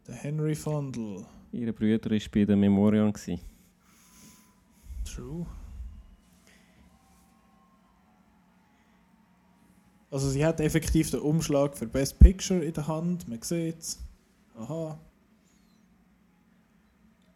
Der 0.07 0.15
Henry 0.15 0.55
Fondel. 0.55 1.25
Ihre 1.51 1.73
Brüder 1.73 2.09
war 2.09 2.19
bei 2.31 2.45
der 2.45 2.55
Memorial. 2.55 3.11
gewesen. 3.11 3.39
True. 5.05 5.45
Also 10.13 10.29
sie 10.29 10.45
hat 10.45 10.59
effektiv 10.59 11.09
den 11.09 11.21
Umschlag 11.21 11.75
für 11.75 11.87
Best 11.87 12.19
Picture 12.19 12.63
in 12.63 12.71
der 12.71 12.85
Hand. 12.85 13.27
Man 13.27 13.41
sieht 13.41 13.79
es. 13.79 13.97
Aha. 14.55 14.99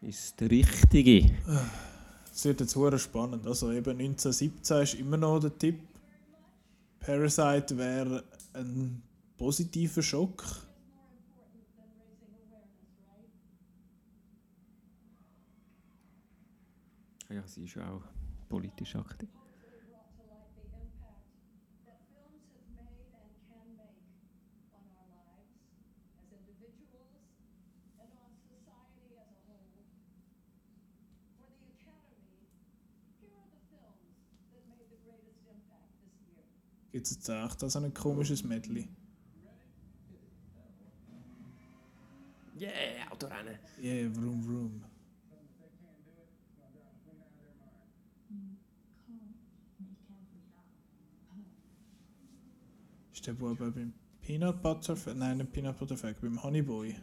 Ist 0.01 0.39
der 0.39 0.51
richtige. 0.51 1.31
Es 2.31 2.45
wird 2.45 2.59
jetzt 2.59 2.75
hure 2.75 2.99
spannend. 2.99 3.47
Also 3.47 3.71
eben 3.71 3.99
1917 3.99 4.83
ist 4.83 4.93
immer 4.93 5.17
noch 5.17 5.39
der 5.39 5.57
Tipp. 5.57 5.79
Parasite 6.99 7.75
wäre 7.79 8.23
ein 8.53 9.01
positiver 9.39 10.03
Schock. 10.03 10.43
Ja, 17.27 17.41
sie 17.47 17.63
ist 17.63 17.75
auch 17.79 18.03
politisch 18.47 18.95
aktiv. 18.95 19.29
brought 19.87 20.11
to 20.19 20.23
light 20.27 20.51
the 20.53 20.67
impact 20.77 21.31
that 21.87 21.99
films 22.11 22.43
have 22.53 22.67
made 22.75 23.07
and 23.15 23.31
can 23.49 23.65
make 23.79 24.03
on 24.75 24.85
our 24.93 25.07
lives 25.15 25.63
as 26.19 26.27
individuals 26.33 27.23
and 27.97 28.11
on 28.19 28.31
society 28.45 29.15
as 29.15 29.29
a 29.31 29.39
whole. 29.47 29.87
For 31.39 31.49
the 31.55 31.71
Academy, 31.77 32.35
here 33.21 33.33
are 33.33 33.49
the 33.49 33.63
films 33.71 34.11
that 34.53 34.63
made 34.67 34.87
the 34.91 34.99
greatest 35.01 35.41
impact 35.49 35.89
this 36.03 36.15
year. 36.27 36.43
Gibt 36.97 37.05
es 37.05 37.13
jetzt 37.13 37.29
echt 37.29 37.59
so 37.59 37.77
ein 37.79 37.93
komisches 37.93 38.43
Medley? 38.43 38.87
Yeah, 42.59 42.71
Autorennen. 43.11 43.59
Yeah, 43.79 44.09
vroom 44.11 44.41
vroom. 44.43 44.83
Ist 53.13 53.25
der 53.25 53.33
Bub 53.33 53.59
auch 53.61 53.71
beim 53.71 53.93
Peanut 54.21 54.61
Butter 54.61 54.95
Fa- 54.95 55.13
Nein, 55.13 55.37
nicht 55.37 55.51
Peanut 55.51 55.77
Butter 55.77 55.97
Fact, 55.97 56.21
beim 56.21 56.41
Honey 56.43 56.61
Boy. 56.61 56.95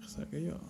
Ich 0.00 0.08
sage 0.08 0.38
ja. 0.38 0.60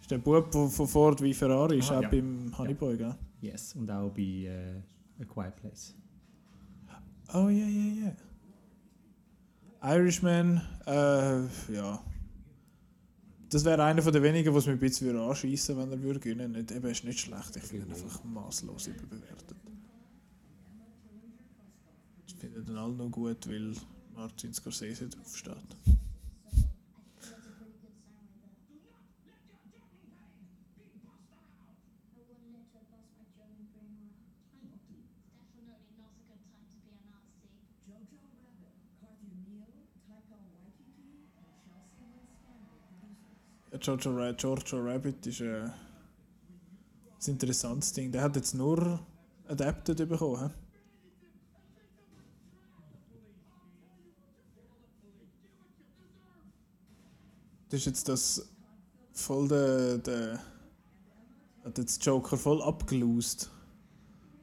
Ist 0.00 0.10
der 0.10 0.18
Bub 0.18 0.52
von, 0.52 0.68
von 0.70 0.86
Ford 0.86 1.20
wie 1.22 1.34
Ferrari, 1.34 1.78
ist 1.78 1.90
Ah, 1.90 1.98
auch 1.98 2.02
ja. 2.02 2.08
beim 2.08 2.56
Honey 2.56 2.72
Ja. 2.72 2.76
Boy, 2.78 2.96
gell? 2.96 3.14
Yes, 3.40 3.74
und 3.74 3.90
auch 3.90 4.10
bei 4.10 4.22
äh, 4.22 4.82
A 5.20 5.24
Quiet 5.24 5.56
Place. 5.56 5.94
Oh 7.32 7.48
ja, 7.48 7.66
ja, 7.66 8.12
ja. 9.82 9.94
Irishman, 9.94 10.60
äh, 10.86 11.72
ja. 11.72 12.04
Das 13.50 13.64
wäre 13.64 13.82
einer 13.82 14.02
von 14.02 14.12
den 14.12 14.22
wenigen, 14.22 14.54
was 14.54 14.66
mich 14.66 14.74
ein 14.74 14.80
bisschen 14.80 15.16
anschießen 15.16 15.76
würde, 15.76 15.90
wenn 15.90 15.98
er 15.98 16.02
würde 16.02 16.20
gewinnen 16.20 16.54
würde. 16.54 16.74
Eben, 16.74 16.88
ist 16.88 17.04
nicht 17.04 17.20
schlecht, 17.20 17.56
ich 17.56 17.62
finde 17.62 17.86
ihn 17.86 17.92
einfach 17.92 18.22
maßlos 18.24 18.88
überbewertet. 18.88 19.56
Ich 22.26 22.34
finde 22.34 22.62
den 22.62 22.76
alle 22.76 22.94
noch 22.94 23.10
gut, 23.10 23.48
weil 23.48 23.74
Martin 24.14 24.54
Scorsese 24.54 25.08
drauf 25.08 25.36
Jojo, 43.80 44.30
Jojo 44.32 44.78
Rabbit 44.84 45.26
ist 45.26 45.40
äh, 45.40 45.62
ein 45.62 45.72
interessantes 47.26 47.92
Ding. 47.92 48.12
Der 48.12 48.22
hat 48.22 48.36
jetzt 48.36 48.54
nur 48.54 49.00
Adapted 49.48 50.08
bekommen. 50.08 50.50
Das 57.70 57.80
ist 57.80 57.86
jetzt 57.86 58.08
das 58.08 58.48
voll 59.12 59.48
der, 59.48 59.98
der 59.98 60.40
hat 61.64 61.78
jetzt 61.78 62.04
Joker 62.04 62.36
voll 62.36 62.62
abgelost. 62.62 63.50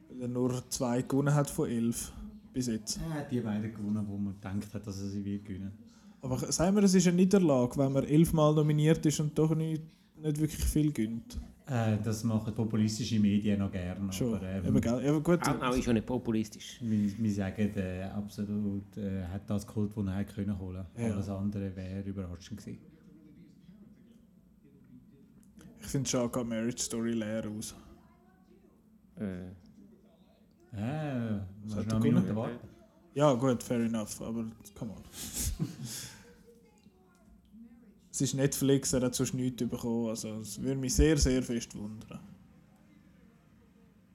Weil 0.08 0.22
er 0.22 0.28
nur 0.28 0.68
zwei 0.70 1.02
gewonnen 1.02 1.34
hat 1.34 1.50
von 1.50 1.68
elf 1.68 2.12
bis 2.52 2.66
jetzt. 2.66 2.98
Er 2.98 3.14
hat 3.14 3.30
die 3.30 3.40
beiden 3.40 3.72
gewonnen, 3.72 4.04
wo 4.08 4.16
man 4.16 4.34
gedacht 4.34 4.74
hat, 4.74 4.86
dass 4.86 5.00
er 5.00 5.08
sie 5.08 5.24
wird 5.24 5.44
gewinnen. 5.44 5.87
Aber 6.20 6.38
sagen 6.52 6.76
wir, 6.76 6.82
es 6.82 6.94
ist 6.94 7.06
eine 7.06 7.16
Niederlage, 7.16 7.76
wenn 7.76 7.92
man 7.92 8.04
elfmal 8.04 8.54
nominiert 8.54 9.04
ist 9.06 9.20
und 9.20 9.38
doch 9.38 9.54
nicht, 9.54 9.82
nicht 10.16 10.40
wirklich 10.40 10.64
viel 10.64 10.92
gönnt. 10.92 11.38
Äh, 11.66 11.98
das 12.02 12.24
machen 12.24 12.54
populistische 12.54 13.20
Medien 13.20 13.58
noch 13.58 13.70
gerne. 13.70 14.10
Schon. 14.12 14.34
Aber, 14.34 14.46
ähm, 14.48 14.76
Eben, 14.76 15.22
gut. 15.22 15.46
Auch, 15.46 15.60
auch 15.62 15.76
ist 15.76 15.86
ja 15.86 15.92
nicht 15.92 16.06
populistisch. 16.06 16.78
wir, 16.80 17.18
wir 17.18 17.32
sagen, 17.32 17.76
äh, 17.76 18.02
absolut 18.04 18.96
äh, 18.96 19.22
hat 19.24 19.48
das 19.48 19.66
geholt, 19.66 19.92
was 19.94 20.06
er 20.06 20.24
können 20.24 20.58
holen. 20.58 20.84
Ja. 20.96 21.12
Alles 21.12 21.28
andere 21.28 21.76
wäre 21.76 22.00
überraschend 22.00 22.58
gewesen. 22.58 22.78
Ich 25.80 25.86
finde 25.86 26.08
schon 26.08 26.32
geht 26.32 26.46
Marriage 26.46 26.82
Story 26.82 27.12
leer 27.12 27.44
aus. 27.56 27.74
Äh, 29.16 29.48
Äh, 30.70 31.40
hat 31.74 31.86
noch 31.86 31.94
eine 31.94 32.00
Minute 32.00 32.36
warten. 32.36 32.68
Ja, 33.18 33.34
gut, 33.34 33.64
fair 33.64 33.80
enough, 33.80 34.22
aber 34.22 34.44
come 34.76 34.92
on. 34.92 35.02
es 38.12 38.20
ist 38.20 38.34
Netflix, 38.34 38.92
er 38.92 39.00
hat 39.00 39.16
sonst 39.16 39.34
nichts 39.34 39.68
bekommen, 39.68 40.10
also 40.10 40.38
es 40.38 40.62
würde 40.62 40.76
mich 40.76 40.94
sehr, 40.94 41.16
sehr 41.18 41.42
fest 41.42 41.76
wundern. 41.76 42.20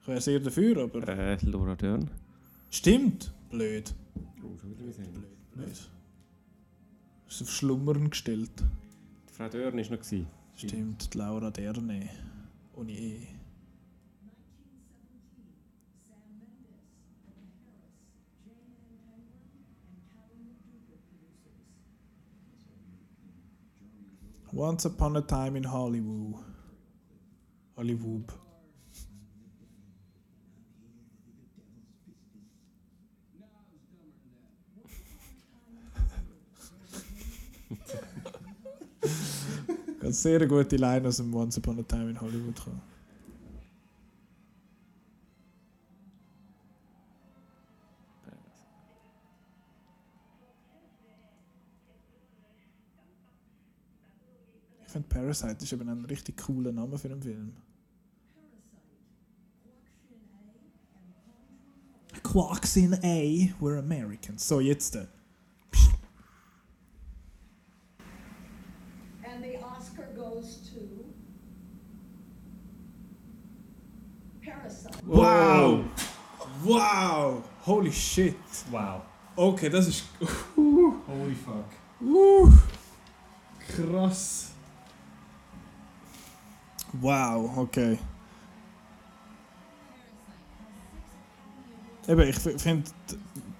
Ich 0.00 0.08
wäre 0.08 0.22
sehr 0.22 0.40
dafür, 0.40 0.84
aber... 0.84 1.06
äh, 1.06 1.36
Laura 1.42 1.74
Dern. 1.74 2.10
Stimmt! 2.70 3.30
Blöd. 3.50 3.94
Oh, 4.42 4.56
schon 4.58 4.70
wieder 4.70 4.86
gesehen. 4.86 5.12
Blöd. 5.52 5.90
Ist 7.28 7.42
auf 7.42 7.50
Schlummern 7.50 8.08
gestellt. 8.08 8.52
Die 9.28 9.34
Frau 9.34 9.50
Dörn 9.50 9.76
war 9.76 9.82
noch. 9.82 9.90
Gewesen. 9.90 10.26
Stimmt, 10.56 11.12
die 11.12 11.18
Laura 11.18 11.50
Derne. 11.50 12.08
Ohne 12.74 12.92
E. 12.92 13.33
Once 24.54 24.86
Upon 24.86 25.16
a 25.16 25.20
Time 25.20 25.56
in 25.56 25.64
Hollywood. 25.64 26.36
Hollywood. 27.76 28.24
Ganz 40.00 40.22
sehr 40.22 40.46
gute 40.46 40.76
Line 40.76 41.08
aus 41.08 41.16
dem 41.16 41.34
Once 41.34 41.58
Upon 41.58 41.80
a 41.80 41.82
Time 41.82 42.10
in 42.10 42.20
Hollywood 42.20 42.54
kommen. 42.54 42.93
Finde 54.94 55.08
Parasite 55.08 55.56
ist 55.60 55.72
eben 55.72 55.88
ein 55.88 56.04
richtig 56.04 56.36
cooler 56.36 56.70
Name 56.70 56.96
für 56.96 57.08
einen 57.10 57.20
Film. 57.20 57.52
Quarks 62.22 62.76
in 62.76 62.94
A, 62.94 63.52
we're 63.60 63.78
Americans. 63.78 64.46
So, 64.46 64.60
jetzt. 64.60 64.94
äh, 64.94 65.06
And 69.24 69.42
the 69.42 69.56
Oscar 69.58 70.06
goes 70.14 70.70
to 70.70 70.78
Parasite. 74.40 74.94
Wow! 75.04 75.84
Wow! 76.62 77.42
Holy 77.66 77.90
shit! 77.90 78.36
Wow. 78.70 79.02
Okay, 79.34 79.68
das 79.68 79.88
ist. 79.88 80.04
Holy 80.54 81.34
fuck. 81.34 81.66
Uh, 82.00 82.48
krass. 83.58 84.53
Wow, 87.00 87.58
okay. 87.58 87.98
Eben, 92.06 92.20
ich 92.28 92.36
finde, 92.36 92.84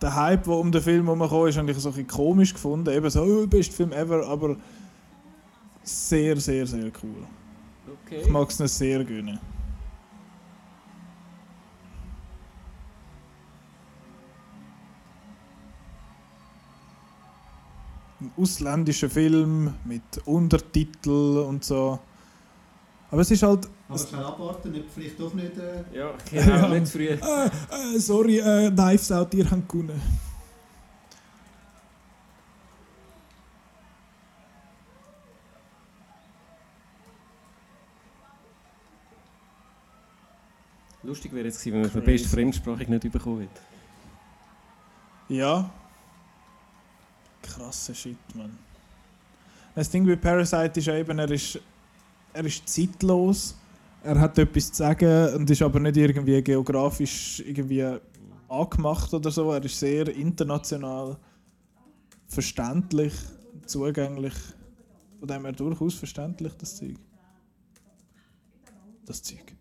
der 0.00 0.14
Hype, 0.14 0.44
der 0.44 0.52
um 0.54 0.70
den 0.70 0.82
Film 0.82 1.06
herumgekommen 1.06 1.48
ist, 1.48 1.56
habe 1.56 1.70
ich 1.70 1.78
so 1.78 1.88
ein 1.88 1.94
bisschen 1.94 2.06
komisch 2.06 2.52
gefunden. 2.52 2.90
Eben 2.90 3.08
so, 3.10 3.22
oh, 3.22 3.46
best 3.46 3.72
Film 3.72 3.92
ever, 3.92 4.26
aber 4.26 4.56
sehr, 5.82 6.36
sehr, 6.36 6.66
sehr 6.66 6.92
cool. 7.02 7.26
Ich 8.06 8.18
Okay. 8.20 8.30
mag 8.30 8.48
es 8.50 8.58
nicht 8.58 8.72
sehr 8.72 9.02
gönnen. 9.04 9.38
Ein 18.20 18.32
ausländischer 18.36 19.10
Film 19.10 19.74
mit 19.84 20.02
Untertitel 20.24 21.44
und 21.48 21.64
so. 21.64 21.98
Aber 23.10 23.20
es 23.20 23.30
ist 23.30 23.42
halt. 23.42 23.68
Aber 23.88 23.98
schnell 23.98 24.24
abwarten, 24.24 24.72
nicht, 24.72 24.86
vielleicht 24.92 25.20
doch 25.20 25.32
nicht. 25.34 25.52
Äh, 25.56 25.84
Ja, 25.96 26.12
genau, 26.30 26.68
nicht 26.68 26.86
zu 26.86 26.98
früh. 26.98 27.06
Äh, 27.08 27.16
äh, 27.16 27.98
sorry, 27.98 28.38
äh, 28.38 28.70
Knives 28.70 29.12
Out, 29.12 29.32
ihr 29.34 29.48
habt 29.50 29.68
gewonnen. 29.68 30.00
Lustig 41.02 41.32
wäre 41.34 41.44
jetzt 41.46 41.58
gewesen, 41.58 41.74
wenn 41.74 41.80
man 41.82 41.90
für 41.90 42.00
Crazy. 42.00 42.12
beste 42.24 42.28
Fremdsprache 42.28 42.84
nicht 42.90 43.12
bekommen 43.12 43.40
hätte. 43.42 43.60
Ja. 45.28 45.70
Krasser 47.42 47.94
Shit, 47.94 48.16
Mann. 48.34 48.58
Das 49.74 49.90
Ding 49.90 50.06
bei 50.06 50.16
Parasite 50.16 50.80
ist 50.80 50.86
ja 50.86 50.94
eben, 50.94 51.18
er 51.18 51.30
ist, 51.30 51.58
er 52.34 52.44
ist 52.44 52.68
zeitlos. 52.68 53.56
Er 54.02 54.20
hat 54.20 54.38
etwas 54.38 54.70
zu 54.70 54.82
sagen 54.82 55.34
und 55.34 55.48
ist 55.48 55.62
aber 55.62 55.80
nicht 55.80 55.96
irgendwie 55.96 56.42
geografisch 56.42 57.40
irgendwie 57.40 57.86
angemacht 58.48 59.14
oder 59.14 59.30
so. 59.30 59.50
Er 59.52 59.64
ist 59.64 59.78
sehr 59.78 60.08
international 60.14 61.16
verständlich, 62.26 63.14
zugänglich. 63.64 64.34
Von 65.18 65.28
dem 65.28 65.44
her 65.44 65.52
durchaus 65.52 65.94
verständlich, 65.94 66.52
das 66.58 66.76
Zeug. 66.76 66.98
Das 69.06 69.22
Zeug. 69.22 69.54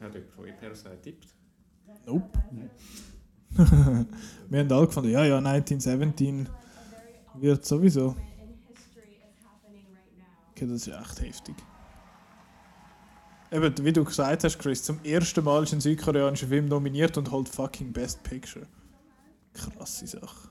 Hat 0.00 0.12
von 0.34 0.44
euch 0.44 0.56
Parasite 0.58 1.00
tippt? 1.02 1.34
Nope. 2.06 2.38
Wir 4.48 4.60
haben 4.60 4.72
alle 4.72 4.86
gefunden, 4.86 5.10
ja, 5.10 5.24
ja, 5.24 5.38
1917 5.38 6.48
wird 7.34 7.64
sowieso. 7.64 8.14
Okay, 10.50 10.66
das 10.66 10.86
ist 10.86 10.88
echt 10.88 11.22
heftig. 11.22 11.54
Eben, 13.50 13.72
wie 13.84 13.92
du 13.92 14.04
gesagt 14.04 14.44
hast, 14.44 14.58
Chris, 14.58 14.82
zum 14.82 15.02
ersten 15.04 15.42
Mal 15.42 15.62
ist 15.62 15.72
ein 15.72 15.80
südkoreanischer 15.80 16.48
Film 16.48 16.66
nominiert 16.66 17.16
und 17.16 17.30
holt 17.30 17.48
fucking 17.48 17.92
Best 17.92 18.22
Picture. 18.22 18.66
Krasse 19.54 20.06
Sache. 20.06 20.48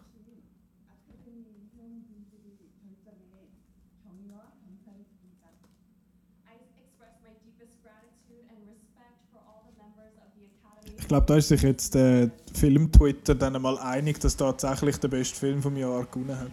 I 6.45 6.55
express 6.81 7.13
my 7.21 7.33
deepest 7.45 7.77
gratitude 7.83 8.49
and 8.49 8.65
respect 8.65 9.21
for 9.31 9.41
all 9.45 9.61
the 9.69 9.75
members 9.77 10.17
of 10.17 10.33
the 10.33 10.49
Academy. 10.49 10.96
Ich 11.07 11.09
glaube, 11.09 11.25
da 11.25 11.37
ist 11.37 11.47
sich 11.47 11.61
jetzt 11.61 11.95
der 11.95 12.29
Film-Twitter 12.53 13.33
dann 13.33 13.61
mal 13.61 13.77
einig, 13.77 14.19
dass 14.19 14.35
tatsächlich 14.35 14.97
der 14.97 15.07
beste 15.07 15.39
Film 15.39 15.61
vom 15.61 15.77
Jahr 15.77 16.03
gewonnen 16.03 16.37
hat. 16.37 16.51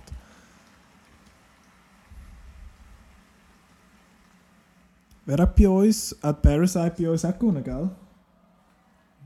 Wer 5.25 5.39
hat 5.39 5.57
bei 5.57 5.69
uns, 5.69 6.17
hat 6.23 6.41
Parasite 6.41 6.95
bei 6.97 7.11
uns 7.11 7.25
auch 7.25 7.37
gewonnen, 7.37 7.65
gell? 7.65 7.91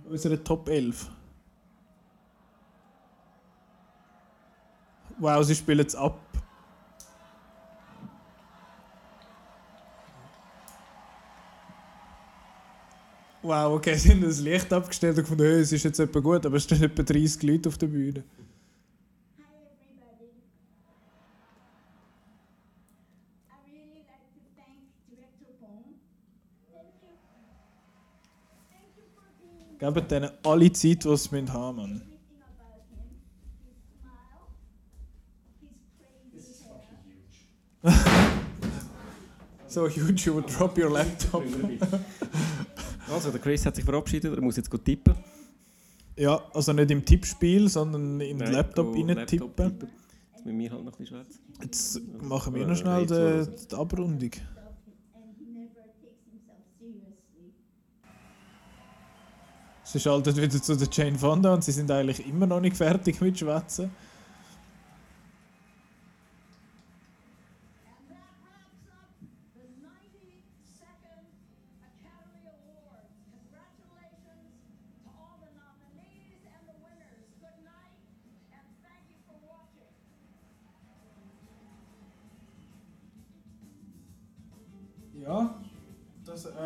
Unsere 0.08 0.42
Top 0.42 0.66
11. 0.66 1.10
Wow, 5.18 5.44
sie 5.44 5.54
spielen 5.54 5.86
es 5.86 5.94
ab. 5.94 6.18
Wow, 13.42 13.76
okay, 13.76 13.94
sie 13.98 14.10
haben 14.10 14.22
das 14.22 14.40
Licht 14.40 14.72
abgestellt 14.72 15.16
und 15.16 15.22
gefunden, 15.22 15.44
hey, 15.44 15.60
es 15.60 15.72
ist 15.72 15.84
jetzt 15.84 16.00
etwa 16.00 16.20
gut, 16.20 16.44
aber 16.44 16.56
es 16.56 16.64
stehen 16.64 16.82
etwa 16.82 17.02
30 17.02 17.42
Leute 17.42 17.68
auf 17.68 17.78
der 17.78 17.86
Bühne. 17.86 18.24
Gebt 29.78 30.10
denen 30.10 30.30
alle 30.42 30.72
Zeit, 30.72 31.04
die 31.04 31.16
sie 31.16 31.46
haben 31.52 31.76
müssen. 31.76 32.02
So 39.70 39.86
huge, 39.86 40.24
you 40.24 40.32
would 40.32 40.46
drop 40.46 40.78
your 40.78 40.90
laptop. 40.90 41.44
Also, 43.12 43.30
der 43.30 43.40
Chris 43.40 43.64
hat 43.66 43.76
sich 43.76 43.84
verabschiedet, 43.84 44.34
er 44.34 44.40
muss 44.42 44.56
jetzt 44.56 44.70
gut 44.70 44.84
tippen. 44.84 45.14
ja, 46.16 46.40
also 46.52 46.72
nicht 46.72 46.90
im 46.90 47.04
Tippspiel, 47.04 47.68
sondern 47.68 48.20
in 48.20 48.38
den 48.38 48.52
Laptop 48.52 48.86
go 48.88 48.92
rein 48.92 49.08
Laptop 49.08 49.26
tippen. 49.56 49.78
tippen. 49.78 49.88
Jetzt 50.34 50.44
müssen 50.46 50.58
wir 50.58 50.70
halt 50.72 50.84
noch 50.84 50.92
ein 50.92 50.98
bisschen 50.98 51.16
schwätzen. 51.16 51.40
Jetzt 51.62 52.00
machen 52.22 52.54
wir 52.54 52.62
Äh, 52.62 52.66
noch 52.66 52.76
schnell 52.76 53.06
die, 53.06 53.66
die 53.68 53.74
Abrundung. 53.74 54.30
Sie 59.84 60.00
schaltet 60.00 60.36
wieder 60.36 60.62
zu 60.62 60.76
der 60.76 60.88
Jane 60.92 61.18
Fonda 61.18 61.54
und 61.54 61.64
sie 61.64 61.72
sind 61.72 61.90
eigentlich 61.90 62.26
immer 62.28 62.46
noch 62.46 62.60
nicht 62.60 62.76
fertig 62.76 63.20
mit 63.20 63.38
Schwätzen. 63.38 63.90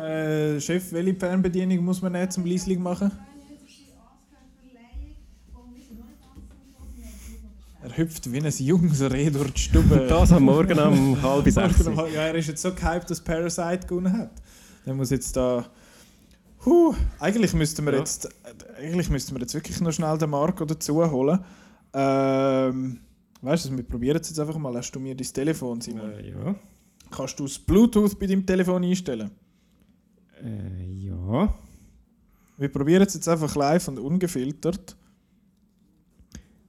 Äh, 0.03 0.59
Chef, 0.59 0.91
welche 0.91 1.15
Fernbedienung 1.15 1.83
muss 1.85 2.01
man 2.01 2.13
jetzt 2.15 2.35
zum 2.35 2.45
Liesling 2.45 2.81
machen? 2.81 3.11
Er 7.81 7.97
hüpft 7.97 8.31
wie 8.31 8.37
ein 8.39 8.49
junges 8.59 9.01
Reh 9.01 9.29
durch 9.29 9.51
die 9.51 9.61
Stube. 9.61 10.05
Das 10.09 10.31
am 10.31 10.43
Morgen 10.43 10.79
um 10.79 11.21
halb 11.21 11.43
sechs. 11.49 11.85
Ja, 11.85 12.21
er 12.27 12.35
ist 12.35 12.47
jetzt 12.47 12.61
so 12.61 12.73
gehypt, 12.73 13.09
dass 13.09 13.19
Parasite 13.21 13.85
gewonnen 13.87 14.13
hat. 14.17 14.31
Der 14.85 14.93
muss 14.93 15.09
jetzt 15.09 15.35
da. 15.35 15.65
Huh, 16.65 16.95
eigentlich 17.19 17.53
müssten 17.53 17.85
wir 17.85 17.91
Ja. 17.93 17.99
jetzt, 17.99 18.29
eigentlich 18.77 19.09
müssten 19.09 19.35
wir 19.35 19.41
jetzt 19.41 19.53
wirklich 19.53 19.81
noch 19.81 19.91
schnell 19.91 20.17
den 20.17 20.29
Marco 20.29 20.63
dazu 20.63 21.03
holen. 21.11 21.39
Ähm, 21.93 22.99
weißt 23.41 23.65
du, 23.65 23.75
wir 23.77 23.83
probieren 23.83 24.17
es 24.21 24.29
jetzt 24.29 24.39
einfach 24.39 24.57
mal. 24.57 24.73
Hast 24.77 24.91
du 24.91 24.99
mir 25.01 25.13
dein 25.13 25.27
Telefon, 25.27 25.81
Simon? 25.81 26.09
Äh, 26.11 26.29
ja. 26.29 26.55
Kannst 27.11 27.37
du 27.37 27.43
das 27.43 27.59
Bluetooth 27.59 28.17
bei 28.17 28.27
deinem 28.27 28.45
Telefon 28.45 28.81
einstellen? 28.85 29.29
Äh, 30.43 30.91
ja. 31.07 31.53
Wir 32.57 32.69
probieren 32.69 33.03
es 33.03 33.13
jetzt 33.13 33.27
einfach 33.27 33.55
live 33.55 33.87
und 33.87 33.99
ungefiltert. 33.99 34.95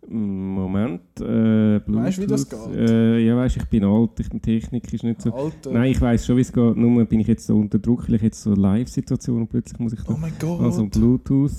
Moment. 0.06 1.00
Äh, 1.18 1.80
Weißt 1.86 2.18
du, 2.18 2.22
wie 2.22 2.26
das 2.26 2.48
geht? 2.48 2.58
Äh, 2.76 3.20
ja, 3.20 3.36
weißt 3.36 3.56
ich 3.56 3.64
bin 3.64 3.84
alt, 3.84 4.20
ich 4.20 4.28
bin 4.28 4.40
Technik 4.42 4.92
ist 4.92 5.02
nicht 5.02 5.22
so. 5.22 5.32
Alter. 5.32 5.72
Nein, 5.72 5.92
ich 5.92 6.00
weiß 6.00 6.26
schon, 6.26 6.36
wie 6.36 6.42
es 6.42 6.52
geht. 6.52 6.76
Nur 6.76 7.04
bin 7.06 7.20
ich 7.20 7.26
jetzt 7.26 7.46
so 7.46 7.56
unter 7.56 7.78
Druck, 7.78 8.06
weil 8.08 8.16
ich 8.16 8.22
jetzt 8.22 8.42
so 8.42 8.54
Live-Situation 8.54 9.40
und 9.42 9.48
plötzlich 9.48 9.78
muss 9.78 9.94
ich 9.94 10.02
da. 10.02 10.12
Oh 10.12 10.18
mein 10.18 10.34
Gott. 10.38 10.60
Also 10.60 10.86
Bluetooth. 10.86 11.50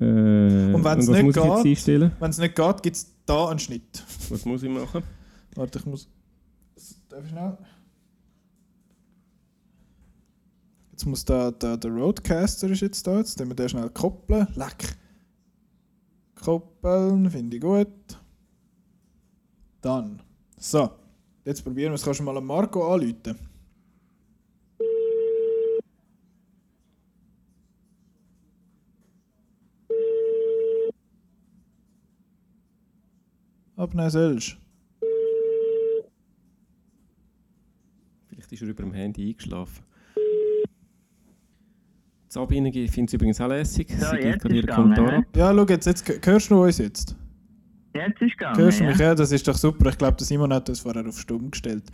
Äh, 0.00 0.04
Und 0.74 0.82
wenn 0.84 0.98
es 0.98 1.08
nicht 1.08 1.22
muss 1.22 1.36
ich 1.36 1.44
jetzt 1.44 1.62
geht, 1.62 1.66
einstellen? 1.70 2.12
wenn 2.18 2.30
es 2.30 2.38
nicht 2.38 2.56
geht, 2.56 2.82
gibt 2.82 2.96
es 2.96 3.14
da 3.26 3.48
einen 3.48 3.58
Schnitt. 3.60 4.04
Was 4.28 4.44
muss 4.44 4.62
ich 4.64 4.70
machen? 4.70 5.02
Warte, 5.54 5.78
ich 5.78 5.86
muss. 5.86 6.08
Darf 7.08 7.22
ich 7.24 7.30
schnell? 7.30 7.56
Jetzt 10.94 11.06
muss 11.06 11.24
da, 11.24 11.50
da 11.50 11.76
der 11.76 11.90
Roadcaster 11.90 12.70
ist 12.70 12.80
jetzt 12.80 13.04
da. 13.04 13.18
Jetzt 13.18 13.36
müssen 13.40 13.50
wir 13.50 13.56
den 13.56 13.68
schnell 13.68 13.90
koppeln. 13.90 14.46
Leck. 14.54 14.96
Koppeln, 16.36 17.28
finde 17.28 17.56
ich 17.56 17.62
gut. 17.62 17.88
Dann. 19.80 20.22
So. 20.56 20.88
Jetzt 21.44 21.64
probieren 21.64 21.90
wir 21.90 21.96
es. 21.96 22.04
Kannst 22.04 22.20
du 22.20 22.22
mal 22.22 22.40
Marco 22.40 22.94
anrufen? 22.94 23.36
Abnehmen 33.74 34.10
sollst. 34.10 34.56
Vielleicht 38.28 38.52
ist 38.52 38.62
er 38.62 38.68
über 38.68 38.84
dem 38.84 38.92
Handy 38.92 39.30
eingeschlafen. 39.30 39.93
Sabine 42.34 42.72
findet 42.72 43.10
es 43.10 43.14
übrigens 43.14 43.40
auch 43.40 43.48
lässig. 43.48 43.88
So, 43.96 44.06
Sie 44.10 44.16
jetzt 44.16 44.42
gibt 44.42 44.42
gerade 44.42 44.56
ist 44.56 44.64
ihren 44.64 44.74
Kommentar 44.74 45.12
ab. 45.18 45.24
Ja, 45.36 45.54
schau 45.54 45.66
jetzt, 45.66 45.86
jetzt 45.86 46.26
hörst 46.26 46.50
du 46.50 46.62
uns 46.64 46.78
jetzt? 46.78 47.16
Jetzt 47.94 48.20
ist 48.20 48.36
gegangen. 48.36 48.58
Hörst 48.58 48.80
du 48.80 48.84
mich? 48.84 48.98
Ja, 48.98 49.14
das 49.14 49.30
ist 49.30 49.46
doch 49.46 49.54
super. 49.54 49.88
Ich 49.90 49.96
glaube, 49.98 50.16
der 50.16 50.26
Simon 50.26 50.52
hat 50.52 50.68
das 50.68 50.80
vorher 50.80 51.06
auf 51.06 51.16
Stumm 51.16 51.52
gestellt. 51.52 51.84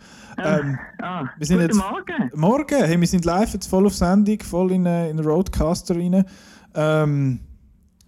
Ähm, 0.43 0.79
Ah, 0.99 1.25
wir 1.37 1.45
sind 1.45 1.57
guten 1.59 1.69
jetzt, 1.69 1.77
Morgen. 1.77 2.31
Morgen. 2.33 2.83
Hey, 2.83 2.99
wir 2.99 3.07
sind 3.07 3.23
live 3.23 3.53
jetzt 3.53 3.67
voll 3.67 3.85
auf 3.85 3.93
Sendung, 3.93 4.39
voll 4.39 4.71
in, 4.71 4.87
äh, 4.87 5.11
in 5.11 5.17
den 5.17 5.25
Roadcaster 5.27 5.95
rein. 5.95 6.25
Ähm, 6.73 7.39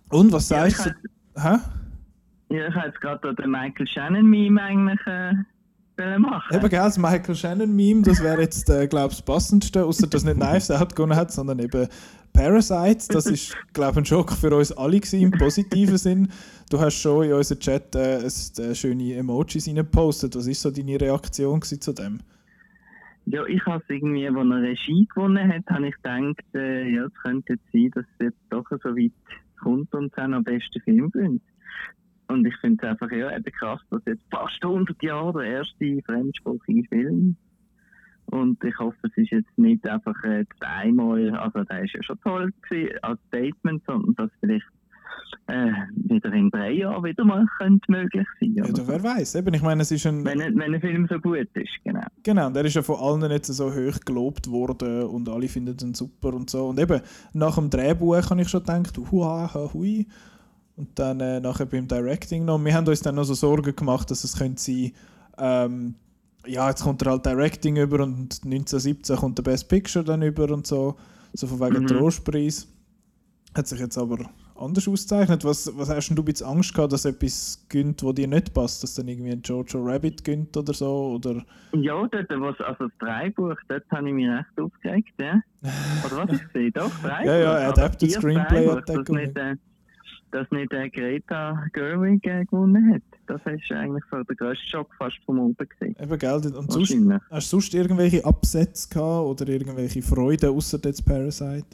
und 0.09 0.31
was 0.31 0.49
Ja, 0.49 0.67
sagst 0.67 0.87
ich 0.87 0.93
du? 1.35 1.41
Hä? 1.41 1.57
Ja, 2.49 2.67
ich 2.67 2.73
habe 2.75 2.87
jetzt 2.87 2.99
gerade 2.99 3.35
den 3.35 3.51
Michael 3.51 3.85
Shannon-Meme 3.85 4.59
eigentlich 4.59 4.99
äh, 5.05 5.33
machen. 5.97 6.55
Eben, 6.55 6.69
gell, 6.69 6.79
das 6.79 6.97
Michael 6.97 7.35
Shannon-Meme, 7.35 8.01
das 8.01 8.21
wäre 8.21 8.41
jetzt, 8.41 8.69
äh, 8.69 8.87
glaube 8.87 9.11
ich, 9.11 9.17
das 9.17 9.25
passendste, 9.25 9.85
außer 9.85 10.07
dass 10.07 10.23
nicht 10.23 10.39
Knives 10.39 10.71
Out 10.71 10.95
gewonnen 10.95 11.15
hat, 11.15 11.31
sondern 11.31 11.59
eben 11.59 11.87
Parasite. 12.33 13.13
Das 13.13 13.25
ist, 13.27 13.55
glaube 13.73 13.91
ich, 13.91 13.97
ein 13.97 14.05
Schock 14.05 14.31
für 14.31 14.55
uns 14.55 14.71
alle 14.71 14.99
gewesen, 14.99 15.21
im 15.21 15.31
positiven 15.31 15.97
Sinn. 15.97 16.29
Du 16.69 16.79
hast 16.79 16.99
schon 16.99 17.25
in 17.25 17.33
unseren 17.33 17.59
Chat 17.59 17.95
äh, 17.95 18.23
äh, 18.25 18.75
schöne 18.75 19.13
Emojis 19.15 19.67
reingepostet. 19.67 20.35
Was 20.35 20.47
ist 20.47 20.61
so 20.61 20.71
deine 20.71 20.99
Reaktion 20.99 21.61
zu 21.61 21.93
dem? 21.93 22.19
Ja, 23.25 23.45
ich 23.45 23.65
habe 23.65 23.81
es 23.81 23.89
irgendwie, 23.89 24.27
als 24.27 24.35
er 24.35 24.61
Regie 24.61 25.07
gewonnen 25.13 25.47
hat, 25.47 25.65
habe 25.67 25.87
ich 25.87 25.95
gedacht, 25.95 26.43
äh, 26.55 26.89
ja, 26.89 27.05
es 27.05 27.13
könnte 27.21 27.53
jetzt 27.53 27.71
sein, 27.71 27.91
dass 27.93 28.05
es 28.17 28.25
jetzt 28.25 28.39
doch 28.49 28.65
so 28.69 28.89
weit 28.89 29.11
kommt 29.61 29.93
und 29.93 30.11
es 30.11 30.17
auch 30.21 30.27
noch 30.27 30.43
beste 30.43 30.79
Film 30.81 31.09
gönnt. 31.11 31.41
Und 32.27 32.45
ich 32.45 32.55
finde 32.57 32.83
es 32.85 32.89
einfach 32.89 33.11
ja, 33.11 33.35
eben 33.35 33.51
krass, 33.59 33.81
dass 33.89 34.01
jetzt 34.05 34.23
fast 34.31 34.63
100 34.63 35.01
Jahre 35.03 35.41
der 35.43 35.51
erste 35.59 35.99
fremdsprachige 36.05 36.83
Film 36.89 37.35
und 38.27 38.63
ich 38.63 38.77
hoffe, 38.79 38.97
es 39.03 39.11
ist 39.17 39.31
jetzt 39.31 39.57
nicht 39.57 39.87
einfach 39.87 40.15
äh, 40.23 40.45
das 40.59 40.69
einmal, 40.69 41.29
also 41.35 41.63
der 41.65 41.83
ist 41.83 41.93
ja 41.93 42.01
schon 42.03 42.19
toll 42.21 42.51
gewesen, 42.67 42.97
als 43.01 43.19
Statement, 43.27 43.83
sondern 43.85 44.15
dass 44.15 44.29
vielleicht 44.39 44.65
äh, 45.47 45.71
wieder 45.95 46.31
in 46.33 46.49
drei 46.49 46.71
Jahren 46.71 47.03
wieder 47.03 47.25
mal 47.25 47.45
könnte 47.59 47.91
möglich 47.91 48.25
sein. 48.39 48.53
Ja, 48.55 48.63
oder 48.63 48.73
du, 48.73 48.87
wer 48.87 49.03
weiß. 49.03 49.35
Eben, 49.35 49.53
ich 49.53 49.61
meine, 49.61 49.81
es 49.81 49.91
ist 49.91 50.07
ein. 50.07 50.23
Wenn, 50.25 50.41
ein- 50.41 50.57
wenn 50.57 50.73
ein 50.73 50.81
Film 50.81 51.05
so 51.09 51.19
gut 51.19 51.47
ist, 51.53 51.69
genau. 51.83 52.01
Genau, 52.23 52.49
der 52.49 52.63
ist 52.65 52.75
ja 52.75 52.81
von 52.81 52.95
allen 52.95 53.29
jetzt 53.31 53.47
so 53.47 53.71
hoch 53.73 53.99
gelobt 54.05 54.49
worden 54.49 55.03
und 55.03 55.27
alle 55.29 55.47
finden 55.49 55.75
ihn 55.81 55.93
super 55.93 56.33
und 56.33 56.49
so. 56.49 56.67
Und 56.67 56.79
eben, 56.79 57.01
nach 57.33 57.55
dem 57.55 57.69
Drehbuch 57.69 58.29
habe 58.29 58.41
ich 58.41 58.47
schon 58.49 58.61
gedacht, 58.61 58.97
huha, 58.97 59.53
ha, 59.53 59.69
hui. 59.73 60.07
Und 60.75 60.97
dann 60.97 61.19
äh, 61.19 61.39
nachher 61.39 61.65
beim 61.67 61.87
Directing 61.87 62.45
noch. 62.45 62.57
Wir 62.63 62.73
haben 62.73 62.87
uns 62.87 63.01
dann 63.01 63.15
noch 63.15 63.25
so 63.25 63.33
Sorgen 63.35 63.75
gemacht, 63.75 64.09
dass 64.09 64.23
es 64.23 64.37
könnte 64.37 64.61
sein, 64.61 64.91
ähm, 65.37 65.95
ja, 66.45 66.67
jetzt 66.69 66.83
kommt 66.83 67.01
er 67.03 67.11
halt 67.11 67.25
Directing 67.25 67.77
über 67.77 68.03
und 68.03 68.41
1917 68.43 69.15
kommt 69.15 69.37
der 69.37 69.43
Best 69.43 69.69
Picture 69.69 70.03
dann 70.03 70.21
über 70.23 70.51
und 70.51 70.65
so. 70.67 70.95
So 71.33 71.47
von 71.47 71.59
wegen 71.59 71.83
Mhm. 71.83 71.87
Trostpreis. 71.87 72.67
Hat 73.55 73.67
sich 73.67 73.79
jetzt 73.79 73.97
aber 73.99 74.17
anders 74.55 74.87
ausgezeichnet. 74.87 75.45
Was, 75.45 75.71
was 75.77 75.89
hast 75.89 76.07
denn 76.09 76.15
du 76.15 76.23
ein 76.23 76.25
bisschen 76.25 76.47
Angst 76.47 76.73
gehabt, 76.73 76.91
dass 76.91 77.05
etwas 77.05 77.63
gönnt, 77.69 78.01
wo 78.03 78.11
dir 78.11 78.27
nicht 78.27 78.51
passt? 78.53 78.81
Dass 78.83 78.95
dann 78.95 79.07
irgendwie 79.07 79.31
ein 79.31 79.41
Jojo 79.43 79.79
Rabbit 79.83 80.23
gönnt 80.23 80.57
oder 80.57 80.73
so? 80.73 81.13
Oder 81.15 81.45
Ja, 81.73 81.93
dort, 82.07 82.29
was, 82.29 82.59
also 82.61 82.87
das 82.87 82.97
Dreibuch, 82.99 83.55
dort 83.69 83.83
habe 83.91 84.07
ich 84.09 84.13
mich 84.15 84.27
recht 84.27 84.59
aufgeregt, 84.59 85.13
ja. 85.19 85.39
Oder 86.05 86.27
was 86.27 86.35
ich 86.35 86.47
gesehen? 86.47 86.71
Doch, 86.73 86.91
Dreibuch. 87.03 87.25
Ja, 87.25 87.37
ja, 87.37 87.69
Adapted 87.69 88.11
Screenplay 88.11 88.65
Dreibuch, 88.65 88.85
dass 88.85 89.07
nicht, 89.07 89.37
äh, 89.37 89.55
dass 90.33 90.49
nicht 90.51 90.73
äh, 90.73 90.89
Greta 90.89 91.63
Gerwig 91.73 92.25
äh, 92.27 92.43
gewonnen 92.45 92.93
hat. 92.93 93.01
Das 93.27 93.39
ist 93.53 93.71
eigentlich 93.71 94.03
so 94.11 94.21
der 94.23 94.35
grösste 94.35 94.65
Schock 94.67 94.93
fast 94.97 95.17
vom 95.25 95.39
oben 95.39 95.55
gesehen. 95.55 95.95
Eben, 95.99 96.19
gell? 96.19 96.33
Und 96.33 96.71
sonst, 96.71 96.93
hast 97.29 97.47
du 97.53 97.57
sonst 97.57 97.73
irgendwelche 97.73 98.25
Absätze 98.25 98.89
gehabt 98.89 99.25
oder 99.41 99.47
irgendwelche 99.47 100.01
Freuden 100.01 100.49
außer 100.49 100.79
jetzt 100.83 101.05
Parasite? 101.05 101.65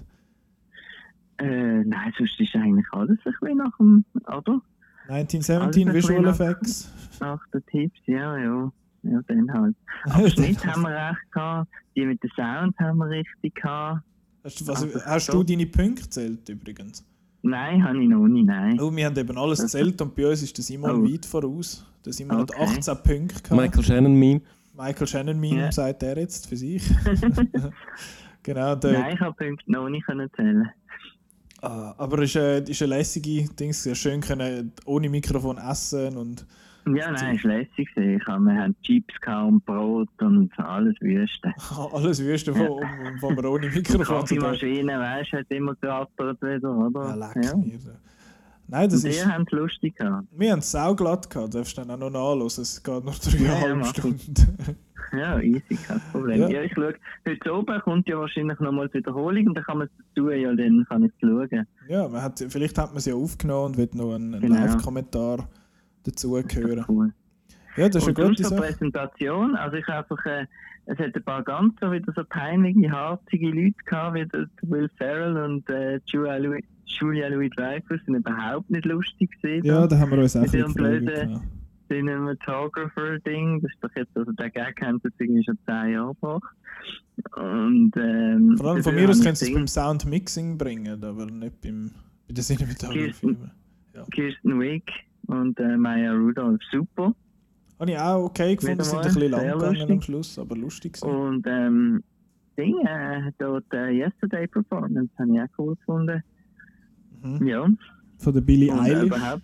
Äh, 1.38 1.84
nein, 1.86 2.14
sonst 2.18 2.40
ist 2.40 2.54
eigentlich 2.56 2.86
alles 2.92 3.18
ein 3.26 3.34
bisschen 3.40 3.58
nach 3.58 3.78
dem, 3.78 4.06
oder? 4.28 4.62
1917 5.08 5.62
Alles 5.62 5.76
ein 5.78 5.94
Visual 5.94 5.94
bisschen 5.94 6.22
nach- 6.24 6.40
Effects. 6.40 6.92
Nach 7.20 7.48
den 7.48 7.66
Tipps, 7.68 8.00
ja, 8.06 8.38
ja. 8.38 8.72
Ja, 9.04 9.22
dann 9.28 9.54
halt. 9.54 9.76
Aber 10.04 10.30
Schnitt 10.30 10.66
haben 10.66 10.82
wir 10.82 10.90
recht 10.90 11.32
gehabt, 11.32 11.72
die 11.96 12.06
mit 12.06 12.22
den 12.22 12.30
Sound 12.36 12.78
haben 12.80 12.98
wir 12.98 13.08
richtig 13.10 13.56
gehabt. 13.56 14.02
Hast, 14.44 14.60
du- 14.62 14.68
was, 14.68 14.84
Also, 14.84 15.06
hast 15.06 15.26
so- 15.28 15.42
du 15.42 15.44
deine 15.56 15.66
Punkte 15.66 16.04
gezählt 16.04 16.50
übrigens? 16.50 17.06
Nein, 17.42 17.84
habe 17.84 18.02
ich 18.04 18.10
noch 18.10 18.28
nicht, 18.28 18.46
nein. 18.46 18.80
Oh, 18.82 18.94
wir 18.94 19.06
haben 19.06 19.18
eben 19.18 19.38
alles 19.38 19.60
Das- 19.60 19.72
gezählt 19.72 20.02
und 20.02 20.14
bei 20.16 20.28
uns 20.30 20.42
ist 20.44 20.58
der 20.58 20.64
Simon 20.64 20.92
Oh. 20.92 21.04
weit 21.04 21.26
voraus. 21.26 21.86
Der 22.06 22.12
Simon 22.14 22.42
Okay. 22.42 22.54
hat 22.60 22.70
18 22.78 22.96
Punkte 23.04 23.42
gehabt. 23.44 23.52
Michael 23.62 23.84
Shannon 23.84 24.14
Meme. 24.16 24.42
Michael 24.78 25.08
Shannon 25.08 25.40
Meme 25.40 25.62
Ja. 25.62 25.72
sagt 25.72 26.04
er 26.04 26.18
jetzt 26.18 26.48
für 26.48 26.58
sich. 26.58 26.84
genau, 28.44 28.76
der, 28.76 28.92
Nein, 28.94 29.14
ich 29.16 29.20
habe 29.22 29.34
Punkte 29.36 29.72
noch 29.72 29.90
nicht 29.90 30.06
können 30.06 30.30
zählen. 30.36 30.70
Ah, 31.62 31.94
aber 31.98 32.20
es 32.20 32.30
ist, 32.32 32.36
äh, 32.38 32.62
ist 32.64 32.82
eine 32.82 32.96
lässige 32.98 33.46
Dings, 33.54 33.84
sehr 33.84 33.96
schön 33.96 34.22
können 34.22 34.72
ohne 34.86 35.10
Mikrofon 35.10 35.58
essen 35.58 36.16
und 36.16 36.46
Ja, 36.88 37.12
nein, 37.12 37.36
es 37.36 37.44
war 37.44 37.52
lässig. 37.58 37.90
wir 37.96 38.20
haben 38.28 38.76
Chips 38.82 39.14
und 39.28 39.66
Brot 39.66 40.10
und 40.22 40.52
alles 40.60 40.96
Wüste. 41.02 41.54
alles 41.94 42.24
Wüste, 42.24 42.56
wo, 42.56 42.82
wo 43.20 43.30
man 43.32 43.46
ohne 43.46 43.68
Mikrofon 43.68 44.00
Die 44.00 44.36
Kaffeemaschine, 44.38 45.00
weißt 45.00 45.34
du, 45.34 45.38
hat 45.38 45.46
immer 45.50 45.76
gerattert 45.76 46.42
wieder, 46.42 46.76
oder? 46.76 47.10
Ja, 47.10 47.16
leck 47.16 47.56
mir. 47.58 47.80
Nein, 48.72 48.88
das 48.90 49.04
und 49.04 49.10
ist. 49.10 49.24
die 49.24 49.28
haben 49.28 49.46
es 49.48 49.52
lustig 49.52 49.96
gehabt. 49.96 50.28
Wir 50.32 50.52
haben 50.52 50.60
es 50.60 50.72
sauglatt 50.72 51.30
gehabt, 51.30 51.56
darfst 51.56 51.76
du 51.78 51.82
dann 51.82 51.92
auch 51.92 52.10
noch 52.10 52.36
nachhören. 52.36 52.46
Es 52.48 52.84
geht 52.84 53.04
nur 53.04 53.14
dreieinhalb 53.14 53.64
Ja, 53.64 53.78
ja, 53.78 53.86
Stunden. 53.86 54.78
Ja, 55.12 55.40
easy, 55.40 55.76
kein 55.88 56.00
Problem. 56.12 56.42
Ja. 56.42 56.50
Ja, 56.50 56.62
ich 56.62 56.72
schaue, 56.76 56.94
heute 57.28 57.54
oben 57.56 57.82
kommt 57.82 58.08
ja 58.08 58.20
wahrscheinlich 58.20 58.60
nochmal 58.60 58.90
die 58.90 59.00
Wiederholung 59.00 59.48
und 59.48 59.56
dann 59.56 59.64
kann 59.64 59.80
man 59.80 59.88
es 59.88 60.06
dazu, 60.16 60.30
ja, 60.30 60.54
dann 60.54 60.86
kann 60.88 61.04
ich 61.04 61.12
es 61.20 61.20
schauen. 61.28 61.68
Ja, 61.88 62.08
man 62.08 62.22
hat, 62.22 62.46
vielleicht 62.48 62.78
hat 62.78 62.90
man 62.90 62.98
es 62.98 63.06
ja 63.06 63.16
aufgenommen 63.16 63.66
und 63.72 63.78
wird 63.78 63.96
noch 63.96 64.14
einen, 64.14 64.36
einen 64.36 64.42
Genau. 64.44 64.56
Live-Kommentar 64.56 65.50
dazu 66.04 66.36
hören. 66.36 66.86
Cool. 66.88 67.14
Ja, 67.78 67.88
das 67.88 68.04
ist 68.04 68.10
und 68.10 68.20
eine 68.20 68.30
gute 68.30 68.44
Sache. 68.44 68.62
Präsentation, 68.62 69.56
also 69.56 69.78
ich 69.78 69.88
habe 69.88 70.00
einfach, 70.00 70.26
äh, 70.26 70.46
es 70.86 70.98
hat 70.98 71.16
ein 71.16 71.24
paar 71.24 71.44
ganz 71.44 71.76
so 71.80 71.92
wieder 71.92 72.12
so 72.14 72.24
peinliche, 72.28 72.92
harzige 72.92 73.50
Leute 73.52 73.76
gehabt, 73.86 74.16
wie 74.16 74.26
der 74.26 74.48
Will 74.64 74.90
Ferrell 74.98 75.38
und 75.38 75.70
äh, 75.70 76.00
Julia 76.08 76.38
Louis, 76.38 76.64
Julia 76.86 77.28
Louis 77.28 77.50
Dreyfus, 77.56 78.00
sind 78.06 78.16
überhaupt 78.16 78.70
nicht 78.70 78.86
lustig 78.86 79.32
gesehen. 79.32 79.64
Ja, 79.64 79.88
da 79.88 79.98
haben 79.98 80.12
wir 80.12 80.20
uns 80.20 80.36
auch 80.36 80.42
Mit 80.42 80.54
ihrem 80.54 80.74
blöden 80.74 81.30
ja. 81.30 81.42
Cinematographer-Ding, 81.88 83.62
das 83.62 83.72
ist 83.72 83.84
doch 83.84 83.96
jetzt, 83.96 84.18
also 84.18 84.32
der 84.32 84.50
Gag 84.50 84.82
haben 84.82 85.00
sie 85.02 85.10
jetzt 85.10 85.22
irgendwie 85.22 85.44
schon 85.44 85.58
10 85.66 85.94
Jahre 85.94 86.14
gebracht. 86.16 86.56
Und, 87.36 87.92
ähm, 87.96 88.56
Vor 88.58 88.72
allem 88.72 88.84
von 88.84 88.96
mir 88.96 89.10
aus 89.10 89.22
können 89.22 89.36
sie 89.36 89.48
es 89.48 89.54
beim 89.54 89.68
Soundmixing 89.68 90.58
bringen, 90.58 91.04
aber 91.04 91.28
nicht 91.28 91.62
beim, 91.62 91.92
bei 92.28 92.34
der 92.34 92.44
Cinematography. 92.44 93.06
Kirsten, 93.06 93.52
Kirsten 94.12 94.60
Wiig 94.60 94.92
Und 95.28 95.60
äh, 95.60 95.78
Maya 95.78 96.14
Rudolph 96.14 96.62
super. 96.72 97.14
Habe 97.80 97.92
ich 97.92 97.98
auch 97.98 98.26
okay 98.26 98.56
gefunden, 98.56 98.84
sind 98.84 98.98
ein 98.98 99.06
bisschen 99.06 99.32
lang 99.32 99.52
gegangen 99.60 99.92
am 99.92 100.02
Schluss, 100.02 100.38
aber 100.38 100.56
lustig 100.56 100.94
gewesen. 100.94 101.16
Und 101.16 101.48
ähm, 101.48 102.04
Ding, 102.58 102.76
äh, 102.86 103.32
dort 103.38 103.66
äh, 103.74 103.92
Yesterday 103.92 104.48
Performance 104.48 105.12
habe 105.18 105.34
ich 105.34 105.42
auch 105.42 105.58
cool 105.58 105.76
gefunden. 105.76 106.24
Mhm. 107.24 107.48
Ja. 107.48 107.68
Von 108.18 108.34
der 108.34 108.42
Billie 108.42 108.72
Und, 108.72 108.80
Eilish. 108.80 109.04
überhaupt. 109.06 109.44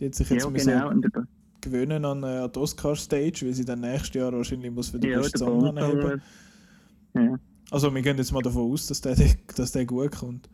Die 0.00 0.06
hat 0.06 0.14
sich 0.14 0.28
Ja, 0.30 0.36
jetzt 0.36 0.50
müssen 0.50 0.72
genau. 0.72 0.90
Über, 0.90 1.24
gewöhnen 1.60 2.04
an, 2.04 2.22
äh, 2.22 2.26
an 2.26 2.52
die 2.52 2.58
Oscar-Stage, 2.58 3.46
weil 3.46 3.52
sie 3.52 3.64
dann 3.64 3.80
nächstes 3.80 4.14
Jahr 4.14 4.32
wahrscheinlich 4.32 4.72
muss 4.72 4.88
für 4.88 4.98
den 4.98 5.12
ja, 5.12 5.18
besten 5.18 5.38
der 5.38 5.46
Song 5.46 5.78
anheben. 5.78 6.22
Ja. 7.14 7.38
Also 7.70 7.94
wir 7.94 8.02
gehen 8.02 8.16
jetzt 8.16 8.32
mal 8.32 8.42
davon 8.42 8.72
aus, 8.72 8.86
dass 8.88 9.00
der, 9.00 9.14
dass 9.56 9.72
der 9.72 9.86
gut 9.86 10.12
kommt. 10.12 10.48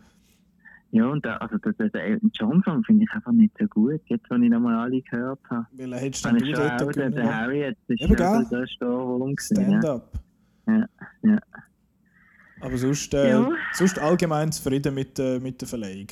Ja, 0.96 1.08
und 1.08 1.24
der, 1.24 1.42
also 1.42 1.58
der, 1.58 1.72
der, 1.74 1.90
der 1.90 2.04
Elton 2.04 2.30
John 2.34 2.62
Song 2.64 2.82
finde 2.84 3.04
ich 3.04 3.10
einfach 3.14 3.32
nicht 3.32 3.52
so 3.58 3.66
gut. 3.66 4.00
Jetzt, 4.06 4.30
wenn 4.30 4.42
ich 4.42 4.50
nochmal 4.50 4.76
alle 4.76 5.02
gehört 5.02 5.40
habe. 5.50 5.66
Weil 5.72 5.92
er 5.92 5.98
hättest 5.98 6.24
dann 6.24 6.38
du 6.38 6.52
dort 6.52 6.82
auch, 6.82 6.92
der, 6.92 7.02
können. 7.04 7.14
der 7.14 7.36
Harriet, 7.36 7.76
das 7.86 7.94
ist 7.96 8.00
Eben, 8.02 8.14
ja 8.18 8.32
gell? 8.32 8.44
so 8.44 8.56
der 8.56 9.34
gewesen, 9.34 9.36
Stand-up. 9.38 10.12
Ja, 10.66 10.86
ja. 11.22 11.38
Aber 12.60 12.76
sonst, 12.78 13.12
äh, 13.12 13.30
Ja. 13.30 13.50
sonst 13.74 13.98
allgemein 13.98 14.50
zufrieden 14.52 14.94
mit, 14.94 15.18
äh, 15.18 15.38
mit 15.38 15.60
der 15.60 15.68
Verleihung. 15.68 16.06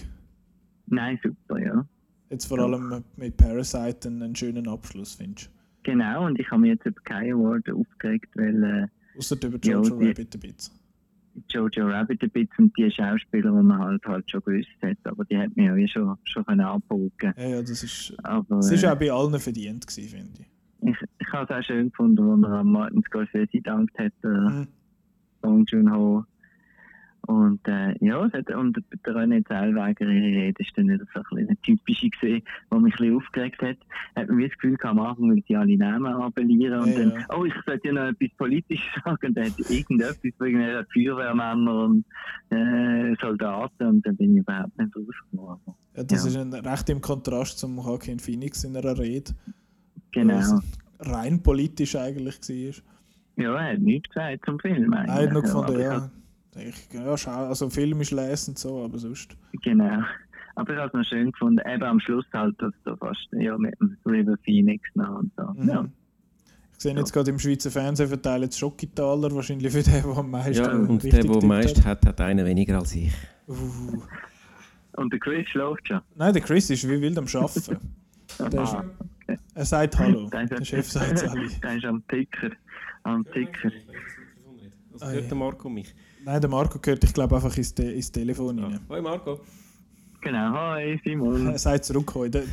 Nein, 0.86 1.18
super, 1.22 1.58
ja. 1.58 1.86
Jetzt 2.28 2.46
vor 2.46 2.58
allem 2.58 3.02
mit 3.16 3.36
Parasite 3.38 4.08
einen, 4.08 4.22
einen 4.22 4.36
schönen 4.36 4.68
Abschluss, 4.68 5.14
findest 5.14 5.50
Genau, 5.82 6.26
und 6.26 6.38
ich 6.38 6.50
habe 6.50 6.60
mich 6.62 6.70
jetzt 6.72 6.84
über 6.86 7.00
keinen 7.04 7.32
Award 7.34 7.70
aufgeregt, 7.70 8.30
weil 8.36 8.62
äh, 8.64 8.86
du? 9.14 9.18
Außer 9.18 9.36
über 9.46 9.58
Ja, 9.62 9.72
Jojo 9.74 9.98
die- 9.98 10.08
Rabbit 10.08 10.34
ein 10.34 10.40
bisschen. 10.40 10.74
Jojo 11.48 11.86
Rabbit 11.88 12.22
ein 12.22 12.30
bisschen 12.30 12.50
und 12.66 12.76
die 12.78 12.90
Schauspieler, 12.90 13.50
die 13.50 13.62
man 13.62 13.78
halt, 13.78 14.04
halt 14.06 14.30
schon 14.30 14.40
gewusst 14.44 14.68
hat, 14.82 14.96
aber 15.04 15.24
die 15.24 15.36
hat 15.38 15.54
mir 15.56 15.66
ja 15.66 15.76
wie 15.76 15.88
schon, 15.88 16.16
schon 16.24 16.44
können 16.46 16.60
abbogen. 16.60 17.34
Ja, 17.36 17.48
ja, 17.48 17.60
das 17.60 17.82
ist, 17.82 18.14
Aber 18.22 18.56
das 18.56 18.70
ist 18.70 18.82
äh, 18.84 18.88
auch 18.88 18.98
bei 18.98 19.10
allen 19.10 19.38
verdient 19.40 19.86
gewesen, 19.86 20.08
finde 20.18 20.30
ich. 20.40 20.88
ich, 20.90 20.96
ich 21.18 21.32
habe 21.32 21.52
es 21.52 21.58
auch 21.60 21.66
schön 21.66 21.90
gefunden, 21.90 22.22
als 22.28 22.42
er 22.52 22.58
an 22.60 22.66
Martin 22.68 23.02
Scorsese 23.04 23.46
gedankt 23.48 23.98
hat, 23.98 24.12
der 24.22 24.30
Mhm. 24.30 24.68
Bong 25.42 25.64
Joon-ho. 25.66 26.24
Und 27.26 27.60
äh, 27.66 27.94
ja, 28.04 28.22
hat, 28.32 28.50
und 28.50 28.76
der 29.06 29.14
René 29.14 29.46
Zellweger, 29.46 30.06
ihre 30.06 30.36
Rede 30.46 30.62
ist 30.62 30.72
dann 30.76 30.88
wieder 30.88 31.04
so 31.12 31.20
ein 31.20 31.24
bisschen 31.30 31.48
eine 31.48 31.56
typische 31.62 32.08
gesehen, 32.10 32.42
die 32.70 32.76
mich 32.76 32.94
ein 32.94 32.98
bisschen 32.98 33.16
aufgeregt 33.16 33.62
hat. 33.62 33.76
Hat 34.16 34.28
man 34.28 34.40
das 34.42 34.50
Gefühl 34.52 34.76
gehabt, 34.76 34.98
am 34.98 35.06
Anfang 35.06 35.30
will 35.30 35.42
die 35.48 35.56
alle 35.56 35.76
Namen 35.76 36.06
appellieren 36.06 36.80
und 36.80 36.88
Ja, 36.92 36.98
dann, 36.98 37.10
ja. 37.12 37.26
oh, 37.36 37.44
ich 37.44 37.54
sollte 37.66 37.88
ja 37.88 37.94
noch 37.94 38.02
etwas 38.08 38.28
politisch 38.36 38.80
sagen 39.04 39.26
und 39.26 39.36
dann 39.36 39.44
hat 39.46 39.70
irgendetwas 39.70 40.32
wegen 40.40 40.58
der 40.58 40.86
Feuerwehrmänner 40.92 41.84
und 41.84 42.04
äh, 42.50 43.14
Soldaten 43.20 43.86
und 43.86 44.06
dann 44.06 44.16
bin 44.16 44.34
ich 44.36 44.40
überhaupt 44.42 44.76
nicht 44.78 44.94
rausgekommen. 44.96 45.58
Ja, 45.96 46.02
das 46.02 46.24
Ja. 46.24 46.30
ist 46.30 46.36
ein, 46.36 46.52
recht 46.66 46.90
im 46.90 47.00
Kontrast 47.00 47.58
zum 47.58 47.76
Joaquin 47.76 48.18
Phoenix 48.18 48.64
in 48.64 48.76
einer 48.76 48.98
Rede. 48.98 49.32
Genau. 50.12 50.40
Rein 51.00 51.42
politisch 51.42 51.96
eigentlich 51.96 52.38
war. 52.40 52.82
Ja, 53.44 53.54
er 53.56 53.72
hat 53.72 53.80
nichts 53.80 54.08
gesagt 54.10 54.44
zum 54.46 54.58
Film 54.60 54.92
eigentlich. 54.92 55.08
Er 55.16 55.22
hat 55.24 55.32
noch 55.32 55.42
gefunden, 55.42 55.66
aber 55.66 55.78
ich 55.78 55.84
ja. 55.84 56.10
Ich, 56.56 56.92
ja, 56.92 57.16
schau, 57.16 57.48
also 57.48 57.68
Film 57.70 58.00
ist 58.00 58.10
lesen 58.12 58.50
und 58.50 58.58
so, 58.58 58.84
aber 58.84 58.98
sonst. 58.98 59.36
Genau. 59.62 60.02
Aber 60.56 60.72
ich 60.72 60.78
habe 60.78 60.88
es 60.88 60.94
noch 60.94 61.04
schön 61.04 61.32
gefunden, 61.32 61.60
eben 61.66 61.82
am 61.82 61.98
Schluss 62.00 62.24
halt, 62.32 62.60
dass 62.62 62.72
da 62.84 62.96
fast 62.96 63.26
ja, 63.32 63.58
mit 63.58 63.78
dem 63.80 63.96
River 64.06 64.36
Phoenix 64.44 64.88
noch 64.94 65.18
und 65.18 65.32
so. 65.36 65.42
Mhm. 65.56 65.68
Ja. 65.68 65.88
Ich 66.76 66.80
sehe 66.82 66.94
jetzt 66.94 67.12
gerade 67.12 67.30
im 67.30 67.38
Schweizer 67.38 67.70
Fernsehen 67.70 68.08
verteilen 68.08 68.44
jetzt 68.44 68.58
Schockitaler 68.58 69.34
wahrscheinlich 69.34 69.72
für 69.72 69.82
den, 69.82 70.02
der 70.02 70.16
am 70.16 70.30
meisten 70.30 70.64
Ja, 70.64 70.72
und 70.72 71.02
der, 71.02 71.22
der 71.22 71.30
am 71.36 71.46
meisten 71.48 71.84
hat, 71.84 72.04
hat 72.04 72.20
einen 72.20 72.44
weniger 72.44 72.78
als 72.78 72.94
ich. 72.94 73.12
Uh. 73.48 74.02
Und 74.96 75.12
der 75.12 75.20
Chris 75.20 75.48
schläft 75.48 75.88
schon. 75.88 76.00
Nein, 76.14 76.32
der 76.32 76.42
Chris 76.42 76.70
ist 76.70 76.88
wie 76.88 77.00
wild 77.00 77.18
am 77.18 77.26
Arbeiten. 77.26 77.78
Der 78.38 78.62
ist, 78.62 78.74
Ah, 78.74 78.84
okay. 79.28 79.38
er 79.54 79.64
sagt 79.64 79.98
Hallo. 79.98 80.28
Der 80.32 80.64
Chef 80.64 80.90
sagt 80.90 81.12
es 81.12 81.22
alle. 81.24 81.48
Der 81.62 81.76
ist 81.76 81.84
am 81.84 82.02
Ticker. 82.08 82.50
Am 83.04 83.24
Ticker. 83.32 83.70
Was 84.92 85.12
hört 85.12 85.30
der 85.30 85.36
Marco 85.36 85.68
mich? 85.68 85.94
Nein, 86.24 86.40
der 86.40 86.48
Marco 86.50 86.78
gehört, 86.78 87.04
ich 87.04 87.12
glaube, 87.12 87.34
einfach 87.36 87.56
ins, 87.56 87.74
Te 87.74 87.84
ins 87.92 88.10
Telefon 88.10 88.58
rein. 88.58 88.80
Hoi 88.88 89.00
Marco. 89.02 89.40
Genau, 90.20 90.52
hi 90.54 90.98
Simon. 91.04 91.48
Er 91.48 91.58
sagt. 91.58 91.86
Der- 91.90 92.28
der- 92.28 92.44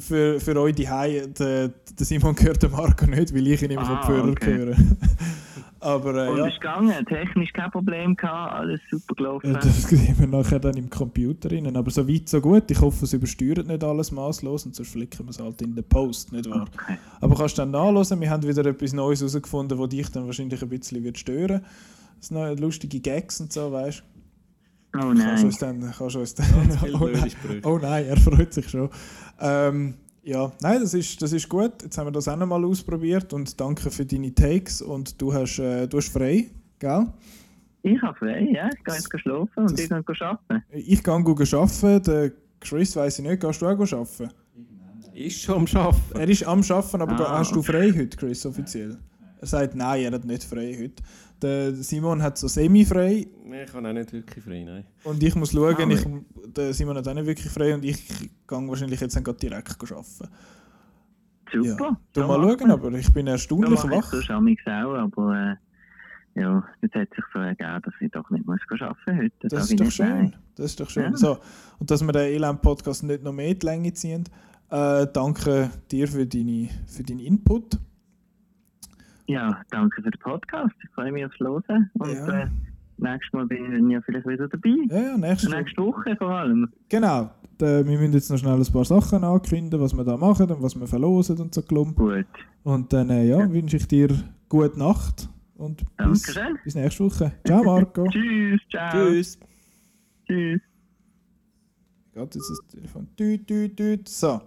Für, 0.00 0.40
für 0.40 0.60
euch 0.60 0.74
die 0.74 0.84
der, 0.84 1.68
der 1.68 2.06
Simon 2.06 2.34
gehört 2.34 2.60
der 2.62 2.70
Marco 2.70 3.06
nicht, 3.06 3.32
weil 3.32 3.46
ich 3.46 3.62
ihn 3.62 3.70
immer 3.70 3.88
Ah, 3.88 3.96
Kopfhörer 4.00 4.30
okay. 4.30 4.54
höre. 4.56 4.76
Aber 5.82 6.26
äh, 6.26 6.28
Und 6.28 6.38
ja, 6.38 6.46
ist 6.46 6.60
gegangen, 6.60 7.06
technisch 7.06 7.52
kein 7.54 7.70
Problem 7.70 8.14
gehabt, 8.14 8.52
alles 8.52 8.80
super 8.90 9.14
gelaufen. 9.14 9.52
Ja, 9.52 9.58
das 9.60 9.82
sehen 9.84 10.14
wir 10.18 10.26
nachher 10.26 10.58
dann 10.58 10.76
im 10.76 10.90
Computer 10.90 11.50
rein. 11.50 11.74
Aber 11.74 11.90
so 11.90 12.06
weit, 12.06 12.28
so 12.28 12.38
gut. 12.40 12.70
Ich 12.70 12.80
hoffe, 12.80 13.04
es 13.06 13.12
übersteuert 13.14 13.66
nicht 13.66 13.82
alles 13.82 14.10
maßlos 14.10 14.66
und 14.66 14.74
sonst 14.74 14.90
flicken 14.90 15.24
wir 15.24 15.30
es 15.30 15.40
halt 15.40 15.62
in 15.62 15.74
den 15.74 15.84
Post, 15.84 16.32
nicht 16.32 16.50
wahr? 16.50 16.66
Okay. 16.74 16.98
Aber 17.20 17.34
kannst 17.36 17.56
du 17.56 17.62
dann 17.62 17.70
nachlesen, 17.70 18.20
wir 18.20 18.28
haben 18.28 18.42
wieder 18.46 18.66
etwas 18.66 18.92
Neues 18.92 19.20
herausgefunden, 19.20 19.78
das 19.78 19.88
dich 19.88 20.08
dann 20.10 20.26
wahrscheinlich 20.26 20.60
ein 20.60 20.68
bisschen 20.68 21.02
wird 21.02 21.16
stören 21.16 21.62
Das 22.20 22.30
neue 22.30 22.54
lustige 22.54 23.00
Gags 23.00 23.40
und 23.40 23.52
so, 23.52 23.72
weißt 23.72 24.02
Oh 24.94 24.98
du? 24.98 25.00
Kannst 25.00 25.22
du 25.22 25.24
nein. 25.24 25.44
uns 25.44 25.58
dann. 25.58 25.92
Kannst 25.96 26.14
du 26.16 26.20
uns 26.20 26.34
dann 26.34 26.46
oh, 26.94 27.08
nein. 27.08 27.32
Oh 27.64 27.78
nein, 27.78 28.06
er 28.06 28.16
freut 28.16 28.52
sich 28.52 28.68
schon. 28.68 28.90
Ähm, 29.40 29.94
ja, 30.22 30.52
nein, 30.60 30.80
das 30.82 30.94
ist, 30.94 31.20
das 31.22 31.32
ist 31.32 31.48
gut. 31.48 31.82
Jetzt 31.82 31.96
haben 31.96 32.06
wir 32.08 32.12
das 32.12 32.28
auch 32.28 32.36
noch 32.36 32.46
mal 32.46 32.62
ausprobiert 32.64 33.32
und 33.32 33.58
danke 33.60 33.90
für 33.90 34.04
deine 34.04 34.34
Takes. 34.34 34.82
Und 34.82 35.20
du 35.20 35.32
hast, 35.32 35.58
äh, 35.58 35.86
du 35.86 35.96
hast 35.96 36.08
frei, 36.12 36.50
gell? 36.78 37.06
Ich 37.82 38.02
habe 38.02 38.18
frei, 38.18 38.48
ja. 38.52 38.68
Ich 38.76 38.84
gehe 38.84 38.94
jetzt 38.94 39.08
schlafen 39.20 39.50
und 39.56 39.72
Das- 39.72 39.80
ich 39.80 39.88
gehe 39.88 39.96
arbeiten. 40.20 40.64
Ich 40.72 41.02
gehe 41.02 41.14
arbeiten, 41.14 42.02
der 42.04 42.32
Chris 42.60 42.94
weiss 42.96 43.18
ich 43.18 43.24
nicht, 43.24 43.40
gehst 43.40 43.62
du 43.62 43.66
auch 43.66 43.70
arbeiten? 43.70 44.30
Ist 45.14 45.40
schon 45.40 45.54
am 45.56 45.66
Arbeiten. 45.80 46.18
Er 46.18 46.28
ist 46.28 46.44
am 46.44 46.60
Arbeiten, 46.60 47.00
aber 47.02 47.30
Ah, 47.30 47.38
hast 47.38 47.52
du 47.54 47.62
frei 47.62 47.90
heute, 47.96 48.16
Chris, 48.16 48.44
offiziell? 48.44 48.98
Er 49.40 49.46
sagt, 49.46 49.74
nein, 49.74 50.02
er 50.04 50.12
hat 50.12 50.24
nicht 50.24 50.44
frei 50.44 50.76
heute. 50.78 51.02
Der 51.40 51.74
Simon 51.74 52.22
hat 52.22 52.36
so 52.36 52.46
semi-frei 52.48 53.26
Nein, 53.46 53.64
ich 53.66 53.72
habe 53.72 53.88
auch 53.88 53.92
nicht 53.94 54.12
wirklich 54.12 54.44
frei, 54.44 54.62
nein. 54.62 54.84
und 55.04 55.22
ich 55.22 55.34
muss 55.34 55.52
schauen, 55.52 55.74
Ah, 55.78 55.88
ich, 55.88 56.06
der 56.54 56.74
Simon 56.74 56.96
hat 56.98 57.08
auch 57.08 57.14
nicht 57.14 57.26
wirklich 57.26 57.50
frei 57.50 57.72
und 57.74 57.82
ich 57.82 58.06
gehe 58.08 58.28
wahrscheinlich 58.68 59.00
jetzt 59.00 59.16
dann 59.16 59.24
gerade 59.24 59.38
direkt 59.38 59.70
arbeiten. 59.82 60.28
Super. 61.52 61.84
Ja. 61.90 62.00
Du 62.12 62.20
mal 62.26 62.36
schauen, 62.42 62.58
man. 62.68 62.70
aber 62.72 62.92
ich 62.92 63.10
bin 63.12 63.26
erstaunlich 63.26 63.82
ich 63.82 63.90
wach. 63.90 64.30
amigs 64.30 64.62
auch, 64.66 64.94
aber 64.94 65.56
äh, 66.36 66.40
ja, 66.40 66.62
jetzt 66.82 66.94
hat 66.94 67.08
sich 67.14 67.24
so 67.32 67.38
ergeben, 67.40 67.80
dass 67.82 67.94
ich 68.00 68.10
doch 68.10 68.28
nicht 68.30 68.46
muss 68.46 68.60
arbeiten 68.70 69.16
heute. 69.18 69.32
Das 69.48 69.52
Sag 69.52 69.60
ist 69.62 69.70
ich 69.72 69.80
doch 69.80 69.90
schön. 69.90 70.08
nein. 70.08 70.36
Das 70.56 70.66
ist 70.66 70.80
doch 70.80 70.90
schön. 70.90 71.12
Ja. 71.12 71.16
So, 71.16 71.38
und 71.78 71.90
dass 71.90 72.02
wir 72.02 72.12
den 72.12 72.22
Elend-Podcast 72.34 73.02
nicht 73.04 73.22
noch 73.22 73.32
mehr 73.32 73.48
in 73.48 73.58
die 73.58 73.66
Länge 73.66 73.92
ziehen. 73.94 74.24
Äh, 74.70 75.06
danke 75.12 75.70
dir 75.90 76.06
für, 76.06 76.26
deine, 76.26 76.68
für 76.86 77.02
deinen 77.02 77.20
Input. 77.20 77.78
Ja, 79.30 79.62
danke 79.70 80.02
für 80.02 80.10
den 80.10 80.18
Podcast. 80.20 80.74
Ich 80.82 80.90
freue 80.90 81.12
mich 81.12 81.24
aufs 81.24 81.38
Hören. 81.38 81.88
Und 81.94 82.12
Ja. 82.12 82.40
äh, 82.42 82.46
nächstes 82.98 83.32
Mal 83.32 83.46
bin 83.46 83.86
ich 83.86 83.92
ja 83.92 84.00
vielleicht 84.00 84.26
wieder 84.26 84.48
dabei. 84.48 84.74
Ja, 84.88 85.02
ja, 85.10 85.16
nächstes 85.16 85.50
Nächste 85.50 85.82
Woche 85.82 86.16
vor 86.16 86.30
allem. 86.30 86.68
Genau. 86.88 87.30
Wir 87.58 87.84
müssen 87.84 88.12
jetzt 88.14 88.30
noch 88.30 88.38
schnell 88.38 88.58
ein 88.58 88.72
paar 88.72 88.84
Sachen 88.84 89.22
ankündigen, 89.22 89.80
was 89.80 89.94
wir 89.96 90.02
da 90.04 90.16
machen 90.16 90.50
und 90.50 90.62
was 90.62 90.74
wir 90.78 90.86
verlosen 90.86 91.38
und 91.38 91.54
so 91.54 91.62
klump. 91.62 91.96
Gut. 91.96 92.26
Und 92.64 92.92
dann 92.92 93.10
äh, 93.10 93.24
ja, 93.26 93.50
wünsche 93.52 93.76
ich 93.76 93.86
dir 93.86 94.08
gute 94.48 94.78
Nacht 94.78 95.28
und 95.54 95.84
bis, 95.96 96.34
bis 96.64 96.74
nächste 96.74 97.04
Woche. 97.04 97.32
Ciao 97.46 97.62
Marco. 97.62 98.06
Tschüss, 98.10 98.60
ciao. 98.70 98.90
Tschüss. 98.90 99.38
Tschüss. 100.26 100.60
Geht 102.14 102.34
jetzt 102.34 102.50
das 102.50 102.66
Telefon. 102.68 103.06
Tüt, 103.16 103.46
tüt, 103.46 103.76
tüt. 103.76 104.08
So. 104.08 104.40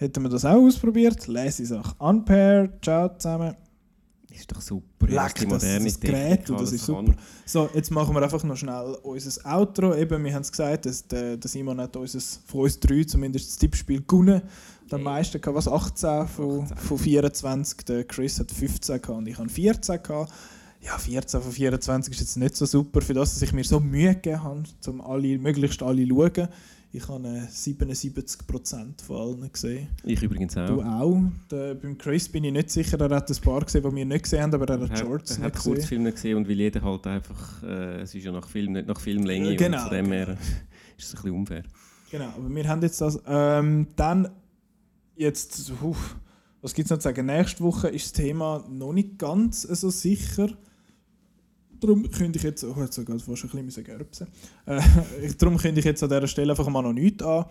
Hätten 0.00 0.22
wir 0.22 0.30
das 0.30 0.46
auch 0.46 0.54
ausprobiert? 0.54 1.26
Lesesache. 1.26 1.94
Unpaired. 1.98 2.82
Ciao 2.82 3.10
zusammen. 3.18 3.54
Ist 4.30 4.50
doch 4.50 4.62
super. 4.62 5.06
Leck, 5.06 5.34
die 5.34 5.44
das, 5.44 5.62
moderne 5.62 5.84
das 5.84 6.00
Technik 6.00 6.00
Gerät, 6.00 6.50
und 6.50 6.60
das 6.60 6.70
alles 6.70 6.80
ist 6.80 6.86
kann. 6.86 7.06
super. 7.06 7.18
So, 7.44 7.68
jetzt 7.74 7.90
machen 7.90 8.14
wir 8.14 8.22
einfach 8.22 8.42
noch 8.42 8.56
schnell 8.56 8.96
unser 9.02 9.54
Outro. 9.54 9.94
Eben, 9.94 10.24
wir 10.24 10.32
haben 10.32 10.40
es 10.40 10.50
gesagt, 10.50 10.86
dass 10.86 11.06
der, 11.06 11.36
der 11.36 11.50
Simon 11.50 11.78
hat 11.82 11.94
unseres, 11.98 12.40
von 12.46 12.60
uns 12.62 12.80
drei 12.80 13.04
zumindest 13.04 13.50
das 13.50 13.58
Tippspiel 13.58 14.02
gewonnen. 14.06 14.40
Der 14.90 14.98
Yay. 14.98 15.04
meiste 15.04 15.38
was 15.44 15.68
18 15.68 16.28
von, 16.28 16.62
18. 16.62 16.76
von 16.78 16.98
24. 16.98 17.84
Der 17.84 18.04
Chris 18.04 18.40
hat 18.40 18.50
15 18.50 19.02
gehabt 19.02 19.18
und 19.18 19.26
ich 19.28 19.36
habe 19.36 19.50
14 19.50 20.02
gehabt. 20.02 20.32
Ja, 20.80 20.96
14 20.96 21.42
von 21.42 21.52
24 21.52 22.14
ist 22.14 22.20
jetzt 22.20 22.36
nicht 22.38 22.56
so 22.56 22.64
super, 22.64 23.02
für 23.02 23.12
das, 23.12 23.34
dass 23.34 23.42
ich 23.42 23.52
mir 23.52 23.64
so 23.64 23.78
Mühe 23.80 24.14
gegeben 24.14 24.42
habe, 24.42 24.62
um 24.86 25.02
alle, 25.02 25.36
möglichst 25.36 25.82
alle 25.82 26.08
zu 26.08 26.14
schauen. 26.14 26.48
Ich 26.92 27.06
habe 27.06 27.28
äh, 27.28 27.42
77% 27.46 29.02
von 29.04 29.16
allen 29.16 29.52
gesehen. 29.52 29.88
Ich 30.02 30.20
übrigens 30.22 30.56
auch. 30.56 30.66
Du 30.66 30.82
auch. 30.82 31.22
Der, 31.50 31.74
beim 31.74 31.96
Chris 31.96 32.28
bin 32.28 32.42
ich 32.42 32.52
nicht 32.52 32.70
sicher, 32.70 33.00
er 33.00 33.14
hat 33.16 33.30
ein 33.30 33.36
paar 33.42 33.64
gesehen, 33.64 33.84
die 33.88 33.94
wir 33.96 34.04
nicht 34.04 34.24
gesehen 34.24 34.42
haben, 34.42 34.54
aber 34.54 34.68
er 34.68 34.80
hat 34.80 34.90
Er 34.90 34.96
Shorts 34.96 35.30
er 35.30 35.36
nicht 35.36 35.44
hat 35.46 35.54
gesehen. 35.54 35.74
Kurzfilme 35.74 36.12
gesehen 36.12 36.36
und 36.36 36.48
weil 36.48 36.56
jeder 36.56 36.82
halt 36.82 37.06
einfach, 37.06 37.62
äh, 37.62 38.00
es 38.00 38.14
ist 38.14 38.24
ja 38.24 38.32
nach 38.32 38.48
Film, 38.48 38.72
nicht 38.72 38.88
nach 38.88 38.98
Filmlänge 39.00 39.54
Genau, 39.54 39.76
und 39.76 39.88
von 39.88 39.96
dem 39.96 40.12
her 40.12 40.36
ist 40.98 41.06
es 41.06 41.14
ein 41.14 41.22
bisschen 41.22 41.30
unfair. 41.38 41.62
Genau, 42.10 42.28
aber 42.36 42.50
wir 42.52 42.68
haben 42.68 42.82
jetzt 42.82 43.00
das. 43.00 43.20
Ähm, 43.24 43.86
dann, 43.94 44.28
jetzt, 45.14 45.72
uff, 45.80 46.16
was 46.60 46.74
gibt 46.74 46.86
es 46.86 46.90
noch 46.90 46.98
zu 46.98 47.04
sagen? 47.04 47.26
Nächste 47.26 47.62
Woche 47.62 47.88
ist 47.88 48.06
das 48.06 48.12
Thema 48.14 48.64
noch 48.68 48.92
nicht 48.92 49.16
ganz 49.16 49.62
so 49.62 49.90
sicher. 49.90 50.48
Darum 51.80 52.10
könnte 52.10 52.38
ich 52.38 52.42
jetzt, 52.42 52.62
oh, 52.64 52.74
jetzt 52.78 52.94
sogar 52.94 53.18
fast 53.18 53.54
ein 53.54 53.66
bisschen 53.66 53.84
gerpsen. 53.84 54.26
Äh, 54.66 54.80
darum 55.38 55.56
könnte 55.56 55.80
ich 55.80 55.86
jetzt 55.86 56.02
an 56.02 56.10
dieser 56.10 56.26
Stelle 56.26 56.52
einfach 56.52 56.68
mal 56.68 56.82
noch 56.82 56.92
nichts 56.92 57.24
an. 57.24 57.46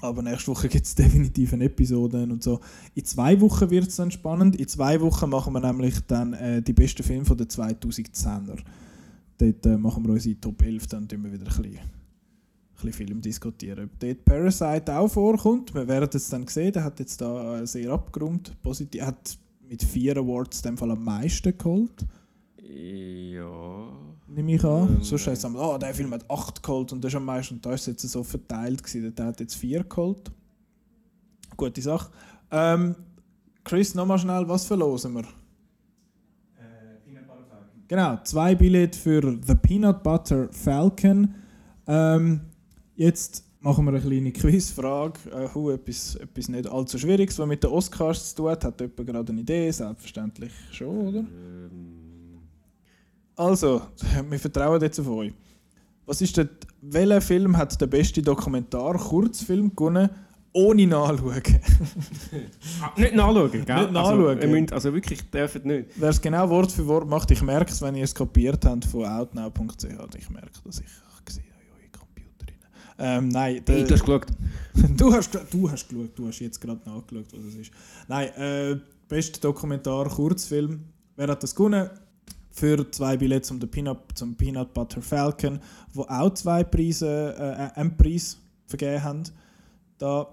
Aber 0.00 0.22
nächste 0.22 0.50
Woche 0.50 0.68
gibt 0.68 0.84
es 0.84 0.94
definitiv 0.94 1.52
eine 1.52 1.64
Episode 1.64 2.22
und 2.22 2.42
so. 2.42 2.60
In 2.94 3.04
zwei 3.04 3.40
Wochen 3.40 3.70
wird 3.70 3.88
es 3.88 3.96
dann 3.96 4.10
spannend. 4.10 4.56
In 4.56 4.68
zwei 4.68 5.00
Wochen 5.00 5.30
machen 5.30 5.52
wir 5.52 5.60
nämlich 5.60 6.00
dann 6.06 6.32
äh, 6.34 6.62
die 6.62 6.72
besten 6.72 7.02
Filme 7.02 7.24
den 7.24 7.46
2010er. 7.46 8.58
Dort 9.38 9.66
äh, 9.66 9.76
machen 9.76 10.04
wir 10.04 10.12
unsere 10.12 10.40
Top 10.40 10.62
11, 10.62 10.86
dann 10.86 11.08
tun 11.08 11.24
wir 11.24 11.32
wieder 11.32 11.44
ein 11.44 11.48
bisschen, 11.48 11.78
ein 11.78 11.80
bisschen 12.74 12.92
Film 12.92 13.20
diskutieren. 13.20 13.84
Ob 13.84 14.00
dort 14.00 14.24
Parasite 14.24 14.96
auch 14.96 15.08
vorkommt, 15.08 15.74
wir 15.74 15.86
werden 15.86 16.10
es 16.12 16.28
dann 16.28 16.46
sehen. 16.46 16.72
Der 16.72 16.84
hat 16.84 16.98
jetzt 17.00 17.20
da 17.20 17.60
äh, 17.60 17.66
sehr 17.66 17.90
abgerundet. 17.90 18.54
Positiv, 18.62 19.02
hat 19.02 19.38
mit 19.68 19.82
vier 19.82 20.16
Awards 20.16 20.58
in 20.58 20.70
dem 20.70 20.78
Fall 20.78 20.90
am 20.90 21.04
meisten 21.04 21.56
geholt 21.56 22.06
Ja. 22.68 23.88
nehme 24.28 24.54
ich 24.54 24.64
an. 24.64 24.96
Ähm, 24.96 25.02
Sonst 25.02 25.26
heißt 25.26 25.44
es 25.44 25.54
oh, 25.54 25.78
der 25.78 25.94
Film 25.94 26.12
hat 26.12 26.28
8 26.30 26.62
geholt 26.62 26.92
und 26.92 27.02
das 27.02 27.12
ist 27.12 27.16
am 27.16 27.24
meisten. 27.24 27.60
Da 27.60 27.72
ist 27.72 27.82
es 27.82 27.86
jetzt 27.86 28.02
so 28.02 28.22
verteilt 28.22 28.82
gewesen. 28.82 29.14
Der 29.14 29.26
hat 29.26 29.40
jetzt 29.40 29.54
4 29.54 29.84
geholt. 29.84 30.30
Gute 31.56 31.80
Sache. 31.80 32.10
Ähm, 32.50 32.94
Chris, 33.64 33.94
nochmal 33.94 34.18
schnell, 34.18 34.48
was 34.48 34.66
verlosen 34.66 35.14
wir? 35.14 35.24
Genau, 37.88 38.18
zwei 38.24 38.54
Billette 38.54 38.98
für 38.98 39.38
The 39.46 39.54
Peanut 39.54 40.02
Butter 40.02 40.48
Falcon. 40.50 41.34
Ähm, 41.86 42.40
jetzt 42.96 43.44
machen 43.60 43.84
wir 43.84 43.92
eine 43.92 44.00
kleine 44.00 44.32
Quizfrage. 44.32 45.18
Äh, 45.30 45.48
hu, 45.54 45.70
etwas, 45.70 46.16
etwas 46.16 46.48
nicht 46.48 46.68
allzu 46.68 46.98
Schwieriges, 46.98 47.38
was 47.38 47.46
mit 47.46 47.62
den 47.62 47.70
Oscars 47.70 48.30
zu 48.30 48.36
tun 48.42 48.50
hat. 48.50 48.64
Hat 48.64 48.80
jemand 48.80 49.06
gerade 49.06 49.32
eine 49.32 49.40
Idee? 49.40 49.70
Selbstverständlich 49.70 50.52
schon, 50.72 51.08
oder? 51.08 51.24
Also, 53.36 53.82
wir 54.30 54.38
vertrauen 54.38 54.80
jetzt 54.82 54.98
auf 54.98 55.08
euch. 55.08 55.32
Was 56.06 56.20
ist 56.20 56.36
der, 56.36 56.48
welcher 56.82 57.20
Film 57.20 57.56
hat 57.56 57.78
den 57.80 57.90
besten 57.90 58.22
Dokumentar-Kurzfilm 58.24 59.74
gewonnen, 59.74 60.08
ohne 60.52 60.86
nachschauen? 60.86 61.42
ah, 62.82 62.92
nicht 62.96 63.14
nachschauen, 63.14 63.50
gell? 63.50 63.60
Nicht 63.60 63.92
nachschauen. 63.92 64.26
Also, 64.28 64.40
ihr 64.40 64.48
müsst, 64.48 64.72
also 64.72 64.94
wirklich, 64.94 65.30
dürfen 65.30 65.62
nicht. 65.64 65.88
Wer 65.96 66.08
es 66.10 66.20
genau 66.20 66.48
Wort 66.48 66.70
für 66.72 66.86
Wort 66.86 67.08
macht, 67.08 67.30
ich 67.32 67.42
merke 67.42 67.72
es, 67.72 67.82
wenn 67.82 67.94
ihr 67.96 68.04
es 68.04 68.14
kopiert 68.14 68.64
habt 68.64 68.84
von 68.84 69.04
outnow.ch. 69.04 69.84
Ich 70.16 70.30
merke, 70.30 70.50
dass 70.64 70.78
ich 70.78 70.86
ich 71.28 71.34
sehe 71.34 71.42
eure 71.74 71.90
Computer 71.90 72.46
rein. 72.98 73.24
Ähm, 73.24 73.28
nein, 73.28 73.64
der- 73.64 73.74
Hey, 73.76 73.84
du 73.84 73.94
hast 73.94 74.04
geschaut. 74.04 74.26
du, 74.96 75.12
hast, 75.12 75.38
du 75.50 75.70
hast 75.70 75.88
geschaut, 75.88 76.10
du 76.18 76.28
hast 76.28 76.38
jetzt 76.38 76.60
gerade 76.60 76.80
nachgeschaut, 76.88 77.26
was 77.32 77.44
es 77.46 77.54
ist. 77.56 77.70
Nein, 78.06 78.28
äh, 78.36 78.76
bester 79.08 79.40
Dokumentar-Kurzfilm. 79.40 80.84
Wer 81.16 81.28
hat 81.28 81.42
das 81.42 81.54
gewonnen? 81.54 81.90
Für 82.56 82.90
zwei 82.90 83.18
Billets 83.18 83.48
zum, 83.48 83.60
Peanut, 83.60 83.98
zum 84.14 84.34
Peanut 84.34 84.72
Butter 84.72 85.02
Falcon, 85.02 85.60
wo 85.92 86.04
auch 86.04 86.32
zwei 86.32 86.64
Preise, 86.64 87.34
äh, 87.38 87.78
einen 87.78 87.94
Preis 87.98 88.38
vergeben 88.64 89.04
haben. 89.04 89.22
Da, 89.98 90.26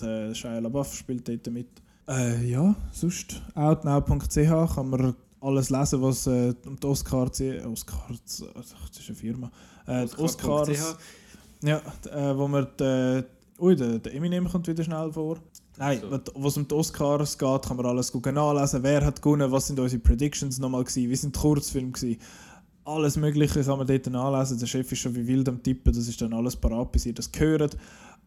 der 0.00 0.32
Shia 0.32 0.60
LaBeouf 0.60 0.94
spielt 0.94 1.28
dort 1.28 1.44
mit. 1.50 1.66
Äh, 2.08 2.48
ja, 2.48 2.72
sonst 2.92 3.42
outnow.ch 3.56 4.74
kann 4.74 4.90
man 4.90 5.16
alles 5.40 5.70
lesen, 5.70 6.02
was 6.02 6.28
äh, 6.28 6.54
um 6.66 6.78
die 6.78 6.86
Oscars... 6.86 7.40
Oscars... 7.40 8.44
ach, 8.54 8.88
Das 8.88 9.00
ist 9.00 9.08
eine 9.08 9.16
Firma. 9.16 9.50
Äh. 9.88 10.06
Oscars... 10.18 10.96
Ja, 11.62 11.82
äh, 12.12 12.36
wo 12.36 12.46
man 12.46 12.68
die, 12.78 13.24
ui, 13.58 13.74
der, 13.74 13.98
der 13.98 14.14
Eminem 14.14 14.48
kommt 14.48 14.68
wieder 14.68 14.84
schnell 14.84 15.12
vor. 15.12 15.38
Nein, 15.78 16.00
So. 16.00 16.20
was 16.34 16.56
um 16.56 16.66
die 16.66 16.74
Oscars 16.74 17.36
geht, 17.36 17.62
kann 17.62 17.76
man 17.76 17.86
alles 17.86 18.10
gut 18.10 18.26
nachlesen. 18.26 18.82
Wer 18.82 19.04
hat 19.04 19.20
gewonnen, 19.20 19.50
was 19.50 19.66
sind 19.66 19.78
unsere 19.78 20.00
Predictions 20.00 20.58
nochmal 20.58 20.84
gewesen, 20.84 21.10
wie 21.10 21.16
sind 21.16 21.36
die 21.36 21.40
Kurzfilme 21.40 21.90
gewesen. 21.90 22.20
Alles 22.84 23.16
Mögliche 23.16 23.62
kann 23.62 23.78
man 23.78 23.86
dort 23.86 24.06
nachlesen. 24.06 24.58
Der 24.58 24.66
Chef 24.66 24.90
ist 24.90 25.00
schon 25.00 25.14
wie 25.14 25.26
wild 25.26 25.48
am 25.48 25.62
Tippen, 25.62 25.92
das 25.92 26.08
ist 26.08 26.20
dann 26.22 26.32
alles 26.32 26.56
parat, 26.56 26.92
bis 26.92 27.06
ihr 27.06 27.14
das 27.14 27.30
hört. 27.36 27.76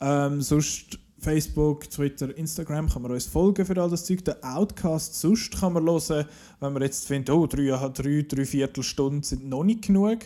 Ähm, 0.02 0.42
sonst 0.42 1.00
Facebook, 1.18 1.90
Twitter, 1.90 2.36
Instagram 2.38 2.88
kann 2.90 3.02
man 3.02 3.11
uns 3.11 3.26
folgen 3.26 3.66
für 3.66 3.82
all 3.82 3.90
das 3.90 4.06
Zeug. 4.06 4.24
Den 4.24 4.42
Outcast 4.44 5.19
sonst 5.19 5.60
kann 5.60 5.74
man 5.74 5.86
hören, 5.86 6.26
wenn 6.60 6.74
man 6.74 6.82
jetzt 6.82 7.08
findet, 7.08 7.30
oh, 7.30 7.48
drei, 7.48 7.72
drei, 7.90 8.26
drei 8.28 8.45
Viertelstunden 8.45 9.24
sind 9.24 9.48
noch 9.50 9.64
nicht 9.64 9.82
genug. 9.88 10.19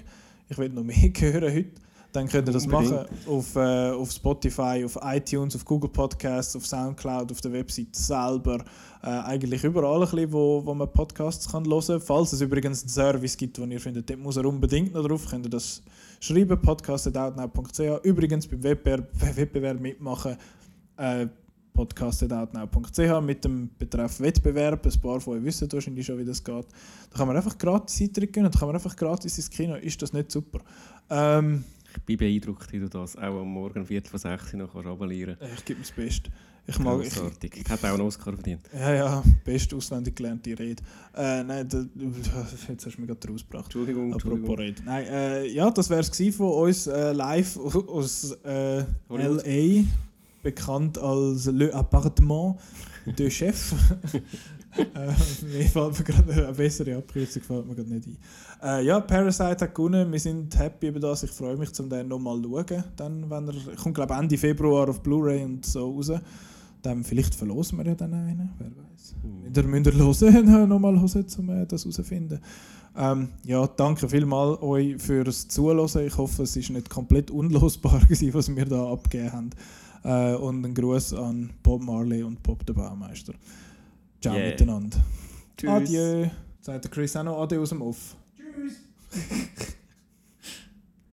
Ich 0.50 0.58
will 0.58 0.69
noch 0.69 0.84
mehr 0.84 0.95
hören 1.18 1.53
heute. 1.53 1.82
Dann 2.14 2.27
könnt 2.27 2.48
ihr 2.48 2.53
das 2.53 2.66
Unbedingt. 2.66 2.92
machen 2.92 3.08
auf, 3.27 3.56
äh, 3.56 3.90
auf 3.90 4.11
Spotify, 4.11 4.85
auf 4.85 5.00
iTunes, 5.01 5.56
auf 5.56 5.66
Google 5.66 5.90
Podcasts, 5.90 6.56
auf 6.56 6.66
Soundcloud, 6.66 7.32
auf 7.32 7.42
der 7.42 7.51
Website 7.51 7.95
selber. 7.95 8.64
Äh, 9.01 9.08
eigentlich 9.08 9.64
überall, 9.64 9.95
ein 9.95 10.01
bisschen, 10.01 10.32
wo, 10.32 10.64
wo 10.64 10.75
man 10.75 10.92
Podcasts 10.93 11.51
kann 11.51 11.66
hören 11.66 11.83
kann. 11.85 12.01
Falls 12.01 12.32
es 12.32 12.42
übrigens 12.42 12.83
einen 12.83 12.90
Service 12.90 13.35
gibt, 13.35 13.59
wo 13.59 13.66
ihr 13.66 13.80
findet, 13.80 14.08
dort 14.08 14.19
muss 14.19 14.38
er 14.38 14.45
unbedingt 14.45 14.93
noch 14.93 15.06
drauf, 15.08 15.27
könnt 15.27 15.48
ihr 15.48 15.50
das 15.50 15.82
schreiben, 16.19 16.61
podcast.outnow.ch. 16.61 18.03
Übrigens 18.03 18.48
beim 18.48 18.61
Wettbewerb, 18.61 19.09
Wettbewerb 19.35 19.80
mitmachen, 19.80 20.38
äh, 20.98 21.25
podcast.outnow.ch 21.74 23.22
mit 23.22 23.43
dem 23.43 23.72
Betreff 23.80 24.19
Wettbewerb. 24.19 24.85
Ein 24.85 25.01
paar 25.01 25.19
von 25.19 25.40
euch 25.40 25.43
wissen 25.43 25.72
wahrscheinlich 25.72 26.06
schon, 26.06 26.19
wie 26.19 26.25
das 26.25 26.43
geht. 26.43 26.67
Da 27.09 27.17
kann 27.17 27.27
man 27.27 27.35
einfach 27.35 27.58
gratis 27.58 28.00
Eintritt 28.01 28.32
gönnen, 28.32 28.51
da 28.51 28.59
kann 28.59 28.67
man 28.67 28.75
einfach 28.75 28.95
gratis 28.95 29.35
ins 29.38 29.50
Kino. 29.50 29.74
Ist 29.75 30.00
das 30.00 30.14
nicht 30.14 30.32
super? 30.32 30.59
Ähm, 31.09 31.64
bin 32.05 32.17
beeindruckt, 32.17 32.72
wie 32.72 32.80
du 32.80 32.89
das 32.89 33.15
auch 33.15 33.41
am 33.41 33.47
Morgen 33.47 33.85
Viertel 33.85 34.17
6 34.17 34.53
Uhr 34.53 34.59
noch 34.59 34.73
kannst 34.73 34.88
abonnieren 34.88 35.38
ich 35.55 35.65
gebe 35.65 35.80
mir 35.80 35.85
das 35.85 35.91
Beste. 35.95 36.31
Ich 36.65 36.80
mag, 36.80 37.01
ich, 37.03 37.13
Grossartig. 37.13 37.57
Ich 37.57 37.69
hätte 37.69 37.89
auch 37.89 37.93
einen 37.93 38.03
Oscar 38.03 38.31
verdient. 38.33 38.61
ja, 38.73 38.93
ja, 38.93 39.23
best 39.43 39.73
auswendig 39.73 40.15
gelernte 40.15 40.57
Rede. 40.57 40.81
Äh, 41.13 41.43
nein, 41.43 41.67
da, 41.67 41.80
jetzt 42.69 42.85
hast 42.85 42.97
du 42.97 43.01
mich 43.01 43.09
gerade 43.09 43.27
rausgebracht. 43.27 43.65
Entschuldigung, 43.65 44.13
Apropos. 44.13 44.57
Rede. 44.57 44.81
Nein, 44.85 45.05
äh, 45.07 45.47
ja, 45.47 45.69
das 45.69 45.89
wäre 45.89 46.01
es 46.01 46.35
von 46.35 46.47
uns 46.47 46.88
äh, 46.88 47.11
live 47.11 47.57
aus 47.57 48.31
äh. 48.45 48.85
L.A., 49.09 49.83
bekannt 50.41 50.97
als 50.97 51.45
Le 51.45 51.73
Appartement 51.73 52.57
de 53.05 53.30
Chef. 53.30 53.73
äh, 54.77 55.45
mir 55.45 55.66
fällt 55.66 56.00
mir 56.00 56.03
gerade 56.03 56.34
eine 56.34 56.53
bessere 56.53 56.98
Abkürzung 56.98 57.43
fällt 57.43 57.68
mir 57.68 57.76
gerade 57.76 57.90
nicht 57.90 58.08
ein. 58.08 58.18
Äh, 58.64 58.85
ja, 58.85 59.00
Parasite 59.00 59.66
hat 59.66 59.76
gewonnen. 59.76 60.11
Wir 60.11 60.19
sind 60.19 60.58
happy 60.58 60.88
über 60.88 61.00
das. 61.00 61.24
Ich 61.24 61.32
freue 61.32 61.58
mich, 61.58 61.72
zum 61.74 61.90
den 61.90 62.08
nochmal 62.08 62.42
zu 62.42 62.50
schauen. 62.50 62.84
Dann, 62.95 63.30
wenn 63.30 63.48
er 63.48 63.76
kommt, 63.76 63.95
glaube 63.95 64.14
Ende 64.14 64.38
Februar 64.38 64.90
auf 64.90 65.02
Blu-ray 65.02 65.43
und 65.43 65.66
so 65.66 65.92
raus. 65.92 66.11
Dann 66.82 67.03
vielleicht 67.03 67.35
verlosen 67.35 67.77
wir 67.77 67.85
ja 67.85 67.95
dann 67.95 68.14
einen, 68.14 68.50
wer 68.58 68.68
weiß. 68.68 69.16
Wieder 69.45 69.64
müsst 69.64 70.22
ihr 70.22 70.34
hören, 70.34 70.69
nochmal 70.69 71.00
hören, 71.00 71.26
um 71.38 71.50
äh, 71.50 71.66
das 71.66 71.84
herauszufinden. 71.84 72.40
Ähm, 72.95 73.30
ja, 73.43 73.66
danke 73.68 74.08
vielmals 74.08 74.61
euch 74.61 75.02
fürs 75.02 75.48
Zuhören. 75.48 76.06
Ich 76.06 76.18
hoffe, 76.18 76.43
es 76.43 76.56
ist 76.56 76.69
nicht 76.69 76.90
komplett 76.90 77.32
unlosbar, 77.32 78.00
gewesen, 78.02 78.34
was 78.34 78.53
wir 78.56 78.66
da 78.66 78.92
abgegeben 78.92 79.32
haben. 79.32 79.50
Äh, 80.03 80.35
und 80.35 80.66
ein 80.66 80.74
Gruß 80.74 81.14
an 81.14 81.52
Bob 81.64 81.82
Marley 81.82 82.24
und 82.24 82.43
Bob 82.43 82.66
der 82.66 82.74
Baumeister. 82.74 83.34
Ciao 84.24 84.35
Yeah. 84.38 84.52
miteinander. 84.52 84.98
Tschüss. 85.58 85.69
Adieu. 85.69 86.27
Sagt 86.61 86.85
der 86.85 86.92
Chris 86.92 87.14
auch 87.18 87.24
noch 87.24 87.42
Adieu 87.42 87.61
aus 87.61 87.69
dem 87.69 87.82
Off. 87.82 88.16
Tschüss! 88.38 88.74